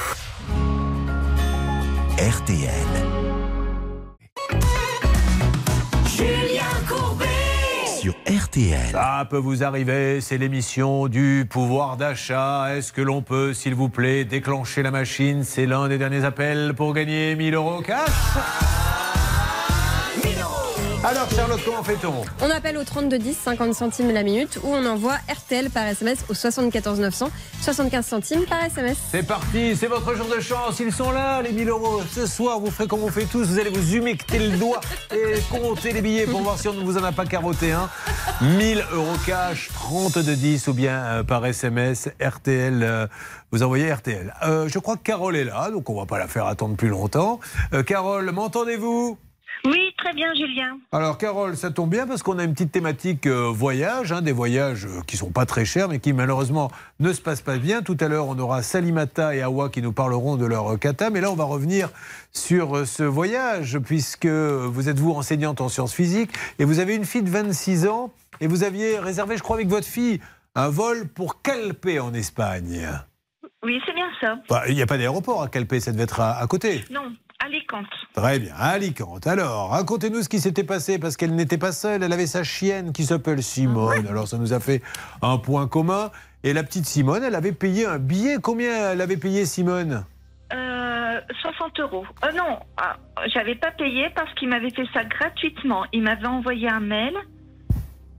RTL. 2.18 2.69
RTL. 8.11 8.91
Ça 8.91 9.25
peut 9.30 9.38
vous 9.38 9.63
arriver, 9.63 10.19
c'est 10.21 10.38
l'émission 10.38 11.07
du 11.07 11.45
pouvoir 11.49 11.97
d'achat. 11.97 12.75
Est-ce 12.75 12.91
que 12.91 13.01
l'on 13.01 13.21
peut, 13.21 13.53
s'il 13.53 13.75
vous 13.75 13.89
plaît, 13.89 14.25
déclencher 14.25 14.84
la 14.84 14.91
machine? 14.91 15.43
C'est 15.43 15.65
l'un 15.65 15.88
des 15.88 15.97
derniers 15.97 16.25
appels 16.25 16.73
pour 16.75 16.93
gagner 16.93 17.35
1000 17.35 17.53
euros 17.53 17.81
cash. 17.81 18.09
Alors, 21.05 21.30
Charlotte, 21.31 21.59
comment 21.65 21.84
fait-on 21.84 22.13
On 22.41 22.49
appelle 22.49 22.77
au 22.77 22.85
3210, 22.85 23.35
50 23.38 23.73
centimes 23.73 24.11
la 24.11 24.23
minute, 24.23 24.57
ou 24.63 24.69
on 24.73 24.85
envoie 24.85 25.15
RTL 25.30 25.69
par 25.69 25.85
SMS 25.85 26.23
au 26.30 26.34
74 26.34 26.97
900, 27.01 27.30
75 27.59 28.05
centimes 28.05 28.45
par 28.45 28.63
SMS. 28.63 28.97
C'est 29.11 29.27
parti, 29.27 29.75
c'est 29.75 29.88
votre 29.88 30.15
jour 30.15 30.27
de 30.34 30.39
chance. 30.39 30.80
Ils 30.80 30.93
sont 30.93 31.11
là, 31.11 31.41
les 31.41 31.51
1000 31.51 31.67
euros. 31.67 32.01
Ce 32.09 32.25
soir, 32.25 32.57
vous 32.61 32.71
ferez 32.71 32.88
comme 32.88 33.03
on 33.03 33.09
fait 33.09 33.25
tous. 33.25 33.43
Vous 33.49 33.59
allez 33.59 33.69
vous 33.69 33.95
humecter 33.95 34.39
le 34.39 34.57
doigt 34.57 34.80
et 35.11 35.41
compter 35.51 35.91
les 35.91 36.01
billets 36.01 36.25
pour 36.25 36.41
voir 36.41 36.57
si 36.57 36.69
on 36.69 36.73
ne 36.73 36.84
vous 36.85 36.97
en 36.97 37.03
a 37.03 37.11
pas 37.11 37.25
caroté 37.25 37.73
un. 37.73 37.89
1000 38.41 38.85
euros 38.93 39.17
cash, 39.25 39.71
32 39.73 40.35
10 40.38 40.67
ou 40.69 40.73
bien 40.73 41.03
euh, 41.03 41.23
par 41.23 41.45
SMS, 41.45 42.07
RTL. 42.21 42.81
euh, 42.81 43.07
vous 43.51 43.61
envoyez 43.61 43.91
RTL. 43.91 44.34
Euh, 44.43 44.69
je 44.69 44.80
crois 44.80 44.95
que 44.95 45.03
Carole 45.03 45.35
est 45.35 45.43
là, 45.43 45.69
donc 45.69 45.89
on 45.89 45.99
va 45.99 46.05
pas 46.05 46.17
la 46.17 46.30
faire 46.30 46.45
attendre 46.47 46.77
plus 46.77 46.88
longtemps. 46.88 47.41
Carole, 47.85 48.31
m'entendez-vous? 48.31 49.17
Oui, 49.65 49.94
très 49.98 50.14
bien, 50.14 50.34
Julien. 50.35 50.77
alors 50.91 51.18
Carole, 51.18 51.56
ça 51.56 51.72
tombe 51.72 51.90
bien 51.90 52.06
parce 52.06 52.22
qu'on 52.22 52.38
a 52.38 52.44
une 52.44 52.52
petite 52.52 52.73
thématique 52.73 53.26
euh, 53.27 53.45
voyage, 53.49 54.11
hein, 54.11 54.22
des 54.22 54.34
voyages 54.34 54.85
euh, 54.85 54.99
qui 55.07 55.15
sont 55.15 55.31
pas 55.31 55.45
très 55.45 55.64
chers 55.64 55.88
mais 55.88 55.99
qui 55.99 56.11
malheureusement 56.11 56.69
ne 56.99 57.14
se 57.14 57.22
passent 57.22 57.41
pas 57.41 57.57
bien. 57.57 57.81
Tout 57.81 57.95
à 58.02 58.10
l'heure, 58.10 58.27
on 58.27 58.38
aura 58.40 58.61
Salimata 58.61 59.34
et 59.35 59.41
Awa 59.41 59.69
qui 59.69 59.81
nous 59.81 59.94
parleront 59.94 60.35
de 60.35 60.45
leur 60.45 60.73
euh, 60.73 60.77
kata, 60.77 61.10
mais 61.10 61.22
là 61.22 61.31
on 61.31 61.35
va 61.35 61.45
revenir 61.45 61.90
sur 62.34 62.76
euh, 62.77 62.85
ce 62.85 63.03
voyage 63.03 63.80
puisque 63.80 64.26
vous 64.26 64.90
êtes 64.90 64.99
vous 64.99 65.11
enseignante 65.14 65.61
en 65.61 65.69
sciences 65.69 65.94
physiques 65.94 66.31
et 66.60 66.65
vous 66.65 66.80
avez 66.80 66.95
une 66.95 67.06
fille 67.06 67.23
de 67.23 67.30
26 67.30 67.88
ans 67.88 68.11
et 68.41 68.48
vous 68.48 68.64
aviez 68.65 68.99
réservé, 68.99 69.38
je 69.38 69.44
crois, 69.44 69.56
avec 69.56 69.69
votre 69.69 69.88
fille 69.88 70.19
un 70.56 70.68
vol 70.68 71.07
pour 71.07 71.41
Calpe 71.41 71.88
en 72.02 72.14
Espagne. 72.14 72.85
Oui, 73.64 73.80
c'est 73.85 73.94
bien 73.94 74.10
ça. 74.19 74.35
Bah, 74.49 74.64
Il 74.68 74.76
n'y 74.76 74.81
a 74.81 74.85
pas 74.85 74.98
d'aéroport 74.98 75.41
à 75.41 75.48
Calpe, 75.48 75.76
ça 75.80 75.94
devait 75.94 76.03
être 76.03 76.19
à- 76.19 76.38
à 76.38 76.45
côté. 76.48 76.84
Non, 76.91 77.14
Alicante. 77.39 77.88
Très 78.14 78.39
bien, 78.39 78.53
Alicante. 78.55 79.27
Alors, 79.27 79.69
racontez-nous 79.69 80.22
ce 80.23 80.30
qui 80.30 80.39
s'était 80.39 80.64
passé, 80.64 80.97
parce 80.99 81.18
qu'elle 81.18 81.35
n'était 81.35 81.57
pas 81.57 81.72
seule, 81.72 82.03
elle 82.03 82.14
avait 82.14 82.27
sa 82.27 82.43
chienne 82.43 82.93
qui 82.93 83.03
s'appelle 83.03 83.43
Simone. 83.43 84.07
Alors, 84.07 84.27
ça 84.27 84.38
nous 84.38 84.53
a 84.53 84.60
fait 84.60 84.81
un 85.22 85.38
point 85.38 85.68
commun. 85.68 86.11
Et 86.43 86.53
la 86.53 86.64
petite 86.64 86.85
Simone, 86.85 87.23
elle 87.23 87.35
avait 87.35 87.53
payé 87.53 87.85
un 87.85 87.99
billet. 87.99 88.38
Combien 88.41 88.91
elle 88.91 89.01
avait 89.01 89.18
payé, 89.18 89.45
Simone? 89.45 90.05
Euh, 90.53 91.22
60 91.41 91.80
euros. 91.80 92.05
Euh, 92.26 92.31
non, 92.34 92.60
ah, 92.77 92.97
j'avais 93.34 93.55
pas 93.55 93.72
payé 93.72 94.10
parce 94.15 94.34
qu'il 94.35 94.49
m'avait 94.49 94.69
fait 94.72 94.88
ça 94.93 95.03
gratuitement. 95.05 95.85
Il 95.93 96.03
m'avait 96.03 96.27
envoyé 96.27 96.68
un 96.68 96.81
mail 96.81 97.14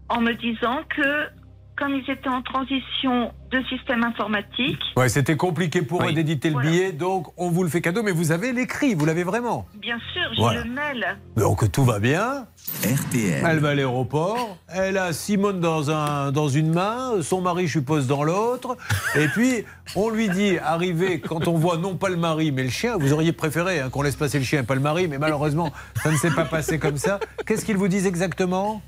en 0.08 0.20
me 0.20 0.32
disant 0.32 0.80
que 0.96 1.28
comme 1.76 1.92
ils 1.94 2.08
étaient 2.10 2.28
en 2.28 2.42
transition 2.42 3.32
de 3.50 3.62
système 3.68 4.04
informatique, 4.04 4.78
Ouais, 4.96 5.08
c'était 5.08 5.36
compliqué 5.36 5.82
pour 5.82 6.02
eux 6.04 6.12
d'éditer 6.12 6.48
le 6.48 6.54
Voilà. 6.54 6.70
billet, 6.70 6.92
donc 6.92 7.28
on 7.36 7.50
vous 7.50 7.62
le 7.62 7.68
fait 7.68 7.80
cadeau, 7.80 8.02
mais 8.02 8.12
vous 8.12 8.32
avez 8.32 8.52
l'écrit, 8.52 8.94
vous 8.94 9.04
l'avez 9.06 9.24
vraiment. 9.24 9.66
bien 9.80 9.98
sûr, 10.12 10.22
j'ai 10.34 10.40
Voilà. 10.40 10.64
le 10.64 10.70
mail. 10.70 11.06
Donc 11.36 11.70
tout 11.72 11.84
va 11.84 11.98
bien. 12.00 12.46
RTL. 12.82 13.44
Elle 13.46 13.58
va 13.58 13.70
à 13.70 13.74
l'aéroport. 13.74 14.56
Elle 14.68 14.96
a 14.98 15.12
Simone 15.12 15.60
dans, 15.60 15.90
un, 15.90 16.32
dans 16.32 16.48
une 16.48 16.72
main, 16.72 17.20
son 17.22 17.40
mari, 17.40 17.66
je 17.66 17.72
suppose, 17.72 18.06
dans 18.06 18.24
l'autre. 18.24 18.76
Et 19.16 19.28
puis, 19.28 19.64
on 19.96 20.08
lui 20.10 20.28
dit, 20.28 20.58
arrivé, 20.58 21.20
quand 21.20 21.46
on 21.48 21.54
voit 21.58 21.76
non 21.76 21.96
pas 21.96 22.08
le 22.08 22.16
mari, 22.16 22.52
mais 22.52 22.62
le 22.64 22.70
chien, 22.70 22.96
vous 22.96 23.12
auriez 23.12 23.32
préféré 23.32 23.80
hein, 23.80 23.90
qu'on 23.90 24.02
laisse 24.02 24.16
passer 24.16 24.38
le 24.38 24.44
chien 24.44 24.60
et 24.60 24.64
pas 24.64 24.74
le 24.74 24.80
mari, 24.80 25.08
mais 25.08 25.18
malheureusement, 25.18 25.72
ça 26.02 26.10
ne 26.10 26.16
s'est 26.16 26.30
pas 26.30 26.44
passé 26.46 26.78
comme 26.78 26.96
ça. 26.96 27.20
Qu'est-ce 27.46 27.64
qu'ils 27.64 27.76
vous 27.76 27.88
disent 27.88 28.06
exactement? 28.06 28.80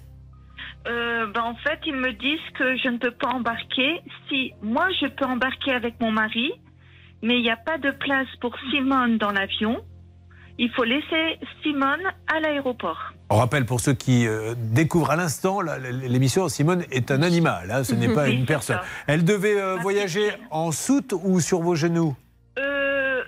Euh, 0.88 1.26
ben, 1.26 1.42
en 1.42 1.54
fait, 1.56 1.78
ils 1.86 1.96
me 1.96 2.12
disent 2.12 2.38
que 2.58 2.76
je 2.76 2.88
ne 2.88 2.98
peux 2.98 3.10
pas 3.10 3.28
embarquer. 3.28 4.00
Si 4.28 4.52
moi, 4.62 4.86
je 5.00 5.06
peux 5.06 5.24
embarquer 5.24 5.72
avec 5.72 6.00
mon 6.00 6.12
mari, 6.12 6.52
mais 7.22 7.36
il 7.38 7.42
n'y 7.42 7.50
a 7.50 7.56
pas 7.56 7.78
de 7.78 7.90
place 7.90 8.28
pour 8.40 8.54
Simone 8.70 9.18
dans 9.18 9.32
l'avion. 9.32 9.78
Il 10.58 10.70
faut 10.70 10.84
laisser 10.84 11.38
Simone 11.62 12.00
à 12.34 12.40
l'aéroport. 12.40 13.12
On 13.28 13.36
rappelle 13.36 13.66
pour 13.66 13.80
ceux 13.80 13.92
qui 13.94 14.26
euh, 14.26 14.54
découvrent 14.56 15.10
à 15.10 15.16
l'instant 15.16 15.60
l'émission, 15.60 16.48
Simone 16.48 16.84
est 16.92 17.10
un 17.10 17.22
animal, 17.22 17.70
hein, 17.70 17.82
ce 17.84 17.94
n'est 17.94 18.08
pas 18.14 18.24
Oui, 18.24 18.36
une 18.36 18.46
personne. 18.46 18.76
ça. 18.76 18.84
Elle 19.08 19.24
devait 19.24 19.60
euh, 19.60 19.76
voyager 19.76 20.30
en 20.50 20.70
soute 20.72 21.12
ou 21.24 21.40
sur 21.40 21.60
vos 21.60 21.74
genoux? 21.74 22.16
Euh, 22.58 23.22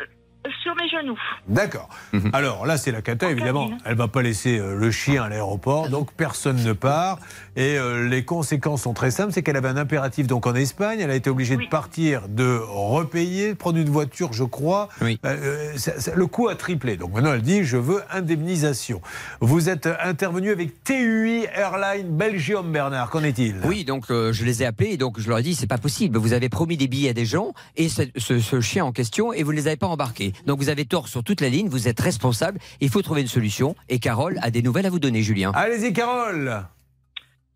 sur 0.62 0.74
mes 0.76 0.88
genoux. 0.88 1.18
D'accord. 1.48 1.88
Alors 2.32 2.64
là, 2.64 2.78
c'est 2.78 2.92
la 2.92 3.02
cata, 3.02 3.28
évidemment. 3.30 3.70
Elle 3.84 3.96
va 3.96 4.08
pas 4.08 4.22
laisser 4.22 4.58
euh, 4.58 4.74
le 4.76 4.90
chien 4.90 5.24
à 5.24 5.28
l'aéroport, 5.28 5.90
donc 5.90 6.12
personne 6.14 6.62
ne 6.64 6.72
part. 6.72 7.18
Et 7.58 7.76
euh, 7.76 8.08
les 8.08 8.24
conséquences 8.24 8.82
sont 8.82 8.94
très 8.94 9.10
simples, 9.10 9.32
c'est 9.32 9.42
qu'elle 9.42 9.56
avait 9.56 9.68
un 9.68 9.76
impératif 9.76 10.28
donc 10.28 10.46
en 10.46 10.54
Espagne. 10.54 11.00
Elle 11.00 11.10
a 11.10 11.16
été 11.16 11.28
obligée 11.28 11.56
de 11.56 11.66
partir, 11.68 12.28
de 12.28 12.60
repayer, 12.64 13.48
de 13.48 13.54
prendre 13.54 13.78
une 13.78 13.88
voiture, 13.90 14.32
je 14.32 14.44
crois. 14.44 14.88
Euh, 15.02 15.16
euh, 15.24 15.72
ça- 15.76 15.98
ça- 15.98 16.14
le 16.14 16.26
coût 16.28 16.46
a 16.48 16.54
triplé. 16.54 16.96
Donc 16.96 17.12
maintenant, 17.12 17.32
elle 17.34 17.42
dit 17.42 17.64
je 17.64 17.76
veux 17.76 18.00
indemnisation. 18.12 19.02
Vous 19.40 19.68
êtes 19.68 19.88
intervenu 20.04 20.52
avec 20.52 20.84
TUI 20.84 21.46
Airline 21.52 22.06
Belgium, 22.16 22.70
Bernard. 22.70 23.10
Qu'en 23.10 23.24
est-il? 23.24 23.56
Oui, 23.64 23.84
donc 23.84 24.04
euh, 24.12 24.32
je 24.32 24.44
les 24.44 24.62
ai 24.62 24.66
appelés 24.66 24.90
et 24.92 24.96
donc 24.96 25.18
je 25.18 25.28
leur 25.28 25.38
ai 25.38 25.42
dit 25.42 25.56
c'est 25.56 25.66
pas 25.66 25.78
possible. 25.78 26.16
Vous 26.16 26.32
avez 26.34 26.48
promis 26.48 26.76
des 26.76 26.86
billets 26.86 27.10
à 27.10 27.12
des 27.12 27.26
gens 27.26 27.54
et 27.76 27.88
ce, 27.88 28.02
ce- 28.16 28.38
ce 28.38 28.60
chien 28.60 28.84
en 28.84 28.92
question 28.92 29.32
et 29.32 29.42
vous 29.42 29.50
ne 29.50 29.56
les 29.56 29.66
avez 29.66 29.76
pas 29.76 29.88
embarqués. 29.88 30.32
Donc 30.46 30.60
vous 30.60 30.68
avez 30.68 30.84
tort 30.84 31.08
sur 31.08 31.24
toute 31.24 31.40
la 31.40 31.48
ligne. 31.48 31.68
Vous 31.68 31.88
êtes 31.88 31.98
responsable. 32.00 32.60
Il 32.80 32.88
faut 32.88 33.02
trouver 33.02 33.22
une 33.22 33.26
solution. 33.26 33.74
Et 33.88 33.98
Carole 33.98 34.38
a 34.42 34.52
des 34.52 34.62
nouvelles 34.62 34.86
à 34.86 34.90
vous 34.90 35.00
donner, 35.00 35.22
Julien. 35.22 35.50
Allez-y, 35.56 35.92
Carole. 35.92 36.62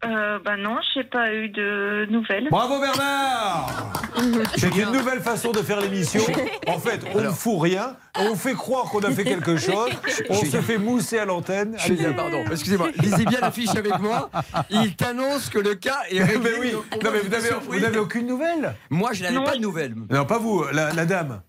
Euh, 0.04 0.40
ben 0.44 0.56
non, 0.56 0.78
j'ai 0.94 1.04
pas 1.04 1.32
eu 1.32 1.48
de 1.48 2.06
nouvelles. 2.10 2.48
Bravo 2.50 2.80
Bernard 2.80 3.92
C'est 4.56 4.74
une 4.76 4.90
nouvelle 4.90 5.20
façon 5.20 5.52
de 5.52 5.58
faire 5.58 5.80
l'émission. 5.80 6.22
En 6.66 6.78
fait, 6.78 7.00
on 7.14 7.20
ne 7.20 7.28
fout 7.30 7.60
rien, 7.60 7.96
on 8.18 8.34
fait 8.34 8.54
croire 8.54 8.86
qu'on 8.86 9.00
a 9.00 9.10
fait 9.12 9.22
quelque 9.22 9.56
chose, 9.56 9.90
on 10.28 10.34
se 10.34 10.60
fait 10.60 10.78
mousser 10.78 11.18
à 11.18 11.24
l'antenne. 11.24 11.76
Allez, 11.84 12.12
pardon, 12.14 12.42
excusez-moi, 12.50 12.88
lisez 12.98 13.24
bien 13.24 13.40
l'affiche 13.40 13.74
avec 13.76 13.96
moi. 14.00 14.28
Il 14.70 14.96
t'annonce 14.96 15.48
que 15.48 15.60
le 15.60 15.76
cas 15.76 16.00
est 16.10 16.22
réglé. 16.22 16.40
Mais 16.42 16.58
oui, 16.58 16.72
non 17.04 17.10
mais 17.12 17.20
vous 17.20 17.78
n'avez 17.80 17.98
aucune 17.98 18.26
nouvelle 18.26 18.74
Moi, 18.90 19.12
je 19.12 19.22
n'avais 19.22 19.44
pas 19.44 19.54
de 19.56 19.60
nouvelles. 19.62 19.94
Non, 20.10 20.24
pas 20.24 20.38
vous, 20.38 20.64
la, 20.72 20.92
la 20.92 21.06
dame. 21.06 21.42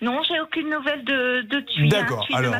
Non, 0.00 0.20
j'ai 0.26 0.40
aucune 0.40 0.70
nouvelle 0.70 1.04
de, 1.04 1.42
de 1.42 1.60
Thuy. 1.60 1.88
D'accord, 1.88 2.20
Hein, 2.22 2.26
Thuy 2.26 2.34
ne 2.34 2.38
alors. 2.40 2.52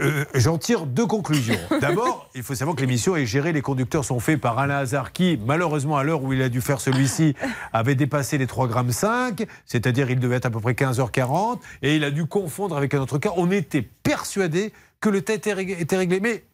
euh, 0.00 0.24
J'en 0.34 0.58
tire 0.58 0.86
deux 0.86 1.06
conclusions. 1.06 1.58
D'abord, 1.80 2.28
il 2.34 2.42
faut 2.42 2.54
savoir 2.54 2.76
que 2.76 2.80
l'émission 2.80 3.16
est 3.16 3.26
gérée, 3.26 3.52
les 3.52 3.62
conducteurs 3.62 4.04
sont 4.04 4.20
faits 4.20 4.40
par 4.40 4.58
Alain 4.58 4.76
Hazard 4.78 5.12
qui, 5.12 5.38
malheureusement, 5.44 5.96
à 5.96 6.04
l'heure 6.04 6.22
où 6.22 6.32
il 6.32 6.42
a 6.42 6.48
dû 6.48 6.60
faire 6.60 6.80
celui-ci, 6.80 7.34
avait 7.72 7.94
dépassé 7.94 8.38
les 8.38 8.46
3 8.46 8.68
grammes 8.68 8.92
5, 8.92 9.44
c'est-à-dire 9.66 10.10
il 10.10 10.20
devait 10.20 10.36
être 10.36 10.46
à 10.46 10.50
peu 10.50 10.60
près 10.60 10.72
15h40, 10.72 11.58
et 11.82 11.96
il 11.96 12.04
a 12.04 12.10
dû 12.10 12.26
confondre 12.26 12.76
avec 12.76 12.94
un 12.94 13.00
autre 13.00 13.18
cas. 13.18 13.30
On 13.36 13.50
était 13.50 13.82
persuadé 13.82 14.72
que 15.00 15.08
le 15.08 15.22
test 15.22 15.46
était 15.48 15.96
réglé-. 15.96 16.20
Mais 16.20 16.44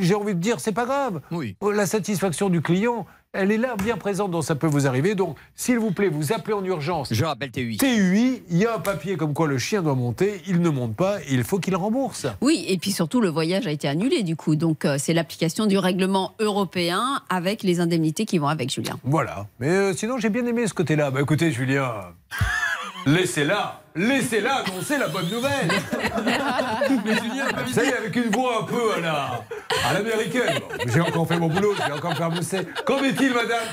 j'ai 0.00 0.14
envie 0.14 0.34
de 0.34 0.40
dire, 0.40 0.60
c'est 0.60 0.72
pas 0.72 0.86
grave. 0.86 1.20
La 1.62 1.86
satisfaction 1.86 2.48
du 2.50 2.60
client, 2.62 3.06
elle 3.34 3.50
est 3.50 3.58
là, 3.58 3.74
bien 3.76 3.96
présente, 3.96 4.30
donc 4.30 4.44
ça 4.44 4.54
peut 4.54 4.66
vous 4.66 4.86
arriver. 4.86 5.14
Donc, 5.14 5.36
s'il 5.54 5.78
vous 5.78 5.90
plaît, 5.90 6.08
vous 6.08 6.32
appelez 6.32 6.54
en 6.54 6.64
urgence. 6.64 7.12
Je 7.12 7.24
rappelle 7.24 7.50
TUI. 7.50 7.76
TUI, 7.76 8.42
il 8.48 8.56
y 8.56 8.66
a 8.66 8.76
un 8.76 8.78
papier 8.78 9.16
comme 9.16 9.34
quoi 9.34 9.48
le 9.48 9.58
chien 9.58 9.82
doit 9.82 9.94
monter, 9.94 10.40
il 10.46 10.60
ne 10.60 10.68
monte 10.70 10.94
pas, 10.94 11.20
et 11.20 11.34
il 11.34 11.44
faut 11.44 11.58
qu'il 11.58 11.76
rembourse. 11.76 12.26
Oui, 12.40 12.64
et 12.68 12.78
puis 12.78 12.92
surtout, 12.92 13.20
le 13.20 13.28
voyage 13.28 13.66
a 13.66 13.70
été 13.70 13.88
annulé 13.88 14.22
du 14.22 14.36
coup. 14.36 14.56
Donc, 14.56 14.84
euh, 14.84 14.96
c'est 14.98 15.12
l'application 15.12 15.66
du 15.66 15.78
règlement 15.78 16.34
européen 16.38 17.22
avec 17.28 17.62
les 17.62 17.80
indemnités 17.80 18.24
qui 18.24 18.38
vont 18.38 18.48
avec, 18.48 18.70
Julien. 18.70 18.98
Voilà. 19.04 19.46
Mais 19.58 19.68
euh, 19.68 19.92
sinon, 19.92 20.18
j'ai 20.18 20.30
bien 20.30 20.46
aimé 20.46 20.66
ce 20.66 20.74
côté-là. 20.74 21.10
Bah 21.10 21.20
écoutez, 21.20 21.50
Julien, 21.50 21.92
laissez-la, 23.06 23.83
laissez-la 23.94 24.56
annoncer 24.56 24.98
la 24.98 25.08
bonne 25.08 25.28
nouvelle. 25.30 25.68
Mais 27.04 27.14
Julien, 27.16 27.46
ça 27.72 27.84
y 27.84 27.88
est, 27.88 27.96
avec 27.96 28.16
une 28.16 28.30
voix 28.30 28.62
un 28.62 28.64
peu 28.64 28.94
à 28.94 29.00
la, 29.00 29.44
à 29.88 29.92
l'américaine. 29.92 30.60
Bon, 30.60 30.92
j'ai 30.92 31.00
encore 31.00 31.28
fait 31.28 31.38
mon 31.38 31.48
boulot, 31.48 31.74
j'ai 31.76 31.92
encore 31.92 32.16
fait 32.16 32.28
mousser. 32.28 32.66
Qu'en 32.84 33.02
est-il, 33.02 33.32
madame? 33.32 33.64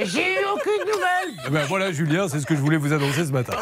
J'ai 0.00 0.34
eu 0.34 0.44
aucune 0.54 0.86
nouvelle. 0.86 1.44
Eh 1.46 1.50
ben 1.50 1.66
voilà, 1.66 1.92
Julien, 1.92 2.28
c'est 2.28 2.40
ce 2.40 2.46
que 2.46 2.54
je 2.54 2.60
voulais 2.60 2.76
vous 2.76 2.92
annoncer 2.92 3.24
ce 3.24 3.32
matin. 3.32 3.54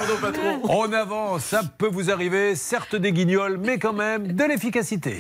On 0.65 0.93
avance, 0.93 1.45
ça 1.45 1.63
peut 1.79 1.89
vous 1.89 2.11
arriver, 2.11 2.55
certes 2.55 2.97
des 2.97 3.13
guignols, 3.13 3.59
mais 3.59 3.79
quand 3.79 3.93
même 3.93 4.33
de 4.33 4.45
l'efficacité. 4.45 5.19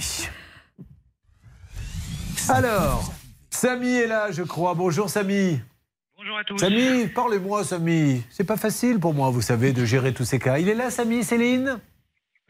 Alors, 2.49 3.12
Samy 3.51 3.95
est 3.95 4.07
là, 4.07 4.31
je 4.31 4.43
crois. 4.43 4.75
Bonjour, 4.75 5.11
Samy. 5.11 5.61
Bonjour 6.19 6.36
à 6.36 6.43
tous. 6.43 6.59
Samy, 6.59 7.07
parlez-moi, 7.07 7.62
Samy. 7.62 8.24
C'est 8.28 8.43
pas 8.43 8.57
facile 8.57 8.99
pour 8.99 9.15
moi, 9.15 9.31
vous 9.31 9.40
savez, 9.40 9.73
de 9.73 9.85
gérer 9.85 10.12
tous 10.12 10.24
ces 10.24 10.40
cas. 10.40 10.59
Il 10.59 10.69
est 10.69 10.74
là, 10.74 10.90
Samy, 10.90 11.23
Céline? 11.23 11.78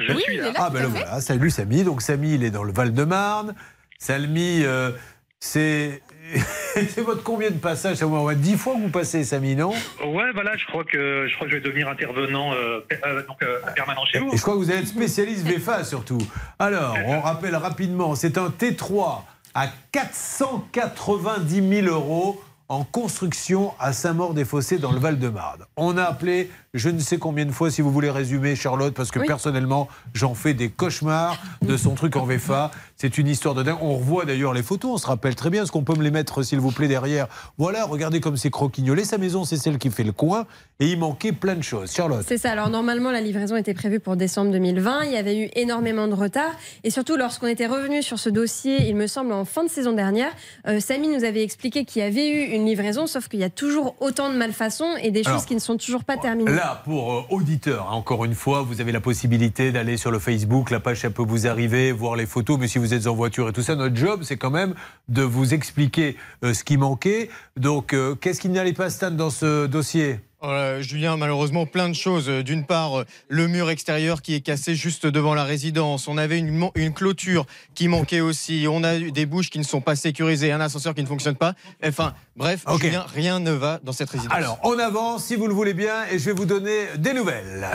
Je 0.00 0.14
suis 0.14 0.38
là. 0.38 0.52
Ah, 0.56 0.70
ben 0.70 0.84
le 0.84 0.88
voilà. 0.88 1.20
Salut, 1.20 1.50
Samy. 1.50 1.84
Donc, 1.84 2.00
Samy, 2.00 2.36
il 2.36 2.44
est 2.44 2.50
dans 2.50 2.64
le 2.64 2.72
Val-de-Marne. 2.72 3.54
Samy, 3.98 4.64
euh, 4.64 4.92
c'est. 5.38 6.00
c'est 6.38 7.02
votre 7.02 7.22
combien 7.22 7.50
de 7.50 7.58
passages 7.58 7.96
Ça 7.96 8.06
va 8.06 8.34
10 8.34 8.56
fois 8.56 8.74
que 8.74 8.80
vous 8.80 8.88
passez, 8.88 9.22
Samy, 9.22 9.54
non? 9.54 9.74
Ouais, 10.02 10.32
voilà, 10.32 10.56
je 10.56 10.64
crois 10.64 10.84
que 10.84 11.26
je 11.28 11.34
crois 11.34 11.46
que 11.46 11.52
je 11.52 11.58
vais 11.58 11.62
devenir 11.62 11.90
intervenant 11.90 12.54
euh, 12.54 12.80
euh, 13.04 13.22
donc, 13.26 13.42
euh, 13.42 13.58
permanent 13.76 14.06
chez 14.06 14.18
vous. 14.18 14.32
Et 14.32 14.38
je 14.38 14.40
crois 14.40 14.54
que 14.54 14.60
vous 14.60 14.70
allez 14.70 14.80
être 14.80 14.88
spécialiste 14.88 15.46
VFA 15.46 15.84
surtout. 15.84 16.18
Alors, 16.58 16.96
on 17.04 17.20
rappelle 17.20 17.54
rapidement, 17.54 18.14
c'est 18.14 18.38
un 18.38 18.48
T3 18.48 19.24
à 19.54 19.68
490 19.92 21.82
000 21.82 21.86
euros 21.94 22.42
en 22.68 22.84
construction 22.84 23.72
à 23.78 23.92
Saint-Maur-des-Fossés 23.92 24.78
dans 24.78 24.92
le 24.92 24.98
Val-de-Marne. 24.98 25.64
On 25.76 25.96
a 25.96 26.04
appelé 26.04 26.50
je 26.74 26.90
ne 26.90 26.98
sais 26.98 27.18
combien 27.18 27.46
de 27.46 27.50
fois, 27.50 27.70
si 27.70 27.80
vous 27.80 27.90
voulez 27.90 28.10
résumer, 28.10 28.54
Charlotte, 28.54 28.92
parce 28.92 29.10
que 29.10 29.20
personnellement, 29.20 29.88
j'en 30.12 30.34
fais 30.34 30.54
des 30.54 30.68
cauchemars 30.68 31.40
de 31.62 31.76
son 31.76 31.94
truc 31.94 32.16
en 32.16 32.24
VFA. 32.24 32.70
C'est 32.96 33.16
une 33.16 33.28
histoire 33.28 33.54
de 33.54 33.62
dingue. 33.62 33.78
On 33.80 33.96
revoit 33.96 34.24
d'ailleurs 34.24 34.52
les 34.52 34.62
photos, 34.62 34.90
on 34.92 34.98
se 34.98 35.06
rappelle 35.06 35.34
très 35.34 35.50
bien. 35.50 35.62
Est-ce 35.62 35.72
qu'on 35.72 35.84
peut 35.84 35.96
me 35.96 36.02
les 36.02 36.10
mettre, 36.10 36.42
s'il 36.42 36.58
vous 36.58 36.72
plaît, 36.72 36.88
derrière 36.88 37.28
Voilà, 37.56 37.86
regardez 37.86 38.20
comme 38.20 38.36
c'est 38.36 38.50
croquignolé. 38.50 39.04
Sa 39.04 39.18
maison, 39.18 39.44
c'est 39.44 39.56
celle 39.56 39.78
qui 39.78 39.90
fait 39.90 40.02
le 40.02 40.12
coin. 40.12 40.46
Et 40.80 40.88
il 40.88 40.98
manquait 40.98 41.32
plein 41.32 41.54
de 41.54 41.62
choses. 41.62 41.92
Charlotte. 41.92 42.24
C'est 42.26 42.38
ça. 42.38 42.52
Alors, 42.52 42.70
normalement, 42.70 43.10
la 43.10 43.20
livraison 43.20 43.56
était 43.56 43.74
prévue 43.74 44.00
pour 44.00 44.16
décembre 44.16 44.50
2020. 44.52 45.04
Il 45.04 45.12
y 45.12 45.16
avait 45.16 45.38
eu 45.38 45.48
énormément 45.54 46.06
de 46.06 46.14
retard. 46.14 46.52
Et 46.84 46.90
surtout, 46.90 47.16
lorsqu'on 47.16 47.46
était 47.46 47.66
revenu 47.66 48.02
sur 48.02 48.18
ce 48.18 48.28
dossier, 48.28 48.88
il 48.88 48.96
me 48.96 49.06
semble, 49.06 49.32
en 49.32 49.44
fin 49.44 49.64
de 49.64 49.70
saison 49.70 49.92
dernière, 49.92 50.30
euh, 50.66 50.80
Samy 50.80 51.08
nous 51.08 51.24
avait 51.24 51.42
expliqué 51.42 51.84
qu'il 51.84 52.02
y 52.02 52.04
avait 52.04 52.28
eu 52.28 52.54
une 52.54 52.66
livraison, 52.66 53.06
sauf 53.06 53.28
qu'il 53.28 53.40
y 53.40 53.44
a 53.44 53.50
toujours 53.50 53.96
autant 54.00 54.30
de 54.30 54.36
malfaçons 54.36 54.94
et 55.02 55.10
des 55.10 55.22
choses 55.22 55.46
qui 55.46 55.54
ne 55.54 55.60
sont 55.60 55.76
toujours 55.76 56.04
pas 56.04 56.16
terminées. 56.16 56.57
Là, 56.58 56.82
pour 56.84 57.12
euh, 57.12 57.22
auditeurs, 57.30 57.86
hein, 57.88 57.94
encore 57.94 58.24
une 58.24 58.34
fois, 58.34 58.62
vous 58.62 58.80
avez 58.80 58.90
la 58.90 59.00
possibilité 59.00 59.70
d'aller 59.70 59.96
sur 59.96 60.10
le 60.10 60.18
Facebook, 60.18 60.72
la 60.72 60.80
page, 60.80 61.06
peut 61.08 61.22
vous 61.22 61.46
arriver, 61.46 61.92
voir 61.92 62.16
les 62.16 62.26
photos, 62.26 62.58
mais 62.58 62.66
si 62.66 62.80
vous 62.80 62.94
êtes 62.94 63.06
en 63.06 63.14
voiture 63.14 63.48
et 63.48 63.52
tout 63.52 63.62
ça, 63.62 63.76
notre 63.76 63.94
job, 63.94 64.22
c'est 64.24 64.38
quand 64.38 64.50
même 64.50 64.74
de 65.06 65.22
vous 65.22 65.54
expliquer 65.54 66.16
euh, 66.44 66.52
ce 66.54 66.64
qui 66.64 66.76
manquait. 66.76 67.30
Donc, 67.56 67.92
euh, 67.92 68.16
qu'est-ce 68.16 68.40
qui 68.40 68.48
n'allait 68.48 68.72
pas, 68.72 68.90
Stan, 68.90 69.12
dans 69.12 69.30
ce 69.30 69.66
dossier? 69.66 70.18
Euh, 70.44 70.82
Julien, 70.82 71.16
malheureusement, 71.16 71.66
plein 71.66 71.88
de 71.88 71.94
choses. 71.94 72.28
Euh, 72.28 72.42
D'une 72.42 72.64
part, 72.64 73.00
euh, 73.00 73.04
le 73.28 73.48
mur 73.48 73.70
extérieur 73.70 74.22
qui 74.22 74.34
est 74.34 74.40
cassé 74.40 74.76
juste 74.76 75.06
devant 75.06 75.34
la 75.34 75.44
résidence. 75.44 76.06
On 76.06 76.16
avait 76.16 76.38
une, 76.38 76.92
clôture 76.94 77.44
qui 77.74 77.88
manquait 77.88 78.20
aussi. 78.20 78.66
On 78.68 78.84
a 78.84 78.96
eu 78.96 79.10
des 79.10 79.26
bouches 79.26 79.50
qui 79.50 79.58
ne 79.58 79.64
sont 79.64 79.80
pas 79.80 79.96
sécurisées, 79.96 80.52
un 80.52 80.60
ascenseur 80.60 80.94
qui 80.94 81.02
ne 81.02 81.08
fonctionne 81.08 81.34
pas. 81.34 81.54
Enfin, 81.84 82.14
bref, 82.36 82.64
Julien, 82.80 83.04
rien 83.12 83.40
ne 83.40 83.50
va 83.50 83.80
dans 83.82 83.92
cette 83.92 84.10
résidence. 84.10 84.36
Alors, 84.36 84.58
on 84.62 84.78
avance, 84.78 85.24
si 85.24 85.34
vous 85.34 85.48
le 85.48 85.54
voulez 85.54 85.74
bien, 85.74 86.06
et 86.10 86.18
je 86.18 86.26
vais 86.26 86.32
vous 86.32 86.46
donner 86.46 86.86
des 86.96 87.12
nouvelles. 87.12 87.68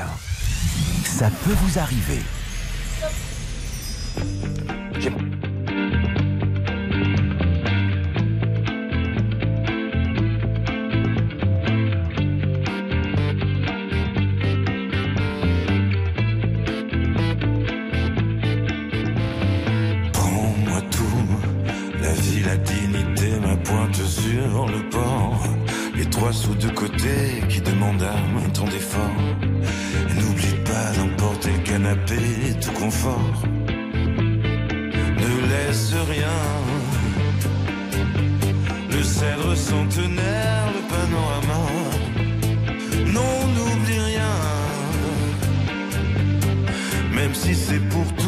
Ça 1.05 1.29
peut 1.43 1.53
vous 1.53 1.79
arriver. 1.79 2.21
Sous 26.31 26.55
de 26.55 26.69
côté 26.69 27.43
qui 27.47 27.61
demandent 27.61 28.01
un 28.01 28.49
temps 28.49 28.65
d'effort. 28.65 29.01
Et 30.09 30.13
N'oublie 30.19 30.55
pas 30.65 30.91
d'emporter 30.97 31.51
le 31.51 31.59
canapé, 31.59 32.15
tout 32.59 32.71
confort. 32.71 33.43
Ne 35.23 35.49
laisse 35.49 35.93
rien. 36.09 36.39
Le 38.89 39.03
cèdre 39.03 39.55
centenaire, 39.55 40.65
le 40.73 40.81
panorama. 40.89 41.61
Non, 43.13 43.47
n'oublie 43.55 43.99
rien. 43.99 44.35
Même 47.13 47.35
si 47.35 47.53
c'est 47.53 47.81
pour 47.89 48.11
tout 48.15 48.22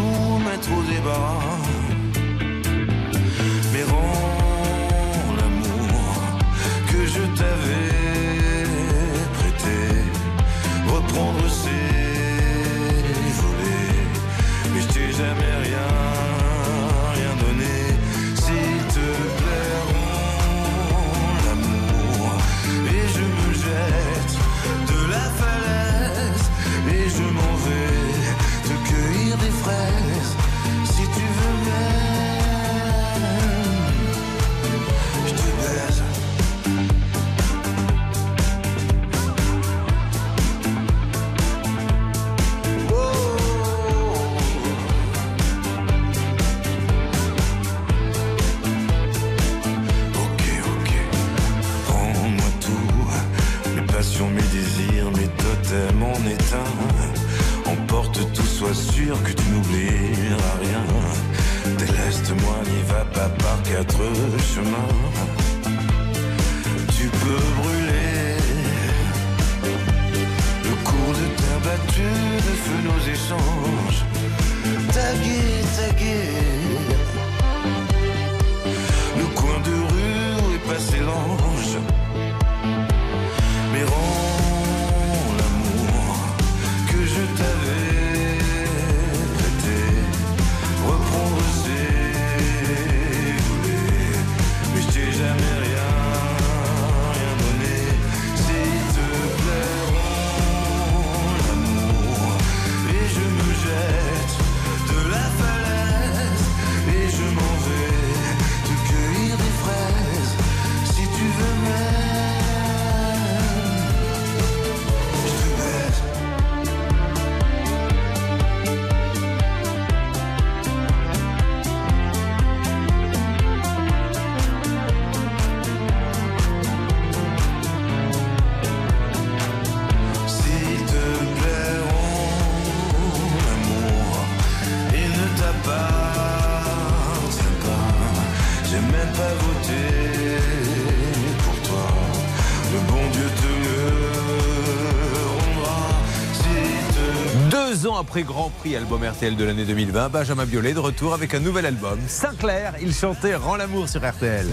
après 148.16 148.24
Grand 148.24 148.50
Prix 148.50 148.78
album 148.78 149.04
RTL 149.04 149.36
de 149.36 149.44
l'année 149.44 149.66
2020, 149.66 150.08
Benjamin 150.08 150.46
Biolay 150.46 150.74
de 150.74 150.80
retour 150.80 151.14
avec 151.14 151.34
un 151.34 151.42
nouvel 151.42 151.66
album. 151.66 152.00
Sinclair, 152.08 152.74
il 152.82 152.94
chantait 152.94 153.36
Rends 153.36 153.58
l'amour 153.58 153.90
sur 153.90 154.10
RTL. 154.10 154.48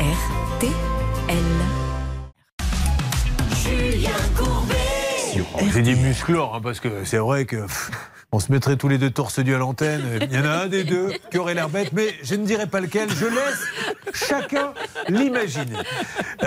RTL. 0.00 0.74
Julien 3.62 4.10
Courbet. 4.36 5.70
J'ai 5.72 5.82
dit 5.82 5.94
musclore 5.94 6.56
hein, 6.56 6.60
parce 6.60 6.80
que 6.80 7.04
c'est 7.04 7.18
vrai 7.18 7.44
que 7.44 7.58
pff, 7.58 7.92
On 8.30 8.40
se 8.40 8.52
mettrait 8.52 8.76
tous 8.76 8.88
les 8.88 8.98
deux 8.98 9.10
torse 9.10 9.38
nu 9.38 9.54
à 9.54 9.58
l'antenne. 9.58 10.02
Il 10.20 10.30
y 10.30 10.38
en 10.38 10.44
a 10.44 10.64
un 10.64 10.66
des 10.66 10.84
deux 10.84 11.12
qui 11.30 11.38
aurait 11.38 11.54
l'air 11.54 11.70
bête, 11.70 11.92
mais 11.94 12.14
je 12.22 12.34
ne 12.34 12.44
dirai 12.44 12.66
pas 12.66 12.80
lequel. 12.80 13.08
Je 13.08 13.24
laisse 13.24 13.64
chacun 14.12 14.74
l'imaginer. 15.08 15.78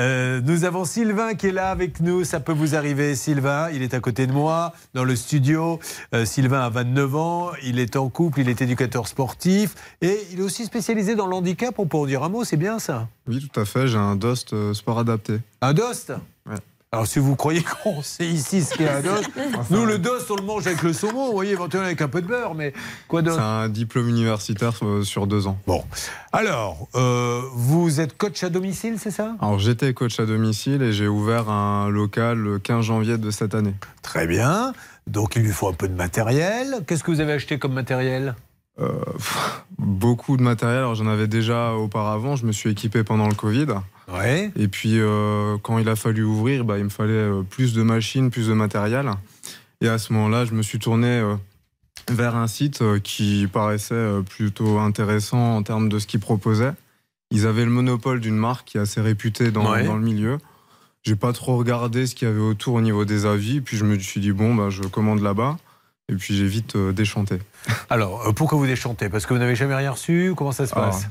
Euh, 0.01 0.41
nous 0.43 0.63
avons 0.63 0.83
Sylvain 0.83 1.35
qui 1.35 1.47
est 1.47 1.51
là 1.51 1.69
avec 1.69 1.99
nous. 1.99 2.23
Ça 2.23 2.39
peut 2.39 2.53
vous 2.53 2.73
arriver, 2.75 3.13
Sylvain. 3.13 3.69
Il 3.71 3.83
est 3.83 3.93
à 3.93 3.99
côté 3.99 4.25
de 4.25 4.31
moi, 4.31 4.73
dans 4.95 5.03
le 5.03 5.15
studio. 5.15 5.79
Euh, 6.15 6.25
Sylvain 6.25 6.61
a 6.61 6.69
29 6.69 7.15
ans. 7.15 7.51
Il 7.63 7.77
est 7.77 7.95
en 7.95 8.09
couple. 8.09 8.39
Il 8.39 8.49
est 8.49 8.61
éducateur 8.63 9.07
sportif. 9.07 9.75
Et 10.01 10.17
il 10.31 10.39
est 10.39 10.43
aussi 10.43 10.65
spécialisé 10.65 11.13
dans 11.13 11.27
le 11.27 11.35
handicap. 11.35 11.77
On 11.77 11.85
peut 11.85 11.97
en 11.97 12.07
dire 12.07 12.23
un 12.23 12.29
mot, 12.29 12.43
c'est 12.43 12.57
bien 12.57 12.79
ça? 12.79 13.07
Oui, 13.27 13.47
tout 13.47 13.59
à 13.59 13.65
fait. 13.65 13.87
J'ai 13.87 13.99
un 13.99 14.15
DOST 14.15 14.53
euh, 14.53 14.73
sport 14.73 14.97
adapté. 14.97 15.39
Un 15.61 15.73
DOST? 15.73 16.13
Alors, 16.93 17.07
si 17.07 17.19
vous 17.19 17.38
croyez 17.38 17.63
qu'on 17.84 18.01
sait 18.01 18.27
ici 18.27 18.61
ce 18.61 18.76
qu'est 18.76 18.89
un 18.89 18.99
DOST, 18.99 19.30
nous, 19.69 19.85
le 19.85 19.97
DOST, 19.97 20.30
on 20.31 20.35
le 20.35 20.41
mange 20.41 20.68
avec 20.68 20.84
le 20.84 20.91
saumon, 20.91 21.27
vous 21.27 21.31
voyez, 21.31 21.53
éventuellement 21.53 21.88
avec 21.88 22.01
un 22.01 22.09
peu 22.09 22.22
de 22.22 22.27
beurre, 22.27 22.53
mais 22.53 22.73
quoi 23.07 23.22
d'autre 23.22 23.38
C'est 23.38 23.41
un 23.41 23.69
diplôme 23.69 24.09
universitaire 24.09 24.73
euh, 24.81 25.01
sur 25.03 25.26
deux 25.26 25.47
ans. 25.47 25.57
Bon. 25.65 25.85
Alors, 26.34 26.89
euh, 26.95 27.43
vous 27.53 28.01
êtes 28.01 28.18
coach 28.18 28.43
à 28.43 28.49
domicile, 28.49 28.95
c'est 28.99 29.11
ça? 29.11 29.38
Alors 29.39 29.57
j'étais 29.57 29.93
coach 29.93 30.19
à 30.19 30.26
domicile 30.26 30.81
et 30.81 30.91
j'ai 30.91 31.07
ouvert 31.07 31.49
un 31.49 31.88
local 31.88 32.38
le 32.38 32.59
15 32.59 32.84
janvier 32.84 33.18
de 33.18 33.31
cette 33.31 33.55
année. 33.55 33.73
Très 34.01 34.27
bien. 34.27 34.73
Donc, 35.07 35.38
il 35.38 35.43
lui 35.43 35.53
faut 35.53 35.69
un 35.69 35.73
peu 35.73 35.88
de 35.88 35.95
matériel. 35.95 36.84
Qu'est-ce 36.85 37.05
que 37.05 37.11
vous 37.11 37.22
avez 37.22 37.31
acheté 37.31 37.57
comme 37.57 37.72
matériel? 37.72 38.35
Euh, 38.80 38.89
pff, 39.13 39.63
beaucoup 39.77 40.35
de 40.35 40.41
matériel. 40.41 40.80
Alors 40.80 40.95
j'en 40.95 41.07
avais 41.07 41.27
déjà 41.27 41.73
auparavant. 41.73 42.35
Je 42.35 42.45
me 42.45 42.51
suis 42.51 42.69
équipé 42.69 43.03
pendant 43.03 43.27
le 43.27 43.35
Covid. 43.35 43.68
Ouais. 44.11 44.51
Et 44.57 44.67
puis 44.67 44.99
euh, 44.99 45.57
quand 45.61 45.77
il 45.77 45.87
a 45.89 45.95
fallu 45.95 46.23
ouvrir, 46.23 46.63
bah, 46.65 46.77
il 46.77 46.83
me 46.85 46.89
fallait 46.89 47.11
euh, 47.13 47.41
plus 47.43 47.73
de 47.73 47.81
machines, 47.83 48.29
plus 48.29 48.47
de 48.47 48.53
matériel. 48.53 49.09
Et 49.81 49.87
à 49.87 49.97
ce 49.97 50.13
moment-là, 50.13 50.45
je 50.45 50.53
me 50.53 50.61
suis 50.61 50.79
tourné 50.79 51.07
euh, 51.07 51.35
vers 52.09 52.35
un 52.35 52.47
site 52.47 52.83
qui 53.03 53.47
paraissait 53.51 54.09
plutôt 54.29 54.79
intéressant 54.79 55.55
en 55.57 55.63
termes 55.63 55.89
de 55.89 55.97
ce 55.99 56.07
qu'il 56.07 56.19
proposait. 56.19 56.73
Ils 57.31 57.47
avaient 57.47 57.63
le 57.65 57.71
monopole 57.71 58.19
d'une 58.19 58.35
marque 58.35 58.67
qui 58.67 58.77
est 58.77 58.81
assez 58.81 59.01
réputée 59.01 59.51
dans, 59.51 59.71
Ouais. 59.71 59.85
dans 59.85 59.95
le 59.95 60.03
milieu. 60.03 60.37
J'ai 61.03 61.15
pas 61.15 61.33
trop 61.33 61.57
regardé 61.57 62.05
ce 62.05 62.13
qu'il 62.13 62.27
y 62.27 62.31
avait 62.31 62.39
autour 62.41 62.75
au 62.75 62.81
niveau 62.81 63.05
des 63.05 63.25
avis. 63.25 63.61
Puis 63.61 63.77
je 63.77 63.85
me 63.85 63.97
suis 63.97 64.19
dit 64.21 64.31
bon, 64.33 64.53
bah, 64.53 64.69
je 64.69 64.83
commande 64.83 65.21
là-bas. 65.21 65.57
Et 66.09 66.15
puis 66.15 66.35
j'ai 66.35 66.45
vite 66.45 66.75
déchanté. 66.77 67.39
Alors, 67.89 68.33
pourquoi 68.35 68.57
vous 68.57 68.65
déchantez? 68.67 69.07
Parce 69.09 69.25
que 69.25 69.33
vous 69.33 69.39
n'avez 69.39 69.55
jamais 69.55 69.75
rien 69.75 69.91
reçu? 69.91 70.33
Comment 70.35 70.51
ça 70.51 70.67
se 70.67 70.75
Alors, 70.75 70.89
passe? 70.89 71.07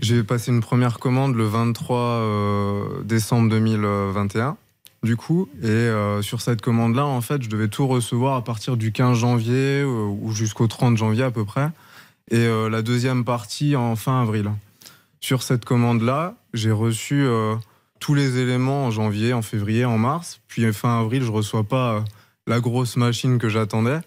J'ai 0.00 0.24
passé 0.24 0.50
une 0.50 0.60
première 0.60 0.98
commande 0.98 1.36
le 1.36 1.44
23 1.44 1.98
euh, 1.98 3.02
décembre 3.04 3.48
2021, 3.50 4.56
du 5.04 5.16
coup, 5.16 5.48
et 5.62 5.68
euh, 5.68 6.20
sur 6.20 6.40
cette 6.40 6.60
commande-là, 6.60 7.06
en 7.06 7.20
fait, 7.20 7.42
je 7.42 7.48
devais 7.48 7.68
tout 7.68 7.86
recevoir 7.86 8.34
à 8.34 8.42
partir 8.42 8.76
du 8.76 8.90
15 8.90 9.16
janvier 9.16 9.82
euh, 9.82 10.06
ou 10.20 10.32
jusqu'au 10.32 10.66
30 10.66 10.96
janvier 10.96 11.22
à 11.22 11.30
peu 11.30 11.44
près, 11.44 11.70
et 12.30 12.48
la 12.70 12.80
deuxième 12.80 13.22
partie 13.22 13.76
en 13.76 13.96
fin 13.96 14.22
avril. 14.22 14.50
Sur 15.20 15.42
cette 15.42 15.66
commande-là, 15.66 16.34
j'ai 16.54 16.70
reçu 16.70 17.26
tous 18.00 18.14
les 18.14 18.38
éléments 18.38 18.86
en 18.86 18.90
janvier, 18.90 19.34
en 19.34 19.42
février, 19.42 19.84
en 19.84 19.98
mars, 19.98 20.40
puis 20.48 20.72
fin 20.72 21.00
avril, 21.00 21.22
je 21.22 21.30
reçois 21.30 21.64
pas 21.64 22.02
la 22.46 22.60
grosse 22.60 22.96
machine 22.96 23.36
que 23.36 23.50
j'attendais. 23.50 24.00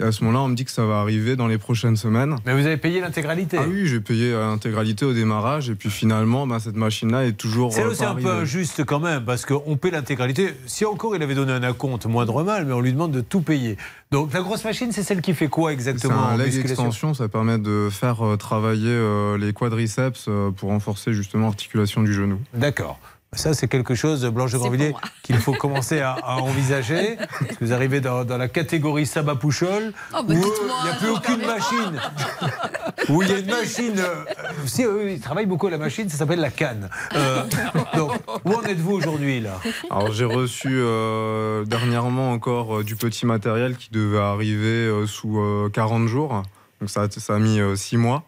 Et 0.00 0.04
à 0.04 0.12
ce 0.12 0.22
moment-là, 0.22 0.44
on 0.44 0.48
me 0.48 0.54
dit 0.54 0.64
que 0.64 0.70
ça 0.70 0.86
va 0.86 1.00
arriver 1.00 1.34
dans 1.34 1.48
les 1.48 1.58
prochaines 1.58 1.96
semaines. 1.96 2.36
Mais 2.46 2.52
vous 2.52 2.64
avez 2.64 2.76
payé 2.76 3.00
l'intégralité 3.00 3.58
Ah 3.60 3.64
oui, 3.68 3.88
j'ai 3.88 3.98
payé 3.98 4.32
euh, 4.32 4.48
l'intégralité 4.48 5.04
au 5.04 5.12
démarrage. 5.12 5.70
Et 5.70 5.74
puis 5.74 5.90
finalement, 5.90 6.46
bah, 6.46 6.60
cette 6.60 6.76
machine-là 6.76 7.26
est 7.26 7.32
toujours. 7.32 7.72
C'est 7.72 7.82
euh, 7.82 8.08
un 8.08 8.14
peu 8.14 8.30
injuste 8.30 8.84
quand 8.84 9.00
même, 9.00 9.24
parce 9.24 9.44
qu'on 9.44 9.76
paie 9.76 9.90
l'intégralité. 9.90 10.54
Si 10.66 10.84
encore 10.84 11.16
il 11.16 11.22
avait 11.24 11.34
donné 11.34 11.50
un 11.50 11.64
acompte, 11.64 12.06
moindre 12.06 12.44
mal, 12.44 12.64
mais 12.64 12.74
on 12.74 12.80
lui 12.80 12.92
demande 12.92 13.10
de 13.10 13.20
tout 13.20 13.40
payer. 13.40 13.76
Donc 14.12 14.32
la 14.32 14.40
grosse 14.40 14.62
machine, 14.62 14.92
c'est 14.92 15.02
celle 15.02 15.20
qui 15.20 15.34
fait 15.34 15.48
quoi 15.48 15.70
C'est 15.70 15.74
exactement 15.74 16.28
un 16.28 16.34
en 16.34 16.36
leg 16.36 16.54
extension, 16.56 17.12
ça 17.12 17.26
permet 17.26 17.58
de 17.58 17.88
faire 17.90 18.24
euh, 18.24 18.36
travailler 18.36 18.96
les 19.36 19.52
quadriceps 19.52 20.28
pour 20.56 20.68
renforcer 20.68 21.12
justement 21.12 21.46
l'articulation 21.46 22.04
du 22.04 22.14
genou. 22.14 22.38
D'accord. 22.54 23.00
Ça, 23.34 23.52
c'est 23.52 23.68
quelque 23.68 23.94
chose, 23.94 24.24
Blanche 24.26 24.52
de 24.52 24.58
Grandvilliers, 24.58 24.94
qu'il 25.22 25.36
faut 25.36 25.52
commencer 25.52 26.00
à, 26.00 26.12
à 26.24 26.36
envisager. 26.36 27.16
Parce 27.16 27.56
que 27.58 27.64
vous 27.64 27.72
arrivez 27.74 28.00
dans, 28.00 28.24
dans 28.24 28.38
la 28.38 28.48
catégorie 28.48 29.04
Saba 29.04 29.34
Pouchol, 29.34 29.92
Oh, 30.14 30.22
bah, 30.22 30.32
où 30.32 30.32
il 30.32 30.38
n'y 30.84 30.90
a 30.90 30.94
plus 30.94 31.10
aucune 31.10 31.46
machine. 31.46 32.00
où 33.10 33.22
il 33.22 33.28
y 33.28 33.32
a 33.32 33.38
une 33.38 33.50
machine. 33.50 33.98
euh, 33.98 34.24
si, 34.64 34.82
eux, 34.84 35.10
ils 35.12 35.20
travaillent 35.20 35.44
beaucoup 35.46 35.66
à 35.66 35.70
la 35.70 35.76
machine, 35.78 36.08
ça 36.08 36.16
s'appelle 36.16 36.40
la 36.40 36.50
canne. 36.50 36.88
Euh, 37.14 37.42
donc, 37.94 38.12
où 38.46 38.52
en 38.54 38.62
êtes-vous 38.62 38.92
aujourd'hui, 38.92 39.40
là? 39.40 39.60
Alors 39.90 40.10
j'ai 40.12 40.24
reçu 40.24 40.68
euh, 40.72 41.64
dernièrement 41.66 42.32
encore 42.32 42.78
euh, 42.78 42.82
du 42.84 42.96
petit 42.96 43.26
matériel 43.26 43.76
qui 43.76 43.90
devait 43.90 44.18
arriver 44.18 44.86
euh, 44.86 45.06
sous 45.06 45.38
euh, 45.38 45.68
40 45.72 46.08
jours. 46.08 46.42
Donc 46.80 46.88
ça, 46.88 47.02
a- 47.02 47.10
ça 47.10 47.34
a 47.34 47.38
mis 47.38 47.60
6 47.76 47.98
mois. 47.98 48.22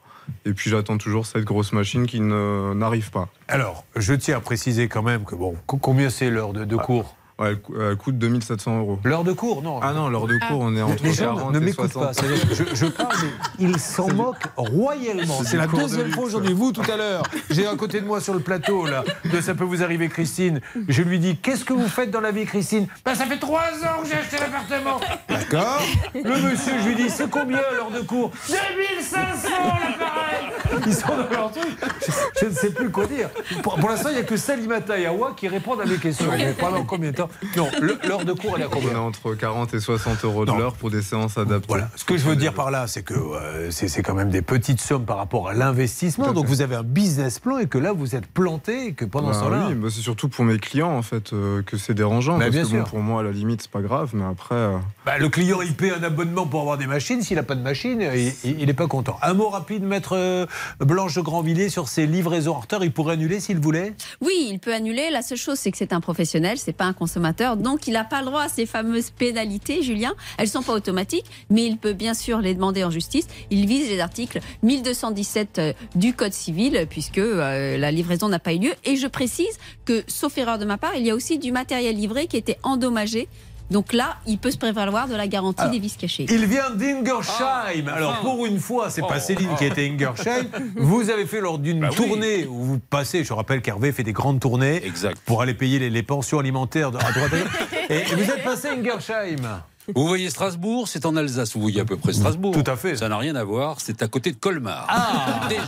Et 0.44 0.52
puis 0.52 0.70
j'attends 0.70 0.98
toujours 0.98 1.26
cette 1.26 1.44
grosse 1.44 1.72
machine 1.72 2.06
qui 2.06 2.20
n'arrive 2.20 3.10
pas. 3.10 3.28
Alors, 3.48 3.84
je 3.96 4.14
tiens 4.14 4.38
à 4.38 4.40
préciser 4.40 4.88
quand 4.88 5.02
même 5.02 5.24
que, 5.24 5.34
bon, 5.34 5.56
co- 5.66 5.76
combien 5.78 6.10
c'est 6.10 6.30
l'heure 6.30 6.52
de, 6.52 6.64
de 6.64 6.76
cours 6.76 7.16
Ouais, 7.40 7.56
elle, 7.80 7.96
coûte 7.96 8.18
2700 8.18 8.78
euros. 8.80 8.98
L'heure 9.02 9.24
de 9.24 9.32
cours, 9.32 9.62
non 9.62 9.80
Ah 9.82 9.92
non, 9.94 10.10
l'heure 10.10 10.26
de 10.26 10.36
cours, 10.46 10.60
on 10.60 10.76
est 10.76 10.82
entre 10.82 11.02
Les 11.02 11.14
gens 11.14 11.34
40 11.36 11.52
ne 11.54 11.58
et 11.58 11.60
m'écoutent 11.64 11.90
60. 11.92 12.16
pas. 12.16 12.26
Je, 12.52 12.64
je 12.74 12.86
parle, 12.86 13.16
mais 13.58 13.66
ils 13.66 13.78
s'en 13.80 14.08
moquent 14.12 14.44
royalement. 14.56 15.40
C'est 15.44 15.56
la 15.56 15.66
de 15.66 15.74
deuxième 15.74 16.10
fois 16.12 16.24
aujourd'hui. 16.24 16.52
Vous, 16.52 16.70
tout 16.72 16.82
à 16.92 16.96
l'heure, 16.98 17.22
j'ai 17.48 17.66
à 17.66 17.74
côté 17.76 18.00
de 18.02 18.06
moi 18.06 18.20
sur 18.20 18.34
le 18.34 18.40
plateau, 18.40 18.84
là, 18.86 19.04
de 19.24 19.40
Ça 19.40 19.54
peut 19.54 19.64
vous 19.64 19.82
arriver, 19.82 20.08
Christine. 20.08 20.60
Je 20.88 21.02
lui 21.02 21.18
dis 21.18 21.36
Qu'est-ce 21.38 21.64
que 21.64 21.72
vous 21.72 21.88
faites 21.88 22.10
dans 22.10 22.20
la 22.20 22.30
vie, 22.30 22.44
Christine? 22.44 22.86
Ben, 23.06 23.14
Ça 23.14 23.24
fait 23.24 23.38
trois 23.38 23.60
ans 23.84 24.02
que 24.02 24.08
j'ai 24.08 24.16
acheté 24.16 24.36
l'appartement. 24.38 25.00
D'accord 25.28 25.80
Le 26.14 26.50
monsieur, 26.50 26.72
je 26.82 26.88
lui 26.88 26.94
dis 26.96 27.08
C'est 27.08 27.30
combien 27.30 27.56
l'heure 27.72 27.90
de 27.90 28.00
cours? 28.00 28.30
2500 28.48 29.48
l'appareil 29.50 30.82
Ils 30.86 30.94
sont 30.94 31.06
dans 31.08 31.30
leur 31.36 31.50
truc. 31.52 31.70
Je, 32.06 32.12
je 32.42 32.46
ne 32.46 32.54
sais 32.54 32.70
plus 32.70 32.90
quoi 32.90 33.06
dire. 33.06 33.30
Pour, 33.62 33.76
pour 33.76 33.88
l'instant, 33.88 34.10
il 34.10 34.16
n'y 34.16 34.20
a 34.20 34.24
que 34.24 34.36
Salimata 34.36 34.98
et 34.98 35.06
Awa 35.06 35.32
qui 35.36 35.48
répondent 35.48 35.80
à 35.80 35.86
mes 35.86 35.96
questions. 35.96 36.30
Mais 36.36 36.52
pendant 36.52 36.84
combien 36.84 37.10
de 37.10 37.16
temps 37.16 37.29
Non, 37.56 37.68
l'heure 37.80 38.24
de 38.24 38.32
cours, 38.32 38.54
elle 38.56 38.62
est 38.62 38.64
à 38.64 38.68
On 38.68 38.70
combien 38.70 38.92
est 38.92 38.94
entre 38.96 39.34
40 39.34 39.74
et 39.74 39.80
60 39.80 40.24
euros 40.24 40.44
de 40.44 40.52
l'heure 40.52 40.74
pour 40.74 40.90
des 40.90 41.02
séances 41.02 41.38
adaptées. 41.38 41.66
Voilà. 41.68 41.88
Ce 41.96 42.04
que 42.04 42.16
je 42.16 42.24
veux 42.24 42.36
dire 42.36 42.54
par 42.54 42.70
là, 42.70 42.86
c'est 42.86 43.02
que 43.02 43.14
euh, 43.14 43.70
c'est 43.70 44.02
quand 44.02 44.14
même 44.14 44.30
des 44.30 44.42
petites 44.42 44.80
sommes 44.80 45.04
par 45.04 45.16
rapport 45.16 45.48
à 45.48 45.54
l'investissement. 45.54 46.32
Donc 46.32 46.46
vous 46.46 46.62
avez 46.62 46.76
un 46.76 46.82
business 46.82 47.38
plan 47.38 47.58
et 47.58 47.66
que 47.66 47.78
là 47.78 47.92
vous 47.92 48.14
êtes 48.16 48.26
planté 48.26 48.86
et 48.86 48.92
que 48.92 49.04
pendant 49.04 49.28
Bah 49.28 49.34
ce 49.34 49.40
temps-là. 49.40 49.66
oui, 49.68 49.74
bah 49.74 49.88
c'est 49.90 50.00
surtout 50.00 50.28
pour 50.28 50.44
mes 50.44 50.58
clients 50.58 50.90
en 50.96 51.02
fait 51.02 51.32
euh, 51.32 51.62
que 51.62 51.76
c'est 51.76 51.94
dérangeant. 51.94 52.38
Bah, 52.38 52.44
parce 52.46 52.50
bien 52.52 52.62
que 52.62 52.68
bon, 52.68 52.74
sûr. 52.76 52.84
pour 52.84 52.98
moi, 53.00 53.20
à 53.20 53.22
la 53.24 53.32
limite, 53.32 53.62
c'est 53.62 53.70
pas 53.70 53.82
grave, 53.82 54.10
mais 54.14 54.24
après. 54.24 54.54
euh, 54.54 54.78
Bah, 55.06 55.18
le 55.18 55.28
client 55.28 55.60
il 55.62 55.74
paie 55.74 55.92
un 55.92 56.02
abonnement 56.02 56.46
pour 56.46 56.60
avoir 56.60 56.78
des 56.78 56.86
machines. 56.86 57.22
S'il 57.22 57.36
n'a 57.36 57.42
pas 57.42 57.54
de 57.54 57.62
machine, 57.62 58.02
il 58.44 58.66
n'est 58.66 58.72
pas 58.74 58.86
content. 58.86 59.16
Un 59.22 59.34
mot 59.34 59.48
rapide, 59.48 59.82
maître 59.84 60.16
euh, 60.16 60.46
Blanche 60.80 61.14
de 61.14 61.20
Grandvilliers, 61.20 61.68
sur 61.68 61.88
ses 61.88 62.06
livraisons 62.06 62.54
en 62.56 62.60
retard. 62.60 62.84
Il 62.84 62.92
pourrait 62.92 63.14
annuler 63.14 63.40
s'il 63.40 63.58
voulait? 63.58 63.94
Oui, 64.20 64.48
il 64.50 64.58
peut 64.58 64.74
annuler. 64.74 65.10
La 65.10 65.22
seule 65.22 65.38
chose, 65.38 65.58
c'est 65.58 65.70
que 65.70 65.78
c'est 65.78 65.92
un 65.92 66.00
professionnel, 66.00 66.58
c'est 66.58 66.72
pas 66.72 66.84
un 66.84 66.92
consommateur. 66.92 67.19
Donc, 67.56 67.86
il 67.86 67.92
n'a 67.92 68.04
pas 68.04 68.20
le 68.20 68.26
droit 68.26 68.42
à 68.42 68.48
ces 68.48 68.66
fameuses 68.66 69.10
pénalités, 69.10 69.82
Julien. 69.82 70.14
Elles 70.38 70.48
sont 70.48 70.62
pas 70.62 70.72
automatiques, 70.72 71.26
mais 71.50 71.66
il 71.66 71.76
peut 71.76 71.92
bien 71.92 72.14
sûr 72.14 72.40
les 72.40 72.54
demander 72.54 72.84
en 72.84 72.90
justice. 72.90 73.26
Il 73.50 73.66
vise 73.66 73.88
les 73.88 74.00
articles 74.00 74.40
1217 74.62 75.58
euh, 75.58 75.72
du 75.94 76.14
Code 76.14 76.32
civil, 76.32 76.86
puisque 76.88 77.18
euh, 77.18 77.76
la 77.76 77.90
livraison 77.90 78.28
n'a 78.28 78.38
pas 78.38 78.54
eu 78.54 78.58
lieu. 78.58 78.72
Et 78.84 78.96
je 78.96 79.06
précise 79.06 79.58
que, 79.84 80.02
sauf 80.06 80.36
erreur 80.38 80.58
de 80.58 80.64
ma 80.64 80.78
part, 80.78 80.96
il 80.96 81.06
y 81.06 81.10
a 81.10 81.14
aussi 81.14 81.38
du 81.38 81.52
matériel 81.52 81.96
livré 81.96 82.26
qui 82.26 82.36
était 82.36 82.58
endommagé. 82.62 83.28
Donc 83.70 83.92
là, 83.92 84.16
il 84.26 84.38
peut 84.38 84.50
se 84.50 84.58
prévaloir 84.58 85.06
de 85.08 85.14
la 85.14 85.26
garantie 85.28 85.60
Alors, 85.60 85.72
des 85.72 85.78
vis 85.78 85.96
cachés. 85.96 86.26
Il 86.28 86.44
vient 86.46 86.70
d'Ingersheim. 86.70 87.86
Alors 87.94 88.18
pour 88.20 88.44
une 88.46 88.58
fois, 88.58 88.90
c'est 88.90 89.00
pas 89.02 89.16
Oh. 89.16 89.20
Céline 89.20 89.50
qui 89.58 89.64
était 89.64 89.88
Ingersheim. 89.88 90.46
Vous 90.76 91.08
avez 91.10 91.26
fait 91.26 91.40
lors 91.40 91.58
d'une 91.58 91.80
Bah 91.80 91.88
oui. 91.90 91.96
tournée 91.96 92.46
où 92.46 92.62
vous 92.64 92.78
passez. 92.78 93.22
Je 93.22 93.32
rappelle 93.32 93.60
qu'Hervé 93.62 93.92
fait 93.92 94.02
des 94.02 94.12
grandes 94.12 94.40
tournées 94.40 94.82
pour 95.26 95.42
aller 95.42 95.54
payer 95.54 95.78
les, 95.78 95.90
les 95.90 96.02
pensions 96.02 96.38
alimentaires 96.38 96.90
de, 96.90 96.98
à 96.98 97.12
droite. 97.12 97.32
à 97.32 97.38
gauche. 97.38 97.68
et, 97.90 97.94
et 98.12 98.14
vous 98.14 98.30
êtes 98.30 98.42
passé 98.42 98.68
à 98.68 98.72
Ingersheim. 98.72 99.62
Vous 99.94 100.06
voyez 100.06 100.30
Strasbourg, 100.30 100.88
c'est 100.88 101.06
en 101.06 101.16
Alsace. 101.16 101.54
Vous 101.54 101.60
voyez 101.60 101.80
à 101.80 101.84
peu 101.84 101.96
près 101.96 102.12
Strasbourg. 102.12 102.52
Tout 102.54 102.70
à 102.70 102.76
fait. 102.76 102.96
Ça 102.96 103.08
n'a 103.08 103.18
rien 103.18 103.34
à 103.36 103.44
voir. 103.44 103.76
C'est 103.80 104.02
à 104.02 104.08
côté 104.08 104.32
de 104.32 104.36
Colmar. 104.36 104.86
Ah 104.88 105.46
Déjà. 105.48 105.60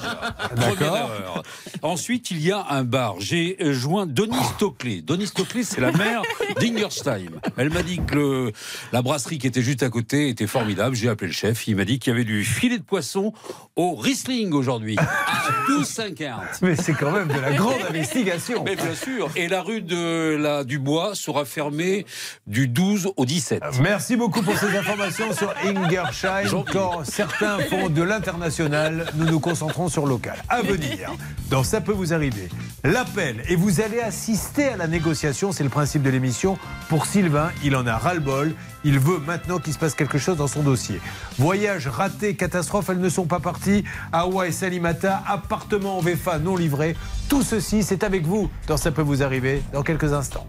D'accord. 0.57 0.77
Première 0.77 0.95
erreur. 0.95 1.43
Ensuite, 1.83 2.31
il 2.31 2.41
y 2.43 2.53
a 2.53 2.65
un 2.71 2.85
bar. 2.85 3.17
J'ai 3.19 3.57
joint 3.73 4.07
Denis 4.07 4.37
Stockley. 4.57 5.03
Denis 5.03 5.27
Stockley, 5.27 5.63
c'est 5.65 5.81
la 5.81 5.93
mère 6.03 6.23
d'Ingersheim. 6.61 7.31
Elle 7.57 7.71
m'a 7.71 7.83
dit 7.83 8.01
que 8.07 8.15
le- 8.15 8.53
la 8.93 9.03
brasserie 9.03 9.39
qui 9.39 9.47
était 9.47 9.63
juste 9.63 9.83
à 9.83 9.91
côté 9.91 10.29
était 10.29 10.47
formidable. 10.47 10.95
J'ai 10.95 11.09
appelé 11.09 11.29
le 11.29 11.33
chef. 11.35 11.67
Il 11.69 11.77
m'a 11.77 11.85
dit 11.85 11.99
qu'il 11.99 12.13
y 12.13 12.15
avait 12.15 12.25
du 12.25 12.45
filet 12.45 12.79
de 12.79 12.83
poisson 12.85 13.33
au 13.77 13.95
Riesling 13.97 14.53
aujourd'hui. 14.53 14.97
À 14.99 15.41
12,50. 15.69 16.31
Mais 16.63 16.77
c'est 16.77 16.93
quand 16.93 17.11
même 17.11 17.29
de 17.29 17.41
la 17.41 17.53
grande 17.53 17.81
investigation. 17.89 18.63
Mais 18.65 18.77
bien 18.77 18.95
sûr. 18.95 19.29
Et 19.37 19.49
la 19.49 19.63
rue 19.63 19.83
de 19.83 20.37
la 20.39 20.65
Dubois 20.65 21.15
sera 21.15 21.45
fermée 21.45 22.07
du 22.47 22.69
12 22.69 23.13
au 23.17 23.25
17. 23.25 23.63
Merci 23.83 24.12
Merci 24.13 24.29
beaucoup 24.29 24.43
pour 24.43 24.59
ces 24.59 24.77
informations 24.77 25.33
sur 25.33 25.55
Ingersheim. 25.65 26.65
Quand 26.71 27.03
certains 27.03 27.61
font 27.61 27.89
de 27.89 28.03
l'international, 28.03 29.07
nous 29.15 29.25
nous 29.25 29.41
concentrons 29.41 29.89
sur 29.89 30.05
local. 30.05 30.37
À 30.51 30.61
venir, 30.61 31.13
dans 31.49 31.65
Ça 31.65 31.81
peut 31.81 31.93
vous 31.93 32.13
arriver, 32.13 32.51
l'appel 32.85 33.43
et 33.49 33.57
vous 33.57 33.81
allez 33.81 34.01
assister 34.01 34.69
à 34.69 34.77
la 34.77 34.87
négociation, 34.87 35.51
c'est 35.51 35.65
le 35.65 35.71
principe 35.71 36.03
de 36.03 36.11
l'émission. 36.11 36.59
Pour 36.91 37.07
Sylvain, 37.07 37.53
il 37.65 37.75
en 37.75 37.87
a 37.87 37.97
ras-le-bol. 37.97 38.53
Il 38.85 38.99
veut 38.99 39.19
maintenant 39.19 39.59
qu'il 39.59 39.73
se 39.73 39.79
passe 39.79 39.95
quelque 39.95 40.19
chose 40.19 40.37
dans 40.37 40.47
son 40.47 40.63
dossier. 40.63 41.01
Voyage 41.39 41.87
raté, 41.87 42.37
catastrophe, 42.37 42.91
elles 42.91 43.01
ne 43.01 43.09
sont 43.09 43.25
pas 43.25 43.41
parties. 43.41 43.83
Hawaï, 44.13 44.53
Salimata, 44.53 45.23
appartement 45.27 45.97
en 45.97 46.01
VFA 46.03 46.39
non 46.39 46.57
livré. 46.57 46.97
Tout 47.31 47.43
ceci, 47.43 47.83
c'est 47.83 48.05
avec 48.05 48.27
vous 48.27 48.51
dans 48.67 48.77
Ça 48.77 48.91
peut 48.91 49.01
vous 49.01 49.23
arriver 49.23 49.63
dans 49.73 49.83
quelques 49.83 50.13
instants. 50.13 50.47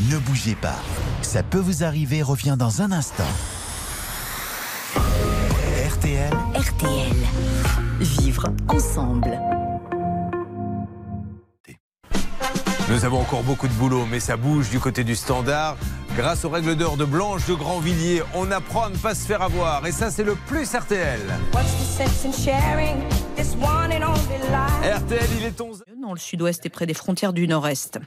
Ne 0.00 0.18
bougez 0.18 0.56
pas. 0.56 0.74
Ça 1.22 1.44
peut 1.44 1.60
vous 1.60 1.84
arriver 1.84 2.20
revient 2.20 2.56
dans 2.58 2.82
un 2.82 2.90
instant. 2.90 3.22
RTL. 4.96 6.32
RTL. 6.52 7.16
Vivre 8.00 8.48
ensemble. 8.68 9.38
Nous 12.88 13.04
avons 13.04 13.20
encore 13.20 13.44
beaucoup 13.44 13.68
de 13.68 13.72
boulot, 13.74 14.04
mais 14.10 14.18
ça 14.18 14.36
bouge 14.36 14.68
du 14.68 14.80
côté 14.80 15.04
du 15.04 15.14
standard. 15.14 15.76
Grâce 16.16 16.44
aux 16.44 16.50
règles 16.50 16.74
d'or 16.74 16.96
de 16.96 17.04
Blanche 17.04 17.46
de 17.46 17.54
Grandvilliers, 17.54 18.22
on 18.34 18.50
apprend 18.50 18.86
à 18.86 18.90
ne 18.90 18.96
pas 18.96 19.14
se 19.14 19.24
faire 19.24 19.42
avoir. 19.42 19.86
Et 19.86 19.92
ça, 19.92 20.10
c'est 20.10 20.24
le 20.24 20.34
plus 20.34 20.74
RTL. 20.74 21.20
RTL, 24.82 25.28
il 25.38 25.44
est 25.44 25.60
11. 25.60 25.84
Dans 26.02 26.12
le 26.12 26.18
sud-ouest 26.18 26.66
et 26.66 26.68
près 26.68 26.86
des 26.86 26.94
frontières 26.94 27.32
du 27.32 27.46
nord-est. 27.46 28.00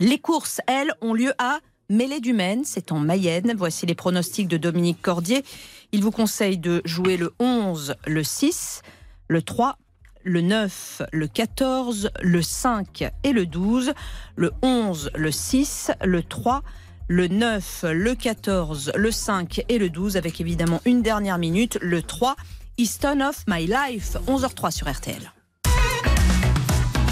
Les 0.00 0.18
courses, 0.18 0.60
elles, 0.66 0.92
ont 1.00 1.14
lieu 1.14 1.32
à 1.38 1.58
Mêlée 1.90 2.20
du 2.20 2.32
Maine, 2.32 2.62
c'est 2.64 2.92
en 2.92 2.98
Mayenne. 2.98 3.54
Voici 3.56 3.86
les 3.86 3.94
pronostics 3.94 4.46
de 4.46 4.56
Dominique 4.56 5.02
Cordier. 5.02 5.42
Il 5.92 6.02
vous 6.02 6.10
conseille 6.10 6.58
de 6.58 6.82
jouer 6.84 7.16
le 7.16 7.34
11, 7.40 7.96
le 8.06 8.22
6, 8.22 8.82
le 9.28 9.42
3, 9.42 9.76
le 10.22 10.40
9, 10.40 11.02
le 11.12 11.26
14, 11.26 12.10
le 12.20 12.42
5 12.42 13.10
et 13.24 13.32
le 13.32 13.46
12, 13.46 13.92
le 14.36 14.52
11, 14.62 15.10
le 15.14 15.30
6, 15.32 15.90
le 16.04 16.22
3, 16.22 16.62
le 17.08 17.26
9, 17.26 17.86
le 17.90 18.14
14, 18.14 18.92
le 18.94 19.10
5 19.10 19.64
et 19.68 19.78
le 19.78 19.88
12, 19.88 20.16
avec 20.16 20.40
évidemment 20.40 20.80
une 20.84 21.02
dernière 21.02 21.38
minute, 21.38 21.78
le 21.80 22.02
3, 22.02 22.36
Easton 22.76 23.20
of 23.22 23.44
My 23.48 23.66
Life, 23.66 24.16
11h03 24.28 24.70
sur 24.70 24.88
RTL. 24.88 25.32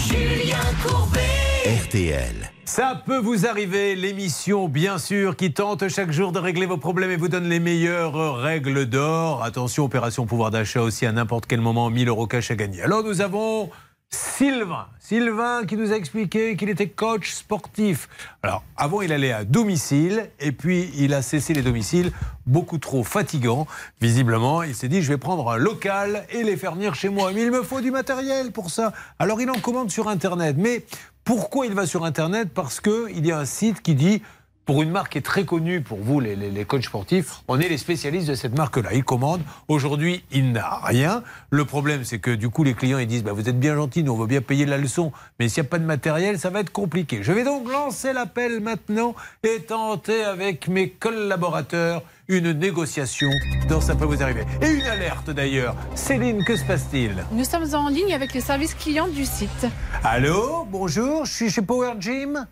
Julien 0.07 0.57
Courbet. 0.85 1.36
RTL. 1.67 2.49
Ça 2.63 3.01
peut 3.05 3.17
vous 3.17 3.45
arriver, 3.45 3.93
l'émission 3.93 4.69
bien 4.69 4.97
sûr 4.97 5.35
qui 5.35 5.51
tente 5.51 5.89
chaque 5.89 6.13
jour 6.13 6.31
de 6.31 6.39
régler 6.39 6.65
vos 6.65 6.77
problèmes 6.77 7.11
et 7.11 7.17
vous 7.17 7.27
donne 7.27 7.49
les 7.49 7.59
meilleures 7.59 8.37
règles 8.37 8.85
d'or. 8.85 9.43
Attention, 9.43 9.83
opération 9.83 10.25
pouvoir 10.25 10.49
d'achat 10.49 10.81
aussi 10.81 11.05
à 11.05 11.11
n'importe 11.11 11.45
quel 11.45 11.59
moment, 11.59 11.89
1000 11.89 12.07
euros 12.07 12.25
cash 12.25 12.51
à 12.51 12.55
gagner. 12.55 12.81
Alors 12.83 13.03
nous 13.03 13.19
avons 13.19 13.69
Sylvain. 14.09 14.87
Sylvain 14.99 15.65
qui 15.65 15.75
nous 15.75 15.91
a 15.91 15.95
expliqué 15.95 16.55
qu'il 16.55 16.69
était 16.69 16.87
coach 16.87 17.31
sportif. 17.31 18.07
Alors, 18.41 18.63
avant, 18.77 19.01
il 19.01 19.11
allait 19.11 19.33
à 19.33 19.43
domicile 19.43 20.29
et 20.39 20.53
puis 20.53 20.89
il 20.95 21.13
a 21.13 21.21
cessé 21.21 21.53
les 21.53 21.61
domiciles 21.61 22.13
beaucoup 22.45 22.77
trop 22.77 23.03
fatigants. 23.03 23.67
Visiblement, 23.99 24.63
il 24.63 24.75
s'est 24.75 24.87
dit 24.87 25.01
je 25.01 25.09
vais 25.09 25.17
prendre 25.17 25.51
un 25.51 25.57
local 25.57 26.25
et 26.31 26.43
les 26.43 26.55
faire 26.55 26.75
venir 26.75 26.95
chez 26.95 27.09
moi. 27.09 27.33
Mais 27.33 27.41
il 27.41 27.51
me 27.51 27.63
faut 27.63 27.81
du 27.81 27.91
matériel 27.91 28.53
pour 28.53 28.69
ça. 28.69 28.93
Alors, 29.19 29.41
il 29.41 29.49
en 29.49 29.59
commande 29.59 29.91
sur 29.91 30.07
Internet. 30.07 30.55
Mais 30.57 30.85
pourquoi 31.27 31.65
il 31.65 31.73
va 31.73 31.85
sur 31.85 32.05
Internet 32.05 32.51
Parce 32.53 32.79
qu'il 32.79 33.25
y 33.25 33.33
a 33.33 33.37
un 33.37 33.43
site 33.43 33.81
qui 33.81 33.95
dit 33.95 34.21
pour 34.65 34.81
une 34.81 34.89
marque 34.89 35.11
qui 35.11 35.17
est 35.17 35.21
très 35.21 35.43
connue 35.43 35.81
pour 35.81 35.97
vous, 35.97 36.21
les, 36.21 36.37
les, 36.37 36.65
coachs 36.65 36.85
sportifs, 36.85 37.41
on 37.49 37.59
est 37.59 37.67
les 37.67 37.77
spécialistes 37.77 38.29
de 38.29 38.33
cette 38.33 38.57
marque-là. 38.57 38.93
Il 38.93 39.03
commande. 39.03 39.41
Aujourd'hui, 39.67 40.23
il 40.31 40.53
n'a 40.53 40.79
rien. 40.83 41.23
Le 41.49 41.65
problème, 41.65 42.05
c'est 42.05 42.19
que 42.19 42.31
du 42.31 42.49
coup, 42.49 42.63
les 42.63 42.75
clients, 42.75 42.97
ils 42.97 43.07
disent 43.07 43.25
bah, 43.25 43.33
Vous 43.33 43.49
êtes 43.49 43.59
bien 43.59 43.75
gentil, 43.75 44.03
nous, 44.03 44.13
on 44.13 44.17
veut 44.17 44.25
bien 44.25 44.41
payer 44.41 44.65
la 44.65 44.77
leçon, 44.77 45.11
mais 45.37 45.49
s'il 45.49 45.63
n'y 45.63 45.67
a 45.67 45.69
pas 45.69 45.79
de 45.79 45.85
matériel, 45.85 46.39
ça 46.39 46.49
va 46.49 46.61
être 46.61 46.71
compliqué. 46.71 47.19
Je 47.23 47.33
vais 47.33 47.43
donc 47.43 47.69
lancer 47.69 48.13
l'appel 48.13 48.61
maintenant 48.61 49.13
et 49.43 49.63
tenter 49.63 50.23
avec 50.23 50.69
mes 50.69 50.91
collaborateurs 50.91 52.03
une 52.27 52.51
négociation 52.51 53.29
dont 53.69 53.81
ça 53.81 53.95
peut 53.95 54.05
vous 54.05 54.21
arriver. 54.21 54.43
Et 54.61 54.69
une 54.69 54.83
alerte 54.83 55.29
d'ailleurs. 55.29 55.75
Céline, 55.95 56.43
que 56.43 56.55
se 56.55 56.65
passe-t-il? 56.65 57.23
Nous 57.31 57.45
sommes 57.45 57.73
en 57.73 57.89
ligne 57.89 58.13
avec 58.13 58.33
le 58.33 58.41
service 58.41 58.73
client 58.73 59.07
du 59.07 59.25
site. 59.25 59.67
Allô, 60.03 60.65
bonjour, 60.65 61.25
je 61.25 61.33
suis 61.33 61.49
chez 61.49 61.61
Power 61.61 61.93
Gym. 61.99 62.45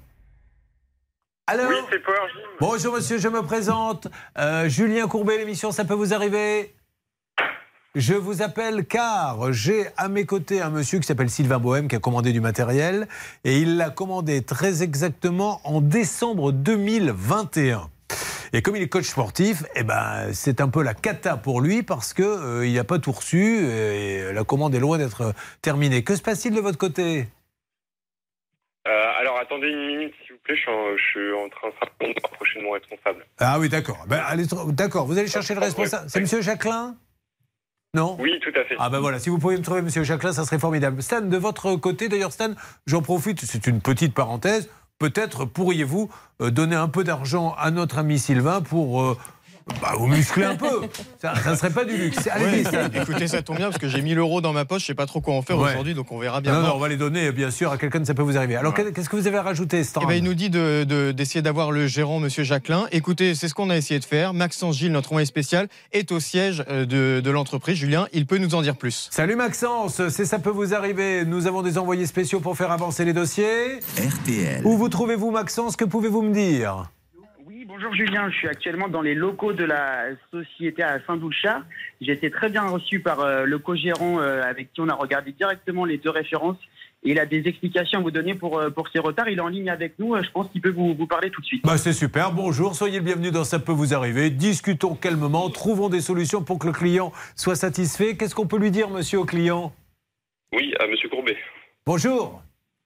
Allô? 1.48 1.64
Oui, 1.68 1.76
c'est 1.92 2.04
Power 2.04 2.18
Gym. 2.34 2.42
Bonjour 2.60 2.96
monsieur, 2.96 3.18
je 3.18 3.28
me 3.28 3.42
présente. 3.42 4.08
Euh, 4.38 4.70
Julien 4.70 5.08
Courbet, 5.08 5.38
l'émission 5.38 5.72
Ça 5.72 5.86
peut 5.86 5.94
vous 5.94 6.14
arriver 6.14 6.74
je 7.96 8.14
vous 8.14 8.42
appelle 8.42 8.86
car 8.86 9.54
j'ai 9.54 9.88
à 9.96 10.10
mes 10.10 10.26
côtés 10.26 10.62
un 10.62 10.70
monsieur 10.70 11.00
qui 11.00 11.08
s'appelle 11.08 11.30
Sylvain 11.30 11.60
Bohème 11.60 11.88
qui 11.88 11.96
a 11.96 12.00
commandé 12.00 12.34
du 12.34 12.42
matériel 12.42 13.08
et 13.46 13.60
il 13.62 13.78
l'a 13.78 13.90
commandé 13.90 14.42
très 14.42 14.84
exactement 14.84 15.62
en 15.64 15.80
décembre 15.80 16.52
2021. 16.52 17.90
Et 18.54 18.62
comme 18.62 18.76
il 18.76 18.84
est 18.84 18.90
coach 18.90 19.06
sportif, 19.06 19.64
eh 19.76 19.84
ben, 19.84 20.32
c'est 20.34 20.62
un 20.62 20.70
peu 20.70 20.82
la 20.84 20.94
cata 20.94 21.36
pour 21.38 21.60
lui 21.60 21.84
parce 21.84 22.14
qu'il 22.14 22.24
euh, 22.26 22.72
n'a 22.72 22.84
pas 22.84 23.00
tout 23.00 23.12
reçu 23.12 23.66
et 23.66 24.32
la 24.32 24.44
commande 24.44 24.74
est 24.76 24.80
loin 24.80 24.98
d'être 24.98 25.34
terminée. 25.62 26.04
Que 26.04 26.16
se 26.16 26.22
passe-t-il 26.22 26.56
de 26.56 26.62
votre 26.62 26.78
côté? 26.78 27.28
Euh, 28.88 29.20
alors 29.20 29.40
attendez 29.40 29.68
une 29.68 29.88
minute 29.88 30.14
s'il 30.22 30.34
vous 30.36 30.42
plaît, 30.44 30.56
je 30.56 30.62
suis 30.62 30.70
en, 30.70 30.96
je 30.96 31.04
suis 31.04 31.34
en 31.34 31.50
train 31.50 31.70
de 32.00 32.08
me 32.08 32.14
rapprocher 32.22 32.60
de 32.60 32.64
mon 32.64 32.72
responsable. 32.72 33.26
Ah 33.40 33.60
oui, 33.60 33.68
d'accord. 33.68 34.06
Ben, 34.08 34.22
d'accord, 34.70 35.08
vous 35.08 35.18
allez 35.18 35.28
chercher 35.28 35.56
le 35.56 35.60
responsable. 35.60 36.06
C'est 36.08 36.22
monsieur 36.22 36.42
Jacquelin? 36.42 36.96
Non? 37.96 38.16
Oui, 38.20 38.40
tout 38.42 38.52
à 38.60 38.64
fait. 38.66 38.76
Ah 38.78 38.90
ben 38.90 39.00
voilà, 39.00 39.20
si 39.20 39.30
vous 39.30 39.40
pouviez 39.40 39.58
me 39.58 39.64
trouver 39.64 39.82
monsieur 39.82 40.04
Jacquelin, 40.04 40.34
ça 40.34 40.46
serait 40.46 40.60
formidable. 40.60 41.02
Stan, 41.02 41.22
de 41.22 41.38
votre 41.38 41.76
côté, 41.78 42.10
d'ailleurs 42.10 42.34
Stan, 42.34 42.54
j'en 42.86 43.02
profite, 43.02 43.42
c'est 43.42 43.68
une 43.68 43.82
petite 43.82 44.14
parenthèse, 44.14 44.70
peut-être 45.00 45.46
pourriez-vous 45.46 46.10
euh, 46.42 46.52
donner 46.52 46.76
un 46.76 46.88
peu 46.88 47.04
d'argent 47.04 47.56
à 47.58 47.72
notre 47.72 47.98
ami 47.98 48.20
Sylvain 48.20 48.62
pour 48.62 49.02
euh, 49.02 49.18
bah, 49.82 49.94
vous 49.98 50.08
muscler 50.08 50.46
un 50.46 50.56
peu. 50.56 50.82
Ça 51.20 51.34
ne 51.50 51.56
serait 51.56 51.70
pas 51.72 51.86
du 51.86 51.98
luxe. 51.98 52.28
Allez, 52.32 52.46
Ouais, 52.46 52.64
Stan. 52.64 52.78
écoutez, 52.94 53.28
ça 53.28 53.42
tombe 53.42 53.58
bien 53.58 53.68
parce 53.68 53.80
que 53.80 53.88
j'ai 53.88 54.02
1000 54.02 54.18
euros 54.20 54.40
dans 54.42 54.54
ma 54.54 54.64
poche, 54.66 54.82
je 54.84 54.88
sais 54.88 54.94
pas 54.96 55.06
trop 55.08 55.22
quoi 55.22 55.34
en 55.34 55.42
faire 55.42 55.58
Ouais. 55.58 55.72
aujourd'hui, 55.72 55.94
donc 55.96 56.12
on 56.12 56.20
verra 56.20 56.40
bien. 56.42 56.54
Non, 56.54 56.68
non, 56.68 56.74
on 56.76 56.80
va 56.80 56.88
les 56.88 56.98
donner, 56.98 57.32
bien 57.32 57.50
sûr, 57.52 57.72
à 57.72 57.78
quelqu'un, 57.78 58.04
ça 58.06 58.14
peut 58.14 58.22
vous 58.22 58.38
arriver. 58.38 58.56
Alors, 58.56 58.74
Ouais. 58.78 58.92
qu'est-ce 58.94 59.10
que 59.10 59.16
vous 59.16 59.28
avez 59.28 59.40
rajouté, 59.40 59.84
Stan 59.84 60.02
Eh 60.04 60.06
ben, 60.08 60.14
il 60.14 60.24
nous 60.24 60.34
dit 60.36 60.50
de- 60.50 60.84
de- 60.88 61.12
d'essayer 61.12 61.42
d'avoir 61.42 61.72
le 61.72 61.88
gérant, 61.88 62.20
Monsieur 62.20 62.44
Jacquelin. 62.44 62.86
Écoutez, 62.92 63.34
c'est 63.36 63.48
ce 63.48 63.54
qu'on 63.56 63.70
a 63.70 63.78
essayé 63.78 64.00
de 64.00 64.06
faire. 64.06 64.34
Maxence 64.34 64.78
Gilles, 64.78 64.92
notre 64.92 65.12
envoyé 65.12 65.26
spécial, 65.26 65.68
est 65.92 66.12
au 66.12 66.20
siège 66.20 66.64
euh, 66.70 66.86
de, 66.86 67.22
de 67.22 67.32
l'entreprise. 67.32 67.78
Julien, 67.78 68.08
il 68.14 68.26
peut 68.28 68.38
nous 68.38 68.54
en 68.56 68.62
dire 68.62 68.76
plus. 68.78 69.08
Salut 69.12 69.36
Maxence, 69.36 70.08
c'est 70.10 70.26
ça 70.26 70.40
peut 70.40 70.50
vous 70.52 70.74
arriver. 70.76 71.26
Nous 71.26 71.48
avons 71.48 71.62
des 71.64 71.78
envoyés 71.78 72.06
spéciaux 72.06 72.40
pour 72.40 72.56
faire 72.56 72.72
avancer 72.72 73.04
les 73.06 73.14
dossiers. 73.14 73.80
RTL. 73.98 74.62
Où 74.66 74.78
vous 74.78 74.90
trouvez-vous 74.90 75.32
Maxence? 75.32 75.76
Que 75.76 75.86
pouvez-vous 75.86 76.22
me 76.22 76.34
dire? 76.34 76.92
Bonjour 77.66 77.94
Julien, 77.94 78.30
je 78.30 78.36
suis 78.38 78.48
actuellement 78.48 78.88
dans 78.88 79.02
les 79.02 79.16
locaux 79.16 79.54
de 79.54 79.64
la 79.64 80.08
société 80.32 80.84
à 80.84 81.00
Saint-Doulchard. 81.06 81.64
J'ai 82.02 82.14
été 82.14 82.30
très 82.32 82.50
bien 82.50 82.64
reçu 82.64 83.00
par 83.00 83.20
euh, 83.20 83.46
le 83.46 83.58
co-gérant 83.60 84.20
euh, 84.20 84.44
avec 84.44 84.72
qui 84.74 84.82
on 84.82 84.90
a 84.90 84.94
regardé 84.94 85.32
directement 85.32 85.86
les 85.86 85.98
deux 85.98 86.10
références. 86.10 86.58
Il 87.04 87.20
a 87.20 87.26
des 87.26 87.48
explications 87.48 88.00
à 88.00 88.02
vous 88.02 88.12
donner 88.12 88.34
pour, 88.34 88.58
euh, 88.58 88.70
pour 88.70 88.88
ces 88.90 89.00
retards. 89.00 89.30
Il 89.30 89.38
est 89.38 89.42
en 89.42 89.48
ligne 89.48 89.70
avec 89.70 90.00
nous, 90.00 90.16
euh, 90.16 90.24
je 90.24 90.32
pense 90.32 90.50
qu'il 90.52 90.62
peut 90.62 90.72
vous, 90.72 90.96
vous 90.96 91.08
parler 91.08 91.30
tout 91.30 91.42
de 91.42 91.46
suite. 91.46 91.64
bah, 91.66 91.78
C'est 91.78 91.94
super, 91.94 92.32
bonjour, 92.32 92.76
soyez 92.76 93.00
le 93.00 93.06
bienvenu 93.06 93.32
dans 93.32 93.44
Ça 93.44 93.60
peut 93.60 93.72
vous 93.72 93.94
arriver. 93.94 94.30
Discutons 94.30 94.96
calmement, 94.96 95.50
trouvons 95.50 95.90
des 95.90 96.02
solutions 96.02 96.44
pour 96.44 96.60
que 96.60 96.68
le 96.68 96.74
client 96.74 97.12
soit 97.36 97.56
satisfait. 97.56 98.16
Qu'est-ce 98.16 98.36
qu'on 98.36 98.48
peut 98.48 98.60
lui 98.60 98.72
dire, 98.72 98.90
monsieur, 98.90 99.20
au 99.20 99.26
client? 99.26 99.74
Oui, 100.54 100.74
à 100.80 100.88
Monsieur 100.88 101.10
Courbet. 101.10 101.38
Bonjour, 101.86 102.42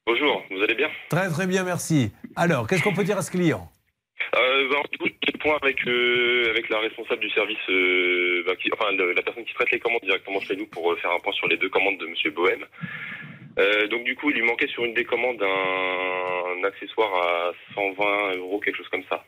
Bonjour, 0.06 0.42
vous 0.50 0.64
allez 0.64 0.74
bien? 0.74 0.88
Très 1.10 1.30
très 1.30 1.46
bien, 1.46 1.64
merci. 1.64 2.12
Alors, 2.36 2.66
qu'est-ce 2.66 2.82
qu'on 2.82 2.94
peut 2.96 3.04
dire 3.04 3.18
à 3.18 3.22
ce 3.22 3.30
client? 3.30 3.70
Euh, 4.36 4.68
du 4.92 4.98
coup, 4.98 5.06
j'ai 5.24 5.32
le 5.34 5.40
point 5.40 5.58
avec, 5.62 5.78
euh, 5.88 6.50
avec 6.52 6.70
la 6.70 6.80
responsable 6.80 7.22
du 7.22 7.30
service, 7.32 7.58
euh, 7.70 8.44
ben, 8.46 8.56
qui- 8.58 8.70
enfin 8.74 8.92
le- 8.98 9.14
la 9.14 9.22
personne 9.22 9.46
qui 9.46 9.54
traite 9.54 9.72
les 9.72 9.80
commandes 9.80 10.02
directement 10.04 10.40
chez 10.42 10.56
nous 10.56 10.68
pour 10.68 10.92
euh, 10.92 10.96
faire 10.98 11.12
un 11.12 11.20
point 11.20 11.34
sur 11.34 11.48
les 11.48 11.58
deux 11.58 11.70
commandes 11.70 11.98
de 12.00 12.06
Monsieur 12.08 12.32
Bohème. 12.32 12.66
Euh, 13.58 13.88
donc 13.88 14.04
du 14.04 14.16
coup, 14.16 14.30
il 14.30 14.36
lui 14.38 14.44
manquait 14.46 14.68
sur 14.68 14.86
une 14.86 14.94
des 14.94 15.04
commandes 15.06 15.42
un, 15.42 16.60
un 16.60 16.64
accessoire 16.68 17.12
à 17.16 17.52
120 17.76 18.38
euros, 18.38 18.60
quelque 18.64 18.78
chose 18.78 18.88
comme 18.92 19.04
ça. 19.10 19.24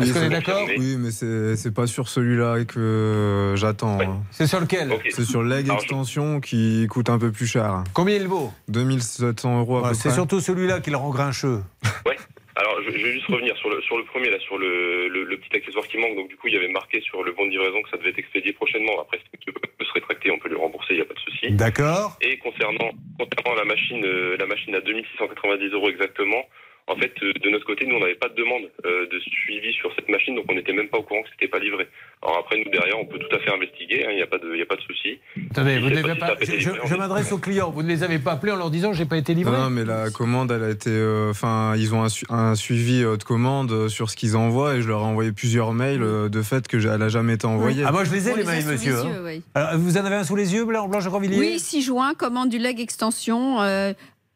Est-ce 0.00 0.12
qu'on 0.14 0.26
est 0.26 0.28
d'accord. 0.28 0.64
Oui, 0.78 0.96
mais 0.96 1.10
c'est 1.10 1.74
pas 1.74 1.88
sur 1.88 2.08
celui-là 2.08 2.64
que 2.66 3.54
j'attends. 3.56 3.98
hein. 4.00 4.22
C'est 4.30 4.46
sur 4.46 4.60
lequel 4.60 4.92
C'est 5.10 5.24
sur 5.24 5.42
Leg 5.42 5.66
je- 5.66 5.72
Extension 5.72 6.40
qui 6.40 6.86
coûte 6.88 7.08
un 7.10 7.18
peu 7.18 7.32
plus 7.32 7.48
cher. 7.48 7.82
Combien 7.94 8.14
il 8.14 8.28
vaut? 8.28 8.52
2700 8.68 9.58
euros 9.60 9.78
à 9.84 9.88
peu 9.88 9.94
C'est 9.94 10.10
surtout 10.10 10.38
celui-là 10.40 10.78
qui 10.80 10.90
le 10.90 10.96
rend 10.98 11.10
grincheux. 11.10 11.62
Alors, 12.58 12.82
je, 12.82 12.90
je 12.90 13.04
vais 13.04 13.12
juste 13.12 13.26
revenir 13.26 13.56
sur 13.56 13.70
le, 13.70 13.80
sur 13.82 13.96
le 13.96 14.04
premier, 14.04 14.30
là, 14.30 14.38
sur 14.40 14.58
le, 14.58 15.06
le, 15.08 15.22
le 15.22 15.36
petit 15.38 15.56
accessoire 15.56 15.86
qui 15.86 15.96
manque. 15.96 16.16
Donc, 16.16 16.28
du 16.28 16.36
coup, 16.36 16.48
il 16.48 16.54
y 16.54 16.56
avait 16.56 16.68
marqué 16.68 17.00
sur 17.00 17.22
le 17.22 17.30
bon 17.30 17.46
de 17.46 17.50
livraison 17.50 17.80
que 17.82 17.88
ça 17.88 17.96
devait 17.96 18.10
être 18.10 18.18
expédié 18.18 18.52
prochainement. 18.52 19.00
Après, 19.00 19.18
si 19.18 19.38
tu 19.38 19.52
peut 19.78 19.84
se 19.84 19.92
rétracter, 19.92 20.32
on 20.32 20.38
peut 20.38 20.48
lui 20.48 20.56
rembourser, 20.56 20.94
il 20.94 20.96
n'y 20.96 21.02
a 21.02 21.04
pas 21.04 21.14
de 21.14 21.20
souci. 21.20 21.52
D'accord. 21.52 22.18
Et 22.20 22.36
concernant, 22.38 22.90
concernant 23.16 23.54
la 23.54 23.64
machine, 23.64 24.04
euh, 24.04 24.36
la 24.38 24.46
machine 24.46 24.74
à 24.74 24.80
2690 24.80 25.68
euros 25.70 25.88
exactement, 25.88 26.42
En 26.90 26.96
fait, 26.96 27.12
euh, 27.22 27.32
de 27.44 27.50
notre 27.50 27.66
côté, 27.66 27.86
nous, 27.86 27.96
on 27.96 28.00
n'avait 28.00 28.14
pas 28.14 28.28
de 28.30 28.34
demande 28.34 28.62
euh, 28.86 29.06
de 29.12 29.18
suivi 29.20 29.72
sur 29.74 29.90
cette 29.94 30.08
machine, 30.08 30.34
donc 30.34 30.46
on 30.48 30.54
n'était 30.54 30.72
même 30.72 30.88
pas 30.88 30.98
au 30.98 31.02
courant 31.02 31.22
que 31.22 31.28
c'était 31.32 31.48
pas 31.48 31.58
livré. 31.58 31.86
Alors 32.22 32.38
après, 32.38 32.56
nous 32.64 32.70
derrière, 32.70 32.98
on 32.98 33.04
peut 33.04 33.18
tout 33.18 33.34
à 33.36 33.38
fait 33.40 33.50
investiguer. 33.52 34.04
hein, 34.06 34.08
Il 34.10 34.16
n'y 34.16 34.22
a 34.22 34.26
pas 34.26 34.38
de, 34.38 34.50
il 34.54 34.58
y 34.58 34.62
a 34.62 34.66
pas 34.66 34.76
de 34.76 34.80
souci. 34.80 35.18
Attendez, 35.50 35.74
Si 35.76 35.80
vous 35.82 35.90
n'avez 35.90 36.18
pas. 36.18 36.34
été 36.40 36.58
Je, 36.58 36.94
m'adresse 36.96 37.30
aux 37.30 37.38
clients. 37.38 37.70
Vous 37.70 37.82
ne 37.82 37.88
les 37.88 38.02
avez 38.02 38.18
pas 38.18 38.32
appelés 38.32 38.52
en 38.52 38.56
leur 38.56 38.70
disant 38.70 38.92
j'ai 38.94 39.04
pas 39.04 39.18
été 39.18 39.34
livré? 39.34 39.56
Non, 39.56 39.68
mais 39.70 39.84
la 39.84 40.10
commande, 40.10 40.50
elle 40.50 40.62
a 40.64 40.70
été. 40.70 40.90
euh, 40.90 41.30
Enfin, 41.30 41.74
ils 41.76 41.94
ont 41.94 42.02
un, 42.02 42.08
su- 42.08 42.24
un 42.30 42.54
suivi 42.54 43.02
euh, 43.04 43.16
de 43.18 43.22
commande 43.24 43.70
euh, 43.70 43.88
sur 43.88 44.08
ce 44.10 44.16
qu'ils 44.16 44.36
envoient 44.36 44.76
et 44.76 44.82
je 44.82 44.88
leur 44.88 45.00
ai 45.00 45.04
envoyé 45.04 45.30
plusieurs 45.32 45.72
mails 45.74 46.02
euh, 46.02 46.28
de 46.30 46.40
fait 46.42 46.66
que 46.68 46.78
j'ai- 46.78 46.88
elle 46.88 47.02
a 47.02 47.08
jamais 47.10 47.34
été 47.34 47.46
envoyée. 47.46 47.84
Ah, 47.86 47.92
moi 47.92 48.04
je 48.04 48.12
les 48.12 48.28
ai 48.28 48.32
On 48.32 48.36
les 48.36 48.44
mails, 48.44 48.64
les 48.66 48.72
monsieur. 48.72 48.92
yeux, 48.92 48.98
hein. 48.98 49.22
oui. 49.24 49.42
Alors, 49.54 49.76
vous 49.78 49.96
en 49.98 50.04
avez 50.06 50.16
un 50.16 50.24
sous 50.24 50.36
les 50.36 50.54
yeux, 50.54 50.64
Blanc, 50.64 50.88
Blanche 50.88 51.04
Grandvilliers 51.04 51.38
Oui, 51.38 51.58
6 51.58 51.82
juin, 51.82 52.14
commande 52.14 52.48
du 52.48 52.58
leg 52.58 52.80
extension. 52.80 53.58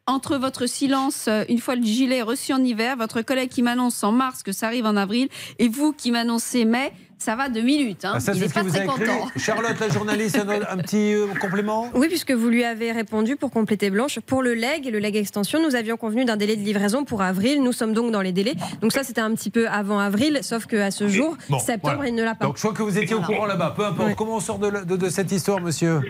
Entre 0.07 0.37
votre 0.37 0.67
silence, 0.67 1.27
euh, 1.29 1.45
une 1.49 1.59
fois 1.59 1.77
le 1.77 1.83
gilet 1.83 2.23
reçu 2.23 2.53
en 2.53 2.63
hiver, 2.63 2.97
votre 2.97 3.23
collègue 3.23 3.51
qui 3.51 3.63
m'annonce 3.63 4.03
en 4.03 4.11
mars 4.13 4.43
que 4.43 4.51
ça 4.53 4.67
arrive 4.67 4.85
en 4.87 4.97
avril, 4.97 5.29
et 5.61 5.69
vous 5.69 5.93
qui 5.93 6.11
m'annoncez 6.11 6.65
mai, 6.65 6.93
ça 7.19 7.37
va 7.37 7.49
deux 7.49 7.63
minutes. 7.63 8.05
Hein. 8.05 8.15
Ah, 8.17 8.21
ça, 8.21 8.33
Il 8.35 8.41
ce 8.43 8.47
que 8.49 8.53
pas 8.53 8.63
vous 8.65 8.71
très 8.71 8.81
avez 8.81 8.89
écrit. 8.89 9.05
content. 9.07 9.29
Charlotte, 9.37 9.79
la 9.79 9.89
journaliste, 9.91 10.37
un, 10.39 10.49
un 10.49 10.77
petit 10.79 11.15
euh, 11.15 11.29
complément? 11.41 11.89
Oui, 11.95 12.09
puisque 12.09 12.33
vous 12.33 12.49
lui 12.49 12.65
avez 12.65 12.91
répondu 12.91 13.37
pour 13.37 13.53
compléter 13.53 13.91
Blanche. 13.91 14.19
Pour 14.27 14.43
le 14.43 14.55
leg 14.55 14.89
et 14.89 14.91
le 14.91 14.99
leg 14.99 15.15
extension, 15.15 15.63
nous 15.63 15.77
avions 15.77 15.97
convenu 15.97 16.25
d'un 16.25 16.37
délai 16.37 16.57
de 16.57 16.63
livraison 16.65 17.05
pour 17.05 17.23
avril. 17.23 17.63
Nous 17.63 17.71
sommes 17.73 17.93
donc 17.93 18.11
dans 18.11 18.23
les 18.23 18.33
délais. 18.33 18.55
Donc 18.81 18.93
ça, 18.93 19.05
c'était 19.05 19.21
un 19.21 19.33
petit 19.37 19.51
peu 19.51 19.69
avant 19.69 20.01
avril, 20.01 20.41
sauf 20.43 20.67
qu'à 20.67 20.91
ce 20.91 21.07
jour, 21.07 21.37
Bon, 21.49 21.61
septembre, 21.61 21.95
voilà. 21.95 22.11
il 22.11 22.17
ne 22.17 22.25
l'a 22.25 22.35
pas. 22.35 22.47
Donc 22.47 22.57
je 22.57 22.63
crois 22.63 22.73
que 22.75 22.83
vous 22.83 22.99
étiez 22.99 23.15
au 23.15 23.21
courant 23.23 23.47
là-bas. 23.47 23.73
Peu 23.77 23.85
importe. 23.87 24.17
Comment 24.17 24.35
on 24.37 24.41
sort 24.41 24.59
de, 24.59 24.67
la- 24.67 24.85
de- 24.85 24.97
de 24.97 25.09
cette 25.09 25.31
histoire, 25.31 25.61
monsieur? 25.61 26.01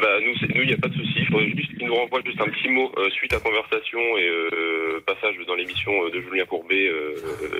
Ben, 0.00 0.20
nous, 0.24 0.34
il 0.62 0.66
n'y 0.66 0.72
a 0.72 0.76
pas 0.76 0.88
de 0.88 0.94
souci. 0.94 1.14
Il 1.16 1.26
faudrait 1.26 1.50
juste 1.50 1.76
qu'ils 1.76 1.86
nous 1.86 1.94
renvoient 1.94 2.22
juste 2.24 2.40
un 2.40 2.48
petit 2.48 2.68
mot 2.68 2.92
euh, 2.98 3.10
suite 3.10 3.32
à 3.32 3.40
conversation 3.40 3.98
et 4.16 4.28
euh, 4.28 5.00
passage 5.06 5.34
dans 5.46 5.54
l'émission 5.54 5.92
euh, 6.04 6.10
de 6.10 6.20
Julien 6.20 6.44
Courbet. 6.44 6.86
euh, 6.88 7.16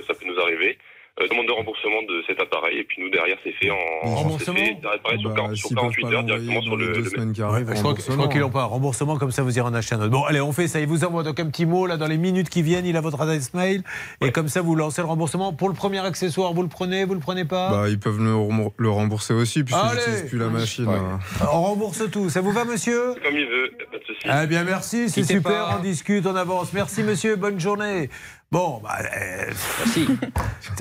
ça 0.06 0.15
peut 0.15 0.27
nous 0.27 0.39
arriver. 0.39 0.78
Euh, 1.20 1.27
demande 1.28 1.47
de 1.49 1.53
remboursement 1.53 2.01
de 2.09 2.23
cet 2.28 2.40
appareil 2.40 2.78
et 2.78 2.85
puis 2.85 3.03
nous 3.03 3.11
derrière 3.11 3.36
c'est 3.43 3.51
fait 3.53 3.70
en 3.70 3.77
Remboursement 4.09 4.55
c'est 4.57 4.66
fait, 4.66 4.78
ça 4.82 4.90
apparaît 4.95 5.19
sur, 5.19 5.31
Bah, 5.31 5.35
40 5.36 5.57
sur 5.57 5.69
s'ils 5.69 5.74
peuvent 5.77 5.82
48 5.90 6.03
pas 6.03 6.12
heures 6.15 6.23
directement 6.23 6.62
sur 6.62 6.77
le, 6.77 6.86
les 6.86 6.93
deux 6.93 7.03
le 7.03 7.11
semaines 7.11 7.32
qui 7.32 7.40
Ouais, 7.43 7.49
arrivent, 7.49 7.73
je 7.74 7.81
crois, 7.82 8.28
qu'ils 8.28 8.40
n'ont 8.40 8.51
pas. 8.51 8.65
Remboursement, 8.65 9.16
comme 9.16 9.32
ça, 9.32 9.43
vous 9.43 9.59
irez 9.59 9.66
en 9.66 9.74
acheter 9.74 9.97
un 9.97 10.01
autre. 10.03 10.11
Bon, 10.11 10.23
allez, 10.24 10.40
on 10.40 10.53
fait 10.53 10.69
ça. 10.69 10.78
Il 10.78 10.86
vous 10.86 11.05
envoie 11.05 11.24
donc 11.24 11.40
un 11.40 11.47
petit 11.47 11.66
mot 11.66 11.86
là 11.86 11.97
dans 11.97 12.07
les 12.07 12.19
minutes 12.19 12.49
qui 12.51 12.62
viennent. 12.62 12.86
Il 12.86 12.97
a 12.97 13.01
votre 13.01 13.20
adresse 13.20 13.53
mail. 13.55 13.82
Et 14.20 14.31
comme 14.31 14.47
ça, 14.49 14.61
vous 14.62 14.77
lancez 14.77 15.03
le 15.03 15.09
remboursement. 15.09 15.53
Pour 15.53 15.69
le 15.69 15.74
premier 15.74 15.99
accessoire, 15.99 16.53
vous 16.53 16.62
le 16.62 16.69
prenez, 16.69 17.05
vous 17.05 17.15
le 17.15 17.20
prenez 17.20 17.45
pas? 17.45 17.70
Bah, 17.70 17.89
ils 17.89 17.99
peuvent 17.99 18.20
le, 18.23 18.35
rembour- 18.36 18.73
le 18.77 18.90
rembourser 18.90 19.35
aussi 19.35 19.65
puisque 19.65 19.81
j'utilise 19.95 20.23
plus 20.28 20.39
la 20.39 20.49
machine. 20.49 20.86
Ouais. 20.86 20.95
euh. 20.95 21.45
On 21.53 21.62
rembourse 21.62 22.03
tout. 22.12 22.31
Ça 22.31 22.40
vous 22.43 22.53
va, 22.53 22.65
monsieur? 22.65 23.15
Comme 23.24 23.35
il 23.36 23.47
veut, 23.47 23.70
pas 23.90 23.99
de 23.99 24.05
souci. 24.05 24.20
Eh 24.43 24.47
bien, 24.47 24.62
merci, 24.62 25.09
c'est 25.11 25.24
super, 25.24 25.66
pas. 25.66 25.77
on 25.78 25.82
discute, 25.82 26.27
on 26.27 26.36
avance. 26.36 26.73
Merci, 26.73 27.03
monsieur, 27.03 27.35
bonne 27.36 27.59
journée. 27.59 28.09
Bon, 28.50 28.80
bah, 28.82 28.96
euh, 29.14 29.52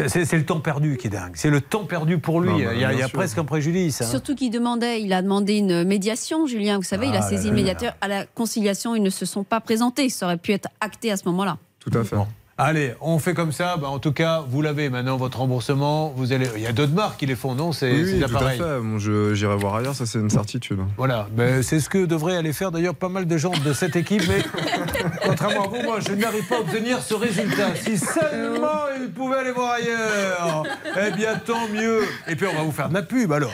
c'est 0.08 0.24
c'est 0.24 0.38
le 0.38 0.46
temps 0.46 0.62
perdu 0.62 0.96
qui 0.96 1.08
est 1.08 1.10
dingue. 1.10 1.34
C'est 1.36 1.50
le 1.50 1.60
temps 1.60 1.84
perdu 1.84 2.18
pour 2.18 2.40
lui. 2.40 2.50
Non, 2.50 2.56
bah, 2.56 2.62
il 2.62 2.64
y 2.64 2.68
a, 2.68 2.74
il 2.76 2.82
y 2.82 2.86
a 2.86 2.98
bien 3.00 3.08
sûr. 3.08 3.18
presque 3.20 3.38
un 3.38 3.44
préjudice. 3.44 4.02
hein. 4.02 4.06
Surtout 4.06 4.36
qu'il 4.36 4.52
demandait, 4.52 5.02
il 5.02 5.12
a 5.12 5.22
demandé 5.22 5.56
une 5.58 5.84
médiation, 5.84 6.48
Julien. 6.48 6.78
Vous 6.78 6.84
savez, 6.84 7.08
il 7.08 7.16
a 7.16 7.20
Ah 7.20 7.30
saisi 7.30 7.50
le 7.50 7.56
médiateur. 7.56 7.94
À 8.00 8.08
la 8.08 8.26
conciliation, 8.26 8.96
ils 8.96 9.04
ne 9.04 9.10
se 9.10 9.26
sont 9.26 9.44
pas 9.44 9.60
présentés. 9.60 10.08
Ça 10.10 10.28
aurait 10.28 10.38
pu 10.38 10.54
être 10.54 10.70
acté 10.80 11.12
à 11.12 11.18
ce 11.18 11.26
moment-là. 11.26 11.58
Tout 11.82 11.92
à 11.98 12.06
fait. 12.06 12.16
Allez, 12.60 12.96
on 13.02 13.20
fait 13.20 13.36
comme 13.36 13.52
ça. 13.52 13.78
Bah, 13.78 13.88
en 13.88 14.00
tout 14.00 14.12
cas, 14.12 14.44
vous 14.50 14.64
l'avez 14.64 14.90
maintenant, 14.90 15.16
votre 15.16 15.38
remboursement. 15.38 16.12
Vous 16.16 16.34
allez... 16.34 16.50
Il 16.56 16.62
y 16.64 16.66
a 16.66 16.72
d'autres 16.72 16.94
marques 16.94 17.20
qui 17.20 17.28
les 17.28 17.36
font, 17.36 17.54
non 17.54 17.72
C'est 17.72 17.92
Oui, 17.92 18.14
oui, 18.14 18.20
tout 18.20 18.36
à 18.36 18.50
fait. 18.50 18.58
Bon, 18.82 18.98
J'irai 18.98 19.56
voir 19.56 19.76
ailleurs, 19.76 19.94
ça 19.94 20.08
c'est 20.08 20.18
une 20.18 20.32
certitude. 20.32 20.80
Voilà, 20.98 21.28
ben, 21.32 21.62
c'est 21.62 21.80
ce 21.80 21.88
que 21.88 22.06
devraient 22.06 22.36
aller 22.36 22.54
faire 22.54 22.72
d'ailleurs 22.72 22.96
pas 22.96 23.10
mal 23.10 23.28
de 23.28 23.38
gens 23.38 23.52
de 23.64 23.74
cette 23.74 23.96
équipe, 23.96 24.24
mais 24.28 24.44
contrairement 25.24 25.66
à 25.66 25.68
vous, 25.68 25.84
moi 25.84 26.00
je 26.00 26.14
n'arrive 26.14 26.48
pas 26.48 26.58
à 26.58 26.60
obtenir 26.62 27.02
ce 27.04 27.14
résultat. 27.14 27.76
Si 27.76 27.98
seulement 27.98 28.86
ils 29.00 29.12
pouvaient 29.12 29.38
aller 29.38 29.52
voir 29.52 29.74
ailleurs, 29.74 30.64
eh 31.00 31.12
bien 31.12 31.36
tant 31.36 31.68
mieux. 31.72 32.02
Et 32.28 32.36
puis 32.36 32.48
on 32.52 32.56
va 32.56 32.64
vous 32.64 32.72
faire 32.72 32.90
de 32.90 32.96
la 32.96 33.04
pub 33.04 33.32
alors. 33.32 33.52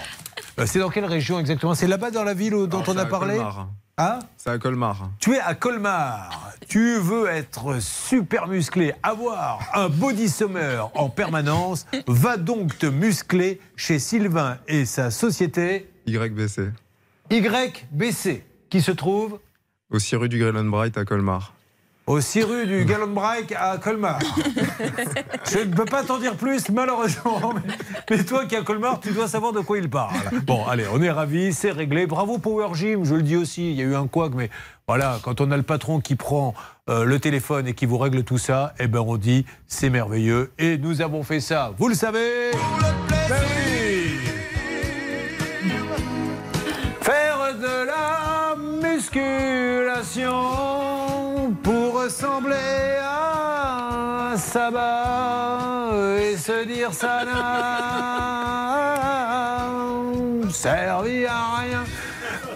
Euh, 0.60 0.64
C'est 0.66 0.80
dans 0.80 0.90
quelle 0.90 1.06
région 1.06 1.40
exactement? 1.40 1.76
C'est 1.76 1.88
là-bas 1.88 2.12
dans 2.12 2.24
la 2.24 2.34
ville 2.34 2.68
dont 2.68 2.84
on 2.88 2.98
a 2.98 3.06
parlé? 3.06 3.36
Colmar. 3.36 3.68
Hein 3.98 4.20
C'est 4.38 4.50
à 4.50 4.58
Colmar. 4.58 5.12
tu 5.20 5.36
es 5.36 5.40
à 5.40 5.54
Colmar, 5.54 6.52
tu 6.68 6.98
veux 6.98 7.28
être 7.28 7.80
super 7.80 8.48
musclé, 8.48 8.92
avoir 9.04 9.70
un 9.76 9.88
body 9.88 10.30
summer 10.30 10.90
en 10.96 11.10
permanence, 11.10 11.86
va 12.08 12.38
donc 12.38 12.76
te 12.80 12.88
muscler 12.88 13.62
chez 13.76 14.00
Sylvain 14.00 14.58
et 14.68 14.86
sa 14.86 15.12
société 15.12 15.92
YBC. 16.08 16.72
YBC, 17.30 18.44
qui 18.72 18.82
se 18.82 18.92
trouve 18.92 19.40
Aussi 19.92 20.16
rue 20.16 20.28
du 20.28 20.40
Grellenbright 20.40 20.98
à 20.98 21.06
Colmar. 21.06 21.54
Au 22.06 22.20
6 22.20 22.44
rue 22.44 22.66
du 22.66 22.86
Gallon 22.86 23.08
Break 23.08 23.54
à 23.58 23.78
Colmar. 23.78 24.20
Je 25.52 25.60
ne 25.60 25.74
peux 25.74 25.86
pas 25.86 26.04
t'en 26.04 26.18
dire 26.18 26.36
plus, 26.36 26.70
malheureusement. 26.70 27.54
Mais, 28.10 28.24
toi 28.24 28.46
qui 28.46 28.56
es 28.56 28.58
à 28.58 28.62
Colmar, 28.62 29.00
tu 29.00 29.12
dois 29.12 29.28
savoir 29.28 29.54
de 29.54 29.62
quoi 29.62 29.78
il 29.78 29.90
parle. 29.90 30.14
Bon, 30.46 30.66
allez, 30.66 30.86
on 30.94 31.02
est 31.02 31.12
ravis, 31.12 31.54
c'est 31.54 31.72
réglé. 31.72 32.06
Bravo 32.06 32.38
Power 32.38 32.74
Gym, 32.74 33.06
je 33.06 33.16
le 33.16 33.22
dis 33.22 33.38
aussi. 33.38 33.72
Il 33.72 33.78
y 33.78 33.82
a 33.82 33.86
eu 33.86 33.96
un 33.96 34.08
couac, 34.08 34.34
mais 34.36 34.50
voilà, 34.88 35.20
quand 35.24 35.40
on 35.40 35.50
a 35.52 35.58
le 35.58 35.64
patron 35.64 36.02
qui 36.02 36.16
prend 36.16 36.54
euh, 36.90 37.06
le 37.06 37.20
téléphone 37.20 37.68
et 37.68 37.74
qui 37.74 37.86
vous 37.86 37.98
règle 37.98 38.24
tout 38.24 38.38
ça, 38.38 38.74
eh 38.80 38.88
ben 38.88 39.00
on 39.00 39.16
dit 39.16 39.46
c'est 39.68 39.90
merveilleux. 39.90 40.52
Et 40.60 40.78
nous 40.78 41.02
avons 41.02 41.24
fait 41.24 41.40
ça, 41.40 41.74
vous 41.78 41.88
le 41.88 41.96
savez 41.96 42.52
Ben 43.30 43.38
oui 43.40 44.18
Faire 47.02 47.56
de 47.58 47.86
la 47.86 48.56
musculation 48.90 50.32
pour 50.32 50.93
ressembler 52.04 52.98
à 53.02 54.32
un 54.32 54.38
et 56.18 56.36
se 56.38 56.66
dire 56.66 56.94
ça 56.94 57.24
n'a 57.24 57.70
servi 60.52 61.26
à 61.26 61.58
rien. 61.58 61.84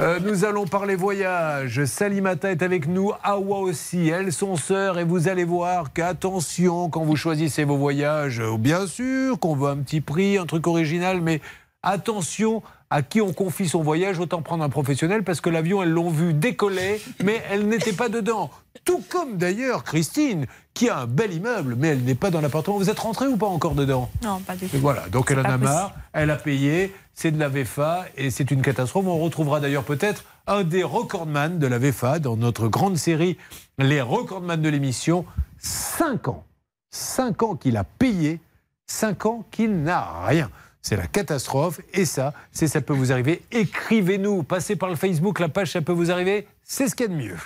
Euh, 0.01 0.19
nous 0.19 0.43
allons 0.45 0.65
parler 0.65 0.95
voyage. 0.95 1.85
Salimata 1.85 2.51
est 2.51 2.61
avec 2.61 2.87
nous, 2.87 3.13
Awa 3.23 3.59
aussi. 3.59 4.09
Elles 4.09 4.33
sont 4.33 4.55
sœurs 4.55 4.99
et 4.99 5.03
vous 5.03 5.27
allez 5.27 5.45
voir 5.45 5.93
qu'attention 5.93 6.89
quand 6.89 7.03
vous 7.03 7.15
choisissez 7.15 7.63
vos 7.63 7.77
voyages. 7.77 8.41
Bien 8.59 8.85
sûr 8.85 9.39
qu'on 9.39 9.55
veut 9.55 9.69
un 9.69 9.77
petit 9.77 10.01
prix, 10.01 10.37
un 10.37 10.45
truc 10.45 10.67
original, 10.67 11.21
mais 11.21 11.41
attention 11.83 12.61
à 12.89 13.01
qui 13.01 13.21
on 13.21 13.33
confie 13.33 13.67
son 13.67 13.81
voyage. 13.81 14.19
Autant 14.19 14.41
prendre 14.41 14.63
un 14.63 14.69
professionnel 14.69 15.23
parce 15.23 15.41
que 15.41 15.49
l'avion, 15.49 15.83
elles 15.83 15.89
l'ont 15.89 16.09
vu 16.09 16.33
décoller, 16.33 17.01
mais 17.23 17.41
elle 17.49 17.67
n'était 17.67 17.93
pas 17.93 18.09
dedans. 18.09 18.49
Tout 18.85 19.03
comme 19.09 19.37
d'ailleurs 19.37 19.83
Christine, 19.83 20.45
qui 20.73 20.89
a 20.89 20.99
un 20.99 21.07
bel 21.07 21.33
immeuble, 21.33 21.75
mais 21.77 21.89
elle 21.89 22.03
n'est 22.03 22.15
pas 22.15 22.29
dans 22.29 22.41
l'appartement. 22.41 22.77
Vous 22.77 22.89
êtes 22.89 22.99
rentré 22.99 23.27
ou 23.27 23.37
pas 23.37 23.47
encore 23.47 23.73
dedans? 23.75 24.09
Non, 24.23 24.39
pas 24.39 24.55
du 24.55 24.67
tout. 24.67 24.77
voilà, 24.77 25.07
donc 25.09 25.31
elle 25.31 25.39
en 25.39 25.43
a 25.43 25.57
marre, 25.57 25.95
elle 26.13 26.29
a 26.29 26.35
payé, 26.35 26.93
c'est 27.13 27.31
de 27.31 27.39
la 27.39 27.49
VFA 27.49 28.05
et 28.15 28.29
c'est 28.29 28.51
une 28.51 28.61
catastrophe. 28.61 29.05
On 29.07 29.19
retrouvera 29.19 29.59
d'ailleurs 29.59 29.83
peut-être 29.83 30.23
un 30.45 30.63
des 30.63 30.83
recordman 30.83 31.59
de 31.59 31.67
la 31.67 31.79
VFA 31.79 32.19
dans 32.19 32.37
notre 32.37 32.67
grande 32.67 32.97
série 32.97 33.37
Les 33.79 34.01
recordman 34.01 34.61
de 34.61 34.69
l'émission. 34.69 35.25
5 35.59 36.27
ans. 36.27 36.45
5 36.91 37.43
ans 37.43 37.55
qu'il 37.55 37.75
a 37.75 37.83
payé, 37.83 38.39
5 38.85 39.25
ans 39.25 39.45
qu'il 39.51 39.83
n'a 39.83 40.25
rien. 40.25 40.49
C'est 40.81 40.95
la 40.95 41.07
catastrophe 41.07 41.81
et 41.93 42.05
ça, 42.05 42.33
c'est 42.51 42.67
ça 42.67 42.81
peut 42.81 42.93
vous 42.93 43.11
arriver. 43.11 43.41
Écrivez-nous, 43.51 44.43
passez 44.43 44.75
par 44.75 44.89
le 44.89 44.95
Facebook, 44.95 45.39
la 45.39 45.49
page 45.49 45.71
ça 45.71 45.81
peut 45.81 45.91
vous 45.91 46.11
arriver, 46.11 46.47
c'est 46.63 46.87
ce 46.87 46.95
qu'il 46.95 47.07
y 47.07 47.09
a 47.09 47.11
de 47.11 47.17
mieux. 47.17 47.37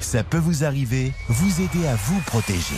Ça 0.00 0.24
peut 0.24 0.38
vous 0.38 0.64
arriver, 0.64 1.12
vous 1.28 1.60
aider 1.60 1.86
à 1.86 1.94
vous 1.94 2.20
protéger. 2.20 2.76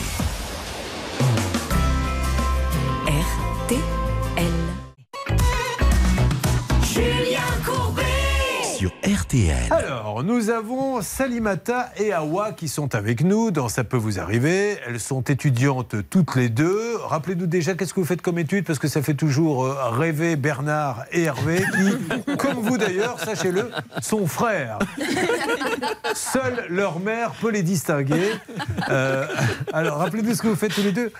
Sur 8.81 8.93
RTL. 9.05 9.55
Alors, 9.69 10.23
nous 10.23 10.49
avons 10.49 11.03
Salimata 11.03 11.91
et 11.97 12.13
Awa 12.13 12.51
qui 12.51 12.67
sont 12.67 12.95
avec 12.95 13.23
nous 13.23 13.51
dans 13.51 13.69
Ça 13.69 13.83
peut 13.83 13.95
vous 13.95 14.17
arriver. 14.17 14.79
Elles 14.87 14.99
sont 14.99 15.21
étudiantes 15.21 15.97
toutes 16.09 16.35
les 16.35 16.49
deux. 16.49 16.95
Rappelez-nous 16.95 17.45
déjà 17.45 17.75
qu'est-ce 17.75 17.93
que 17.93 17.99
vous 17.99 18.07
faites 18.07 18.23
comme 18.23 18.39
études 18.39 18.65
parce 18.65 18.79
que 18.79 18.87
ça 18.87 19.03
fait 19.03 19.13
toujours 19.13 19.65
euh, 19.65 19.75
rêver 19.91 20.35
Bernard 20.35 21.05
et 21.11 21.25
Hervé 21.25 21.57
qui, 21.57 22.35
comme 22.37 22.55
vous 22.55 22.79
d'ailleurs, 22.79 23.19
sachez-le, 23.19 23.69
sont 24.01 24.25
frères. 24.25 24.79
Seule 26.15 26.65
leur 26.67 26.99
mère 26.99 27.33
peut 27.39 27.51
les 27.51 27.61
distinguer. 27.61 28.31
Euh, 28.89 29.27
alors, 29.73 29.99
rappelez-nous 29.99 30.33
ce 30.33 30.41
que 30.41 30.47
vous 30.47 30.55
faites 30.55 30.73
tous 30.73 30.81
les 30.81 30.91
deux. 30.91 31.11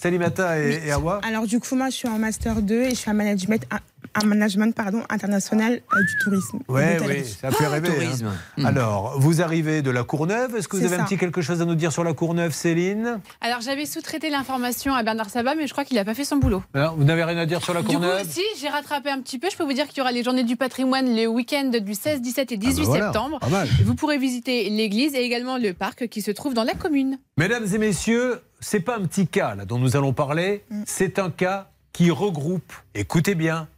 Salimata 0.00 0.58
et, 0.58 0.82
et 0.86 0.92
Awa. 0.92 1.20
Alors 1.26 1.46
du 1.46 1.60
coup, 1.60 1.74
moi, 1.74 1.88
je 1.90 1.94
suis 1.96 2.08
en 2.08 2.18
master 2.18 2.62
2 2.62 2.74
et 2.82 2.90
je 2.90 2.94
suis 2.94 3.10
en 3.10 3.14
management 3.14 3.64
un 4.18 4.24
management 4.26 4.74
pardon, 4.74 5.02
international 5.10 5.82
euh, 5.94 6.02
du 6.02 6.16
tourisme. 6.24 6.56
et 6.56 6.72
Oui, 6.72 6.82
oui, 7.06 7.24
ça 7.38 7.50
fait 7.50 7.66
rêver. 7.66 7.88
tourisme. 7.92 8.32
hein. 8.56 8.64
Alors, 8.64 9.20
vous 9.20 9.42
arrivez 9.42 9.82
de 9.82 9.90
la 9.90 10.04
Courneuve. 10.04 10.56
Est-ce 10.56 10.68
que 10.68 10.78
vous 10.78 10.86
avez 10.86 10.96
un 10.96 11.04
petit 11.04 11.18
quelque 11.18 11.42
chose 11.42 11.60
à 11.60 11.66
nous 11.66 11.74
dire 11.74 11.92
sur 11.92 12.02
la 12.02 12.14
Courneuve, 12.14 12.52
Céline? 12.54 13.18
Alors 13.42 13.60
j'avais 13.60 13.84
sous-traité 13.84 14.30
l'information 14.30 14.94
à 14.94 15.02
Bernard 15.02 15.28
Sabat, 15.28 15.54
mais 15.54 15.66
je 15.66 15.72
crois 15.72 15.84
qu'il 15.84 15.96
n'a 15.98 16.04
pas 16.06 16.14
fait 16.14 16.24
son 16.24 16.36
boulot. 16.36 16.62
Alors, 16.72 16.96
Vous 16.96 17.04
n'avez 17.04 17.24
rien 17.24 17.36
à 17.36 17.44
dire 17.44 17.62
sur 17.62 17.74
la 17.74 17.80
Du 17.82 17.88
coup, 17.88 17.92
Courneuve? 17.94 18.26
si, 18.26 18.40
j'ai 18.58 18.68
rattrapé 18.70 19.10
un 19.10 19.20
petit 19.20 19.38
peu. 19.38 19.48
Je 19.52 19.56
peux 19.58 19.64
vous 19.64 19.74
dire 19.74 19.86
qu'il 19.86 19.98
y 19.98 20.00
aura 20.00 20.12
les 20.12 20.24
journées 20.24 20.44
du 20.44 20.56
patrimoine 20.56 21.14
le 21.14 21.26
week-end 21.26 21.70
du 21.78 21.92
16, 21.94 22.22
17 22.22 22.52
et 22.52 22.56
18 22.56 22.70
Ah 22.70 22.76
bah 22.76 22.84
voilà, 22.88 23.04
septembre. 23.12 23.38
pas 23.40 23.48
mal. 23.50 23.68
Vous 23.84 23.94
pourrez 23.94 24.16
visiter 24.16 24.70
l'église 24.70 25.14
et 25.14 25.20
également 25.20 25.58
le 25.58 25.74
parc 25.74 26.08
qui 26.08 26.22
se 26.22 26.30
trouve 26.30 26.54
dans 26.54 26.64
la 26.64 26.72
commune. 26.72 27.18
Mesdames 27.36 27.66
et 27.70 27.76
messieurs, 27.76 28.40
c'est 28.68 28.80
pas 28.80 28.96
un 28.96 29.02
petit 29.02 29.28
cas 29.28 29.54
là, 29.54 29.64
dont 29.64 29.78
nous 29.78 29.94
allons 29.96 30.12
parler, 30.12 30.64
Mm. 30.70 30.82
c'est 30.86 31.20
un 31.20 31.30
cas 31.30 31.70
qui 31.92 32.10
regroupe, 32.10 32.72
écoutez 32.96 33.36
bien, 33.36 33.68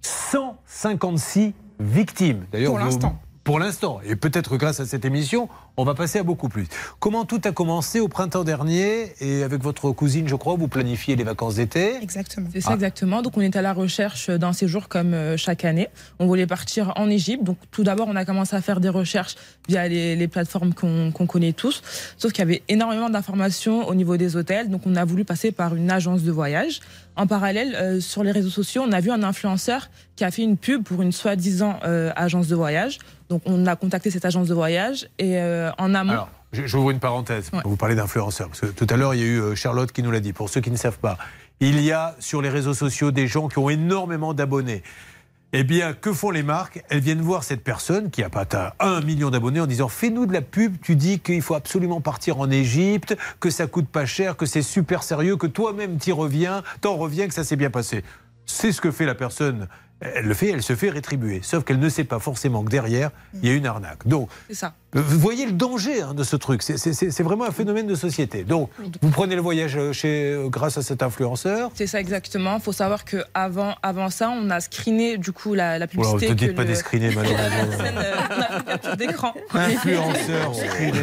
156 0.00 1.54
victimes. 1.78 2.44
D'ailleurs, 2.50 2.72
Pour 2.72 2.80
l'instant. 2.80 3.21
Pour 3.44 3.58
l'instant. 3.58 4.00
Et 4.04 4.14
peut-être 4.14 4.56
grâce 4.56 4.78
à 4.78 4.86
cette 4.86 5.04
émission, 5.04 5.48
on 5.76 5.82
va 5.84 5.94
passer 5.94 6.20
à 6.20 6.22
beaucoup 6.22 6.48
plus. 6.48 6.66
Comment 7.00 7.24
tout 7.24 7.40
a 7.44 7.50
commencé 7.50 7.98
au 7.98 8.06
printemps 8.06 8.44
dernier 8.44 9.14
et 9.20 9.42
avec 9.42 9.62
votre 9.62 9.90
cousine, 9.90 10.28
je 10.28 10.36
crois, 10.36 10.54
vous 10.54 10.68
planifiez 10.68 11.16
les 11.16 11.24
vacances 11.24 11.56
d'été 11.56 11.96
Exactement. 12.00 12.48
C'est 12.52 12.60
ça 12.60 12.68
Ah. 12.70 12.74
exactement. 12.74 13.20
Donc 13.20 13.36
on 13.36 13.40
est 13.40 13.56
à 13.56 13.62
la 13.62 13.72
recherche 13.72 14.30
d'un 14.30 14.52
séjour 14.52 14.88
comme 14.88 15.12
euh, 15.12 15.36
chaque 15.36 15.64
année. 15.64 15.88
On 16.20 16.26
voulait 16.26 16.46
partir 16.46 16.92
en 16.96 17.10
Égypte. 17.10 17.42
Donc 17.42 17.56
tout 17.72 17.82
d'abord 17.82 18.06
on 18.08 18.14
a 18.14 18.24
commencé 18.24 18.54
à 18.54 18.60
faire 18.62 18.78
des 18.78 18.88
recherches 18.88 19.34
via 19.68 19.88
les, 19.88 20.14
les 20.14 20.28
plateformes 20.28 20.72
qu'on 20.72 21.10
qu'on 21.10 21.26
connaît 21.26 21.52
tous. 21.52 21.82
Sauf 22.18 22.30
qu'il 22.32 22.40
y 22.40 22.46
avait 22.48 22.62
énormément 22.68 23.10
d'informations 23.10 23.88
au 23.88 23.94
niveau 23.96 24.16
des 24.16 24.36
hôtels. 24.36 24.70
Donc 24.70 24.82
on 24.86 24.94
a 24.94 25.04
voulu 25.04 25.24
passer 25.24 25.50
par 25.50 25.74
une 25.74 25.90
agence 25.90 26.22
de 26.22 26.30
voyage. 26.30 26.80
En 27.16 27.26
parallèle, 27.26 27.74
euh, 27.74 28.00
sur 28.00 28.22
les 28.22 28.30
réseaux 28.30 28.48
sociaux, 28.50 28.84
on 28.86 28.92
a 28.92 29.00
vu 29.00 29.10
un 29.10 29.22
influenceur 29.22 29.90
qui 30.16 30.24
a 30.24 30.30
fait 30.30 30.42
une 30.42 30.56
pub 30.56 30.82
pour 30.84 31.02
une 31.02 31.12
soi-disant 31.12 31.78
euh, 31.84 32.10
agence 32.16 32.46
de 32.46 32.54
voyage. 32.54 32.98
Donc 33.32 33.40
on 33.46 33.64
a 33.66 33.76
contacté 33.76 34.10
cette 34.10 34.26
agence 34.26 34.46
de 34.48 34.52
voyage 34.54 35.08
et 35.18 35.38
euh, 35.38 35.70
en 35.78 35.94
amont. 35.94 36.12
Alors, 36.12 36.28
je- 36.52 36.66
j'ouvre 36.66 36.90
une 36.90 36.98
parenthèse. 37.00 37.50
Vous 37.64 37.76
parlez 37.76 37.94
d'influenceurs. 37.94 38.48
Parce 38.48 38.60
que 38.60 38.66
tout 38.66 38.86
à 38.90 38.96
l'heure, 38.98 39.14
il 39.14 39.20
y 39.20 39.22
a 39.22 39.26
eu 39.26 39.40
euh, 39.40 39.54
Charlotte 39.54 39.90
qui 39.90 40.02
nous 40.02 40.10
l'a 40.10 40.20
dit. 40.20 40.34
Pour 40.34 40.50
ceux 40.50 40.60
qui 40.60 40.70
ne 40.70 40.76
savent 40.76 40.98
pas, 40.98 41.16
il 41.60 41.80
y 41.80 41.92
a 41.92 42.14
sur 42.18 42.42
les 42.42 42.50
réseaux 42.50 42.74
sociaux 42.74 43.10
des 43.10 43.26
gens 43.26 43.48
qui 43.48 43.58
ont 43.58 43.70
énormément 43.70 44.34
d'abonnés. 44.34 44.82
Eh 45.54 45.64
bien, 45.64 45.94
que 45.94 46.12
font 46.12 46.30
les 46.30 46.42
marques? 46.42 46.82
Elles 46.90 47.00
viennent 47.00 47.22
voir 47.22 47.42
cette 47.42 47.64
personne 47.64 48.10
qui 48.10 48.22
a 48.22 48.28
pas 48.28 48.40
atteint 48.40 48.72
un 48.80 49.00
million 49.00 49.30
d'abonnés 49.30 49.60
en 49.60 49.66
disant 49.66 49.88
Fais-nous 49.88 50.26
de 50.26 50.34
la 50.34 50.42
pub. 50.42 50.76
Tu 50.82 50.94
dis 50.94 51.20
qu'il 51.20 51.40
faut 51.40 51.54
absolument 51.54 52.02
partir 52.02 52.38
en 52.38 52.50
Égypte, 52.50 53.16
que 53.40 53.48
ça 53.48 53.66
coûte 53.66 53.88
pas 53.88 54.04
cher, 54.04 54.36
que 54.36 54.44
c'est 54.44 54.60
super 54.62 55.02
sérieux, 55.02 55.36
que 55.38 55.46
toi-même 55.46 55.96
t'y 55.96 56.12
reviens, 56.12 56.62
t'en 56.82 56.96
reviens, 56.96 57.28
que 57.28 57.34
ça 57.34 57.44
s'est 57.44 57.56
bien 57.56 57.70
passé. 57.70 58.04
C'est 58.44 58.72
ce 58.72 58.82
que 58.82 58.90
fait 58.90 59.06
la 59.06 59.14
personne. 59.14 59.68
Elle 60.02 60.26
le 60.26 60.34
fait, 60.34 60.50
elle 60.50 60.62
se 60.62 60.74
fait 60.74 60.90
rétribuer. 60.90 61.40
Sauf 61.42 61.64
qu'elle 61.64 61.78
ne 61.78 61.88
sait 61.88 62.04
pas 62.04 62.18
forcément 62.18 62.64
que 62.64 62.70
derrière, 62.70 63.10
il 63.34 63.48
y 63.48 63.52
a 63.52 63.54
une 63.54 63.66
arnaque. 63.66 64.06
Donc, 64.06 64.28
ça. 64.50 64.74
Vous 64.94 65.18
voyez 65.18 65.46
le 65.46 65.52
danger 65.52 66.02
hein, 66.02 66.14
de 66.14 66.22
ce 66.24 66.36
truc. 66.36 66.62
C'est- 66.62 67.22
vraiment 67.22 67.44
un 67.46 67.50
phénomène 67.52 67.86
de 67.86 67.94
société. 67.94 68.44
Donc, 68.44 68.68
vous 69.00 69.10
prenez 69.10 69.34
le 69.36 69.40
voyage 69.40 69.76
euh, 69.76 69.92
chez, 69.92 70.32
euh, 70.32 70.48
grâce 70.48 70.76
à 70.76 70.82
cet 70.82 71.02
influenceur. 71.02 71.70
C'est 71.74 71.86
ça 71.86 72.00
exactement. 72.00 72.56
Il 72.56 72.62
faut 72.62 72.72
savoir 72.72 73.04
que 73.04 73.24
avant, 73.34 73.74
avant 73.82 74.10
ça, 74.10 74.30
on 74.30 74.50
a 74.50 74.60
screené 74.60 75.16
du 75.18 75.32
coup 75.32 75.54
la, 75.54 75.78
la 75.78 75.86
publicité. 75.86 76.28
ne 76.28 76.34
te 76.34 76.38
dites 76.44 76.54
pas 76.54 76.62
le- 76.62 76.68
des 76.68 76.74
screenés, 76.74 77.10
malheureusement. 77.14 77.84
euh, 77.84 78.14
on 78.30 78.92
a 78.92 78.96
d'écran. 78.96 79.32
Influenceur, 79.54 80.54
screené. 80.54 80.98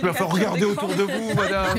Il 0.00 0.06
va 0.06 0.12
falloir 0.12 0.32
regarder 0.34 0.64
autour 0.64 0.88
de 0.94 1.02
vous, 1.02 1.34
madame. 1.34 1.78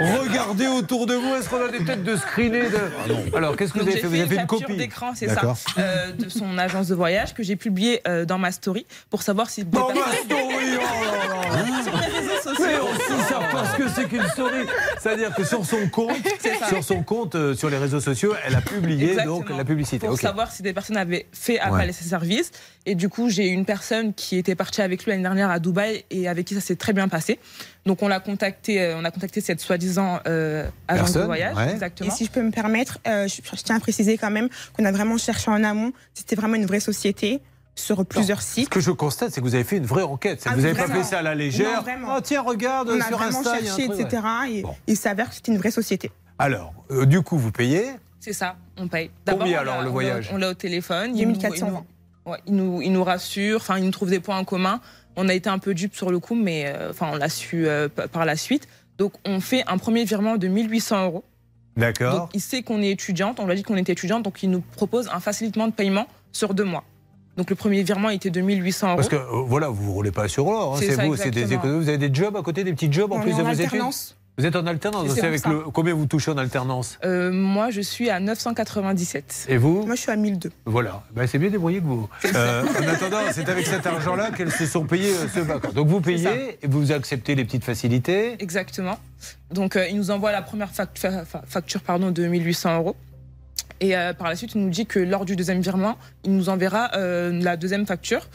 Regardez 0.00 0.66
autour 0.66 1.06
de 1.06 1.14
vous. 1.14 1.34
Est-ce 1.34 1.48
qu'on 1.48 1.64
a 1.64 1.68
des 1.68 1.84
têtes 1.84 2.04
de 2.04 2.16
screenés 2.16 2.62
de... 2.70 3.36
Alors, 3.36 3.56
qu'est-ce 3.56 3.72
que 3.72 3.80
vous 3.80 3.88
avez 3.88 3.98
fait? 3.98 4.06
Vous 4.06 4.14
avez 4.14 4.26
fait 4.26 4.40
une 4.40 4.46
copie 4.46 4.76
d'écran, 4.76 5.12
c'est 5.14 5.28
ça, 5.28 5.54
euh, 5.78 6.12
de 6.12 6.28
son 6.28 6.58
agence 6.58 6.88
de 6.88 6.94
voyage 6.94 7.34
que 7.34 7.42
j'ai 7.42 7.56
publié 7.56 8.00
euh, 8.08 8.24
dans 8.24 8.38
ma 8.38 8.52
story 8.52 8.86
pour 9.10 9.22
savoir 9.22 9.50
si. 9.50 9.64
Ma 9.64 9.80
story, 10.24 10.78
oh 10.78 11.82
Sur 11.82 11.96
les 11.96 12.18
réseaux 12.18 12.42
sociaux. 12.42 12.64
Mais 12.66 12.76
on 12.80 13.16
ne 13.18 13.22
savent 13.24 13.50
pas 13.52 13.64
ce 13.72 13.76
que 13.76 13.88
c'est 13.88 14.08
qu'une 14.08 14.28
story. 14.28 14.66
C'est-à-dire 15.00 15.34
que 15.34 15.44
sur 15.44 15.64
son 15.64 15.88
compte, 15.88 16.16
sur 16.68 16.84
son 16.84 17.02
compte, 17.02 17.34
euh, 17.34 17.54
sur 17.54 17.68
les 17.70 17.78
réseaux 17.78 18.00
sociaux, 18.00 18.34
elle 18.44 18.54
a 18.54 18.60
publié 18.60 19.10
Exactement. 19.10 19.38
donc 19.38 19.50
la 19.50 19.64
publicité. 19.64 20.06
Pour 20.06 20.14
Ok. 20.14 20.20
savoir 20.20 20.50
si 20.52 20.62
des 20.62 20.72
personnes 20.72 20.96
avaient 20.96 21.26
fait 21.32 21.58
appel 21.58 21.72
Ouais. 21.74 21.88
à 21.88 21.92
ses 21.92 22.04
services. 22.04 22.50
Et 22.86 22.94
du 22.94 23.08
coup, 23.08 23.28
j'ai 23.30 23.46
une 23.48 23.64
personne 23.64 24.12
qui 24.14 24.36
était 24.38 24.54
partie 24.56 24.82
avec 24.82 25.04
lui 25.04 25.10
l'année 25.10 25.22
dernière 25.22 25.50
à 25.50 25.58
Dubaï 25.58 26.04
et 26.10 26.28
avec 26.28 26.46
qui 26.46 26.54
ça 26.54 26.60
s'est 26.60 26.76
très 26.76 26.92
bien 26.92 27.08
passé. 27.08 27.38
Donc, 27.86 28.02
on 28.02 28.08
l'a 28.08 28.20
contacté, 28.20 28.80
euh, 28.80 28.96
on 28.98 29.04
a 29.04 29.10
contacté 29.10 29.40
cette 29.40 29.60
soi-disant 29.60 30.20
euh, 30.26 30.66
agence 30.88 31.12
de 31.14 31.20
voyage. 31.22 31.56
Et 31.68 31.72
Exactement. 31.72 32.10
si 32.14 32.24
je 32.26 32.30
peux 32.30 32.42
me 32.42 32.50
permettre, 32.50 32.98
euh, 33.06 33.26
je, 33.28 33.36
je 33.56 33.62
tiens 33.62 33.76
à 33.76 33.80
préciser 33.80 34.18
quand 34.18 34.30
même 34.30 34.48
qu'on 34.72 34.84
a 34.84 34.92
vraiment 34.92 35.16
cherché 35.18 35.50
en 35.50 35.62
amont. 35.64 35.92
C'était 36.14 36.36
vraiment 36.36 36.54
une 36.56 36.66
vraie 36.66 36.80
société 36.80 37.40
sur 37.74 38.04
plusieurs 38.04 38.42
sites. 38.42 38.66
Ce 38.66 38.70
que 38.70 38.80
je 38.80 38.90
constate, 38.90 39.30
c'est 39.32 39.40
que 39.40 39.46
vous 39.46 39.54
avez 39.54 39.64
fait 39.64 39.76
une 39.78 39.86
vraie 39.86 40.02
enquête. 40.02 40.42
Ah, 40.46 40.54
vous 40.54 40.60
n'avez 40.62 40.74
pas 40.74 40.86
fait 40.88 41.02
ça 41.02 41.18
à 41.18 41.22
la 41.22 41.30
Non, 41.32 41.38
légère. 41.38 41.82
vraiment. 41.82 42.14
oh, 42.16 42.20
tiens, 42.22 42.42
regarde 42.42 42.90
On 42.90 43.00
a 43.00 43.04
sur 43.06 43.16
vraiment 43.16 43.38
Insta. 43.40 43.52
a 43.54 43.60
cherché, 43.62 43.86
truc, 43.88 44.00
etc. 44.00 44.22
ouais. 44.42 44.52
Et 44.58 44.62
Bon. 44.62 44.74
il 44.86 44.96
s'avère 44.96 45.28
que 45.30 45.34
c'était 45.34 45.52
une 45.52 45.58
vraie 45.58 45.70
société. 45.70 46.10
Alors, 46.38 46.72
euh, 46.90 47.06
du 47.06 47.22
coup, 47.22 47.38
vous 47.38 47.52
payez. 47.52 47.84
C'est 48.20 48.32
ça, 48.32 48.56
on 48.76 48.88
paye. 48.88 49.10
Combien, 49.28 49.58
on 49.58 49.60
alors, 49.60 49.76
l'a- 49.78 49.82
le 49.84 49.88
voyage 49.90 50.30
On 50.32 50.36
l'a 50.36 50.50
au 50.50 50.54
téléphone. 50.54 51.16
il 51.16 51.26
2420. 51.26 51.66
nous- 51.70 51.72
il 51.72 51.72
nous- 52.26 52.32
ouais, 52.32 52.38
il 52.46 52.54
nous, 52.54 52.82
il 52.82 52.92
nous 52.92 53.04
rassure, 53.04 53.56
enfin, 53.56 53.78
il 53.78 53.84
nous 53.84 53.90
trouve 53.90 54.10
des 54.10 54.20
points 54.20 54.38
en 54.38 54.44
commun. 54.44 54.80
On 55.16 55.28
a 55.28 55.34
été 55.34 55.50
un 55.50 55.58
peu 55.58 55.74
dupe 55.74 55.94
sur 55.96 56.10
le 56.10 56.18
coup, 56.20 56.34
mais 56.34 56.64
euh, 56.66 56.90
enfin, 56.90 57.08
on 57.12 57.16
l'a 57.16 57.28
su 57.28 57.66
euh, 57.66 57.88
par 57.88 58.24
la 58.24 58.36
suite. 58.36 58.68
Donc, 58.98 59.12
on 59.26 59.40
fait 59.40 59.64
un 59.66 59.78
premier 59.78 60.04
virement 60.04 60.36
de 60.36 60.46
1800 60.46 61.04
euros. 61.04 61.24
D'accord. 61.76 62.28
Il 62.34 62.40
sait 62.40 62.62
qu'on 62.62 62.82
est 62.82 62.90
étudiante. 62.90 63.40
On 63.40 63.46
lui 63.46 63.52
a 63.52 63.54
dit 63.54 63.62
qu'on 63.62 63.76
était 63.76 63.92
étudiante, 63.92 64.22
donc 64.22 64.42
il 64.42 64.50
nous 64.50 64.60
propose 64.60 65.08
un 65.08 65.20
facilitement 65.20 65.66
de 65.66 65.72
paiement 65.72 66.06
sur 66.30 66.54
deux 66.54 66.64
mois. 66.64 66.84
Donc, 67.36 67.48
le 67.50 67.56
premier 67.56 67.82
virement 67.82 68.10
était 68.10 68.30
de 68.30 68.40
1800 68.40 68.86
euros. 68.88 68.96
Parce 68.96 69.08
que 69.08 69.16
euh, 69.16 69.42
voilà, 69.46 69.68
vous 69.68 69.84
ne 69.86 69.90
roulez 69.90 70.10
pas 70.12 70.28
sur 70.28 70.44
l'or. 70.44 70.74
hein, 70.76 70.80
C'est 70.80 71.00
vous, 71.06 71.16
c'est 71.16 71.30
des 71.30 71.52
économies. 71.52 71.82
Vous 71.82 71.88
avez 71.88 71.98
des 71.98 72.12
jobs 72.14 72.36
à 72.36 72.42
côté, 72.42 72.62
des 72.64 72.72
petits 72.72 72.92
jobs 72.92 73.10
en 73.12 73.16
On 73.16 73.20
plus 73.20 73.30
de 73.36 73.40
en 73.42 73.44
vos 73.44 73.52
études. 73.52 73.80
Vous 74.38 74.46
êtes 74.46 74.56
en 74.56 74.66
alternance. 74.66 75.14
Pour 75.14 75.24
avec 75.24 75.40
ça. 75.40 75.50
le... 75.50 75.58
Combien 75.72 75.92
vous 75.94 76.06
touchez 76.06 76.30
en 76.30 76.38
alternance? 76.38 76.98
Euh, 77.04 77.30
moi, 77.30 77.68
je 77.70 77.82
suis 77.82 78.08
à 78.08 78.18
997. 78.18 79.46
Et 79.48 79.58
vous? 79.58 79.84
Moi, 79.84 79.94
je 79.94 80.00
suis 80.00 80.10
à 80.10 80.16
1002. 80.16 80.50
Voilà, 80.64 81.02
ben, 81.14 81.26
c'est 81.26 81.38
bien 81.38 81.50
débrouillé 81.50 81.80
que 81.80 81.84
vous. 81.84 82.08
Euh, 82.34 82.62
en 82.64 82.88
attendant, 82.88 83.18
c'est 83.30 83.46
avec 83.50 83.66
cet 83.66 83.86
argent-là 83.86 84.30
qu'elles 84.30 84.50
se 84.50 84.64
sont 84.64 84.84
payées 84.86 85.12
ce 85.34 85.40
vacances. 85.40 85.74
Donc 85.74 85.88
vous 85.88 86.00
payez, 86.00 86.58
et 86.62 86.66
vous 86.66 86.92
acceptez 86.92 87.34
les 87.34 87.44
petites 87.44 87.64
facilités. 87.64 88.42
Exactement. 88.42 88.98
Donc, 89.50 89.76
euh, 89.76 89.86
il 89.88 89.96
nous 89.96 90.10
envoie 90.10 90.32
la 90.32 90.40
première 90.40 90.70
fac- 90.72 90.88
fa- 90.98 91.24
fa- 91.26 91.42
facture 91.46 91.82
pardon, 91.82 92.10
de 92.10 92.26
1800 92.26 92.76
euros. 92.78 92.96
Et 93.82 93.96
euh, 93.96 94.14
par 94.14 94.28
la 94.28 94.36
suite, 94.36 94.54
il 94.54 94.62
nous 94.62 94.70
dit 94.70 94.86
que 94.86 95.00
lors 95.00 95.24
du 95.24 95.34
deuxième 95.34 95.60
virement, 95.60 95.98
il 96.24 96.36
nous 96.36 96.48
enverra 96.48 96.92
euh, 96.94 97.32
la 97.42 97.56
deuxième 97.56 97.84
facture. 97.84 98.28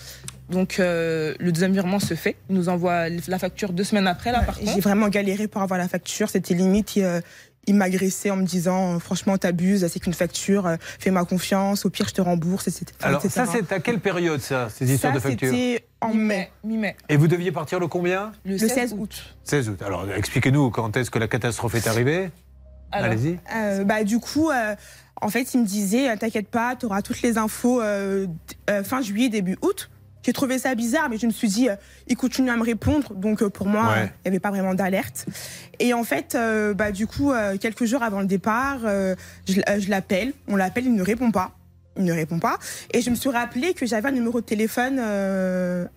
Donc, 0.49 0.79
euh, 0.79 1.33
le 1.39 1.51
deuxième 1.53 1.71
virement 1.71 1.99
se 1.99 2.13
fait. 2.15 2.35
Il 2.49 2.55
nous 2.55 2.67
envoie 2.67 3.07
la 3.09 3.39
facture 3.39 3.71
deux 3.71 3.85
semaines 3.85 4.07
après, 4.07 4.33
là, 4.33 4.41
par 4.43 4.59
contre. 4.59 4.73
J'ai 4.73 4.81
vraiment 4.81 5.07
galéré 5.07 5.47
pour 5.47 5.61
avoir 5.61 5.79
la 5.79 5.87
facture. 5.87 6.29
C'était 6.29 6.53
limite. 6.53 6.97
Il, 6.97 7.03
euh, 7.03 7.21
il 7.65 7.75
m'agressait 7.75 8.29
en 8.29 8.37
me 8.37 8.45
disant 8.45 8.97
franchement, 8.99 9.37
t'abuses, 9.37 9.85
c'est 9.87 9.99
qu'une 9.99 10.13
facture, 10.13 10.77
fais-moi 10.99 11.25
confiance, 11.25 11.85
au 11.85 11.89
pire, 11.89 12.07
je 12.07 12.13
te 12.13 12.21
rembourse, 12.21 12.69
etc. 12.69 12.85
Alors 13.01 13.21
ça, 13.21 13.43
etc. 13.43 13.59
c'est 13.59 13.75
à 13.75 13.81
quelle 13.81 13.99
période 13.99 14.39
ça, 14.39 14.69
ces 14.69 14.89
histoires 14.89 15.11
Ça, 15.11 15.19
de 15.19 15.21
factures 15.21 15.49
C'était 15.49 15.83
en 15.99 16.13
mai. 16.13 16.49
Mi-mai. 16.63 16.95
Et 17.09 17.17
vous 17.17 17.27
deviez 17.27 17.51
partir 17.51 17.81
le 17.81 17.87
combien? 17.87 18.31
Le 18.45 18.57
16 18.57 18.95
août. 18.97 19.35
16 19.43 19.67
août. 19.67 19.81
Alors 19.85 20.09
expliquez-nous 20.15 20.69
quand 20.69 20.95
est-ce 20.95 21.11
que 21.11 21.19
la 21.19 21.27
catastrophe 21.27 21.75
est 21.75 21.87
arrivée 21.87 22.29
Allez-y. 22.91 23.39
euh, 23.55 23.83
bah, 23.83 24.03
du 24.03 24.19
coup, 24.19 24.49
euh, 24.49 24.75
en 25.21 25.29
fait, 25.29 25.53
il 25.53 25.61
me 25.61 25.65
disait, 25.65 26.09
euh, 26.09 26.15
t'inquiète 26.15 26.47
pas, 26.47 26.75
tu 26.75 26.85
auras 26.85 27.01
toutes 27.01 27.21
les 27.21 27.37
infos 27.37 27.81
euh, 27.81 28.27
fin 28.83 29.01
juillet, 29.01 29.29
début 29.29 29.57
août. 29.61 29.89
J'ai 30.23 30.33
trouvé 30.33 30.59
ça 30.59 30.75
bizarre, 30.75 31.07
mais 31.09 31.17
je 31.17 31.25
me 31.25 31.31
suis 31.31 31.47
dit, 31.47 31.69
il 32.07 32.17
continue 32.17 32.49
à 32.49 32.57
me 32.57 32.63
répondre, 32.63 33.13
donc 33.13 33.45
pour 33.47 33.65
moi, 33.67 33.83
Ouais. 33.93 34.11
il 34.25 34.29
n'y 34.29 34.35
avait 34.35 34.39
pas 34.41 34.49
vraiment 34.49 34.73
d'alerte. 34.73 35.25
Et 35.79 35.93
en 35.93 36.03
fait, 36.03 36.37
bah, 36.75 36.91
du 36.91 37.07
coup, 37.07 37.31
quelques 37.61 37.85
jours 37.85 38.03
avant 38.03 38.19
le 38.19 38.25
départ, 38.25 38.79
je, 38.81 39.15
je 39.47 39.89
l'appelle, 39.89 40.33
on 40.49 40.57
l'appelle, 40.57 40.85
il 40.85 40.93
ne 40.95 41.01
répond 41.01 41.31
pas. 41.31 41.51
Il 41.95 42.03
ne 42.03 42.11
répond 42.11 42.39
pas. 42.39 42.59
Et 42.93 43.01
je 43.01 43.09
me 43.09 43.15
suis 43.15 43.29
rappelé 43.29 43.73
que 43.73 43.85
j'avais 43.85 44.09
un 44.09 44.11
numéro 44.11 44.41
de 44.41 44.45
téléphone, 44.45 44.97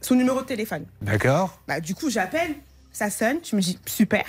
son 0.00 0.14
numéro 0.14 0.42
de 0.42 0.46
téléphone. 0.46 0.84
D'accord. 1.02 1.60
Bah, 1.66 1.80
du 1.80 1.96
coup, 1.96 2.08
j'appelle, 2.08 2.54
ça 2.92 3.08
sonne, 3.10 3.38
je 3.48 3.54
me 3.56 3.60
dis 3.60 3.78
super. 3.86 4.24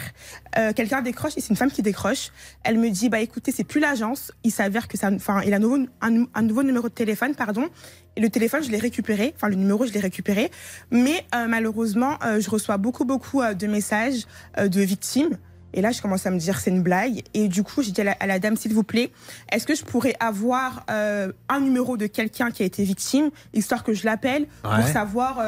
Euh, 0.58 0.72
Quelqu'un 0.74 1.02
décroche, 1.02 1.34
et 1.38 1.42
c'est 1.42 1.50
une 1.50 1.56
femme 1.56 1.72
qui 1.72 1.82
décroche. 1.82 2.32
Elle 2.64 2.78
me 2.78 2.90
dit 2.90 3.10
bah 3.10 3.20
écoutez, 3.20 3.52
c'est 3.52 3.64
plus 3.64 3.80
l'agence. 3.80 4.32
Il 4.44 4.52
s'avère 4.52 4.88
que 4.88 4.98
ça, 4.98 5.10
enfin, 5.12 5.42
il 5.46 5.54
a 5.54 5.58
un 5.58 5.60
nouveau, 5.60 5.78
un, 6.02 6.26
un 6.34 6.42
nouveau 6.42 6.64
numéro 6.64 6.88
de 6.88 6.94
téléphone, 6.94 7.34
pardon. 7.36 7.68
Et 8.16 8.22
le 8.22 8.30
téléphone, 8.30 8.64
je 8.64 8.70
l'ai 8.70 8.78
récupéré, 8.78 9.34
enfin 9.36 9.48
le 9.48 9.56
numéro, 9.56 9.86
je 9.86 9.92
l'ai 9.94 10.00
récupéré. 10.00 10.52
Mais 10.92 11.26
euh, 11.34 11.48
malheureusement, 11.48 12.18
euh, 12.24 12.40
je 12.40 12.50
reçois 12.50 12.78
beaucoup, 12.78 13.06
beaucoup 13.06 13.42
de 13.44 13.68
messages 13.68 14.26
de 14.60 14.82
victimes. 14.82 15.38
Et 15.74 15.80
là, 15.82 15.92
je 15.92 16.02
commence 16.02 16.26
à 16.26 16.32
me 16.32 16.38
dire 16.38 16.60
c'est 16.60 16.70
une 16.70 16.84
blague. 16.84 17.22
Et 17.34 17.48
du 17.48 17.64
coup, 17.64 17.82
j'ai 17.82 17.92
dit 17.92 18.02
à 18.02 18.04
la, 18.04 18.12
à 18.20 18.28
la 18.28 18.40
dame, 18.40 18.58
s'il 18.58 18.74
vous 18.74 18.84
plaît, 18.84 19.10
est-ce 19.54 19.66
que 19.66 19.74
je 19.74 19.86
pourrais 19.86 20.14
avoir 20.20 20.86
un 20.90 21.60
numéro 21.62 21.96
de 21.96 22.08
quelqu'un 22.08 22.52
qui 22.52 22.62
a 22.64 22.66
été 22.66 22.84
victime, 22.84 23.30
histoire 23.54 23.84
que 23.86 23.94
je 23.94 24.04
l'appelle 24.06 24.48
Ouais. 24.66 24.76
pour 24.76 24.88
savoir 24.90 25.40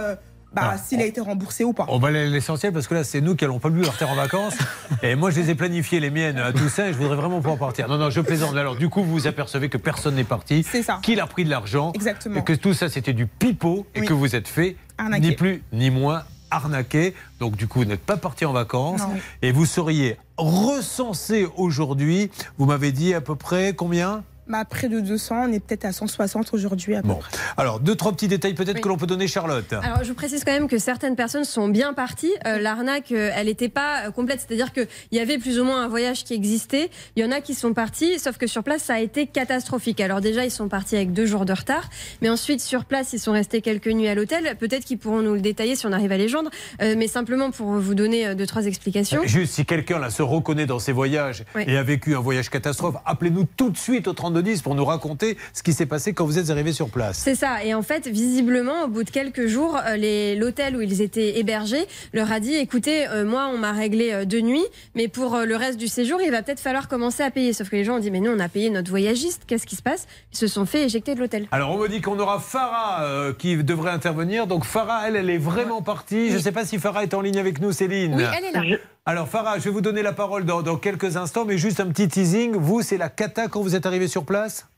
bah, 0.54 0.72
Ah. 0.74 0.78
s'il 0.78 1.02
a 1.02 1.06
été 1.06 1.20
remboursé 1.22 1.64
ou 1.64 1.74
pas. 1.74 1.86
On 1.90 2.00
va 2.00 2.10
aller 2.10 2.20
à 2.20 2.26
l'essentiel 2.26 2.72
parce 2.74 2.88
que 2.88 2.94
là, 2.94 3.04
c'est 3.04 3.22
nous 3.22 3.36
qui 3.36 3.44
allons 3.46 3.60
pas 3.60 3.70
plus 3.72 3.82
partir 3.82 4.10
en 4.10 4.16
vacances. 4.16 4.56
Et 5.04 5.16
moi, 5.16 5.32
je 5.32 5.40
les 5.40 5.50
ai 5.50 5.56
planifiées, 5.56 6.00
les 6.00 6.10
miennes, 6.10 6.38
à 6.38 6.52
tout 6.54 6.70
ça, 6.70 6.88
et 6.88 6.94
je 6.94 6.98
voudrais 6.98 7.16
vraiment 7.16 7.38
pouvoir 7.38 7.58
partir. 7.58 7.88
Non, 7.88 7.98
non, 7.98 8.10
je 8.10 8.22
plaisante. 8.22 8.56
Alors, 8.56 8.76
du 8.76 8.90
coup, 8.90 9.04
vous 9.04 9.12
vous 9.12 9.28
apercevez 9.28 9.70
que 9.70 9.78
personne 9.78 10.16
n'est 10.16 10.24
parti. 10.24 10.64
C'est 10.70 10.84
ça. 10.84 11.00
Qu'il 11.02 11.20
a 11.20 11.28
pris 11.28 11.44
de 11.46 11.50
l'argent. 11.50 11.92
Exactement. 11.94 12.40
Et 12.40 12.44
que 12.44 12.54
tout 12.54 12.74
ça, 12.74 12.90
c'était 12.90 13.14
du 13.14 13.26
pipeau 13.28 13.86
et 13.96 14.02
Oui. 14.02 14.06
que 14.08 14.14
vous 14.14 14.36
êtes 14.36 14.48
fait 14.48 14.76
ni 15.20 15.32
plus 15.34 15.64
ni 15.74 15.90
moins 15.90 16.24
arnaqué. 16.52 17.14
Donc, 17.40 17.56
du 17.56 17.68
coup, 17.68 17.80
vous 17.80 17.86
n'êtes 17.86 18.06
pas 18.06 18.18
parti 18.18 18.46
en 18.46 18.54
vacances. 18.54 19.02
Non. 19.02 19.10
Et 19.42 19.52
vous 19.52 19.66
seriez 19.66 20.18
recensé 20.38 21.48
aujourd'hui. 21.58 22.30
Vous 22.58 22.66
m'avez 22.66 22.92
dit 22.92 23.14
à 23.14 23.22
peu 23.22 23.36
près 23.36 23.74
combien? 23.74 24.24
Bah, 24.48 24.66
près 24.66 24.90
de 24.90 25.00
200, 25.00 25.46
on 25.48 25.54
est 25.54 25.60
peut-être 25.62 25.86
à 25.86 25.94
160 25.94 26.54
aujourd'hui 26.54 26.96
Bon. 27.04 27.16
près. 27.16 27.32
Alors, 27.56 27.80
deux, 27.80 27.96
trois 27.96 28.12
petits 28.12 28.28
détails 28.28 28.54
peut-être 28.54 28.76
Oui. 28.76 28.82
que 28.82 28.90
l'on 28.90 28.98
peut 28.98 29.08
donner, 29.08 29.28
Charlotte. 29.28 29.72
Alors, 29.72 30.04
je 30.04 30.10
vous 30.10 30.14
précise 30.16 30.44
quand 30.44 30.52
même 30.52 30.68
que 30.68 30.78
certaines 30.78 31.16
personnes 31.16 31.46
sont 31.46 31.70
bien 31.70 31.94
parties. 31.94 32.32
Euh, 32.46 32.60
L'arnaque, 32.60 33.12
euh, 33.14 33.32
elle 33.36 33.48
n'était 33.48 33.70
pas 33.70 34.08
euh, 34.08 34.12
complète. 34.12 34.46
C'est-à-dire 34.46 34.74
qu'il 34.74 34.88
y 35.14 35.20
avait 35.20 35.38
plus 35.38 35.60
ou 35.60 35.64
moins 35.64 35.84
un 35.84 35.88
voyage 35.88 36.26
qui 36.26 36.34
existait. 36.34 36.90
Il 37.16 37.24
y 37.24 37.26
en 37.26 37.32
a 37.32 37.40
qui 37.40 37.54
sont 37.54 37.74
partis, 37.74 38.20
sauf 38.20 38.38
que 38.38 38.46
sur 38.48 38.64
place, 38.64 38.84
ça 38.84 38.96
a 38.96 39.00
été 39.00 39.28
catastrophique. 39.28 40.02
Alors 40.02 40.20
déjà, 40.20 40.44
ils 40.44 40.52
sont 40.52 40.68
partis 40.68 40.96
avec 40.98 41.14
deux 41.14 41.26
jours 41.26 41.46
de 41.46 41.54
retard. 41.54 41.90
Mais 42.22 42.30
ensuite, 42.30 42.60
sur 42.60 42.84
place, 42.86 43.14
ils 43.14 43.20
sont 43.20 43.32
restés 43.32 43.62
quelques 43.62 43.88
nuits 43.88 44.08
à 44.10 44.16
l'hôtel. 44.16 44.58
Peut-être 44.60 44.84
qu'ils 44.84 44.98
pourront 44.98 45.22
nous 45.22 45.34
le 45.36 45.42
détailler 45.42 45.76
si 45.78 45.86
on 45.86 45.92
arrive 45.94 46.12
à 46.12 46.18
les 46.18 46.28
joindre. 46.28 46.50
Euh, 46.82 46.96
mais 46.98 47.08
simplement 47.08 47.52
pour 47.52 47.68
vous 47.68 47.96
donner 47.96 48.36
deux, 48.36 48.46
trois 48.46 48.66
explications. 48.66 49.22
Juste, 49.24 49.54
si 49.54 49.66
quelqu'un 49.66 50.00
là 50.00 50.10
se 50.10 50.22
reconnaît 50.22 50.66
dans 50.66 50.80
ses 50.80 50.92
voyages 50.92 51.46
Oui. 51.56 51.64
et 51.68 51.78
a 51.78 51.84
vécu 51.84 52.14
un 52.16 52.20
voyage 52.20 52.50
catastrophe, 52.50 52.96
appelez-nous 53.06 53.46
tout 53.56 53.70
de 53.70 53.78
suite 53.78 54.08
au 54.08 54.14
3210 54.34 54.62
pour 54.62 54.76
nous 54.76 54.86
raconter 54.86 55.38
ce 55.54 55.64
qui 55.64 55.74
s'est 55.74 55.86
passé 55.86 56.14
quand 56.14 56.26
vous 56.26 56.40
êtes 56.40 56.50
arrivé 56.50 56.74
sur 56.74 56.90
place. 56.90 57.18
C'est 57.18 57.36
ça. 57.36 57.64
Et 57.64 57.74
en 57.74 57.82
fait, 57.84 58.08
visiblement, 58.08 58.84
au 58.86 58.88
bout 58.88 59.04
de 59.04 59.10
quelques 59.10 59.48
jours, 59.48 59.78
euh, 59.86 60.36
l'hôtel 60.36 60.76
où 60.76 60.82
ils 60.82 61.02
étaient 61.02 61.40
hébergés 61.40 61.86
leur 62.14 62.32
a 62.32 62.40
dit 62.40 62.56
écoutez, 62.56 63.08
euh, 63.08 63.26
moi, 63.26 63.50
on 63.54 63.58
m'a 63.58 63.72
réglé 63.72 64.12
euh, 64.12 64.26
deux 64.26 64.42
nuits, 64.42 64.66
mais 64.96 65.08
pour 65.08 65.36
euh, 65.36 65.46
le 65.46 65.56
reste 65.56 65.78
du 65.80 65.88
séjour, 65.88 66.20
il 66.22 66.32
va 66.32 66.42
peut-être 66.42 66.60
falloir 66.60 66.88
commencer 66.88 67.24
à 67.24 67.32
payer. 67.32 67.54
Sauf 67.54 67.70
que 67.70 67.76
les 67.76 67.84
gens 67.84 67.96
ont 67.98 68.00
dit 68.00 68.12
mais 68.12 68.20
nous, 68.20 68.32
on 68.32 68.40
a 68.40 68.50
payé 68.50 68.70
notre 68.70 68.90
voyagiste. 68.90 69.44
Qu'est-ce 69.48 69.68
qui 69.68 69.76
se 69.76 69.84
passe? 69.84 70.08
Ils 70.32 70.38
se 70.38 70.48
sont 70.48 70.66
fait 70.66 70.86
éjecter 70.86 71.16
de 71.16 71.20
l'hôtel. 71.20 71.48
Alors 71.52 71.72
on 71.72 71.78
me 71.78 71.88
dit 71.88 72.02
qu'on 72.02 72.20
aura 72.20 72.40
Farah 72.40 73.04
euh, 73.04 73.34
qui 73.34 73.56
devrait 73.64 73.92
intervenir. 73.92 74.48
Donc 74.48 74.66
Farah, 74.66 75.08
elle, 75.08 75.16
elle 75.16 75.30
est 75.30 75.38
vraiment 75.38 75.82
partie. 75.82 76.32
Je 76.32 76.36
ne 76.38 76.42
sais 76.42 76.52
pas 76.52 76.66
si 76.66 76.80
Farah 76.80 77.04
est 77.04 77.14
en 77.14 77.22
ligne 77.22 77.38
avec 77.38 77.60
nous, 77.62 77.72
Céline. 77.72 78.16
Oui, 78.16 78.24
elle 78.38 78.46
est 78.46 78.52
là. 78.52 78.78
Alors 79.06 79.28
Farah, 79.28 79.60
je 79.60 79.66
vais 79.66 79.70
vous 79.70 79.82
donner 79.82 80.02
la 80.02 80.14
parole 80.14 80.46
dans, 80.46 80.62
dans 80.62 80.78
quelques 80.78 81.18
instants, 81.18 81.44
mais 81.44 81.58
juste 81.58 81.82
un 81.82 81.88
petit 81.88 82.08
teasing. 82.08 82.56
Vous, 82.56 82.82
c'est 82.82 82.98
la 82.98 83.10
cata 83.10 83.50
quand 83.50 83.62
vous 83.62 83.76
êtes 83.76 83.86
arrivé 83.86 84.08
sur 84.08 84.26
place? 84.26 84.70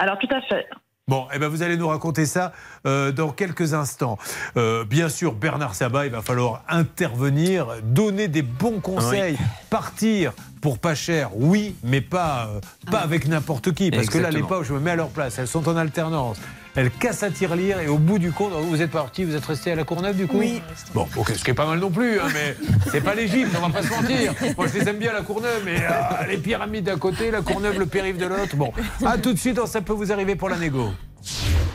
Alors 0.00 0.18
tout 0.18 0.34
à 0.34 0.40
fait. 0.42 0.66
Bon, 1.06 1.28
eh 1.32 1.38
ben 1.38 1.46
vous 1.46 1.62
allez 1.62 1.76
nous 1.76 1.86
raconter 1.86 2.26
ça 2.26 2.52
euh, 2.84 3.12
dans 3.12 3.30
quelques 3.30 3.72
instants. 3.72 4.18
Euh, 4.56 4.84
bien 4.84 5.08
sûr, 5.08 5.34
Bernard 5.34 5.76
Sabat, 5.76 6.06
il 6.06 6.10
va 6.10 6.20
falloir 6.20 6.64
intervenir, 6.68 7.76
donner 7.84 8.26
des 8.26 8.42
bons 8.42 8.80
conseils, 8.80 9.38
partir 9.70 10.32
pour 10.64 10.78
pas 10.78 10.94
cher, 10.94 11.28
oui, 11.34 11.76
mais 11.84 12.00
pas, 12.00 12.48
euh, 12.48 12.60
pas 12.90 13.00
avec 13.00 13.28
n'importe 13.28 13.74
qui. 13.74 13.90
Parce 13.90 14.06
que 14.06 14.16
là, 14.16 14.30
les 14.30 14.40
pauvres, 14.40 14.64
je 14.64 14.72
me 14.72 14.80
mets 14.80 14.92
à 14.92 14.96
leur 14.96 15.10
place, 15.10 15.38
elles 15.38 15.46
sont 15.46 15.68
en 15.68 15.76
alternance. 15.76 16.38
Elles 16.74 16.90
cassent 16.90 17.22
à 17.22 17.30
tirelire 17.30 17.80
et 17.80 17.86
au 17.86 17.98
bout 17.98 18.18
du 18.18 18.32
compte, 18.32 18.52
vous 18.54 18.80
êtes 18.80 18.90
parti, 18.90 19.24
vous 19.24 19.34
êtes 19.34 19.44
resté 19.44 19.72
à 19.72 19.74
la 19.74 19.84
Courneuve 19.84 20.16
du 20.16 20.26
coup 20.26 20.38
Oui. 20.38 20.62
Bon, 20.94 21.06
ok, 21.16 21.32
ce 21.36 21.44
qui 21.44 21.50
est 21.50 21.54
pas 21.54 21.66
mal 21.66 21.80
non 21.80 21.90
plus, 21.90 22.18
hein, 22.18 22.28
mais 22.32 22.56
c'est 22.90 23.02
pas 23.02 23.14
l'Égypte, 23.14 23.54
on 23.58 23.68
va 23.68 23.78
pas 23.78 23.86
se 23.86 23.90
mentir. 23.90 24.32
Moi, 24.56 24.66
je 24.72 24.78
les 24.78 24.88
aime 24.88 24.96
bien 24.96 25.12
la 25.12 25.20
Courneuve, 25.20 25.60
mais 25.66 25.82
euh, 25.82 26.26
les 26.30 26.38
pyramides 26.38 26.86
d'un 26.86 26.96
côté, 26.96 27.30
la 27.30 27.42
Courneuve, 27.42 27.78
le 27.78 27.84
périph' 27.84 28.16
de 28.16 28.24
l'autre. 28.24 28.56
Bon, 28.56 28.72
à 29.04 29.18
tout 29.18 29.34
de 29.34 29.38
suite, 29.38 29.60
ça 29.66 29.82
peut 29.82 29.92
vous 29.92 30.12
arriver 30.12 30.34
pour 30.34 30.48
la 30.48 30.56
négo. 30.56 30.94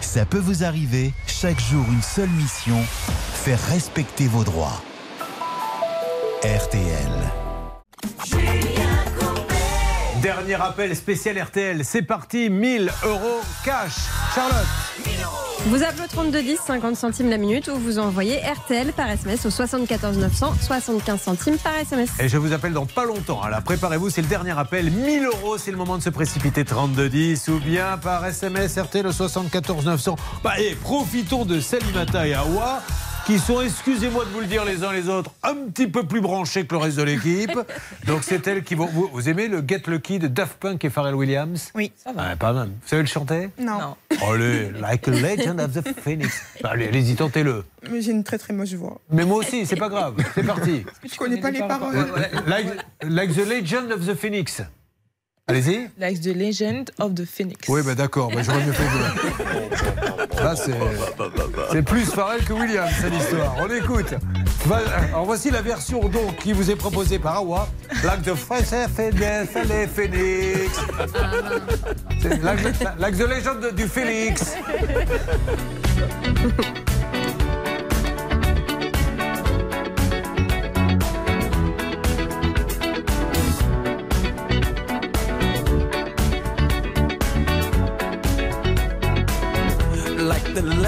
Ça 0.01 0.25
peut 0.25 0.39
vous 0.39 0.63
arriver, 0.63 1.13
chaque 1.27 1.59
jour 1.59 1.85
une 1.91 2.01
seule 2.01 2.29
mission, 2.29 2.81
faire 3.35 3.59
respecter 3.69 4.25
vos 4.25 4.43
droits. 4.43 4.81
RTL. 6.41 7.11
Dernier 10.29 10.61
appel 10.61 10.95
spécial 10.95 11.41
RTL, 11.41 11.83
c'est 11.83 12.03
parti, 12.03 12.51
1000 12.51 12.91
euros 13.03 13.41
cash. 13.65 13.93
Charlotte 14.35 14.67
Vous 15.65 15.81
appelez 15.81 16.03
au 16.03 16.07
3210, 16.07 16.59
50 16.67 16.95
centimes 16.95 17.31
la 17.31 17.39
minute, 17.39 17.67
ou 17.67 17.79
vous 17.79 17.97
envoyez 17.97 18.37
RTL 18.37 18.93
par 18.93 19.09
SMS 19.09 19.47
au 19.47 19.49
74 19.49 20.19
900, 20.19 20.53
75 20.61 21.19
centimes 21.19 21.57
par 21.57 21.75
SMS. 21.77 22.11
Et 22.19 22.29
je 22.29 22.37
vous 22.37 22.53
appelle 22.53 22.73
dans 22.73 22.85
pas 22.85 23.05
longtemps. 23.05 23.41
Alors 23.41 23.63
préparez-vous, 23.63 24.11
c'est 24.11 24.21
le 24.21 24.27
dernier 24.27 24.55
appel. 24.55 24.91
1000 24.91 25.25
euros, 25.25 25.57
c'est 25.57 25.71
le 25.71 25.77
moment 25.77 25.97
de 25.97 26.03
se 26.03 26.11
précipiter. 26.11 26.63
3210 26.63 27.47
ou 27.47 27.59
bien 27.59 27.97
par 27.97 28.23
SMS 28.23 28.77
RTL 28.77 29.07
au 29.07 29.11
74 29.11 29.83
900. 29.83 30.15
Bah, 30.43 30.59
et 30.59 30.75
profitons 30.75 31.45
de 31.45 31.59
Salimata 31.59 32.27
et 32.27 32.35
Awa 32.35 32.83
qui 33.29 33.37
sont, 33.37 33.61
excusez-moi 33.61 34.25
de 34.25 34.29
vous 34.31 34.39
le 34.39 34.47
dire 34.47 34.65
les 34.65 34.83
uns 34.83 34.91
les 34.91 35.07
autres, 35.07 35.29
un 35.43 35.53
petit 35.53 35.85
peu 35.85 36.03
plus 36.03 36.19
branchés 36.19 36.65
que 36.65 36.73
le 36.73 36.79
reste 36.79 36.97
de 36.97 37.03
l'équipe. 37.03 37.51
Donc 38.07 38.23
c'est 38.23 38.47
elles 38.47 38.63
qui 38.63 38.73
vont. 38.73 38.87
Vous, 38.87 39.07
vous 39.13 39.29
aimez 39.29 39.47
le 39.47 39.63
Get 39.67 39.83
Lucky 39.85 40.17
de 40.17 40.27
Daft 40.27 40.57
Punk 40.59 40.83
et 40.83 40.89
Pharrell 40.89 41.13
Williams? 41.13 41.71
Oui. 41.75 41.91
Ah, 42.07 42.35
Pas 42.35 42.53
mal. 42.53 42.69
Vous 42.69 42.87
savez 42.87 43.03
le 43.03 43.07
chanter? 43.07 43.51
Non. 43.59 43.95
Allez, 44.27 44.71
like 44.71 45.07
a 45.07 45.11
legend 45.11 45.59
of 45.61 45.73
the 45.73 45.99
phoenix. 46.01 46.41
Allez, 46.63 46.87
allez-y, 46.87 47.15
tentez-le. 47.15 47.65
Mais 47.91 48.01
j'ai 48.01 48.11
une 48.11 48.23
très 48.23 48.39
très 48.39 48.51
moche 48.51 48.73
voix. 48.73 48.99
Mais 49.11 49.25
moi 49.25 49.37
aussi, 49.37 49.67
c'est 49.67 49.75
pas 49.75 49.89
grave. 49.89 50.15
C'est 50.33 50.43
parti. 50.43 50.83
Je 51.03 51.15
connais 51.15 51.39
pas 51.39 51.51
les 51.51 51.59
paroles. 51.59 52.07
Like, 52.47 52.67
like 53.03 53.35
the 53.35 53.47
legend 53.47 53.91
of 53.91 54.07
the 54.07 54.15
phoenix. 54.15 54.63
Allez-y. 55.49 55.89
Like 55.97 56.21
the 56.21 56.35
legend 56.35 56.91
of 56.99 57.15
the 57.15 57.25
phoenix. 57.25 57.67
Oui, 57.67 57.81
bah 57.83 57.95
d'accord, 57.95 58.29
bah, 58.31 58.43
j'aurais 58.43 58.63
mieux 58.63 58.71
fait 58.71 58.83
de... 58.83 60.43
Là, 60.43 60.55
c'est... 60.55 60.73
C'est 61.71 61.81
plus 61.81 62.05
Pharrell 62.05 62.43
que 62.43 62.53
William, 62.53 62.87
cette 63.01 63.15
histoire. 63.15 63.55
On 63.59 63.67
écoute. 63.73 64.13
Alors, 64.71 65.25
voici 65.25 65.49
la 65.49 65.63
version 65.63 66.07
donc 66.07 66.35
qui 66.37 66.53
vous 66.53 66.69
est 66.69 66.75
proposée 66.75 67.17
par 67.17 67.37
Awa. 67.37 67.67
Like 68.03 68.21
the 68.21 68.35
French 68.35 68.65
Phoenix. 68.95 70.79
Like 72.99 73.17
the 73.17 73.27
legend 73.27 73.73
du 73.75 73.87
phoenix. 73.87 74.53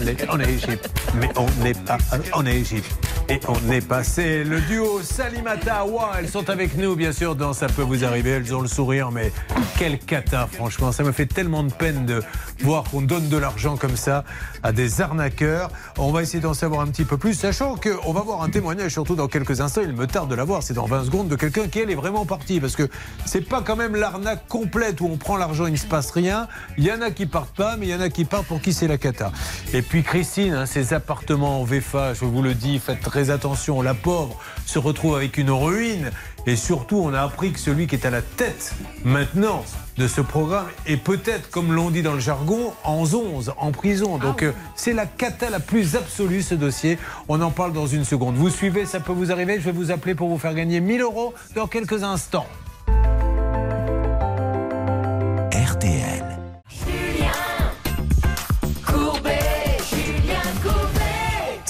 Aller 0.00 0.16
en 0.28 0.40
Égypte. 0.40 0.90
Mais 1.14 1.28
on 1.36 1.46
n'est 1.62 1.74
pas 1.74 1.98
en 2.32 2.46
Égypte. 2.46 2.90
Et 3.28 3.40
on 3.48 3.70
est 3.70 3.86
passé 3.86 4.44
le 4.44 4.60
duo 4.60 5.00
Salimata 5.02 5.80
Awa. 5.80 6.12
Elles 6.18 6.28
sont 6.28 6.50
avec 6.50 6.76
nous, 6.76 6.96
bien 6.96 7.12
sûr, 7.12 7.36
dans 7.36 7.52
Ça 7.52 7.66
peut 7.66 7.82
vous 7.82 8.04
arriver. 8.04 8.30
Elles 8.30 8.54
ont 8.54 8.60
le 8.60 8.68
sourire, 8.68 9.10
mais 9.10 9.32
quel 9.78 9.98
cata, 9.98 10.48
franchement. 10.50 10.92
Ça 10.92 11.02
me 11.02 11.12
fait 11.12 11.26
tellement 11.26 11.62
de 11.62 11.72
peine 11.72 12.04
de 12.04 12.22
voir 12.60 12.84
qu'on 12.84 13.02
donne 13.02 13.28
de 13.28 13.36
l'argent 13.36 13.76
comme 13.76 13.96
ça 13.96 14.24
à 14.62 14.72
des 14.72 15.00
arnaqueurs. 15.00 15.70
On 15.98 16.10
va 16.10 16.22
essayer 16.22 16.40
d'en 16.40 16.54
savoir 16.54 16.80
un 16.80 16.88
petit 16.88 17.04
peu 17.04 17.16
plus, 17.16 17.34
sachant 17.34 17.76
qu'on 17.76 18.12
va 18.12 18.20
voir 18.20 18.42
un 18.42 18.50
témoignage, 18.50 18.92
surtout 18.92 19.14
dans 19.14 19.28
quelques 19.28 19.60
instants. 19.60 19.82
Il 19.82 19.92
me 19.92 20.06
tarde 20.06 20.28
de 20.28 20.34
l'avoir. 20.34 20.62
C'est 20.62 20.74
dans 20.74 20.86
20 20.86 21.04
secondes 21.04 21.28
de 21.28 21.36
quelqu'un 21.36 21.68
qui, 21.68 21.78
elle, 21.78 21.90
est 21.90 21.94
vraiment 21.94 22.26
parti. 22.26 22.60
Parce 22.60 22.76
que 22.76 22.88
c'est 23.24 23.48
pas 23.48 23.62
quand 23.62 23.76
même 23.76 23.94
l'arnaque 23.94 24.46
complète 24.48 25.00
où 25.00 25.06
on 25.06 25.16
prend 25.16 25.36
l'argent, 25.36 25.66
il 25.66 25.72
ne 25.72 25.76
se 25.76 25.86
passe 25.86 26.10
rien. 26.10 26.48
Il 26.76 26.84
y 26.84 26.92
en 26.92 27.00
a 27.00 27.10
qui 27.10 27.26
partent 27.26 27.56
pas, 27.56 27.76
mais 27.76 27.86
il 27.86 27.90
y 27.90 27.94
en 27.94 28.00
a 28.00 28.08
qui 28.08 28.24
partent 28.24 28.46
pour 28.46 28.60
qui 28.60 28.72
c'est 28.72 28.88
la 28.88 28.98
cata. 28.98 29.32
Et 29.74 29.80
puis 29.80 30.02
Christine, 30.02 30.52
hein, 30.52 30.66
ces 30.66 30.92
appartements 30.92 31.62
en 31.62 31.64
VFA, 31.64 32.12
je 32.12 32.26
vous 32.26 32.42
le 32.42 32.52
dis, 32.52 32.78
faites 32.78 33.00
très 33.00 33.30
attention. 33.30 33.80
La 33.80 33.94
pauvre 33.94 34.38
se 34.66 34.78
retrouve 34.78 35.16
avec 35.16 35.38
une 35.38 35.50
ruine. 35.50 36.10
Et 36.46 36.56
surtout, 36.56 36.96
on 36.96 37.14
a 37.14 37.22
appris 37.22 37.52
que 37.52 37.58
celui 37.58 37.86
qui 37.86 37.94
est 37.94 38.04
à 38.04 38.10
la 38.10 38.20
tête 38.20 38.74
maintenant 39.02 39.64
de 39.96 40.06
ce 40.06 40.20
programme 40.20 40.66
est 40.86 40.98
peut-être, 40.98 41.48
comme 41.48 41.72
l'on 41.72 41.90
dit 41.90 42.02
dans 42.02 42.12
le 42.12 42.20
jargon, 42.20 42.74
en 42.84 43.04
11, 43.04 43.54
en 43.56 43.72
prison. 43.72 44.18
Donc 44.18 44.42
euh, 44.42 44.52
c'est 44.74 44.92
la 44.92 45.06
cata 45.06 45.48
la 45.48 45.60
plus 45.60 45.96
absolue 45.96 46.42
ce 46.42 46.54
dossier. 46.54 46.98
On 47.28 47.40
en 47.40 47.50
parle 47.50 47.72
dans 47.72 47.86
une 47.86 48.04
seconde. 48.04 48.34
Vous 48.34 48.50
suivez, 48.50 48.84
ça 48.84 49.00
peut 49.00 49.12
vous 49.12 49.32
arriver. 49.32 49.58
Je 49.58 49.64
vais 49.64 49.72
vous 49.72 49.90
appeler 49.90 50.14
pour 50.14 50.28
vous 50.28 50.38
faire 50.38 50.54
gagner 50.54 50.80
1000 50.80 51.00
euros 51.00 51.32
dans 51.54 51.66
quelques 51.66 52.02
instants. 52.02 52.46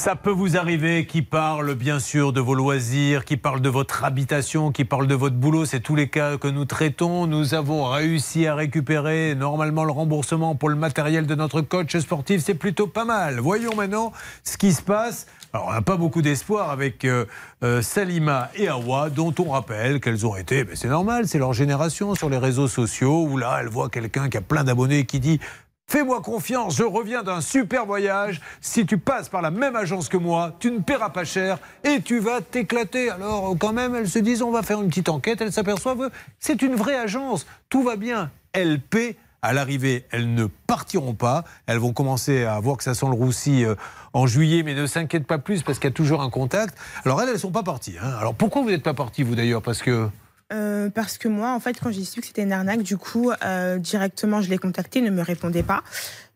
Ça 0.03 0.17
peut 0.17 0.33
vous 0.33 0.57
arriver 0.57 1.07
qui 1.07 1.23
parle 1.23 1.77
bien 1.77 2.01
sûr 2.01 2.33
de 2.33 2.41
vos 2.41 2.57
loisirs, 2.57 3.25
qui 3.25 3.37
parle 3.37 3.61
de 3.61 3.69
votre 3.69 4.03
habitation, 4.03 4.73
qui 4.73 4.85
parle 4.85 5.07
de 5.07 5.15
votre 5.15 5.37
boulot. 5.37 5.65
C'est 5.65 5.79
tous 5.79 5.95
les 5.95 6.09
cas 6.09 6.39
que 6.39 6.49
nous 6.49 6.65
traitons. 6.65 7.29
Nous 7.29 7.55
avons 7.55 7.85
réussi 7.85 8.49
à 8.49 8.57
récupérer 8.57 9.37
normalement 9.37 9.85
le 9.85 9.93
remboursement 9.93 10.57
pour 10.57 10.71
le 10.71 10.75
matériel 10.75 11.29
de 11.29 11.37
notre 11.37 11.61
coach 11.61 11.97
sportif. 11.97 12.43
C'est 12.45 12.57
plutôt 12.57 12.89
pas 12.89 13.05
mal. 13.05 13.39
Voyons 13.39 13.77
maintenant 13.77 14.11
ce 14.43 14.59
qui 14.59 14.73
se 14.73 14.83
passe. 14.83 15.29
Alors, 15.55 15.67
on 15.69 15.73
n'a 15.73 15.83
pas 15.83 15.99
beaucoup 15.99 16.23
d'espoir 16.23 16.71
avec 16.71 17.05
euh, 17.05 17.27
euh, 17.63 17.83
Salima 17.83 18.51
et 18.57 18.69
Awa, 18.69 19.11
dont 19.11 19.35
on 19.39 19.51
rappelle 19.51 20.01
qu'elles 20.01 20.27
ont 20.27 20.35
été, 20.35 20.65
ben, 20.65 20.75
c'est 20.75 20.89
normal, 20.89 21.29
c'est 21.29 21.39
leur 21.39 21.53
génération 21.53 22.15
sur 22.15 22.31
les 22.31 22.39
réseaux 22.39 22.69
sociaux, 22.69 23.27
où 23.29 23.37
là, 23.37 23.59
elles 23.61 23.69
voient 23.69 23.91
quelqu'un 23.91 24.31
qui 24.31 24.39
a 24.39 24.41
plein 24.41 24.65
d'abonnés 24.65 25.05
qui 25.05 25.21
dit 25.21 25.41
Fais-moi 25.89 26.23
confiance, 26.23 26.77
je 26.77 26.85
reviens 26.85 27.23
d'un 27.23 27.43
super 27.43 27.85
voyage. 27.85 28.41
Si 28.63 28.87
tu 28.87 28.97
passes 28.97 29.29
par 29.29 29.43
la 29.43 29.51
même 29.51 29.77
agence 29.77 30.09
que 30.09 30.17
moi, 30.17 30.57
tu 30.59 30.71
ne 30.71 30.79
paieras 30.79 31.11
pas 31.11 31.25
cher 31.25 31.59
et 31.85 32.01
tu 32.01 32.19
vas 32.19 32.41
t'éclater. 32.41 33.11
Alors, 33.11 33.55
quand 33.59 33.75
même, 33.75 33.95
elles 33.95 34.09
se 34.09 34.19
disent 34.19 34.41
on 34.43 34.51
va 34.51 34.63
faire 34.63 34.81
une 34.81 34.89
petite 34.89 35.11
enquête. 35.11 35.43
Elles 35.43 35.53
s'aperçoivent 35.53 36.09
que 36.09 36.15
c'est 36.39 36.63
une 36.63 36.77
vraie 36.77 36.97
agence. 36.97 37.47
Tout 37.69 37.83
va 37.83 37.97
bien. 37.97 38.31
Elles 38.53 38.81
paient. 38.81 39.17
À 39.45 39.53
l'arrivée, 39.53 40.07
elles 40.13 40.33
ne 40.35 40.47
partiront 40.47 41.15
pas. 41.15 41.43
Elles 41.67 41.79
vont 41.79 41.93
commencer 41.93 42.45
à 42.45 42.61
voir 42.61 42.77
que 42.77 42.85
ça 42.85 42.95
sent 42.95 43.07
le 43.07 43.13
roussi 43.15 43.65
euh, 43.65 43.75
en 44.13 44.29
juillet, 44.29 44.63
mais 44.63 44.73
ne 44.73 44.87
s'inquiètent 44.87 45.27
pas 45.27 45.39
plus 45.39 45.65
parce 45.65 45.81
qu'il 45.81 45.91
y 45.91 45.93
a 45.93 45.95
toujours 45.95 46.23
un 46.23 46.31
contact. 46.31 46.79
Alors 47.05 47.21
elles, 47.21 47.27
elles 47.27 47.35
ne 47.35 47.41
sont 47.41 47.51
pas 47.51 47.65
parties. 47.65 47.97
hein. 48.01 48.15
Alors 48.21 48.37
pourquoi 48.37 48.63
vous 48.63 48.71
n'êtes 48.71 48.85
pas 48.85 48.95
partis, 48.95 49.25
vous 49.25 49.35
d'ailleurs? 49.35 49.61
Parce 49.61 49.83
que. 49.83 50.09
Euh, 50.53 50.91
parce 50.91 51.19
que 51.19 51.29
moi, 51.29 51.53
en 51.53 51.61
fait, 51.61 51.79
quand 51.81 51.91
j'ai 51.91 52.05
su 52.05 52.21
que 52.21 52.27
c'était 52.27 52.43
une 52.43 52.53
arnaque, 52.53 52.83
du 52.83 52.97
coup, 52.97 53.31
euh, 53.45 53.79
directement, 53.79 54.41
je 54.43 54.51
l'ai 54.51 54.59
contacté, 54.59 54.99
il 55.01 55.05
ne 55.05 55.11
me 55.11 55.23
répondait 55.23 55.63
pas. 55.63 55.83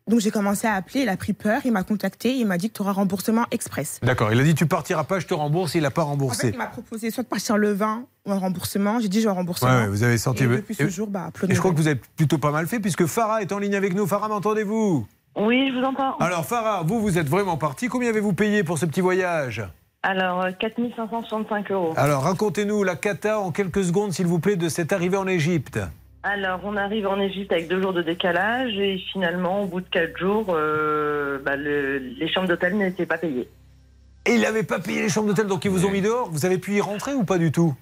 Donc 0.08 0.20
j'ai 0.20 0.30
commencé 0.30 0.68
à 0.68 0.74
appeler, 0.74 1.00
il 1.00 1.08
a 1.08 1.16
pris 1.16 1.32
peur, 1.32 1.62
il 1.64 1.72
m'a 1.72 1.82
contacté, 1.82 2.32
il 2.32 2.46
m'a 2.46 2.58
dit 2.58 2.70
que 2.70 2.76
tu 2.76 2.82
auras 2.82 2.92
remboursement 2.92 3.44
express. 3.50 3.98
D'accord, 4.04 4.32
il 4.32 4.38
a 4.38 4.44
dit 4.44 4.54
tu 4.54 4.64
partiras 4.66 5.02
pas, 5.02 5.18
je 5.18 5.26
te 5.26 5.34
rembourse. 5.34 5.74
Il 5.74 5.82
n'a 5.82 5.90
pas 5.90 6.02
En 6.02 6.04
fait, 6.04 6.10
remboursé. 6.12 6.48
il 6.52 6.56
m'a 6.58 6.66
proposé 6.68 7.10
soit 7.10 7.24
de 7.24 7.28
partir 7.28 7.56
le 7.58 7.72
20 7.72 8.04
ou 8.24 8.30
un 8.30 8.38
remboursement. 8.38 9.00
J'ai 9.00 9.08
dit 9.08 9.18
je 9.18 9.24
vais 9.24 9.30
un 9.30 9.34
remboursement. 9.34 9.68
Ouais, 9.68 9.88
vous 9.88 10.04
avez 10.04 10.16
senti. 10.16 10.44
Et 10.44 10.46
depuis 10.46 10.76
ce 10.76 10.84
Et- 10.84 10.90
jour, 10.90 11.08
bah, 11.08 11.30
Et 11.48 11.54
je 11.54 11.58
crois 11.58 11.72
que 11.72 11.76
vous 11.76 11.88
avez 11.88 12.00
plutôt 12.16 12.38
pas 12.38 12.52
mal 12.52 12.68
fait 12.68 12.78
puisque 12.78 13.04
Farah 13.06 13.42
est 13.42 13.50
en 13.50 13.58
ligne 13.58 13.74
avec 13.74 13.94
nous. 13.94 14.06
Farah, 14.06 14.28
m'entendez-vous? 14.28 15.04
Oui, 15.38 15.70
je 15.74 15.78
vous 15.80 15.84
entends. 15.84 16.16
Alors 16.18 16.46
Farah, 16.46 16.84
vous, 16.84 17.00
vous 17.00 17.18
êtes 17.18 17.28
vraiment 17.28 17.56
parti. 17.56 17.88
Combien 17.88 18.08
avez-vous 18.10 18.32
payé 18.32 18.62
pour 18.62 18.78
ce 18.78 18.86
petit 18.86 19.00
voyage? 19.00 19.64
Alors, 20.08 20.42
euh, 20.44 20.50
4565 20.52 21.70
euros. 21.72 21.92
Alors 21.96 22.22
racontez-nous 22.22 22.84
la 22.84 22.94
cata 22.94 23.40
en 23.40 23.50
quelques 23.50 23.82
secondes, 23.82 24.12
s'il 24.12 24.26
vous 24.26 24.38
plaît, 24.38 24.54
de 24.54 24.68
cette 24.68 24.92
arrivée 24.92 25.16
en 25.16 25.26
Égypte. 25.26 25.80
Alors, 26.22 26.60
on 26.64 26.76
arrive 26.76 27.06
en 27.08 27.18
Égypte 27.20 27.50
avec 27.52 27.66
deux 27.68 27.82
jours 27.82 27.92
de 27.92 28.02
décalage 28.02 28.72
et 28.78 28.98
finalement, 29.12 29.62
au 29.62 29.66
bout 29.66 29.80
de 29.80 29.88
quatre 29.88 30.16
jours, 30.16 30.46
euh, 30.50 31.38
bah, 31.44 31.56
le- 31.56 31.98
les 31.98 32.28
chambres 32.32 32.46
d'hôtel 32.48 32.76
n'étaient 32.76 33.06
pas 33.06 33.18
payées. 33.18 33.48
Et 34.26 34.34
il 34.34 34.40
n'avait 34.42 34.62
pas 34.64 34.78
payé 34.78 35.02
les 35.02 35.08
chambres 35.08 35.26
d'hôtel, 35.28 35.46
donc 35.48 35.64
ils 35.64 35.70
vous 35.70 35.86
ont 35.86 35.90
mis 35.90 36.02
dehors. 36.02 36.28
Vous 36.30 36.44
avez 36.46 36.58
pu 36.58 36.74
y 36.74 36.80
rentrer 36.80 37.14
ou 37.14 37.24
pas 37.24 37.38
du 37.38 37.50
tout? 37.52 37.74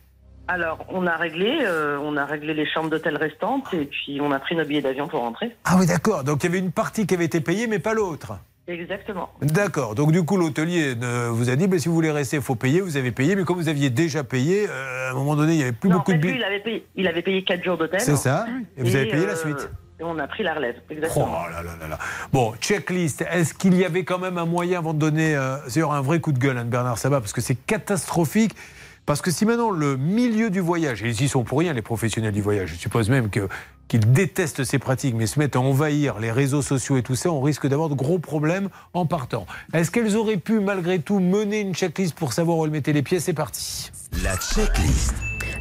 Alors, 0.49 0.85
on 0.91 1.07
a 1.07 1.17
réglé, 1.17 1.59
euh, 1.63 1.99
on 2.03 2.17
a 2.19 2.25
réglé 2.27 2.53
les 2.53 2.67
chambres 2.67 2.91
d'hôtel 2.91 3.17
restantes 3.17 3.73
et 3.73 3.87
puis 3.87 4.19
on 4.23 4.31
a 4.31 4.39
pris 4.39 4.55
nos 4.57 4.65
billets 4.65 4.83
d'avion 4.83 5.09
pour 5.09 5.21
rentrer. 5.21 5.57
Ah 5.65 5.77
oui, 5.79 5.87
d'accord. 5.87 6.23
Donc 6.25 6.43
il 6.45 6.47
y 6.47 6.51
avait 6.51 6.59
une 6.59 6.73
partie 6.73 7.07
qui 7.07 7.15
avait 7.15 7.25
été 7.25 7.41
payée, 7.41 7.67
mais 7.67 7.79
pas 7.79 7.95
l'autre. 7.95 8.35
Exactement. 8.67 9.29
D'accord. 9.43 9.95
Donc 9.95 10.11
du 10.13 10.23
coup, 10.25 10.37
l'hôtelier 10.39 10.95
vous 11.31 11.51
a 11.51 11.57
dit, 11.57 11.67
bah, 11.67 11.79
si 11.79 11.89
vous 11.89 11.95
voulez 11.95 12.11
rester, 12.11 12.37
il 12.37 12.43
faut 12.43 12.55
payer. 12.55 12.81
Vous 12.81 12.97
avez 12.97 13.13
payé, 13.13 13.37
mais 13.37 13.45
comme 13.45 13.57
vous 13.59 13.69
aviez 13.69 13.91
déjà 13.91 14.25
payé, 14.25 14.67
euh, 14.69 15.09
à 15.09 15.11
un 15.11 15.15
moment 15.15 15.37
donné, 15.37 15.53
il 15.53 15.57
n'y 15.59 15.63
avait 15.63 15.73
plus 15.73 15.91
Non, 15.91 15.97
en 15.97 15.99
beaucoup 15.99 16.13
fait, 16.13 16.19
de 16.19 16.23
lui, 16.23 16.33
billets. 16.33 16.41
il 16.41 16.45
avait 16.45 16.61
payé, 16.63 16.87
il 16.97 17.07
avait 17.07 17.23
payé 17.23 17.45
quatre 17.45 17.63
jours 17.63 17.77
d'hôtel. 17.77 18.01
C'est 18.01 18.17
ça. 18.17 18.47
Et 18.79 18.83
vous 18.83 18.97
avez 18.97 19.11
payé 19.11 19.27
la 19.27 19.33
euh, 19.33 19.37
suite. 19.37 19.71
et 20.01 20.03
on 20.03 20.19
a 20.19 20.27
pris 20.27 20.43
la 20.43 20.55
relève. 20.55 20.77
Oh 20.89 20.93
Exactement. 20.93 21.47
là 21.51 21.63
là 21.63 21.73
là 21.79 21.89
là. 21.89 21.99
Bon, 22.33 22.55
checklist. 22.59 23.23
Est-ce 23.31 23.53
qu'il 23.53 23.75
y 23.75 23.85
avait 23.85 24.05
quand 24.05 24.19
même 24.19 24.39
un 24.39 24.47
moyen 24.47 24.79
avant 24.79 24.95
de 24.95 24.99
donner 24.99 25.37
euh, 25.37 25.57
c'est 25.69 25.83
un 25.83 26.01
vrai 26.01 26.21
coup 26.21 26.33
de 26.33 26.39
gueule, 26.39 26.57
hein, 26.57 26.65
de 26.65 26.71
Bernard 26.71 26.97
Sabat, 26.97 27.21
parce 27.21 27.35
que 27.35 27.43
c'est 27.43 27.57
catastrophique. 27.57 28.55
Parce 29.07 29.21
que 29.21 29.31
si 29.31 29.45
maintenant 29.45 29.71
le 29.71 29.97
milieu 29.97 30.49
du 30.49 30.61
voyage, 30.61 31.03
et 31.03 31.09
ils 31.09 31.23
y 31.23 31.29
sont 31.29 31.45
pour 31.45 31.59
rien 31.59 31.73
les 31.75 31.83
professionnels 31.83 32.33
du 32.33 32.41
voyage, 32.41 32.71
je 32.71 32.77
suppose 32.77 33.11
même 33.11 33.29
qu'ils 33.29 34.13
détestent 34.13 34.65
ces 34.65 34.79
pratiques, 34.79 35.15
mais 35.15 35.27
se 35.27 35.39
mettent 35.39 35.57
à 35.57 35.61
envahir 35.61 36.19
les 36.19 36.33
réseaux 36.33 36.63
sociaux 36.63 36.97
et 36.97 37.03
tout 37.03 37.15
ça, 37.15 37.31
on 37.31 37.43
risque 37.43 37.67
d'avoir 37.67 37.91
de 37.91 37.95
gros 37.95 38.19
problèmes 38.19 38.71
en 38.95 39.05
partant. 39.05 39.47
Est-ce 39.75 39.91
qu'elles 39.91 40.17
auraient 40.17 40.39
pu 40.39 40.59
malgré 40.59 41.01
tout 41.01 41.19
mener 41.21 41.61
une 41.61 41.75
checklist 41.75 42.15
pour 42.15 42.33
savoir 42.33 42.59
où 42.59 42.65
elles 42.65 42.71
mettaient 42.71 42.95
les 42.95 43.03
pieds? 43.03 43.21
C'est 43.21 43.35
parti. 43.35 43.91
La 44.23 44.37
checklist. 44.37 45.15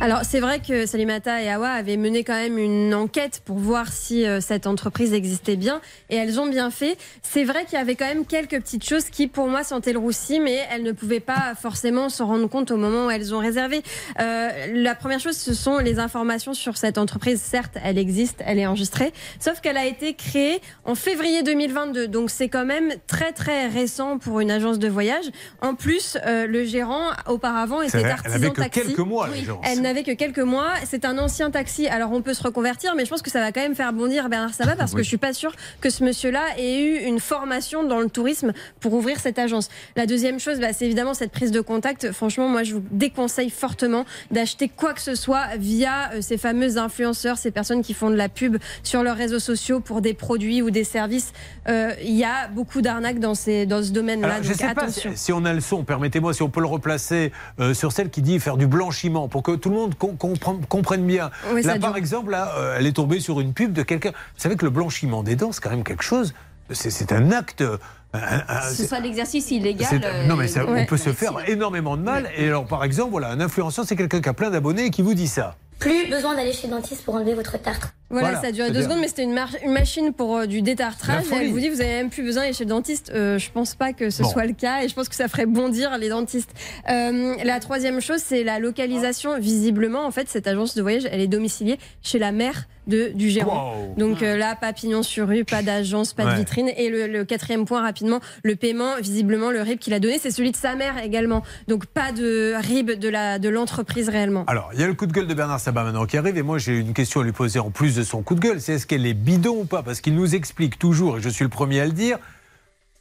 Alors, 0.03 0.25
c'est 0.25 0.41
vrai 0.41 0.59
que 0.59 0.85
Salimata 0.85 1.41
et 1.41 1.49
Awa 1.49 1.69
avaient 1.69 1.95
mené 1.95 2.25
quand 2.25 2.34
même 2.34 2.57
une 2.57 2.93
enquête 2.93 3.41
pour 3.45 3.57
voir 3.57 3.88
si 3.88 4.25
euh, 4.25 4.41
cette 4.41 4.67
entreprise 4.67 5.13
existait 5.13 5.55
bien 5.55 5.80
et 6.09 6.17
elles 6.17 6.41
ont 6.41 6.45
bien 6.45 6.71
fait. 6.71 6.97
C'est 7.21 7.45
vrai 7.45 7.63
qu'il 7.63 7.75
y 7.75 7.81
avait 7.81 7.95
quand 7.95 8.07
même 8.07 8.25
quelques 8.25 8.59
petites 8.59 8.85
choses 8.85 9.05
qui, 9.05 9.27
pour 9.27 9.47
moi, 9.47 9.63
sentaient 9.63 9.93
le 9.93 9.99
roussi, 9.99 10.41
mais 10.41 10.59
elles 10.69 10.84
ne 10.84 10.91
pouvaient 10.91 11.21
pas 11.21 11.53
forcément 11.57 12.09
s'en 12.09 12.27
rendre 12.27 12.49
compte 12.49 12.69
au 12.71 12.75
moment 12.75 13.05
où 13.05 13.11
elles 13.11 13.34
ont 13.34 13.39
réservé. 13.39 13.81
Euh, 14.19 14.49
la 14.73 14.93
première 14.93 15.21
chose, 15.21 15.38
ce 15.38 15.53
sont 15.53 15.77
les 15.77 15.99
informations 15.99 16.53
sur 16.53 16.75
cette 16.75 16.97
entreprise. 16.97 17.39
Certes, 17.41 17.77
elle 17.81 17.97
existe, 17.97 18.41
elle 18.45 18.59
est 18.59 18.67
enregistrée, 18.67 19.13
sauf 19.39 19.61
qu'elle 19.61 19.77
a 19.77 19.85
été 19.85 20.15
créée 20.15 20.59
en 20.84 20.95
février 20.95 21.43
2022. 21.43 22.09
Donc, 22.09 22.30
c'est 22.30 22.49
quand 22.49 22.65
même 22.65 22.91
très, 23.07 23.31
très 23.31 23.69
récent 23.69 24.17
pour 24.17 24.41
une 24.41 24.51
agence 24.51 24.80
de 24.80 24.89
voyage. 24.89 25.27
En 25.61 25.75
plus, 25.75 26.17
euh, 26.25 26.45
le 26.45 26.65
gérant, 26.65 27.11
auparavant, 27.25 27.81
était 27.81 27.99
vrai, 27.99 28.07
elle 28.07 28.11
artisan 28.11 28.35
avait 28.35 28.49
que 28.49 28.61
taxi. 28.63 28.81
quelques 28.81 28.99
mois, 28.99 29.30
Oui, 29.31 29.47
n'avait 29.93 30.03
que 30.03 30.17
quelques 30.17 30.39
mois. 30.39 30.71
C'est 30.85 31.05
un 31.05 31.17
ancien 31.17 31.51
taxi. 31.51 31.87
Alors 31.87 32.11
on 32.11 32.21
peut 32.21 32.33
se 32.33 32.43
reconvertir, 32.43 32.95
mais 32.95 33.05
je 33.05 33.09
pense 33.09 33.21
que 33.21 33.29
ça 33.29 33.39
va 33.39 33.51
quand 33.51 33.61
même 33.61 33.75
faire 33.75 33.93
bondir 33.93 34.27
Bernard 34.29 34.53
Sabat 34.53 34.75
parce 34.75 34.93
que 34.93 35.03
je 35.03 35.07
suis 35.07 35.17
pas 35.17 35.33
sûre 35.33 35.53
que 35.81 35.89
ce 35.89 36.03
monsieur-là 36.03 36.41
ait 36.57 36.79
eu 36.79 36.97
une 37.07 37.19
formation 37.19 37.83
dans 37.83 37.99
le 37.99 38.09
tourisme 38.09 38.53
pour 38.79 38.93
ouvrir 38.93 39.19
cette 39.19 39.37
agence. 39.39 39.69
La 39.95 40.05
deuxième 40.05 40.39
chose, 40.39 40.59
bah, 40.59 40.73
c'est 40.73 40.85
évidemment 40.85 41.13
cette 41.13 41.31
prise 41.31 41.51
de 41.51 41.61
contact. 41.61 42.11
Franchement, 42.11 42.47
moi, 42.47 42.63
je 42.63 42.75
vous 42.75 42.83
déconseille 42.91 43.49
fortement 43.49 44.05
d'acheter 44.31 44.67
quoi 44.67 44.93
que 44.93 45.01
ce 45.01 45.15
soit 45.15 45.55
via 45.57 46.11
euh, 46.13 46.21
ces 46.21 46.37
fameux 46.37 46.77
influenceurs, 46.77 47.37
ces 47.37 47.51
personnes 47.51 47.83
qui 47.83 47.93
font 47.93 48.09
de 48.09 48.15
la 48.15 48.29
pub 48.29 48.57
sur 48.83 49.03
leurs 49.03 49.17
réseaux 49.17 49.39
sociaux 49.39 49.79
pour 49.79 50.01
des 50.01 50.13
produits 50.13 50.61
ou 50.61 50.71
des 50.71 50.83
services. 50.83 51.33
Euh, 51.67 51.91
Il 52.01 52.15
y 52.15 52.23
a 52.23 52.47
beaucoup 52.47 52.81
d'arnaques 52.81 53.19
dans, 53.19 53.35
ces, 53.35 53.65
dans 53.65 53.83
ce 53.83 53.91
domaine-là. 53.91 54.41
Je 54.41 54.53
sais 54.53 54.65
pas 54.73 54.83
attention. 54.83 55.11
si, 55.11 55.17
si 55.17 55.33
on 55.33 55.45
a 55.45 55.53
le 55.53 55.61
son, 55.61 55.83
permettez-moi, 55.83 56.33
si 56.33 56.41
on 56.41 56.49
peut 56.49 56.61
le 56.61 56.67
replacer 56.67 57.31
euh, 57.59 57.73
sur 57.73 57.91
celle 57.91 58.09
qui 58.09 58.21
dit 58.21 58.39
faire 58.39 58.57
du 58.57 58.67
blanchiment, 58.67 59.27
pour 59.27 59.43
que 59.43 59.51
tout 59.51 59.69
le 59.69 59.75
monde 59.75 59.82
comprenne 59.89 61.05
bien. 61.05 61.31
Oui, 61.53 61.61
là, 61.64 61.77
par 61.80 61.95
exemple, 61.97 62.31
là, 62.31 62.53
euh, 62.57 62.76
elle 62.77 62.88
est 62.88 62.93
tombée 62.93 63.19
sur 63.19 63.39
une 63.39 63.53
pub 63.53 63.73
de 63.73 63.84
quelqu'un. 63.84 64.11
Vous 64.11 64.41
savez 64.41 64.55
que 64.55 64.65
le 64.65 64.72
blanchiment 64.72 65.23
des 65.23 65.35
dents, 65.35 65.51
c'est 65.51 65.61
quand 65.61 65.69
même 65.69 65.84
quelque 65.84 66.03
chose. 66.03 66.34
C'est 66.72 67.11
un 67.11 67.31
acte. 67.31 67.61
euh, 67.61 67.77
un- 68.14 68.43
un- 68.47 68.61
Ce 68.73 68.85
soit 68.85 68.99
l'exercice 68.99 69.49
illégal. 69.51 70.01
euh, 70.03 70.27
non 70.27 70.35
mais 70.35 70.47
ça- 70.47 70.65
on 70.68 70.73
ouais. 70.73 70.85
peut 70.85 70.97
se 70.97 71.11
faire 71.11 71.34
énormément 71.49 71.97
de 71.97 72.03
mal. 72.03 72.30
Et 72.38 72.47
alors 72.47 72.65
par 72.65 72.84
exemple, 72.84 73.10
voilà, 73.11 73.30
un 73.30 73.39
influenceur, 73.39 73.85
c'est 73.88 73.95
quelqu'un 73.95 74.22
qui 74.22 74.30
a 74.30 74.34
plein 74.34 74.51
d'abonnés 74.51 74.85
et 74.85 74.89
qui 74.91 75.01
vous 75.01 75.15
dit 75.15 75.27
ça. 75.27 75.55
Plus 75.79 76.09
besoin 76.09 76.35
d'aller 76.35 76.53
chez 76.53 76.67
le 76.67 76.73
dentiste 76.73 77.03
pour 77.03 77.15
enlever 77.15 77.33
votre 77.33 77.61
tartre. 77.61 77.93
Voilà, 78.09 78.27
Voilà, 78.27 78.41
ça 78.41 78.47
a 78.49 78.51
duré 78.51 78.69
deux 78.69 78.83
secondes, 78.83 78.99
mais 79.01 79.07
c'était 79.07 79.23
une, 79.23 79.37
une 79.65 79.71
machine 79.71 80.13
pour 80.13 80.37
euh, 80.37 80.45
du 80.45 80.61
détartrage. 80.61 81.23
Elle 81.31 81.49
vous 81.49 81.59
dit, 81.59 81.69
vous 81.69 81.81
avez 81.81 81.89
même 81.93 82.09
plus 82.11 82.21
besoin 82.23 82.43
d'aller 82.43 82.53
chez 82.53 82.63
le 82.63 82.69
dentiste. 82.69 83.11
Euh, 83.13 83.39
je 83.39 83.49
pense 83.51 83.73
pas 83.73 83.91
que 83.91 84.11
ce 84.11 84.21
Bon. 84.21 84.29
soit 84.29 84.45
le 84.45 84.53
cas, 84.53 84.83
et 84.83 84.87
je 84.87 84.93
pense 84.93 85.09
que 85.09 85.15
ça 85.15 85.27
ferait 85.27 85.47
bondir 85.47 85.97
les 85.97 86.09
dentistes. 86.09 86.51
Euh, 86.89 87.33
la 87.43 87.59
troisième 87.59 88.01
chose, 88.01 88.19
c'est 88.23 88.43
la 88.43 88.59
localisation. 88.59 89.39
Visiblement, 89.39 90.05
en 90.05 90.11
fait, 90.11 90.29
cette 90.29 90.45
agence 90.47 90.75
de 90.75 90.81
voyage, 90.83 91.07
elle 91.11 91.21
est 91.21 91.27
domiciliée 91.27 91.79
chez 92.03 92.19
la 92.19 92.31
mère 92.31 92.67
de, 92.88 93.11
du 93.14 93.30
gérant. 93.30 93.76
Wow. 93.76 93.95
Donc 93.97 94.23
euh, 94.23 94.38
là, 94.38 94.55
pas 94.55 94.73
pignon 94.73 95.03
sur 95.03 95.27
rue, 95.27 95.43
pas 95.45 95.61
d'agence, 95.61 96.14
pas 96.14 96.26
de 96.26 96.38
vitrine. 96.38 96.69
Et 96.77 96.89
le, 96.89 97.07
le 97.07 97.26
quatrième 97.26 97.65
point, 97.65 97.81
rapidement, 97.81 98.19
le 98.43 98.55
paiement. 98.55 98.95
Visiblement, 99.01 99.51
le 99.51 99.61
RIB 99.61 99.80
qu'il 99.80 99.93
a 99.93 99.99
donné, 99.99 100.19
c'est 100.19 100.31
celui 100.31 100.51
de 100.51 100.57
sa 100.57 100.76
mère 100.76 101.03
également. 101.03 101.43
Donc 101.68 101.85
pas 101.85 102.11
de 102.11 102.53
RIB 102.55 102.91
de 102.91 103.10
la 103.10 103.39
de 103.39 103.49
l'entreprise 103.49 104.10
réellement. 104.10 104.43
Alors, 104.47 104.69
il 104.73 104.80
y 104.80 104.84
a 104.84 104.88
le 104.88 104.93
coup 104.93 105.05
de 105.05 105.11
gueule 105.11 105.27
de 105.27 105.34
Bernard 105.34 105.60
Sabat 105.60 105.84
maintenant 105.84 106.05
qui 106.05 106.18
arrive, 106.18 106.38
et 106.38 106.41
moi 106.41 106.57
j'ai 106.57 106.77
une 106.77 106.93
question 106.93 107.22
à 107.22 107.23
lui 107.23 107.31
poser 107.31 107.60
en 107.60 107.72
plus 107.72 107.95
de 107.95 108.03
son 108.03 108.22
coup 108.22 108.35
de 108.35 108.39
gueule, 108.39 108.61
c'est 108.61 108.73
est-ce 108.73 108.88
qu'elle 108.88 109.05
est 109.05 109.14
bidon 109.14 109.61
ou 109.61 109.65
pas? 109.65 109.84
Parce 109.84 110.01
qu'il 110.01 110.15
nous 110.15 110.35
explique 110.35 110.80
toujours, 110.80 111.18
et 111.18 111.22
je 111.22 111.30
suis 111.30 111.43
le 111.43 111.49
premier 111.49 111.80
à 111.80 111.85
le 111.85 111.91
dire, 111.91 112.18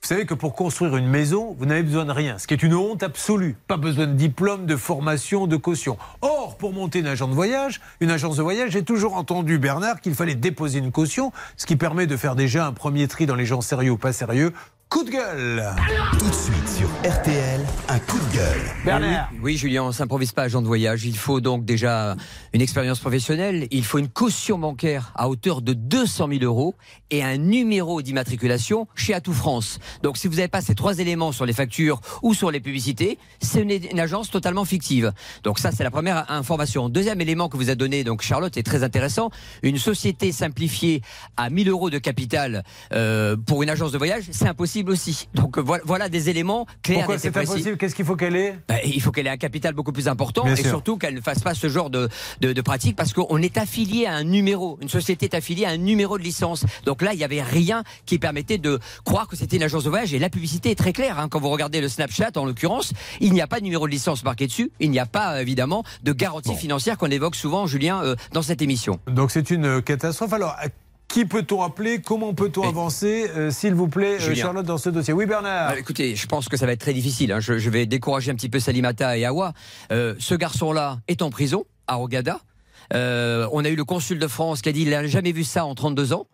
vous 0.03 0.09
savez 0.09 0.27
que 0.27 0.35
pour 0.35 0.57
construire 0.57 0.97
une 0.97 1.07
maison, 1.07 1.55
vous 1.57 1.65
n'avez 1.65 1.85
besoin 1.85 2.05
de 2.05 2.11
rien, 2.11 2.37
ce 2.37 2.49
qui 2.49 2.55
est 2.55 2.63
une 2.65 2.75
honte 2.75 3.05
absolue. 3.05 3.57
Pas 3.69 3.77
besoin 3.77 4.09
de 4.09 4.15
diplôme, 4.15 4.67
de 4.67 4.75
formation, 4.75 5.47
de 5.47 5.57
caution. 5.57 5.97
Or, 6.23 6.57
pour 6.57 6.73
monter 6.73 6.99
une 6.99 7.07
agence 7.07 7.31
de 7.31 7.35
voyage, 7.37 7.81
une 8.01 8.11
agence 8.11 8.37
de 8.37 8.43
voyage, 8.43 8.73
j'ai 8.73 8.83
toujours 8.83 9.15
entendu 9.15 9.59
Bernard 9.59 10.01
qu'il 10.01 10.17
fallait 10.17 10.35
déposer 10.35 10.81
une 10.81 10.91
caution, 10.91 11.31
ce 11.57 11.67
qui 11.67 11.77
permet 11.77 12.09
de 12.09 12.17
faire 12.17 12.35
déjà 12.35 12.67
un 12.67 12.73
premier 12.73 13.07
tri 13.07 13.27
dans 13.27 13.37
les 13.37 13.47
gens 13.47 13.61
sérieux 13.61 13.93
ou 13.93 13.97
pas 13.97 14.13
sérieux. 14.13 14.53
Coup 14.89 15.05
de 15.05 15.11
gueule 15.11 15.65
Tout 16.19 16.29
de 16.29 16.35
suite 16.35 16.69
sur 16.69 16.89
RTL, 17.09 17.62
un 17.89 17.99
coup 17.99 18.19
de 18.19 18.37
gueule. 18.37 18.61
Bernard. 18.85 19.29
Oui, 19.35 19.39
oui, 19.43 19.57
Julien, 19.57 19.83
on 19.83 19.89
ne 19.89 19.93
s'improvise 19.93 20.33
pas 20.33 20.43
agent 20.43 20.63
de 20.63 20.67
voyage. 20.67 21.05
Il 21.05 21.17
faut 21.17 21.41
donc 21.41 21.65
déjà 21.65 22.17
une 22.53 22.61
expérience 22.61 23.01
professionnelle, 23.01 23.67
il 23.71 23.85
faut 23.85 23.99
une 23.99 24.09
caution 24.09 24.59
bancaire 24.59 25.13
à 25.15 25.29
hauteur 25.29 25.63
de 25.63 25.73
200 25.73 26.29
000 26.29 26.45
euros 26.45 26.75
et 27.11 27.23
un 27.23 27.37
numéro 27.37 28.01
d'immatriculation 28.01 28.87
chez 28.95 29.15
Atout 29.15 29.35
France. 29.35 29.79
Donc 30.03 30.17
si 30.17 30.29
vous 30.29 30.37
n'avez 30.37 30.49
pas 30.49 30.61
ces 30.61 30.75
trois 30.75 30.99
éléments 30.99 31.33
sur 31.33 31.45
les 31.45 31.53
factures 31.53 32.01
ou 32.23 32.35
sur 32.35 32.51
les 32.51 32.61
publicités, 32.61 33.19
c'est 33.41 33.63
une, 33.63 33.71
une 33.71 34.01
agence 34.01 34.31
totalement 34.31 34.65
fictive. 34.65 35.13
Donc 35.43 35.59
ça, 35.59 35.71
c'est 35.73 35.85
la 35.85 35.91
première 35.91 36.31
information. 36.31 36.89
Deuxième 36.89 37.21
élément 37.21 37.49
que 37.49 37.57
vous 37.57 37.69
a 37.69 37.75
donné, 37.75 38.05
donc 38.05 38.23
Charlotte, 38.23 38.57
est 38.57 38.63
très 38.63 38.85
intéressant. 38.85 39.31
Une 39.63 39.79
société 39.79 40.31
simplifiée 40.33 41.03
à 41.37 41.51
1000 41.51 41.69
euros 41.69 41.91
de 41.91 41.99
capital 41.99 42.65
euh, 42.93 43.37
pour 43.37 43.63
une 43.63 43.71
agence 43.71 43.93
de 43.93 43.99
voyage, 43.99 44.25
c'est 44.31 44.47
impossible 44.49 44.91
aussi. 44.93 45.29
Donc 45.35 45.59
voilà, 45.59 45.83
voilà 45.87 46.09
des 46.09 46.31
éléments 46.31 46.67
clairs 46.83 46.99
Pourquoi 47.01 47.17
et 47.17 47.19
c'est 47.19 47.31
précis. 47.31 47.53
impossible 47.53 47.72
Qu'est-ce 47.77 47.95
qu'il 47.95 48.05
faut 48.05 48.17
qu'elle 48.17 48.37
ait? 48.37 48.59
Bah, 48.69 48.77
il 48.85 49.01
faut 49.01 49.11
qu'elle 49.11 49.27
ait 49.27 49.31
un 49.31 49.37
capital 49.37 49.75
beaucoup 49.75 49.93
plus 49.93 50.09
important 50.09 50.45
Bien 50.45 50.55
et 50.55 50.61
sûr. 50.61 50.71
surtout 50.71 50.97
qu'elle 50.97 51.15
ne 51.15 51.21
fasse 51.21 51.41
pas 51.41 51.55
ce 51.55 51.69
genre 51.69 51.91
de, 51.91 52.09
de, 52.41 52.53
de 52.53 52.61
pratique 52.61 52.97
parce 52.97 53.13
qu'on 53.13 53.39
est 53.39 53.59
affilié 53.59 54.07
à 54.07 54.15
un 54.15 54.25
numéro. 54.25 54.79
Une 54.81 54.89
société 54.89 55.27
est 55.27 55.35
affiliée 55.35 55.65
à 55.65 55.71
un 55.71 55.77
numéro 55.77 56.19
de 56.19 56.23
licence. 56.23 56.65
Donc 56.85 57.03
là, 57.03 57.13
il 57.13 57.19
n'y 57.19 57.25
avait 57.25 57.43
rien 57.43 57.83
qui 58.07 58.19
permettait 58.19 58.59
de 58.59 58.79
croire 59.05 59.29
que 59.29 59.37
c'était 59.37 59.57
une 59.57 59.63
agence 59.63 59.85
de 59.85 59.91
voyage 59.91 60.13
et 60.15 60.19
la 60.19 60.29
publicité 60.31 60.71
est 60.71 60.75
très 60.75 60.93
claire. 60.93 61.19
hein. 61.19 61.29
Quand 61.29 61.41
vous 61.41 61.51
regardez 61.51 61.81
le 61.81 61.89
Snapchat, 61.89 62.31
en 62.37 62.45
l'occurrence, 62.45 62.93
il 63.21 63.33
n'y 63.33 63.41
a 63.41 63.47
pas 63.47 63.59
de 63.59 63.65
numéro 63.65 63.87
de 63.87 63.93
licence 63.93 64.25
marqué 64.25 64.47
dessus. 64.47 64.71
Il 64.81 64.91
n'y 64.91 64.99
a 64.99 65.07
pas, 65.07 65.35
euh, 65.37 65.41
évidemment, 65.41 65.85
de 66.03 66.13
garantie 66.13 66.55
financière 66.55 66.99
qu'on 66.99 67.11
évoque 67.11 67.37
souvent, 67.37 67.67
Julien, 67.67 68.03
euh, 68.03 68.17
dans 68.33 68.43
cette 68.43 68.63
émission. 68.63 68.99
Donc 69.07 69.31
c'est 69.31 69.51
une 69.51 69.81
catastrophe. 69.83 70.33
Alors, 70.33 70.57
qui 71.13 71.27
peut-on 71.27 71.63
appeler? 71.63 72.01
Comment 72.01 72.33
peut-on 72.33 72.67
avancer, 72.67 73.31
euh, 73.37 73.51
s'il 73.51 73.75
vous 73.75 73.87
plaît, 73.89 74.17
euh. 74.21 74.35
Charlotte, 74.35 74.65
dans 74.65 74.79
ce 74.79 74.89
dossier 74.89 75.13
Oui, 75.13 75.27
Bernard 75.27 75.71
Ah, 75.73 75.79
écoutez, 75.79 76.17
je 76.17 76.27
pense 76.27 76.49
que 76.49 76.57
ça 76.57 76.65
va 76.67 76.73
être 76.73 76.81
très 76.81 76.95
difficile. 76.95 77.33
hein. 77.33 77.39
Je, 77.41 77.59
je 77.59 77.71
vais 77.71 77.85
décourager 77.87 78.31
un 78.31 78.35
petit 78.35 78.49
peu 78.49 78.59
Salimata 78.61 79.17
et 79.19 79.25
Awa. 79.27 79.53
Euh, 79.93 80.15
ce 80.19 80.35
garçon-là 80.35 81.01
est 81.09 81.21
en 81.23 81.29
prison 81.31 81.65
à 81.87 81.97
Rogada. 81.97 82.41
Euh, 82.95 83.47
on 83.53 83.65
a 83.65 83.69
eu 83.69 83.77
le 83.77 83.85
consul 83.85 84.19
de 84.19 84.27
France 84.27 84.61
qui 84.63 84.69
a 84.69 84.73
dit 84.73 84.81
qu'il 84.85 84.91
n'a 84.91 85.07
jamais 85.07 85.33
vu 85.33 85.45
ça 85.45 85.65
en 85.65 85.75
32 85.75 86.13
ans. 86.13 86.27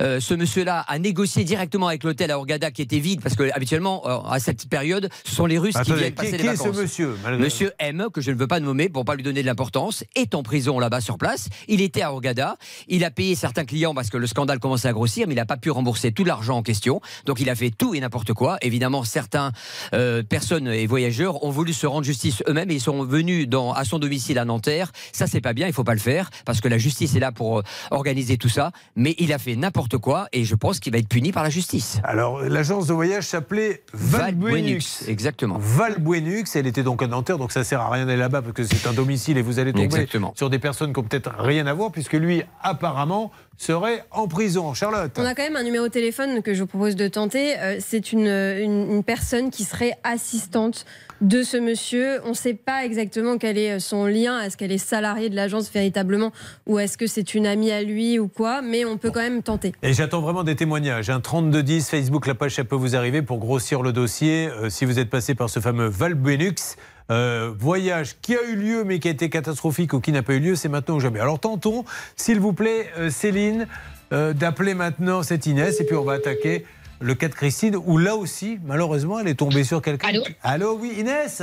Euh, 0.00 0.20
ce 0.20 0.34
monsieur-là 0.34 0.80
a 0.80 0.98
négocié 0.98 1.44
directement 1.44 1.88
avec 1.88 2.04
l'hôtel 2.04 2.30
à 2.30 2.34
Hurghada 2.34 2.70
qui 2.70 2.82
était 2.82 2.98
vide 2.98 3.20
parce 3.22 3.34
que 3.34 3.50
habituellement 3.54 4.02
euh, 4.06 4.18
à 4.30 4.38
cette 4.38 4.68
période 4.68 5.08
ce 5.24 5.34
sont 5.34 5.46
les 5.46 5.58
Russes 5.58 5.74
qui 5.84 5.92
viennent 5.92 6.04
qui- 6.10 6.10
passer 6.12 6.32
qui 6.36 6.42
les 6.42 6.48
est 6.48 6.56
ce 6.56 6.62
vacances. 6.64 6.76
monsieur, 6.76 7.16
malgré- 7.22 7.42
Monsieur 7.44 7.72
M 7.78 8.06
que 8.12 8.20
je 8.20 8.30
ne 8.30 8.36
veux 8.36 8.46
pas 8.46 8.60
nommer 8.60 8.88
pour 8.88 9.04
pas 9.04 9.14
lui 9.14 9.22
donner 9.22 9.42
de 9.42 9.46
l'importance 9.46 10.04
est 10.14 10.34
en 10.34 10.42
prison 10.42 10.78
là-bas 10.78 11.00
sur 11.00 11.18
place. 11.18 11.48
Il 11.68 11.80
était 11.80 12.02
à 12.02 12.10
Hurghada. 12.10 12.56
Il 12.88 13.04
a 13.04 13.10
payé 13.10 13.34
certains 13.34 13.64
clients 13.64 13.94
parce 13.94 14.10
que 14.10 14.16
le 14.16 14.26
scandale 14.26 14.58
commençait 14.58 14.88
à 14.88 14.92
grossir, 14.92 15.26
mais 15.26 15.34
il 15.34 15.36
n'a 15.36 15.46
pas 15.46 15.56
pu 15.56 15.70
rembourser 15.70 16.12
tout 16.12 16.24
l'argent 16.24 16.56
en 16.58 16.62
question. 16.62 17.00
Donc 17.26 17.40
il 17.40 17.48
a 17.50 17.54
fait 17.54 17.70
tout 17.70 17.94
et 17.94 18.00
n'importe 18.00 18.32
quoi. 18.32 18.58
Évidemment, 18.62 19.04
certains 19.04 19.52
euh, 19.94 20.22
personnes 20.22 20.68
et 20.68 20.86
voyageurs 20.86 21.42
ont 21.44 21.50
voulu 21.50 21.72
se 21.72 21.86
rendre 21.86 22.04
justice 22.04 22.42
eux-mêmes 22.48 22.70
et 22.70 22.74
ils 22.74 22.80
sont 22.80 23.04
venus 23.04 23.48
dans, 23.48 23.72
à 23.72 23.84
son 23.84 23.98
domicile 23.98 24.38
à 24.38 24.44
Nanterre. 24.44 24.92
Ça 25.12 25.26
c'est 25.26 25.40
pas 25.40 25.52
bien, 25.52 25.66
il 25.66 25.72
faut 25.72 25.84
pas 25.84 25.94
le 25.94 26.00
faire 26.00 26.30
parce 26.44 26.60
que 26.60 26.68
la 26.68 26.78
justice 26.78 27.14
est 27.14 27.20
là 27.20 27.32
pour 27.32 27.62
organiser 27.90 28.36
tout 28.36 28.48
ça. 28.48 28.72
Mais 28.96 29.14
il 29.18 29.32
a 29.32 29.38
fait 29.38 29.51
n'importe 29.56 29.98
quoi 29.98 30.28
et 30.32 30.44
je 30.44 30.54
pense 30.54 30.80
qu'il 30.80 30.92
va 30.92 30.98
être 30.98 31.08
puni 31.08 31.32
par 31.32 31.42
la 31.42 31.50
justice. 31.50 32.00
Alors, 32.04 32.40
l'agence 32.42 32.86
de 32.86 32.92
voyage 32.92 33.24
s'appelait 33.24 33.82
Valbuenux. 33.92 35.04
Exactement. 35.08 35.56
Valbuenux, 35.58 36.44
elle 36.54 36.66
était 36.66 36.82
donc 36.82 37.02
à 37.02 37.06
Nanterre, 37.06 37.38
donc 37.38 37.52
ça 37.52 37.64
sert 37.64 37.80
à 37.80 37.90
rien 37.90 38.06
d'aller 38.06 38.18
là-bas 38.18 38.42
parce 38.42 38.54
que 38.54 38.64
c'est 38.64 38.86
un 38.86 38.92
domicile 38.92 39.38
et 39.38 39.42
vous 39.42 39.58
allez 39.58 39.72
tomber 39.72 39.84
Exactement. 39.84 40.32
sur 40.36 40.50
des 40.50 40.58
personnes 40.58 40.92
qui 40.92 40.98
ont 41.00 41.04
peut-être 41.04 41.30
rien 41.38 41.66
à 41.66 41.74
voir 41.74 41.92
puisque 41.92 42.14
lui, 42.14 42.42
apparemment, 42.62 43.30
serait 43.62 44.04
en 44.10 44.28
prison. 44.28 44.74
Charlotte 44.74 45.12
On 45.18 45.24
a 45.24 45.34
quand 45.34 45.42
même 45.42 45.56
un 45.56 45.62
numéro 45.62 45.86
de 45.86 45.92
téléphone 45.92 46.42
que 46.42 46.54
je 46.54 46.60
vous 46.60 46.66
propose 46.66 46.96
de 46.96 47.08
tenter. 47.08 47.58
Euh, 47.58 47.76
c'est 47.80 48.12
une, 48.12 48.26
une, 48.26 48.92
une 48.92 49.04
personne 49.04 49.50
qui 49.50 49.64
serait 49.64 49.92
assistante 50.04 50.84
de 51.20 51.42
ce 51.44 51.56
monsieur. 51.56 52.20
On 52.24 52.30
ne 52.30 52.34
sait 52.34 52.54
pas 52.54 52.84
exactement 52.84 53.38
quel 53.38 53.56
est 53.56 53.78
son 53.78 54.06
lien. 54.06 54.40
Est-ce 54.40 54.56
qu'elle 54.56 54.72
est 54.72 54.78
salariée 54.78 55.30
de 55.30 55.36
l'agence 55.36 55.70
véritablement 55.70 56.32
ou 56.66 56.78
est-ce 56.78 56.98
que 56.98 57.06
c'est 57.06 57.34
une 57.34 57.46
amie 57.46 57.70
à 57.70 57.82
lui 57.82 58.18
ou 58.18 58.28
quoi? 58.28 58.60
Mais 58.60 58.84
on 58.84 58.98
peut 58.98 59.10
quand 59.10 59.20
même 59.20 59.42
tenter. 59.42 59.72
Et 59.82 59.92
j'attends 59.92 60.20
vraiment 60.20 60.42
des 60.42 60.56
témoignages. 60.56 61.10
Un 61.10 61.20
3210, 61.20 61.88
Facebook, 61.88 62.26
la 62.26 62.34
page, 62.34 62.56
ça 62.56 62.64
peut 62.64 62.76
vous 62.76 62.96
arriver 62.96 63.22
pour 63.22 63.38
grossir 63.38 63.82
le 63.82 63.92
dossier. 63.92 64.48
Euh, 64.48 64.68
si 64.68 64.84
vous 64.84 64.98
êtes 64.98 65.10
passé 65.10 65.34
par 65.34 65.48
ce 65.48 65.60
fameux 65.60 65.86
Valbuenux, 65.86 66.76
euh, 67.10 67.52
voyage 67.58 68.16
qui 68.20 68.36
a 68.36 68.42
eu 68.42 68.56
lieu 68.56 68.84
mais 68.84 68.98
qui 68.98 69.08
a 69.08 69.10
été 69.10 69.30
catastrophique 69.30 69.92
ou 69.92 70.00
qui 70.00 70.12
n'a 70.12 70.22
pas 70.22 70.34
eu 70.34 70.40
lieu, 70.40 70.54
c'est 70.54 70.68
maintenant 70.68 70.96
ou 70.96 71.00
jamais. 71.00 71.20
Alors 71.20 71.40
tentons, 71.40 71.84
s'il 72.16 72.40
vous 72.40 72.52
plaît, 72.52 72.90
euh, 72.98 73.10
Céline, 73.10 73.66
euh, 74.12 74.32
d'appeler 74.32 74.74
maintenant 74.74 75.22
cette 75.22 75.46
Inès 75.46 75.80
et 75.80 75.84
puis 75.84 75.96
on 75.96 76.04
va 76.04 76.14
attaquer 76.14 76.64
le 77.00 77.14
cas 77.14 77.28
de 77.28 77.34
Christine 77.34 77.76
où 77.76 77.98
là 77.98 78.14
aussi, 78.16 78.58
malheureusement, 78.64 79.18
elle 79.18 79.28
est 79.28 79.34
tombée 79.34 79.64
sur 79.64 79.82
quelqu'un. 79.82 80.08
Allô 80.08 80.22
Allô, 80.42 80.78
oui, 80.80 80.94
Inès 80.98 81.42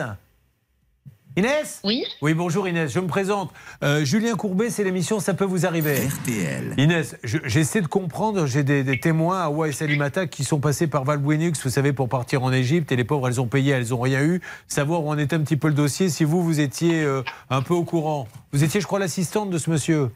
Inès? 1.40 1.80
Oui. 1.86 2.04
Oui, 2.22 2.34
bonjour 2.34 2.68
Inès, 2.68 2.92
je 2.92 3.00
me 3.00 3.08
présente. 3.08 3.52
Euh, 3.82 4.04
Julien 4.04 4.36
Courbet, 4.36 4.70
c'est 4.70 4.84
l'émission 4.84 5.22
Ça 5.22 5.34
peut 5.34 5.46
vous 5.46 5.66
arriver. 5.66 5.96
RTL. 6.06 6.74
Inès, 6.78 7.16
je- 7.24 7.38
j'essaie 7.46 7.80
de 7.82 7.88
comprendre, 7.88 8.46
j'ai 8.46 8.64
des, 8.64 8.84
des 8.84 9.00
témoins, 9.00 9.40
Awa 9.44 9.70
et 9.70 9.72
Salimata, 9.72 10.28
qui 10.28 10.44
sont 10.44 10.60
passés 10.60 10.88
par 10.88 11.06
Valbuenux, 11.06 11.54
vous 11.64 11.70
savez, 11.70 11.94
pour 11.94 12.10
partir 12.10 12.44
en 12.44 12.52
Égypte, 12.52 12.92
et 12.92 12.98
les 12.98 13.06
pauvres, 13.06 13.30
elles 13.30 13.40
ont 13.40 13.48
payé, 13.48 13.72
elles 13.72 13.88
n'ont 13.90 14.02
rien 14.02 14.22
eu. 14.22 14.42
Savoir 14.68 15.04
où 15.06 15.10
en 15.10 15.18
était 15.18 15.36
un 15.36 15.40
petit 15.42 15.56
peu 15.56 15.70
le 15.70 15.74
dossier, 15.74 16.10
si 16.10 16.26
vous, 16.26 16.44
vous 16.44 16.60
étiez 16.60 17.04
euh, 17.04 17.24
un 17.50 17.62
peu 17.62 17.74
au 17.74 17.86
courant. 17.86 18.28
Vous 18.52 18.66
étiez, 18.66 18.82
je 18.82 18.86
crois, 18.86 19.00
l'assistante 19.00 19.50
de 19.50 19.58
ce 19.58 19.70
monsieur. 19.70 20.10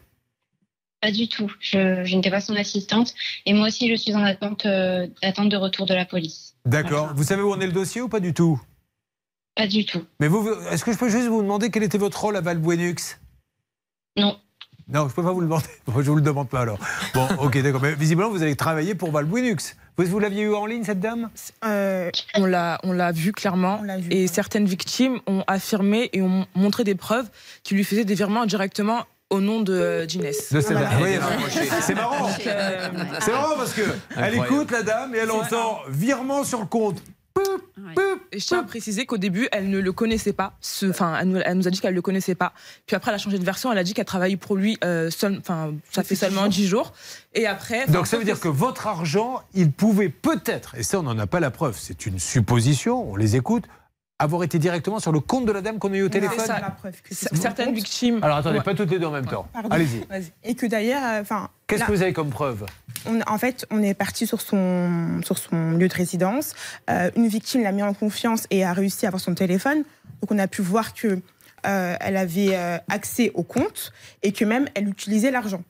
Pas 1.02 1.12
du 1.12 1.30
tout. 1.30 1.50
Je, 1.62 2.04
je 2.04 2.16
n'étais 2.18 2.32
pas 2.32 2.42
son 2.42 2.56
assistante. 2.58 3.14
Et 3.46 3.54
moi 3.54 3.68
aussi, 3.68 3.90
je 3.90 3.96
suis 3.96 4.14
en 4.14 4.24
attente, 4.24 4.66
euh, 4.66 5.08
attente 5.22 5.48
de 5.50 5.58
retour 5.58 5.86
de 5.86 5.94
la 5.94 6.04
police. 6.06 6.56
D'accord. 6.66 7.12
Vous 7.16 7.24
savez 7.24 7.42
où 7.42 7.52
en 7.54 7.60
est 7.62 7.66
le 7.66 7.72
dossier 7.74 8.02
ou 8.02 8.10
pas 8.10 8.20
du 8.20 8.34
tout? 8.34 8.60
Pas 9.56 9.68
du 9.68 9.86
tout. 9.86 10.04
Mais 10.20 10.28
vous, 10.28 10.50
est-ce 10.72 10.84
que 10.84 10.92
je 10.92 10.98
peux 10.98 11.10
juste 11.10 11.28
vous 11.28 11.42
demander 11.42 11.70
quel 11.70 11.84
était 11.84 11.98
votre 11.98 12.20
rôle 12.22 12.36
à 12.36 12.42
Valbuenux? 12.42 13.20
Non. 14.18 14.38
Non, 14.90 15.08
je 15.08 15.14
peux 15.14 15.24
pas 15.24 15.32
vous 15.32 15.40
le 15.40 15.46
demander. 15.48 15.66
Je 15.88 16.10
vous 16.10 16.16
le 16.16 16.22
demande 16.22 16.50
pas 16.50 16.60
alors. 16.62 16.78
Bon, 17.14 17.26
ok, 17.40 17.62
d'accord. 17.62 17.82
Mais 17.82 17.94
visiblement, 17.96 18.30
vous 18.30 18.42
avez 18.42 18.56
travaillé 18.56 18.96
pour 18.96 19.12
Valbuenux. 19.12 19.76
Vous, 19.98 20.06
vous 20.06 20.20
l'aviez 20.20 20.44
eu 20.44 20.54
en 20.54 20.66
ligne, 20.66 20.84
cette 20.84 21.00
dame? 21.00 21.30
Euh, 21.64 22.10
on 22.36 22.46
l'a, 22.46 22.80
on 22.84 22.92
l'a 22.92 23.12
vu 23.14 23.32
clairement. 23.32 23.82
et 24.10 24.28
certaines 24.28 24.66
victimes 24.66 25.20
ont 25.26 25.44
affirmé 25.48 26.10
et 26.14 26.22
ont 26.22 26.46
montré 26.56 26.84
des 26.84 26.96
preuves 26.96 27.30
qui 27.64 27.76
lui 27.76 27.84
faisaient 27.86 28.04
des 28.06 28.16
virements 28.16 28.46
directement 28.46 29.06
au 29.30 29.40
nom 29.40 29.62
de 29.62 29.74
euh, 29.74 30.06
d'Inès. 30.06 30.52
De 30.52 30.60
cette 30.60 30.78
dame. 30.78 30.90
Oui, 31.02 31.18
c'est 31.82 31.96
marrant. 31.96 32.28
Euh, 32.46 32.90
C'est 33.22 33.32
marrant 33.32 33.56
parce 33.56 33.74
que 33.74 33.82
elle 34.18 34.24
Incroyable. 34.36 34.46
écoute 34.46 34.72
la 34.72 34.84
dame 34.84 35.16
et 35.16 35.20
elle 35.20 35.32
entend 35.32 35.80
virement 35.90 36.44
sur 36.44 36.60
le 36.60 36.66
compte. 36.66 37.02
Et 38.32 38.40
je 38.40 38.48
tiens 38.48 38.60
à 38.60 38.64
préciser 38.64 39.06
qu'au 39.06 39.18
début, 39.18 39.48
elle 39.52 39.70
ne 39.70 39.78
le 39.80 39.92
connaissait 39.92 40.34
pas. 40.34 40.54
Ce- 40.60 40.88
Enfin, 40.88 41.18
elle, 41.20 41.28
nous- 41.30 41.42
elle 41.44 41.58
nous 41.58 41.68
a 41.68 41.72
dit 41.72 41.80
qu'elle 41.80 41.92
ne 41.92 41.96
le 41.96 42.02
connaissait 42.02 42.34
pas. 42.36 42.54
Puis 42.88 42.96
après, 42.96 43.12
elle 43.12 43.16
a 43.16 43.20
changé 43.20 43.38
de 43.38 43.44
version. 43.46 43.72
Elle 43.72 43.78
a 43.78 43.84
dit 43.84 43.94
qu'elle 43.94 44.06
travaille 44.06 44.38
pour 44.38 44.56
lui. 44.56 44.78
euh, 44.84 45.10
seul- 45.12 45.38
Enfin, 45.40 45.74
ça 45.92 46.04
fait 46.04 46.16
seulement 46.16 46.48
10 46.48 46.68
jours. 46.68 46.94
Et 47.36 47.46
après. 47.46 47.86
Donc 47.88 48.08
ça 48.08 48.18
veut 48.18 48.24
dire 48.24 48.40
que 48.40 48.48
votre 48.48 48.88
argent, 48.88 49.42
il 49.54 49.72
pouvait 49.72 50.10
peut-être, 50.10 50.76
et 50.76 50.84
ça 50.84 51.00
on 51.00 51.04
n'en 51.04 51.18
a 51.20 51.28
pas 51.28 51.40
la 51.40 51.52
preuve, 51.52 51.78
c'est 51.80 52.06
une 52.06 52.18
supposition, 52.20 53.12
on 53.12 53.16
les 53.16 53.36
écoute, 53.36 53.66
avoir 54.20 54.44
été 54.44 54.60
directement 54.60 55.00
sur 55.00 55.12
le 55.12 55.20
compte 55.20 55.46
de 55.46 55.52
la 55.52 55.62
dame 55.62 55.80
qu'on 55.80 55.92
a 55.94 55.98
eu 55.98 56.04
au 56.04 56.10
téléphone. 56.10 56.38
C'est 56.40 56.46
ça. 56.48 56.60
la 56.60 56.70
preuve 56.72 57.02
que 57.02 57.14
Certaines 57.14 57.68
compte. 57.68 57.76
victimes. 57.76 58.20
Alors 58.24 58.38
attendez, 58.38 58.60
Ouais. 58.60 58.64
pas 58.64 58.74
toutes 58.74 58.92
les 58.92 59.00
deux 59.00 59.08
en 59.08 59.12
même 59.12 59.26
temps. 59.26 59.48
Pardon. 59.52 59.70
Allez-y. 59.72 60.06
Et 60.44 60.56
que 60.56 60.66
d'ailleurs, 60.66 61.02
euh, 61.04 61.22
enfin. 61.22 61.50
Qu'est-ce 61.68 61.82
là, 61.82 61.86
que 61.88 61.92
vous 61.92 62.02
avez 62.02 62.14
comme 62.14 62.30
preuve 62.30 62.66
on- 63.06 63.20
en 63.28 63.38
fait, 63.38 63.66
on 63.72 63.82
est 63.84 63.94
parti 63.96 64.26
sur 64.28 64.40
son, 64.40 65.22
sur 65.26 65.38
son 65.38 65.72
lieu 65.72 65.88
de 65.88 65.94
résidence. 65.94 66.54
Euh, 66.90 67.10
une 67.16 67.28
victime 67.28 67.64
l'a 67.64 67.72
mis 67.74 67.84
en 67.84 67.94
confiance 67.94 68.46
et 68.50 68.64
a 68.64 68.72
réussi 68.72 69.06
à 69.06 69.10
avoir 69.10 69.20
son 69.20 69.34
téléphone. 69.34 69.84
Donc, 70.22 70.32
on 70.32 70.40
a 70.40 70.48
pu 70.48 70.62
voir 70.62 70.94
que 70.94 71.20
euh, 71.66 71.96
elle 72.00 72.16
avait 72.18 72.56
euh, 72.56 72.78
accès 72.90 73.32
au 73.34 73.44
compte 73.44 73.92
et 74.22 74.32
que 74.32 74.46
même 74.46 74.68
elle 74.76 74.88
utilisait 74.90 75.32
l'argent. 75.32 75.64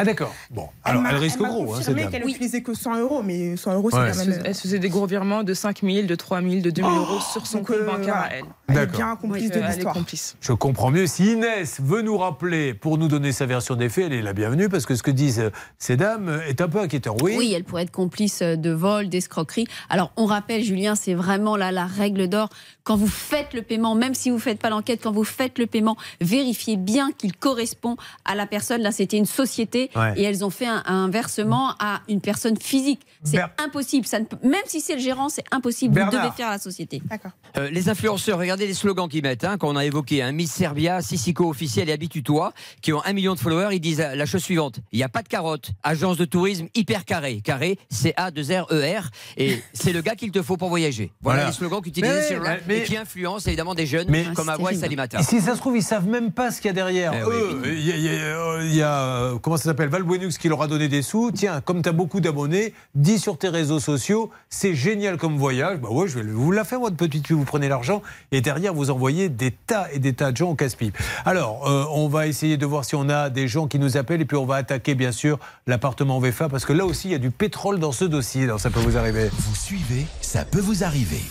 Ah 0.00 0.04
d'accord. 0.04 0.34
Bon, 0.50 0.68
alors 0.82 1.02
elle, 1.06 1.12
m'a- 1.12 1.18
risque 1.18 1.40
m'a 1.40 1.48
gros, 1.50 1.74
hein, 1.74 1.80
cette 1.82 2.10
qu'elle 2.10 2.26
utilisait 2.26 2.62
que 2.62 2.72
100 2.72 2.98
euros, 3.00 3.22
mais 3.22 3.56
100 3.58 3.74
euros, 3.74 3.90
Ouais. 3.90 3.90
c'est 3.92 3.98
quand 4.16 4.22
Elle 4.22 4.28
même. 4.30 4.40
se- 4.40 4.46
elle 4.46 4.54
se 4.54 4.60
faisait 4.62 4.78
des 4.78 4.88
gros 4.88 5.04
virements 5.06 5.42
de 5.42 5.52
5 5.52 5.82
000, 5.82 6.06
de 6.06 6.14
3 6.14 6.40
000, 6.40 6.62
de 6.62 6.70
2 6.70 6.80
000 6.80 6.88
Oh 6.90 6.96
euros 7.00 7.20
sur 7.20 7.46
son 7.46 7.58
Donc, 7.58 7.66
compte 7.66 7.76
euh, 7.76 7.84
bancaire 7.86 8.16
à 8.16 8.28
elle? 8.32 8.44
Elle 8.68 8.74
est 8.74 8.78
D'accord. 8.78 8.96
bien 8.96 9.16
complice 9.16 9.42
Oui, 9.42 9.48
de 9.50 9.54
euh, 9.56 9.58
elle 9.58 9.64
est 9.64 9.74
l'histoire. 9.74 9.94
complice. 9.94 10.36
Je 10.40 10.52
comprends 10.54 10.90
mieux. 10.90 11.06
Si 11.06 11.32
Inès 11.32 11.80
veut 11.82 12.00
nous 12.00 12.16
rappeler 12.16 12.72
pour 12.72 12.96
nous 12.96 13.08
donner 13.08 13.32
sa 13.32 13.44
version 13.44 13.74
des 13.76 13.90
faits, 13.90 14.06
elle 14.06 14.14
est 14.14 14.22
la 14.22 14.32
bienvenue 14.32 14.70
parce 14.70 14.86
que 14.86 14.94
ce 14.94 15.02
que 15.02 15.10
disent 15.10 15.40
euh, 15.40 15.50
ces 15.78 15.98
dames 15.98 16.28
euh, 16.30 16.46
est 16.48 16.62
un 16.62 16.68
peu 16.68 16.80
inquiétant. 16.80 17.14
Oui. 17.20 17.34
Oui, 17.36 17.52
elle 17.54 17.64
pourrait 17.64 17.82
être 17.82 17.90
complice 17.90 18.40
de 18.40 18.70
vol, 18.70 19.10
d'escroquerie. 19.10 19.66
Alors, 19.90 20.12
on 20.16 20.24
rappelle, 20.24 20.62
Julien, 20.64 20.94
c'est 20.94 21.14
vraiment 21.14 21.56
là 21.56 21.72
la 21.72 21.84
règle 21.84 22.26
d'or. 22.28 22.48
Quand 22.84 22.96
vous 22.96 23.06
faites 23.06 23.52
le 23.52 23.60
paiement, 23.62 23.94
même 23.94 24.14
si 24.14 24.30
vous 24.30 24.36
ne 24.36 24.40
faites 24.40 24.58
pas 24.58 24.70
l'enquête, 24.70 25.00
quand 25.02 25.12
vous 25.12 25.24
faites 25.24 25.58
le 25.58 25.66
paiement, 25.66 25.96
vérifiez 26.22 26.76
bien 26.78 27.10
qu'il 27.12 27.36
correspond 27.36 27.96
à 28.24 28.34
la 28.34 28.46
personne. 28.46 28.80
Là, 28.80 28.90
c'était 28.92 29.18
une 29.18 29.26
société 29.26 29.89
Ouais. 29.96 30.12
et 30.16 30.22
elles 30.22 30.44
ont 30.44 30.50
fait 30.50 30.66
un, 30.66 30.82
un 30.86 31.08
versement 31.10 31.74
à 31.78 32.00
une 32.08 32.20
personne 32.20 32.56
physique. 32.60 33.00
C'est 33.24 33.36
Ber- 33.36 33.50
impossible. 33.58 34.06
Ça 34.06 34.18
ne 34.20 34.24
peut- 34.24 34.36
même 34.42 34.62
si 34.66 34.80
c'est 34.80 34.94
le 34.94 35.00
gérant, 35.00 35.28
c'est 35.28 35.44
impossible. 35.50 35.94
Bernard. 35.94 36.12
Vous 36.12 36.18
devez 36.26 36.36
faire 36.36 36.48
à 36.48 36.52
la 36.52 36.58
société. 36.58 37.02
D'accord. 37.10 37.32
Euh, 37.58 37.68
les 37.70 37.88
influenceurs, 37.88 38.38
regardez 38.38 38.66
les 38.66 38.74
slogans 38.74 39.08
qu'ils 39.08 39.22
mettent, 39.22 39.44
hein, 39.44 39.58
qu'on 39.58 39.76
a 39.76 39.84
évoqués. 39.84 40.22
Hein, 40.22 40.32
Miss 40.32 40.52
Serbia, 40.52 41.02
Sissiko 41.02 41.48
officiel 41.50 41.88
et 41.88 41.92
Habitue-toi, 41.92 42.52
qui 42.80 42.92
ont 42.92 43.02
un 43.04 43.12
million 43.12 43.34
de 43.34 43.38
followers. 43.40 43.74
Ils 43.74 43.80
disent 43.80 43.98
la 43.98 44.26
chose 44.26 44.42
suivante 44.42 44.78
il 44.92 44.96
n'y 44.98 45.02
a 45.02 45.08
pas 45.08 45.22
de 45.22 45.28
carotte. 45.28 45.70
Agence 45.82 46.16
de 46.16 46.24
tourisme 46.24 46.66
hyper 46.74 47.04
carré. 47.04 47.40
Carré, 47.42 47.78
C-A-2-R-E-R. 47.90 49.04
E 49.04 49.10
Et 49.36 49.62
c'est 49.72 49.92
le 49.92 50.00
gars 50.02 50.14
qu'il 50.14 50.30
te 50.30 50.42
faut 50.42 50.56
pour 50.56 50.68
voyager. 50.68 51.12
Voilà, 51.20 51.38
Voilà. 51.40 51.50
les 51.50 51.56
slogans 51.56 51.80
qu'utilisent 51.82 52.26
sur 52.28 52.42
mais- 52.66 52.78
et 52.78 52.82
qui 52.84 52.96
influencent 52.96 53.46
évidemment 53.48 53.74
des 53.74 53.86
jeunes 53.86 54.06
Mais- 54.08 54.26
comme 54.34 54.48
Avoine 54.48 54.74
Salimata. 54.76 55.20
Et 55.20 55.22
si 55.22 55.40
ça 55.40 55.54
se 55.54 55.58
trouve, 55.60 55.76
ils 55.76 55.82
savent 55.82 56.06
même 56.08 56.32
pas 56.32 56.50
ce 56.50 56.60
qu'il 56.60 56.68
y 56.68 56.70
a 56.70 56.74
derrière. 56.74 57.12
Eh 57.14 57.22
Eux, 57.22 57.60
il 57.66 57.80
y 58.04 58.08
a- 58.08 58.12
euh, 58.12 58.64
il 58.64 58.74
y 58.74 58.82
a, 58.82 59.02
euh, 59.04 59.38
comment 59.38 59.56
ça 59.56 59.64
s'appelle, 59.64 59.79
Valbuenux 59.88 60.38
qui 60.38 60.48
leur 60.48 60.62
a 60.62 60.66
donné 60.66 60.88
des 60.88 61.02
sous. 61.02 61.30
Tiens, 61.32 61.60
comme 61.60 61.82
tu 61.82 61.88
as 61.88 61.92
beaucoup 61.92 62.20
d'abonnés, 62.20 62.74
dis 62.94 63.18
sur 63.18 63.38
tes 63.38 63.48
réseaux 63.48 63.80
sociaux, 63.80 64.30
c'est 64.48 64.74
génial 64.74 65.16
comme 65.16 65.36
voyage. 65.36 65.78
Bah 65.78 65.88
ouais, 65.90 66.08
je 66.08 66.18
vais 66.18 66.30
vous 66.30 66.52
la 66.52 66.64
faire, 66.64 66.80
votre 66.80 66.96
petite 66.96 67.26
fille, 67.26 67.36
vous 67.36 67.44
prenez 67.44 67.68
l'argent 67.68 68.02
et 68.32 68.40
derrière 68.40 68.74
vous 68.74 68.90
envoyez 68.90 69.28
des 69.28 69.50
tas 69.50 69.88
et 69.92 69.98
des 69.98 70.12
tas 70.12 70.32
de 70.32 70.36
gens 70.36 70.50
au 70.50 70.54
casse-pipe. 70.54 70.96
Alors, 71.24 71.68
euh, 71.68 71.84
on 71.92 72.08
va 72.08 72.26
essayer 72.26 72.56
de 72.56 72.66
voir 72.66 72.84
si 72.84 72.94
on 72.94 73.08
a 73.08 73.30
des 73.30 73.48
gens 73.48 73.66
qui 73.66 73.78
nous 73.78 73.96
appellent 73.96 74.20
et 74.20 74.24
puis 74.24 74.36
on 74.36 74.46
va 74.46 74.56
attaquer 74.56 74.94
bien 74.94 75.12
sûr 75.12 75.38
l'appartement 75.66 76.18
VFA 76.18 76.48
parce 76.48 76.64
que 76.64 76.72
là 76.72 76.84
aussi 76.84 77.08
il 77.08 77.12
y 77.12 77.14
a 77.14 77.18
du 77.18 77.30
pétrole 77.30 77.78
dans 77.78 77.92
ce 77.92 78.04
dossier. 78.04 78.44
Alors 78.44 78.60
ça 78.60 78.70
peut 78.70 78.80
vous 78.80 78.96
arriver. 78.96 79.30
Vous 79.32 79.54
suivez, 79.54 80.06
ça 80.20 80.44
peut 80.44 80.60
vous 80.60 80.84
arriver. 80.84 81.22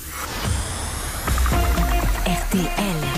RTL. 2.26 3.09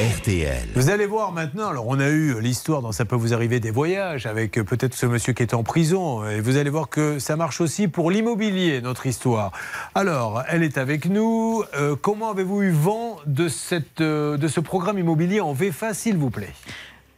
RTL. 0.00 0.68
Vous 0.74 0.88
allez 0.88 1.04
voir 1.04 1.30
maintenant, 1.30 1.68
alors 1.68 1.86
on 1.86 2.00
a 2.00 2.08
eu 2.08 2.40
l'histoire 2.40 2.80
dans 2.80 2.90
Ça 2.90 3.04
peut 3.04 3.16
vous 3.16 3.34
arriver 3.34 3.60
des 3.60 3.70
voyages 3.70 4.24
avec 4.24 4.52
peut-être 4.52 4.94
ce 4.94 5.04
monsieur 5.04 5.34
qui 5.34 5.42
est 5.42 5.52
en 5.52 5.62
prison 5.62 6.26
et 6.26 6.40
vous 6.40 6.56
allez 6.56 6.70
voir 6.70 6.88
que 6.88 7.18
ça 7.18 7.36
marche 7.36 7.60
aussi 7.60 7.86
pour 7.86 8.10
l'immobilier, 8.10 8.80
notre 8.80 9.06
histoire. 9.06 9.52
Alors, 9.94 10.42
elle 10.48 10.62
est 10.62 10.78
avec 10.78 11.04
nous. 11.04 11.64
Euh, 11.74 11.96
comment 12.00 12.30
avez-vous 12.30 12.62
eu 12.62 12.70
vent 12.70 13.18
de, 13.26 13.48
cette, 13.48 14.00
euh, 14.00 14.38
de 14.38 14.48
ce 14.48 14.60
programme 14.60 14.98
immobilier 14.98 15.40
en 15.40 15.52
VFA, 15.52 15.92
s'il 15.92 16.16
vous 16.16 16.30
plaît? 16.30 16.54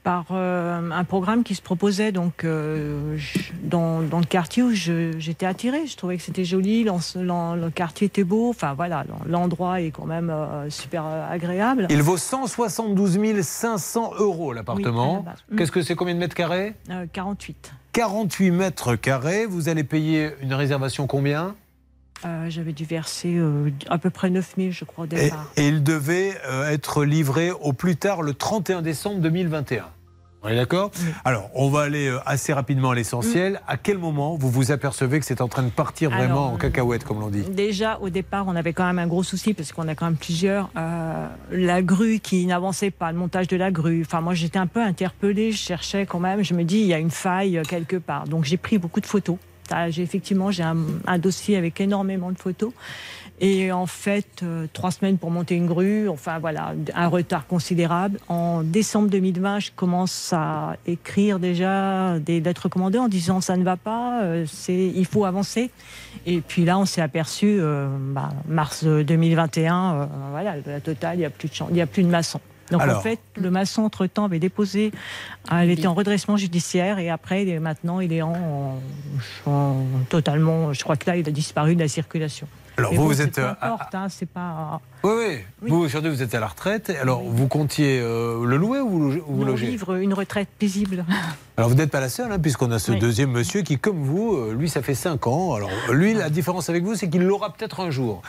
Par 0.03 0.27
euh, 0.33 0.91
un 0.91 1.05
programme 1.05 1.45
qui 1.45 1.55
se 1.55 1.63
proposait 1.63 2.13
donc 2.13 2.45
euh, 2.45 3.17
dans, 3.63 4.03
dans 4.03 4.19
le 4.19 4.25
quartier 4.25 4.63
où 4.63 4.73
j'étais 4.73 5.47
attirée. 5.47 5.87
Je 5.87 5.97
trouvais 5.97 6.17
que 6.17 6.23
c'était 6.23 6.45
joli, 6.45 6.85
le 6.85 7.69
quartier 7.71 8.07
était 8.07 8.25
beau. 8.25 8.51
Enfin 8.51 8.75
voilà, 8.75 9.05
l'endroit 9.27 9.81
est 9.81 9.91
quand 9.91 10.07
même 10.07 10.31
euh, 10.31 10.69
super 10.71 11.05
agréable. 11.05 11.87
Il 11.91 12.03
vaut 12.03 12.17
172 12.17 13.43
500 13.43 14.13
euros 14.19 14.53
l'appartement. 14.53 15.25
Oui. 15.27 15.33
Mm. 15.51 15.59
Qu'est-ce 15.59 15.73
que 15.73 15.83
c'est 15.83 15.95
Combien 15.95 16.15
de 16.15 16.21
mètres 16.21 16.35
carrés? 16.35 16.75
Euh, 16.91 17.07
48. 17.13 17.73
48 17.93 18.51
mètres 18.51 18.97
carrés. 18.97 19.47
Vous 19.47 19.69
allez 19.69 19.85
payer 19.85 20.31
une 20.43 20.55
réservation 20.55 21.07
combien? 21.07 21.55
Euh, 22.25 22.47
J'avais 22.49 22.73
dû 22.73 22.85
verser 22.85 23.35
euh, 23.37 23.71
à 23.89 23.99
peu 23.99 24.11
près 24.11 24.31
9000, 24.31 24.73
je 24.73 24.85
crois, 24.85 25.05
au 25.05 25.07
départ. 25.07 25.51
et 25.57 25.67
il 25.69 25.83
devait 25.83 26.33
euh, 26.47 26.71
être 26.71 27.05
livré 27.05 27.51
au 27.51 27.73
plus 27.73 27.97
tard 27.97 28.23
le 28.23 28.35
31 28.35 28.83
décembre 28.83 29.21
2021. 29.21 29.85
On 30.45 30.49
est 30.49 30.57
d'accord? 30.57 30.91
Alors, 31.25 31.51
on 31.55 31.69
va 31.71 31.83
aller 31.83 32.13
assez 32.27 32.53
rapidement 32.53 32.91
à 32.91 32.97
l'essentiel. 32.97 33.61
À 33.69 33.77
quel 33.77 33.97
moment 33.97 34.35
vous 34.37 34.51
vous 34.51 34.73
apercevez 34.73 35.21
que 35.21 35.25
c'est 35.25 35.41
en 35.41 35.47
train 35.47 35.63
de 35.63 35.71
partir 35.71 36.11
vraiment 36.11 36.25
Alors, 36.25 36.53
en 36.55 36.57
cacahuète, 36.57 37.05
comme 37.05 37.21
l'on 37.21 37.29
dit? 37.31 37.43
Déjà, 37.43 38.01
au 38.01 38.11
départ, 38.11 38.47
on 38.49 38.57
avait 38.57 38.73
quand 38.73 38.85
même 38.85 38.99
un 38.99 39.07
gros 39.07 39.23
souci 39.23 39.55
parce 39.55 39.71
qu'on 39.71 39.87
a 39.87 39.95
quand 39.95 40.07
même 40.07 40.17
plusieurs. 40.17 40.69
Euh, 40.77 41.29
la 41.53 41.81
grue 41.81 42.19
qui 42.19 42.45
n'avançait 42.47 42.91
pas, 42.91 43.13
le 43.13 43.19
montage 43.19 43.47
de 43.47 43.57
la 43.57 43.71
grue. 43.71 44.03
Enfin, 44.05 44.21
moi, 44.21 44.35
j'étais 44.35 44.59
un 44.59 44.67
peu 44.67 44.83
interpellée. 44.83 45.53
Je 45.53 45.59
cherchais 45.59 46.07
quand 46.07 46.19
même. 46.19 46.43
Je 46.43 46.55
me 46.55 46.65
dis, 46.65 46.79
il 46.79 46.87
y 46.87 46.95
a 46.95 46.99
une 46.99 47.13
faille 47.13 47.63
quelque 47.69 47.97
part. 47.97 48.27
Donc, 48.27 48.43
j'ai 48.45 48.57
pris 48.57 48.79
beaucoup 48.79 49.01
de 49.01 49.07
photos. 49.07 49.37
J'ai- 49.89 50.03
effectivement, 50.03 50.51
j'ai 50.51 50.63
un, 50.63 51.19
dossier 51.19 51.57
avec 51.57 51.81
énormément 51.81 52.31
de 52.31 52.39
photos. 52.39 52.73
Et 53.41 53.73
en 53.73 53.87
fait, 53.87 54.43
euh, 54.45 54.67
trois 54.73 54.93
semaines 54.93 55.19
pour 55.19 55.33
monter 55.33 55.57
une 55.57 55.67
grue, 55.67 56.09
enfin 56.09 56.39
voilà, 56.39 56.75
un 56.95 57.09
retard 57.09 57.47
considérable. 57.49 58.21
En 58.29 58.63
décembre 58.63 59.09
2020, 59.09 59.59
je 59.59 59.71
commence 59.75 60.33
à 60.33 60.77
écrire 60.87 61.41
déjà 61.41 62.21
des 62.21 62.41
lettres 62.41 62.65
recommandées 62.65 62.99
en 62.99 63.09
disant 63.09 63.41
ça 63.41 63.57
ne 63.57 63.65
va 63.65 63.77
pas, 63.77 64.23
euh, 64.23 64.45
c'est, 64.47 64.93
il 64.95 65.07
faut 65.07 65.25
avancer. 65.25 65.71
Et 66.25 66.41
puis 66.41 66.65
là, 66.65 66.79
on 66.79 66.85
s'est 66.85 67.01
aperçu, 67.01 67.57
euh, 67.59 67.89
bah, 67.99 68.29
mars 68.47 68.85
2021, 68.85 69.95
euh, 69.95 70.07
voilà, 70.31 70.55
la 70.65 70.81
totale, 70.81 71.17
il 71.17 71.21
n'y 71.21 71.25
a 71.25 71.31
plus 71.31 71.49
de 71.49 71.55
il 71.71 71.77
y 71.77 71.81
a 71.81 71.87
plus 71.87 72.05
de 72.05 72.09
maçon. 72.09 72.41
Donc 72.73 72.81
Alors. 72.83 72.99
en 72.99 73.01
fait, 73.01 73.21
le 73.37 73.51
maçon 73.51 73.83
entre-temps 73.83 74.25
avait 74.25 74.39
déposé, 74.39 74.91
elle 75.51 75.71
était 75.71 75.87
en 75.87 75.95
redressement 75.95 76.37
judiciaire 76.37 76.99
et 76.99 77.11
après, 77.11 77.43
il 77.43 77.49
est- 77.49 77.59
maintenant, 77.61 78.01
il 78.01 78.13
est 78.13 78.23
en, 78.23 78.79
en- 79.47 79.77
totalement, 80.09 80.73
je 80.73 80.83
crois 80.83 80.97
que 80.97 81.09
là, 81.09 81.17
il 81.17 81.29
a 81.29 81.33
disparu 81.33 81.75
de 81.77 81.81
la 81.81 81.89
circulation. 81.89 82.49
Alors, 82.79 82.93
vous, 82.95 83.03
bon, 83.03 83.07
vous 83.09 83.21
êtes, 83.21 83.35
peu 83.35 83.43
euh, 83.43 83.51
importe, 83.61 83.95
hein, 83.95 84.07
c'est 84.09 84.29
pas. 84.29 84.81
Oui, 85.05 85.11
oui. 85.63 85.69
Vous, 85.69 85.77
aujourd'hui, 85.77 86.11
vous 86.11 86.23
êtes 86.23 86.35
à 86.35 86.41
la 86.41 86.47
retraite. 86.47 86.91
Alors, 87.01 87.23
vous 87.23 87.49
comptiez 87.49 88.01
euh, 88.01 88.45
le 88.45 88.57
louer 88.57 88.81
ou 88.81 88.89
vous, 88.89 89.11
lo- 89.11 89.25
vous 89.27 89.41
Non, 89.45 89.47
logez 89.51 89.67
vivre 89.67 89.95
une 89.97 90.15
retraite 90.15 90.49
paisible. 90.59 91.05
Alors, 91.59 91.69
vous 91.69 91.77
n'êtes 91.77 91.91
pas 91.91 92.01
la 92.01 92.09
seule, 92.09 92.33
hein, 92.33 92.39
puisqu'on 92.39 92.71
a 92.73 92.79
ce 92.79 92.93
Oui. 92.93 92.99
deuxième 92.99 93.31
monsieur 93.31 93.61
qui, 93.63 93.79
comme 93.79 94.03
vous, 94.03 94.35
euh, 94.35 94.55
lui, 94.59 94.71
ça 94.71 94.81
fait 94.81 94.95
5 94.95 95.27
ans. 95.27 95.53
Alors, 95.55 95.71
lui, 95.93 96.15
la 96.15 96.31
différence 96.31 96.71
avec 96.71 96.83
vous, 96.83 96.95
c'est 96.95 97.11
qu'il 97.11 97.23
l'aura 97.23 97.53
peut-être 97.53 97.81
un 97.81 97.91
jour. 97.91 98.23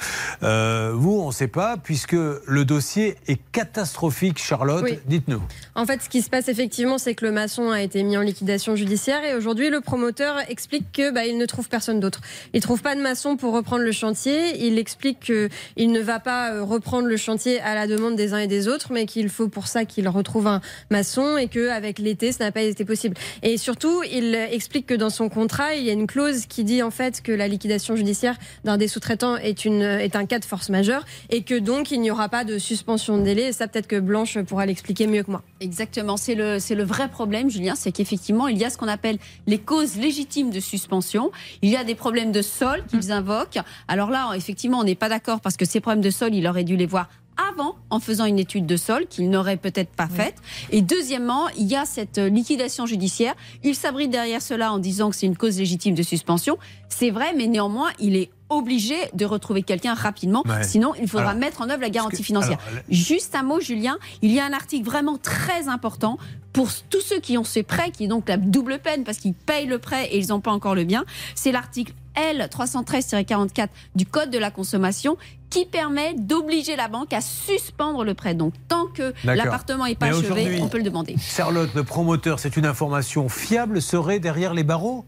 Euh, 0.43 0.91
vous, 0.93 1.19
on 1.21 1.27
ne 1.27 1.31
sait 1.31 1.47
pas, 1.47 1.77
puisque 1.77 2.13
le 2.13 2.65
dossier 2.65 3.15
est 3.27 3.39
catastrophique, 3.53 4.39
Charlotte. 4.39 4.83
Oui. 4.83 4.99
Dites-nous. 5.05 5.41
En 5.75 5.85
fait, 5.85 6.01
ce 6.01 6.09
qui 6.09 6.21
se 6.21 6.29
passe 6.29 6.49
effectivement, 6.49 6.97
c'est 6.97 7.15
que 7.15 7.25
le 7.25 7.31
maçon 7.31 7.69
a 7.71 7.81
été 7.81 8.03
mis 8.03 8.17
en 8.17 8.21
liquidation 8.21 8.75
judiciaire 8.75 9.23
et 9.23 9.35
aujourd'hui, 9.35 9.69
le 9.69 9.79
promoteur 9.79 10.35
explique 10.49 10.91
que 10.91 11.11
bah, 11.13 11.25
il 11.25 11.37
ne 11.37 11.45
trouve 11.45 11.69
personne 11.69 11.99
d'autre. 12.01 12.19
Il 12.53 12.61
trouve 12.61 12.81
pas 12.81 12.95
de 12.95 13.01
maçon 13.01 13.37
pour 13.37 13.53
reprendre 13.53 13.83
le 13.83 13.91
chantier. 13.93 14.65
Il 14.67 14.77
explique 14.77 15.19
qu'il 15.21 15.91
ne 15.91 16.01
va 16.01 16.19
pas 16.19 16.62
reprendre 16.63 17.07
le 17.07 17.17
chantier 17.17 17.59
à 17.61 17.75
la 17.75 17.87
demande 17.87 18.15
des 18.15 18.33
uns 18.33 18.39
et 18.39 18.47
des 18.47 18.67
autres, 18.67 18.91
mais 18.91 19.05
qu'il 19.05 19.29
faut 19.29 19.47
pour 19.47 19.67
ça 19.67 19.85
qu'il 19.85 20.07
retrouve 20.07 20.47
un 20.47 20.61
maçon 20.89 21.37
et 21.37 21.47
qu'avec 21.47 21.99
l'été, 21.99 22.31
ça 22.31 22.45
n'a 22.45 22.51
pas 22.51 22.61
été 22.61 22.85
possible. 22.85 23.15
Et 23.41 23.57
surtout, 23.57 24.03
il 24.03 24.35
explique 24.35 24.85
que 24.85 24.93
dans 24.93 25.09
son 25.09 25.29
contrat, 25.29 25.75
il 25.75 25.83
y 25.83 25.89
a 25.89 25.93
une 25.93 26.07
clause 26.07 26.45
qui 26.45 26.63
dit 26.63 26.83
en 26.83 26.91
fait 26.91 27.21
que 27.21 27.31
la 27.31 27.47
liquidation 27.47 27.95
judiciaire 27.95 28.37
d'un 28.63 28.77
des 28.77 28.87
sous-traitants 28.87 29.37
est, 29.37 29.65
une, 29.65 29.81
est 29.81 30.15
un 30.15 30.25
cas 30.25 30.39
de 30.39 30.45
force 30.45 30.69
majeure 30.69 31.05
et 31.29 31.43
que 31.43 31.57
donc 31.57 31.91
il 31.91 32.01
n'y 32.01 32.11
aura 32.11 32.29
pas 32.29 32.43
de 32.43 32.57
suspension 32.57 33.17
de 33.17 33.23
délai. 33.23 33.47
Et 33.49 33.51
ça, 33.51 33.67
peut-être 33.67 33.87
que 33.87 33.99
Blanche 33.99 34.39
pourra 34.39 34.65
l'expliquer 34.65 35.07
mieux 35.07 35.23
que 35.23 35.31
moi. 35.31 35.43
Exactement, 35.59 36.17
c'est 36.17 36.35
le, 36.35 36.59
c'est 36.59 36.75
le 36.75 36.83
vrai 36.83 37.09
problème, 37.09 37.49
Julien, 37.49 37.75
c'est 37.75 37.91
qu'effectivement, 37.91 38.47
il 38.47 38.57
y 38.57 38.65
a 38.65 38.69
ce 38.69 38.77
qu'on 38.77 38.87
appelle 38.87 39.17
les 39.47 39.57
causes 39.57 39.97
légitimes 39.97 40.49
de 40.49 40.59
suspension. 40.59 41.31
Il 41.61 41.69
y 41.69 41.75
a 41.75 41.83
des 41.83 41.95
problèmes 41.95 42.31
de 42.31 42.41
sol 42.41 42.83
qu'ils 42.89 43.11
invoquent. 43.11 43.59
Alors 43.87 44.09
là, 44.09 44.31
effectivement, 44.35 44.79
on 44.79 44.83
n'est 44.83 44.95
pas 44.95 45.09
d'accord 45.09 45.41
parce 45.41 45.57
que 45.57 45.65
ces 45.65 45.79
problèmes 45.79 46.01
de 46.01 46.09
sol, 46.09 46.33
il 46.33 46.47
aurait 46.53 46.63
dû 46.63 46.77
les 46.77 46.85
voir 46.85 47.09
avant 47.51 47.75
en 47.89 47.99
faisant 47.99 48.25
une 48.25 48.37
étude 48.37 48.67
de 48.67 48.77
sol 48.77 49.07
qu'il 49.09 49.27
n'aurait 49.31 49.57
peut-être 49.57 49.89
pas 49.89 50.07
faite. 50.07 50.35
Et 50.69 50.83
deuxièmement, 50.83 51.49
il 51.57 51.65
y 51.65 51.75
a 51.75 51.83
cette 51.83 52.19
euh, 52.19 52.29
liquidation 52.29 52.85
judiciaire. 52.85 53.33
Il 53.63 53.73
s'abrite 53.73 54.11
derrière 54.11 54.39
cela 54.39 54.71
en 54.71 54.77
disant 54.77 55.09
que 55.09 55.15
c'est 55.15 55.25
une 55.25 55.35
cause 55.35 55.57
légitime 55.57 55.95
de 55.95 56.03
suspension. 56.03 56.59
C'est 56.89 57.09
vrai, 57.09 57.33
mais 57.35 57.47
néanmoins, 57.47 57.89
il 57.99 58.15
est 58.15 58.29
obligé 58.49 58.93
de 59.15 59.25
retrouver 59.25 59.63
quelqu'un 59.63 59.95
rapidement. 59.95 60.43
Ouais. 60.45 60.63
Sinon, 60.63 60.93
il 61.01 61.07
faudra 61.07 61.29
Alors, 61.31 61.39
mettre 61.39 61.61
en 61.63 61.69
œuvre 61.71 61.81
la 61.81 61.89
garantie 61.89 62.17
que- 62.17 62.23
financière. 62.23 62.59
alors, 62.69 62.83
Juste 62.91 63.33
un 63.33 63.41
mot, 63.41 63.59
Julien. 63.59 63.97
Il 64.21 64.31
y 64.31 64.39
a 64.39 64.45
un 64.45 64.53
article 64.53 64.85
vraiment 64.85 65.17
très 65.17 65.67
important 65.69 66.19
pour 66.53 66.69
tous 66.91 67.01
ceux 67.01 67.19
qui 67.19 67.35
ont 67.39 67.43
ce 67.43 67.61
prêt, 67.61 67.89
qui 67.89 68.03
est 68.03 68.07
donc 68.07 68.29
la 68.29 68.37
double 68.37 68.77
peine 68.77 69.03
parce 69.03 69.17
qu'ils 69.17 69.33
payent 69.33 69.65
le 69.65 69.79
prêt 69.79 70.05
et 70.11 70.19
ils 70.19 70.27
n'ont 70.27 70.39
pas 70.39 70.51
encore 70.51 70.75
le 70.75 70.83
bien. 70.83 71.03
C'est 71.33 71.51
l'article 71.51 71.93
L 72.15 72.47
313-44 72.51 73.67
du 73.95 74.05
Code 74.05 74.29
de 74.29 74.37
la 74.37 74.51
consommation 74.51 75.17
qui 75.49 75.65
permet 75.65 76.15
d'obliger 76.15 76.75
la 76.75 76.87
banque 76.87 77.13
à 77.13 77.21
suspendre 77.21 78.03
le 78.03 78.13
prêt. 78.15 78.33
Donc, 78.33 78.53
tant 78.67 78.87
que 78.87 79.13
l'appartement 79.23 79.85
n'est 79.85 79.95
pas 79.95 80.07
Mais 80.07 80.17
achevé, 80.17 80.59
on 80.61 80.67
peut 80.67 80.77
le 80.79 80.83
demander. 80.83 81.15
Charlotte, 81.19 81.69
le 81.75 81.83
promoteur, 81.83 82.39
c'est 82.39 82.57
une 82.57 82.65
information 82.65 83.29
fiable, 83.29 83.81
serait 83.81 84.19
derrière 84.19 84.53
les 84.53 84.63
barreaux? 84.63 85.05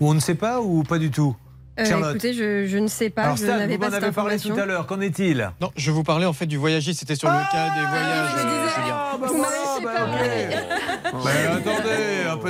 Ou 0.00 0.10
on 0.10 0.14
ne 0.14 0.20
sait 0.20 0.34
pas 0.34 0.60
ou 0.60 0.82
pas 0.82 0.98
du 0.98 1.10
tout? 1.10 1.34
Euh, 1.78 1.84
Charlotte 1.84 2.10
écoutez, 2.10 2.34
je, 2.34 2.66
je 2.66 2.78
ne 2.78 2.88
sais 2.88 3.10
pas. 3.10 3.22
Alors 3.22 3.36
je 3.36 3.44
Stan, 3.44 3.56
n'avais 3.56 3.74
vous 3.74 3.80
pas 3.80 3.86
m'en 3.86 3.94
cette 3.94 4.04
avez 4.04 4.12
parlé 4.12 4.38
tout 4.38 4.52
à 4.52 4.66
l'heure, 4.66 4.86
qu'en 4.86 5.00
est-il? 5.00 5.50
Non, 5.60 5.70
je 5.76 5.90
vous 5.90 6.02
parlais 6.02 6.26
en 6.26 6.32
fait 6.32 6.46
du 6.46 6.56
voyagiste, 6.56 7.00
c'était 7.00 7.14
sur 7.14 7.30
le 7.30 7.36
cas 7.50 7.74
des 7.74 7.86
voyages, 7.86 8.30
euh. 8.36 8.60
Ah, 8.92 9.16
bah 9.20 9.28
bah, 11.12 11.79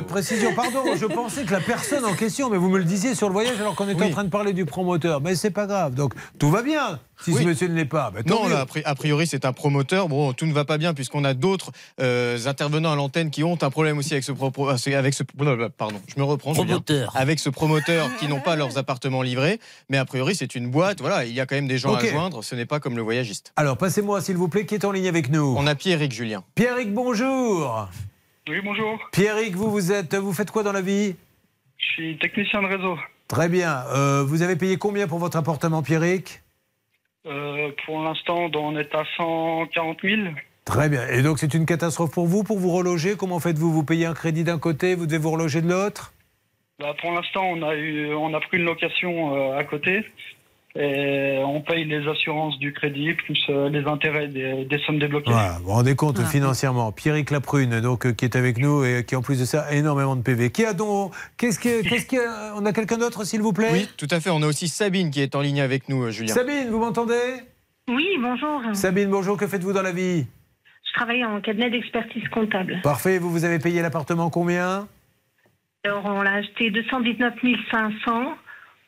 peu 0.00 0.06
de 0.06 0.10
précision. 0.10 0.54
Pardon, 0.54 0.84
je 0.96 1.06
pensais 1.06 1.44
que 1.44 1.52
la 1.52 1.60
personne 1.60 2.04
en 2.04 2.14
question, 2.14 2.50
mais 2.50 2.56
vous 2.56 2.68
me 2.68 2.78
le 2.78 2.84
disiez 2.84 3.14
sur 3.14 3.28
le 3.28 3.32
voyage 3.32 3.60
alors 3.60 3.74
qu'on 3.74 3.88
était 3.88 4.02
en 4.04 4.10
train 4.10 4.24
de 4.24 4.28
parler 4.30 4.52
du 4.52 4.64
promoteur. 4.64 5.20
Mais 5.20 5.34
c'est 5.34 5.50
pas 5.50 5.66
grave. 5.66 5.94
Donc 5.94 6.14
tout 6.38 6.50
va 6.50 6.62
bien 6.62 6.98
si 7.22 7.34
ce 7.34 7.42
monsieur 7.42 7.68
ne 7.68 7.74
l'est 7.74 7.84
pas. 7.84 8.10
Bah, 8.10 8.20
Non, 8.24 8.48
là, 8.48 8.60
a 8.60 8.64
pri- 8.64 8.82
a 8.84 8.94
priori, 8.94 9.26
c'est 9.26 9.44
un 9.44 9.52
promoteur. 9.52 10.08
Bon, 10.08 10.32
tout 10.32 10.46
ne 10.46 10.52
va 10.52 10.64
pas 10.64 10.78
bien 10.78 10.94
puisqu'on 10.94 11.24
a 11.24 11.34
d'autres 11.34 11.70
euh, 12.00 12.38
intervenants 12.46 12.92
à 12.92 12.96
l'antenne 12.96 13.30
qui 13.30 13.44
ont 13.44 13.58
un 13.62 13.70
problème 13.70 13.98
aussi 13.98 14.12
avec 14.14 14.24
ce, 14.24 14.32
propos- 14.32 14.68
avec 14.68 15.14
ce 15.14 15.22
pardon, 15.76 16.00
je 16.06 16.18
me 16.18 16.24
reprends. 16.24 16.52
Promoteur. 16.54 17.12
Avec 17.16 17.38
ce 17.38 17.50
promoteur 17.50 18.08
qui 18.18 18.26
n'ont 18.28 18.40
pas 18.40 18.56
leurs 18.56 18.78
appartements 18.78 19.22
livrés, 19.22 19.60
mais 19.90 19.98
a 19.98 20.04
priori, 20.04 20.34
c'est 20.34 20.54
une 20.54 20.70
boîte. 20.70 21.00
Voilà, 21.00 21.24
il 21.26 21.32
y 21.34 21.40
a 21.40 21.46
quand 21.46 21.56
même 21.56 21.68
des 21.68 21.78
gens 21.78 21.94
à 21.94 22.04
joindre. 22.04 22.42
Ce 22.42 22.54
n'est 22.54 22.66
pas 22.66 22.80
comme 22.80 22.96
le 22.96 23.02
voyagiste. 23.02 23.52
Alors 23.56 23.76
passez-moi 23.76 24.20
s'il 24.22 24.36
vous 24.36 24.48
plaît, 24.48 24.64
qui 24.66 24.74
est 24.74 24.84
en 24.84 24.92
ligne 24.92 25.08
avec 25.08 25.30
nous? 25.30 25.54
On 25.58 25.66
a 25.66 25.74
Pierrick 25.74 26.12
Julien. 26.12 26.42
Pierrick, 26.54 26.92
bonjour. 26.94 27.88
Oui, 28.48 28.56
bonjour. 28.64 28.98
Pierrick, 29.12 29.54
vous, 29.54 29.70
vous 29.70 29.92
êtes, 29.92 30.14
vous 30.14 30.32
faites 30.32 30.50
quoi 30.50 30.62
dans 30.62 30.72
la 30.72 30.80
vie? 30.80 31.14
Je 31.76 31.84
suis 31.84 32.18
technicien 32.18 32.62
de 32.62 32.66
réseau. 32.66 32.98
Très 33.28 33.48
bien. 33.48 33.84
Euh, 33.94 34.24
vous 34.26 34.42
avez 34.42 34.56
payé 34.56 34.76
combien 34.76 35.06
pour 35.06 35.18
votre 35.18 35.36
appartement, 35.36 35.82
Pierrick? 35.82 36.42
Euh, 37.26 37.70
pour 37.86 38.02
l'instant, 38.02 38.50
on 38.54 38.76
est 38.76 38.94
à 38.94 39.04
140 39.16 39.98
000. 40.02 40.22
Très 40.64 40.88
bien. 40.88 41.06
Et 41.08 41.22
donc 41.22 41.38
c'est 41.38 41.54
une 41.54 41.66
catastrophe 41.66 42.12
pour 42.12 42.26
vous, 42.26 42.42
pour 42.44 42.58
vous 42.58 42.70
reloger? 42.72 43.16
Comment 43.16 43.40
faites-vous? 43.40 43.72
Vous 43.72 43.84
payez 43.84 44.06
un 44.06 44.14
crédit 44.14 44.44
d'un 44.44 44.58
côté, 44.58 44.94
vous 44.94 45.06
devez 45.06 45.18
vous 45.18 45.30
reloger 45.30 45.60
de 45.62 45.68
l'autre? 45.68 46.12
Bah, 46.78 46.94
pour 47.00 47.12
l'instant, 47.12 47.44
on 47.44 47.62
a 47.62 47.74
eu, 47.74 48.12
on 48.14 48.32
a 48.34 48.40
pris 48.40 48.56
une 48.56 48.64
location 48.64 49.34
euh, 49.34 49.58
à 49.58 49.64
côté. 49.64 50.04
Et 50.76 51.40
on 51.44 51.60
paye 51.62 51.84
les 51.84 52.06
assurances 52.06 52.56
du 52.60 52.72
crédit 52.72 53.12
plus 53.14 53.40
euh, 53.48 53.68
les 53.70 53.84
intérêts 53.86 54.28
des, 54.28 54.64
des 54.64 54.78
sommes 54.80 55.00
débloquées. 55.00 55.32
Voilà, 55.32 55.56
vous 55.58 55.64
vous 55.64 55.70
rendez 55.72 55.96
compte 55.96 56.14
Voilà. 56.16 56.30
financièrement. 56.30 56.92
Pierrick 56.92 57.32
Laprune, 57.32 57.80
donc, 57.80 58.06
euh, 58.06 58.12
qui 58.12 58.24
est 58.24 58.36
avec 58.36 58.56
nous 58.58 58.84
et 58.84 59.04
qui, 59.04 59.16
en 59.16 59.22
plus 59.22 59.40
de 59.40 59.44
ça, 59.44 59.62
a 59.62 59.72
énormément 59.72 60.14
de 60.14 60.22
PV. 60.22 60.50
Qui 60.50 60.64
a 60.64 60.72
donc. 60.72 61.12
Qu'est-ce 61.36 61.58
que. 61.58 61.82
Qu'est-ce 61.82 62.06
que 62.06 62.56
on 62.56 62.64
a 62.66 62.72
quelqu'un 62.72 62.98
d'autre, 62.98 63.24
s'il 63.24 63.40
vous 63.42 63.52
plaît? 63.52 63.70
Oui, 63.72 63.88
tout 63.96 64.06
à 64.12 64.20
fait. 64.20 64.30
On 64.30 64.42
a 64.42 64.46
aussi 64.46 64.68
Sabine 64.68 65.10
qui 65.10 65.20
est 65.22 65.34
en 65.34 65.40
ligne 65.40 65.60
avec 65.60 65.88
nous, 65.88 66.04
euh, 66.04 66.10
Julien. 66.12 66.32
Sabine, 66.34 66.68
vous 66.70 66.78
m'entendez? 66.78 67.14
Oui, 67.88 68.06
bonjour. 68.20 68.62
Sabine, 68.72 69.10
bonjour, 69.10 69.36
que 69.36 69.48
faites-vous 69.48 69.72
dans 69.72 69.82
la 69.82 69.90
vie? 69.92 70.24
Je 70.86 70.92
travaille 70.94 71.24
en 71.24 71.40
cabinet 71.40 71.70
d'expertise 71.70 72.28
comptable. 72.28 72.78
Parfait, 72.84 73.18
vous, 73.18 73.30
vous 73.30 73.44
avez 73.44 73.58
payé 73.58 73.82
l'appartement 73.82 74.30
combien? 74.30 74.86
Alors, 75.84 76.04
on 76.04 76.22
l'a 76.22 76.34
acheté 76.34 76.70
219 76.70 77.34
500 77.72 78.34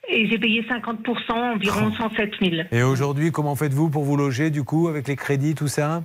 et 0.08 0.28
j'ai 0.28 0.38
payé 0.38 0.62
50%, 0.62 1.32
environ 1.54 1.92
107 1.92 2.30
000. 2.40 2.52
Et 2.72 2.82
aujourd'hui, 2.82 3.30
comment 3.32 3.54
faites-vous 3.56 3.88
pour 3.90 4.04
vous 4.04 4.16
loger, 4.16 4.50
du 4.50 4.64
coup, 4.64 4.88
avec 4.88 5.08
les 5.08 5.16
crédits, 5.16 5.54
tout 5.54 5.68
ça? 5.68 6.02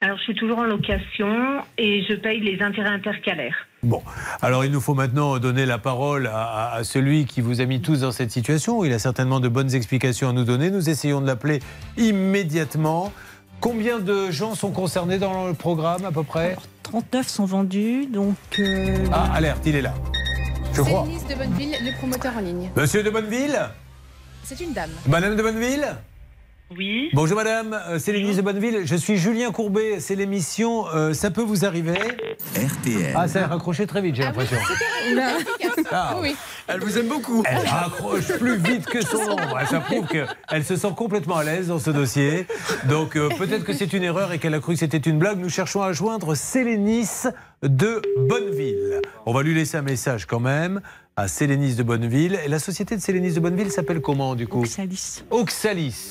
Alors, 0.00 0.16
je 0.18 0.22
suis 0.22 0.34
toujours 0.34 0.58
en 0.58 0.64
location 0.64 1.60
et 1.76 2.04
je 2.08 2.14
paye 2.14 2.40
les 2.40 2.62
intérêts 2.62 2.90
intercalaires. 2.90 3.56
Bon, 3.82 4.00
alors 4.42 4.64
il 4.64 4.70
nous 4.70 4.80
faut 4.80 4.94
maintenant 4.94 5.38
donner 5.38 5.66
la 5.66 5.78
parole 5.78 6.28
à, 6.32 6.80
celui 6.84 7.26
qui 7.26 7.40
vous 7.40 7.60
a 7.60 7.64
mis 7.64 7.80
tous 7.80 8.00
dans 8.00 8.12
cette 8.12 8.30
situation. 8.30 8.84
Il 8.84 8.92
a 8.92 8.98
certainement 9.00 9.40
de 9.40 9.48
bonnes 9.48 9.74
explications 9.74 10.28
à 10.28 10.32
nous 10.32 10.44
donner. 10.44 10.70
Nous 10.70 10.88
essayons 10.88 11.20
de 11.20 11.26
l'appeler 11.26 11.58
immédiatement. 11.96 13.12
Combien 13.60 13.98
de 13.98 14.30
gens 14.30 14.54
sont 14.54 14.70
concernés 14.70 15.18
dans 15.18 15.48
le 15.48 15.54
programme 15.54 16.04
à 16.04 16.12
peu 16.12 16.22
près? 16.22 16.56
39 16.84 17.26
sont 17.28 17.44
vendus, 17.44 18.06
donc. 18.06 18.36
euh, 18.60 19.04
Ah, 19.12 19.32
alerte, 19.34 19.66
il 19.66 19.74
est 19.76 19.82
là. 19.82 19.94
Je 20.78 20.82
crois. 20.84 21.04
De 21.28 21.34
Bonneville, 21.34 21.76
le 21.82 21.96
promoteur 21.98 22.36
en 22.36 22.40
ligne. 22.40 22.70
Monsieur 22.76 23.02
de 23.02 23.10
Bonneville 23.10 23.58
C'est 24.44 24.60
une 24.60 24.72
dame. 24.72 24.90
Madame 25.08 25.34
de 25.34 25.42
Bonneville 25.42 25.84
Oui. 26.76 27.08
Bonjour 27.14 27.36
madame, 27.36 27.72
euh, 27.88 27.98
c'est 27.98 28.12
l'église 28.12 28.36
de 28.36 28.42
Bonneville. 28.42 28.82
Je 28.84 28.94
suis 28.94 29.16
Julien 29.16 29.52
Courbet, 29.52 30.00
c'est 30.00 30.14
l'émission 30.14 30.86
euh, 30.88 31.14
Ça 31.14 31.30
peut 31.30 31.42
vous 31.42 31.64
arriver 31.64 31.94
RTL. 32.54 33.14
Ah, 33.14 33.26
ça 33.26 33.44
a 33.44 33.46
raccroché 33.46 33.86
très 33.86 34.02
vite, 34.02 34.16
j'ai 34.16 34.24
l'impression. 34.24 34.58
Ah. 35.90 36.16
Oui. 36.20 36.36
Elle 36.66 36.80
vous 36.80 36.98
aime 36.98 37.06
beaucoup. 37.06 37.42
Elle 37.46 37.66
raccroche 37.66 38.36
plus 38.38 38.56
vite 38.56 38.84
que 38.84 39.00
son 39.00 39.16
ombre. 39.18 39.58
Ça 39.70 39.80
prouve 39.80 40.06
qu'elle 40.06 40.64
se 40.64 40.76
sent 40.76 40.92
complètement 40.96 41.36
à 41.36 41.44
l'aise 41.44 41.68
dans 41.68 41.78
ce 41.78 41.90
dossier. 41.90 42.46
Donc 42.88 43.16
euh, 43.16 43.28
peut-être 43.38 43.64
que 43.64 43.72
c'est 43.72 43.92
une 43.92 44.02
erreur 44.02 44.32
et 44.32 44.38
qu'elle 44.38 44.54
a 44.54 44.60
cru 44.60 44.74
que 44.74 44.80
c'était 44.80 44.98
une 44.98 45.18
blague. 45.18 45.38
Nous 45.38 45.48
cherchons 45.48 45.82
à 45.82 45.92
joindre 45.92 46.34
Sélénis 46.34 47.22
de 47.62 48.02
Bonneville. 48.18 49.00
On 49.24 49.32
va 49.32 49.42
lui 49.42 49.54
laisser 49.54 49.78
un 49.78 49.82
message 49.82 50.26
quand 50.26 50.40
même 50.40 50.80
à 51.16 51.26
Sélénis 51.28 51.74
de 51.74 51.82
Bonneville. 51.82 52.38
Et 52.44 52.48
la 52.48 52.58
société 52.58 52.96
de 52.96 53.00
Sélénis 53.00 53.32
de 53.32 53.40
Bonneville 53.40 53.70
s'appelle 53.70 54.00
comment 54.00 54.34
du 54.34 54.46
coup? 54.46 54.60
Oxalis. 54.60 55.22
Oxalis. 55.30 56.10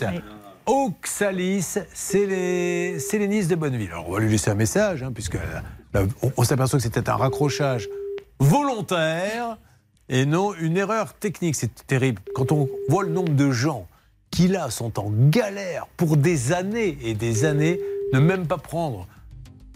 Oxalis, 0.68 1.77
Sélé- 1.94 2.99
Sélénis 2.99 3.48
de 3.48 3.56
Bonneville. 3.56 3.89
Alors 3.91 4.10
on 4.10 4.14
va 4.14 4.19
lui 4.19 4.30
laisser 4.30 4.49
un 4.52 4.56
message, 4.56 5.02
hein, 5.02 5.11
puisque 5.14 5.38
on 6.38 6.44
s'aperçoit 6.44 6.77
que 6.80 6.84
c'était 6.84 7.10
un 7.10 7.15
raccrochage 7.15 7.88
volontaire 8.39 9.57
et 10.10 10.26
non 10.26 10.53
une 10.53 10.77
erreur 10.77 11.14
technique. 11.14 11.56
C'est 11.56 11.85
terrible. 11.88 12.22
Quand 12.35 12.52
on 12.52 12.69
voit 12.89 13.03
le 13.03 13.10
nombre 13.10 13.34
de 13.34 13.49
gens 13.52 13.88
qui 14.30 14.48
là 14.48 14.69
sont 14.69 14.99
en 14.99 15.10
galère 15.30 15.88
pour 15.98 16.18
des 16.18 16.52
années 16.52 16.98
et 17.02 17.14
des 17.14 17.45
années, 17.45 17.80
ne 18.14 18.19
même 18.19 18.45
pas 18.45 18.57
prendre 18.57 19.07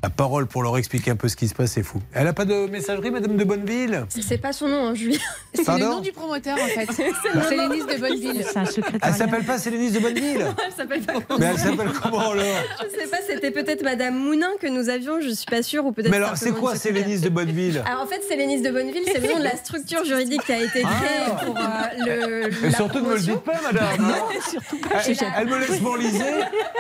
la 0.04 0.10
parole 0.10 0.48
pour 0.48 0.64
leur 0.64 0.78
expliquer 0.78 1.12
un 1.12 1.16
peu 1.16 1.28
ce 1.28 1.36
qui 1.36 1.48
se 1.48 1.54
passe, 1.54 1.74
c'est 1.74 1.84
fou. 1.84 2.02
Elle 2.14 2.24
n'a 2.24 2.34
pas 2.34 2.46
de 2.46 2.66
messagerie, 2.68 3.12
Madame 3.12 3.38
de 3.38 3.44
Bonneville? 3.44 4.06
C'est 4.10 4.40
pas 4.40 4.52
son 4.52 4.68
nom, 4.68 4.88
hein, 4.88 4.96
Julien. 4.96 5.20
C'est 5.54 5.68
le 5.68 5.86
nom 5.86 6.00
du 6.00 6.12
promoteur 6.12 6.58
en 6.58 6.68
fait. 6.68 6.88
C'est 6.92 7.10
de 7.10 8.00
Bonneville. 8.00 8.44
C'est 8.44 8.58
un. 8.58 8.64
Elle 9.04 9.14
s'appelle 9.14 9.44
pas 9.44 9.60
Sélénis 9.60 9.92
de 9.92 10.00
Bonneville? 10.00 10.46
Elle 10.66 10.74
s'appelle 10.74 11.02
pas 11.02 11.14
Mais 11.38 11.46
elle 11.48 11.58
s'appelle 11.58 11.90
comment 12.02 12.32
alors? 12.32 12.44
Je 12.84 13.00
sais 13.00 13.08
pas, 13.08 13.18
c'était 13.28 13.52
peut-être 13.52 13.84
Madame 13.84 14.16
Mounin 14.16 14.50
que 14.60 14.68
nous 14.68 14.90
avions, 14.90 15.22
je 15.22 15.30
suis 15.30 15.46
pas 15.46 15.62
sûre, 15.62 15.86
ou 15.86 15.92
peut-être. 15.92 16.10
Mais 16.10 16.18
alors, 16.18 16.36
c'est 16.38 16.52
quoi. 16.52 16.76
Sélénis 16.76 17.20
de 17.20 17.30
Bonneville? 17.30 17.84
Alors 17.86 18.04
en 18.04 18.08
fait, 18.08 18.22
Sélénis 18.28 18.62
de 18.62 18.72
Bonneville, 18.72 19.04
c'est 19.06 19.20
le 19.20 19.28
nom 19.28 19.40
de 19.40 19.44
la 19.44 19.56
structure 19.58 20.04
juridique 20.04 20.44
qui 20.46 20.54
a 20.54 20.62
été 20.64 20.82
créée 20.82 21.46
pour 21.46 21.58
euh, 21.58 21.62
le. 22.06 22.50
Ah. 22.64 22.68
Et 22.68 22.72
surtout, 22.72 23.00
ne 23.00 23.10
me 23.10 23.16
le 23.16 23.22
dites 23.22 23.42
pas, 23.42 23.60
madame. 23.62 23.86
hein. 24.00 24.40
surtout 24.50 24.80
Elle, 25.08 25.18
elle 25.38 25.48
me 25.48 25.60
laisse 25.60 25.82
m'enliser. 25.82 26.24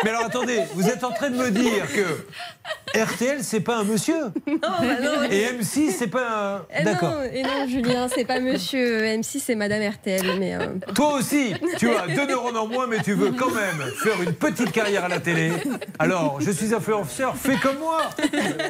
Mais 0.03 0.09
alors, 0.09 0.25
attendez, 0.25 0.61
vous 0.73 0.87
êtes 0.87 1.03
en 1.03 1.11
train 1.11 1.29
de 1.29 1.37
me 1.37 1.51
dire 1.51 1.85
que 1.93 2.99
RTL, 3.13 3.43
c'est 3.43 3.59
pas 3.59 3.77
un 3.77 3.83
monsieur. 3.83 4.15
Non, 4.47 4.57
bah 4.61 4.99
non. 5.01 5.23
Et 5.31 5.45
M6, 5.59 5.91
c'est 5.97 6.07
pas 6.07 6.55
un. 6.57 6.65
Eh 6.79 6.83
D'accord. 6.83 7.15
et 7.33 7.41
non, 7.43 7.67
Julien, 7.67 8.07
c'est 8.13 8.25
pas 8.25 8.39
monsieur 8.39 9.01
M6, 9.03 9.41
c'est 9.45 9.55
madame 9.55 9.81
RTL. 9.89 10.25
Mais 10.39 10.55
euh, 10.55 10.67
Toi 10.93 11.13
aussi, 11.15 11.53
tu 11.77 11.89
as 11.89 12.07
deux 12.07 12.27
neurones 12.27 12.57
en 12.57 12.67
moins, 12.67 12.85
mais 12.87 12.99
tu 13.01 13.13
veux 13.13 13.31
quand 13.31 13.49
même 13.51 13.89
faire 14.03 14.21
une 14.21 14.33
petite 14.33 14.71
carrière 14.71 15.05
à 15.05 15.07
la 15.07 15.19
télé. 15.19 15.51
Alors, 15.99 16.39
je 16.41 16.51
suis 16.51 16.73
influenceur, 16.75 17.35
fais 17.37 17.55
comme 17.57 17.77
moi. 17.79 18.01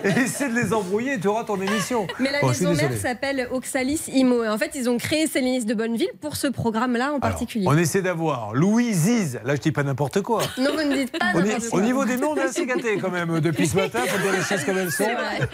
Et 0.03 0.22
essaie 0.22 0.49
de 0.49 0.55
les 0.55 0.72
embrouiller, 0.73 1.19
tu 1.19 1.27
auras 1.27 1.43
ton 1.43 1.59
émission. 1.61 2.07
Mais 2.19 2.31
la 2.31 2.47
maison 2.47 2.73
mère 2.73 2.93
s'appelle 2.97 3.47
Oxalis 3.51 4.03
Imo. 4.13 4.43
Et 4.43 4.49
En 4.49 4.57
fait, 4.57 4.72
ils 4.76 4.89
ont 4.89 4.97
créé 4.97 5.27
Célinis 5.27 5.65
de 5.65 5.73
Bonneville 5.73 6.11
pour 6.22 6.35
ce 6.35 6.47
programme-là 6.47 7.13
en 7.13 7.19
particulier. 7.19 7.65
On 7.68 7.77
essaie 7.77 8.01
d'avoir 8.01 8.53
Louis 8.53 8.93
Ziz. 8.93 9.39
Là, 9.43 9.55
je 9.55 9.61
dis 9.61 9.72
pas 9.72 9.84
n'importe 9.84 10.22
quoi. 10.22 10.41
Non, 10.57 10.72
vous 10.76 10.88
ne 10.88 10.95
dites 10.95 11.18
pas 11.18 11.26
Au, 11.35 11.41
ni- 11.41 11.49
n'importe 11.49 11.68
au 11.68 11.69
quoi. 11.72 11.81
niveau 11.81 12.05
des 12.05 12.18
noms, 12.18 12.31
on 12.31 12.35
est 12.38 12.41
assez 12.43 12.65
gâtés 12.65 12.97
quand 13.01 13.11
même 13.11 13.39
depuis 13.39 13.68
ce 13.68 13.76
matin, 13.76 13.99
faut 14.07 14.30
dire 14.31 14.39
les 14.39 14.45
choses 14.45 14.65
comme 14.65 14.77
elles 14.77 14.91
sont. 14.91 15.03
C'est 15.03 15.13
vrai. 15.15 15.49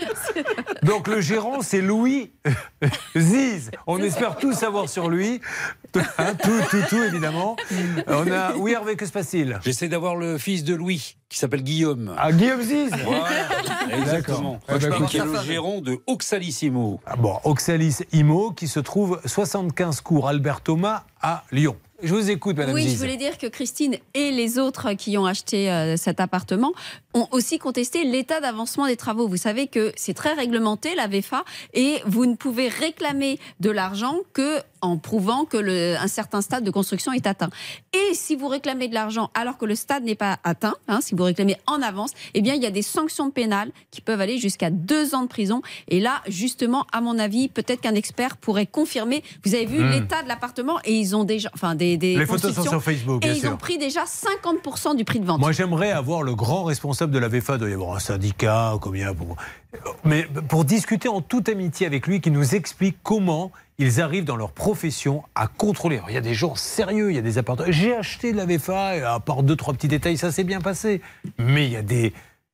Donc 0.83 1.07
le 1.07 1.21
gérant, 1.21 1.61
c'est 1.61 1.81
Louis 1.81 2.31
Ziz. 3.15 3.71
On 3.85 3.99
espère 3.99 4.37
tout 4.37 4.53
savoir 4.53 4.89
sur 4.89 5.09
lui. 5.09 5.41
Hein, 6.17 6.35
tout, 6.43 6.59
tout, 6.69 6.81
tout, 6.89 7.03
évidemment. 7.03 7.55
On 8.07 8.31
a... 8.31 8.53
Oui, 8.55 8.73
Hervé, 8.73 8.95
que 8.95 9.05
se 9.05 9.11
passe-t-il? 9.11 9.59
J'essaie 9.63 9.87
d'avoir 9.87 10.15
le 10.15 10.37
fils 10.37 10.63
de 10.63 10.75
Louis, 10.75 11.15
qui 11.29 11.37
s'appelle 11.37 11.63
Guillaume. 11.63 12.13
Ah, 12.17 12.31
Guillaume 12.31 12.61
Ziz 12.61 12.91
Voilà, 13.03 13.97
exactement. 13.97 14.59
Eh 14.69 14.77
ben, 14.77 15.05
qui 15.05 15.17
est 15.17 15.25
le 15.25 15.41
gérant 15.41 15.81
de 15.81 15.99
Oxalissimo. 16.07 16.99
Ah 17.05 17.15
bon, 17.15 17.39
Oxalis 17.43 17.99
Imo, 18.11 18.51
qui 18.51 18.67
se 18.67 18.79
trouve 18.79 19.19
75 19.25 20.01
cours 20.01 20.27
Albert 20.27 20.61
Thomas 20.61 21.03
à 21.21 21.43
Lyon. 21.51 21.77
Je 22.03 22.13
vous 22.13 22.29
écoute, 22.29 22.57
Madame 22.57 22.75
Oui, 22.75 22.87
je 22.87 22.95
voulais 22.95 23.17
dire 23.17 23.39
que 23.39 23.47
Christine 23.47 23.97
et 24.13 24.29
les 24.29 24.59
autres 24.59 24.93
qui 24.93 25.17
ont 25.17 25.25
acheté 25.25 25.71
euh, 25.71 25.97
cet 25.97 26.19
appartement 26.19 26.71
ont 27.18 27.27
aussi 27.31 27.60
contesté 27.60 28.03
l'état 28.03 28.39
d'avancement 28.39 28.88
des 28.88 28.98
travaux. 28.98 29.27
Vous 29.27 29.38
savez 29.38 29.68
que 29.68 29.91
c'est 29.95 30.14
très 30.14 30.34
réglementé, 30.34 30.95
la 30.95 31.07
VFA, 31.07 31.44
et 31.73 32.02
vous 32.06 32.26
ne 32.26 32.35
pouvez 32.35 32.68
réclamer 32.68 33.39
de 33.60 33.69
l'argent 33.69 34.18
que 34.34 34.60
en 34.81 34.98
prouvant 34.99 35.45
que 35.45 35.57
le, 35.57 35.95
un 35.99 36.07
certain 36.07 36.41
stade 36.41 36.64
de 36.64 36.69
construction 36.69 37.11
est 37.11 37.26
atteint. 37.26 37.49
Et 37.94 38.14
si 38.14 38.35
vous 38.35 38.48
réclamez 38.48 38.88
de 38.88 38.94
l'argent 38.94 39.31
alors 39.34 39.57
que 39.57 39.65
le 39.65 39.73
stade 39.73 40.03
n'est 40.03 40.14
pas 40.14 40.38
atteint, 40.44 40.76
hein, 40.88 40.99
si 41.02 41.15
vous 41.15 41.23
réclamez 41.23 41.57
en 41.65 41.81
avance, 41.81 42.11
eh 42.35 42.41
bien 42.41 42.53
il 42.53 42.61
y 42.61 42.65
a 42.68 42.69
des 42.72 42.84
sanctions 42.84 43.31
pénales 43.31 43.72
qui 43.89 44.02
peuvent 44.02 44.22
aller 44.22 44.38
jusqu'à 44.38 44.69
deux 44.69 45.15
ans 45.15 45.23
de 45.23 45.27
prison. 45.27 45.64
Et 45.88 45.99
là, 45.99 46.22
justement, 46.27 46.85
à 46.91 47.02
mon 47.02 47.18
avis, 47.18 47.48
peut-être 47.48 47.81
qu'un 47.81 47.95
expert 47.95 48.38
pourrait 48.38 48.68
confirmer. 48.68 49.23
Vous 49.44 49.56
avez 49.56 49.65
vu 49.65 49.77
Hmm. 49.77 49.91
l'état 49.91 50.23
de 50.23 50.27
l'appartement 50.27 50.80
et 50.85 50.94
ils 50.94 51.15
ont 51.15 51.23
déjà, 51.23 51.49
enfin 51.53 51.76
des, 51.76 51.98
des 51.98 52.15
Les 52.15 52.26
photos 52.26 52.53
sont 52.53 52.64
sur 52.64 52.84
Facebook, 52.84 53.26
et 53.26 53.31
ils 53.31 53.48
ont 53.48 53.57
pris 53.57 53.77
déjà 53.77 54.03
50% 54.06 54.95
du 54.95 55.06
prix 55.06 55.19
de 55.19 55.26
vente. 55.26 55.39
Moi, 55.39 55.52
j'aimerais 55.52 55.91
avoir 55.91 56.23
le 56.23 56.35
grand 56.35 56.64
responsable 56.64 57.06
de 57.11 57.19
la 57.19 57.27
VFA. 57.27 57.57
Doit 57.57 57.69
y 57.69 57.73
avoir 57.73 57.95
un 57.95 57.99
syndicat, 57.99 58.73
combien 58.81 59.13
pour... 59.13 59.35
Mais 60.03 60.27
pour 60.47 60.65
discuter 60.65 61.07
en 61.09 61.21
toute 61.21 61.49
amitié 61.49 61.85
avec 61.88 62.07
lui, 62.07 62.21
qui 62.21 62.31
nous 62.31 62.55
explique 62.55 62.97
comment 63.03 63.51
ils 63.77 64.01
arrivent 64.01 64.23
dans 64.25 64.35
leur 64.38 64.51
profession 64.51 65.23
à 65.35 65.47
contrôler. 65.47 65.97
Alors, 65.97 66.09
il 66.09 66.13
y 66.13 66.17
a 66.17 66.21
des 66.21 66.34
gens 66.34 66.55
sérieux, 66.55 67.11
il 67.11 67.15
y 67.15 67.19
a 67.19 67.21
des 67.21 67.38
appartements. 67.38 67.71
J'ai 67.71 67.95
acheté 67.95 68.31
de 68.31 68.38
la 68.38 68.45
VFA, 68.45 68.97
et 68.97 69.01
à 69.03 69.19
part 69.19 69.43
deux, 69.43 69.55
trois 69.55 69.73
petits 69.73 69.88
détails, 69.88 70.17
ça 70.17 70.31
s'est 70.31 70.43
bien 70.43 70.61
passé. 70.61 71.01
Mais 71.38 71.65
il 71.67 71.71
y 71.73 71.75
a 71.75 71.84
des, 71.84 72.11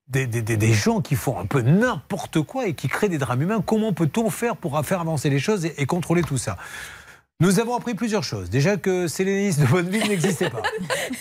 des, 0.09 0.27
des- 0.27 0.41
des- 0.41 0.73
gens 0.73 0.99
qui 0.99 1.15
font 1.15 1.39
un 1.39 1.45
peu 1.45 1.61
n'importe 1.61 2.41
quoi 2.41 2.67
et 2.67 2.73
qui 2.73 2.89
créent 2.89 3.07
des 3.09 3.17
drames 3.19 3.41
humains. 3.41 3.63
Comment 3.65 3.93
peut-on 3.93 4.30
faire 4.30 4.57
pour 4.57 4.84
faire 4.85 4.99
avancer 4.99 5.30
les 5.30 5.39
choses 5.39 5.65
et 5.65 5.85
contrôler 5.85 6.23
tout 6.23 6.38
ça? 6.38 6.57
Nous 7.44 7.60
avons 7.60 7.76
appris 7.76 7.94
plusieurs 7.94 8.24
choses. 8.24 8.49
Déjà 8.49 8.78
que 8.78 9.07
Sélénis 9.07 9.57
de 9.57 9.65
Bonneville 9.65 10.07
n'existait 10.07 10.49
pas. 10.49 10.61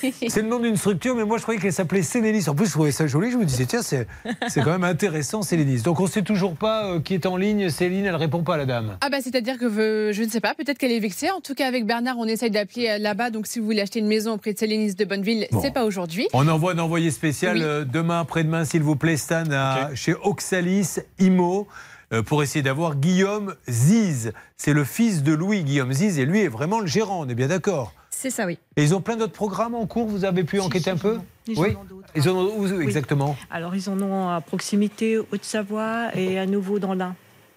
C'est 0.28 0.42
le 0.42 0.48
nom 0.48 0.60
d'une 0.60 0.76
structure, 0.76 1.16
mais 1.16 1.24
moi 1.24 1.36
je 1.38 1.42
croyais 1.42 1.60
qu'elle 1.60 1.72
s'appelait 1.72 2.02
Sélénis. 2.02 2.48
En 2.48 2.54
plus, 2.54 2.66
je 2.66 2.70
trouvais 2.70 2.92
ça 2.92 3.06
joli. 3.08 3.32
Je 3.32 3.36
me 3.36 3.44
disais, 3.44 3.66
tiens, 3.66 3.82
c'est 3.82 4.06
c'est 4.48 4.62
quand 4.62 4.70
même 4.70 4.84
intéressant, 4.84 5.42
Sélénis. 5.42 5.82
Donc 5.82 5.98
on 6.00 6.04
ne 6.04 6.08
sait 6.08 6.22
toujours 6.22 6.54
pas 6.54 6.86
euh, 6.86 7.00
qui 7.00 7.14
est 7.14 7.26
en 7.26 7.36
ligne. 7.36 7.70
Céline, 7.70 8.04
elle 8.06 8.14
répond 8.14 8.42
pas 8.42 8.54
à 8.54 8.58
la 8.58 8.66
dame. 8.66 8.96
Ah 9.00 9.08
bah 9.10 9.18
c'est-à-dire 9.20 9.58
que 9.58 9.64
euh, 9.64 10.12
je 10.12 10.22
ne 10.22 10.28
sais 10.28 10.40
pas, 10.40 10.54
peut-être 10.54 10.78
qu'elle 10.78 10.92
est 10.92 11.00
vexée. 11.00 11.30
En 11.30 11.40
tout 11.40 11.54
cas 11.54 11.66
avec 11.66 11.86
Bernard, 11.86 12.16
on 12.18 12.24
essaye 12.26 12.50
d'appeler 12.50 12.88
euh, 12.88 12.98
là-bas. 12.98 13.30
Donc 13.30 13.46
si 13.48 13.58
vous 13.58 13.64
voulez 13.64 13.80
acheter 13.80 13.98
une 13.98 14.06
maison 14.06 14.34
auprès 14.34 14.52
de 14.52 14.58
Célénis 14.58 14.94
de 14.94 15.04
Bonneville, 15.04 15.46
Bon. 15.50 15.60
c'est 15.60 15.72
pas 15.72 15.84
aujourd'hui. 15.84 16.28
On 16.32 16.46
envoie 16.48 16.72
un 16.72 16.78
envoyé 16.78 17.10
spécial 17.10 17.56
Oui. 17.56 17.62
euh, 17.64 17.84
demain, 17.84 18.20
après-demain, 18.20 18.64
s'il 18.64 18.82
vous 18.82 18.96
plaît, 18.96 19.16
Stan, 19.16 19.44
à- 19.50 19.90
chez 19.94 20.14
Oxalis 20.22 20.96
Imo. 21.18 21.66
Euh, 22.12 22.22
Pour 22.22 22.42
essayer 22.42 22.62
d'avoir 22.62 22.96
Guillaume 22.96 23.54
Ziz. 23.68 24.32
C'est 24.56 24.72
le 24.72 24.84
fils 24.84 25.22
de 25.22 25.32
Louis 25.32 25.62
Guillaume 25.64 25.92
Ziz 25.92 26.18
et 26.18 26.24
lui 26.24 26.40
est 26.40 26.48
vraiment 26.48 26.80
le 26.80 26.86
gérant, 26.86 27.20
on 27.24 27.28
est 27.28 27.34
bien 27.34 27.48
d'accord. 27.48 27.92
C'est 28.10 28.30
ça, 28.30 28.46
oui. 28.46 28.58
Et 28.76 28.84
ils 28.84 28.94
ont 28.94 29.00
plein 29.00 29.16
d'autres 29.16 29.32
programmes 29.32 29.74
en 29.74 29.86
cours, 29.86 30.06
vous 30.06 30.24
avez 30.24 30.44
pu 30.44 30.60
enquêter 30.60 30.90
un 30.90 30.96
peu 30.96 31.18
Ils 31.46 31.58
Oui. 31.58 31.76
Ils 32.14 32.28
en 32.28 32.34
ont 32.36 32.56
où 32.56 32.66
Oui. 32.66 32.84
exactement 32.84 33.36
Alors, 33.50 33.74
ils 33.74 33.88
en 33.88 34.00
ont 34.00 34.28
à 34.28 34.40
proximité, 34.40 35.18
Haute-Savoie 35.18 36.14
et 36.14 36.38
à 36.38 36.46
nouveau 36.46 36.78
dans 36.78 36.94
l'Ain. 36.94 37.14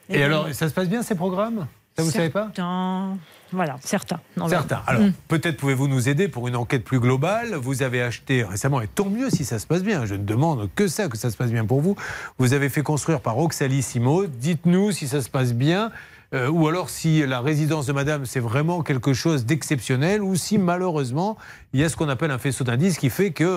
Et 0.10 0.24
alors, 0.24 0.52
ça 0.54 0.70
se 0.70 0.74
passe 0.74 0.88
bien 0.88 1.04
ces 1.04 1.16
programmes? 1.16 1.68
Ça, 1.98 2.04
vous 2.04 2.12
savez 2.12 2.30
pas? 2.30 2.46
Certains, 2.48 3.18
Voilà, 3.56 3.78
certains. 3.84 4.20
Non, 4.38 4.48
Certains. 4.48 4.82
Alors, 4.86 5.02
Mm. 5.04 5.14
peut-être 5.28 5.58
pouvez-vous 5.58 5.88
nous 5.88 6.10
aider 6.10 6.28
pour 6.28 6.48
une 6.48 6.56
enquête 6.56 6.84
plus 6.84 7.00
globale. 7.00 7.56
Vous 7.56 7.82
avez 7.84 8.02
acheté 8.02 8.44
récemment, 8.44 8.82
et 8.82 8.88
tant 8.88 9.10
mieux 9.10 9.30
si 9.30 9.46
ça 9.46 9.58
se 9.60 9.66
passe 9.68 9.82
bien. 9.84 10.06
Je 10.06 10.16
ne 10.16 10.24
demande 10.24 10.70
que 10.76 10.88
ça, 10.88 11.08
que 11.08 11.18
ça 11.18 11.32
se 11.32 11.38
passe 11.38 11.52
bien 11.52 11.66
pour 11.66 11.82
vous. 11.82 11.96
Vous 12.38 12.54
avez 12.54 12.70
fait 12.70 12.84
construire 12.84 13.22
par 13.22 13.38
Oxalissimo. 13.40 14.26
Dites-nous 14.28 14.92
si 14.92 15.08
ça 15.08 15.22
se 15.22 15.30
passe 15.30 15.54
bien. 15.54 15.92
euh, 16.34 16.50
ou 16.50 16.68
alors 16.68 16.90
si 16.90 17.26
la 17.26 17.40
résidence 17.40 17.86
de 17.86 17.94
madame, 17.94 18.26
c'est 18.26 18.40
vraiment 18.42 18.82
quelque 18.82 19.14
chose 19.14 19.46
d'exceptionnel, 19.46 20.22
ou 20.24 20.36
si 20.36 20.58
malheureusement, 20.58 21.38
il 21.76 21.82
y 21.82 21.84
a 21.84 21.90
ce 21.90 21.98
qu'on 21.98 22.08
appelle 22.08 22.32
un 22.32 22.38
faisceau 22.38 22.64
d'indices 22.64 22.98
qui 22.98 23.10
fait 23.10 23.34
qu'il 23.34 23.50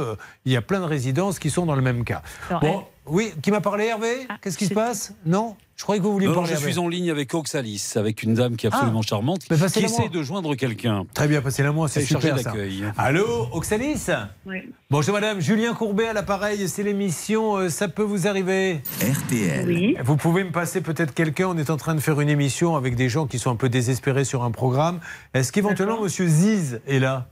il 0.45 0.51
y 0.51 0.57
a 0.57 0.61
plein 0.61 0.81
de 0.81 0.85
résidences 0.85 1.39
qui 1.39 1.51
sont 1.51 1.66
dans 1.66 1.77
le 1.77 1.82
même 1.82 2.03
cas. 2.03 2.20
Alors, 2.51 2.61
bon, 2.61 2.82
oui, 3.07 3.32
qui 3.40 3.53
m'a 3.53 3.61
parlé 3.61 3.85
Hervé 3.86 4.27
Qu'est-ce 4.43 4.59
qui 4.59 4.66
se 4.66 4.74
passe? 4.74 5.15
Non? 5.24 5.55
Je 5.77 5.85
croyais 5.85 6.01
que 6.01 6.05
vous 6.05 6.12
vouliez 6.15 6.27
Non, 6.27 6.35
parler 6.35 6.49
je 6.49 6.55
Hervé. 6.55 6.73
suis 6.73 6.81
en 6.81 6.89
ligne 6.89 7.12
avec 7.12 7.32
Oxalis, 7.32 7.93
avec 7.95 8.24
une 8.24 8.35
dame 8.35 8.57
qui 8.57 8.66
est 8.66 8.70
absolument 8.74 9.03
Ah. 9.05 9.07
charmante, 9.09 9.43
Mais 9.49 9.57
qui 9.57 9.85
essaie 9.85 10.09
de 10.09 10.23
joindre 10.24 10.57
quelqu'un. 10.57 11.05
Très 11.15 11.28
bien, 11.28 11.40
passez-la 11.40 11.70
moi, 11.70 11.86
c'est 11.86 12.01
super 12.01 12.36
ça. 12.39 12.43
d'accueil. 12.51 12.82
Allô, 12.99 13.47
Oxalis 13.53 14.07
Oui. 14.47 14.57
Bonjour 14.90 15.15
madame, 15.15 15.39
Julien 15.40 15.74
Courbet 15.74 16.09
à 16.09 16.12
l'appareil, 16.12 16.69
c'est 16.69 16.82
l'émission 16.82 17.57
euh, 17.57 17.69
Ça 17.69 17.86
peut 17.86 18.03
vous 18.03 18.27
arriver 18.27 18.81
RTL. 19.01 20.01
Vous 20.03 20.16
pouvez 20.16 20.43
me 20.43 20.51
passer 20.51 20.81
peut-être 20.81 21.15
quelqu'un, 21.15 21.47
on 21.47 21.57
est 21.57 21.70
en 21.70 21.77
train 21.77 21.95
de 21.95 22.01
faire 22.01 22.20
une 22.20 22.31
émission 22.31 22.74
avec 22.74 22.97
des 22.97 23.09
gens 23.09 23.28
qui 23.28 23.39
sont 23.39 23.53
un 23.53 23.57
peu 23.57 23.69
désespérés 23.69 24.24
sur 24.24 24.43
un 24.43 24.51
programme. 24.51 24.99
Est-ce 25.35 25.53
qu'éventuellement 25.53 26.03
monsieur 26.03 26.27
Ziz 26.27 26.81
est 26.89 26.99
là? 26.99 27.28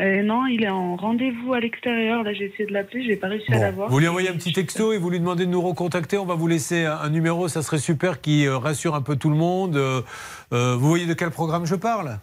Euh, 0.00 0.22
non, 0.22 0.46
il 0.46 0.62
est 0.62 0.68
en 0.68 0.96
rendez-vous 0.96 1.54
à 1.54 1.60
l'extérieur. 1.60 2.22
Là, 2.22 2.32
j'ai 2.32 2.46
essayé 2.46 2.66
de 2.66 2.72
l'appeler, 2.72 3.04
j'ai 3.04 3.16
pas 3.16 3.28
réussi 3.28 3.52
à 3.52 3.58
l'avoir. 3.58 3.90
Vous 3.90 3.98
lui 3.98 4.06
envoyez 4.06 4.28
un 4.28 4.34
petit 4.34 4.52
texto 4.52 4.92
et 4.92 4.98
vous 4.98 5.10
lui 5.10 5.18
demandez 5.18 5.44
de 5.44 5.50
nous 5.50 5.60
recontacter. 5.60 6.18
On 6.18 6.24
va 6.24 6.34
vous 6.34 6.46
laisser 6.46 6.84
un, 6.84 7.10
numéro, 7.10 7.48
ça 7.48 7.62
serait 7.62 7.78
super, 7.78 8.20
qui 8.20 8.46
euh, 8.46 8.58
rassure 8.58 8.94
un 8.94 9.02
peu 9.02 9.16
tout 9.16 9.30
le 9.30 9.36
monde. 9.36 9.76
Euh, 9.76 10.02
euh, 10.52 10.76
vous 10.76 10.88
voyez 10.88 11.06
de 11.06 11.14
quel 11.14 11.30
programme 11.30 11.66
je 11.66 11.74
parle? 11.74 12.18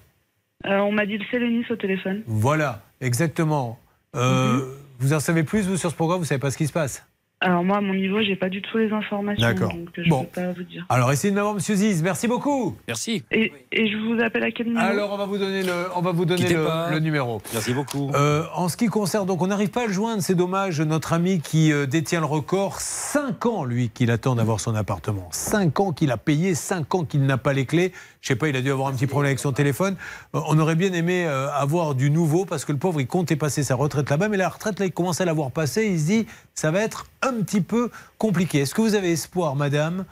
Euh, 0.65 0.79
on 0.79 0.91
m'a 0.91 1.05
dit 1.05 1.17
le 1.17 1.25
Célénis 1.29 1.65
au 1.69 1.75
téléphone. 1.75 2.23
Voilà, 2.27 2.81
exactement. 3.01 3.77
Mhm. 4.13 4.63
Vous 4.99 5.11
en 5.11 5.19
savez 5.19 5.43
plus, 5.43 5.67
vous, 5.67 5.75
sur 5.75 5.91
ce 5.91 5.95
programme? 5.95 6.19
Vous 6.19 6.25
savez 6.25 6.39
pas 6.39 6.51
ce 6.51 6.57
qui 6.57 6.67
se 6.67 6.73
passe? 6.73 7.05
Alors 7.45 7.63
moi, 7.63 7.77
à 7.77 7.81
mon 7.81 7.93
niveau, 7.93 8.23
j'ai 8.23 8.35
pas 8.35 8.49
du 8.49 8.59
tout 8.63 8.79
les 8.79 8.91
informations. 8.91 9.45
D'accord. 9.45 9.71
Donc 9.71 9.89
je 9.95 10.09
Bon. 10.09 10.23
peux 10.23 10.41
pas 10.41 10.51
vous 10.51 10.63
dire. 10.63 10.83
Alors, 10.89 11.11
essayez 11.11 11.29
de 11.29 11.35
m'avoir 11.35 11.53
monsieur 11.53 11.75
Ziz. 11.75 12.01
Merci 12.01 12.27
beaucoup. 12.27 12.75
Merci. 12.87 13.23
Et, 13.29 13.53
et 13.71 13.87
je 13.87 13.97
vous 13.97 14.19
appelle 14.19 14.41
à 14.43 14.49
quel 14.49 14.65
numéro? 14.65 14.83
Alors, 14.83 15.13
on 15.13 15.17
va 15.17 15.27
vous 15.27 15.37
donner 15.37 15.61
le, 15.61 15.85
on 15.95 16.01
va 16.01 16.11
vous 16.11 16.25
donner 16.25 16.47
le, 16.49 16.97
numéro. 16.99 17.43
Merci 17.53 17.75
beaucoup. 17.75 18.09
Euh, 18.15 18.45
en 18.55 18.67
ce 18.67 18.77
qui 18.77 18.87
concerne, 18.87 19.27
donc 19.27 19.43
on 19.43 19.47
n'arrive 19.47 19.69
pas 19.69 19.83
à 19.83 19.85
le 19.85 19.93
joindre, 19.93 20.23
c'est 20.23 20.33
dommage. 20.33 20.81
Notre 20.81 21.13
ami 21.13 21.39
qui 21.39 21.71
euh, 21.71 21.85
détient 21.85 22.19
le 22.19 22.25
record, 22.25 22.79
5 22.79 23.45
ans 23.45 23.63
lui 23.63 23.89
qu'il 23.89 24.09
attend 24.09 24.33
d'avoir 24.33 24.59
son 24.59 24.73
appartement. 24.73 25.27
5 25.29 25.79
ans 25.81 25.91
qu'il 25.91 26.09
a 26.09 26.17
payé, 26.17 26.55
5 26.55 26.95
ans 26.95 27.03
qu'il 27.05 27.27
n'a 27.27 27.37
pas 27.37 27.53
les 27.53 27.67
clés. 27.67 27.91
Je 28.21 28.29
sais 28.29 28.35
pas, 28.35 28.47
il 28.47 28.55
a 28.55 28.61
dû 28.61 28.71
avoir 28.71 28.87
un 28.87 28.93
petit 28.93 29.05
problème 29.05 29.29
avec 29.29 29.39
son 29.39 29.51
téléphone. 29.51 29.97
Euh, 30.33 30.39
on 30.47 30.57
aurait 30.57 30.73
bien 30.73 30.91
aimé 30.93 31.25
euh, 31.27 31.47
avoir 31.51 31.93
du 31.93 32.09
nouveau 32.09 32.45
parce 32.45 32.65
que 32.65 32.71
le 32.71 32.79
pauvre 32.79 32.99
il 32.99 33.05
comptait 33.05 33.35
passer 33.35 33.61
sa 33.61 33.75
retraite 33.75 34.09
là-bas, 34.09 34.29
mais 34.29 34.37
la 34.37 34.49
retraite 34.49 34.79
là 34.79 34.87
il 34.87 34.91
commence 34.91 35.21
à 35.21 35.25
l'avoir 35.25 35.51
passée. 35.51 35.85
Il 35.85 35.99
se 35.99 36.05
dit 36.07 36.25
ça 36.55 36.71
va 36.71 36.81
être 36.81 37.05
un 37.21 37.33
petit 37.43 37.61
peu 37.61 37.91
compliqué. 38.17 38.61
Est-ce 38.61 38.73
que 38.73 38.81
vous 38.81 38.95
avez 38.95 39.11
espoir, 39.11 39.55
madame? 39.55 40.05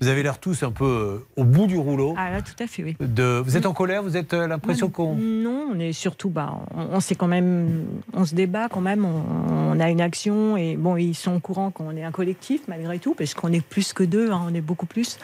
Vous 0.00 0.08
avez 0.08 0.24
l'air 0.24 0.38
tous 0.38 0.64
un 0.64 0.72
peu 0.72 0.84
euh, 0.84 1.24
au 1.36 1.44
bout 1.44 1.66
du 1.68 1.78
rouleau. 1.78 2.14
Ah 2.18 2.30
là, 2.30 2.42
tout 2.42 2.60
à 2.62 2.66
fait, 2.66 2.82
oui. 2.82 2.96
De... 3.00 3.40
Vous 3.44 3.56
êtes 3.56 3.64
en 3.64 3.72
colère 3.72 4.02
Vous 4.02 4.16
êtes 4.16 4.34
euh, 4.34 4.48
l'impression 4.48 4.90
qu'on 4.90 5.14
Non, 5.14 5.68
on 5.72 5.78
est 5.78 5.92
surtout, 5.92 6.30
bah, 6.30 6.52
on, 6.74 6.96
on 6.96 7.00
sait 7.00 7.14
quand 7.14 7.28
même, 7.28 7.84
on 8.12 8.24
se 8.24 8.34
débat 8.34 8.68
quand 8.68 8.80
même, 8.80 9.04
on, 9.04 9.22
on 9.72 9.80
a 9.80 9.90
une 9.90 10.00
action 10.00 10.56
et 10.56 10.76
bon, 10.76 10.96
ils 10.96 11.14
sont 11.14 11.36
au 11.36 11.38
courant 11.40 11.70
qu'on 11.70 11.96
est 11.96 12.02
un 12.02 12.10
collectif 12.10 12.62
malgré 12.66 12.98
tout, 12.98 13.14
parce 13.14 13.34
qu'on 13.34 13.52
est 13.52 13.64
plus 13.64 13.92
que 13.92 14.02
deux, 14.02 14.32
hein, 14.32 14.42
on 14.50 14.52
est 14.54 14.60
beaucoup 14.60 14.86
plus. 14.86 15.16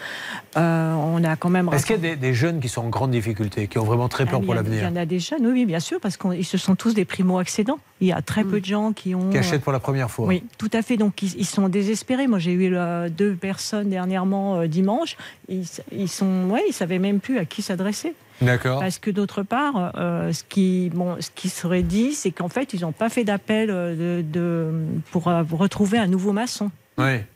Euh, 0.56 0.94
on 0.94 1.24
a 1.24 1.34
quand 1.34 1.50
même. 1.50 1.68
Est-ce 1.72 1.84
qu'il 1.84 1.96
y 1.96 1.98
a 1.98 2.02
des, 2.02 2.16
des 2.16 2.32
jeunes 2.34 2.60
qui 2.60 2.68
sont 2.68 2.82
en 2.82 2.88
grande 2.90 3.10
difficulté, 3.10 3.66
qui 3.66 3.78
ont 3.78 3.84
vraiment 3.84 4.08
très 4.08 4.24
Ah, 4.28 4.30
peur 4.30 4.40
y 4.42 4.44
pour 4.46 4.54
a- 4.54 4.58
Il 4.58 4.62
l'avenir 4.62 4.84
y 4.84 4.86
en 4.86 4.96
a 4.96 5.04
des 5.04 5.18
jeunes, 5.18 5.46
oui, 5.46 5.66
bien 5.66 5.80
sûr, 5.80 5.98
parce 6.00 6.16
qu'ils 6.16 6.44
se 6.44 6.58
sont 6.58 6.76
tous 6.76 6.94
des 6.94 7.04
primo-accédants. 7.04 7.80
Il 8.00 8.06
y 8.06 8.12
a 8.12 8.22
très 8.22 8.44
peu 8.44 8.60
de 8.60 8.64
gens 8.64 8.92
qui 8.92 9.14
ont. 9.14 9.30
Qui 9.30 9.38
achètent 9.38 9.62
pour 9.62 9.72
la 9.72 9.80
première 9.80 10.10
fois 10.10 10.26
Oui, 10.26 10.44
tout 10.58 10.70
à 10.72 10.80
fait. 10.80 10.96
Donc 10.96 11.22
ils, 11.22 11.34
ils 11.40 11.44
sont 11.46 11.68
désespérés. 11.68 12.28
Moi, 12.28 12.38
j'ai 12.38 12.52
eu 12.52 12.74
euh, 12.74 13.08
deux 13.10 13.34
personnes 13.34 13.90
dernièrement 13.90 14.59
euh, 14.60 14.66
dimanche. 14.66 15.16
Ils, 15.48 15.64
ils 15.92 16.08
sont, 16.08 16.48
ouais, 16.50 16.62
ils 16.68 16.72
savaient 16.72 16.98
même 16.98 17.20
plus 17.20 17.38
à 17.38 17.44
qui 17.44 17.62
s'adresser. 17.62 18.14
D'accord. 18.40 18.80
Parce 18.80 18.98
que 18.98 19.10
d'autre 19.10 19.42
part, 19.42 19.92
euh, 19.96 20.32
ce, 20.32 20.42
qui, 20.48 20.90
bon, 20.94 21.16
ce 21.20 21.28
qui 21.34 21.48
serait 21.50 21.82
dit, 21.82 22.12
c'est 22.14 22.30
qu'en 22.30 22.48
fait, 22.48 22.72
ils 22.72 22.80
n'ont 22.80 22.92
pas 22.92 23.10
fait 23.10 23.24
d'appel 23.24 23.70
euh, 23.70 24.20
de, 24.20 24.22
de- 24.22 24.72
pour 25.10 25.24
retrouver 25.24 25.98
un 25.98 26.06
nouveau 26.06 26.32
maçon. 26.32 26.70
Ouais. 27.00 27.26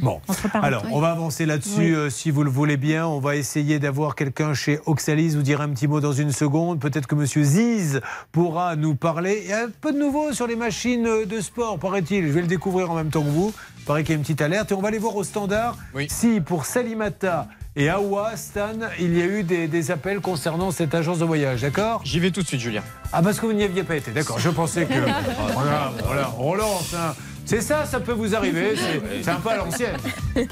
Bon, 0.00 0.20
alors 0.62 0.84
on 0.90 1.00
va 1.00 1.10
avancer 1.10 1.44
là-dessus 1.46 1.94
euh, 1.94 2.08
si 2.10 2.30
vous 2.30 2.42
le 2.44 2.50
voulez 2.50 2.76
bien. 2.76 3.06
On 3.06 3.20
va 3.20 3.36
essayer 3.36 3.78
d'avoir 3.78 4.14
quelqu'un 4.14 4.54
chez 4.54 4.80
Oxalis, 4.86 5.36
vous 5.36 5.42
dire 5.42 5.60
un 5.60 5.68
petit 5.68 5.86
mot 5.86 6.00
dans 6.00 6.12
une 6.12 6.32
seconde. 6.32 6.80
Peut-être 6.80 7.06
que 7.06 7.14
Monsieur 7.14 7.42
Ziz 7.44 8.00
pourra 8.32 8.76
nous 8.76 8.94
parler. 8.94 9.40
Il 9.44 9.50
y 9.50 9.52
a 9.52 9.64
un 9.64 9.70
peu 9.80 9.92
de 9.92 9.98
nouveau 9.98 10.32
sur 10.32 10.46
les 10.46 10.56
machines 10.56 11.08
de 11.26 11.40
sport, 11.40 11.78
paraît-il. 11.78 12.26
Je 12.26 12.32
vais 12.32 12.40
le 12.42 12.46
découvrir 12.46 12.90
en 12.90 12.94
même 12.94 13.10
temps 13.10 13.22
que 13.22 13.28
vous. 13.28 13.52
Il 13.78 13.84
paraît 13.84 14.02
qu'il 14.02 14.10
y 14.10 14.14
a 14.14 14.16
une 14.16 14.22
petite 14.22 14.40
alerte. 14.42 14.70
Et 14.72 14.74
on 14.74 14.80
va 14.80 14.88
aller 14.88 14.98
voir 14.98 15.16
au 15.16 15.24
standard 15.24 15.76
si 16.08 16.40
pour 16.40 16.64
Salimata 16.64 17.48
et 17.74 17.88
Awa, 17.88 18.36
Stan, 18.36 18.68
il 19.00 19.16
y 19.16 19.22
a 19.22 19.24
eu 19.24 19.42
des, 19.44 19.66
des 19.66 19.90
appels 19.90 20.20
concernant 20.20 20.70
cette 20.72 20.94
agence 20.94 21.18
de 21.18 21.24
voyage, 21.24 21.62
d'accord? 21.62 22.02
J'y 22.04 22.20
vais 22.20 22.30
tout 22.30 22.42
de 22.42 22.46
suite, 22.46 22.60
Julien. 22.60 22.82
Ah, 23.14 23.22
parce 23.22 23.40
que 23.40 23.46
vous 23.46 23.54
n'y 23.54 23.62
aviez 23.64 23.82
pas 23.82 23.96
été, 23.96 24.10
d'accord. 24.10 24.38
Je 24.38 24.50
pensais 24.50 24.84
que. 24.84 24.92
Voilà, 25.54 25.92
voilà, 26.04 26.30
on 26.38 26.54
lance. 26.54 26.94
hein. 26.94 27.14
C'est 27.44 27.60
ça, 27.60 27.84
ça 27.84 28.00
peut 28.00 28.12
vous 28.12 28.34
arriver. 28.34 28.74
C'est- 29.22 29.30
un 29.30 29.36
peu 29.36 29.50
à 29.50 29.56
l'ancienne. 29.56 29.96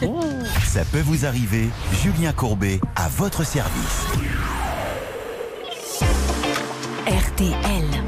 Ça 0.67 0.83
peut 0.93 1.01
vous 1.01 1.25
arriver. 1.25 1.69
Julien 2.03 2.33
Courbet 2.33 2.81
à 2.97 3.09
votre 3.09 3.45
service. 3.45 4.05
RTL. 7.07 8.00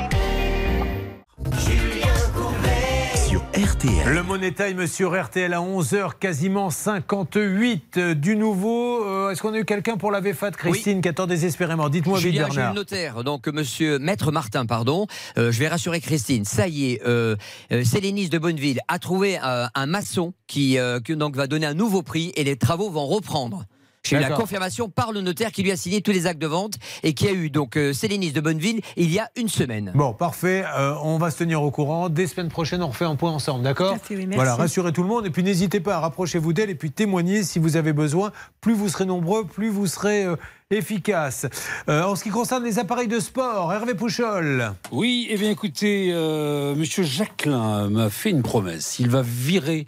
RTL. 3.55 4.15
Le 4.15 4.23
Money 4.23 4.53
Time 4.53 4.87
sur 4.87 5.13
RTL 5.23 5.53
à 5.53 5.59
11h, 5.61 6.13
quasiment 6.19 6.71
58 6.71 7.99
euh, 7.99 8.15
du 8.15 8.35
nouveau. 8.35 9.05
Euh, 9.05 9.29
Est-ce 9.31 9.43
qu'on 9.43 9.53
a 9.53 9.59
eu 9.59 9.67
quelqu'un 9.67 9.99
pour 9.99 10.11
la 10.11 10.21
VFAT, 10.21 10.53
Christine, 10.53 11.03
qui 11.03 11.09
attend 11.09 11.27
désespérément? 11.27 11.91
Dites-moi 11.91 12.19
vite, 12.19 12.29
Julien, 12.33 12.47
j'ai 12.49 12.57
Bernard. 12.57 12.73
le 12.73 12.81
notaire, 12.81 13.25
donc 13.25 13.47
monsieur 13.49 13.99
Maître 13.99 14.33
Martin, 14.33 14.65
pardon. 14.65 15.07
Euh, 15.37 15.53
je 15.53 15.59
vais 15.59 15.69
rassurer 15.69 16.01
Christine. 16.01 16.47
Ça 16.47 16.67
y 16.67 16.93
est, 16.93 17.03
euh, 17.07 17.37
euh, 17.73 17.85
Célénis 17.85 18.31
de 18.31 18.39
Bonneville 18.39 18.81
a 18.89 18.99
trouvé 18.99 19.39
euh, 19.45 19.67
un 19.75 19.87
maçon 19.87 20.33
qui, 20.47 20.79
euh, 20.79 21.01
qui 21.01 21.15
donc 21.15 21.37
va 21.37 21.47
donner 21.47 21.67
un 21.67 21.75
nouveau 21.75 22.01
prix 22.01 22.33
et 22.37 22.45
les 22.45 22.57
travaux 22.57 22.89
vont 22.91 23.07
reprendre. 23.07 23.65
J'ai 24.05 24.17
eu 24.17 24.21
la 24.21 24.31
confirmation 24.31 24.89
par 24.89 25.13
le 25.13 25.21
notaire 25.21 25.53
qui 25.53 25.63
lui 25.63 25.71
a 25.71 25.77
signé 25.77 26.01
tous 26.01 26.11
les 26.11 26.27
actes 26.27 26.41
de 26.41 26.47
vente 26.47 26.75
et 27.03 27.15
qui 27.15 27.29
a 27.29 27.33
eu 27.33 27.51
donc 27.51 27.77
euh, 27.77 27.93
Célénis 27.93 28.33
de 28.33 28.41
Bonneville 28.41 28.81
il 28.97 29.13
y 29.13 29.19
a 29.19 29.31
une 29.37 29.49
semaine. 29.49 29.93
Bon, 29.95 30.13
parfait. 30.13 30.65
Euh, 30.77 30.95
on 31.03 31.19
va 31.19 31.31
se 31.31 31.39
tenir 31.39 31.63
au 31.63 31.71
courant. 31.71 32.09
Dès 32.09 32.27
semaine 32.27 32.49
prochaine, 32.49 32.83
on 32.83 32.89
refait 32.89 33.05
un 33.05 33.17
point 33.17 33.31
ensemble, 33.31 33.63
d'accord 33.63 33.97
oui, 34.11 34.17
merci. 34.27 34.35
Voilà, 34.35 34.57
rassurez 34.57 34.93
tout 34.93 35.03
le 35.03 35.09
monde. 35.09 35.27
Et 35.27 35.31
puis 35.31 35.43
n'hésitez 35.43 35.81
pas 35.81 35.97
à 35.97 36.01
rapprochez-vous 36.01 36.53
d'elle 36.53 36.71
et 36.71 36.75
puis 36.75 36.91
témoignez 36.91 37.43
si 37.45 37.59
vous 37.59 37.77
avez 37.77 37.93
besoin. 37.93 38.33
Plus 38.61 38.75
vous 38.75 38.89
serez 38.89 39.07
nombreux, 39.07 39.45
plus 39.45 39.69
vous 39.69 39.87
serez 39.87 40.25
euh, 40.25 40.37
efficace. 40.71 41.47
Euh, 41.89 42.03
en 42.03 42.17
ce 42.17 42.25
qui 42.25 42.31
concerne 42.31 42.65
les 42.65 42.79
appareils 42.79 43.09
de 43.09 43.21
sport, 43.21 43.73
Hervé 43.73 43.95
Pouchol. 43.95 44.73
Oui, 44.91 45.27
eh 45.31 45.37
bien 45.37 45.51
écoutez, 45.51 46.11
euh, 46.13 46.75
Monsieur 46.75 47.03
Jacquelin 47.03 47.89
m'a 47.89 48.11
fait 48.11 48.31
une 48.31 48.43
promesse. 48.43 48.99
Il 48.99 49.11
va 49.11 49.23
virer 49.23 49.87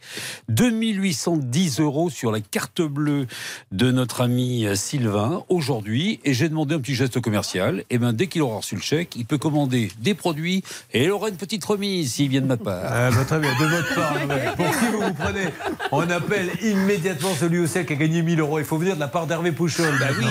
2810 0.49 1.81
euros 1.81 2.11
sur 2.11 2.31
la 2.33 2.41
carte 2.41 2.83
bleue 2.83 3.27
de 3.73 3.91
notre 3.91 4.21
ami 4.21 4.67
euh, 4.67 4.75
Sylvain 4.75 5.43
aujourd'hui. 5.49 6.21
Et 6.25 6.35
j'ai 6.35 6.49
demandé 6.49 6.75
un 6.75 6.81
petit 6.81 6.95
geste 6.95 7.21
commercial. 7.21 7.85
Et 7.91 7.99
bien 7.99 8.13
dès 8.13 8.27
qu'il 8.27 8.43
aura 8.43 8.59
reçu 8.59 8.75
le 8.75 8.83
chèque, 8.83 9.17
il 9.17 9.27
peut 9.27 9.39
commander 9.39 9.91
des 10.01 10.15
produits 10.15 10.63
et 10.93 11.05
il 11.05 11.11
aura 11.11 11.29
une 11.29 11.37
petite 11.37 11.65
remise 11.65 12.15
s'il 12.15 12.29
vient 12.29 12.43
de 12.43 12.47
ma 12.47 12.57
part. 12.57 12.85
Ah, 12.87 13.11
bah, 13.11 13.25
très 13.25 13.39
bien, 13.39 13.51
de 13.59 13.65
votre 13.65 13.95
part. 13.95 14.15
Pour 14.57 14.71
qui 14.71 14.87
vous 14.93 15.01
vous 15.01 15.15
prenez 15.15 15.49
On 15.93 16.09
appelle 16.11 16.51
immédiatement 16.63 17.35
celui 17.35 17.59
au 17.59 17.67
sec 17.67 17.87
qui 17.87 17.93
a 17.95 17.97
gagné 17.97 18.23
1000 18.23 18.41
euros. 18.41 18.59
Il 18.59 18.65
faut 18.65 18.79
venir 18.79 18.95
de 18.95 19.01
la 19.01 19.09
part 19.09 19.27
d'Hervé 19.27 19.53
Pouchol. 19.53 19.95
Bah 19.99 20.07
oui. 20.19 20.27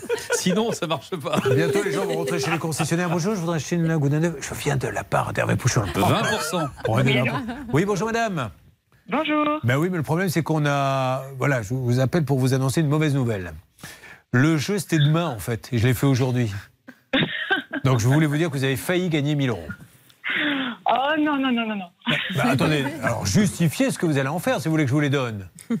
Sinon, 0.32 0.72
ça 0.72 0.86
marche 0.86 1.10
pas. 1.10 1.40
Bientôt, 1.54 1.82
les 1.82 1.92
gens 1.92 2.04
vont 2.04 2.16
rentrer 2.16 2.38
chez 2.38 2.50
les 2.50 2.58
concessionnaires. 2.58 3.08
Bonjour, 3.10 3.34
je 3.34 3.40
voudrais 3.40 3.56
acheter 3.56 3.76
une 3.76 3.86
Laguna 3.86 4.20
neuve. 4.20 4.36
Je 4.40 4.54
viens 4.54 4.76
de 4.76 4.88
la 4.88 5.04
part 5.04 5.32
d'Hervé 5.32 5.56
Pouchol. 5.56 5.86
20%. 5.88 6.68
On 6.88 6.98
est 7.00 7.22
Oui, 7.72 7.84
bonjour 7.84 8.06
madame. 8.06 8.50
Bonjour. 9.08 9.60
Ben 9.64 9.76
oui, 9.76 9.88
mais 9.90 9.96
le 9.96 10.02
problème, 10.02 10.28
c'est 10.28 10.42
qu'on 10.42 10.64
a. 10.66 11.22
Voilà, 11.36 11.62
je 11.62 11.74
vous 11.74 12.00
appelle 12.00 12.24
pour 12.24 12.38
vous 12.38 12.54
annoncer 12.54 12.80
une 12.80 12.88
mauvaise 12.88 13.14
nouvelle. 13.14 13.52
Le 14.32 14.56
jeu, 14.56 14.78
c'était 14.78 14.98
demain, 14.98 15.26
en 15.26 15.38
fait, 15.38 15.68
et 15.72 15.78
je 15.78 15.86
l'ai 15.86 15.94
fait 15.94 16.06
aujourd'hui. 16.06 16.50
Donc, 17.84 17.98
je 17.98 18.06
voulais 18.08 18.26
vous 18.26 18.36
dire 18.36 18.48
que 18.48 18.56
vous 18.56 18.64
avez 18.64 18.76
failli 18.76 19.08
gagner 19.08 19.34
1000 19.34 19.50
euros. 19.50 19.68
Oh 20.86 21.14
non, 21.18 21.36
non, 21.38 21.52
non, 21.52 21.66
non, 21.66 21.76
non. 21.76 21.90
Bah, 22.36 22.44
attendez, 22.50 22.84
alors 23.02 23.26
justifiez 23.26 23.90
ce 23.90 23.98
que 23.98 24.06
vous 24.06 24.18
allez 24.18 24.28
en 24.28 24.38
faire 24.38 24.60
si 24.60 24.68
vous 24.68 24.72
voulez 24.72 24.84
que 24.84 24.88
je 24.90 24.94
vous 24.94 25.00
les 25.00 25.10
donne. 25.10 25.48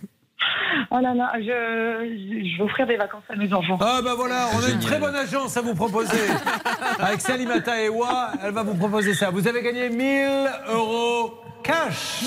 Oh 0.90 0.98
là 1.00 1.14
là, 1.14 1.32
je, 1.36 1.42
je 1.42 2.56
vais 2.58 2.62
offrir 2.62 2.86
des 2.86 2.96
vacances 2.96 3.22
à 3.28 3.36
mes 3.36 3.52
enfants. 3.52 3.78
Ah 3.80 4.00
bah 4.02 4.14
voilà, 4.16 4.48
on 4.54 4.62
a 4.64 4.70
une 4.70 4.80
très 4.80 4.98
bonne 4.98 5.14
agence 5.14 5.56
à 5.56 5.60
vous 5.62 5.74
proposer. 5.74 6.18
Avec 6.98 7.20
Salimata 7.20 7.80
et 7.82 7.88
Wa, 7.88 8.32
elle 8.42 8.52
va 8.52 8.62
vous 8.62 8.74
proposer 8.74 9.14
ça. 9.14 9.30
Vous 9.30 9.46
avez 9.48 9.62
gagné 9.62 9.90
1000 9.90 10.48
euros 10.68 11.34
cash. 11.62 12.24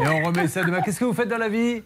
Et 0.00 0.06
on 0.08 0.24
remet 0.24 0.46
ça 0.48 0.62
demain. 0.62 0.80
Qu'est-ce 0.80 1.00
que 1.00 1.04
vous 1.04 1.14
faites 1.14 1.28
dans 1.28 1.38
la 1.38 1.48
vie? 1.48 1.82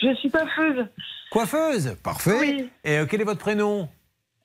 Je 0.00 0.14
suis 0.16 0.30
coiffeuse. 0.30 0.86
Coiffeuse 1.30 1.96
Parfait. 2.02 2.38
Oui. 2.40 2.70
Et 2.84 2.98
euh, 2.98 3.06
quel 3.08 3.20
est 3.20 3.24
votre 3.24 3.40
prénom? 3.40 3.88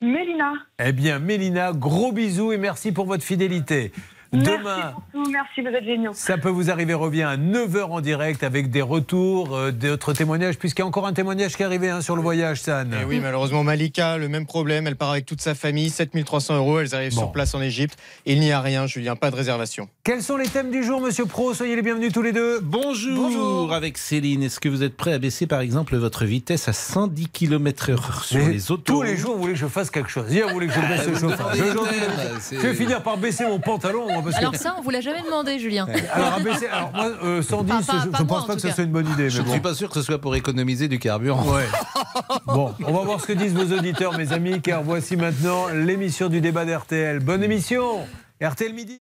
Mélina. 0.00 0.52
Eh 0.78 0.92
bien, 0.92 1.18
Mélina, 1.18 1.72
gros 1.72 2.12
bisous 2.12 2.52
et 2.52 2.58
merci 2.58 2.92
pour 2.92 3.06
votre 3.06 3.24
fidélité. 3.24 3.92
Demain, 4.34 4.94
Merci, 5.14 5.30
merci, 5.32 5.60
vous 5.62 5.68
êtes 5.68 5.84
géniaux. 5.84 6.10
ça 6.14 6.36
peut 6.38 6.48
vous 6.48 6.70
arriver, 6.70 6.94
revient 6.94 7.22
à 7.22 7.36
9h 7.36 7.84
en 7.84 8.00
direct 8.00 8.42
avec 8.42 8.70
des 8.70 8.82
retours, 8.82 9.54
euh, 9.56 9.70
d'autres 9.70 10.12
témoignages, 10.12 10.58
puisqu'il 10.58 10.80
y 10.80 10.84
a 10.84 10.86
encore 10.86 11.06
un 11.06 11.12
témoignage 11.12 11.56
qui 11.56 11.62
est 11.62 11.66
arrivé 11.66 11.88
hein, 11.90 12.00
sur 12.00 12.16
le 12.16 12.22
voyage, 12.22 12.60
San. 12.60 12.92
Et 12.92 13.04
oui, 13.04 13.20
malheureusement, 13.20 13.62
Malika, 13.64 14.18
le 14.18 14.28
même 14.28 14.46
problème. 14.46 14.86
Elle 14.86 14.96
part 14.96 15.10
avec 15.10 15.26
toute 15.26 15.40
sa 15.40 15.54
famille, 15.54 15.90
7300 15.90 16.56
euros. 16.56 16.80
Elles 16.80 16.94
arrivent 16.94 17.12
sur 17.12 17.32
place 17.32 17.54
en 17.54 17.62
Égypte. 17.62 17.96
Il 18.26 18.40
n'y 18.40 18.52
a 18.52 18.60
rien, 18.60 18.86
Julien, 18.86 19.16
pas 19.16 19.30
de 19.30 19.36
réservation. 19.36 19.88
Quels 20.02 20.22
sont 20.22 20.36
les 20.36 20.48
thèmes 20.48 20.70
du 20.70 20.82
jour, 20.84 21.00
monsieur 21.00 21.26
Pro? 21.26 21.54
Soyez 21.54 21.76
les 21.76 21.82
bienvenus 21.82 22.12
tous 22.12 22.22
les 22.22 22.32
deux. 22.32 22.60
Bonjour, 22.60 23.72
avec 23.72 23.98
Céline. 23.98 24.42
Est-ce 24.42 24.60
que 24.60 24.68
vous 24.68 24.82
êtes 24.82 24.96
prêt 24.96 25.12
à 25.12 25.18
baisser 25.18 25.46
par 25.46 25.60
exemple 25.60 25.96
votre 25.96 26.24
vitesse 26.24 26.68
à 26.68 26.72
110 26.72 27.28
km/h 27.28 28.24
sur 28.24 28.38
Mais 28.38 28.52
les 28.52 28.70
autos? 28.70 28.92
Tous 28.92 29.02
les 29.02 29.16
jours, 29.16 29.34
vous 29.36 29.42
voulez 29.42 29.52
que 29.54 29.58
je 29.58 29.66
fasse 29.66 29.90
quelque 29.90 30.10
chose. 30.10 30.32
Hier, 30.32 30.46
vous 30.48 30.54
voulez 30.54 30.66
que 30.66 30.72
je 30.74 30.80
baisse 30.80 31.06
le 31.06 31.12
Vous 31.12 31.28
chauffage. 31.30 31.58
je 32.52 32.56
vais 32.58 32.74
finir 32.74 33.02
par 33.02 33.16
baisser 33.16 33.44
mon 33.44 33.58
pantalon. 33.58 34.06
Que- 34.32 34.38
Alors 34.38 34.54
ça, 34.56 34.74
on 34.78 34.82
vous 34.82 34.90
l'a 34.90 35.00
jamais 35.00 35.22
demandé, 35.22 35.58
Julien. 35.58 35.86
Alors, 36.12 36.34
abaisser- 36.38 36.66
alors, 36.68 36.90
moi, 36.94 37.10
euh, 37.24 37.42
110, 37.42 37.72
Enfin, 37.72 37.82
pas- 37.92 38.02
je, 38.04 38.08
pas 38.10 38.18
je 38.18 38.22
moi, 38.24 38.26
pense 38.26 38.42
en 38.44 38.46
pas 38.46 38.54
que 38.56 38.60
ce 38.60 38.70
soit 38.70 38.84
une 38.84 38.92
bonne 38.92 39.08
idée. 39.10 39.30
Je 39.30 39.40
ne 39.40 39.46
bon. 39.46 39.52
suis 39.52 39.60
pas 39.60 39.74
sûr 39.74 39.88
que 39.88 39.94
ce 39.94 40.02
soit 40.02 40.18
pour 40.20 40.34
économiser 40.36 40.88
du 40.88 40.98
carburant. 40.98 41.44
Ouais. 41.52 41.64
Bon, 42.46 42.72
on 42.86 42.92
va 42.92 43.02
voir 43.02 43.20
ce 43.20 43.26
que 43.26 43.32
disent 43.32 43.54
vos 43.54 43.76
auditeurs, 43.76 44.16
mes 44.16 44.32
amis, 44.32 44.60
car 44.62 44.82
voici 44.82 45.16
maintenant 45.16 45.66
l'émission 45.68 46.28
du 46.28 46.40
débat 46.40 46.64
d'RTL. 46.64 47.18
Bonne 47.20 47.42
émission 47.42 48.06
RTL 48.42 48.72
Midi 48.72 49.00